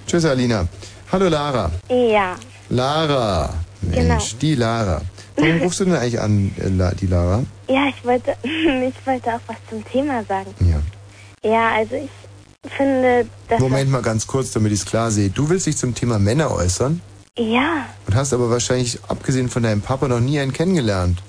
Tschüss, 0.05 0.25
Alina. 0.25 0.67
Hallo, 1.11 1.29
Lara. 1.29 1.71
Ja. 1.87 2.35
Lara. 2.69 3.53
Mensch, 3.81 3.95
Genau. 3.95 4.39
die 4.41 4.55
Lara. 4.55 5.01
Warum 5.37 5.61
rufst 5.61 5.79
du 5.79 5.85
denn 5.85 5.95
eigentlich 5.95 6.19
an, 6.19 6.51
äh, 6.57 6.95
die 6.95 7.07
Lara? 7.07 7.43
Ja, 7.69 7.87
ich 7.87 8.03
wollte, 8.03 8.35
ich 8.43 9.07
wollte 9.07 9.29
auch 9.33 9.39
was 9.47 9.55
zum 9.69 9.85
Thema 9.85 10.23
sagen. 10.25 10.53
Ja. 10.59 11.49
Ja, 11.49 11.71
also 11.77 11.95
ich 11.95 12.71
finde, 12.71 13.25
dass 13.47 13.61
Moment 13.61 13.89
mal 13.89 14.01
ganz 14.01 14.27
kurz, 14.27 14.51
damit 14.51 14.73
ich 14.73 14.79
es 14.79 14.85
klar 14.85 15.09
sehe. 15.11 15.29
Du 15.29 15.49
willst 15.49 15.65
dich 15.65 15.77
zum 15.77 15.95
Thema 15.95 16.19
Männer 16.19 16.51
äußern 16.51 17.01
ja, 17.39 17.85
und 18.05 18.15
hast 18.15 18.33
aber 18.33 18.49
wahrscheinlich, 18.49 18.99
abgesehen 19.07 19.49
von 19.49 19.63
deinem 19.63 19.81
Papa, 19.81 20.07
noch 20.07 20.19
nie 20.19 20.39
einen 20.39 20.53
kennengelernt. 20.53 21.21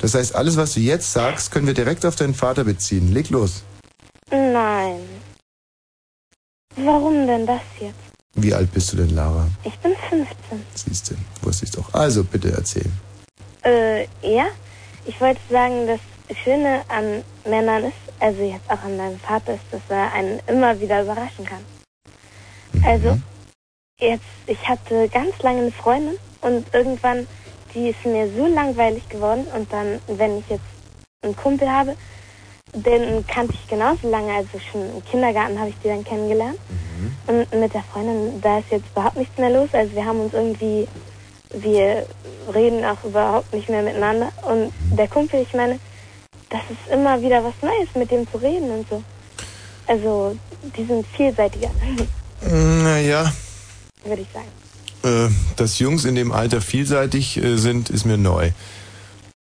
Das 0.00 0.14
heißt, 0.14 0.34
alles, 0.34 0.56
was 0.56 0.74
du 0.74 0.80
jetzt 0.80 1.12
sagst, 1.12 1.50
können 1.50 1.66
wir 1.66 1.74
direkt 1.74 2.04
auf 2.06 2.16
deinen 2.16 2.34
Vater 2.34 2.64
beziehen. 2.64 3.12
Leg 3.12 3.30
los. 3.30 3.62
nein. 4.30 5.00
Warum 6.76 7.26
denn 7.26 7.46
das 7.46 7.60
jetzt? 7.80 7.98
Wie 8.36 8.54
alt 8.54 8.72
bist 8.72 8.92
du 8.92 8.96
denn, 8.96 9.10
Lara? 9.10 9.48
Ich 9.64 9.76
bin 9.80 9.92
15. 10.08 10.26
Siehst 10.74 11.10
du, 11.10 11.14
wusste 11.42 11.64
ich 11.64 11.72
doch. 11.72 11.92
Also, 11.92 12.22
bitte 12.24 12.52
erzähl. 12.52 12.86
Äh, 13.64 14.04
ja, 14.22 14.46
ich 15.04 15.20
wollte 15.20 15.40
sagen, 15.50 15.86
das 15.86 16.00
Schöne 16.44 16.82
an 16.88 17.22
Männern 17.44 17.84
ist, 17.84 17.96
also 18.20 18.40
jetzt 18.42 18.70
auch 18.70 18.82
an 18.82 18.96
meinem 18.96 19.18
Vater, 19.18 19.54
ist, 19.54 19.64
dass 19.72 19.80
er 19.88 20.12
einen 20.12 20.40
immer 20.46 20.78
wieder 20.80 21.02
überraschen 21.02 21.44
kann. 21.44 21.64
Also, 22.84 23.18
jetzt, 24.00 24.24
ich 24.46 24.68
hatte 24.68 25.08
ganz 25.08 25.38
lange 25.42 25.62
eine 25.62 25.72
Freundin 25.72 26.16
und 26.40 26.66
irgendwann, 26.72 27.26
die 27.74 27.90
ist 27.90 28.04
mir 28.04 28.28
so 28.36 28.46
langweilig 28.46 29.08
geworden 29.08 29.46
und 29.54 29.72
dann, 29.72 30.00
wenn 30.06 30.38
ich 30.38 30.48
jetzt 30.48 30.64
einen 31.22 31.36
Kumpel 31.36 31.70
habe, 31.70 31.96
den 32.72 33.26
kannte 33.26 33.54
ich 33.54 33.68
genauso 33.68 34.08
lange, 34.08 34.32
also 34.32 34.58
schon 34.70 34.82
im 34.82 35.04
Kindergarten 35.04 35.58
habe 35.58 35.70
ich 35.70 35.76
die 35.82 35.88
dann 35.88 36.04
kennengelernt. 36.04 36.58
Und 37.26 37.60
mit 37.60 37.74
der 37.74 37.82
Freundin, 37.82 38.40
da 38.40 38.58
ist 38.58 38.70
jetzt 38.70 38.86
überhaupt 38.92 39.16
nichts 39.16 39.36
mehr 39.38 39.50
los. 39.50 39.68
Also 39.72 39.94
wir 39.94 40.04
haben 40.04 40.20
uns 40.20 40.34
irgendwie, 40.34 40.86
wir 41.52 42.06
reden 42.52 42.84
auch 42.84 43.02
überhaupt 43.04 43.52
nicht 43.52 43.68
mehr 43.68 43.82
miteinander. 43.82 44.30
Und 44.46 44.72
der 44.96 45.08
Kumpel, 45.08 45.42
ich 45.42 45.54
meine, 45.54 45.80
das 46.48 46.60
ist 46.70 46.92
immer 46.92 47.20
wieder 47.22 47.42
was 47.42 47.54
Neues, 47.62 47.88
mit 47.94 48.10
dem 48.10 48.30
zu 48.30 48.38
reden 48.38 48.70
und 48.70 48.88
so. 48.88 49.02
Also, 49.86 50.36
die 50.76 50.84
sind 50.84 51.06
vielseitiger, 51.16 51.70
Naja, 52.42 53.32
würde 54.04 54.22
ich 54.22 54.28
sagen. 54.32 54.48
äh, 55.02 55.30
dass 55.56 55.78
Jungs 55.78 56.04
in 56.04 56.14
dem 56.14 56.32
Alter 56.32 56.60
vielseitig 56.60 57.36
äh, 57.36 57.56
sind, 57.56 57.90
ist 57.90 58.04
mir 58.04 58.18
neu. 58.18 58.50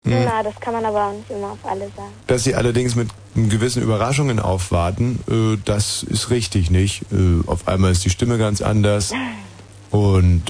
Hm. 0.05 0.25
Na, 0.25 0.43
das 0.43 0.59
kann 0.61 0.73
man 0.73 0.85
aber 0.85 1.09
auch 1.09 1.13
nicht 1.13 1.31
immer 1.31 1.53
auf 1.53 1.59
alle 1.65 1.91
sagen. 1.97 2.13
Dass 2.27 2.45
sie 2.45 2.55
allerdings 2.55 2.95
mit 2.95 3.11
gewissen 3.35 3.83
Überraschungen 3.83 4.39
aufwarten, 4.39 5.21
äh, 5.31 5.59
das 5.65 6.03
ist 6.03 6.31
richtig, 6.31 6.71
nicht? 6.71 7.03
Auf 7.47 7.69
einmal 7.69 7.93
ist 7.93 8.05
die 8.05 8.11
Stimme 8.11 8.39
ganz 8.39 8.63
anders 8.63 9.13
und 9.91 10.45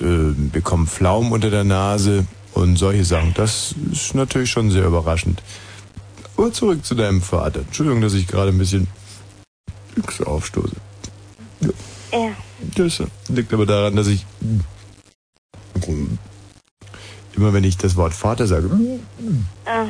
bekommen 0.52 0.86
Pflaumen 0.86 1.32
unter 1.32 1.50
der 1.50 1.64
Nase 1.64 2.26
und 2.52 2.76
solche 2.76 3.04
Sachen. 3.04 3.34
Das 3.34 3.74
ist 3.90 4.14
natürlich 4.14 4.50
schon 4.50 4.70
sehr 4.70 4.84
überraschend. 4.84 5.42
Aber 6.36 6.52
zurück 6.52 6.84
zu 6.84 6.94
deinem 6.94 7.20
Vater. 7.20 7.60
Entschuldigung, 7.60 8.00
dass 8.02 8.14
ich 8.14 8.26
gerade 8.26 8.50
ein 8.50 8.58
bisschen 8.58 8.86
aufstoße. 10.24 10.76
Ja. 11.60 11.68
Das 12.76 13.02
liegt 13.28 13.52
aber 13.52 13.66
daran, 13.66 13.96
dass 13.96 14.06
ich 14.08 14.24
immer 17.36 17.52
wenn 17.52 17.64
ich 17.64 17.76
das 17.76 17.96
Wort 17.96 18.12
Vater 18.14 18.46
sage, 18.46 18.70
Ah. 19.64 19.86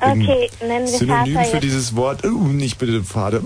Okay, 0.00 0.50
nennen 0.60 0.86
wir 0.86 0.98
Synonym 0.98 1.34
Vater 1.34 1.48
für 1.48 1.54
jetzt. 1.56 1.62
dieses 1.64 1.96
Wort, 1.96 2.24
oh, 2.24 2.28
nicht 2.48 2.78
bitte 2.78 3.02
Vater. 3.02 3.42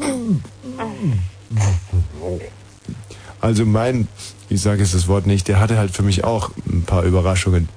Also 3.41 3.65
mein, 3.65 4.09
ich 4.49 4.61
sage 4.61 4.83
jetzt 4.83 4.95
das 4.95 5.09
Wort 5.09 5.27
nicht, 5.27 5.49
der 5.49 5.59
hatte 5.61 5.79
halt 5.79 5.91
für 5.93 6.03
mich 6.03 6.25
auch 6.25 6.51
ein 6.71 6.83
paar 6.83 7.05
Überraschungen. 7.05 7.69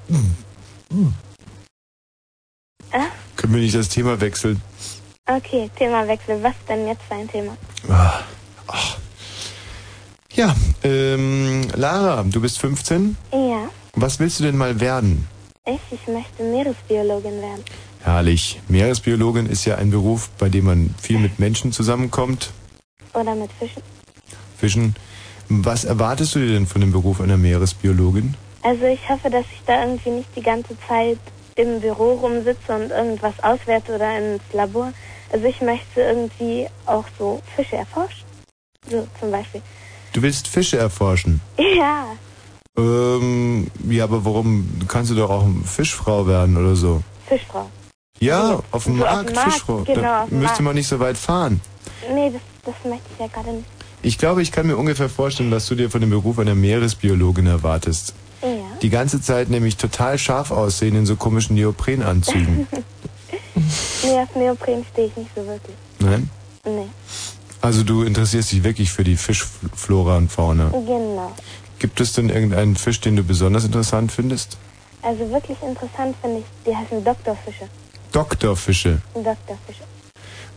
Ah, 2.92 3.06
Können 3.38 3.54
wir 3.54 3.62
nicht 3.62 3.76
das 3.76 3.88
Thema 3.90 4.20
wechseln? 4.20 4.62
Okay, 5.38 5.70
Themawechsel. 5.78 6.42
Was 6.44 6.54
denn 6.68 6.88
jetzt 6.88 7.04
für 7.08 7.16
ein 7.16 7.28
Thema? 7.30 7.58
Ah, 7.90 8.20
ach. 8.68 8.98
Ja, 10.34 10.56
ähm, 10.84 11.68
Lara, 11.76 12.24
du 12.24 12.40
bist 12.42 12.60
15. 12.60 13.18
Ja, 13.34 13.70
Was 13.94 14.20
willst 14.20 14.40
du 14.40 14.44
denn 14.44 14.58
mal 14.58 14.80
werden? 14.80 15.28
ich, 15.66 15.80
ich 15.92 16.08
möchte 16.08 16.44
Meeresbiologin 16.44 17.42
werden. 17.42 17.64
Herrlich. 18.04 18.60
Meeresbiologin 18.68 19.46
ist 19.46 19.66
ja 19.66 19.76
ein 19.76 19.92
Beruf, 19.92 20.30
bei 20.40 20.50
dem 20.50 20.66
man 20.66 20.96
viel 21.02 21.20
mit 21.20 21.38
Menschen 21.40 21.72
zusammenkommt, 21.72 22.52
Oder 23.14 23.36
mit 23.36 23.52
Fischen. 23.60 23.84
Fischen. 24.58 24.96
Was 25.50 25.84
erwartest 25.84 26.34
du 26.36 26.40
dir 26.40 26.54
denn 26.54 26.66
von 26.66 26.82
dem 26.82 26.92
Beruf 26.94 27.20
einer 27.22 27.38
Meeresbiologin? 27.38 28.36
Also 28.64 28.86
ich 28.86 29.08
hoffe, 29.10 29.30
dass 29.30 29.46
ich 29.54 29.62
da 29.66 29.82
irgendwie 29.84 30.12
nicht 30.12 30.30
die 30.36 30.42
ganze 30.42 30.76
Zeit 30.88 31.20
im 31.56 31.82
Büro 31.82 32.14
rumsitze 32.14 32.74
und 32.74 32.90
irgendwas 32.90 33.34
auswerte 33.44 33.96
oder 33.96 34.18
ins 34.18 34.42
Labor. 34.54 34.94
Also 35.32 35.46
ich 35.46 35.62
möchte 35.62 36.02
irgendwie 36.02 36.68
auch 36.86 37.06
so 37.18 37.42
Fische 37.56 37.78
erforschen. 37.78 38.26
So 38.90 39.08
zum 39.20 39.32
Beispiel. 39.32 39.62
Du 40.14 40.22
willst 40.22 40.48
Fische 40.48 40.78
erforschen. 40.78 41.42
Ja, 41.58 42.06
Ähm, 42.78 43.68
ja, 43.90 44.04
aber 44.06 44.24
warum 44.24 44.70
kannst 44.88 45.12
du 45.12 45.16
doch 45.16 45.30
auch 45.30 45.46
Fischfrau 45.66 46.26
werden 46.28 46.56
oder 46.58 46.76
so? 46.76 47.02
Fischfrau. 47.28 47.70
Ja, 48.20 48.60
auf 48.72 48.84
dem 48.86 48.98
So 48.98 49.04
Markt, 49.04 49.34
Markt, 49.36 49.52
Fischfrau. 49.54 49.78
genau, 49.84 50.02
da 50.02 50.22
müsste 50.30 50.38
Markt. 50.46 50.62
man 50.62 50.76
nicht 50.76 50.88
so 50.88 51.00
weit 51.00 51.18
fahren. 51.18 51.60
Nee, 52.14 52.32
das, 52.32 52.42
das 52.66 52.76
möchte 52.90 53.06
ich 53.14 53.20
ja 53.20 53.28
gerade 53.28 53.52
nicht. 53.58 53.68
Ich 54.04 54.18
glaube, 54.18 54.42
ich 54.42 54.52
kann 54.52 54.68
mir 54.68 54.78
ungefähr 54.78 55.10
vorstellen, 55.10 55.52
was 55.52 55.68
du 55.68 55.76
dir 55.76 55.90
von 55.90 56.02
dem 56.02 56.10
Beruf 56.12 56.40
einer 56.40 56.56
Meeresbiologin 56.56 57.48
erwartest. 57.48 58.14
Ja. 58.42 58.50
Die 58.82 58.90
ganze 58.90 59.22
Zeit 59.22 59.50
nämlich 59.50 59.78
total 59.78 60.18
scharf 60.18 60.52
aussehen 60.52 60.96
in 60.96 61.06
so 61.06 61.16
komischen 61.16 61.56
Neoprenanzügen. 61.56 62.68
Nee, 63.56 64.20
auf 64.20 64.36
Neopren 64.36 64.86
stehe 64.92 65.08
ich 65.08 65.16
nicht 65.18 65.32
so 65.36 65.46
wirklich. 65.46 65.76
Nein? 66.00 66.30
Nee. 66.66 66.88
Also 67.62 67.84
du 67.84 68.04
interessierst 68.04 68.52
dich 68.52 68.64
wirklich 68.64 68.92
für 68.92 69.04
die 69.04 69.18
Fischflora 69.18 70.18
und 70.18 70.32
Fauna. 70.32 70.70
Genau. 70.70 71.32
Gibt 71.80 72.00
es 72.00 72.14
denn 72.14 72.30
irgendeinen 72.30 72.76
Fisch, 72.76 73.00
den 73.02 73.16
du 73.16 73.24
besonders 73.24 73.66
interessant 73.66 74.12
findest? 74.12 74.58
Also 75.04 75.30
wirklich 75.32 75.58
interessant 75.62 76.16
finde 76.22 76.40
ich, 76.40 76.46
die 76.66 76.76
heißen 76.76 77.04
Doktorfische. 77.04 77.68
Doktorfische. 78.12 79.02
Doktorfische. 79.14 79.84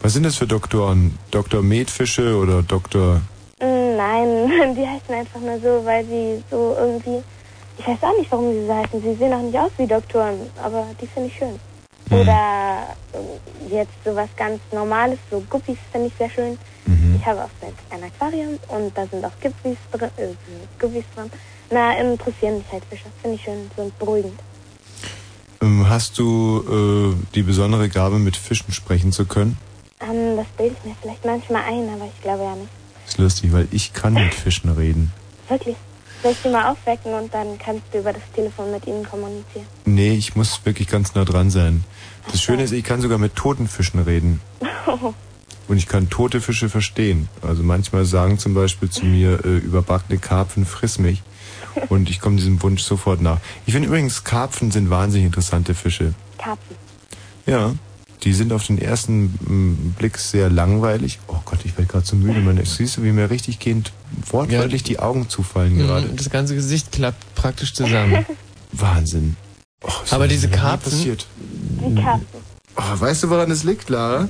Was 0.03 0.13
sind 0.13 0.25
das 0.25 0.37
für 0.37 0.47
Doktoren? 0.47 1.19
Doktor 1.31 1.63
Metfische 1.63 2.37
oder 2.37 2.63
Doktor... 2.63 3.23
Nein, 3.61 4.75
die 4.77 4.87
heißen 4.87 5.15
einfach 5.15 5.41
nur 5.41 5.59
so, 5.61 5.85
weil 5.85 6.05
sie 6.05 6.43
so 6.51 6.77
irgendwie. 6.79 7.23
Ich 7.79 7.87
weiß 7.87 7.99
auch 8.03 8.19
nicht, 8.19 8.31
warum 8.31 8.53
sie 8.53 8.67
so 8.67 8.75
heißen. 8.75 9.03
Sie 9.03 9.15
sehen 9.15 9.33
auch 9.33 9.43
nicht 9.43 9.59
aus 9.59 9.71
wie 9.79 9.87
Doktoren, 9.87 10.41
aber 10.63 10.87
die 11.01 11.07
finde 11.07 11.29
ich 11.29 11.39
schön. 11.39 11.59
Oder 12.11 12.97
äh, 13.13 13.75
jetzt 13.75 13.93
sowas 14.05 14.29
ganz 14.37 14.61
Normales, 14.73 15.19
so 15.31 15.41
Guppies 15.49 15.79
finde 15.91 16.09
ich 16.09 16.15
sehr 16.19 16.31
schön. 16.31 16.59
Ich 17.25 17.31
habe 17.31 17.43
auch 17.43 17.51
selbst 17.59 17.83
ein 17.89 18.03
Aquarium 18.05 18.59
und 18.69 18.97
da 18.97 19.07
sind 19.07 19.25
auch 19.25 19.33
Guppies 19.41 19.79
drin. 19.91 20.11
Äh, 20.19 20.35
Guppies 20.79 21.05
drin. 21.17 21.31
Na, 21.71 21.97
interessieren 21.99 22.59
mich 22.59 22.67
halt 22.71 22.85
Fische. 22.85 23.07
Finde 23.23 23.37
ich 23.37 23.43
schön, 23.43 23.71
sind 23.77 23.99
beruhigend. 23.99 24.39
Ähm, 25.63 25.89
hast 25.89 26.19
du 26.19 27.17
äh, 27.17 27.33
die 27.35 27.43
besondere 27.43 27.89
Gabe, 27.89 28.19
mit 28.19 28.37
Fischen 28.37 28.73
sprechen 28.73 29.11
zu 29.11 29.25
können? 29.25 29.57
Ähm, 30.01 30.37
das 30.37 30.47
bilde 30.59 30.77
ich 30.79 30.85
mir 30.85 30.95
vielleicht 31.01 31.25
manchmal 31.25 31.63
ein, 31.63 31.89
aber 31.95 32.05
ich 32.05 32.23
glaube 32.23 32.45
ja 32.45 32.55
nicht. 32.55 32.69
ist 33.07 33.17
lustig, 33.17 33.53
weil 33.55 33.69
ich 33.71 33.95
kann 33.95 34.13
mit 34.13 34.35
Fischen 34.35 34.71
reden. 34.71 35.11
Wirklich. 35.49 35.77
Soll 36.25 36.33
ich 36.33 36.39
sie 36.39 36.49
mal 36.49 36.71
aufwecken 36.71 37.13
und 37.13 37.35
dann 37.35 37.59
kannst 37.59 37.83
du 37.93 37.99
über 37.99 38.15
das 38.15 38.23
Telefon 38.35 38.71
mit 38.71 38.87
ihnen 38.87 39.05
kommunizieren? 39.05 39.67
Nee, 39.85 40.15
ich 40.15 40.35
muss 40.35 40.59
wirklich 40.65 40.89
ganz 40.89 41.15
nah 41.15 41.27
dran 41.27 41.51
sein. 41.51 41.85
Das 42.33 42.41
Schöne 42.41 42.63
ist, 42.63 42.73
ich 42.73 42.83
kann 42.83 43.03
sogar 43.03 43.19
mit 43.19 43.37
toten 43.37 43.69
Fischen 43.69 44.01
reden. 44.01 44.41
Und 45.69 45.77
ich 45.77 45.87
kann 45.87 46.09
tote 46.09 46.41
Fische 46.41 46.71
verstehen. 46.71 47.29
Also 47.43 47.63
manchmal 47.63 48.07
sagen 48.07 48.39
zum 48.39 48.55
Beispiel 48.55 48.89
zu 48.89 49.05
mir, 49.05 49.45
äh, 49.45 49.59
überbackene 49.59 50.19
Karpfen, 50.19 50.65
friss 50.65 50.99
mich. 50.99 51.23
Und 51.91 52.09
ich 52.09 52.21
komme 52.21 52.37
diesem 52.37 52.63
Wunsch 52.63 52.83
sofort 52.83 53.21
nach. 53.21 53.41
Ich 53.67 53.75
finde 53.75 53.89
übrigens, 53.89 54.25
Karpfen 54.25 54.71
sind 54.71 54.89
wahnsinnig 54.89 55.27
interessante 55.27 55.75
Fische. 55.75 56.15
Karpfen. 56.39 56.77
Ja, 57.45 57.75
die 58.25 58.33
sind 58.33 58.53
auf 58.53 58.67
den 58.67 58.79
ersten 58.79 59.25
mm, 59.47 59.95
Blick 59.99 60.19
sehr 60.19 60.49
langweilig. 60.51 61.19
Oh 61.29 61.37
Gott, 61.45 61.61
ich 61.65 61.77
werde 61.77 61.91
gerade 61.91 62.07
so 62.07 62.17
müde. 62.17 62.41
Man, 62.41 62.63
siehst 62.65 62.97
du, 62.97 63.03
wie 63.03 63.13
mir 63.13 63.31
richtig 63.31 63.59
gehend 63.59 63.93
wortwörtlich 64.31 64.83
die 64.83 64.99
Augen 64.99 65.29
zufallen 65.29 65.77
gerade. 65.77 66.09
Mhm, 66.09 66.17
Das 66.17 66.31
ganze 66.31 66.55
Gesicht 66.55 66.91
klappt 66.93 67.35
praktisch 67.35 67.75
zusammen. 67.75 68.25
Wahnsinn. 68.73 69.37
Aber 70.11 70.27
diese 70.29 70.49
Karpfen. 70.49 70.91
passiert. 70.93 71.27
Die 71.37 71.95
Karpfen. 71.95 72.27
Oh, 72.77 73.01
weißt 73.01 73.25
du, 73.25 73.31
woran 73.31 73.51
es 73.51 73.63
liegt, 73.63 73.89
Lara? 73.91 74.29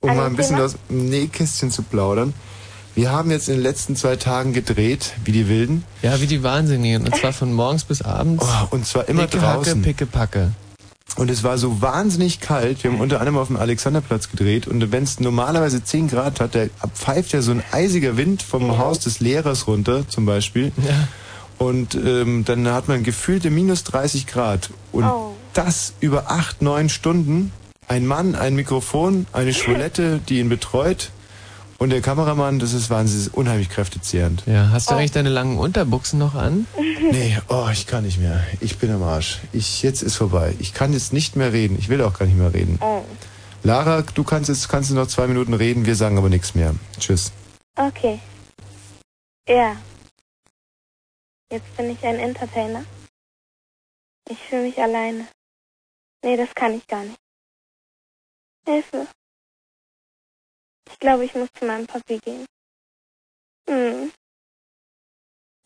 Um 0.00 0.10
An 0.10 0.16
mal 0.16 0.26
ein 0.26 0.36
bisschen 0.36 0.56
Thema? 0.56 0.66
aus 0.66 0.76
dem 0.90 1.08
Nähkästchen 1.08 1.70
zu 1.70 1.82
plaudern. 1.82 2.34
Wir 2.94 3.12
haben 3.12 3.30
jetzt 3.30 3.48
in 3.48 3.54
den 3.54 3.62
letzten 3.62 3.94
zwei 3.94 4.16
Tagen 4.16 4.52
gedreht, 4.52 5.14
wie 5.24 5.30
die 5.32 5.48
Wilden. 5.48 5.84
Ja, 6.02 6.20
wie 6.20 6.26
die 6.26 6.42
Wahnsinnigen. 6.42 7.04
Und 7.06 7.14
zwar 7.14 7.32
von 7.32 7.52
morgens 7.52 7.84
bis 7.84 8.02
abends. 8.02 8.44
Oh, 8.44 8.66
und 8.74 8.86
zwar 8.86 9.08
immer 9.08 9.26
Picke, 9.26 9.38
draußen. 9.38 9.72
Hacke, 9.74 9.82
picke, 9.82 10.06
packe. 10.06 10.52
Und 11.16 11.30
es 11.30 11.42
war 11.42 11.58
so 11.58 11.80
wahnsinnig 11.82 12.38
kalt. 12.40 12.84
Wir 12.84 12.92
haben 12.92 13.00
unter 13.00 13.18
anderem 13.20 13.38
auf 13.38 13.48
dem 13.48 13.56
Alexanderplatz 13.56 14.30
gedreht. 14.30 14.68
Und 14.68 14.92
wenn 14.92 15.02
es 15.02 15.18
normalerweise 15.18 15.82
10 15.82 16.08
Grad 16.08 16.38
hat, 16.40 16.54
da 16.54 16.66
pfeift 16.94 17.32
ja 17.32 17.42
so 17.42 17.50
ein 17.50 17.62
eisiger 17.72 18.16
Wind 18.16 18.42
vom 18.42 18.78
Haus 18.78 19.00
des 19.00 19.18
Lehrers 19.18 19.66
runter, 19.66 20.06
zum 20.08 20.26
Beispiel. 20.26 20.70
Und 21.58 21.96
ähm, 21.96 22.44
dann 22.44 22.68
hat 22.68 22.86
man 22.86 23.02
gefühlte 23.02 23.50
minus 23.50 23.82
30 23.84 24.26
Grad. 24.28 24.70
Und 24.92 25.04
Oh. 25.04 25.34
das 25.54 25.94
über 26.00 26.30
acht, 26.30 26.62
neun 26.62 26.88
Stunden. 26.88 27.50
Ein 27.88 28.06
Mann, 28.06 28.34
ein 28.36 28.54
Mikrofon, 28.54 29.26
eine 29.32 29.52
Schwulette, 29.54 30.20
die 30.28 30.38
ihn 30.38 30.48
betreut. 30.50 31.10
Und 31.78 31.90
der 31.90 32.00
Kameramann, 32.00 32.58
das 32.58 32.72
ist 32.72 32.90
wahnsinnig, 32.90 33.26
das 33.26 33.32
ist 33.32 33.38
unheimlich 33.38 33.70
kräftezehrend. 33.70 34.42
Ja, 34.46 34.70
hast 34.70 34.90
du 34.90 34.96
eigentlich 34.96 35.12
deine 35.12 35.28
langen 35.28 35.58
Unterbuchsen 35.58 36.18
noch 36.18 36.34
an? 36.34 36.66
Nee, 37.10 37.38
oh, 37.48 37.68
ich 37.72 37.86
kann 37.86 38.04
nicht 38.04 38.18
mehr. 38.18 38.44
Ich 38.60 38.76
bin 38.76 38.90
am 38.90 39.02
Arsch. 39.02 39.38
Ich, 39.52 39.82
jetzt 39.82 40.02
ist 40.02 40.16
vorbei. 40.16 40.54
Ich 40.58 40.74
kann 40.74 40.92
jetzt 40.92 41.14
nicht 41.14 41.36
mehr 41.36 41.54
reden. 41.54 41.78
Ich 41.78 41.88
will 41.88 42.02
auch 42.02 42.18
gar 42.18 42.26
nicht 42.26 42.36
mehr 42.36 42.52
reden. 42.52 42.78
Oh. 42.82 43.02
Lara, 43.62 44.02
du 44.02 44.24
kannst 44.24 44.50
jetzt 44.50 44.68
kannst 44.68 44.90
du 44.90 44.94
noch 44.94 45.06
zwei 45.06 45.26
Minuten 45.26 45.54
reden, 45.54 45.86
wir 45.86 45.96
sagen 45.96 46.18
aber 46.18 46.28
nichts 46.28 46.54
mehr. 46.54 46.74
Tschüss. 46.98 47.32
Okay. 47.76 48.20
Ja. 49.48 49.76
Jetzt 51.50 51.76
bin 51.78 51.90
ich 51.90 52.04
ein 52.04 52.16
Entertainer. 52.16 52.84
Ich 54.28 54.38
fühle 54.38 54.64
mich 54.64 54.78
alleine. 54.78 55.26
Nee, 56.22 56.36
das 56.36 56.54
kann 56.54 56.74
ich 56.74 56.86
gar 56.86 57.04
nicht. 57.04 57.18
Hilfe. 58.66 59.06
Ich 60.90 60.98
glaube, 60.98 61.24
ich 61.24 61.34
muss 61.34 61.48
zu 61.58 61.64
meinem 61.64 61.86
Papi 61.86 62.18
gehen. 62.18 62.46
Hm. 63.68 64.12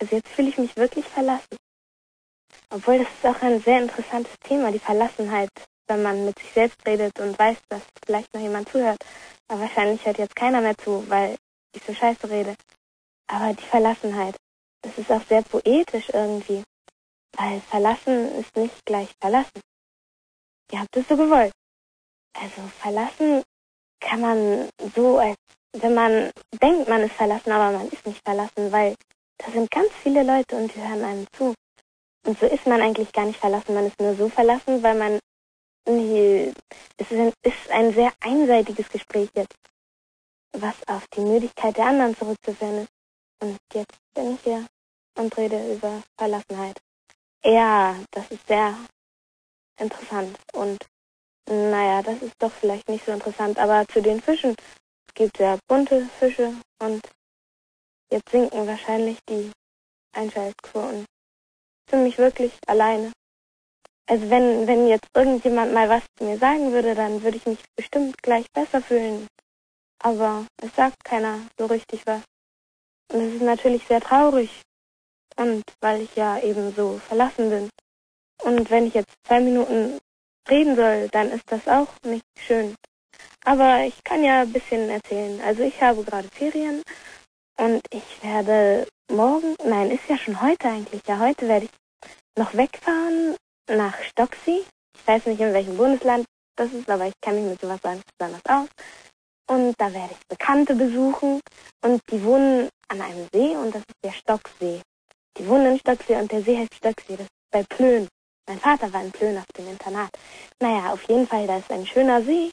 Also 0.01 0.17
jetzt 0.17 0.29
fühle 0.29 0.49
ich 0.49 0.59
mich 0.59 0.77
wirklich 0.77 1.07
verlassen. 1.07 1.57
Obwohl 2.71 2.99
das 2.99 3.09
ist 3.09 3.25
auch 3.25 3.41
ein 3.43 3.61
sehr 3.61 3.81
interessantes 3.81 4.35
Thema, 4.41 4.73
die 4.73 4.79
Verlassenheit, 4.79 5.51
wenn 5.87 6.03
man 6.03 6.25
mit 6.25 6.39
sich 6.39 6.53
selbst 6.53 6.79
redet 6.87 7.19
und 7.21 7.39
weiß, 7.39 7.59
dass 7.69 7.83
vielleicht 8.05 8.33
noch 8.35 8.41
jemand 8.41 8.69
zuhört. 8.69 8.99
Aber 9.49 9.61
wahrscheinlich 9.61 10.05
hört 10.05 10.19
jetzt 10.19 10.35
keiner 10.35 10.61
mehr 10.61 10.77
zu, 10.77 11.09
weil 11.09 11.37
ich 11.75 11.83
so 11.85 11.95
scheiße 11.95 12.29
rede. 12.29 12.55
Aber 13.29 13.55
die 13.55 13.67
Verlassenheit, 13.67 14.37
das 14.83 14.99
ist 14.99 15.11
auch 15.11 15.23
sehr 15.29 15.43
poetisch 15.43 16.09
irgendwie. 16.13 16.65
Weil 17.37 17.61
verlassen 17.61 18.41
ist 18.41 18.55
nicht 18.57 18.85
gleich 18.85 19.11
verlassen. 19.21 19.61
Ihr 20.73 20.81
habt 20.81 20.97
es 20.97 21.07
so 21.09 21.17
gewollt. 21.17 21.53
Also 22.35 22.63
verlassen 22.81 23.43
kann 24.03 24.21
man 24.21 24.69
so, 24.95 25.19
als 25.19 25.37
wenn 25.73 25.95
man 25.95 26.31
denkt, 26.61 26.89
man 26.89 27.03
ist 27.03 27.15
verlassen, 27.15 27.51
aber 27.51 27.77
man 27.77 27.89
ist 27.89 28.07
nicht 28.07 28.23
verlassen, 28.25 28.71
weil 28.71 28.95
da 29.39 29.51
sind 29.51 29.71
ganz 29.71 29.89
viele 30.03 30.23
Leute 30.23 30.57
und 30.57 30.75
die 30.75 30.81
hören 30.81 31.05
einem 31.05 31.27
zu. 31.33 31.55
Und 32.27 32.39
so 32.39 32.47
ist 32.47 32.67
man 32.67 32.81
eigentlich 32.81 33.13
gar 33.13 33.25
nicht 33.25 33.41
verlassen. 33.41 33.75
Man 33.75 33.87
ist 33.87 33.99
nur 34.01 34.15
so 34.15 34.29
verlassen, 34.29 34.83
weil 34.83 34.95
man 34.95 35.19
nie, 35.89 36.53
es 36.97 37.11
ist 37.11 37.19
ein, 37.19 37.33
ist 37.43 37.71
ein 37.71 37.93
sehr 37.95 38.13
einseitiges 38.21 38.89
Gespräch 38.89 39.29
jetzt, 39.35 39.57
was 40.53 40.75
auf 40.87 41.07
die 41.17 41.21
Müdigkeit 41.21 41.77
der 41.77 41.87
anderen 41.87 42.17
zurückzuführen 42.17 42.83
ist. 42.83 42.93
Und 43.41 43.59
jetzt 43.73 43.99
bin 44.15 44.35
ich 44.35 44.41
hier 44.43 44.67
und 45.19 45.37
rede 45.37 45.75
über 45.75 46.03
Verlassenheit. 46.17 46.79
Ja, 47.45 47.97
das 48.13 48.31
ist 48.31 48.47
sehr 48.47 48.77
interessant 49.79 50.39
und 50.53 50.79
naja, 51.49 52.03
das 52.03 52.23
ist 52.23 52.35
doch 52.39 52.53
vielleicht 52.53 52.89
nicht 52.89 53.05
so 53.05 53.13
interessant, 53.13 53.59
aber 53.59 53.87
zu 53.89 54.01
den 54.01 54.21
Fischen. 54.21 54.55
Es 55.09 55.15
gibt 55.15 55.39
ja 55.39 55.59
bunte 55.69 56.09
Fische 56.19 56.55
und 56.81 57.03
jetzt 58.11 58.31
sinken 58.31 58.67
wahrscheinlich 58.67 59.19
die 59.29 59.51
Einschaltquoten. 60.15 61.05
Für 61.89 61.97
mich 61.97 62.19
wirklich 62.19 62.53
alleine. 62.67 63.13
Also 64.07 64.29
wenn, 64.31 64.67
wenn 64.67 64.89
jetzt 64.89 65.09
irgendjemand 65.15 65.73
mal 65.73 65.89
was 65.89 66.03
zu 66.17 66.25
mir 66.25 66.39
sagen 66.39 66.73
würde, 66.73 66.95
dann 66.95 67.23
würde 67.23 67.37
ich 67.37 67.47
mich 67.47 67.61
bestimmt 67.77 68.21
gleich 68.23 68.47
besser 68.53 68.83
fühlen. 68.83 69.27
Aber 70.03 70.47
es 70.63 70.75
sagt 70.75 71.05
keiner 71.05 71.41
so 71.59 71.67
richtig 71.67 72.07
was. 72.07 72.23
Und 73.13 73.21
es 73.21 73.35
ist 73.35 73.43
natürlich 73.43 73.87
sehr 73.87 74.01
traurig. 74.01 74.51
Und 75.37 75.63
weil 75.81 76.03
ich 76.03 76.15
ja 76.17 76.39
eben 76.41 76.75
so 76.75 76.99
verlassen 76.99 77.51
bin. 77.51 77.71
Und 78.43 78.71
wenn 78.71 78.87
ich 78.87 78.95
jetzt 78.95 79.15
zwei 79.27 79.41
Minuten 79.41 79.99
reden 80.49 80.77
soll, 80.77 81.09
dann 81.09 81.31
ist 81.31 81.45
das 81.47 81.67
auch 81.69 81.89
nicht 82.05 82.25
schön. 82.47 82.75
Aber 83.45 83.85
ich 83.85 84.05
kann 84.05 84.23
ja 84.23 84.43
ein 84.43 84.53
bisschen 84.53 84.89
erzählen. 84.89 85.41
Also 85.41 85.63
ich 85.63 85.81
habe 85.83 86.05
gerade 86.05 86.29
Ferien 86.29 86.83
und 87.59 87.83
ich 87.91 88.23
werde 88.23 88.87
morgen, 89.11 89.57
nein, 89.65 89.91
ist 89.91 90.09
ja 90.09 90.17
schon 90.17 90.41
heute 90.41 90.69
eigentlich, 90.69 91.03
ja 91.07 91.19
heute 91.19 91.49
werde 91.49 91.67
ich 91.67 91.73
noch 92.39 92.55
wegfahren 92.55 93.37
nach 93.69 94.01
Stocksee. 94.03 94.65
Ich 94.95 95.07
weiß 95.07 95.27
nicht, 95.27 95.41
in 95.41 95.53
welchem 95.53 95.77
Bundesland 95.77 96.25
das 96.57 96.73
ist, 96.73 96.89
aber 96.89 97.07
ich 97.07 97.15
kenne 97.21 97.41
mich 97.41 97.51
mit 97.51 97.61
sowas 97.61 97.81
besonders 97.81 98.47
aus. 98.47 98.69
Und 99.49 99.75
da 99.79 99.93
werde 99.93 100.15
ich 100.15 100.29
Bekannte 100.29 100.75
besuchen 100.75 101.41
und 101.83 102.01
die 102.11 102.23
wohnen 102.25 102.69
an 102.89 103.01
einem 103.01 103.27
See 103.33 103.57
und 103.57 103.75
das 103.75 103.83
ist 103.83 104.05
der 104.05 104.13
Stocksee. 104.13 104.81
Die 105.39 105.49
wohnen 105.49 105.73
in 105.73 105.79
Stocksee 105.79 106.17
und 106.17 106.31
der 106.31 106.43
See 106.43 106.57
heißt 106.57 106.75
Stocksee, 106.75 107.17
das 107.17 107.27
ist 107.27 107.51
bei 107.51 107.63
Plön. 107.65 108.09
Mein 108.53 108.61
Vater 108.61 108.93
war 108.93 109.03
in 109.03 109.11
Plön 109.11 109.39
auf 109.39 109.47
dem 109.57 109.67
Internat. 109.67 110.11
Naja, 110.61 110.93
auf 110.93 111.03
jeden 111.09 111.27
Fall, 111.27 111.47
da 111.47 111.57
ist 111.57 111.71
ein 111.71 111.87
schöner 111.87 112.23
See 112.23 112.51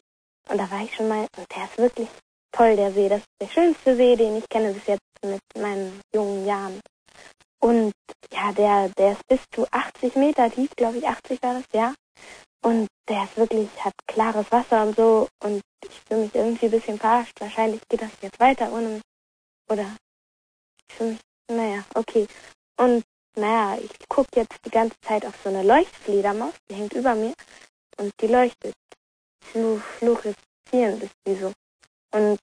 und 0.48 0.58
da 0.58 0.72
war 0.72 0.82
ich 0.82 0.96
schon 0.96 1.10
mal 1.10 1.28
und 1.36 1.46
der 1.54 1.66
ist 1.66 1.78
wirklich 1.78 2.08
toll, 2.54 2.78
der 2.78 2.94
See. 2.94 3.10
Das 3.10 3.20
ist 3.20 3.28
der 3.42 3.48
schönste 3.48 3.98
See, 3.98 4.16
den 4.16 4.38
ich 4.38 4.48
kenne 4.48 4.72
bis 4.72 4.88
jetzt 4.88 5.02
mit 5.26 5.42
meinen 5.58 6.00
jungen 6.16 6.46
Jahren. 6.46 6.80
Und 7.60 7.92
ja, 8.32 8.54
der, 8.54 8.88
der 8.98 9.12
ist 9.12 9.28
bis 9.28 9.42
zu 9.54 9.68
80 9.70 10.16
Meter 10.16 10.50
tief, 10.50 10.70
glaube 10.78 11.00
ich, 11.00 11.06
80 11.06 11.44
war 11.44 11.56
das, 11.56 11.66
ja. 11.74 11.94
Und 12.62 12.88
der 13.10 13.26
ist 13.26 13.36
wirklich, 13.36 13.68
hat 13.84 13.94
klares 14.08 14.50
Wasser 14.54 14.84
und 14.84 14.96
so. 14.96 15.28
Und 15.44 15.62
ich 15.84 16.00
fühle 16.08 16.22
mich 16.22 16.34
irgendwie 16.34 16.66
ein 16.68 16.72
bisschen 16.72 16.98
verarscht. 16.98 17.42
Wahrscheinlich 17.42 17.82
geht 17.90 18.02
das 18.02 18.12
jetzt 18.22 18.40
weiter 18.40 18.72
ohne 18.72 18.88
mich. 18.88 19.04
Oder 19.70 19.98
ich 20.88 20.96
fühle 20.96 21.10
mich, 21.10 21.20
naja, 21.52 21.84
okay. 21.94 22.26
Und 22.78 23.04
naja, 23.36 23.80
ich 23.82 24.10
gucke 24.10 24.30
jetzt 24.36 24.58
die 24.66 24.70
ganze 24.70 25.00
Zeit 25.02 25.26
auf 25.26 25.36
so 25.44 25.50
eine 25.50 25.64
Leuchtfledermaus, 25.64 26.54
die 26.70 26.76
hängt 26.76 26.94
über 26.94 27.16
mir 27.16 27.34
und 27.98 28.14
die 28.22 28.28
leuchtet. 28.28 28.74
zu 29.52 29.82
fluoreszieren 29.98 31.02
ist 31.02 31.16
die 31.26 31.36
so. 31.36 31.52
Und 32.12 32.40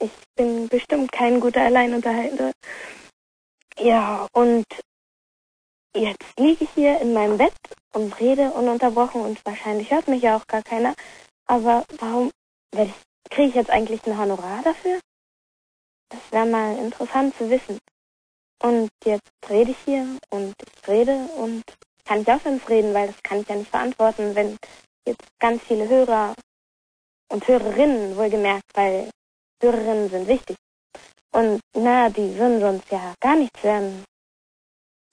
ich 0.00 0.12
bin 0.36 0.68
bestimmt 0.68 1.12
kein 1.12 1.40
guter 1.40 1.62
Alleinunterhalter. 1.62 2.52
Ja, 3.78 4.26
und 4.32 4.64
jetzt 5.96 6.38
liege 6.38 6.64
ich 6.64 6.70
hier 6.70 7.00
in 7.00 7.12
meinem 7.12 7.38
Bett 7.38 7.54
und 7.92 8.18
rede 8.20 8.50
ununterbrochen 8.50 9.22
und 9.22 9.44
wahrscheinlich 9.44 9.90
hört 9.90 10.08
mich 10.08 10.22
ja 10.22 10.36
auch 10.36 10.46
gar 10.46 10.62
keiner. 10.62 10.94
Aber 11.46 11.84
warum 11.98 12.30
kriege 13.30 13.48
ich 13.48 13.54
jetzt 13.54 13.70
eigentlich 13.70 14.04
ein 14.06 14.18
Honorar 14.18 14.62
dafür? 14.62 15.00
Das 16.10 16.20
wäre 16.30 16.46
mal 16.46 16.76
interessant 16.78 17.36
zu 17.36 17.50
wissen. 17.50 17.78
Und 18.64 18.88
jetzt 19.04 19.30
rede 19.50 19.72
ich 19.72 19.76
hier 19.84 20.06
und 20.30 20.54
ich 20.58 20.88
rede 20.88 21.28
und 21.36 21.62
kann 22.06 22.22
ich 22.22 22.28
aufhören 22.28 22.62
zu 22.62 22.68
reden, 22.68 22.94
weil 22.94 23.08
das 23.08 23.22
kann 23.22 23.40
ich 23.42 23.48
ja 23.48 23.56
nicht 23.56 23.70
verantworten, 23.70 24.34
wenn 24.34 24.56
jetzt 25.06 25.28
ganz 25.38 25.62
viele 25.64 25.86
Hörer 25.86 26.34
und 27.30 27.46
Hörerinnen 27.46 28.16
wohlgemerkt, 28.16 28.64
weil 28.72 29.10
Hörerinnen 29.62 30.08
sind 30.08 30.28
wichtig. 30.28 30.56
Und 31.30 31.60
na, 31.76 32.08
die 32.08 32.38
würden 32.38 32.60
sonst 32.60 32.90
ja 32.90 33.12
gar 33.20 33.36
nichts 33.36 33.62
hören. 33.62 34.02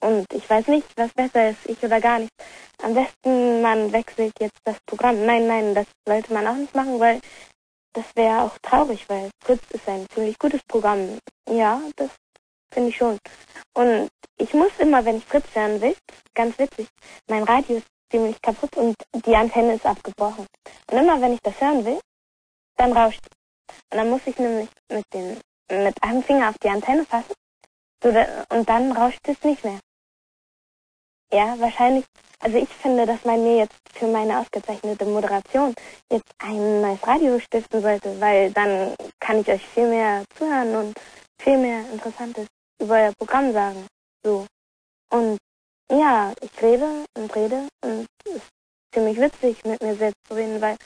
Und 0.01 0.25
ich 0.33 0.49
weiß 0.49 0.67
nicht, 0.67 0.87
was 0.95 1.11
besser 1.11 1.49
ist, 1.49 1.65
ich 1.65 1.83
oder 1.83 1.99
gar 1.99 2.19
nicht. 2.19 2.31
Am 2.81 2.93
besten, 2.93 3.61
man 3.61 3.91
wechselt 3.91 4.31
jetzt 4.39 4.59
das 4.63 4.77
Programm. 4.85 5.25
Nein, 5.25 5.47
nein, 5.47 5.75
das 5.75 5.87
sollte 6.07 6.33
man 6.33 6.47
auch 6.47 6.55
nicht 6.55 6.73
machen, 6.73 7.01
weil 7.01 7.19
das 7.91 8.05
wäre 8.15 8.43
auch 8.43 8.57
traurig, 8.61 9.09
weil 9.09 9.29
Fritz 9.43 9.63
ist 9.71 9.89
ein 9.89 10.05
ziemlich 10.13 10.39
gutes 10.39 10.61
Programm. 10.69 11.19
Ja, 11.49 11.81
das 11.97 12.11
finde 12.71 12.89
ich 12.89 12.97
schon. 12.97 13.17
Und 13.73 14.09
ich 14.37 14.53
muss 14.53 14.71
immer, 14.79 15.03
wenn 15.05 15.17
ich 15.17 15.25
Fritz 15.25 15.45
hören 15.53 15.81
will, 15.81 15.95
ganz 16.33 16.57
witzig, 16.57 16.87
mein 17.27 17.43
Radio 17.43 17.77
ist 17.77 17.87
ziemlich 18.11 18.41
kaputt 18.41 18.75
und 18.75 18.95
die 19.25 19.35
Antenne 19.35 19.75
ist 19.75 19.85
abgebrochen. 19.85 20.45
Und 20.91 20.97
immer, 20.97 21.21
wenn 21.21 21.33
ich 21.33 21.41
das 21.41 21.59
hören 21.59 21.85
will, 21.85 21.99
dann 22.77 22.93
rauscht 22.93 23.21
es. 23.21 23.75
Und 23.91 23.97
dann 23.97 24.09
muss 24.09 24.21
ich 24.25 24.37
nämlich 24.37 24.69
mit, 24.91 25.05
den, 25.13 25.39
mit 25.69 26.03
einem 26.03 26.23
Finger 26.23 26.49
auf 26.49 26.57
die 26.63 26.69
Antenne 26.69 27.05
fassen 27.05 27.33
so, 28.03 28.11
da, 28.11 28.45
und 28.49 28.67
dann 28.67 28.91
rauscht 28.91 29.27
es 29.27 29.41
nicht 29.43 29.63
mehr. 29.63 29.79
Ja, 31.31 31.59
wahrscheinlich. 31.59 32.05
Also 32.39 32.57
ich 32.57 32.69
finde, 32.69 33.05
dass 33.05 33.23
man 33.23 33.43
mir 33.43 33.57
jetzt 33.57 33.77
für 33.93 34.07
meine 34.07 34.39
ausgezeichnete 34.39 35.05
Moderation 35.05 35.75
jetzt 36.11 36.33
ein 36.39 36.81
neues 36.81 37.05
Radio 37.05 37.39
stiften 37.39 37.81
sollte, 37.81 38.19
weil 38.19 38.51
dann 38.51 38.95
kann 39.19 39.39
ich 39.39 39.47
euch 39.47 39.63
viel 39.67 39.87
mehr 39.87 40.23
zuhören 40.35 40.75
und 40.75 40.99
viel 41.39 41.57
mehr 41.59 41.85
Interessantes 41.91 42.47
über 42.81 42.95
euer 42.95 43.13
Programm 43.13 43.53
sagen. 43.53 43.87
So. 44.23 44.45
Und 45.09 45.37
ja, 45.89 46.33
ich 46.41 46.61
rede 46.61 47.05
und 47.17 47.35
rede 47.35 47.67
und 47.83 48.07
es 48.25 48.35
ist 48.35 48.49
ziemlich 48.93 49.17
witzig, 49.17 49.63
mit 49.65 49.81
mir 49.81 49.95
selbst 49.95 50.19
zu 50.27 50.35
reden, 50.35 50.61
weil 50.61 50.77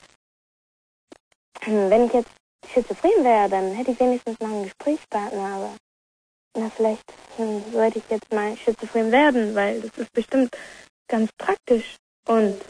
wenn 1.65 2.06
ich 2.06 2.14
jetzt 2.14 2.32
schizophren 2.74 3.24
wäre, 3.24 3.49
dann 3.49 3.74
hätte 3.74 3.91
ich 3.91 3.99
wenigstens 3.99 4.40
noch 4.40 4.49
einen 4.49 4.64
Gesprächspartner, 4.64 5.45
aber 5.45 5.75
na, 6.57 6.69
vielleicht 6.69 7.03
hm, 7.38 7.64
sollte 7.72 7.99
ich 7.99 8.09
jetzt 8.09 8.32
mal 8.32 8.56
schizophren 8.57 9.11
werden, 9.11 9.56
weil 9.56 9.82
das 9.82 9.98
ist 9.98 10.11
bestimmt 10.14 10.56
ganz 11.07 11.30
praktisch. 11.38 11.98
Und 12.27 12.61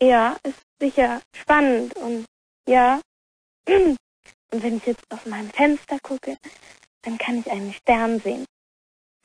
ja, 0.00 0.36
ist 0.42 0.60
sicher 0.80 1.20
spannend 1.34 1.94
und 1.96 2.24
ja. 2.68 3.00
Und 4.52 4.62
wenn 4.62 4.76
ich 4.76 4.86
jetzt 4.86 5.02
aus 5.10 5.26
meinem 5.26 5.50
Fenster 5.50 5.98
gucke, 6.00 6.36
dann 7.02 7.18
kann 7.18 7.40
ich 7.40 7.50
einen 7.50 7.72
Stern 7.72 8.20
sehen. 8.20 8.46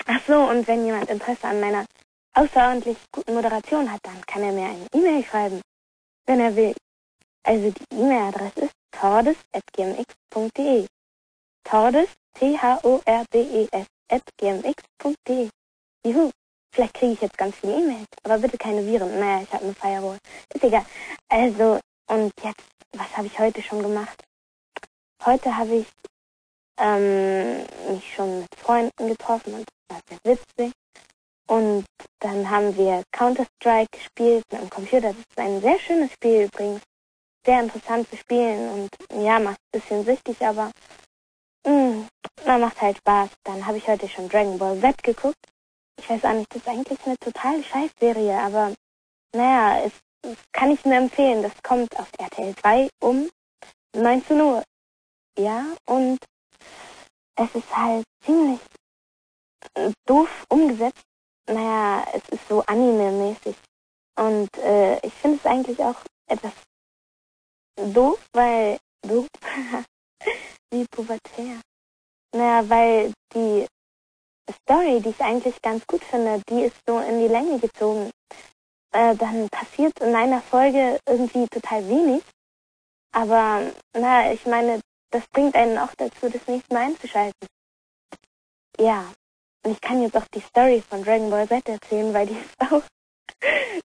Ach 0.07 0.21
so, 0.27 0.35
und 0.49 0.67
wenn 0.67 0.85
jemand 0.85 1.09
Interesse 1.09 1.47
an 1.47 1.59
meiner 1.59 1.85
außerordentlich 2.33 2.97
guten 3.11 3.33
Moderation 3.33 3.91
hat, 3.91 3.99
dann 4.03 4.21
kann 4.25 4.43
er 4.43 4.51
mir 4.51 4.65
eine 4.65 4.87
E-Mail 4.93 5.23
schreiben, 5.25 5.61
wenn 6.25 6.39
er 6.39 6.55
will. 6.55 6.73
Also 7.43 7.71
die 7.71 7.95
E-Mail-Adresse 7.95 8.61
ist 8.61 8.73
tordes.gmx.de. 8.91 10.87
Tordes, 11.63 12.09
T-H-O-R-D-E-S, 12.35 13.87
at 14.09 14.21
gmx.de. 14.37 15.49
Juhu, 16.05 16.31
vielleicht 16.73 16.93
kriege 16.95 17.13
ich 17.13 17.21
jetzt 17.21 17.37
ganz 17.37 17.55
viele 17.55 17.77
E-Mails, 17.77 18.07
aber 18.23 18.37
bitte 18.39 18.57
keine 18.57 18.85
Viren. 18.85 19.19
Naja, 19.19 19.43
ich 19.43 19.53
habe 19.53 19.65
eine 19.65 19.75
Firewall. 19.75 20.17
Ist 20.53 20.63
egal. 20.63 20.85
Also, 21.29 21.79
und 22.07 22.33
jetzt, 22.43 22.65
was 22.93 23.15
habe 23.17 23.27
ich 23.27 23.39
heute 23.39 23.61
schon 23.61 23.81
gemacht? 23.81 24.23
Heute 25.25 25.55
habe 25.55 25.75
ich 25.75 25.87
ähm, 26.81 27.65
mich 27.89 28.13
schon 28.15 28.41
mit 28.41 28.55
Freunden 28.57 29.07
getroffen 29.07 29.53
und 29.53 29.65
das 29.87 29.97
war 29.97 30.01
sehr 30.09 30.35
witzig. 30.35 30.73
Und 31.47 31.85
dann 32.19 32.49
haben 32.49 32.75
wir 32.77 33.03
Counter-Strike 33.11 33.89
gespielt 33.91 34.43
mit 34.51 34.61
dem 34.61 34.69
Computer. 34.69 35.09
Das 35.09 35.17
ist 35.17 35.37
ein 35.37 35.61
sehr 35.61 35.79
schönes 35.79 36.11
Spiel 36.13 36.45
übrigens. 36.45 36.81
Sehr 37.45 37.59
interessant 37.59 38.09
zu 38.09 38.17
spielen 38.17 38.69
und 38.69 39.23
ja, 39.23 39.39
macht 39.39 39.57
ein 39.57 39.79
bisschen 39.79 40.05
süchtig, 40.05 40.39
aber 40.45 40.71
mh, 41.65 42.07
na, 42.45 42.57
macht 42.57 42.79
halt 42.81 42.97
Spaß. 42.97 43.29
Dann 43.43 43.65
habe 43.65 43.77
ich 43.77 43.87
heute 43.87 44.07
schon 44.07 44.29
Dragon 44.29 44.57
Ball 44.57 44.79
Z 44.79 45.03
geguckt. 45.03 45.39
Ich 45.99 46.09
weiß 46.09 46.23
auch 46.23 46.33
nicht, 46.33 46.53
das 46.53 46.61
ist 46.61 46.67
eigentlich 46.67 46.99
eine 47.05 47.17
total 47.17 47.63
scheiß 47.63 47.91
Serie, 47.99 48.37
aber 48.39 48.73
naja, 49.35 49.83
es, 49.85 49.93
es 50.21 50.37
kann 50.51 50.71
ich 50.71 50.85
nur 50.85 50.95
empfehlen. 50.95 51.43
Das 51.43 51.53
kommt 51.63 51.99
auf 51.99 52.07
RTL 52.17 52.55
2 52.55 52.89
um 53.01 53.29
19 53.95 54.39
Uhr. 54.39 54.63
Ja, 55.37 55.65
und 55.85 56.19
es 57.35 57.55
ist 57.55 57.75
halt 57.75 58.05
ziemlich 58.23 58.59
doof 60.05 60.29
umgesetzt. 60.49 61.03
Naja, 61.47 62.05
es 62.13 62.27
ist 62.29 62.47
so 62.47 62.63
anime-mäßig. 62.65 63.55
Und 64.17 64.49
äh, 64.57 64.99
ich 65.05 65.13
finde 65.13 65.37
es 65.37 65.45
eigentlich 65.45 65.79
auch 65.79 65.95
etwas 66.27 66.53
doof, 67.75 68.19
weil 68.33 68.77
doof, 69.07 69.27
wie 70.71 70.85
pubertär. 70.85 71.61
Naja, 72.33 72.69
weil 72.69 73.13
die 73.33 73.67
Story, 74.63 75.01
die 75.01 75.09
ich 75.09 75.21
eigentlich 75.21 75.61
ganz 75.61 75.85
gut 75.87 76.03
finde, 76.03 76.41
die 76.49 76.63
ist 76.63 76.77
so 76.87 76.99
in 76.99 77.19
die 77.19 77.27
Länge 77.27 77.59
gezogen. 77.59 78.11
Äh, 78.93 79.15
dann 79.15 79.49
passiert 79.49 79.97
in 79.99 80.15
einer 80.15 80.41
Folge 80.41 80.99
irgendwie 81.07 81.47
total 81.47 81.87
wenig. 81.87 82.23
Aber, 83.13 83.71
na, 83.93 84.31
ich 84.31 84.45
meine, 84.45 84.81
das 85.11 85.27
bringt 85.27 85.55
einen 85.55 85.77
auch 85.77 85.93
dazu, 85.95 86.29
das 86.29 86.45
nächste 86.47 86.73
Mal 86.73 86.87
einzuschalten. 86.87 87.47
Ja, 88.79 89.11
und 89.63 89.73
ich 89.73 89.81
kann 89.81 90.01
jetzt 90.01 90.17
auch 90.17 90.27
die 90.33 90.39
Story 90.41 90.81
von 90.81 91.03
Dragon 91.03 91.29
Ball 91.29 91.47
Z 91.47 91.67
erzählen, 91.69 92.13
weil 92.13 92.27
die 92.27 92.37
ist 92.37 92.71
auch 92.71 92.83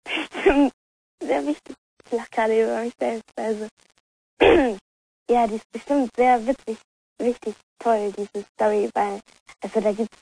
bestimmt 0.03 0.74
sehr 1.22 1.45
wichtig. 1.45 1.76
Ich 2.06 2.11
lache 2.11 2.30
gerade 2.30 2.64
über 2.64 2.82
mich 2.82 2.94
selbst. 3.00 3.32
Also, 3.35 3.68
ja, 5.30 5.48
die 5.48 5.56
ist 5.56 5.72
bestimmt 5.72 6.11
sehr 6.16 6.45
witzig, 6.45 6.77
wichtig, 7.18 7.56
toll, 7.80 8.14
diese 8.16 8.45
Story, 8.53 8.90
weil, 8.94 9.22
also 9.61 9.82
da 9.82 9.92
gibt's 9.92 10.18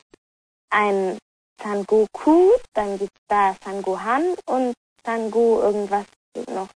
ein 0.70 1.18
San 1.62 1.84
Goku, 1.86 2.52
dann 2.74 2.98
gibt's 2.98 3.22
da 3.28 3.56
San 3.64 3.82
Gohan 3.82 4.36
und 4.46 4.74
San 5.06 5.30
Go 5.30 5.62
irgendwas 5.62 6.06
noch. 6.48 6.70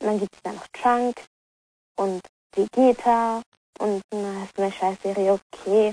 Und 0.00 0.06
dann 0.06 0.18
gibt's 0.18 0.38
da 0.42 0.52
noch 0.52 0.66
Trunk 0.72 1.24
und 1.96 2.22
Vegeta 2.54 3.42
und 3.78 4.02
na, 4.12 4.44
ist 4.44 4.58
eine 4.58 4.72
Scheißserie, 4.72 5.32
okay. 5.32 5.92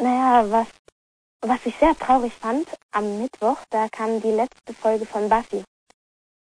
Naja, 0.00 0.50
was, 0.50 0.66
was 1.40 1.60
ich 1.64 1.76
sehr 1.78 1.96
traurig 1.96 2.32
fand, 2.34 2.68
am 2.92 3.20
Mittwoch, 3.20 3.58
da 3.70 3.88
kam 3.88 4.20
die 4.20 4.30
letzte 4.30 4.74
Folge 4.74 5.06
von 5.06 5.28
Buffy. 5.28 5.64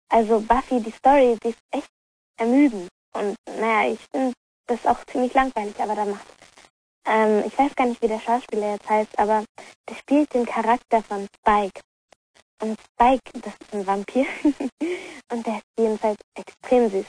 Also 0.08 0.40
Buffy, 0.40 0.80
die 0.80 0.92
Story, 0.92 1.36
die 1.42 1.48
ist 1.48 1.58
echt 1.70 1.90
ermüdend. 2.38 2.88
Und 3.14 3.36
naja, 3.46 3.92
ich 3.92 4.00
finde 4.10 4.32
das 4.66 4.84
auch 4.86 5.04
ziemlich 5.06 5.34
langweilig, 5.34 5.78
aber 5.80 5.94
da 5.94 6.04
macht. 6.04 6.26
Ähm, 7.06 7.44
ich 7.46 7.58
weiß 7.58 7.74
gar 7.74 7.86
nicht, 7.86 8.00
wie 8.02 8.08
der 8.08 8.20
Schauspieler 8.20 8.72
jetzt 8.72 8.88
heißt, 8.88 9.18
aber 9.18 9.44
der 9.88 9.94
spielt 9.96 10.32
den 10.32 10.46
Charakter 10.46 11.02
von 11.02 11.26
Spike. 11.36 11.80
Und 12.62 12.78
Spike, 12.80 13.30
das 13.40 13.52
ist 13.60 13.74
ein 13.74 13.86
Vampir. 13.86 14.26
und 15.32 15.46
der 15.46 15.56
ist 15.56 15.64
jedenfalls 15.78 16.18
extrem 16.34 16.90
süß. 16.90 17.06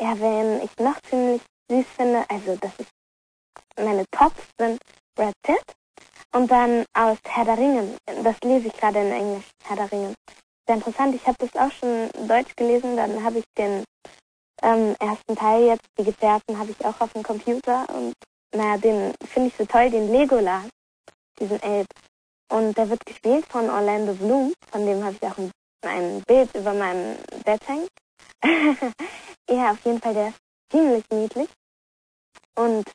Ja, 0.00 0.18
wenn 0.18 0.62
ich 0.62 0.76
noch 0.78 1.00
ziemlich 1.02 1.42
süß 1.70 1.86
finde, 1.96 2.24
also 2.28 2.56
das 2.56 2.72
ist 2.78 2.90
meine 3.76 4.04
Tops 4.10 4.42
sind 4.58 4.80
Brad 5.14 5.34
Pitt 5.42 5.64
und 6.34 6.50
dann 6.50 6.84
aus 6.94 7.18
Herr 7.26 7.44
der 7.44 7.58
Ringen. 7.58 7.96
Das 8.22 8.36
lese 8.42 8.68
ich 8.68 8.74
gerade 8.74 9.00
in 9.00 9.12
Englisch, 9.12 9.50
Herr 9.64 9.76
der 9.76 9.92
Ringen. 9.92 10.14
Sehr 10.66 10.76
interessant, 10.76 11.14
ich 11.14 11.26
habe 11.26 11.36
das 11.38 11.54
auch 11.56 11.72
schon 11.72 12.10
Deutsch 12.28 12.54
gelesen, 12.56 12.96
dann 12.96 13.22
habe 13.24 13.38
ich 13.38 13.44
den 13.58 13.84
ähm, 14.62 14.94
ersten 15.00 15.36
Teil 15.36 15.66
jetzt, 15.66 15.86
die 15.98 16.04
Gefährten, 16.04 16.58
habe 16.58 16.70
ich 16.70 16.84
auch 16.84 17.00
auf 17.00 17.12
dem 17.12 17.22
Computer 17.22 17.86
und 17.94 18.14
naja, 18.54 18.76
den 18.76 19.14
finde 19.26 19.48
ich 19.48 19.56
so 19.56 19.64
toll, 19.64 19.90
den 19.90 20.12
Legolas, 20.12 20.68
diesen 21.40 21.60
Elb. 21.62 21.86
Und 22.50 22.76
der 22.76 22.90
wird 22.90 23.04
gespielt 23.06 23.46
von 23.46 23.70
Orlando 23.70 24.14
Bloom, 24.14 24.52
von 24.70 24.84
dem 24.84 25.02
habe 25.02 25.16
ich 25.16 25.22
auch 25.22 25.38
ein, 25.38 25.50
ein 25.86 26.22
Bild 26.26 26.54
über 26.54 26.74
meinem 26.74 27.16
Bett 27.44 27.66
hängen. 27.66 27.88
ja, 29.50 29.72
auf 29.72 29.84
jeden 29.84 30.00
Fall, 30.00 30.14
der 30.14 30.28
ist 30.28 30.41
ziemlich 30.72 31.04
niedlich. 31.10 31.48
Und 32.56 32.90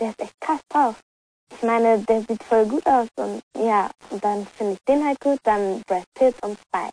der 0.00 0.10
ist 0.10 0.20
echt 0.20 0.40
krass 0.40 0.60
drauf. 0.68 1.00
Ich 1.50 1.62
meine, 1.62 1.98
der 2.00 2.22
sieht 2.22 2.42
voll 2.42 2.66
gut 2.66 2.86
aus 2.86 3.08
und 3.16 3.40
ja, 3.56 3.90
und 4.10 4.22
dann 4.22 4.46
finde 4.46 4.74
ich 4.74 4.78
den 4.86 5.04
halt 5.06 5.18
gut, 5.20 5.38
dann 5.44 5.82
Brad 5.86 6.04
Pitt 6.14 6.34
und 6.42 6.58
Spike. 6.60 6.92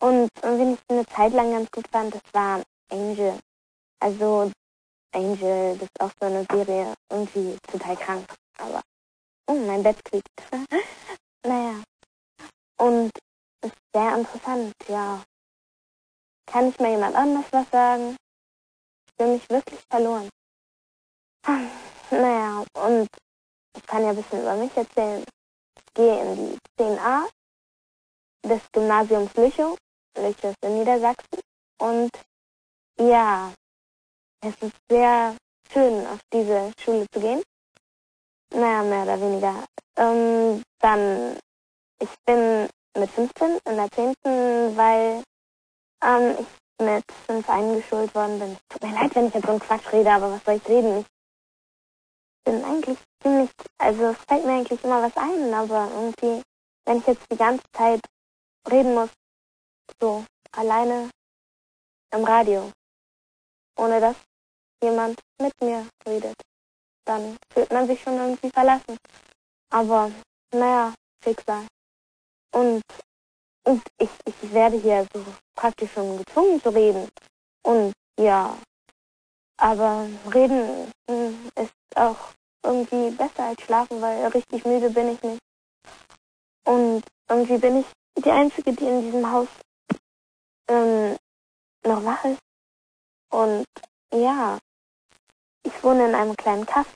Und, 0.00 0.28
und 0.42 0.58
wen 0.58 0.74
ich 0.74 0.80
eine 0.88 1.06
Zeit 1.06 1.32
lang 1.32 1.52
ganz 1.52 1.70
gut 1.70 1.88
fand, 1.88 2.14
das 2.14 2.22
war 2.32 2.62
Angel. 2.90 3.38
Also 4.00 4.50
Angel, 5.12 5.78
das 5.78 5.88
ist 5.88 6.00
auch 6.00 6.12
so 6.20 6.26
eine 6.26 6.46
Serie, 6.50 6.94
irgendwie 7.10 7.56
total 7.70 7.96
krank. 7.96 8.34
Aber 8.58 8.82
oh, 9.46 9.54
mein 9.54 9.82
Bett 9.82 10.04
quiekt. 10.04 10.28
naja. 11.44 11.82
Und 12.78 13.10
ist 13.62 13.74
sehr 13.92 14.16
interessant, 14.16 14.74
ja. 14.88 15.22
Kann 16.46 16.68
ich 16.68 16.78
mal 16.78 16.90
jemand 16.90 17.16
anders 17.16 17.46
was 17.50 17.68
sagen? 17.70 18.16
Bin 19.18 19.32
mich 19.32 19.50
wirklich 19.50 19.80
verloren. 19.90 20.28
Naja, 22.10 22.64
und 22.74 23.08
ich 23.76 23.86
kann 23.86 24.02
ja 24.02 24.10
ein 24.10 24.16
bisschen 24.16 24.40
über 24.40 24.54
mich 24.54 24.74
erzählen. 24.76 25.24
Ich 25.76 25.94
gehe 25.94 26.22
in 26.22 26.36
die 26.36 26.58
10a 26.82 27.28
des 28.44 28.62
Gymnasiums 28.72 29.34
Lüchow. 29.34 29.76
Lüchow 30.16 30.50
ist 30.50 30.62
in 30.62 30.78
Niedersachsen. 30.78 31.40
Und 31.80 32.10
ja, 32.98 33.52
es 34.40 34.54
ist 34.62 34.76
sehr 34.88 35.36
schön, 35.72 36.06
auf 36.06 36.20
diese 36.32 36.72
Schule 36.80 37.06
zu 37.12 37.20
gehen. 37.20 37.42
Naja, 38.50 38.82
mehr 38.82 39.02
oder 39.02 39.20
weniger. 39.20 39.66
Ähm, 39.96 40.62
dann, 40.78 41.38
ich 42.00 42.10
bin 42.24 42.68
mit 42.96 43.10
15 43.10 43.58
in 43.64 43.76
der 43.76 43.90
10., 43.90 44.14
weil 44.76 45.22
ähm, 46.02 46.36
ich 46.38 46.46
mit 46.80 47.04
5 47.26 47.48
eingeschult 47.48 48.14
worden 48.14 48.38
bin. 48.38 48.58
Tut 48.68 48.82
mir 48.82 48.92
leid, 48.92 49.14
wenn 49.14 49.26
ich 49.26 49.34
jetzt 49.34 49.46
so 49.46 49.50
einen 49.50 49.60
Quatsch 49.60 49.92
rede, 49.92 50.10
aber 50.10 50.32
was 50.32 50.44
soll 50.44 50.54
ich 50.54 50.68
reden? 50.68 50.98
Ich 51.00 51.06
bin 52.44 52.64
eigentlich 52.64 52.98
ziemlich, 53.22 53.50
also 53.78 54.04
es 54.06 54.18
fällt 54.28 54.44
mir 54.44 54.52
eigentlich 54.52 54.82
immer 54.84 55.02
was 55.02 55.16
ein, 55.16 55.52
aber 55.52 55.90
irgendwie, 55.92 56.42
wenn 56.84 56.98
ich 56.98 57.06
jetzt 57.06 57.26
die 57.30 57.36
ganze 57.36 57.64
Zeit 57.72 58.00
reden 58.70 58.94
muss, 58.94 59.10
so 60.00 60.24
alleine 60.52 61.10
im 62.14 62.24
Radio, 62.24 62.70
ohne 63.76 64.00
dass 64.00 64.16
jemand 64.82 65.20
mit 65.40 65.52
mir 65.60 65.86
redet, 66.06 66.36
dann 67.04 67.36
fühlt 67.52 67.70
man 67.72 67.86
sich 67.86 68.00
schon 68.02 68.16
irgendwie 68.16 68.50
verlassen. 68.50 68.96
Aber 69.70 70.10
naja, 70.52 70.94
Schicksal. 71.22 71.66
Und, 72.52 72.82
und 73.68 73.82
ich, 73.98 74.08
ich 74.24 74.54
werde 74.54 74.80
hier 74.80 75.06
so 75.12 75.22
praktisch 75.54 75.92
schon 75.92 76.16
gezwungen 76.16 76.62
zu 76.62 76.70
reden. 76.70 77.06
Und 77.62 77.92
ja, 78.18 78.56
aber 79.58 80.08
reden 80.32 80.90
hm, 81.06 81.50
ist 81.54 81.74
auch 81.94 82.16
irgendwie 82.64 83.10
besser 83.10 83.44
als 83.44 83.60
schlafen, 83.60 84.00
weil 84.00 84.26
richtig 84.28 84.64
müde 84.64 84.88
bin 84.88 85.10
ich 85.10 85.22
nicht. 85.22 85.42
Und 86.64 87.02
irgendwie 87.28 87.58
bin 87.58 87.80
ich 87.80 87.86
die 88.24 88.30
Einzige, 88.30 88.72
die 88.72 88.86
in 88.86 89.02
diesem 89.02 89.30
Haus 89.30 89.48
ähm, 90.68 91.18
noch 91.84 92.02
wach 92.04 92.24
ist. 92.24 92.40
Und 93.30 93.66
ja, 94.14 94.58
ich 95.62 95.84
wohne 95.84 96.08
in 96.08 96.14
einem 96.14 96.36
kleinen 96.36 96.64
Kaff 96.64 96.86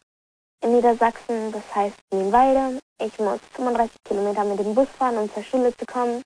in 0.63 0.73
Niedersachsen, 0.73 1.53
das 1.53 1.75
heißt 1.75 1.99
Nienwalde. 2.13 2.81
Ich 2.99 3.19
muss 3.19 3.41
35 3.57 3.95
Kilometer 4.05 4.45
mit 4.45 4.59
dem 4.59 4.75
Bus 4.75 4.89
fahren, 4.89 5.19
um 5.19 5.31
zur 5.35 5.43
Schule 5.43 5.77
zu 5.77 5.85
kommen. 5.85 6.23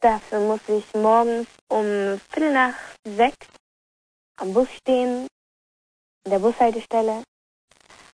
Dafür 0.00 0.40
muss 0.40 0.60
ich 0.68 0.84
morgens 0.94 1.48
um 1.68 2.20
Viertel 2.30 2.52
nach 2.52 2.74
sechs 3.04 3.46
am 4.38 4.52
Bus 4.52 4.68
stehen, 4.80 5.26
in 6.24 6.30
der 6.30 6.38
Bushaltestelle. 6.38 7.22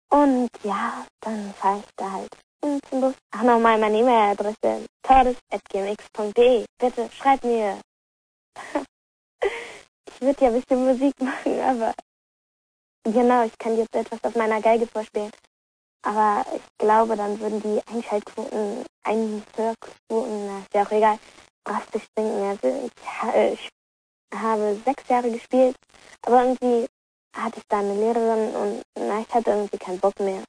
Und 0.10 0.50
ja, 0.64 1.06
dann 1.22 1.54
fahre 1.54 1.80
ich 1.80 1.86
da 1.96 2.12
halt 2.12 2.30
zum 2.62 2.80
Bus. 3.02 3.14
Ach, 3.32 3.44
nochmal 3.44 3.78
meine 3.78 4.00
E-Mail-Adresse, 4.00 4.86
tordes.gmx.de. 5.04 6.66
Bitte, 6.80 7.10
schreib 7.12 7.44
mir. 7.44 7.80
ich 9.44 10.22
würde 10.22 10.46
ja 10.46 10.48
ein 10.48 10.60
bisschen 10.60 10.86
Musik 10.86 11.14
machen, 11.22 11.60
aber 11.60 11.94
genau, 13.04 13.46
ich 13.46 13.58
kann 13.60 13.78
jetzt 13.78 13.96
etwas 13.96 14.24
auf 14.24 14.36
meiner 14.36 14.62
Geige 14.62 14.88
vorspielen. 14.88 15.32
Aber 16.04 16.46
ich 16.56 16.64
glaube, 16.78 17.16
dann 17.16 17.40
würden 17.40 17.62
die 17.62 17.82
Einschaltquoten, 17.88 18.86
Einhörquoten, 19.04 20.62
ist 20.62 20.74
ja 20.74 20.84
auch 20.84 20.92
egal, 20.92 21.20
drastisch 21.68 22.08
sinken. 22.16 22.44
Also 22.44 22.88
ich, 22.88 23.34
äh, 23.34 23.54
ich 23.54 23.70
habe 24.34 24.80
sechs 24.86 25.08
Jahre 25.08 25.32
gespielt, 25.32 25.76
aber 26.26 26.44
irgendwie 26.44 26.88
hatte 27.36 27.60
ich 27.60 27.68
da 27.68 27.80
eine 27.80 27.96
Lehrerin 27.96 28.56
und 28.56 28.84
na, 28.96 29.22
ich 29.22 29.34
hatte 29.34 29.52
irgendwie 29.52 29.78
keinen 29.78 30.00
Bock 30.00 30.20
mehr. 30.20 30.44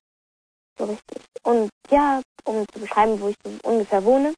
So 0.79 0.85
richtig. 0.85 1.23
Und 1.43 1.71
ja, 1.91 2.23
um 2.45 2.65
zu 2.73 2.81
beschreiben, 2.81 3.21
wo 3.21 3.29
ich 3.29 3.37
so 3.45 3.51
ungefähr 3.69 4.05
wohne. 4.05 4.35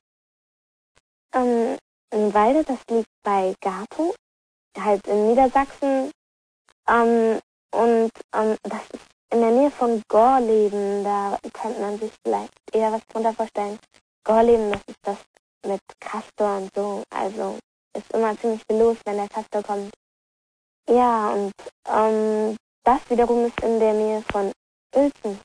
Ähm, 1.35 1.79
in 2.13 2.35
Walde, 2.35 2.65
das 2.65 2.79
liegt 2.89 3.11
bei 3.23 3.55
Gato, 3.61 4.15
halt 4.77 5.07
in 5.07 5.29
Niedersachsen. 5.29 6.11
Ähm, 6.89 7.41
und 7.73 8.11
ähm, 8.35 8.57
das 8.65 8.83
ist 8.93 9.07
in 9.33 9.41
der 9.41 9.51
Nähe 9.53 9.71
von 9.71 10.03
Gorleben, 10.09 11.05
da 11.05 11.39
könnte 11.53 11.81
man 11.81 11.99
sich 12.01 12.13
vielleicht 12.25 12.53
eher 12.73 12.91
was 12.91 13.07
drunter 13.07 13.33
vorstellen. 13.33 13.79
Gorleben, 14.25 14.73
das 14.73 14.83
ist 14.89 14.99
das 15.03 15.19
mit 15.67 15.81
Castor 16.01 16.59
und 16.59 16.71
so. 16.75 17.03
Also 17.11 17.59
ist 17.97 18.11
immer 18.13 18.39
ziemlich 18.39 18.63
viel 18.69 18.79
los, 18.79 18.97
wenn 19.05 19.17
der 19.17 19.29
Castor 19.29 19.63
kommt. 19.63 19.93
Ja, 20.89 21.31
und 21.31 21.53
ähm, 21.87 22.57
das 22.85 23.01
wiederum 23.09 23.47
ist 23.47 23.61
in 23.61 23.79
der 23.79 23.93
Nähe 23.93 24.23
von 24.31 24.53
Uelzen 24.95 25.41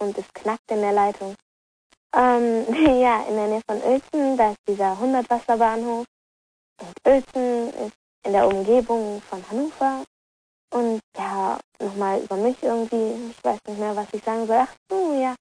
und 0.00 0.18
es 0.18 0.26
knackt 0.34 0.70
in 0.70 0.80
der 0.80 0.92
Leitung. 0.92 1.34
Ähm, 2.14 2.66
ja, 3.00 3.24
in 3.24 3.36
der 3.36 3.46
Nähe 3.48 3.62
von 3.66 3.82
Uelzen, 3.82 4.36
da 4.36 4.50
ist 4.50 4.58
dieser 4.68 4.92
100-Wasserbahnhof. 4.92 6.04
Und 6.80 6.94
Uelzen 7.06 7.68
ist 7.86 7.96
in 8.24 8.32
der 8.32 8.46
Umgebung 8.46 9.20
von 9.22 9.48
Hannover. 9.50 10.04
Und 10.72 11.00
ja, 11.16 11.58
nochmal 11.80 12.20
über 12.20 12.36
mich 12.36 12.60
irgendwie, 12.62 13.30
ich 13.30 13.44
weiß 13.44 13.58
nicht 13.68 13.78
mehr, 13.78 13.94
was 13.94 14.08
ich 14.12 14.22
sagen 14.24 14.46
soll. 14.46 14.56
Ach 14.56 14.74
so, 14.90 15.12
ja. 15.14 15.34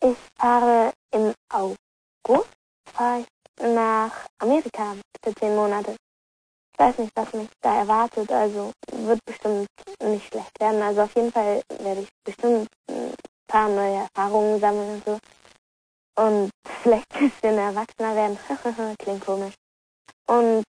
Ich 0.00 0.16
fahre 0.36 0.92
im 1.12 1.32
August, 1.52 2.50
fahre 2.92 3.20
ich 3.20 3.26
nach 3.60 4.26
Amerika 4.38 4.94
für 5.22 5.34
zehn 5.34 5.54
Monate 5.54 5.96
ich 6.72 6.78
weiß 6.78 6.98
nicht, 6.98 7.12
was 7.14 7.32
mich 7.34 7.48
da 7.60 7.80
erwartet. 7.80 8.30
Also 8.30 8.72
wird 8.92 9.20
bestimmt 9.24 9.68
nicht 10.02 10.26
schlecht 10.26 10.60
werden. 10.60 10.82
Also 10.82 11.02
auf 11.02 11.14
jeden 11.14 11.32
Fall 11.32 11.62
werde 11.78 12.02
ich 12.02 12.08
bestimmt 12.24 12.68
ein 12.88 13.14
paar 13.46 13.68
neue 13.68 14.08
Erfahrungen 14.14 14.60
sammeln 14.60 14.94
und 14.94 15.04
so. 15.04 15.18
Und 16.16 16.50
vielleicht 16.82 17.14
ein 17.14 17.30
bisschen 17.30 17.58
erwachsener 17.58 18.16
werden. 18.16 18.38
Klingt 18.98 19.24
komisch. 19.24 19.54
Und 20.26 20.64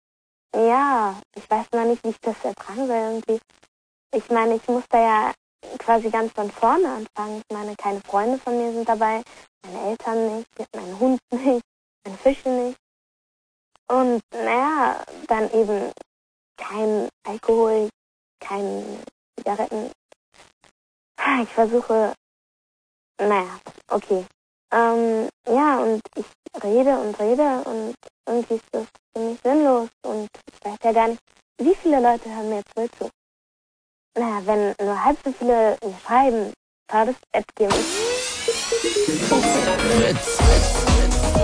ja, 0.54 1.20
ich 1.34 1.50
weiß 1.50 1.66
noch 1.72 1.84
nicht, 1.84 2.04
wie 2.04 2.10
ich 2.10 2.20
das 2.20 2.36
ertragen 2.44 2.86
soll 2.86 2.96
irgendwie. 2.96 3.40
Ich 4.14 4.30
meine, 4.30 4.56
ich 4.56 4.68
muss 4.68 4.84
da 4.90 4.98
ja 4.98 5.32
quasi 5.78 6.10
ganz 6.10 6.32
von 6.32 6.50
vorne 6.50 6.88
anfangen. 6.88 7.38
Ich 7.38 7.56
meine, 7.56 7.74
keine 7.76 8.00
Freunde 8.02 8.38
von 8.38 8.56
mir 8.56 8.72
sind 8.72 8.88
dabei, 8.88 9.22
meine 9.64 9.90
Eltern 9.90 10.36
nicht, 10.36 10.48
mein 10.74 10.98
Hund 11.00 11.18
nicht, 11.32 11.64
Fische 12.18 12.48
nicht. 12.48 12.78
Und 13.88 14.22
naja, 14.32 15.04
dann 15.28 15.50
eben 15.52 15.92
kein 16.56 17.08
Alkohol, 17.26 17.88
kein 18.40 19.02
Zigaretten. 19.36 19.90
Ich 21.42 21.48
versuche, 21.50 22.14
naja, 23.18 23.58
okay. 23.88 24.24
Ähm, 24.72 25.28
ja, 25.48 25.78
und 25.78 26.00
ich 26.16 26.26
rede 26.62 26.98
und 26.98 27.18
rede 27.18 27.62
und 27.64 27.94
irgendwie 28.26 28.54
ist 28.54 28.64
das 28.72 28.86
ziemlich 29.14 29.40
sinnlos 29.42 29.88
und 30.02 30.28
ich 30.52 30.64
weiß 30.64 30.78
ja 30.82 30.92
gar 30.92 31.08
nicht, 31.08 31.20
wie 31.58 31.74
viele 31.76 32.00
Leute 32.00 32.28
hören 32.28 32.48
mir 32.48 32.56
jetzt 32.56 32.76
wohl 32.76 32.90
zu. 32.98 33.10
Naja, 34.16 34.42
wenn 34.46 34.74
nur 34.80 35.04
halb 35.04 35.18
so 35.24 35.32
viele 35.32 35.76
mir 35.82 35.98
schreiben, 36.04 36.52
war 36.88 37.06
das 37.06 37.16
App 37.32 37.44
Fritz. 39.96 41.43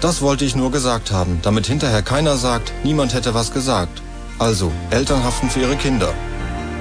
Das 0.00 0.22
wollte 0.22 0.44
ich 0.44 0.54
nur 0.54 0.70
gesagt 0.70 1.10
haben, 1.10 1.40
damit 1.42 1.66
hinterher 1.66 2.02
keiner 2.02 2.36
sagt, 2.36 2.72
niemand 2.84 3.14
hätte 3.14 3.34
was 3.34 3.52
gesagt. 3.52 4.00
Also, 4.38 4.70
Eltern 4.90 5.24
haften 5.24 5.50
für 5.50 5.60
ihre 5.60 5.76
Kinder. 5.76 6.14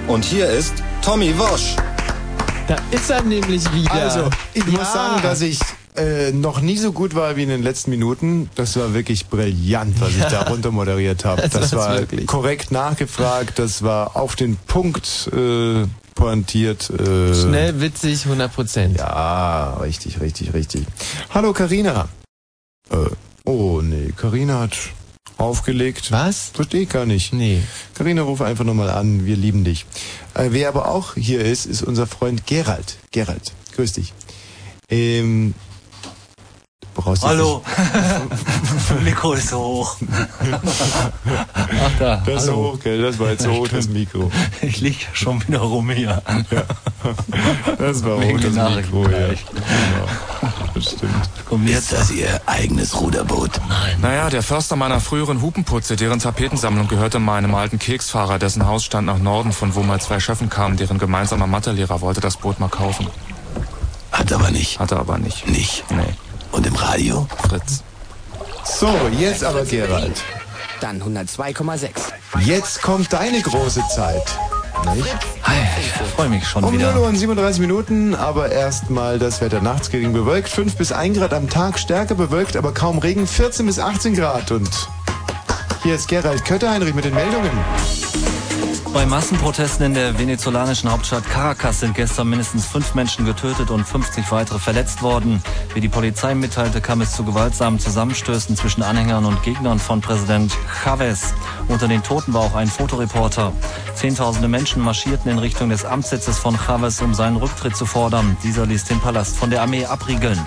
Und 0.07 0.23
hier 0.23 0.47
ist 0.49 0.73
Tommy 1.03 1.37
Wosch. 1.39 1.75
Da 2.67 2.75
ist 2.91 3.09
er 3.09 3.23
nämlich 3.23 3.63
wieder. 3.73 3.91
Also, 3.93 4.29
ich 4.53 4.63
Ja. 4.65 4.71
muss 4.71 4.93
sagen, 4.93 5.21
dass 5.23 5.41
ich 5.41 5.59
äh, 5.95 6.31
noch 6.31 6.61
nie 6.61 6.77
so 6.77 6.91
gut 6.91 7.15
war 7.15 7.35
wie 7.37 7.43
in 7.43 7.49
den 7.49 7.63
letzten 7.63 7.89
Minuten. 7.89 8.51
Das 8.53 8.75
war 8.77 8.93
wirklich 8.93 9.25
brillant, 9.27 9.99
was 9.99 10.09
ich 10.09 10.23
da 10.29 10.43
runter 10.43 10.69
moderiert 10.69 11.25
habe. 11.25 11.41
Das 11.41 11.51
Das, 11.51 11.75
war 11.75 11.97
wirklich. 11.97 12.27
korrekt 12.27 12.71
nachgefragt, 12.71 13.57
das 13.57 13.81
war 13.81 14.15
auf 14.15 14.35
den 14.35 14.57
Punkt 14.57 15.31
äh, 15.35 15.85
pointiert. 16.13 16.91
Äh, 16.91 17.33
Schnell, 17.33 17.81
witzig, 17.81 18.25
100 18.25 18.53
Prozent. 18.53 18.97
Ja, 18.99 19.73
richtig, 19.81 20.21
richtig, 20.21 20.53
richtig. 20.53 20.85
Hallo 21.33 21.51
Karina. 21.53 22.07
Äh, 22.91 23.09
oh 23.45 23.81
nee, 23.81 24.13
Karina 24.15 24.61
hat 24.61 24.77
aufgelegt. 25.37 26.11
Was? 26.11 26.51
Verstehe 26.53 26.81
ich 26.81 26.89
gar 26.89 27.05
nicht. 27.05 27.33
Nee. 27.33 27.61
Karina, 27.93 28.21
ruf 28.23 28.41
einfach 28.41 28.65
nochmal 28.65 28.89
an, 28.89 29.25
wir 29.25 29.35
lieben 29.35 29.63
dich. 29.63 29.85
Äh, 30.33 30.47
wer 30.51 30.69
aber 30.69 30.89
auch 30.89 31.15
hier 31.15 31.41
ist, 31.41 31.65
ist 31.65 31.83
unser 31.83 32.07
Freund 32.07 32.45
Gerald. 32.45 32.97
Gerald, 33.11 33.53
grüß 33.75 33.93
dich. 33.93 34.13
Ähm, 34.89 35.53
du 36.81 36.87
brauchst 37.01 37.23
jetzt 37.23 37.29
Hallo. 37.29 37.61
Mikro 39.03 39.33
ist 39.33 39.49
so 39.49 39.59
hoch. 39.59 39.97
Ach 41.53 41.91
da. 41.99 42.23
Das 42.25 42.43
ist 42.43 42.49
hallo. 42.49 42.73
hoch, 42.73 42.79
gell? 42.79 43.01
Das 43.01 43.19
war 43.19 43.31
jetzt 43.31 43.43
so 43.43 43.51
hoch, 43.51 43.67
das 43.67 43.89
Mikro. 43.89 44.31
Ich 44.61 44.81
lieg 44.81 45.01
ja 45.01 45.09
schon 45.13 45.45
wieder 45.47 45.59
rum 45.59 45.89
hier. 45.89 46.21
Das 47.77 48.03
war 48.03 48.21
Wegen 48.21 48.37
hoch, 48.37 48.43
das 48.43 48.75
Mikro, 48.75 49.03
ja. 49.09 49.27
Genau. 49.27 50.53
Das 50.77 50.91
stimmt. 50.91 51.69
Ist 51.69 51.91
das 51.91 52.11
Ihr 52.11 52.39
eigenes 52.45 52.99
Ruderboot? 52.99 53.51
Nein. 53.67 53.97
Naja, 53.99 54.29
der 54.29 54.43
Förster 54.43 54.75
meiner 54.75 54.99
früheren 54.99 55.41
Hupenputze, 55.41 55.95
deren 55.95 56.19
Tapetensammlung 56.19 56.87
gehörte 56.87 57.17
meinem 57.19 57.55
alten 57.55 57.79
Keksfahrer, 57.79 58.37
dessen 58.37 58.67
Haus 58.67 58.85
stand 58.85 59.07
nach 59.07 59.17
Norden, 59.17 59.51
von 59.51 59.73
wo 59.73 59.81
mal 59.81 59.99
zwei 59.99 60.19
Schöffen 60.19 60.49
kamen, 60.49 60.77
deren 60.77 60.99
gemeinsamer 60.99 61.47
Mathelehrer 61.47 62.01
wollte 62.01 62.21
das 62.21 62.37
Boot 62.37 62.59
mal 62.59 62.69
kaufen. 62.69 63.07
Hat 64.11 64.31
aber 64.31 64.51
nicht. 64.51 64.79
Hat 64.79 64.91
er 64.91 64.99
aber 64.99 65.17
nicht. 65.17 65.47
Nicht. 65.47 65.83
Nee. 65.89 66.13
Und 66.51 66.67
im 66.67 66.75
Radio? 66.75 67.27
Fritz. 67.49 67.83
So, 68.63 68.93
jetzt 69.17 69.43
aber 69.43 69.65
Gerald. 69.65 70.21
Dann 70.79 71.01
102,6. 71.01 71.89
Jetzt 72.41 72.83
kommt 72.83 73.11
deine 73.11 73.41
große 73.41 73.81
Zeit. 73.95 74.37
Ich 75.79 76.11
freue 76.13 76.29
mich 76.29 76.47
schon 76.47 76.63
Um 76.63 76.73
wieder. 76.73 76.91
0 76.93 77.01
Uhr 77.01 77.07
und 77.07 77.15
37 77.15 77.61
Minuten, 77.61 78.15
aber 78.15 78.51
erstmal 78.51 79.19
das 79.19 79.41
Wetter 79.41 79.61
nachts 79.61 79.89
gering 79.89 80.13
bewölkt. 80.13 80.49
5 80.49 80.75
bis 80.75 80.91
1 80.91 81.17
Grad 81.17 81.33
am 81.33 81.49
Tag, 81.49 81.79
stärker 81.79 82.15
bewölkt, 82.15 82.55
aber 82.55 82.73
kaum 82.73 82.99
Regen. 82.99 83.27
14 83.27 83.65
bis 83.65 83.79
18 83.79 84.15
Grad. 84.15 84.51
Und 84.51 84.69
hier 85.83 85.95
ist 85.95 86.07
Gerald 86.07 86.45
Kötterheinrich 86.45 86.93
mit 86.93 87.05
den 87.05 87.13
Meldungen. 87.13 87.51
Bei 88.93 89.05
Massenprotesten 89.05 89.85
in 89.85 89.93
der 89.93 90.17
venezolanischen 90.17 90.91
Hauptstadt 90.91 91.23
Caracas 91.29 91.81
sind 91.81 91.93
gestern 91.95 92.29
mindestens 92.29 92.65
fünf 92.65 92.95
Menschen 92.95 93.25
getötet 93.25 93.69
und 93.69 93.83
50 93.85 94.31
weitere 94.31 94.59
verletzt 94.59 95.01
worden. 95.01 95.41
Wie 95.73 95.81
die 95.81 95.89
Polizei 95.89 96.33
mitteilte, 96.35 96.81
kam 96.81 97.01
es 97.01 97.15
zu 97.15 97.23
gewaltsamen 97.23 97.79
Zusammenstößen 97.79 98.55
zwischen 98.55 98.83
Anhängern 98.83 99.25
und 99.25 99.43
Gegnern 99.43 99.79
von 99.79 100.01
Präsident 100.01 100.55
Chavez. 100.83 101.33
Unter 101.67 101.87
den 101.87 102.03
Toten 102.03 102.33
war 102.33 102.41
auch 102.41 102.55
ein 102.55 102.67
Fotoreporter. 102.67 103.51
Zehntausende 103.95 104.47
Menschen 104.47 104.81
marschierten 104.81 105.31
in 105.31 105.39
Richtung 105.39 105.69
des 105.69 105.85
Amtssitzes 105.85 106.39
von 106.39 106.57
Chavez, 106.57 107.01
um 107.01 107.13
seinen 107.13 107.37
Rücktritt 107.37 107.75
zu 107.75 107.85
fordern. 107.85 108.37
Dieser 108.43 108.65
ließ 108.65 108.85
den 108.85 108.99
Palast 108.99 109.37
von 109.37 109.49
der 109.49 109.61
Armee 109.61 109.85
abriegeln. 109.85 110.39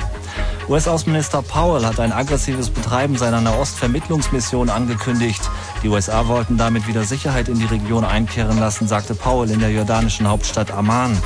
US-Außenminister 0.69 1.43
Powell 1.43 1.85
hat 1.85 1.99
ein 1.99 2.13
aggressives 2.13 2.71
Betreiben 2.71 3.17
seiner 3.17 3.41
Nahostvermittlungsmission 3.41 4.71
angekündigt. 4.71 5.43
Die 5.83 5.89
USA 5.89 6.29
wollten 6.29 6.57
damit 6.57 6.87
wieder 6.87 7.03
Sicherheit 7.03 7.49
in 7.49 7.59
die 7.59 7.65
Region 7.65 8.05
einkehren 8.05 8.59
lassen, 8.59 8.87
sagte 8.87 9.15
Powell 9.15 9.51
in 9.51 9.59
der 9.59 9.73
jordanischen 9.73 10.29
Hauptstadt 10.29 10.71
Amman. 10.71 11.17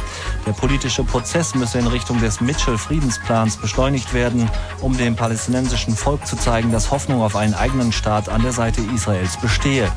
Der 0.46 0.52
politische 0.52 1.04
Prozess 1.04 1.54
müsse 1.54 1.78
in 1.78 1.86
Richtung 1.86 2.20
des 2.20 2.40
Mitchell-Friedensplans 2.40 3.58
beschleunigt 3.58 4.14
werden, 4.14 4.50
um 4.80 4.96
dem 4.96 5.14
palästinensischen 5.14 5.94
Volk 5.94 6.26
zu 6.26 6.36
zeigen, 6.36 6.72
dass 6.72 6.90
Hoffnung 6.90 7.20
auf 7.20 7.36
einen 7.36 7.54
eigenen 7.54 7.92
Staat 7.92 8.28
an 8.28 8.42
der 8.42 8.52
Seite 8.52 8.80
Israels 8.94 9.36
bestehe. 9.36 9.92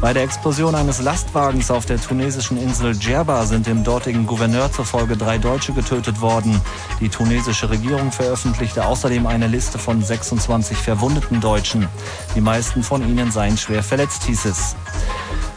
Bei 0.00 0.14
der 0.14 0.22
Explosion 0.22 0.74
eines 0.74 1.02
Lastwagens 1.02 1.70
auf 1.70 1.84
der 1.84 2.00
tunesischen 2.00 2.56
Insel 2.56 2.96
Djerba 2.96 3.44
sind 3.44 3.66
dem 3.66 3.84
dortigen 3.84 4.26
Gouverneur 4.26 4.72
zufolge 4.72 5.14
drei 5.14 5.36
Deutsche 5.36 5.74
getötet 5.74 6.22
worden. 6.22 6.58
Die 7.00 7.10
tunesische 7.10 7.68
Regierung 7.68 8.10
veröffentlichte 8.10 8.86
außerdem 8.86 9.26
eine 9.26 9.46
Liste 9.46 9.78
von 9.78 10.02
26 10.02 10.78
verwundeten 10.78 11.42
Deutschen. 11.42 11.86
Die 12.34 12.40
meisten 12.40 12.82
von 12.82 13.06
ihnen 13.06 13.30
seien 13.30 13.58
schwer 13.58 13.82
verletzt, 13.82 14.24
hieß 14.24 14.46
es. 14.46 14.74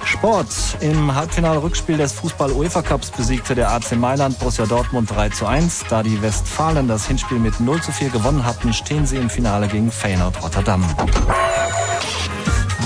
Sport. 0.03 0.47
Im 0.81 1.15
Halbfinalrückspiel 1.15 1.95
des 1.95 2.11
Fußball-UEFA-Cups 2.11 3.11
besiegte 3.11 3.55
der 3.55 3.71
AC 3.71 3.93
Mailand 3.95 4.37
Borussia 4.39 4.65
Dortmund 4.65 5.09
3 5.09 5.29
zu 5.29 5.45
1. 5.45 5.85
Da 5.89 6.03
die 6.03 6.21
Westfalen 6.21 6.89
das 6.89 7.07
Hinspiel 7.07 7.39
mit 7.39 7.61
0 7.61 7.81
zu 7.81 7.93
4 7.93 8.09
gewonnen 8.09 8.45
hatten, 8.45 8.73
stehen 8.73 9.05
sie 9.05 9.15
im 9.15 9.29
Finale 9.29 9.69
gegen 9.69 9.89
Feyenoord 9.89 10.43
Rotterdam. 10.43 10.83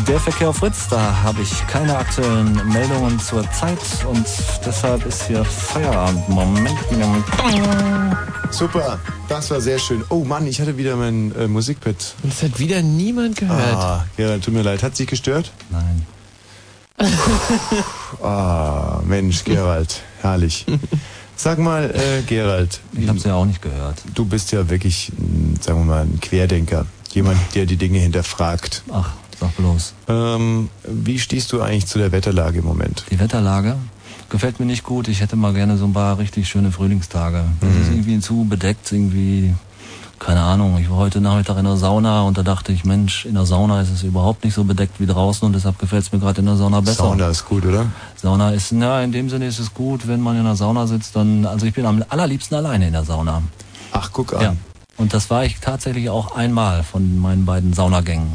Der 0.06 0.20
Verkehr 0.20 0.50
auf 0.50 0.58
Fritz, 0.58 0.88
da 0.90 1.24
habe 1.24 1.42
ich 1.42 1.66
keine 1.68 1.98
aktuellen 1.98 2.54
Meldungen 2.72 3.20
zur 3.20 3.50
Zeit 3.52 3.80
und 4.10 4.26
deshalb 4.66 5.06
ist 5.06 5.24
hier 5.28 5.44
Feierabend. 5.44 6.28
Moment. 6.30 6.78
Super, 8.52 9.00
das 9.28 9.50
war 9.52 9.60
sehr 9.62 9.80
schön. 9.80 10.04
Oh 10.10 10.24
Mann, 10.24 10.48
ich 10.48 10.62
hatte 10.62 10.78
wieder 10.78 10.96
mein 10.96 11.34
äh, 11.36 11.48
Musikpad. 11.48 12.16
Und 12.24 12.32
es 12.34 12.44
hat 12.44 12.60
wieder 12.60 12.82
niemand 12.82 13.38
gehört. 13.38 13.76
Ah, 13.76 14.06
Gerald, 14.16 14.44
tut 14.44 14.54
mir 14.54 14.62
leid. 14.62 14.84
Hat 14.84 14.96
sich 14.96 15.08
gestört? 15.08 15.52
Nein. 15.70 16.06
Ah, 18.24 19.02
Mensch, 19.06 19.44
Gerald, 19.44 20.02
herrlich. 20.22 20.66
Sag 21.36 21.60
mal, 21.60 21.92
äh, 21.92 22.24
Gerald. 22.24 22.80
Ich 22.94 23.08
hab's 23.08 23.24
ja 23.24 23.36
auch 23.36 23.46
nicht 23.46 23.62
gehört. 23.62 24.02
Du 24.16 24.26
bist 24.26 24.52
ja 24.52 24.70
wirklich, 24.70 25.12
mh, 25.16 25.62
sagen 25.62 25.80
wir 25.80 25.86
mal, 25.86 26.02
ein 26.02 26.20
Querdenker. 26.20 26.86
Jemand, 27.12 27.38
der 27.54 27.66
die 27.66 27.78
Dinge 27.78 28.00
hinterfragt. 28.00 28.84
Ach, 28.92 29.12
sag 29.40 29.56
bloß. 29.56 29.94
Ähm, 30.08 30.70
wie 30.88 31.20
stehst 31.20 31.52
du 31.52 31.62
eigentlich 31.62 31.88
zu 31.88 31.98
der 31.98 32.12
Wetterlage 32.12 32.60
im 32.60 32.66
Moment? 32.66 33.06
Die 33.12 33.20
Wetterlage 33.20 33.76
gefällt 34.30 34.60
mir 34.60 34.66
nicht 34.66 34.84
gut. 34.84 35.08
Ich 35.08 35.22
hätte 35.22 35.36
mal 35.36 35.54
gerne 35.54 35.78
so 35.78 35.86
ein 35.86 35.94
paar 35.94 36.18
richtig 36.18 36.48
schöne 36.48 36.72
Frühlingstage. 36.72 37.44
Das 37.62 37.70
ist 37.70 37.92
irgendwie 37.92 38.20
zu 38.20 38.46
bedeckt, 38.46 38.92
irgendwie, 38.92 39.54
keine 40.20 40.42
Ahnung. 40.42 40.78
Ich 40.80 40.90
war 40.90 40.98
heute 40.98 41.22
Nachmittag 41.22 41.58
in 41.58 41.66
der 41.66 41.78
Sauna 41.78 42.24
und 42.24 42.38
da 42.38 42.44
dachte 42.44 42.72
ich, 42.72 42.84
Mensch, 42.84 43.26
in 43.26 43.36
der 43.36 43.46
Sauna 43.46 43.82
ist 43.82 43.92
es 43.92 44.04
überhaupt 44.04 44.44
nicht 44.44 44.54
so 44.54 44.64
bedeckt 44.64 45.00
wie 45.00 45.06
draußen 45.06 45.46
und 45.46 45.54
deshalb 45.54 45.80
gefällt 45.80 46.04
es 46.04 46.12
mir 46.12 46.20
gerade 46.20 46.40
in 46.40 46.46
der 46.46 46.56
Sauna 46.56 46.82
besser. 46.82 47.04
Sauna 47.04 47.30
ist 47.30 47.46
gut, 47.46 47.66
oder? 47.66 47.86
Sauna 48.16 48.52
ist, 48.52 48.72
na, 48.72 49.02
in 49.04 49.12
dem 49.12 49.30
Sinne 49.30 49.48
ist 49.48 49.60
es 49.60 49.74
gut, 49.74 50.08
wenn 50.08 50.20
man 50.20 50.38
in 50.38 50.44
der 50.44 50.56
Sauna 50.56 50.88
sitzt, 50.88 51.16
dann, 51.16 51.46
also 51.46 51.66
ich 51.66 51.74
bin 51.74 51.86
am 51.86 52.04
allerliebsten 52.10 52.58
alleine 52.58 52.88
in 52.88 52.94
der 52.94 53.06
Sauna. 53.06 53.44
Ach, 53.92 54.10
guck 54.12 54.34
an. 54.34 54.42
Ja. 54.42 54.56
Und 54.98 55.14
das 55.14 55.30
war 55.30 55.46
ich 55.46 55.60
tatsächlich 55.60 56.10
auch 56.10 56.36
einmal 56.36 56.84
von 56.84 57.20
meinen 57.20 57.46
beiden 57.46 57.74
Saunagängen. 57.74 58.32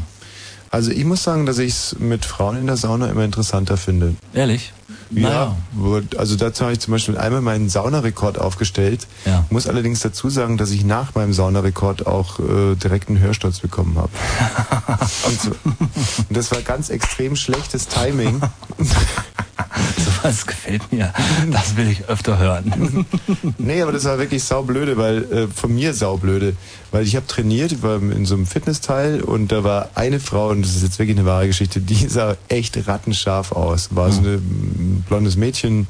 Also 0.73 0.89
ich 0.89 1.05
muss 1.05 1.21
sagen, 1.21 1.45
dass 1.45 1.59
ich 1.59 1.71
es 1.71 1.95
mit 1.99 2.25
Frauen 2.25 2.57
in 2.57 2.65
der 2.65 2.77
Sauna 2.77 3.05
immer 3.05 3.23
interessanter 3.23 3.77
finde. 3.77 4.15
Ehrlich? 4.33 4.73
Ja, 5.11 5.55
Naja. 5.75 6.01
also 6.17 6.35
dazu 6.35 6.63
habe 6.63 6.73
ich 6.73 6.79
zum 6.79 6.93
Beispiel 6.93 7.15
einmal 7.15 7.41
meinen 7.41 7.69
Saunarekord 7.69 8.39
aufgestellt. 8.39 9.05
Ja. 9.23 9.45
Muss 9.51 9.67
allerdings 9.67 9.99
dazu 9.99 10.31
sagen, 10.31 10.57
dass 10.57 10.71
ich 10.71 10.83
nach 10.83 11.13
meinem 11.13 11.31
Saunarekord 11.31 12.07
auch 12.07 12.39
äh, 12.39 12.73
direkt 12.73 13.09
einen 13.09 13.19
Hörsturz 13.19 13.59
bekommen 13.59 13.99
habe. 13.99 14.09
und, 15.27 15.41
so, 15.41 15.51
und 15.63 16.35
das 16.35 16.49
war 16.49 16.61
ganz 16.61 16.89
extrem 16.89 17.35
schlechtes 17.35 17.87
Timing. 17.87 18.41
Sowas 19.97 20.45
gefällt 20.45 20.91
mir. 20.91 21.13
Das 21.51 21.75
will 21.75 21.89
ich 21.89 22.05
öfter 22.05 22.37
hören. 22.37 23.05
nee, 23.57 23.81
aber 23.81 23.91
das 23.91 24.05
war 24.05 24.17
wirklich 24.17 24.43
saublöde, 24.43 24.97
weil 24.97 25.23
äh, 25.31 25.47
von 25.47 25.73
mir 25.73 25.93
saublöde, 25.93 26.55
weil 26.91 27.05
ich 27.05 27.15
habe 27.15 27.27
trainiert, 27.27 27.83
war 27.83 27.97
in 27.97 28.25
so 28.25 28.35
einem 28.35 28.45
Fitnessteil 28.45 29.21
und 29.21 29.51
da 29.51 29.63
war 29.63 29.89
eine 29.95 30.19
Frau 30.19 30.49
und 30.49 30.63
das 30.63 30.75
ist 30.75 30.83
jetzt 30.83 30.99
wirklich 30.99 31.17
eine 31.17 31.25
wahre 31.25 31.47
Geschichte, 31.47 31.79
die 31.79 32.07
sah 32.07 32.35
echt 32.47 32.87
rattenscharf 32.87 33.51
aus, 33.51 33.89
war 33.95 34.11
so 34.11 34.19
eine, 34.19 34.35
ein 34.35 35.05
blondes 35.07 35.35
Mädchen, 35.35 35.87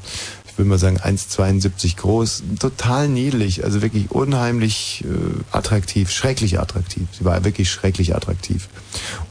ich 0.53 0.59
will 0.59 0.65
mal 0.65 0.77
sagen 0.77 0.99
1,72 0.99 1.97
groß, 1.97 2.43
total 2.59 3.09
niedlich, 3.09 3.63
also 3.63 3.81
wirklich 3.81 4.11
unheimlich 4.11 5.03
äh, 5.03 5.07
attraktiv, 5.51 6.11
schrecklich 6.11 6.59
attraktiv. 6.59 7.07
Sie 7.17 7.25
war 7.25 7.43
wirklich 7.43 7.71
schrecklich 7.71 8.15
attraktiv. 8.15 8.69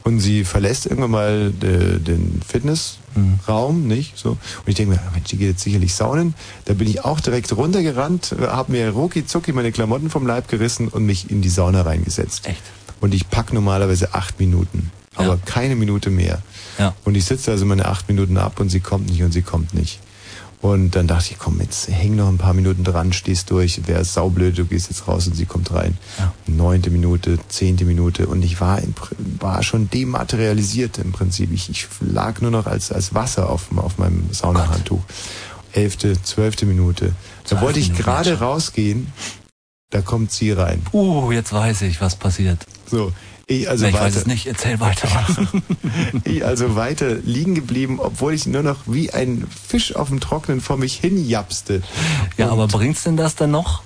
Und 0.03 0.19
sie 0.19 0.43
verlässt 0.43 0.87
irgendwann 0.87 1.13
mal 1.13 1.53
äh, 1.63 2.01
den 2.01 2.41
Fitnessraum, 2.45 3.87
nicht? 3.87 4.19
So. 4.19 4.31
Und 4.31 4.39
ich 4.67 4.75
denke 4.75 4.95
mir, 4.95 5.01
Mensch, 5.13 5.29
die 5.29 5.37
geht 5.37 5.51
jetzt 5.51 5.63
sicherlich 5.63 5.95
saunen. 5.95 6.35
Da 6.65 6.75
bin 6.75 6.89
ich 6.89 7.05
auch 7.05 7.21
direkt 7.21 7.57
runtergerannt, 7.57 8.35
habe 8.41 8.73
mir 8.73 8.91
rucki 8.91 9.25
zucki 9.25 9.53
meine 9.53 9.71
Klamotten 9.71 10.11
vom 10.11 10.27
Leib 10.27 10.49
gerissen 10.49 10.89
und 10.89 11.07
mich 11.07 11.31
in 11.31 11.41
die 11.41 11.51
Sauna 11.51 11.83
reingesetzt. 11.83 12.49
Echt? 12.49 12.63
Und 13.01 13.15
ich 13.15 13.31
pack 13.31 13.53
normalerweise 13.53 14.13
acht 14.15 14.41
Minuten, 14.41 14.91
aber 15.15 15.37
keine 15.37 15.77
Minute 15.77 16.11
mehr. 16.11 16.43
Ja. 16.81 16.97
Und 17.05 17.17
ich 17.17 17.27
sitze 17.27 17.53
also 17.53 17.65
meine 17.65 17.87
acht 17.87 18.09
Minuten 18.09 18.39
ab 18.39 18.59
und 18.59 18.71
sie 18.71 18.81
kommt 18.81 19.09
nicht 19.09 19.23
und 19.23 19.31
sie 19.31 19.43
kommt 19.43 19.73
nicht. 19.73 20.01
Und 20.63 20.95
dann 20.95 21.09
dachte 21.09 21.33
ich, 21.33 21.39
komm, 21.41 21.61
jetzt 21.61 21.89
häng 21.89 22.15
noch 22.15 22.29
ein 22.29 22.39
paar 22.39 22.55
Minuten 22.55 22.85
dran, 22.85 23.13
stehst 23.13 23.51
durch, 23.51 23.89
wäre 23.89 24.05
saublöd, 24.05 24.57
du 24.57 24.65
gehst 24.65 24.91
jetzt 24.91 25.09
raus 25.09 25.27
und 25.27 25.35
sie 25.35 25.45
kommt 25.45 25.73
rein. 25.73 25.99
Neunte 26.47 26.91
Minute, 26.91 27.39
zehnte 27.49 27.85
Minute 27.85 28.29
und 28.29 28.45
ich 28.45 28.61
war, 28.61 28.81
im, 28.81 28.95
war 29.41 29.65
schon 29.65 29.91
dematerialisiert 29.91 30.99
im 30.99 31.11
Prinzip. 31.11 31.53
Ich, 31.53 31.69
ich 31.69 31.89
lag 32.01 32.41
nur 32.41 32.53
noch 32.53 32.67
als, 32.67 32.93
als 32.93 33.13
Wasser 33.13 33.51
auf, 33.51 33.77
auf 33.77 33.99
meinem 33.99 34.33
Saunahandtuch. 34.33 35.03
Elfte, 35.73 36.23
zwölfte 36.23 36.65
Minute. 36.65 37.13
Da 37.49 37.61
wollte 37.61 37.81
ich 37.81 37.95
gerade 37.95 38.39
rausgehen 38.39 39.09
Da 39.91 40.01
kommt 40.01 40.33
sie 40.33 40.53
rein. 40.53 40.81
Uh, 40.93 41.33
jetzt 41.33 41.53
weiß 41.53 41.83
ich, 41.83 42.01
was 42.01 42.17
passiert. 42.17 42.65
So, 42.87 43.13
ich 43.61 43.71
also 43.71 43.87
ich 43.87 43.95
weiter. 43.95 44.05
weiß 44.05 44.17
es 44.17 44.27
nicht, 44.27 44.47
erzähl 44.47 44.81
weiter. 44.81 45.09
ich 46.25 46.45
also 46.45 46.77
weiter 46.77 47.15
liegen 47.15 47.55
geblieben, 47.55 47.99
obwohl 48.01 48.35
ich 48.35 48.47
nur 48.47 48.63
noch 48.63 48.79
wie 48.87 49.13
ein 49.13 49.47
Fisch 49.67 49.95
auf 49.97 50.09
dem 50.09 50.21
Trocknen 50.21 50.61
vor 50.61 50.77
mich 50.77 50.95
hinjapste. 50.95 51.83
Ja, 52.37 52.51
aber 52.51 52.69
bringt's 52.69 53.05
denn 53.05 53.17
das 53.17 53.35
dann 53.37 53.51
noch? 53.51 53.83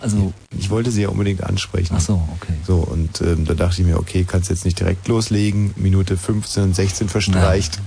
Also 0.00 0.34
ich 0.58 0.68
wollte 0.68 0.90
sie 0.90 1.02
ja 1.02 1.08
unbedingt 1.08 1.42
ansprechen. 1.42 1.94
Ach 1.96 2.00
so, 2.00 2.28
okay. 2.36 2.52
So 2.66 2.76
und 2.76 3.22
ähm, 3.22 3.46
da 3.46 3.54
dachte 3.54 3.80
ich 3.80 3.86
mir, 3.86 3.98
okay, 3.98 4.24
kannst 4.28 4.50
jetzt 4.50 4.66
nicht 4.66 4.78
direkt 4.78 5.08
loslegen. 5.08 5.72
Minute 5.76 6.18
15 6.18 6.62
und 6.62 6.76
16 6.76 7.08
verstreicht. 7.08 7.80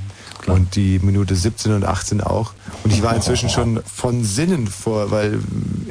Und 0.48 0.76
die 0.76 1.00
Minute 1.00 1.36
17 1.36 1.74
und 1.74 1.86
18 1.86 2.22
auch. 2.22 2.54
Und 2.84 2.94
ich 2.94 3.04
war 3.04 3.16
inzwischen 3.16 3.50
schon 3.50 3.82
von 3.84 4.24
Sinnen 4.24 4.68
vor, 4.68 5.12
weil 5.12 5.40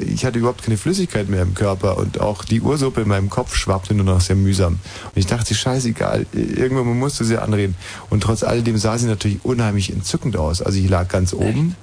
ich 0.05 0.25
hatte 0.25 0.39
überhaupt 0.39 0.63
keine 0.63 0.77
Flüssigkeit 0.77 1.29
mehr 1.29 1.43
im 1.43 1.53
Körper 1.53 1.97
und 1.97 2.19
auch 2.19 2.43
die 2.43 2.61
Ursuppe 2.61 3.01
in 3.01 3.07
meinem 3.07 3.29
Kopf 3.29 3.55
schwappte 3.55 3.93
nur 3.93 4.05
noch 4.05 4.21
sehr 4.21 4.35
mühsam. 4.35 4.73
Und 5.05 5.13
ich 5.15 5.27
dachte, 5.27 5.53
scheißegal, 5.55 6.25
irgendwann 6.33 6.97
musste 6.97 7.23
sie 7.23 7.37
anreden. 7.37 7.75
Und 8.09 8.21
trotz 8.23 8.43
alledem 8.43 8.77
sah 8.77 8.97
sie 8.97 9.07
natürlich 9.07 9.39
unheimlich 9.43 9.91
entzückend 9.93 10.37
aus. 10.37 10.61
Also 10.61 10.79
ich 10.79 10.89
lag 10.89 11.07
ganz 11.07 11.33
oben 11.33 11.75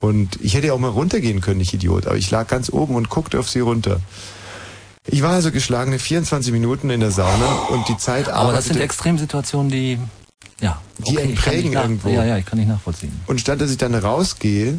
und 0.00 0.38
ich 0.42 0.54
hätte 0.54 0.68
ja 0.68 0.72
auch 0.72 0.78
mal 0.78 0.88
runtergehen 0.88 1.40
können, 1.40 1.60
ich 1.60 1.72
Idiot, 1.74 2.06
aber 2.06 2.16
ich 2.16 2.30
lag 2.30 2.46
ganz 2.48 2.70
oben 2.70 2.94
und 2.94 3.08
guckte 3.10 3.38
auf 3.38 3.48
sie 3.48 3.60
runter. 3.60 4.00
Ich 5.08 5.22
war 5.22 5.30
also 5.30 5.52
geschlagene 5.52 5.98
24 6.00 6.52
Minuten 6.52 6.90
in 6.90 6.98
der 7.00 7.12
Sauna 7.12 7.46
und 7.70 7.88
die 7.88 7.96
Zeit 7.96 8.28
Aber 8.28 8.52
das 8.52 8.64
sind 8.64 8.72
arbeitete- 8.76 8.84
Extremsituationen, 8.84 9.70
die 9.70 9.98
ja, 10.60 10.80
Die 10.98 11.18
okay, 11.18 11.26
nicht 11.26 11.72
nach- 11.74 11.82
irgendwo. 11.82 12.08
Ja, 12.08 12.24
ja, 12.24 12.38
ich 12.38 12.46
kann 12.46 12.58
nicht 12.58 12.68
nachvollziehen. 12.68 13.12
Und 13.26 13.40
statt 13.40 13.60
dass 13.60 13.70
ich 13.70 13.78
dann 13.78 13.94
rausgehe 13.94 14.78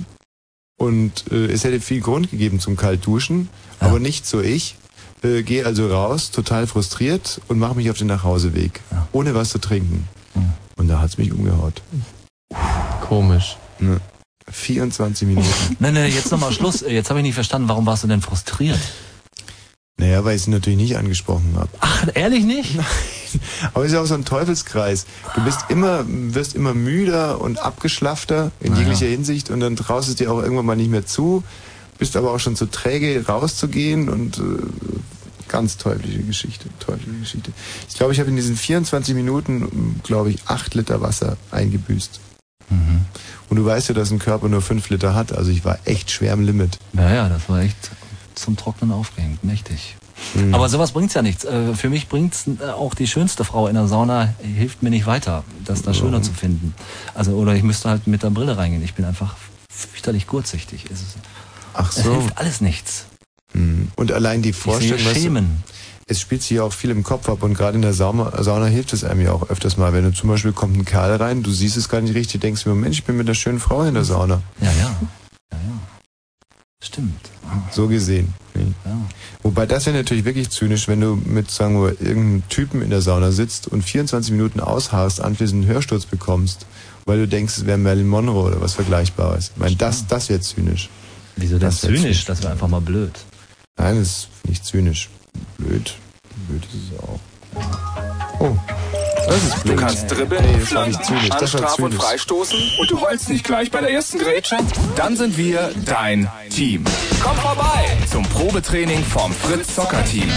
und 0.80 1.26
äh, 1.32 1.46
es 1.48 1.64
hätte 1.64 1.80
viel 1.82 2.02
Grund 2.02 2.32
gegeben 2.32 2.60
zum 2.60 2.76
Kaltduschen, 2.76 3.50
aber 3.80 4.00
nicht 4.00 4.26
so 4.26 4.42
ich, 4.42 4.76
äh, 5.24 5.44
gehe 5.44 5.66
also 5.66 5.88
raus, 5.92 6.32
total 6.32 6.68
frustriert 6.68 7.42
und 7.48 7.60
mache 7.60 7.76
mich 7.76 7.90
auf 7.92 7.98
den 7.98 8.08
Nachhauseweg, 8.08 8.82
ohne 9.12 9.34
was 9.36 9.50
zu 9.50 9.60
trinken. 9.60 10.08
Und 10.76 10.88
da 10.88 11.00
hat's 11.00 11.18
mich 11.18 11.32
umgehaut. 11.32 11.82
Komisch. 13.02 13.58
Ne. 13.80 14.00
24 14.50 15.28
Minuten. 15.28 15.48
Nein, 15.80 15.94
nein, 15.96 16.12
jetzt 16.14 16.32
nochmal 16.32 16.54
Schluss. 16.54 16.82
Jetzt 16.82 17.10
habe 17.10 17.20
ich 17.20 17.24
nicht 17.24 17.34
verstanden, 17.36 17.68
warum 17.68 17.86
warst 17.86 18.04
du 18.04 18.08
denn 18.08 18.22
frustriert? 18.22 18.80
Naja, 20.00 20.24
weil 20.24 20.36
ich 20.36 20.44
sie 20.44 20.52
natürlich 20.52 20.78
nicht 20.78 20.96
angesprochen 20.98 21.54
habe. 21.58 21.70
Ach, 21.80 22.08
ehrlich 22.14 22.44
nicht? 22.46 22.76
Nein. 22.78 22.86
Aber 23.74 23.84
es 23.84 23.92
ist 23.92 23.96
ja 23.96 24.02
auch 24.02 24.06
so 24.08 24.14
ein 24.14 24.26
Teufelskreis. 24.26 25.06
Du 25.36 25.44
bist 25.44 25.60
immer, 25.70 26.04
wirst 26.08 26.56
immer 26.56 26.74
müder 26.74 27.42
und 27.42 27.60
abgeschlaffter 27.60 28.52
in 28.60 28.74
Naja. 28.74 28.84
jeglicher 28.84 29.08
Hinsicht 29.08 29.50
und 29.50 29.60
dann 29.60 29.76
traust 29.76 30.10
es 30.10 30.16
dir 30.16 30.32
auch 30.32 30.42
irgendwann 30.42 30.66
mal 30.66 30.76
nicht 30.76 30.92
mehr 30.92 31.06
zu, 31.06 31.44
bist 31.98 32.16
aber 32.16 32.32
auch 32.32 32.40
schon 32.40 32.56
zu 32.56 32.68
träge 32.68 33.26
rauszugehen 33.28 34.10
und 34.10 34.38
äh, 34.38 34.42
ganz 35.48 35.78
teuflische 35.78 36.20
Geschichte, 36.24 36.68
teuflische 36.80 37.20
Geschichte. 37.20 37.52
Ich 37.90 37.96
glaube, 37.96 38.14
ich 38.14 38.20
habe 38.20 38.30
in 38.30 38.36
diesen 38.36 38.56
24 38.58 39.16
Minuten, 39.16 40.02
glaube 40.04 40.30
ich, 40.30 40.40
8 40.46 40.76
Liter 40.76 41.02
Wasser 41.02 41.38
eingebüßt. 41.52 42.20
Mhm. 42.70 43.06
Und 43.50 43.58
du 43.58 43.66
weißt 43.66 43.88
ja, 43.90 43.96
dass 43.96 44.12
ein 44.12 44.20
Körper 44.20 44.50
nur 44.50 44.62
5 44.62 44.90
Liter 44.90 45.16
hat, 45.16 45.32
also 45.32 45.50
ich 45.52 45.64
war 45.64 45.80
echt 45.86 46.12
schwer 46.12 46.34
am 46.34 46.42
Limit. 46.42 46.78
Ja, 46.94 47.14
ja, 47.14 47.30
das 47.30 47.48
war 47.48 47.62
echt 47.62 47.78
zum 48.36 48.58
Trocknen 48.58 48.92
aufgehängt, 48.92 49.44
mächtig. 49.44 49.96
Mhm. 50.34 50.54
Aber 50.54 50.70
sowas 50.70 50.92
bringt's 50.92 51.14
ja 51.14 51.22
nichts. 51.22 51.46
Äh, 51.46 51.74
Für 51.74 51.90
mich 51.90 52.08
bringt's 52.08 52.46
äh, 52.48 52.70
auch 52.70 52.94
die 52.94 53.08
schönste 53.08 53.44
Frau 53.44 53.68
in 53.68 53.76
der 53.76 53.88
Sauna, 53.88 54.34
hilft 54.42 54.84
mir 54.84 54.90
nicht 54.90 55.06
weiter, 55.06 55.44
das 55.66 55.82
da 55.82 55.94
schöner 55.94 56.22
zu 56.22 56.32
finden. 56.34 56.74
Also, 57.14 57.34
oder 57.34 57.56
ich 57.56 57.64
müsste 57.64 57.90
halt 57.90 58.08
mit 58.08 58.24
der 58.24 58.30
Brille 58.30 58.58
reingehen. 58.58 58.84
Ich 58.84 58.94
bin 58.94 59.06
einfach 59.06 59.36
fürchterlich 59.70 60.28
kurzsichtig. 60.28 60.86
Es, 60.92 61.00
Ach 61.74 61.90
es 61.96 62.04
so. 62.04 62.12
hilft 62.12 62.38
alles 62.38 62.62
nichts. 62.62 63.06
Mhm. 63.54 63.90
Und 63.96 64.12
allein 64.12 64.42
die 64.42 64.54
Vorstellung, 64.54 65.04
du, 65.04 65.14
Schemen. 65.20 65.64
es 66.08 66.20
spielt 66.20 66.42
sich 66.42 66.52
ja 66.52 66.64
auch 66.64 66.74
viel 66.74 66.90
im 66.90 67.04
Kopf 67.04 67.30
ab 67.30 67.44
und 67.44 67.54
gerade 67.54 67.76
in 67.76 67.82
der 67.82 67.94
Sauna, 67.94 68.44
Sauna 68.44 68.66
hilft 68.66 68.94
es 68.94 69.04
einem 69.04 69.22
ja 69.22 69.32
auch 69.32 69.50
öfters 69.50 69.78
mal. 69.78 69.94
Wenn 69.94 70.04
du 70.04 70.14
zum 70.14 70.30
Beispiel 70.30 70.52
kommt 70.52 70.76
ein 70.78 70.86
Kerl 70.86 71.16
rein, 71.16 71.44
du 71.44 71.52
siehst 71.52 71.78
es 71.78 71.90
gar 71.90 72.02
nicht 72.02 72.16
richtig, 72.16 72.42
denkst 72.42 72.66
mir, 72.66 72.76
Mensch, 72.76 73.00
ich 73.00 73.04
bin 73.06 73.18
mit 73.18 73.28
einer 73.28 73.36
schönen 73.36 73.60
Frau 73.60 73.84
in 73.84 73.94
der 73.94 74.04
Sauna. 74.04 74.42
Ja, 74.60 74.68
ja. 74.68 74.74
ja, 74.74 74.90
ja. 75.52 75.97
Stimmt. 76.84 77.32
So 77.72 77.88
gesehen. 77.88 78.34
Ja. 78.56 78.62
Wobei 79.44 79.66
das 79.66 79.86
wäre 79.86 79.98
natürlich 79.98 80.26
wirklich 80.26 80.50
zynisch, 80.50 80.88
wenn 80.88 81.02
du 81.02 81.16
mit, 81.16 81.50
sagen 81.50 81.82
wir, 81.82 82.00
irgendeinem 82.02 82.48
Typen 82.50 82.82
in 82.82 82.90
der 82.90 83.02
Sauna 83.02 83.32
sitzt 83.32 83.68
und 83.68 83.82
24 83.84 84.32
Minuten 84.32 84.60
ausharrst, 84.60 85.22
anschließend 85.22 85.64
einen 85.64 85.74
Hörsturz 85.74 86.06
bekommst, 86.06 86.66
weil 87.06 87.20
du 87.20 87.28
denkst, 87.28 87.58
es 87.58 87.66
wäre 87.66 87.78
Marilyn 87.78 88.08
Monroe 88.08 88.48
oder 88.48 88.62
was 88.62 88.76
Vergleichbares. 88.76 89.52
Ich 89.56 89.58
meine, 89.58 89.76
das, 89.76 90.08
das 90.08 90.30
wäre 90.30 90.40
zynisch. 90.40 90.90
Wieso 91.36 91.58
denn 91.58 91.70
Das 91.70 91.84
wär 91.84 91.96
zynisch? 91.96 92.26
Das 92.26 92.42
wäre 92.42 92.52
einfach 92.52 92.68
mal 92.68 92.82
blöd. 92.82 93.14
Nein, 93.78 94.00
das 94.00 94.08
ist 94.08 94.30
nicht 94.48 94.66
zynisch. 94.66 95.10
Blöd. 95.58 95.96
Blöd 96.48 96.64
ist 96.66 96.94
es 96.94 97.00
auch. 97.00 97.20
Oh. 98.40 98.58
Das 99.28 99.44
ist 99.44 99.64
blöd. 99.64 99.78
Du 99.78 99.82
kannst 99.82 100.12
dribbeln, 100.12 100.46
nicht 100.56 100.68
flanken, 100.68 101.32
anstrafen 101.32 101.86
und 101.86 101.94
freistoßen 101.94 102.58
und 102.80 102.92
du 102.92 103.02
heulst 103.02 103.30
nicht 103.30 103.44
gleich 103.44 103.70
bei 103.72 103.82
der 103.82 103.92
ersten 103.92 104.20
Grätsche? 104.20 104.58
Dann 104.96 105.16
sind 105.16 105.38
wir 105.38 105.72
dein 105.86 106.30
Team. 106.50 106.86
Komm 107.22 107.36
vorbei 107.38 107.67
zum 108.10 108.24
Probetraining 108.24 109.04
vom 109.04 109.32
Fritz 109.32 109.76
Soccer 109.76 110.04
Team. 110.06 110.30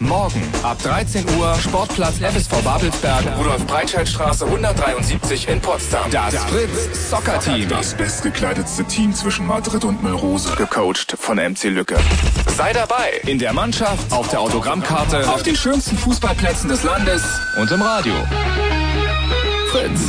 Morgen 0.00 0.42
ab 0.62 0.78
13 0.82 1.24
Uhr 1.38 1.54
Sportplatz 1.56 2.18
FSV 2.18 2.62
Babelsberg, 2.62 3.24
Rudolf 3.38 3.66
Breitscheidstraße 3.66 4.44
173 4.44 5.48
in 5.48 5.60
Potsdam. 5.60 6.10
Das 6.10 6.34
Fritz 6.44 7.10
Soccer 7.10 7.40
Team. 7.40 7.68
Das 7.68 7.94
bestgekleidetste 7.94 8.84
Team 8.84 9.14
zwischen 9.14 9.46
Madrid 9.46 9.84
und 9.84 10.02
Melrose. 10.02 10.54
Gecoacht 10.56 11.16
von 11.18 11.38
MC 11.38 11.64
Lücke. 11.64 11.96
Sei 12.56 12.72
dabei 12.72 13.20
in 13.26 13.38
der 13.38 13.52
Mannschaft, 13.52 14.12
auf 14.12 14.28
der 14.28 14.40
Autogrammkarte, 14.40 15.28
auf 15.28 15.42
den 15.42 15.56
schönsten 15.56 15.96
Fußballplätzen 15.98 16.68
des 16.68 16.84
Landes 16.84 17.22
und 17.58 17.70
im 17.70 17.82
Radio. 17.82 18.14
Fritz. 19.70 20.00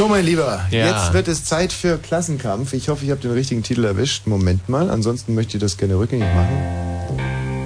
So, 0.00 0.08
mein 0.08 0.24
Lieber, 0.24 0.62
Ja. 0.70 0.86
jetzt 0.86 1.12
wird 1.12 1.28
es 1.28 1.44
Zeit 1.44 1.74
für 1.74 1.98
Klassenkampf. 1.98 2.72
Ich 2.72 2.88
hoffe, 2.88 3.04
ich 3.04 3.10
habe 3.10 3.20
den 3.20 3.32
richtigen 3.32 3.62
Titel 3.62 3.84
erwischt. 3.84 4.26
Moment 4.26 4.66
mal, 4.66 4.88
ansonsten 4.88 5.34
möchte 5.34 5.58
ich 5.58 5.60
das 5.60 5.76
gerne 5.76 5.98
rückgängig 5.98 6.24
machen. 6.34 7.18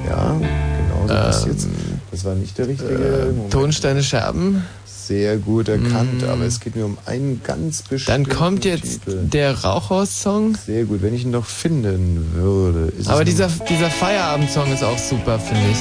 Ja, 0.08 0.32
genau 0.32 1.02
so 1.02 1.06
das 1.06 1.44
Ähm, 1.44 1.52
jetzt. 1.52 1.68
Das 2.10 2.24
war 2.24 2.34
nicht 2.34 2.58
der 2.58 2.66
richtige. 2.66 2.92
Äh, 2.92 3.26
Moment. 3.26 3.52
Tonsteine 3.52 4.02
Scherben. 4.02 4.64
Sehr 4.84 5.36
gut 5.36 5.68
erkannt, 5.68 6.22
Mm. 6.22 6.28
aber 6.28 6.42
es 6.44 6.58
geht 6.58 6.74
mir 6.74 6.84
um 6.86 6.98
einen 7.06 7.40
ganz 7.44 7.84
Dann 7.84 7.88
bestimmten 7.90 8.28
kommt 8.30 8.64
jetzt 8.64 9.04
Titel. 9.04 9.28
der 9.28 9.56
Rauchhaus-Song. 9.62 10.56
Sehr 10.66 10.86
gut, 10.86 11.02
wenn 11.02 11.14
ich 11.14 11.22
ihn 11.22 11.30
noch 11.30 11.46
finden 11.46 12.32
würde. 12.34 12.92
Aber 13.06 13.20
es 13.20 13.26
dieser, 13.26 13.46
dieser 13.70 13.90
Feierabend-Song 13.90 14.72
ist 14.72 14.82
auch 14.82 14.98
super, 14.98 15.38
finde 15.38 15.62
ich. 15.70 15.78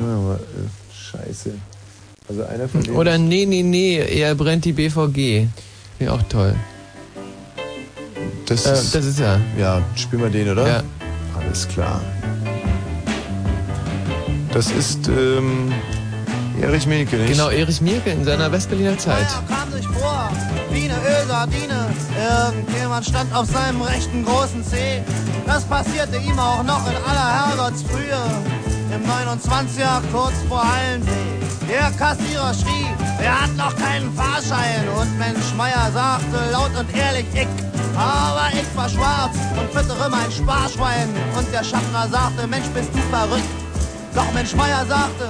Ja, 0.00 0.14
aber, 0.16 0.36
äh, 0.36 1.26
scheiße. 1.28 1.50
Also 2.30 2.44
einer 2.44 2.68
von 2.68 2.80
denen. 2.84 2.96
Oder 2.96 3.18
nee, 3.18 3.44
nee, 3.44 3.64
nee, 3.64 3.96
er 3.98 4.36
brennt 4.36 4.64
die 4.64 4.72
BVG. 4.72 5.48
Ich 5.98 6.08
auch 6.08 6.22
toll. 6.28 6.54
das, 8.46 8.66
Äh, 8.66 8.72
ist, 8.74 8.94
das 8.94 9.04
ist 9.04 9.18
ja. 9.18 9.40
Ja, 9.58 9.82
spielen 9.96 10.22
wir 10.22 10.30
den, 10.30 10.48
oder? 10.48 10.64
Ja. 10.66 10.82
Alles 11.36 11.66
klar. 11.66 12.00
Das 14.52 14.70
ist 14.70 15.08
ähm, 15.08 15.72
Erich 16.62 16.86
Mielke, 16.86 17.16
nicht? 17.16 17.32
Genau, 17.32 17.48
Erich 17.50 17.80
Mielke 17.80 18.10
in 18.10 18.24
seiner 18.24 18.50
Westberliner 18.52 18.96
Zeit. 18.96 19.26
kam 19.48 19.72
sich 19.72 19.86
vor 19.88 20.30
wie 20.70 20.84
eine 20.84 20.98
Ölsardine. 21.22 21.86
Irgendjemand 22.46 23.06
stand 23.06 23.34
auf 23.34 23.46
seinem 23.50 23.82
rechten 23.82 24.24
großen 24.24 24.62
Zeh. 24.64 25.02
Das 25.46 25.64
passierte 25.64 26.16
ihm 26.18 26.38
auch 26.38 26.62
noch 26.62 26.86
in 26.88 26.96
aller 27.08 27.48
Herrgottsfrühe. 27.48 28.20
Im 28.94 29.02
29er 29.02 30.00
kurz 30.12 30.34
vor 30.48 30.62
Hallensee. 30.62 31.10
Der 31.70 31.88
Kassierer 31.92 32.52
schrie, 32.52 32.86
er 33.22 33.42
hat 33.42 33.56
noch 33.56 33.76
keinen 33.76 34.12
Fahrschein. 34.14 34.88
Und 34.98 35.18
Mensch 35.20 35.54
Meier 35.56 35.88
sagte 35.92 36.50
laut 36.50 36.72
und 36.76 36.92
ehrlich, 36.96 37.26
ich. 37.32 37.46
Aber 37.96 38.48
ich 38.52 38.76
war 38.76 38.88
schwarz 38.88 39.36
und 39.56 39.70
füttere 39.70 40.10
mein 40.10 40.32
Sparschwein. 40.32 41.08
Und 41.38 41.46
der 41.52 41.62
Schaffner 41.62 42.08
sagte, 42.08 42.48
Mensch, 42.48 42.66
bist 42.74 42.90
du 42.92 42.98
verrückt. 43.14 43.44
Doch 44.16 44.32
Mensch 44.32 44.52
Meier 44.56 44.84
sagte, 44.84 45.28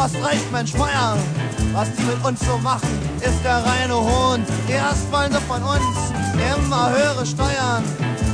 hast 0.00 0.14
recht, 0.16 0.50
Mensch 0.50 0.74
Meier. 0.74 1.16
Was 1.72 1.92
die 1.92 2.02
mit 2.02 2.24
uns 2.24 2.40
so 2.40 2.56
machen, 2.58 2.88
ist 3.20 3.44
der 3.44 3.62
reine 3.64 3.94
Hohn. 3.94 4.42
Erst 4.66 5.12
wollen 5.12 5.30
sie 5.30 5.40
von 5.40 5.62
uns 5.62 6.12
immer 6.56 6.90
höhere 6.90 7.26
Steuern. 7.26 7.84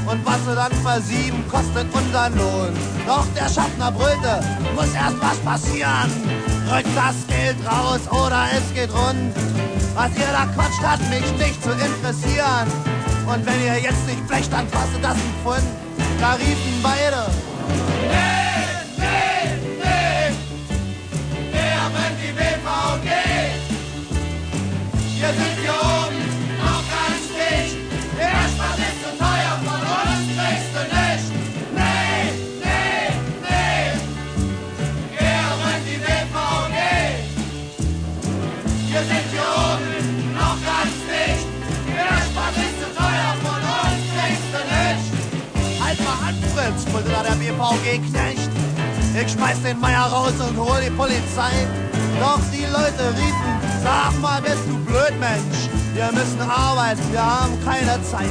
Und 0.07 0.25
was 0.25 0.47
wir 0.47 0.55
dann 0.55 0.73
versieben, 0.85 1.45
kostet 1.49 1.87
unseren 1.93 2.39
Lohn. 2.39 2.73
Doch 3.07 3.27
der 3.35 3.49
Schaffner 3.49 3.91
brüllte, 3.91 4.41
muss 4.77 4.95
erst 4.95 5.21
was 5.21 5.39
passieren. 5.39 6.11
Rückt 6.71 6.97
das 6.97 7.17
Geld 7.27 7.57
raus 7.67 8.01
oder 8.11 8.47
es 8.57 8.73
geht 8.73 8.93
rund. 8.95 9.35
Was 9.95 10.11
ihr 10.11 10.31
da 10.33 10.47
quatscht, 10.55 10.83
hat 10.83 11.01
mich 11.11 11.27
nicht 11.39 11.61
zu 11.63 11.71
interessieren. 11.71 12.69
Und 13.27 13.45
wenn 13.45 13.61
ihr 13.65 13.81
jetzt 13.81 14.07
nicht 14.07 14.25
blecht, 14.29 14.53
dann 14.53 14.71
kostet 14.71 15.03
das 15.03 15.15
ein 15.15 15.35
Pfund. 15.43 15.67
Da 16.21 16.35
riefen 16.35 16.81
beide. 16.83 17.27
Nee, 18.09 18.36
Wir 25.19 25.29
sind 25.29 25.57
hier 25.63 25.73
oben 25.73 26.21
noch 26.59 26.85
ganz 26.93 27.25
dicht. 27.33 27.77
Der 28.19 28.37
Spaß 28.53 28.79
ist 28.85 28.99
zu 29.03 29.11
teuer, 29.17 29.55
von 29.65 29.81
uns 29.81 30.27
kriegst 30.37 30.75
nicht. 30.93 31.27
Nee, 31.75 32.37
nee, 32.61 33.09
nee. 33.43 33.97
Brennt 35.17 35.87
die 35.87 35.99
BVG? 36.05 36.77
Wir 38.91 39.03
sind 39.09 39.27
hier 39.33 39.51
oben 39.57 40.35
noch 40.35 40.59
ganz 40.69 40.95
dicht. 41.09 41.49
Der 41.97 42.19
Spaß 42.29 42.57
ist 42.61 42.77
zu 42.83 42.89
teuer, 42.95 43.31
von 43.43 43.63
uns 43.81 44.03
kriegst 44.13 44.53
nicht. 44.77 45.07
Halt 45.83 45.99
mal 46.05 46.19
an, 46.29 46.37
Fritz, 46.55 46.81
da 47.11 47.21
der 47.23 47.37
BVG-Knecht. 47.37 48.51
Ich 49.19 49.33
schmeiß 49.33 49.63
den 49.63 49.81
Meier 49.81 50.09
raus 50.13 50.35
und 50.47 50.59
hol 50.59 50.79
die 50.85 50.91
Polizei. 50.91 51.67
Doch 52.21 52.41
die 52.53 52.65
Leute 52.65 53.15
riefen, 53.17 53.61
sag 53.83 54.19
mal, 54.21 54.41
bist 54.41 54.65
du 54.69 54.77
blöd, 54.85 55.13
Mensch. 55.21 55.69
Wir 55.95 56.11
müssen 56.13 56.41
arbeiten, 56.41 57.01
wir 57.11 57.25
haben 57.25 57.53
keine 57.65 58.03
Zeit. 58.03 58.29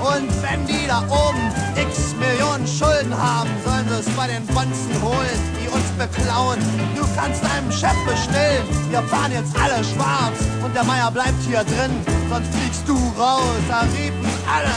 Und 0.00 0.28
wenn 0.42 0.66
die 0.66 0.86
da 0.86 1.02
oben 1.08 1.50
x 1.76 2.14
Millionen 2.18 2.66
Schulden 2.66 3.16
haben, 3.16 3.48
sollen 3.64 3.88
sie 3.88 4.00
es 4.00 4.16
bei 4.16 4.26
den 4.26 4.44
Bonzen 4.46 5.02
holen, 5.02 5.40
die 5.62 5.68
uns 5.68 5.88
beklauen. 5.96 6.58
Du 6.94 7.02
kannst 7.16 7.42
deinem 7.42 7.72
Chef 7.72 7.96
bestellen, 8.04 8.66
wir 8.90 9.02
fahren 9.04 9.32
jetzt 9.32 9.56
alle 9.56 9.82
schwarz. 9.84 10.38
Und 10.62 10.74
der 10.74 10.84
Meier 10.84 11.10
bleibt 11.10 11.40
hier 11.46 11.64
drin, 11.64 11.92
sonst 12.28 12.54
fliegst 12.54 12.86
du 12.86 12.96
raus. 13.18 13.56
Da 13.68 13.80
riefen 13.80 14.28
alle. 14.46 14.74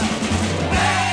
Nee, 0.70 1.10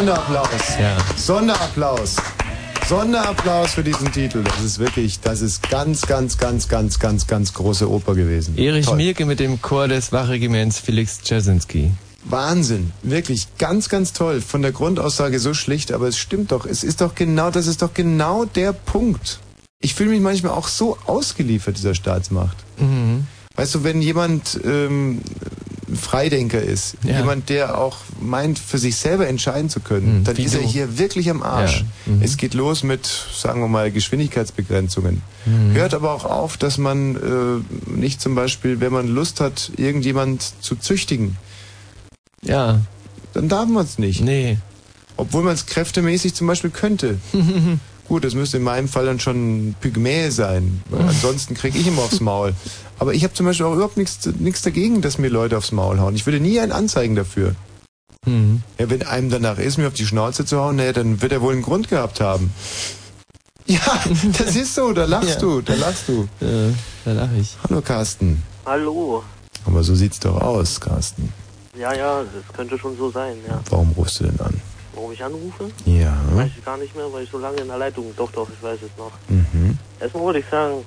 Sonderapplaus. 0.00 0.78
Ja. 0.80 0.96
Sonderapplaus. 1.14 2.16
Sonderapplaus 2.88 3.74
für 3.74 3.84
diesen 3.84 4.10
Titel. 4.10 4.42
Das 4.42 4.62
ist 4.62 4.78
wirklich, 4.78 5.20
das 5.20 5.42
ist 5.42 5.68
ganz, 5.68 6.06
ganz, 6.06 6.38
ganz, 6.38 6.68
ganz, 6.68 6.98
ganz, 6.98 7.26
ganz 7.26 7.52
große 7.52 7.90
Oper 7.90 8.14
gewesen. 8.14 8.56
Erich 8.56 8.86
Toll. 8.86 8.96
Mielke 8.96 9.26
mit 9.26 9.40
dem 9.40 9.60
Chor 9.60 9.88
des 9.88 10.10
Wachregiments 10.10 10.78
Felix 10.78 11.20
Jasinski. 11.22 11.90
Wahnsinn, 12.24 12.92
wirklich 13.02 13.48
ganz, 13.58 13.90
ganz 13.90 14.14
toll. 14.14 14.40
Von 14.40 14.62
der 14.62 14.72
Grundaussage 14.72 15.38
so 15.38 15.52
schlicht, 15.52 15.92
aber 15.92 16.08
es 16.08 16.16
stimmt 16.16 16.50
doch. 16.52 16.64
Es 16.64 16.82
ist 16.82 17.02
doch 17.02 17.14
genau, 17.14 17.50
das 17.50 17.66
ist 17.66 17.82
doch 17.82 17.92
genau 17.92 18.46
der 18.46 18.72
Punkt. 18.72 19.38
Ich 19.82 19.92
fühle 19.92 20.12
mich 20.12 20.22
manchmal 20.22 20.52
auch 20.52 20.68
so 20.68 20.96
ausgeliefert 21.04 21.76
dieser 21.76 21.94
Staatsmacht. 21.94 22.56
Mhm. 22.78 23.26
Weißt 23.54 23.74
du, 23.74 23.84
wenn 23.84 24.00
jemand 24.00 24.58
ähm, 24.64 25.20
Freidenker 25.94 26.60
ist, 26.62 26.96
Ja. 27.04 27.18
jemand, 27.18 27.48
der 27.48 27.78
auch 27.78 27.96
meint, 28.20 28.58
für 28.58 28.78
sich 28.78 28.96
selber 28.96 29.26
entscheiden 29.28 29.68
zu 29.70 29.80
können, 29.80 30.20
Mhm, 30.20 30.24
dann 30.24 30.36
ist 30.36 30.54
er 30.54 30.60
hier 30.62 30.98
wirklich 30.98 31.30
am 31.30 31.42
Arsch. 31.42 31.84
Ja, 32.06 32.12
mhm. 32.12 32.22
Es 32.22 32.36
geht 32.36 32.54
los 32.54 32.82
mit, 32.82 33.06
sagen 33.34 33.60
wir 33.60 33.68
mal, 33.68 33.90
Geschwindigkeitsbegrenzungen. 33.90 35.22
Mhm. 35.46 35.72
Hört 35.74 35.94
aber 35.94 36.12
auch 36.12 36.24
auf, 36.24 36.56
dass 36.56 36.78
man 36.78 37.16
äh, 37.16 37.90
nicht 37.90 38.20
zum 38.20 38.34
Beispiel, 38.34 38.80
wenn 38.80 38.92
man 38.92 39.08
Lust 39.08 39.40
hat, 39.40 39.72
irgendjemand 39.76 40.52
zu 40.60 40.76
züchtigen, 40.76 41.36
Ja. 42.42 42.80
dann 43.32 43.48
darf 43.48 43.68
man 43.68 43.84
es 43.84 43.98
nicht. 43.98 44.20
Nee. 44.22 44.58
Obwohl 45.16 45.42
man 45.42 45.54
es 45.54 45.66
kräftemäßig 45.66 46.34
zum 46.34 46.46
Beispiel 46.46 46.70
könnte. 46.70 47.18
Gut, 48.10 48.24
das 48.24 48.34
müsste 48.34 48.56
in 48.56 48.64
meinem 48.64 48.88
Fall 48.88 49.06
dann 49.06 49.20
schon 49.20 49.76
Pygmäe 49.80 50.32
sein. 50.32 50.82
Weil 50.90 51.02
ansonsten 51.02 51.54
kriege 51.54 51.78
ich 51.78 51.86
immer 51.86 52.02
aufs 52.02 52.18
Maul. 52.20 52.54
Aber 52.98 53.14
ich 53.14 53.22
habe 53.22 53.34
zum 53.34 53.46
Beispiel 53.46 53.66
auch 53.66 53.72
überhaupt 53.74 53.96
nichts 53.96 54.26
nichts 54.40 54.62
dagegen, 54.62 55.00
dass 55.00 55.16
mir 55.18 55.28
Leute 55.28 55.56
aufs 55.56 55.70
Maul 55.70 56.00
hauen. 56.00 56.16
Ich 56.16 56.26
würde 56.26 56.40
nie 56.40 56.58
einen 56.58 56.72
anzeigen 56.72 57.14
dafür. 57.14 57.54
Mhm. 58.26 58.62
Ja, 58.78 58.90
wenn 58.90 59.04
einem 59.04 59.30
danach 59.30 59.58
ist, 59.58 59.78
mir 59.78 59.86
auf 59.86 59.92
die 59.94 60.06
Schnauze 60.06 60.44
zu 60.44 60.58
hauen, 60.58 60.74
naja, 60.74 60.92
dann 60.92 61.22
wird 61.22 61.30
er 61.30 61.40
wohl 61.40 61.52
einen 61.52 61.62
Grund 61.62 61.88
gehabt 61.88 62.20
haben. 62.20 62.52
Ja, 63.66 63.78
das 64.36 64.56
ist 64.56 64.74
so, 64.74 64.92
da 64.92 65.04
lachst 65.04 65.34
Ja. 65.34 65.38
du, 65.38 65.60
da 65.60 65.74
lachst 65.74 66.08
du. 66.08 66.26
Ja, 66.40 66.72
da 67.04 67.12
lache 67.12 67.36
ich. 67.40 67.56
Hallo 67.62 67.80
Carsten. 67.80 68.42
Hallo. 68.66 69.22
Aber 69.64 69.84
so 69.84 69.94
sieht's 69.94 70.18
doch 70.18 70.40
aus, 70.40 70.80
Carsten. 70.80 71.32
Ja, 71.78 71.94
ja, 71.94 72.22
das 72.24 72.56
könnte 72.56 72.76
schon 72.76 72.96
so 72.96 73.12
sein, 73.12 73.36
ja. 73.46 73.60
Warum 73.70 73.90
rufst 73.92 74.18
du 74.18 74.24
denn 74.24 74.40
an? 74.40 74.60
Warum 75.00 75.12
ich 75.12 75.24
anrufe? 75.24 75.70
Ja. 75.86 76.14
Weiß 76.34 76.50
ich 76.58 76.62
gar 76.62 76.76
nicht 76.76 76.94
mehr, 76.94 77.10
weil 77.10 77.24
ich 77.24 77.30
so 77.30 77.38
lange 77.38 77.56
in 77.56 77.68
der 77.68 77.78
Leitung. 77.78 78.12
Doch, 78.18 78.30
doch, 78.32 78.46
ich 78.50 78.62
weiß 78.62 78.80
es 78.82 78.90
noch. 78.98 79.12
Mhm. 79.30 79.78
Erstmal 79.98 80.24
wollte 80.24 80.40
ich 80.40 80.44
sagen, 80.50 80.84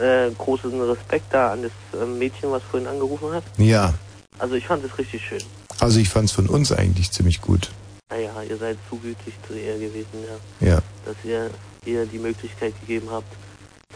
äh, 0.00 0.30
großen 0.30 0.80
Respekt 0.80 1.26
da 1.30 1.52
an 1.52 1.62
das 1.62 2.00
äh, 2.00 2.06
Mädchen, 2.06 2.50
was 2.50 2.62
vorhin 2.62 2.88
angerufen 2.88 3.30
hat. 3.30 3.44
Ja. 3.58 3.92
Also 4.38 4.54
ich 4.54 4.66
fand 4.66 4.82
es 4.82 4.96
richtig 4.96 5.20
schön. 5.22 5.42
Also 5.78 6.00
ich 6.00 6.08
fand's 6.08 6.32
von 6.32 6.48
uns 6.48 6.72
eigentlich 6.72 7.10
ziemlich 7.10 7.42
gut. 7.42 7.70
Naja, 8.08 8.30
ihr 8.48 8.56
seid 8.56 8.78
zu 8.88 8.96
gütig 8.96 9.34
zu 9.46 9.52
ihr 9.52 9.74
gewesen, 9.74 10.24
ja. 10.60 10.66
Ja. 10.66 10.78
Dass 11.04 11.16
ihr 11.22 11.50
ihr 11.84 12.06
die 12.06 12.18
Möglichkeit 12.18 12.72
gegeben 12.80 13.08
habt, 13.10 13.30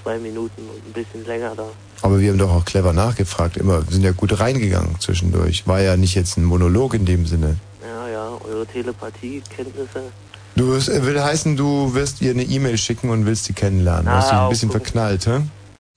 zwei 0.03 0.19
Minuten 0.19 0.61
und 0.69 0.87
ein 0.87 0.93
bisschen 0.93 1.25
länger 1.25 1.55
da. 1.57 1.69
Aber 2.03 2.21
wir 2.21 2.31
haben 2.31 2.39
doch 2.39 2.53
auch 2.53 2.67
clever 2.67 2.93
nachgefragt, 2.93 3.57
immer. 3.57 3.83
Wir 3.87 3.93
sind 3.93 4.05
ja 4.05 4.13
gut 4.13 4.39
reingegangen 4.39 5.01
zwischendurch. 5.01 5.67
War 5.67 5.81
ja 5.81 5.97
nicht 5.97 6.17
jetzt 6.17 6.37
ein 6.37 6.45
Monolog 6.45 6.93
in 6.93 7.07
dem 7.07 7.25
Sinne. 7.25 7.57
Ja, 7.85 8.09
ja, 8.09 8.39
eure 8.45 8.67
Telepathiekenntnisse. 8.67 10.13
Du 10.57 10.69
wirst, 10.69 10.89
äh, 10.89 11.05
will 11.05 11.21
heißen, 11.23 11.57
du 11.57 11.95
wirst 11.95 12.21
ihr 12.21 12.31
eine 12.31 12.43
E-Mail 12.45 12.79
schicken 12.79 13.11
und 13.11 13.27
willst 13.27 13.45
sie 13.45 13.53
kennenlernen. 13.55 14.05
Na, 14.07 14.17
Hast 14.19 14.31
du 14.31 14.35
ein 14.35 14.41
auch 14.41 14.51
bisschen 14.51 14.69
so. 14.71 14.79
verknallt, 14.79 15.27
hä? 15.27 15.41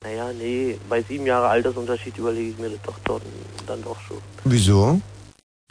Naja, 0.04 0.32
nee, 0.34 0.78
bei 0.90 1.02
sieben 1.04 1.26
Jahre 1.26 1.48
Altersunterschied 1.48 2.18
überlege 2.18 2.52
ich 2.52 2.58
mir 2.58 2.70
das 2.70 2.80
doch 2.84 2.98
dort 3.04 3.24
dann 3.68 3.84
doch 3.84 4.00
schon. 4.08 4.18
Wieso? 4.44 5.02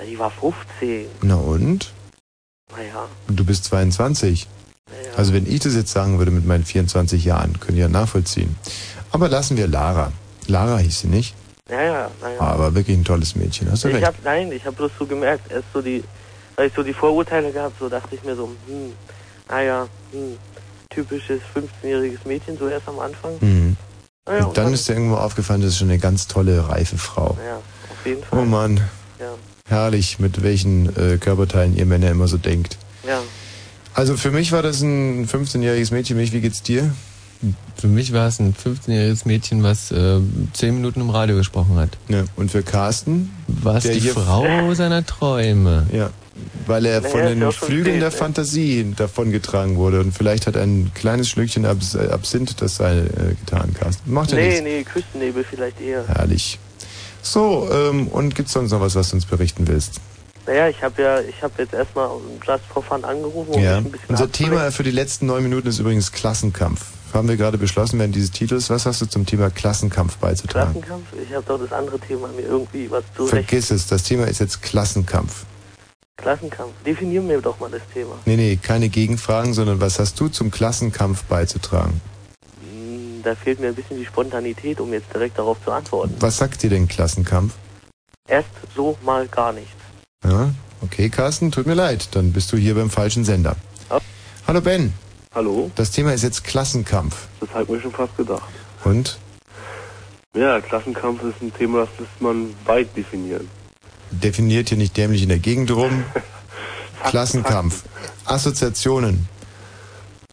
Die 0.06 0.18
war 0.18 0.30
15. 0.30 1.06
Na 1.22 1.36
und? 1.36 1.92
Naja, 2.76 3.06
Und 3.28 3.36
Du 3.38 3.44
bist 3.44 3.64
22. 3.64 4.48
Also 5.16 5.32
wenn 5.32 5.46
ich 5.46 5.60
das 5.60 5.74
jetzt 5.74 5.92
sagen 5.92 6.18
würde 6.18 6.30
mit 6.30 6.44
meinen 6.46 6.64
24 6.64 7.24
Jahren, 7.24 7.58
können 7.60 7.78
ja 7.78 7.88
nachvollziehen. 7.88 8.56
Aber 9.12 9.28
lassen 9.28 9.56
wir 9.56 9.66
Lara. 9.68 10.12
Lara 10.46 10.78
hieß 10.78 11.00
sie 11.00 11.06
nicht. 11.06 11.34
Ja, 11.70 11.82
ja, 11.82 12.10
naja. 12.20 12.40
Aber 12.40 12.74
wirklich 12.74 12.96
ein 12.96 13.04
tolles 13.04 13.34
Mädchen. 13.36 13.70
Hast 13.70 13.84
du 13.84 13.88
ich 13.88 13.94
recht. 13.94 14.06
hab, 14.06 14.14
nein, 14.24 14.52
ich 14.52 14.64
habe 14.64 14.76
bloß 14.76 14.92
so 14.98 15.06
gemerkt, 15.06 15.50
erst 15.50 15.66
so 15.72 15.80
die, 15.80 16.04
weil 16.56 16.68
ich 16.68 16.74
so 16.74 16.82
die 16.82 16.92
Vorurteile 16.92 17.52
gehabt, 17.52 17.76
so 17.78 17.88
dachte 17.88 18.14
ich 18.14 18.22
mir 18.24 18.36
so, 18.36 18.50
hm, 18.66 18.92
naja, 19.48 19.88
hm, 20.12 20.36
typisches 20.90 21.40
15-jähriges 21.54 22.26
Mädchen, 22.26 22.58
so 22.58 22.68
erst 22.68 22.88
am 22.88 22.98
Anfang. 22.98 23.32
Mhm. 23.40 23.76
Naja, 24.26 24.44
und 24.44 24.56
dann 24.56 24.72
ist 24.72 24.88
dir 24.88 24.94
irgendwo 24.94 25.16
aufgefallen, 25.16 25.60
das 25.60 25.70
ist 25.70 25.78
schon 25.78 25.90
eine 25.90 25.98
ganz 25.98 26.26
tolle, 26.26 26.68
reife 26.68 26.96
Frau. 26.96 27.36
Ja, 27.46 27.56
auf 27.56 28.06
jeden 28.06 28.22
Fall. 28.22 28.38
Oh 28.38 28.44
Mann. 28.44 28.80
Ja. 29.18 29.34
Herrlich, 29.68 30.18
mit 30.18 30.42
welchen 30.42 30.94
äh, 30.96 31.18
Körperteilen 31.18 31.76
ihr 31.76 31.86
Männer 31.86 32.10
immer 32.10 32.28
so 32.28 32.36
denkt. 32.36 32.76
Ja. 33.06 33.20
Also 33.94 34.16
für 34.16 34.30
mich 34.30 34.52
war 34.52 34.62
das 34.62 34.82
ein 34.82 35.28
15-jähriges 35.28 35.92
Mädchen. 35.92 36.16
Mich, 36.16 36.32
wie 36.32 36.40
geht's 36.40 36.62
dir? 36.62 36.94
Für 37.76 37.88
mich 37.88 38.12
war 38.12 38.28
es 38.28 38.38
ein 38.38 38.54
15-jähriges 38.54 39.26
Mädchen, 39.26 39.62
was 39.62 39.90
äh, 39.90 40.20
10 40.52 40.74
Minuten 40.74 41.00
im 41.00 41.10
Radio 41.10 41.36
gesprochen 41.36 41.76
hat. 41.76 41.90
Ja. 42.08 42.24
Und 42.36 42.50
für 42.50 42.62
Carsten? 42.62 43.30
War 43.46 43.76
es 43.76 43.84
die 43.84 44.00
Frau 44.00 44.72
seiner 44.74 45.04
Träume. 45.04 45.86
Ja. 45.92 46.10
weil 46.66 46.86
er 46.86 47.00
Naja, 47.00 47.10
von 47.10 47.20
den 47.22 47.52
Flügeln 47.52 48.00
der 48.00 48.10
ne? 48.10 48.16
Fantasie 48.16 48.94
davongetragen 48.96 49.76
wurde. 49.76 50.00
Und 50.00 50.12
vielleicht 50.12 50.46
hat 50.46 50.56
ein 50.56 50.92
kleines 50.94 51.28
Schlückchen 51.28 51.66
Abs 51.66 51.96
Absinth 51.96 52.60
das 52.60 52.76
Seil 52.76 53.06
äh, 53.06 53.34
getan, 53.34 53.74
Carsten. 53.74 54.12
Macht 54.12 54.30
ja 54.30 54.36
nee, 54.36 54.48
nichts. 54.48 54.62
nee, 54.62 54.84
Küstennebel 54.84 55.44
vielleicht 55.44 55.80
eher. 55.80 56.06
Herrlich. 56.06 56.58
So, 57.22 57.68
ähm, 57.72 58.08
und 58.08 58.34
gibt's 58.34 58.52
sonst 58.52 58.70
noch 58.70 58.80
was, 58.80 58.94
was 58.94 59.10
du 59.10 59.16
uns 59.16 59.26
berichten 59.26 59.66
willst? 59.66 60.00
Naja, 60.46 60.68
ich 60.68 60.82
habe 60.82 61.02
ja, 61.02 61.20
ich 61.20 61.42
habe 61.42 61.54
jetzt 61.58 61.72
erstmal 61.72 62.08
Just 62.46 62.64
for 62.72 62.82
Fun 62.82 63.02
angerufen, 63.04 63.54
um 63.54 63.62
ja. 63.62 63.80
mich 63.80 63.86
ein 63.86 63.92
bisschen 63.92 64.10
Unser. 64.10 64.30
Thema 64.30 64.70
für 64.72 64.82
die 64.82 64.90
letzten 64.90 65.26
neun 65.26 65.42
Minuten 65.42 65.68
ist 65.68 65.78
übrigens 65.78 66.12
Klassenkampf. 66.12 66.84
Haben 67.14 67.28
wir 67.28 67.36
gerade 67.36 67.58
beschlossen 67.58 68.00
während 68.00 68.16
dieses 68.16 68.32
Titels. 68.32 68.70
Was 68.70 68.86
hast 68.86 69.00
du 69.00 69.06
zum 69.06 69.24
Thema 69.24 69.48
Klassenkampf 69.48 70.16
beizutragen? 70.16 70.72
Klassenkampf? 70.72 71.06
Ich 71.24 71.32
habe 71.32 71.44
doch 71.46 71.60
das 71.60 71.70
andere 71.72 72.00
Thema 72.00 72.26
mir 72.28 72.42
irgendwie 72.42 72.90
was 72.90 73.04
zu 73.16 73.28
Vergiss 73.28 73.70
es, 73.70 73.86
das 73.86 74.02
Thema 74.02 74.24
ist 74.26 74.40
jetzt 74.40 74.62
Klassenkampf. 74.62 75.44
Klassenkampf. 76.16 76.72
Definieren 76.84 77.28
wir 77.28 77.40
doch 77.40 77.60
mal 77.60 77.70
das 77.70 77.82
Thema. 77.92 78.16
Nee, 78.24 78.34
nee, 78.36 78.56
keine 78.60 78.88
Gegenfragen, 78.88 79.54
sondern 79.54 79.80
was 79.80 80.00
hast 80.00 80.18
du 80.18 80.26
zum 80.28 80.50
Klassenkampf 80.50 81.22
beizutragen? 81.24 82.00
Hm, 82.68 83.20
Da 83.22 83.36
fehlt 83.36 83.60
mir 83.60 83.68
ein 83.68 83.74
bisschen 83.76 83.96
die 83.96 84.06
Spontanität, 84.06 84.80
um 84.80 84.92
jetzt 84.92 85.12
direkt 85.14 85.38
darauf 85.38 85.58
zu 85.64 85.70
antworten. 85.70 86.16
Was 86.18 86.38
sagt 86.38 86.64
dir 86.64 86.70
denn 86.70 86.88
Klassenkampf? 86.88 87.54
Erst 88.26 88.48
so 88.74 88.98
mal 89.04 89.28
gar 89.28 89.52
nichts. 89.52 89.70
Ja, 90.24 90.52
okay, 90.80 91.08
Carsten, 91.10 91.52
tut 91.52 91.66
mir 91.66 91.74
leid, 91.74 92.08
dann 92.12 92.32
bist 92.32 92.50
du 92.52 92.56
hier 92.56 92.74
beim 92.74 92.90
falschen 92.90 93.24
Sender. 93.24 93.54
Hallo 94.48 94.60
Ben. 94.60 94.92
Hallo, 95.34 95.70
Das 95.74 95.90
Thema 95.90 96.12
ist 96.12 96.22
jetzt 96.22 96.44
Klassenkampf. 96.44 97.26
das 97.40 97.50
habe 97.50 97.64
ich 97.64 97.68
mir 97.70 97.80
schon 97.80 97.92
fast 97.92 98.16
gedacht. 98.16 98.48
Und? 98.84 99.18
Ja, 100.36 100.60
Klassenkampf 100.60 101.22
ist 101.24 101.42
ein 101.42 101.52
Thema, 101.52 101.80
das 101.80 101.88
muss 101.98 102.08
man 102.20 102.54
weit 102.64 102.96
definieren. 102.96 103.48
Definiert 104.10 104.68
hier 104.68 104.78
nicht 104.78 104.96
dämlich 104.96 105.22
in 105.22 105.28
der 105.28 105.38
Gegend 105.38 105.70
rum. 105.72 106.04
Klassenkampf. 107.04 107.82
Assoziationen. 108.24 109.28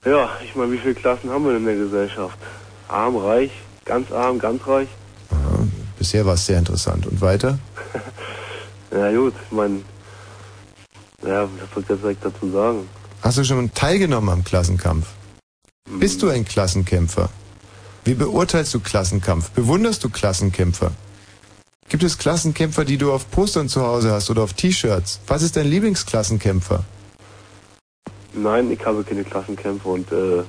Ja, 0.05 0.29
ich 0.43 0.55
meine, 0.55 0.71
wie 0.71 0.77
viele 0.77 0.95
Klassen 0.95 1.29
haben 1.29 1.45
wir 1.45 1.55
in 1.57 1.65
der 1.65 1.75
Gesellschaft? 1.75 2.37
Arm, 2.87 3.15
reich, 3.17 3.51
ganz 3.85 4.11
arm, 4.11 4.39
ganz 4.39 4.65
reich? 4.67 4.87
Bisher 5.97 6.25
war 6.25 6.33
es 6.33 6.45
sehr 6.45 6.57
interessant. 6.59 7.05
Und 7.07 7.21
weiter? 7.21 7.57
Ja 8.93 9.09
gut, 9.13 9.33
ich 9.45 9.51
meine, 9.53 9.79
ja, 11.25 11.43
was 11.43 11.73
soll 11.73 11.83
ich 11.83 11.89
jetzt 11.89 12.03
direkt 12.03 12.25
dazu 12.25 12.51
sagen? 12.51 12.89
Hast 13.21 13.37
du 13.37 13.43
schon 13.43 13.71
teilgenommen 13.73 14.29
am 14.29 14.43
Klassenkampf? 14.43 15.05
Bist 15.99 16.23
du 16.23 16.29
ein 16.29 16.43
Klassenkämpfer? 16.43 17.29
Wie 18.03 18.15
beurteilst 18.15 18.73
du 18.73 18.79
Klassenkampf? 18.79 19.51
Bewunderst 19.51 20.03
du 20.03 20.09
Klassenkämpfer? 20.09 20.91
Gibt 21.87 22.03
es 22.03 22.17
Klassenkämpfer, 22.17 22.83
die 22.83 22.97
du 22.97 23.11
auf 23.11 23.29
Postern 23.29 23.69
zu 23.69 23.85
Hause 23.85 24.11
hast 24.11 24.31
oder 24.31 24.41
auf 24.41 24.53
T-Shirts? 24.53 25.19
Was 25.27 25.43
ist 25.43 25.55
dein 25.55 25.67
Lieblingsklassenkämpfer? 25.67 26.83
Nein, 28.33 28.71
ich 28.71 28.83
habe 28.83 29.03
keine 29.03 29.23
Klassenkämpfe 29.23 29.87
und 29.87 30.11
äh, 30.11 30.43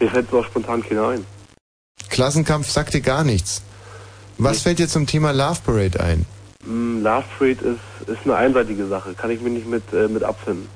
mir 0.00 0.10
fällt 0.10 0.30
so 0.30 0.42
spontan 0.42 0.82
keiner 0.82 1.08
ein. 1.08 1.26
Klassenkampf 2.08 2.70
sagt 2.70 2.94
dir 2.94 3.02
gar 3.02 3.22
nichts. 3.22 3.62
Was 4.38 4.62
fällt 4.62 4.78
dir 4.78 4.88
zum 4.88 5.06
Thema 5.06 5.32
Love 5.32 5.60
Parade 5.66 6.00
ein? 6.00 6.24
Mm, 6.64 7.02
Love 7.02 7.24
Parade 7.38 7.76
ist, 7.76 8.08
ist 8.08 8.24
eine 8.24 8.36
einseitige 8.36 8.86
Sache, 8.86 9.12
kann 9.12 9.30
ich 9.30 9.42
mich 9.42 9.52
nicht 9.52 9.68
mit, 9.68 9.82
äh, 9.92 10.08
mit 10.08 10.22
abfinden. 10.22 10.66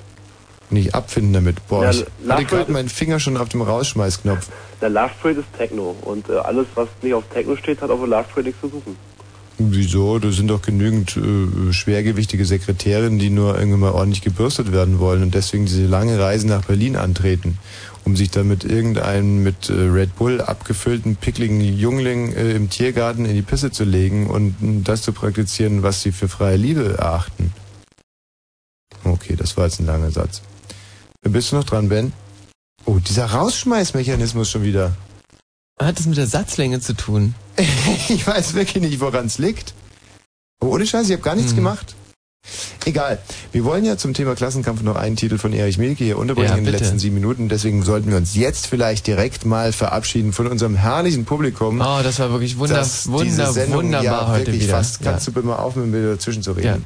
Nicht 0.75 0.93
abfinden 0.93 1.31
damit. 1.31 1.65
Boah, 1.69 1.85
Ja, 1.85 1.91
ich 1.91 2.05
hatte 2.27 2.45
gerade 2.45 2.71
meinen 2.71 2.89
Finger 2.89 3.21
schon 3.21 3.37
auf 3.37 3.47
dem 3.47 3.61
Rausschmeißknopf. 3.61 4.49
Der 4.81 4.89
Love 4.89 5.11
Parade 5.21 5.39
ist 5.39 5.47
Techno 5.57 5.95
und 6.01 6.27
äh, 6.27 6.33
alles, 6.33 6.67
was 6.75 6.89
nicht 7.01 7.13
auf 7.13 7.23
Techno 7.33 7.55
steht, 7.55 7.81
hat 7.81 7.89
auf 7.89 7.99
der 7.99 8.09
Love 8.09 8.25
Parade 8.27 8.47
nichts 8.49 8.59
zu 8.59 8.67
suchen. 8.67 8.97
Wieso? 9.57 10.19
Da 10.19 10.31
sind 10.31 10.49
doch 10.49 10.61
genügend 10.61 11.15
äh, 11.15 11.71
schwergewichtige 11.71 12.43
Sekretärinnen, 12.43 13.19
die 13.19 13.29
nur 13.29 13.57
irgendwann 13.57 13.79
mal 13.79 13.91
ordentlich 13.93 14.21
gebürstet 14.21 14.73
werden 14.73 14.99
wollen 14.99 15.23
und 15.23 15.33
deswegen 15.33 15.65
diese 15.65 15.85
lange 15.85 16.19
Reise 16.19 16.45
nach 16.47 16.65
Berlin 16.65 16.97
antreten, 16.97 17.57
um 18.03 18.17
sich 18.17 18.31
dann 18.31 18.49
mit 18.49 18.65
irgendeinem 18.65 19.43
mit 19.43 19.69
äh, 19.69 19.73
Red 19.73 20.17
Bull 20.17 20.41
abgefüllten, 20.41 21.15
pickligen 21.15 21.61
Jungling 21.61 22.33
äh, 22.33 22.51
im 22.51 22.69
Tiergarten 22.69 23.23
in 23.23 23.33
die 23.33 23.41
Pisse 23.43 23.71
zu 23.71 23.85
legen 23.85 24.27
und 24.27 24.61
mh, 24.61 24.81
das 24.83 25.03
zu 25.03 25.13
praktizieren, 25.13 25.83
was 25.83 26.01
sie 26.01 26.11
für 26.11 26.27
freie 26.27 26.57
Liebe 26.57 26.97
erachten. 26.97 27.53
Okay, 29.05 29.37
das 29.37 29.55
war 29.55 29.67
jetzt 29.67 29.79
ein 29.79 29.85
langer 29.85 30.11
Satz. 30.11 30.41
Bist 31.27 31.51
du 31.51 31.55
noch 31.57 31.63
dran, 31.63 31.89
Ben? 31.89 32.13
Oh, 32.85 32.99
dieser 32.99 33.25
Rausschmeißmechanismus 33.25 34.49
schon 34.49 34.63
wieder. 34.63 34.93
Hat 35.81 35.99
es 35.99 36.05
mit 36.05 36.17
der 36.17 36.27
Satzlänge 36.27 36.79
zu 36.79 36.93
tun? 36.93 37.35
ich 38.09 38.25
weiß 38.25 38.53
wirklich 38.53 38.81
nicht, 38.83 38.99
woran 38.99 39.25
es 39.25 39.37
liegt. 39.37 39.73
Aber 40.61 40.71
ohne 40.71 40.85
Scheiß, 40.85 41.07
ich 41.07 41.13
habe 41.13 41.23
gar 41.23 41.35
nichts 41.35 41.51
Hm. 41.51 41.57
gemacht. 41.57 41.95
Egal. 42.85 43.17
Wir 43.51 43.63
wollen 43.65 43.83
ja 43.85 43.97
zum 43.97 44.13
Thema 44.13 44.35
Klassenkampf 44.35 44.83
noch 44.83 44.95
einen 44.95 45.15
Titel 45.15 45.39
von 45.39 45.51
Erich 45.51 45.79
Mielke 45.79 46.03
hier 46.03 46.19
unterbringen 46.19 46.51
Ja, 46.51 46.55
in 46.57 46.63
den 46.63 46.73
letzten 46.75 46.99
sieben 46.99 47.15
Minuten. 47.15 47.49
Deswegen 47.49 47.81
sollten 47.81 48.11
wir 48.11 48.17
uns 48.17 48.35
jetzt 48.35 48.67
vielleicht 48.67 49.07
direkt 49.07 49.45
mal 49.45 49.73
verabschieden 49.73 50.31
von 50.31 50.45
unserem 50.45 50.75
herrlichen 50.75 51.25
Publikum. 51.25 51.81
Oh, 51.81 52.01
das 52.03 52.19
war 52.19 52.29
wirklich 52.29 52.59
wunder, 52.59 52.75
das 52.75 53.07
wunder, 53.11 53.51
Sendung 53.51 53.77
wunderbar 53.85 54.03
ja 54.03 54.27
heute 54.27 54.45
wirklich 54.47 54.65
wieder. 54.65 54.77
fast. 54.77 55.01
Kannst 55.01 55.25
du 55.25 55.31
bitte 55.31 55.47
mal 55.47 55.55
aufhören, 55.55 55.89
mir 55.89 56.07
dazwischen 56.11 56.43
zu 56.43 56.51
reden? 56.51 56.85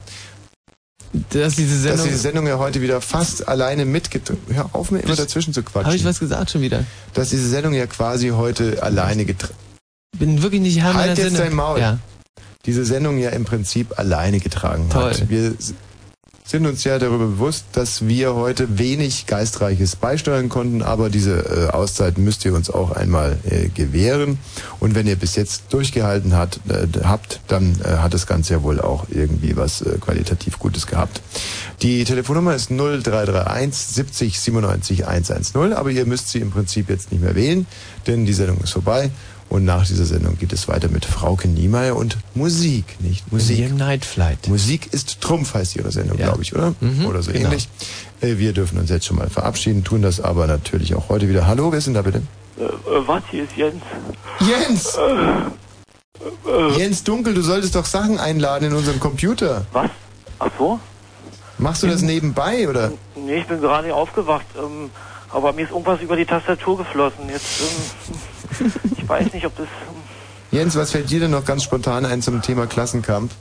Dass 1.32 1.56
diese 1.56 1.78
Sendung. 1.80 1.98
Dass 1.98 2.06
diese 2.06 2.20
Sendung 2.20 2.48
ja 2.48 2.60
heute 2.60 2.82
wieder 2.82 3.02
fast 3.02 3.48
alleine 3.48 3.86
mitgetragen. 3.86 4.40
Hör 4.52 4.70
auf, 4.74 4.92
mir 4.92 5.00
immer 5.00 5.16
dazwischen 5.16 5.54
zu 5.54 5.64
quatschen. 5.64 5.88
Habe 5.88 5.96
ich 5.96 6.06
was 6.06 6.20
gesagt 6.20 6.52
schon 6.52 6.62
wieder? 6.62 6.84
Dass 7.14 7.30
diese 7.30 7.50
Sendung 7.50 7.74
ja 7.74 7.88
quasi 7.88 8.30
heute 8.30 8.84
alleine 8.84 9.26
getragen. 9.26 9.56
Bin 10.18 10.42
wirklich 10.44 10.62
nicht 10.62 10.80
Herr 10.82 10.94
Halt 10.94 11.18
jetzt 11.18 11.32
Sinne. 11.32 11.40
dein 11.40 11.54
Maul. 11.54 11.80
Ja. 11.80 12.00
Diese 12.66 12.86
Sendung 12.86 13.18
ja 13.18 13.30
im 13.30 13.46
Prinzip 13.46 13.98
alleine 13.98 14.40
getragen 14.40 14.90
Toll. 14.90 15.12
hat. 15.12 15.30
Wir 15.30 15.54
sind 16.50 16.66
uns 16.66 16.84
ja 16.84 16.98
darüber 16.98 17.28
bewusst, 17.28 17.66
dass 17.74 18.08
wir 18.08 18.34
heute 18.34 18.80
wenig 18.80 19.28
Geistreiches 19.28 19.96
beisteuern 19.96 20.50
konnten, 20.50 20.82
aber 20.82 21.12
diese 21.12 21.38
äh, 21.38 21.70
Auszeit 21.70 22.18
müsst 22.18 22.44
ihr 22.44 22.56
uns 22.56 22.72
auch 22.72 22.90
einmal 22.90 23.38
äh, 23.48 23.70
gewähren. 23.70 24.40
Und 24.80 24.96
wenn 24.96 25.06
ihr 25.06 25.16
bis 25.16 25.36
jetzt 25.36 25.66
durchgehalten 25.70 26.36
hat, 26.36 26.60
äh, 26.68 26.88
habt, 27.04 27.42
dann 27.50 27.80
äh, 27.84 27.98
hat 27.98 28.16
das 28.16 28.26
Ganze 28.26 28.56
ja 28.56 28.64
wohl 28.64 28.82
auch 28.82 29.06
irgendwie 29.10 29.58
was 29.58 29.82
äh, 29.82 30.00
qualitativ 30.00 30.58
Gutes 30.58 30.88
gehabt. 30.88 31.22
Die 31.84 32.04
Telefonnummer 32.04 32.56
ist 32.56 32.72
0331 32.72 33.80
70 33.80 34.40
97 34.40 35.08
110, 35.08 35.74
aber 35.74 35.92
ihr 35.92 36.08
müsst 36.08 36.30
sie 36.30 36.40
im 36.40 36.50
Prinzip 36.50 36.90
jetzt 36.90 37.12
nicht 37.12 37.22
mehr 37.22 37.36
wählen, 37.36 37.68
denn 38.08 38.26
die 38.26 38.34
Sendung 38.34 38.58
ist 38.62 38.72
vorbei. 38.72 39.12
Und 39.50 39.66
nach 39.66 39.86
dieser 39.88 40.06
Sendung 40.06 40.38
geht 40.38 40.54
es 40.54 40.68
weiter 40.68 40.90
mit 40.90 41.06
Frauke 41.06 41.48
Niemeyer 41.48 41.96
und 41.96 42.18
Musik, 42.36 42.98
nicht 43.00 43.32
Musik. 43.32 43.60
Im 43.60 43.78
Night 43.78 44.06
Flight. 44.06 44.48
Musik 44.48 44.94
ist 44.94 45.22
Trumpf, 45.22 45.56
heißt 45.56 45.76
ihre 45.76 45.92
Sendung, 45.92 46.20
Ja. 46.20 46.28
glaube 46.28 46.44
ich, 46.44 46.54
oder? 46.56 46.76
Mhm, 46.80 47.06
oder 47.08 47.24
so 47.24 47.32
genau. 47.32 47.46
ähnlich. 47.48 47.68
Äh, 48.22 48.38
Wir 48.38 48.54
dürfen 48.54 48.78
uns 48.78 48.92
jetzt 48.92 49.08
schon 49.08 49.18
mal 49.18 49.30
verabschieden, 49.30 49.84
tun 49.84 50.04
das 50.04 50.22
aber 50.22 50.46
natürlich 50.46 50.94
auch 50.94 51.10
heute 51.10 51.28
wieder. 51.30 51.48
Hallo, 51.48 51.72
wer 51.72 51.80
ist 51.80 51.88
denn 51.88 51.96
da 51.96 52.04
bitte? 52.04 52.22
Äh, 52.60 52.64
äh, 52.64 53.08
was, 53.08 53.24
hier 53.32 53.44
ist 53.46 53.56
Jens. 53.58 53.82
Jens! 54.40 54.96
Äh, 54.96 56.78
Jens 56.78 57.04
Dunkel, 57.04 57.34
du 57.34 57.42
solltest 57.42 57.76
doch 57.76 57.86
Sachen 57.86 58.20
einladen 58.20 58.66
in 58.70 58.74
unserem 58.74 59.00
Computer. 59.00 59.66
Was? 59.72 59.90
Ach 60.38 60.52
so? 60.60 60.80
Machst 61.58 61.82
du 61.84 61.88
das 61.88 62.02
nebenbei, 62.02 62.70
oder? 62.70 62.92
Nee, 63.16 63.38
ich 63.40 63.48
bin 63.48 63.60
gerade 63.62 63.94
aufgewacht, 63.96 64.46
ähm, 64.58 64.90
aber 65.32 65.54
mir 65.54 65.64
ist 65.64 65.72
irgendwas 65.72 66.02
über 66.02 66.16
die 66.16 66.26
Tastatur 66.26 66.78
geflossen. 66.78 67.30
Jetzt, 67.30 67.62
ähm, 68.60 68.72
ich 68.98 69.08
weiß 69.08 69.34
nicht, 69.34 69.46
ob 69.46 69.56
das, 69.58 69.68
Jens, 70.52 70.76
was 70.76 70.92
fällt 70.92 71.10
dir 71.10 71.20
denn 71.20 71.32
noch 71.32 71.46
ganz 71.46 71.64
spontan 71.64 72.06
ein 72.06 72.22
zum 72.22 72.42
Thema 72.42 72.66
Klassenkampf? 72.66 73.34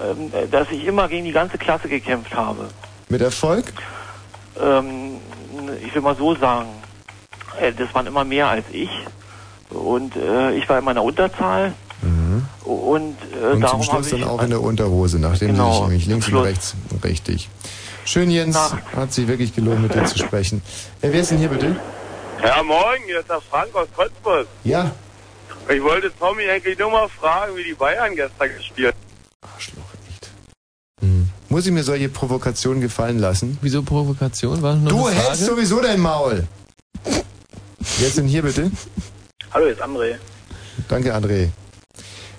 ähm, 0.00 0.30
äh, 0.32 0.48
dass 0.48 0.68
ich 0.70 0.84
immer 0.84 1.08
gegen 1.08 1.24
die 1.24 1.32
ganze 1.32 1.58
Klasse 1.58 1.88
gekämpft 1.88 2.34
habe. 2.34 2.68
Mit 3.08 3.20
Erfolg? 3.20 3.72
Ähm, 4.60 5.16
ich 5.84 5.94
will 5.94 6.02
mal 6.02 6.16
so 6.16 6.34
sagen, 6.36 6.68
äh, 7.60 7.72
das 7.72 7.94
waren 7.94 8.06
immer 8.06 8.24
mehr 8.24 8.48
als 8.48 8.64
ich. 8.72 8.90
Und 9.70 10.16
äh, 10.16 10.52
ich 10.54 10.68
war 10.68 10.78
in 10.78 10.84
meiner 10.84 11.02
Unterzahl. 11.02 11.72
Und, 12.64 13.16
äh, 13.42 13.54
Und 13.54 13.68
zum 13.68 13.82
Schluss 13.82 14.12
ich 14.12 14.20
dann 14.20 14.28
auch 14.28 14.42
in 14.42 14.50
der 14.50 14.60
Unterhose, 14.60 15.18
nachdem 15.18 15.48
Genau, 15.48 15.86
du 15.86 15.90
dich 15.90 16.06
nämlich 16.06 16.06
links 16.06 16.28
und 16.28 16.36
rechts 16.38 16.76
richtig. 17.02 17.48
Schön, 18.04 18.30
Jens. 18.30 18.56
Hat 18.96 19.12
sich 19.12 19.28
wirklich 19.28 19.54
gelohnt, 19.54 19.82
mit 19.82 19.94
dir 19.94 20.04
zu 20.04 20.18
sprechen. 20.18 20.62
Äh, 21.00 21.08
wer 21.12 21.20
ist 21.20 21.30
denn 21.30 21.38
hier 21.38 21.48
bitte? 21.48 21.76
Ja, 22.42 22.62
morgen, 22.62 23.04
hier 23.06 23.20
ist 23.20 23.28
der 23.30 23.40
Frank 23.40 23.74
aus 23.74 23.88
Cottbus. 23.96 24.46
Ja. 24.64 24.90
Ich 25.68 25.82
wollte 25.82 26.10
Tommy 26.18 26.48
eigentlich 26.48 26.78
nur 26.78 26.90
mal 26.90 27.08
fragen, 27.08 27.56
wie 27.56 27.64
die 27.64 27.74
Bayern 27.74 28.16
gestern 28.16 28.48
gespielt 28.56 28.94
Muss 31.52 31.66
ich 31.66 31.72
mir 31.72 31.84
solche 31.84 32.08
Provokationen 32.08 32.80
gefallen 32.80 33.18
lassen? 33.18 33.58
Wieso 33.60 33.82
Provokation? 33.82 34.62
War 34.62 34.74
nur 34.74 34.88
Du 34.88 35.06
eine 35.06 35.16
Frage? 35.16 35.28
hältst 35.28 35.44
sowieso 35.44 35.82
dein 35.82 36.00
Maul. 36.00 36.48
Wer 37.98 38.08
ist 38.08 38.16
denn 38.16 38.26
hier 38.26 38.40
bitte? 38.40 38.70
Hallo, 39.52 39.66
jetzt 39.66 39.82
André. 39.82 40.16
Danke, 40.88 41.14
André. 41.14 41.50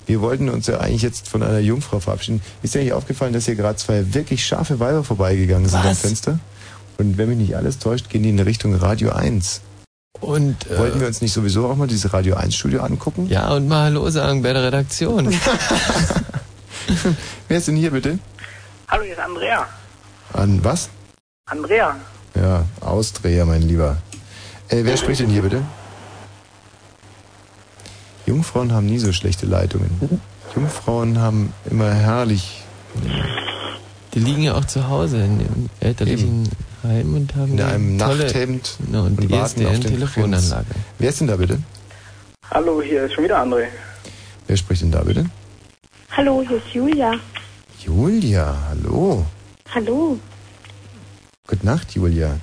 Wir 0.06 0.22
wollten 0.22 0.50
uns 0.50 0.68
ja 0.68 0.80
eigentlich 0.80 1.02
jetzt 1.02 1.30
von 1.30 1.44
einer 1.44 1.60
Jungfrau 1.60 2.00
verabschieden. 2.00 2.42
Ist 2.62 2.76
dir 2.76 2.80
eigentlich 2.80 2.94
aufgefallen, 2.94 3.34
dass 3.34 3.46
hier 3.46 3.56
gerade 3.56 3.78
zwei 3.78 4.14
wirklich 4.14 4.46
scharfe 4.46 4.80
Weiber 4.80 5.04
vorbeigegangen 5.04 5.68
sind 5.70 5.80
am 5.80 5.86
Was? 5.86 6.00
Fenster? 6.00 6.40
Und 6.98 7.18
wenn 7.18 7.30
mich 7.30 7.38
nicht 7.38 7.56
alles 7.56 7.80
täuscht, 7.80 8.10
gehen 8.10 8.24
die 8.24 8.30
in 8.30 8.40
Richtung 8.40 8.76
Radio 8.76 9.12
1. 9.12 9.62
Und 10.20 10.70
äh, 10.70 10.78
Wollten 10.78 11.00
wir 11.00 11.08
uns 11.08 11.22
nicht 11.22 11.34
sowieso 11.34 11.68
auch 11.68 11.76
mal 11.76 11.88
dieses 11.88 12.14
Radio 12.14 12.36
1 12.36 12.56
Studio 12.56 12.82
angucken? 12.82 13.28
Ja, 13.30 13.54
und 13.54 13.68
mal 13.68 13.86
Hallo 13.86 14.10
sagen 14.10 14.42
bei 14.42 14.54
der 14.54 14.64
Redaktion. 14.64 15.34
Wer 17.48 17.58
ist 17.58 17.68
denn 17.68 17.76
hier 17.76 17.92
bitte? 17.92 18.20
Hallo, 18.88 19.04
hier 19.04 19.14
ist 19.14 19.20
Andrea. 19.20 19.68
An 20.34 20.64
was? 20.64 20.90
Andrea. 21.46 21.96
Ja, 22.36 22.66
Ausdreher, 22.82 23.46
mein 23.46 23.62
Lieber. 23.62 23.98
Äh, 24.70 24.84
wer 24.84 24.98
spricht 24.98 25.22
denn 25.22 25.30
hier 25.30 25.42
bitte? 25.42 25.64
Jungfrauen 28.26 28.72
haben 28.72 28.86
nie 28.86 29.00
so 29.00 29.12
schlechte 29.12 29.46
Leitungen. 29.46 30.22
Jungfrauen 30.56 31.20
haben 31.20 31.54
immer 31.70 31.92
herrlich. 31.92 32.62
Die 34.14 34.20
liegen 34.20 34.44
ja 34.44 34.56
auch 34.56 34.66
zu 34.66 34.88
Hause 34.88 35.24
in 35.24 35.40
ihrem 35.42 35.70
elterlichen 35.80 36.50
Heim 36.84 37.16
und 37.16 37.36
haben 37.36 37.54
In 37.54 37.62
eine 37.62 37.74
einem 37.74 37.98
tolle, 38.00 38.24
Nachthemd 38.26 38.78
Genau, 38.86 39.00
und, 39.06 39.20
und 39.20 39.22
die 39.24 39.32
warten 39.32 39.66
auf 39.66 39.80
den 39.80 39.82
Telefonanlage. 39.82 40.66
Prinz. 40.66 40.86
Wer 41.00 41.10
ist 41.10 41.20
denn 41.22 41.28
da 41.28 41.36
bitte? 41.36 41.60
Hallo, 42.52 42.82
hier 42.82 43.06
ist 43.06 43.14
schon 43.14 43.24
wieder 43.24 43.42
André. 43.42 43.66
Wer 44.48 44.58
spricht 44.58 44.84
denn 44.84 44.92
da 44.92 45.02
bitte? 45.04 45.26
Hallo, 46.12 46.44
hier 46.48 46.58
ist 46.58 46.68
Julia. 46.74 47.14
Julia, 47.84 48.56
hallo. 48.70 49.26
Hallo. 49.74 50.20
Gute 51.48 51.66
Nacht, 51.66 51.96
Julia. 51.96 52.38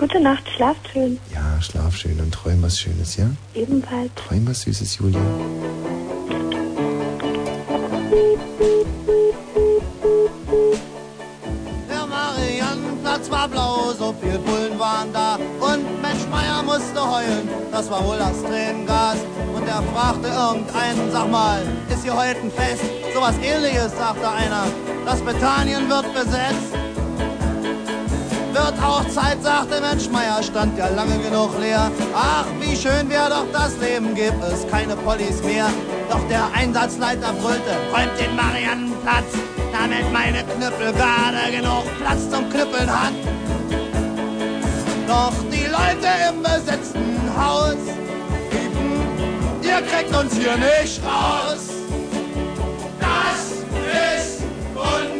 Gute 0.00 0.18
Nacht, 0.18 0.48
schlaft 0.56 0.88
schön. 0.90 1.18
Ja, 1.34 1.60
schlaf 1.60 1.94
schön 1.94 2.18
und 2.20 2.32
träum 2.32 2.62
was 2.62 2.80
Schönes, 2.80 3.18
ja? 3.18 3.26
Ebenfalls. 3.54 4.10
Träum 4.14 4.48
was 4.48 4.62
Süßes, 4.62 4.96
Julia. 4.96 5.20
Der 11.90 12.06
Mariannenplatz 12.06 13.30
war 13.30 13.46
blau, 13.46 13.92
so 13.92 14.14
viel 14.22 14.38
Bullen 14.38 14.78
waren 14.78 15.12
da. 15.12 15.34
Und 15.34 16.00
Mensch 16.00 16.26
Meier 16.30 16.62
musste 16.62 16.98
heulen, 16.98 17.46
das 17.70 17.90
war 17.90 18.02
wohl 18.02 18.16
das 18.16 18.42
Tränengas. 18.42 19.18
Und 19.54 19.68
er 19.68 19.82
fragte 19.92 20.28
irgendeinen, 20.28 21.12
sag 21.12 21.30
mal, 21.30 21.60
ist 21.90 22.04
hier 22.04 22.16
heute 22.16 22.40
ein 22.40 22.50
Fest? 22.50 22.84
Sowas 23.14 23.34
ähnliches, 23.42 23.94
sagte 23.98 24.26
einer. 24.30 24.64
Das 25.04 25.20
Bethanien 25.20 25.90
wird 25.90 26.14
besetzt. 26.14 26.89
Wird 28.52 28.82
auch 28.82 29.06
Zeit, 29.08 29.42
sagte 29.42 29.80
Mensch 29.80 30.08
Meier, 30.10 30.42
stand 30.42 30.76
ja 30.76 30.88
lange 30.88 31.18
genug 31.18 31.58
leer. 31.60 31.90
Ach, 32.14 32.46
wie 32.60 32.76
schön 32.76 33.08
wär 33.08 33.28
doch 33.28 33.46
das 33.52 33.76
Leben, 33.78 34.14
gäbe 34.14 34.44
es 34.52 34.68
keine 34.68 34.96
Pollis 34.96 35.42
mehr. 35.42 35.66
Doch 36.10 36.26
der 36.28 36.44
Einsatzleiter 36.52 37.32
brüllte, 37.34 37.76
räumt 37.92 38.18
den 38.18 38.34
Mariannenplatz, 38.34 39.32
damit 39.72 40.12
meine 40.12 40.42
Knüppelgarde 40.44 41.52
genug 41.52 41.84
Platz 42.00 42.28
zum 42.28 42.50
Knüppeln 42.50 42.90
hat. 42.90 43.12
Doch 45.06 45.32
die 45.52 45.66
Leute 45.66 46.08
im 46.28 46.42
besetzten 46.42 47.20
Haus 47.36 47.76
riefen, 48.52 49.62
ihr 49.62 49.82
kriegt 49.82 50.14
uns 50.16 50.34
hier 50.34 50.56
nicht 50.56 51.00
raus. 51.04 51.68
Das 52.98 53.64
ist 54.20 54.42
unser 54.74 55.19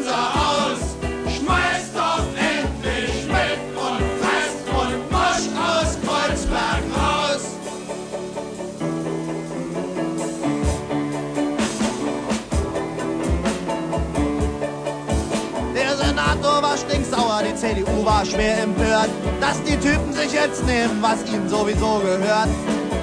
CDU 17.70 18.04
war 18.04 18.24
schwer 18.26 18.64
empört, 18.64 19.08
dass 19.40 19.62
die 19.62 19.76
Typen 19.76 20.12
sich 20.12 20.32
jetzt 20.32 20.66
nehmen, 20.66 20.98
was 21.00 21.24
ihnen 21.32 21.48
sowieso 21.48 22.00
gehört. 22.00 22.48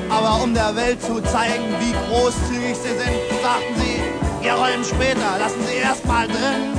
Aber 0.09 0.43
um 0.43 0.53
der 0.53 0.75
Welt 0.75 1.01
zu 1.01 1.21
zeigen, 1.21 1.63
wie 1.79 1.93
großzügig 2.09 2.75
sie 2.75 2.89
sind, 2.89 3.41
sagten 3.41 3.75
sie, 3.77 4.43
wir 4.43 4.53
räumen 4.53 4.83
später, 4.83 5.37
lassen 5.39 5.61
sie 5.65 5.77
erst 5.77 6.05
mal 6.05 6.27
drin. 6.27 6.73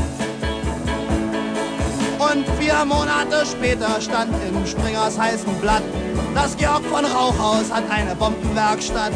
Und 2.18 2.44
vier 2.58 2.84
Monate 2.84 3.46
später 3.46 4.00
stand 4.00 4.34
in 4.46 4.66
Springers 4.66 5.18
heißem 5.18 5.54
Blatt, 5.60 5.82
das 6.34 6.56
Georg 6.56 6.84
von 6.86 7.06
Rauchhaus 7.06 7.72
hat 7.72 7.84
eine 7.90 8.14
Bombenwerkstatt. 8.16 9.12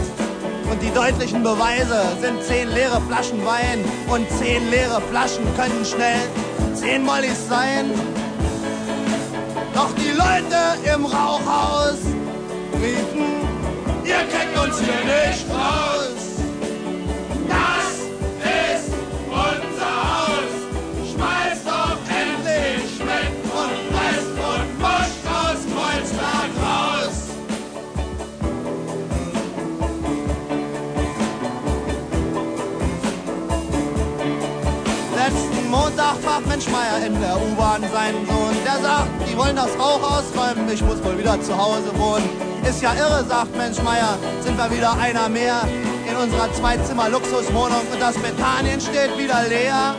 Und 0.71 0.81
die 0.81 0.91
deutlichen 0.95 1.43
Beweise 1.43 2.05
sind 2.23 2.43
zehn 2.43 2.71
leere 2.71 3.03
Flaschen 3.03 3.45
Wein 3.45 3.85
und 4.09 4.27
zehn 4.31 4.71
leere 4.71 5.03
Flaschen 5.11 5.45
können 5.57 5.85
schnell 5.85 6.23
zehn 6.75 7.05
Mollis 7.05 7.49
sein. 7.49 7.91
Doch 9.75 9.93
die 9.95 10.11
Leute 10.11 10.95
im 10.95 11.05
Rauchhaus 11.05 11.99
riefen, 12.75 13.43
ihr 14.05 14.23
kriegt 14.31 14.59
uns 14.59 14.79
hier 14.79 15.05
nicht 15.05 15.47
raus. 15.51 16.03
Montag 35.73 36.23
traf 36.23 36.45
Mensch 36.47 36.69
Meier 36.69 37.07
in 37.07 37.19
der 37.19 37.35
U-Bahn 37.35 37.83
seinen 37.91 38.27
Sohn. 38.27 38.55
Der 38.63 38.79
sagt, 38.83 39.22
die 39.33 39.39
wollen 39.39 39.57
das 39.57 39.71
Rauch 39.79 40.03
ausräumen, 40.03 40.71
ich 40.71 40.83
muss 40.83 41.03
wohl 41.03 41.17
wieder 41.17 41.41
zu 41.41 41.57
Hause 41.57 41.91
wohnen. 41.97 42.29
Ist 42.69 42.83
ja 42.83 42.93
irre, 42.93 43.25
sagt 43.27 43.57
Mensch 43.57 43.81
Meier, 43.83 44.19
sind 44.41 44.59
wir 44.59 44.71
wieder 44.71 44.93
einer 44.99 45.29
mehr 45.29 45.63
in 46.09 46.17
unserer 46.17 46.53
Zwei-Zimmer-Luxuswohnung 46.53 47.81
und 47.91 48.01
das 48.01 48.15
Bethanien 48.17 48.79
steht 48.79 49.17
wieder 49.17 49.43
leer. 49.49 49.95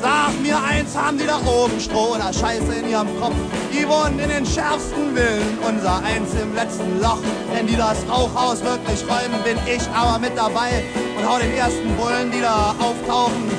Sag 0.00 0.40
mir 0.40 0.56
eins, 0.62 0.96
haben 0.96 1.18
die 1.18 1.26
da 1.26 1.38
oben 1.38 1.80
Stroh 1.80 2.14
oder 2.14 2.32
Scheiße 2.32 2.72
in 2.80 2.90
ihrem 2.90 3.08
Kopf? 3.20 3.34
Die 3.72 3.88
wohnen 3.88 4.20
in 4.20 4.28
den 4.28 4.46
schärfsten 4.46 5.16
Villen, 5.16 5.58
unser 5.66 5.96
eins 6.04 6.30
im 6.40 6.54
letzten 6.54 7.00
Loch. 7.00 7.18
Wenn 7.52 7.66
die 7.66 7.76
das 7.76 7.98
Rauchhaus 8.08 8.62
wirklich 8.62 9.02
räumen, 9.02 9.42
bin 9.42 9.58
ich 9.66 9.82
aber 9.90 10.20
mit 10.20 10.36
dabei 10.36 10.84
und 11.18 11.28
hau 11.28 11.38
den 11.38 11.52
ersten 11.56 11.96
Bullen, 11.96 12.30
die 12.30 12.40
da 12.40 12.76
auftauchen, 12.78 13.50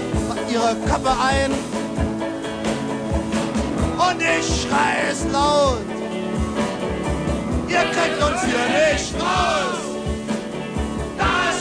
ihre 0.50 0.76
Köpfe 0.88 1.12
ein 1.22 1.52
und 4.10 4.22
ich 4.22 4.62
schrei 4.62 5.10
es 5.10 5.24
laut. 5.32 5.82
Ihr 7.68 7.86
kriegt 7.96 8.22
uns 8.24 8.42
hier 8.44 8.66
nicht 8.76 9.14
raus. 9.22 9.82
Das 11.18 11.58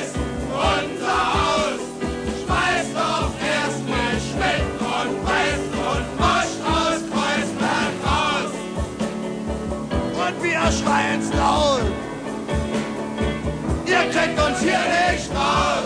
ist 0.00 0.14
unser 0.48 1.20
Haus. 1.34 1.80
Speist 2.42 2.92
doch 2.94 3.32
erst 3.54 3.82
mit 3.94 4.18
Schmidt 4.28 4.66
und 4.80 5.12
Weiß 5.26 5.62
und 5.90 6.06
Bosch 6.18 6.54
aus 6.66 7.00
Kreuzberg 7.12 7.94
raus. 8.06 8.52
Und 10.26 10.42
wir 10.42 10.64
schreien's 10.72 11.32
laut. 11.34 11.92
Ihr 13.86 14.10
kriegt 14.10 14.40
uns 14.40 14.60
hier 14.60 14.82
nicht 15.10 15.30
raus. 15.34 15.79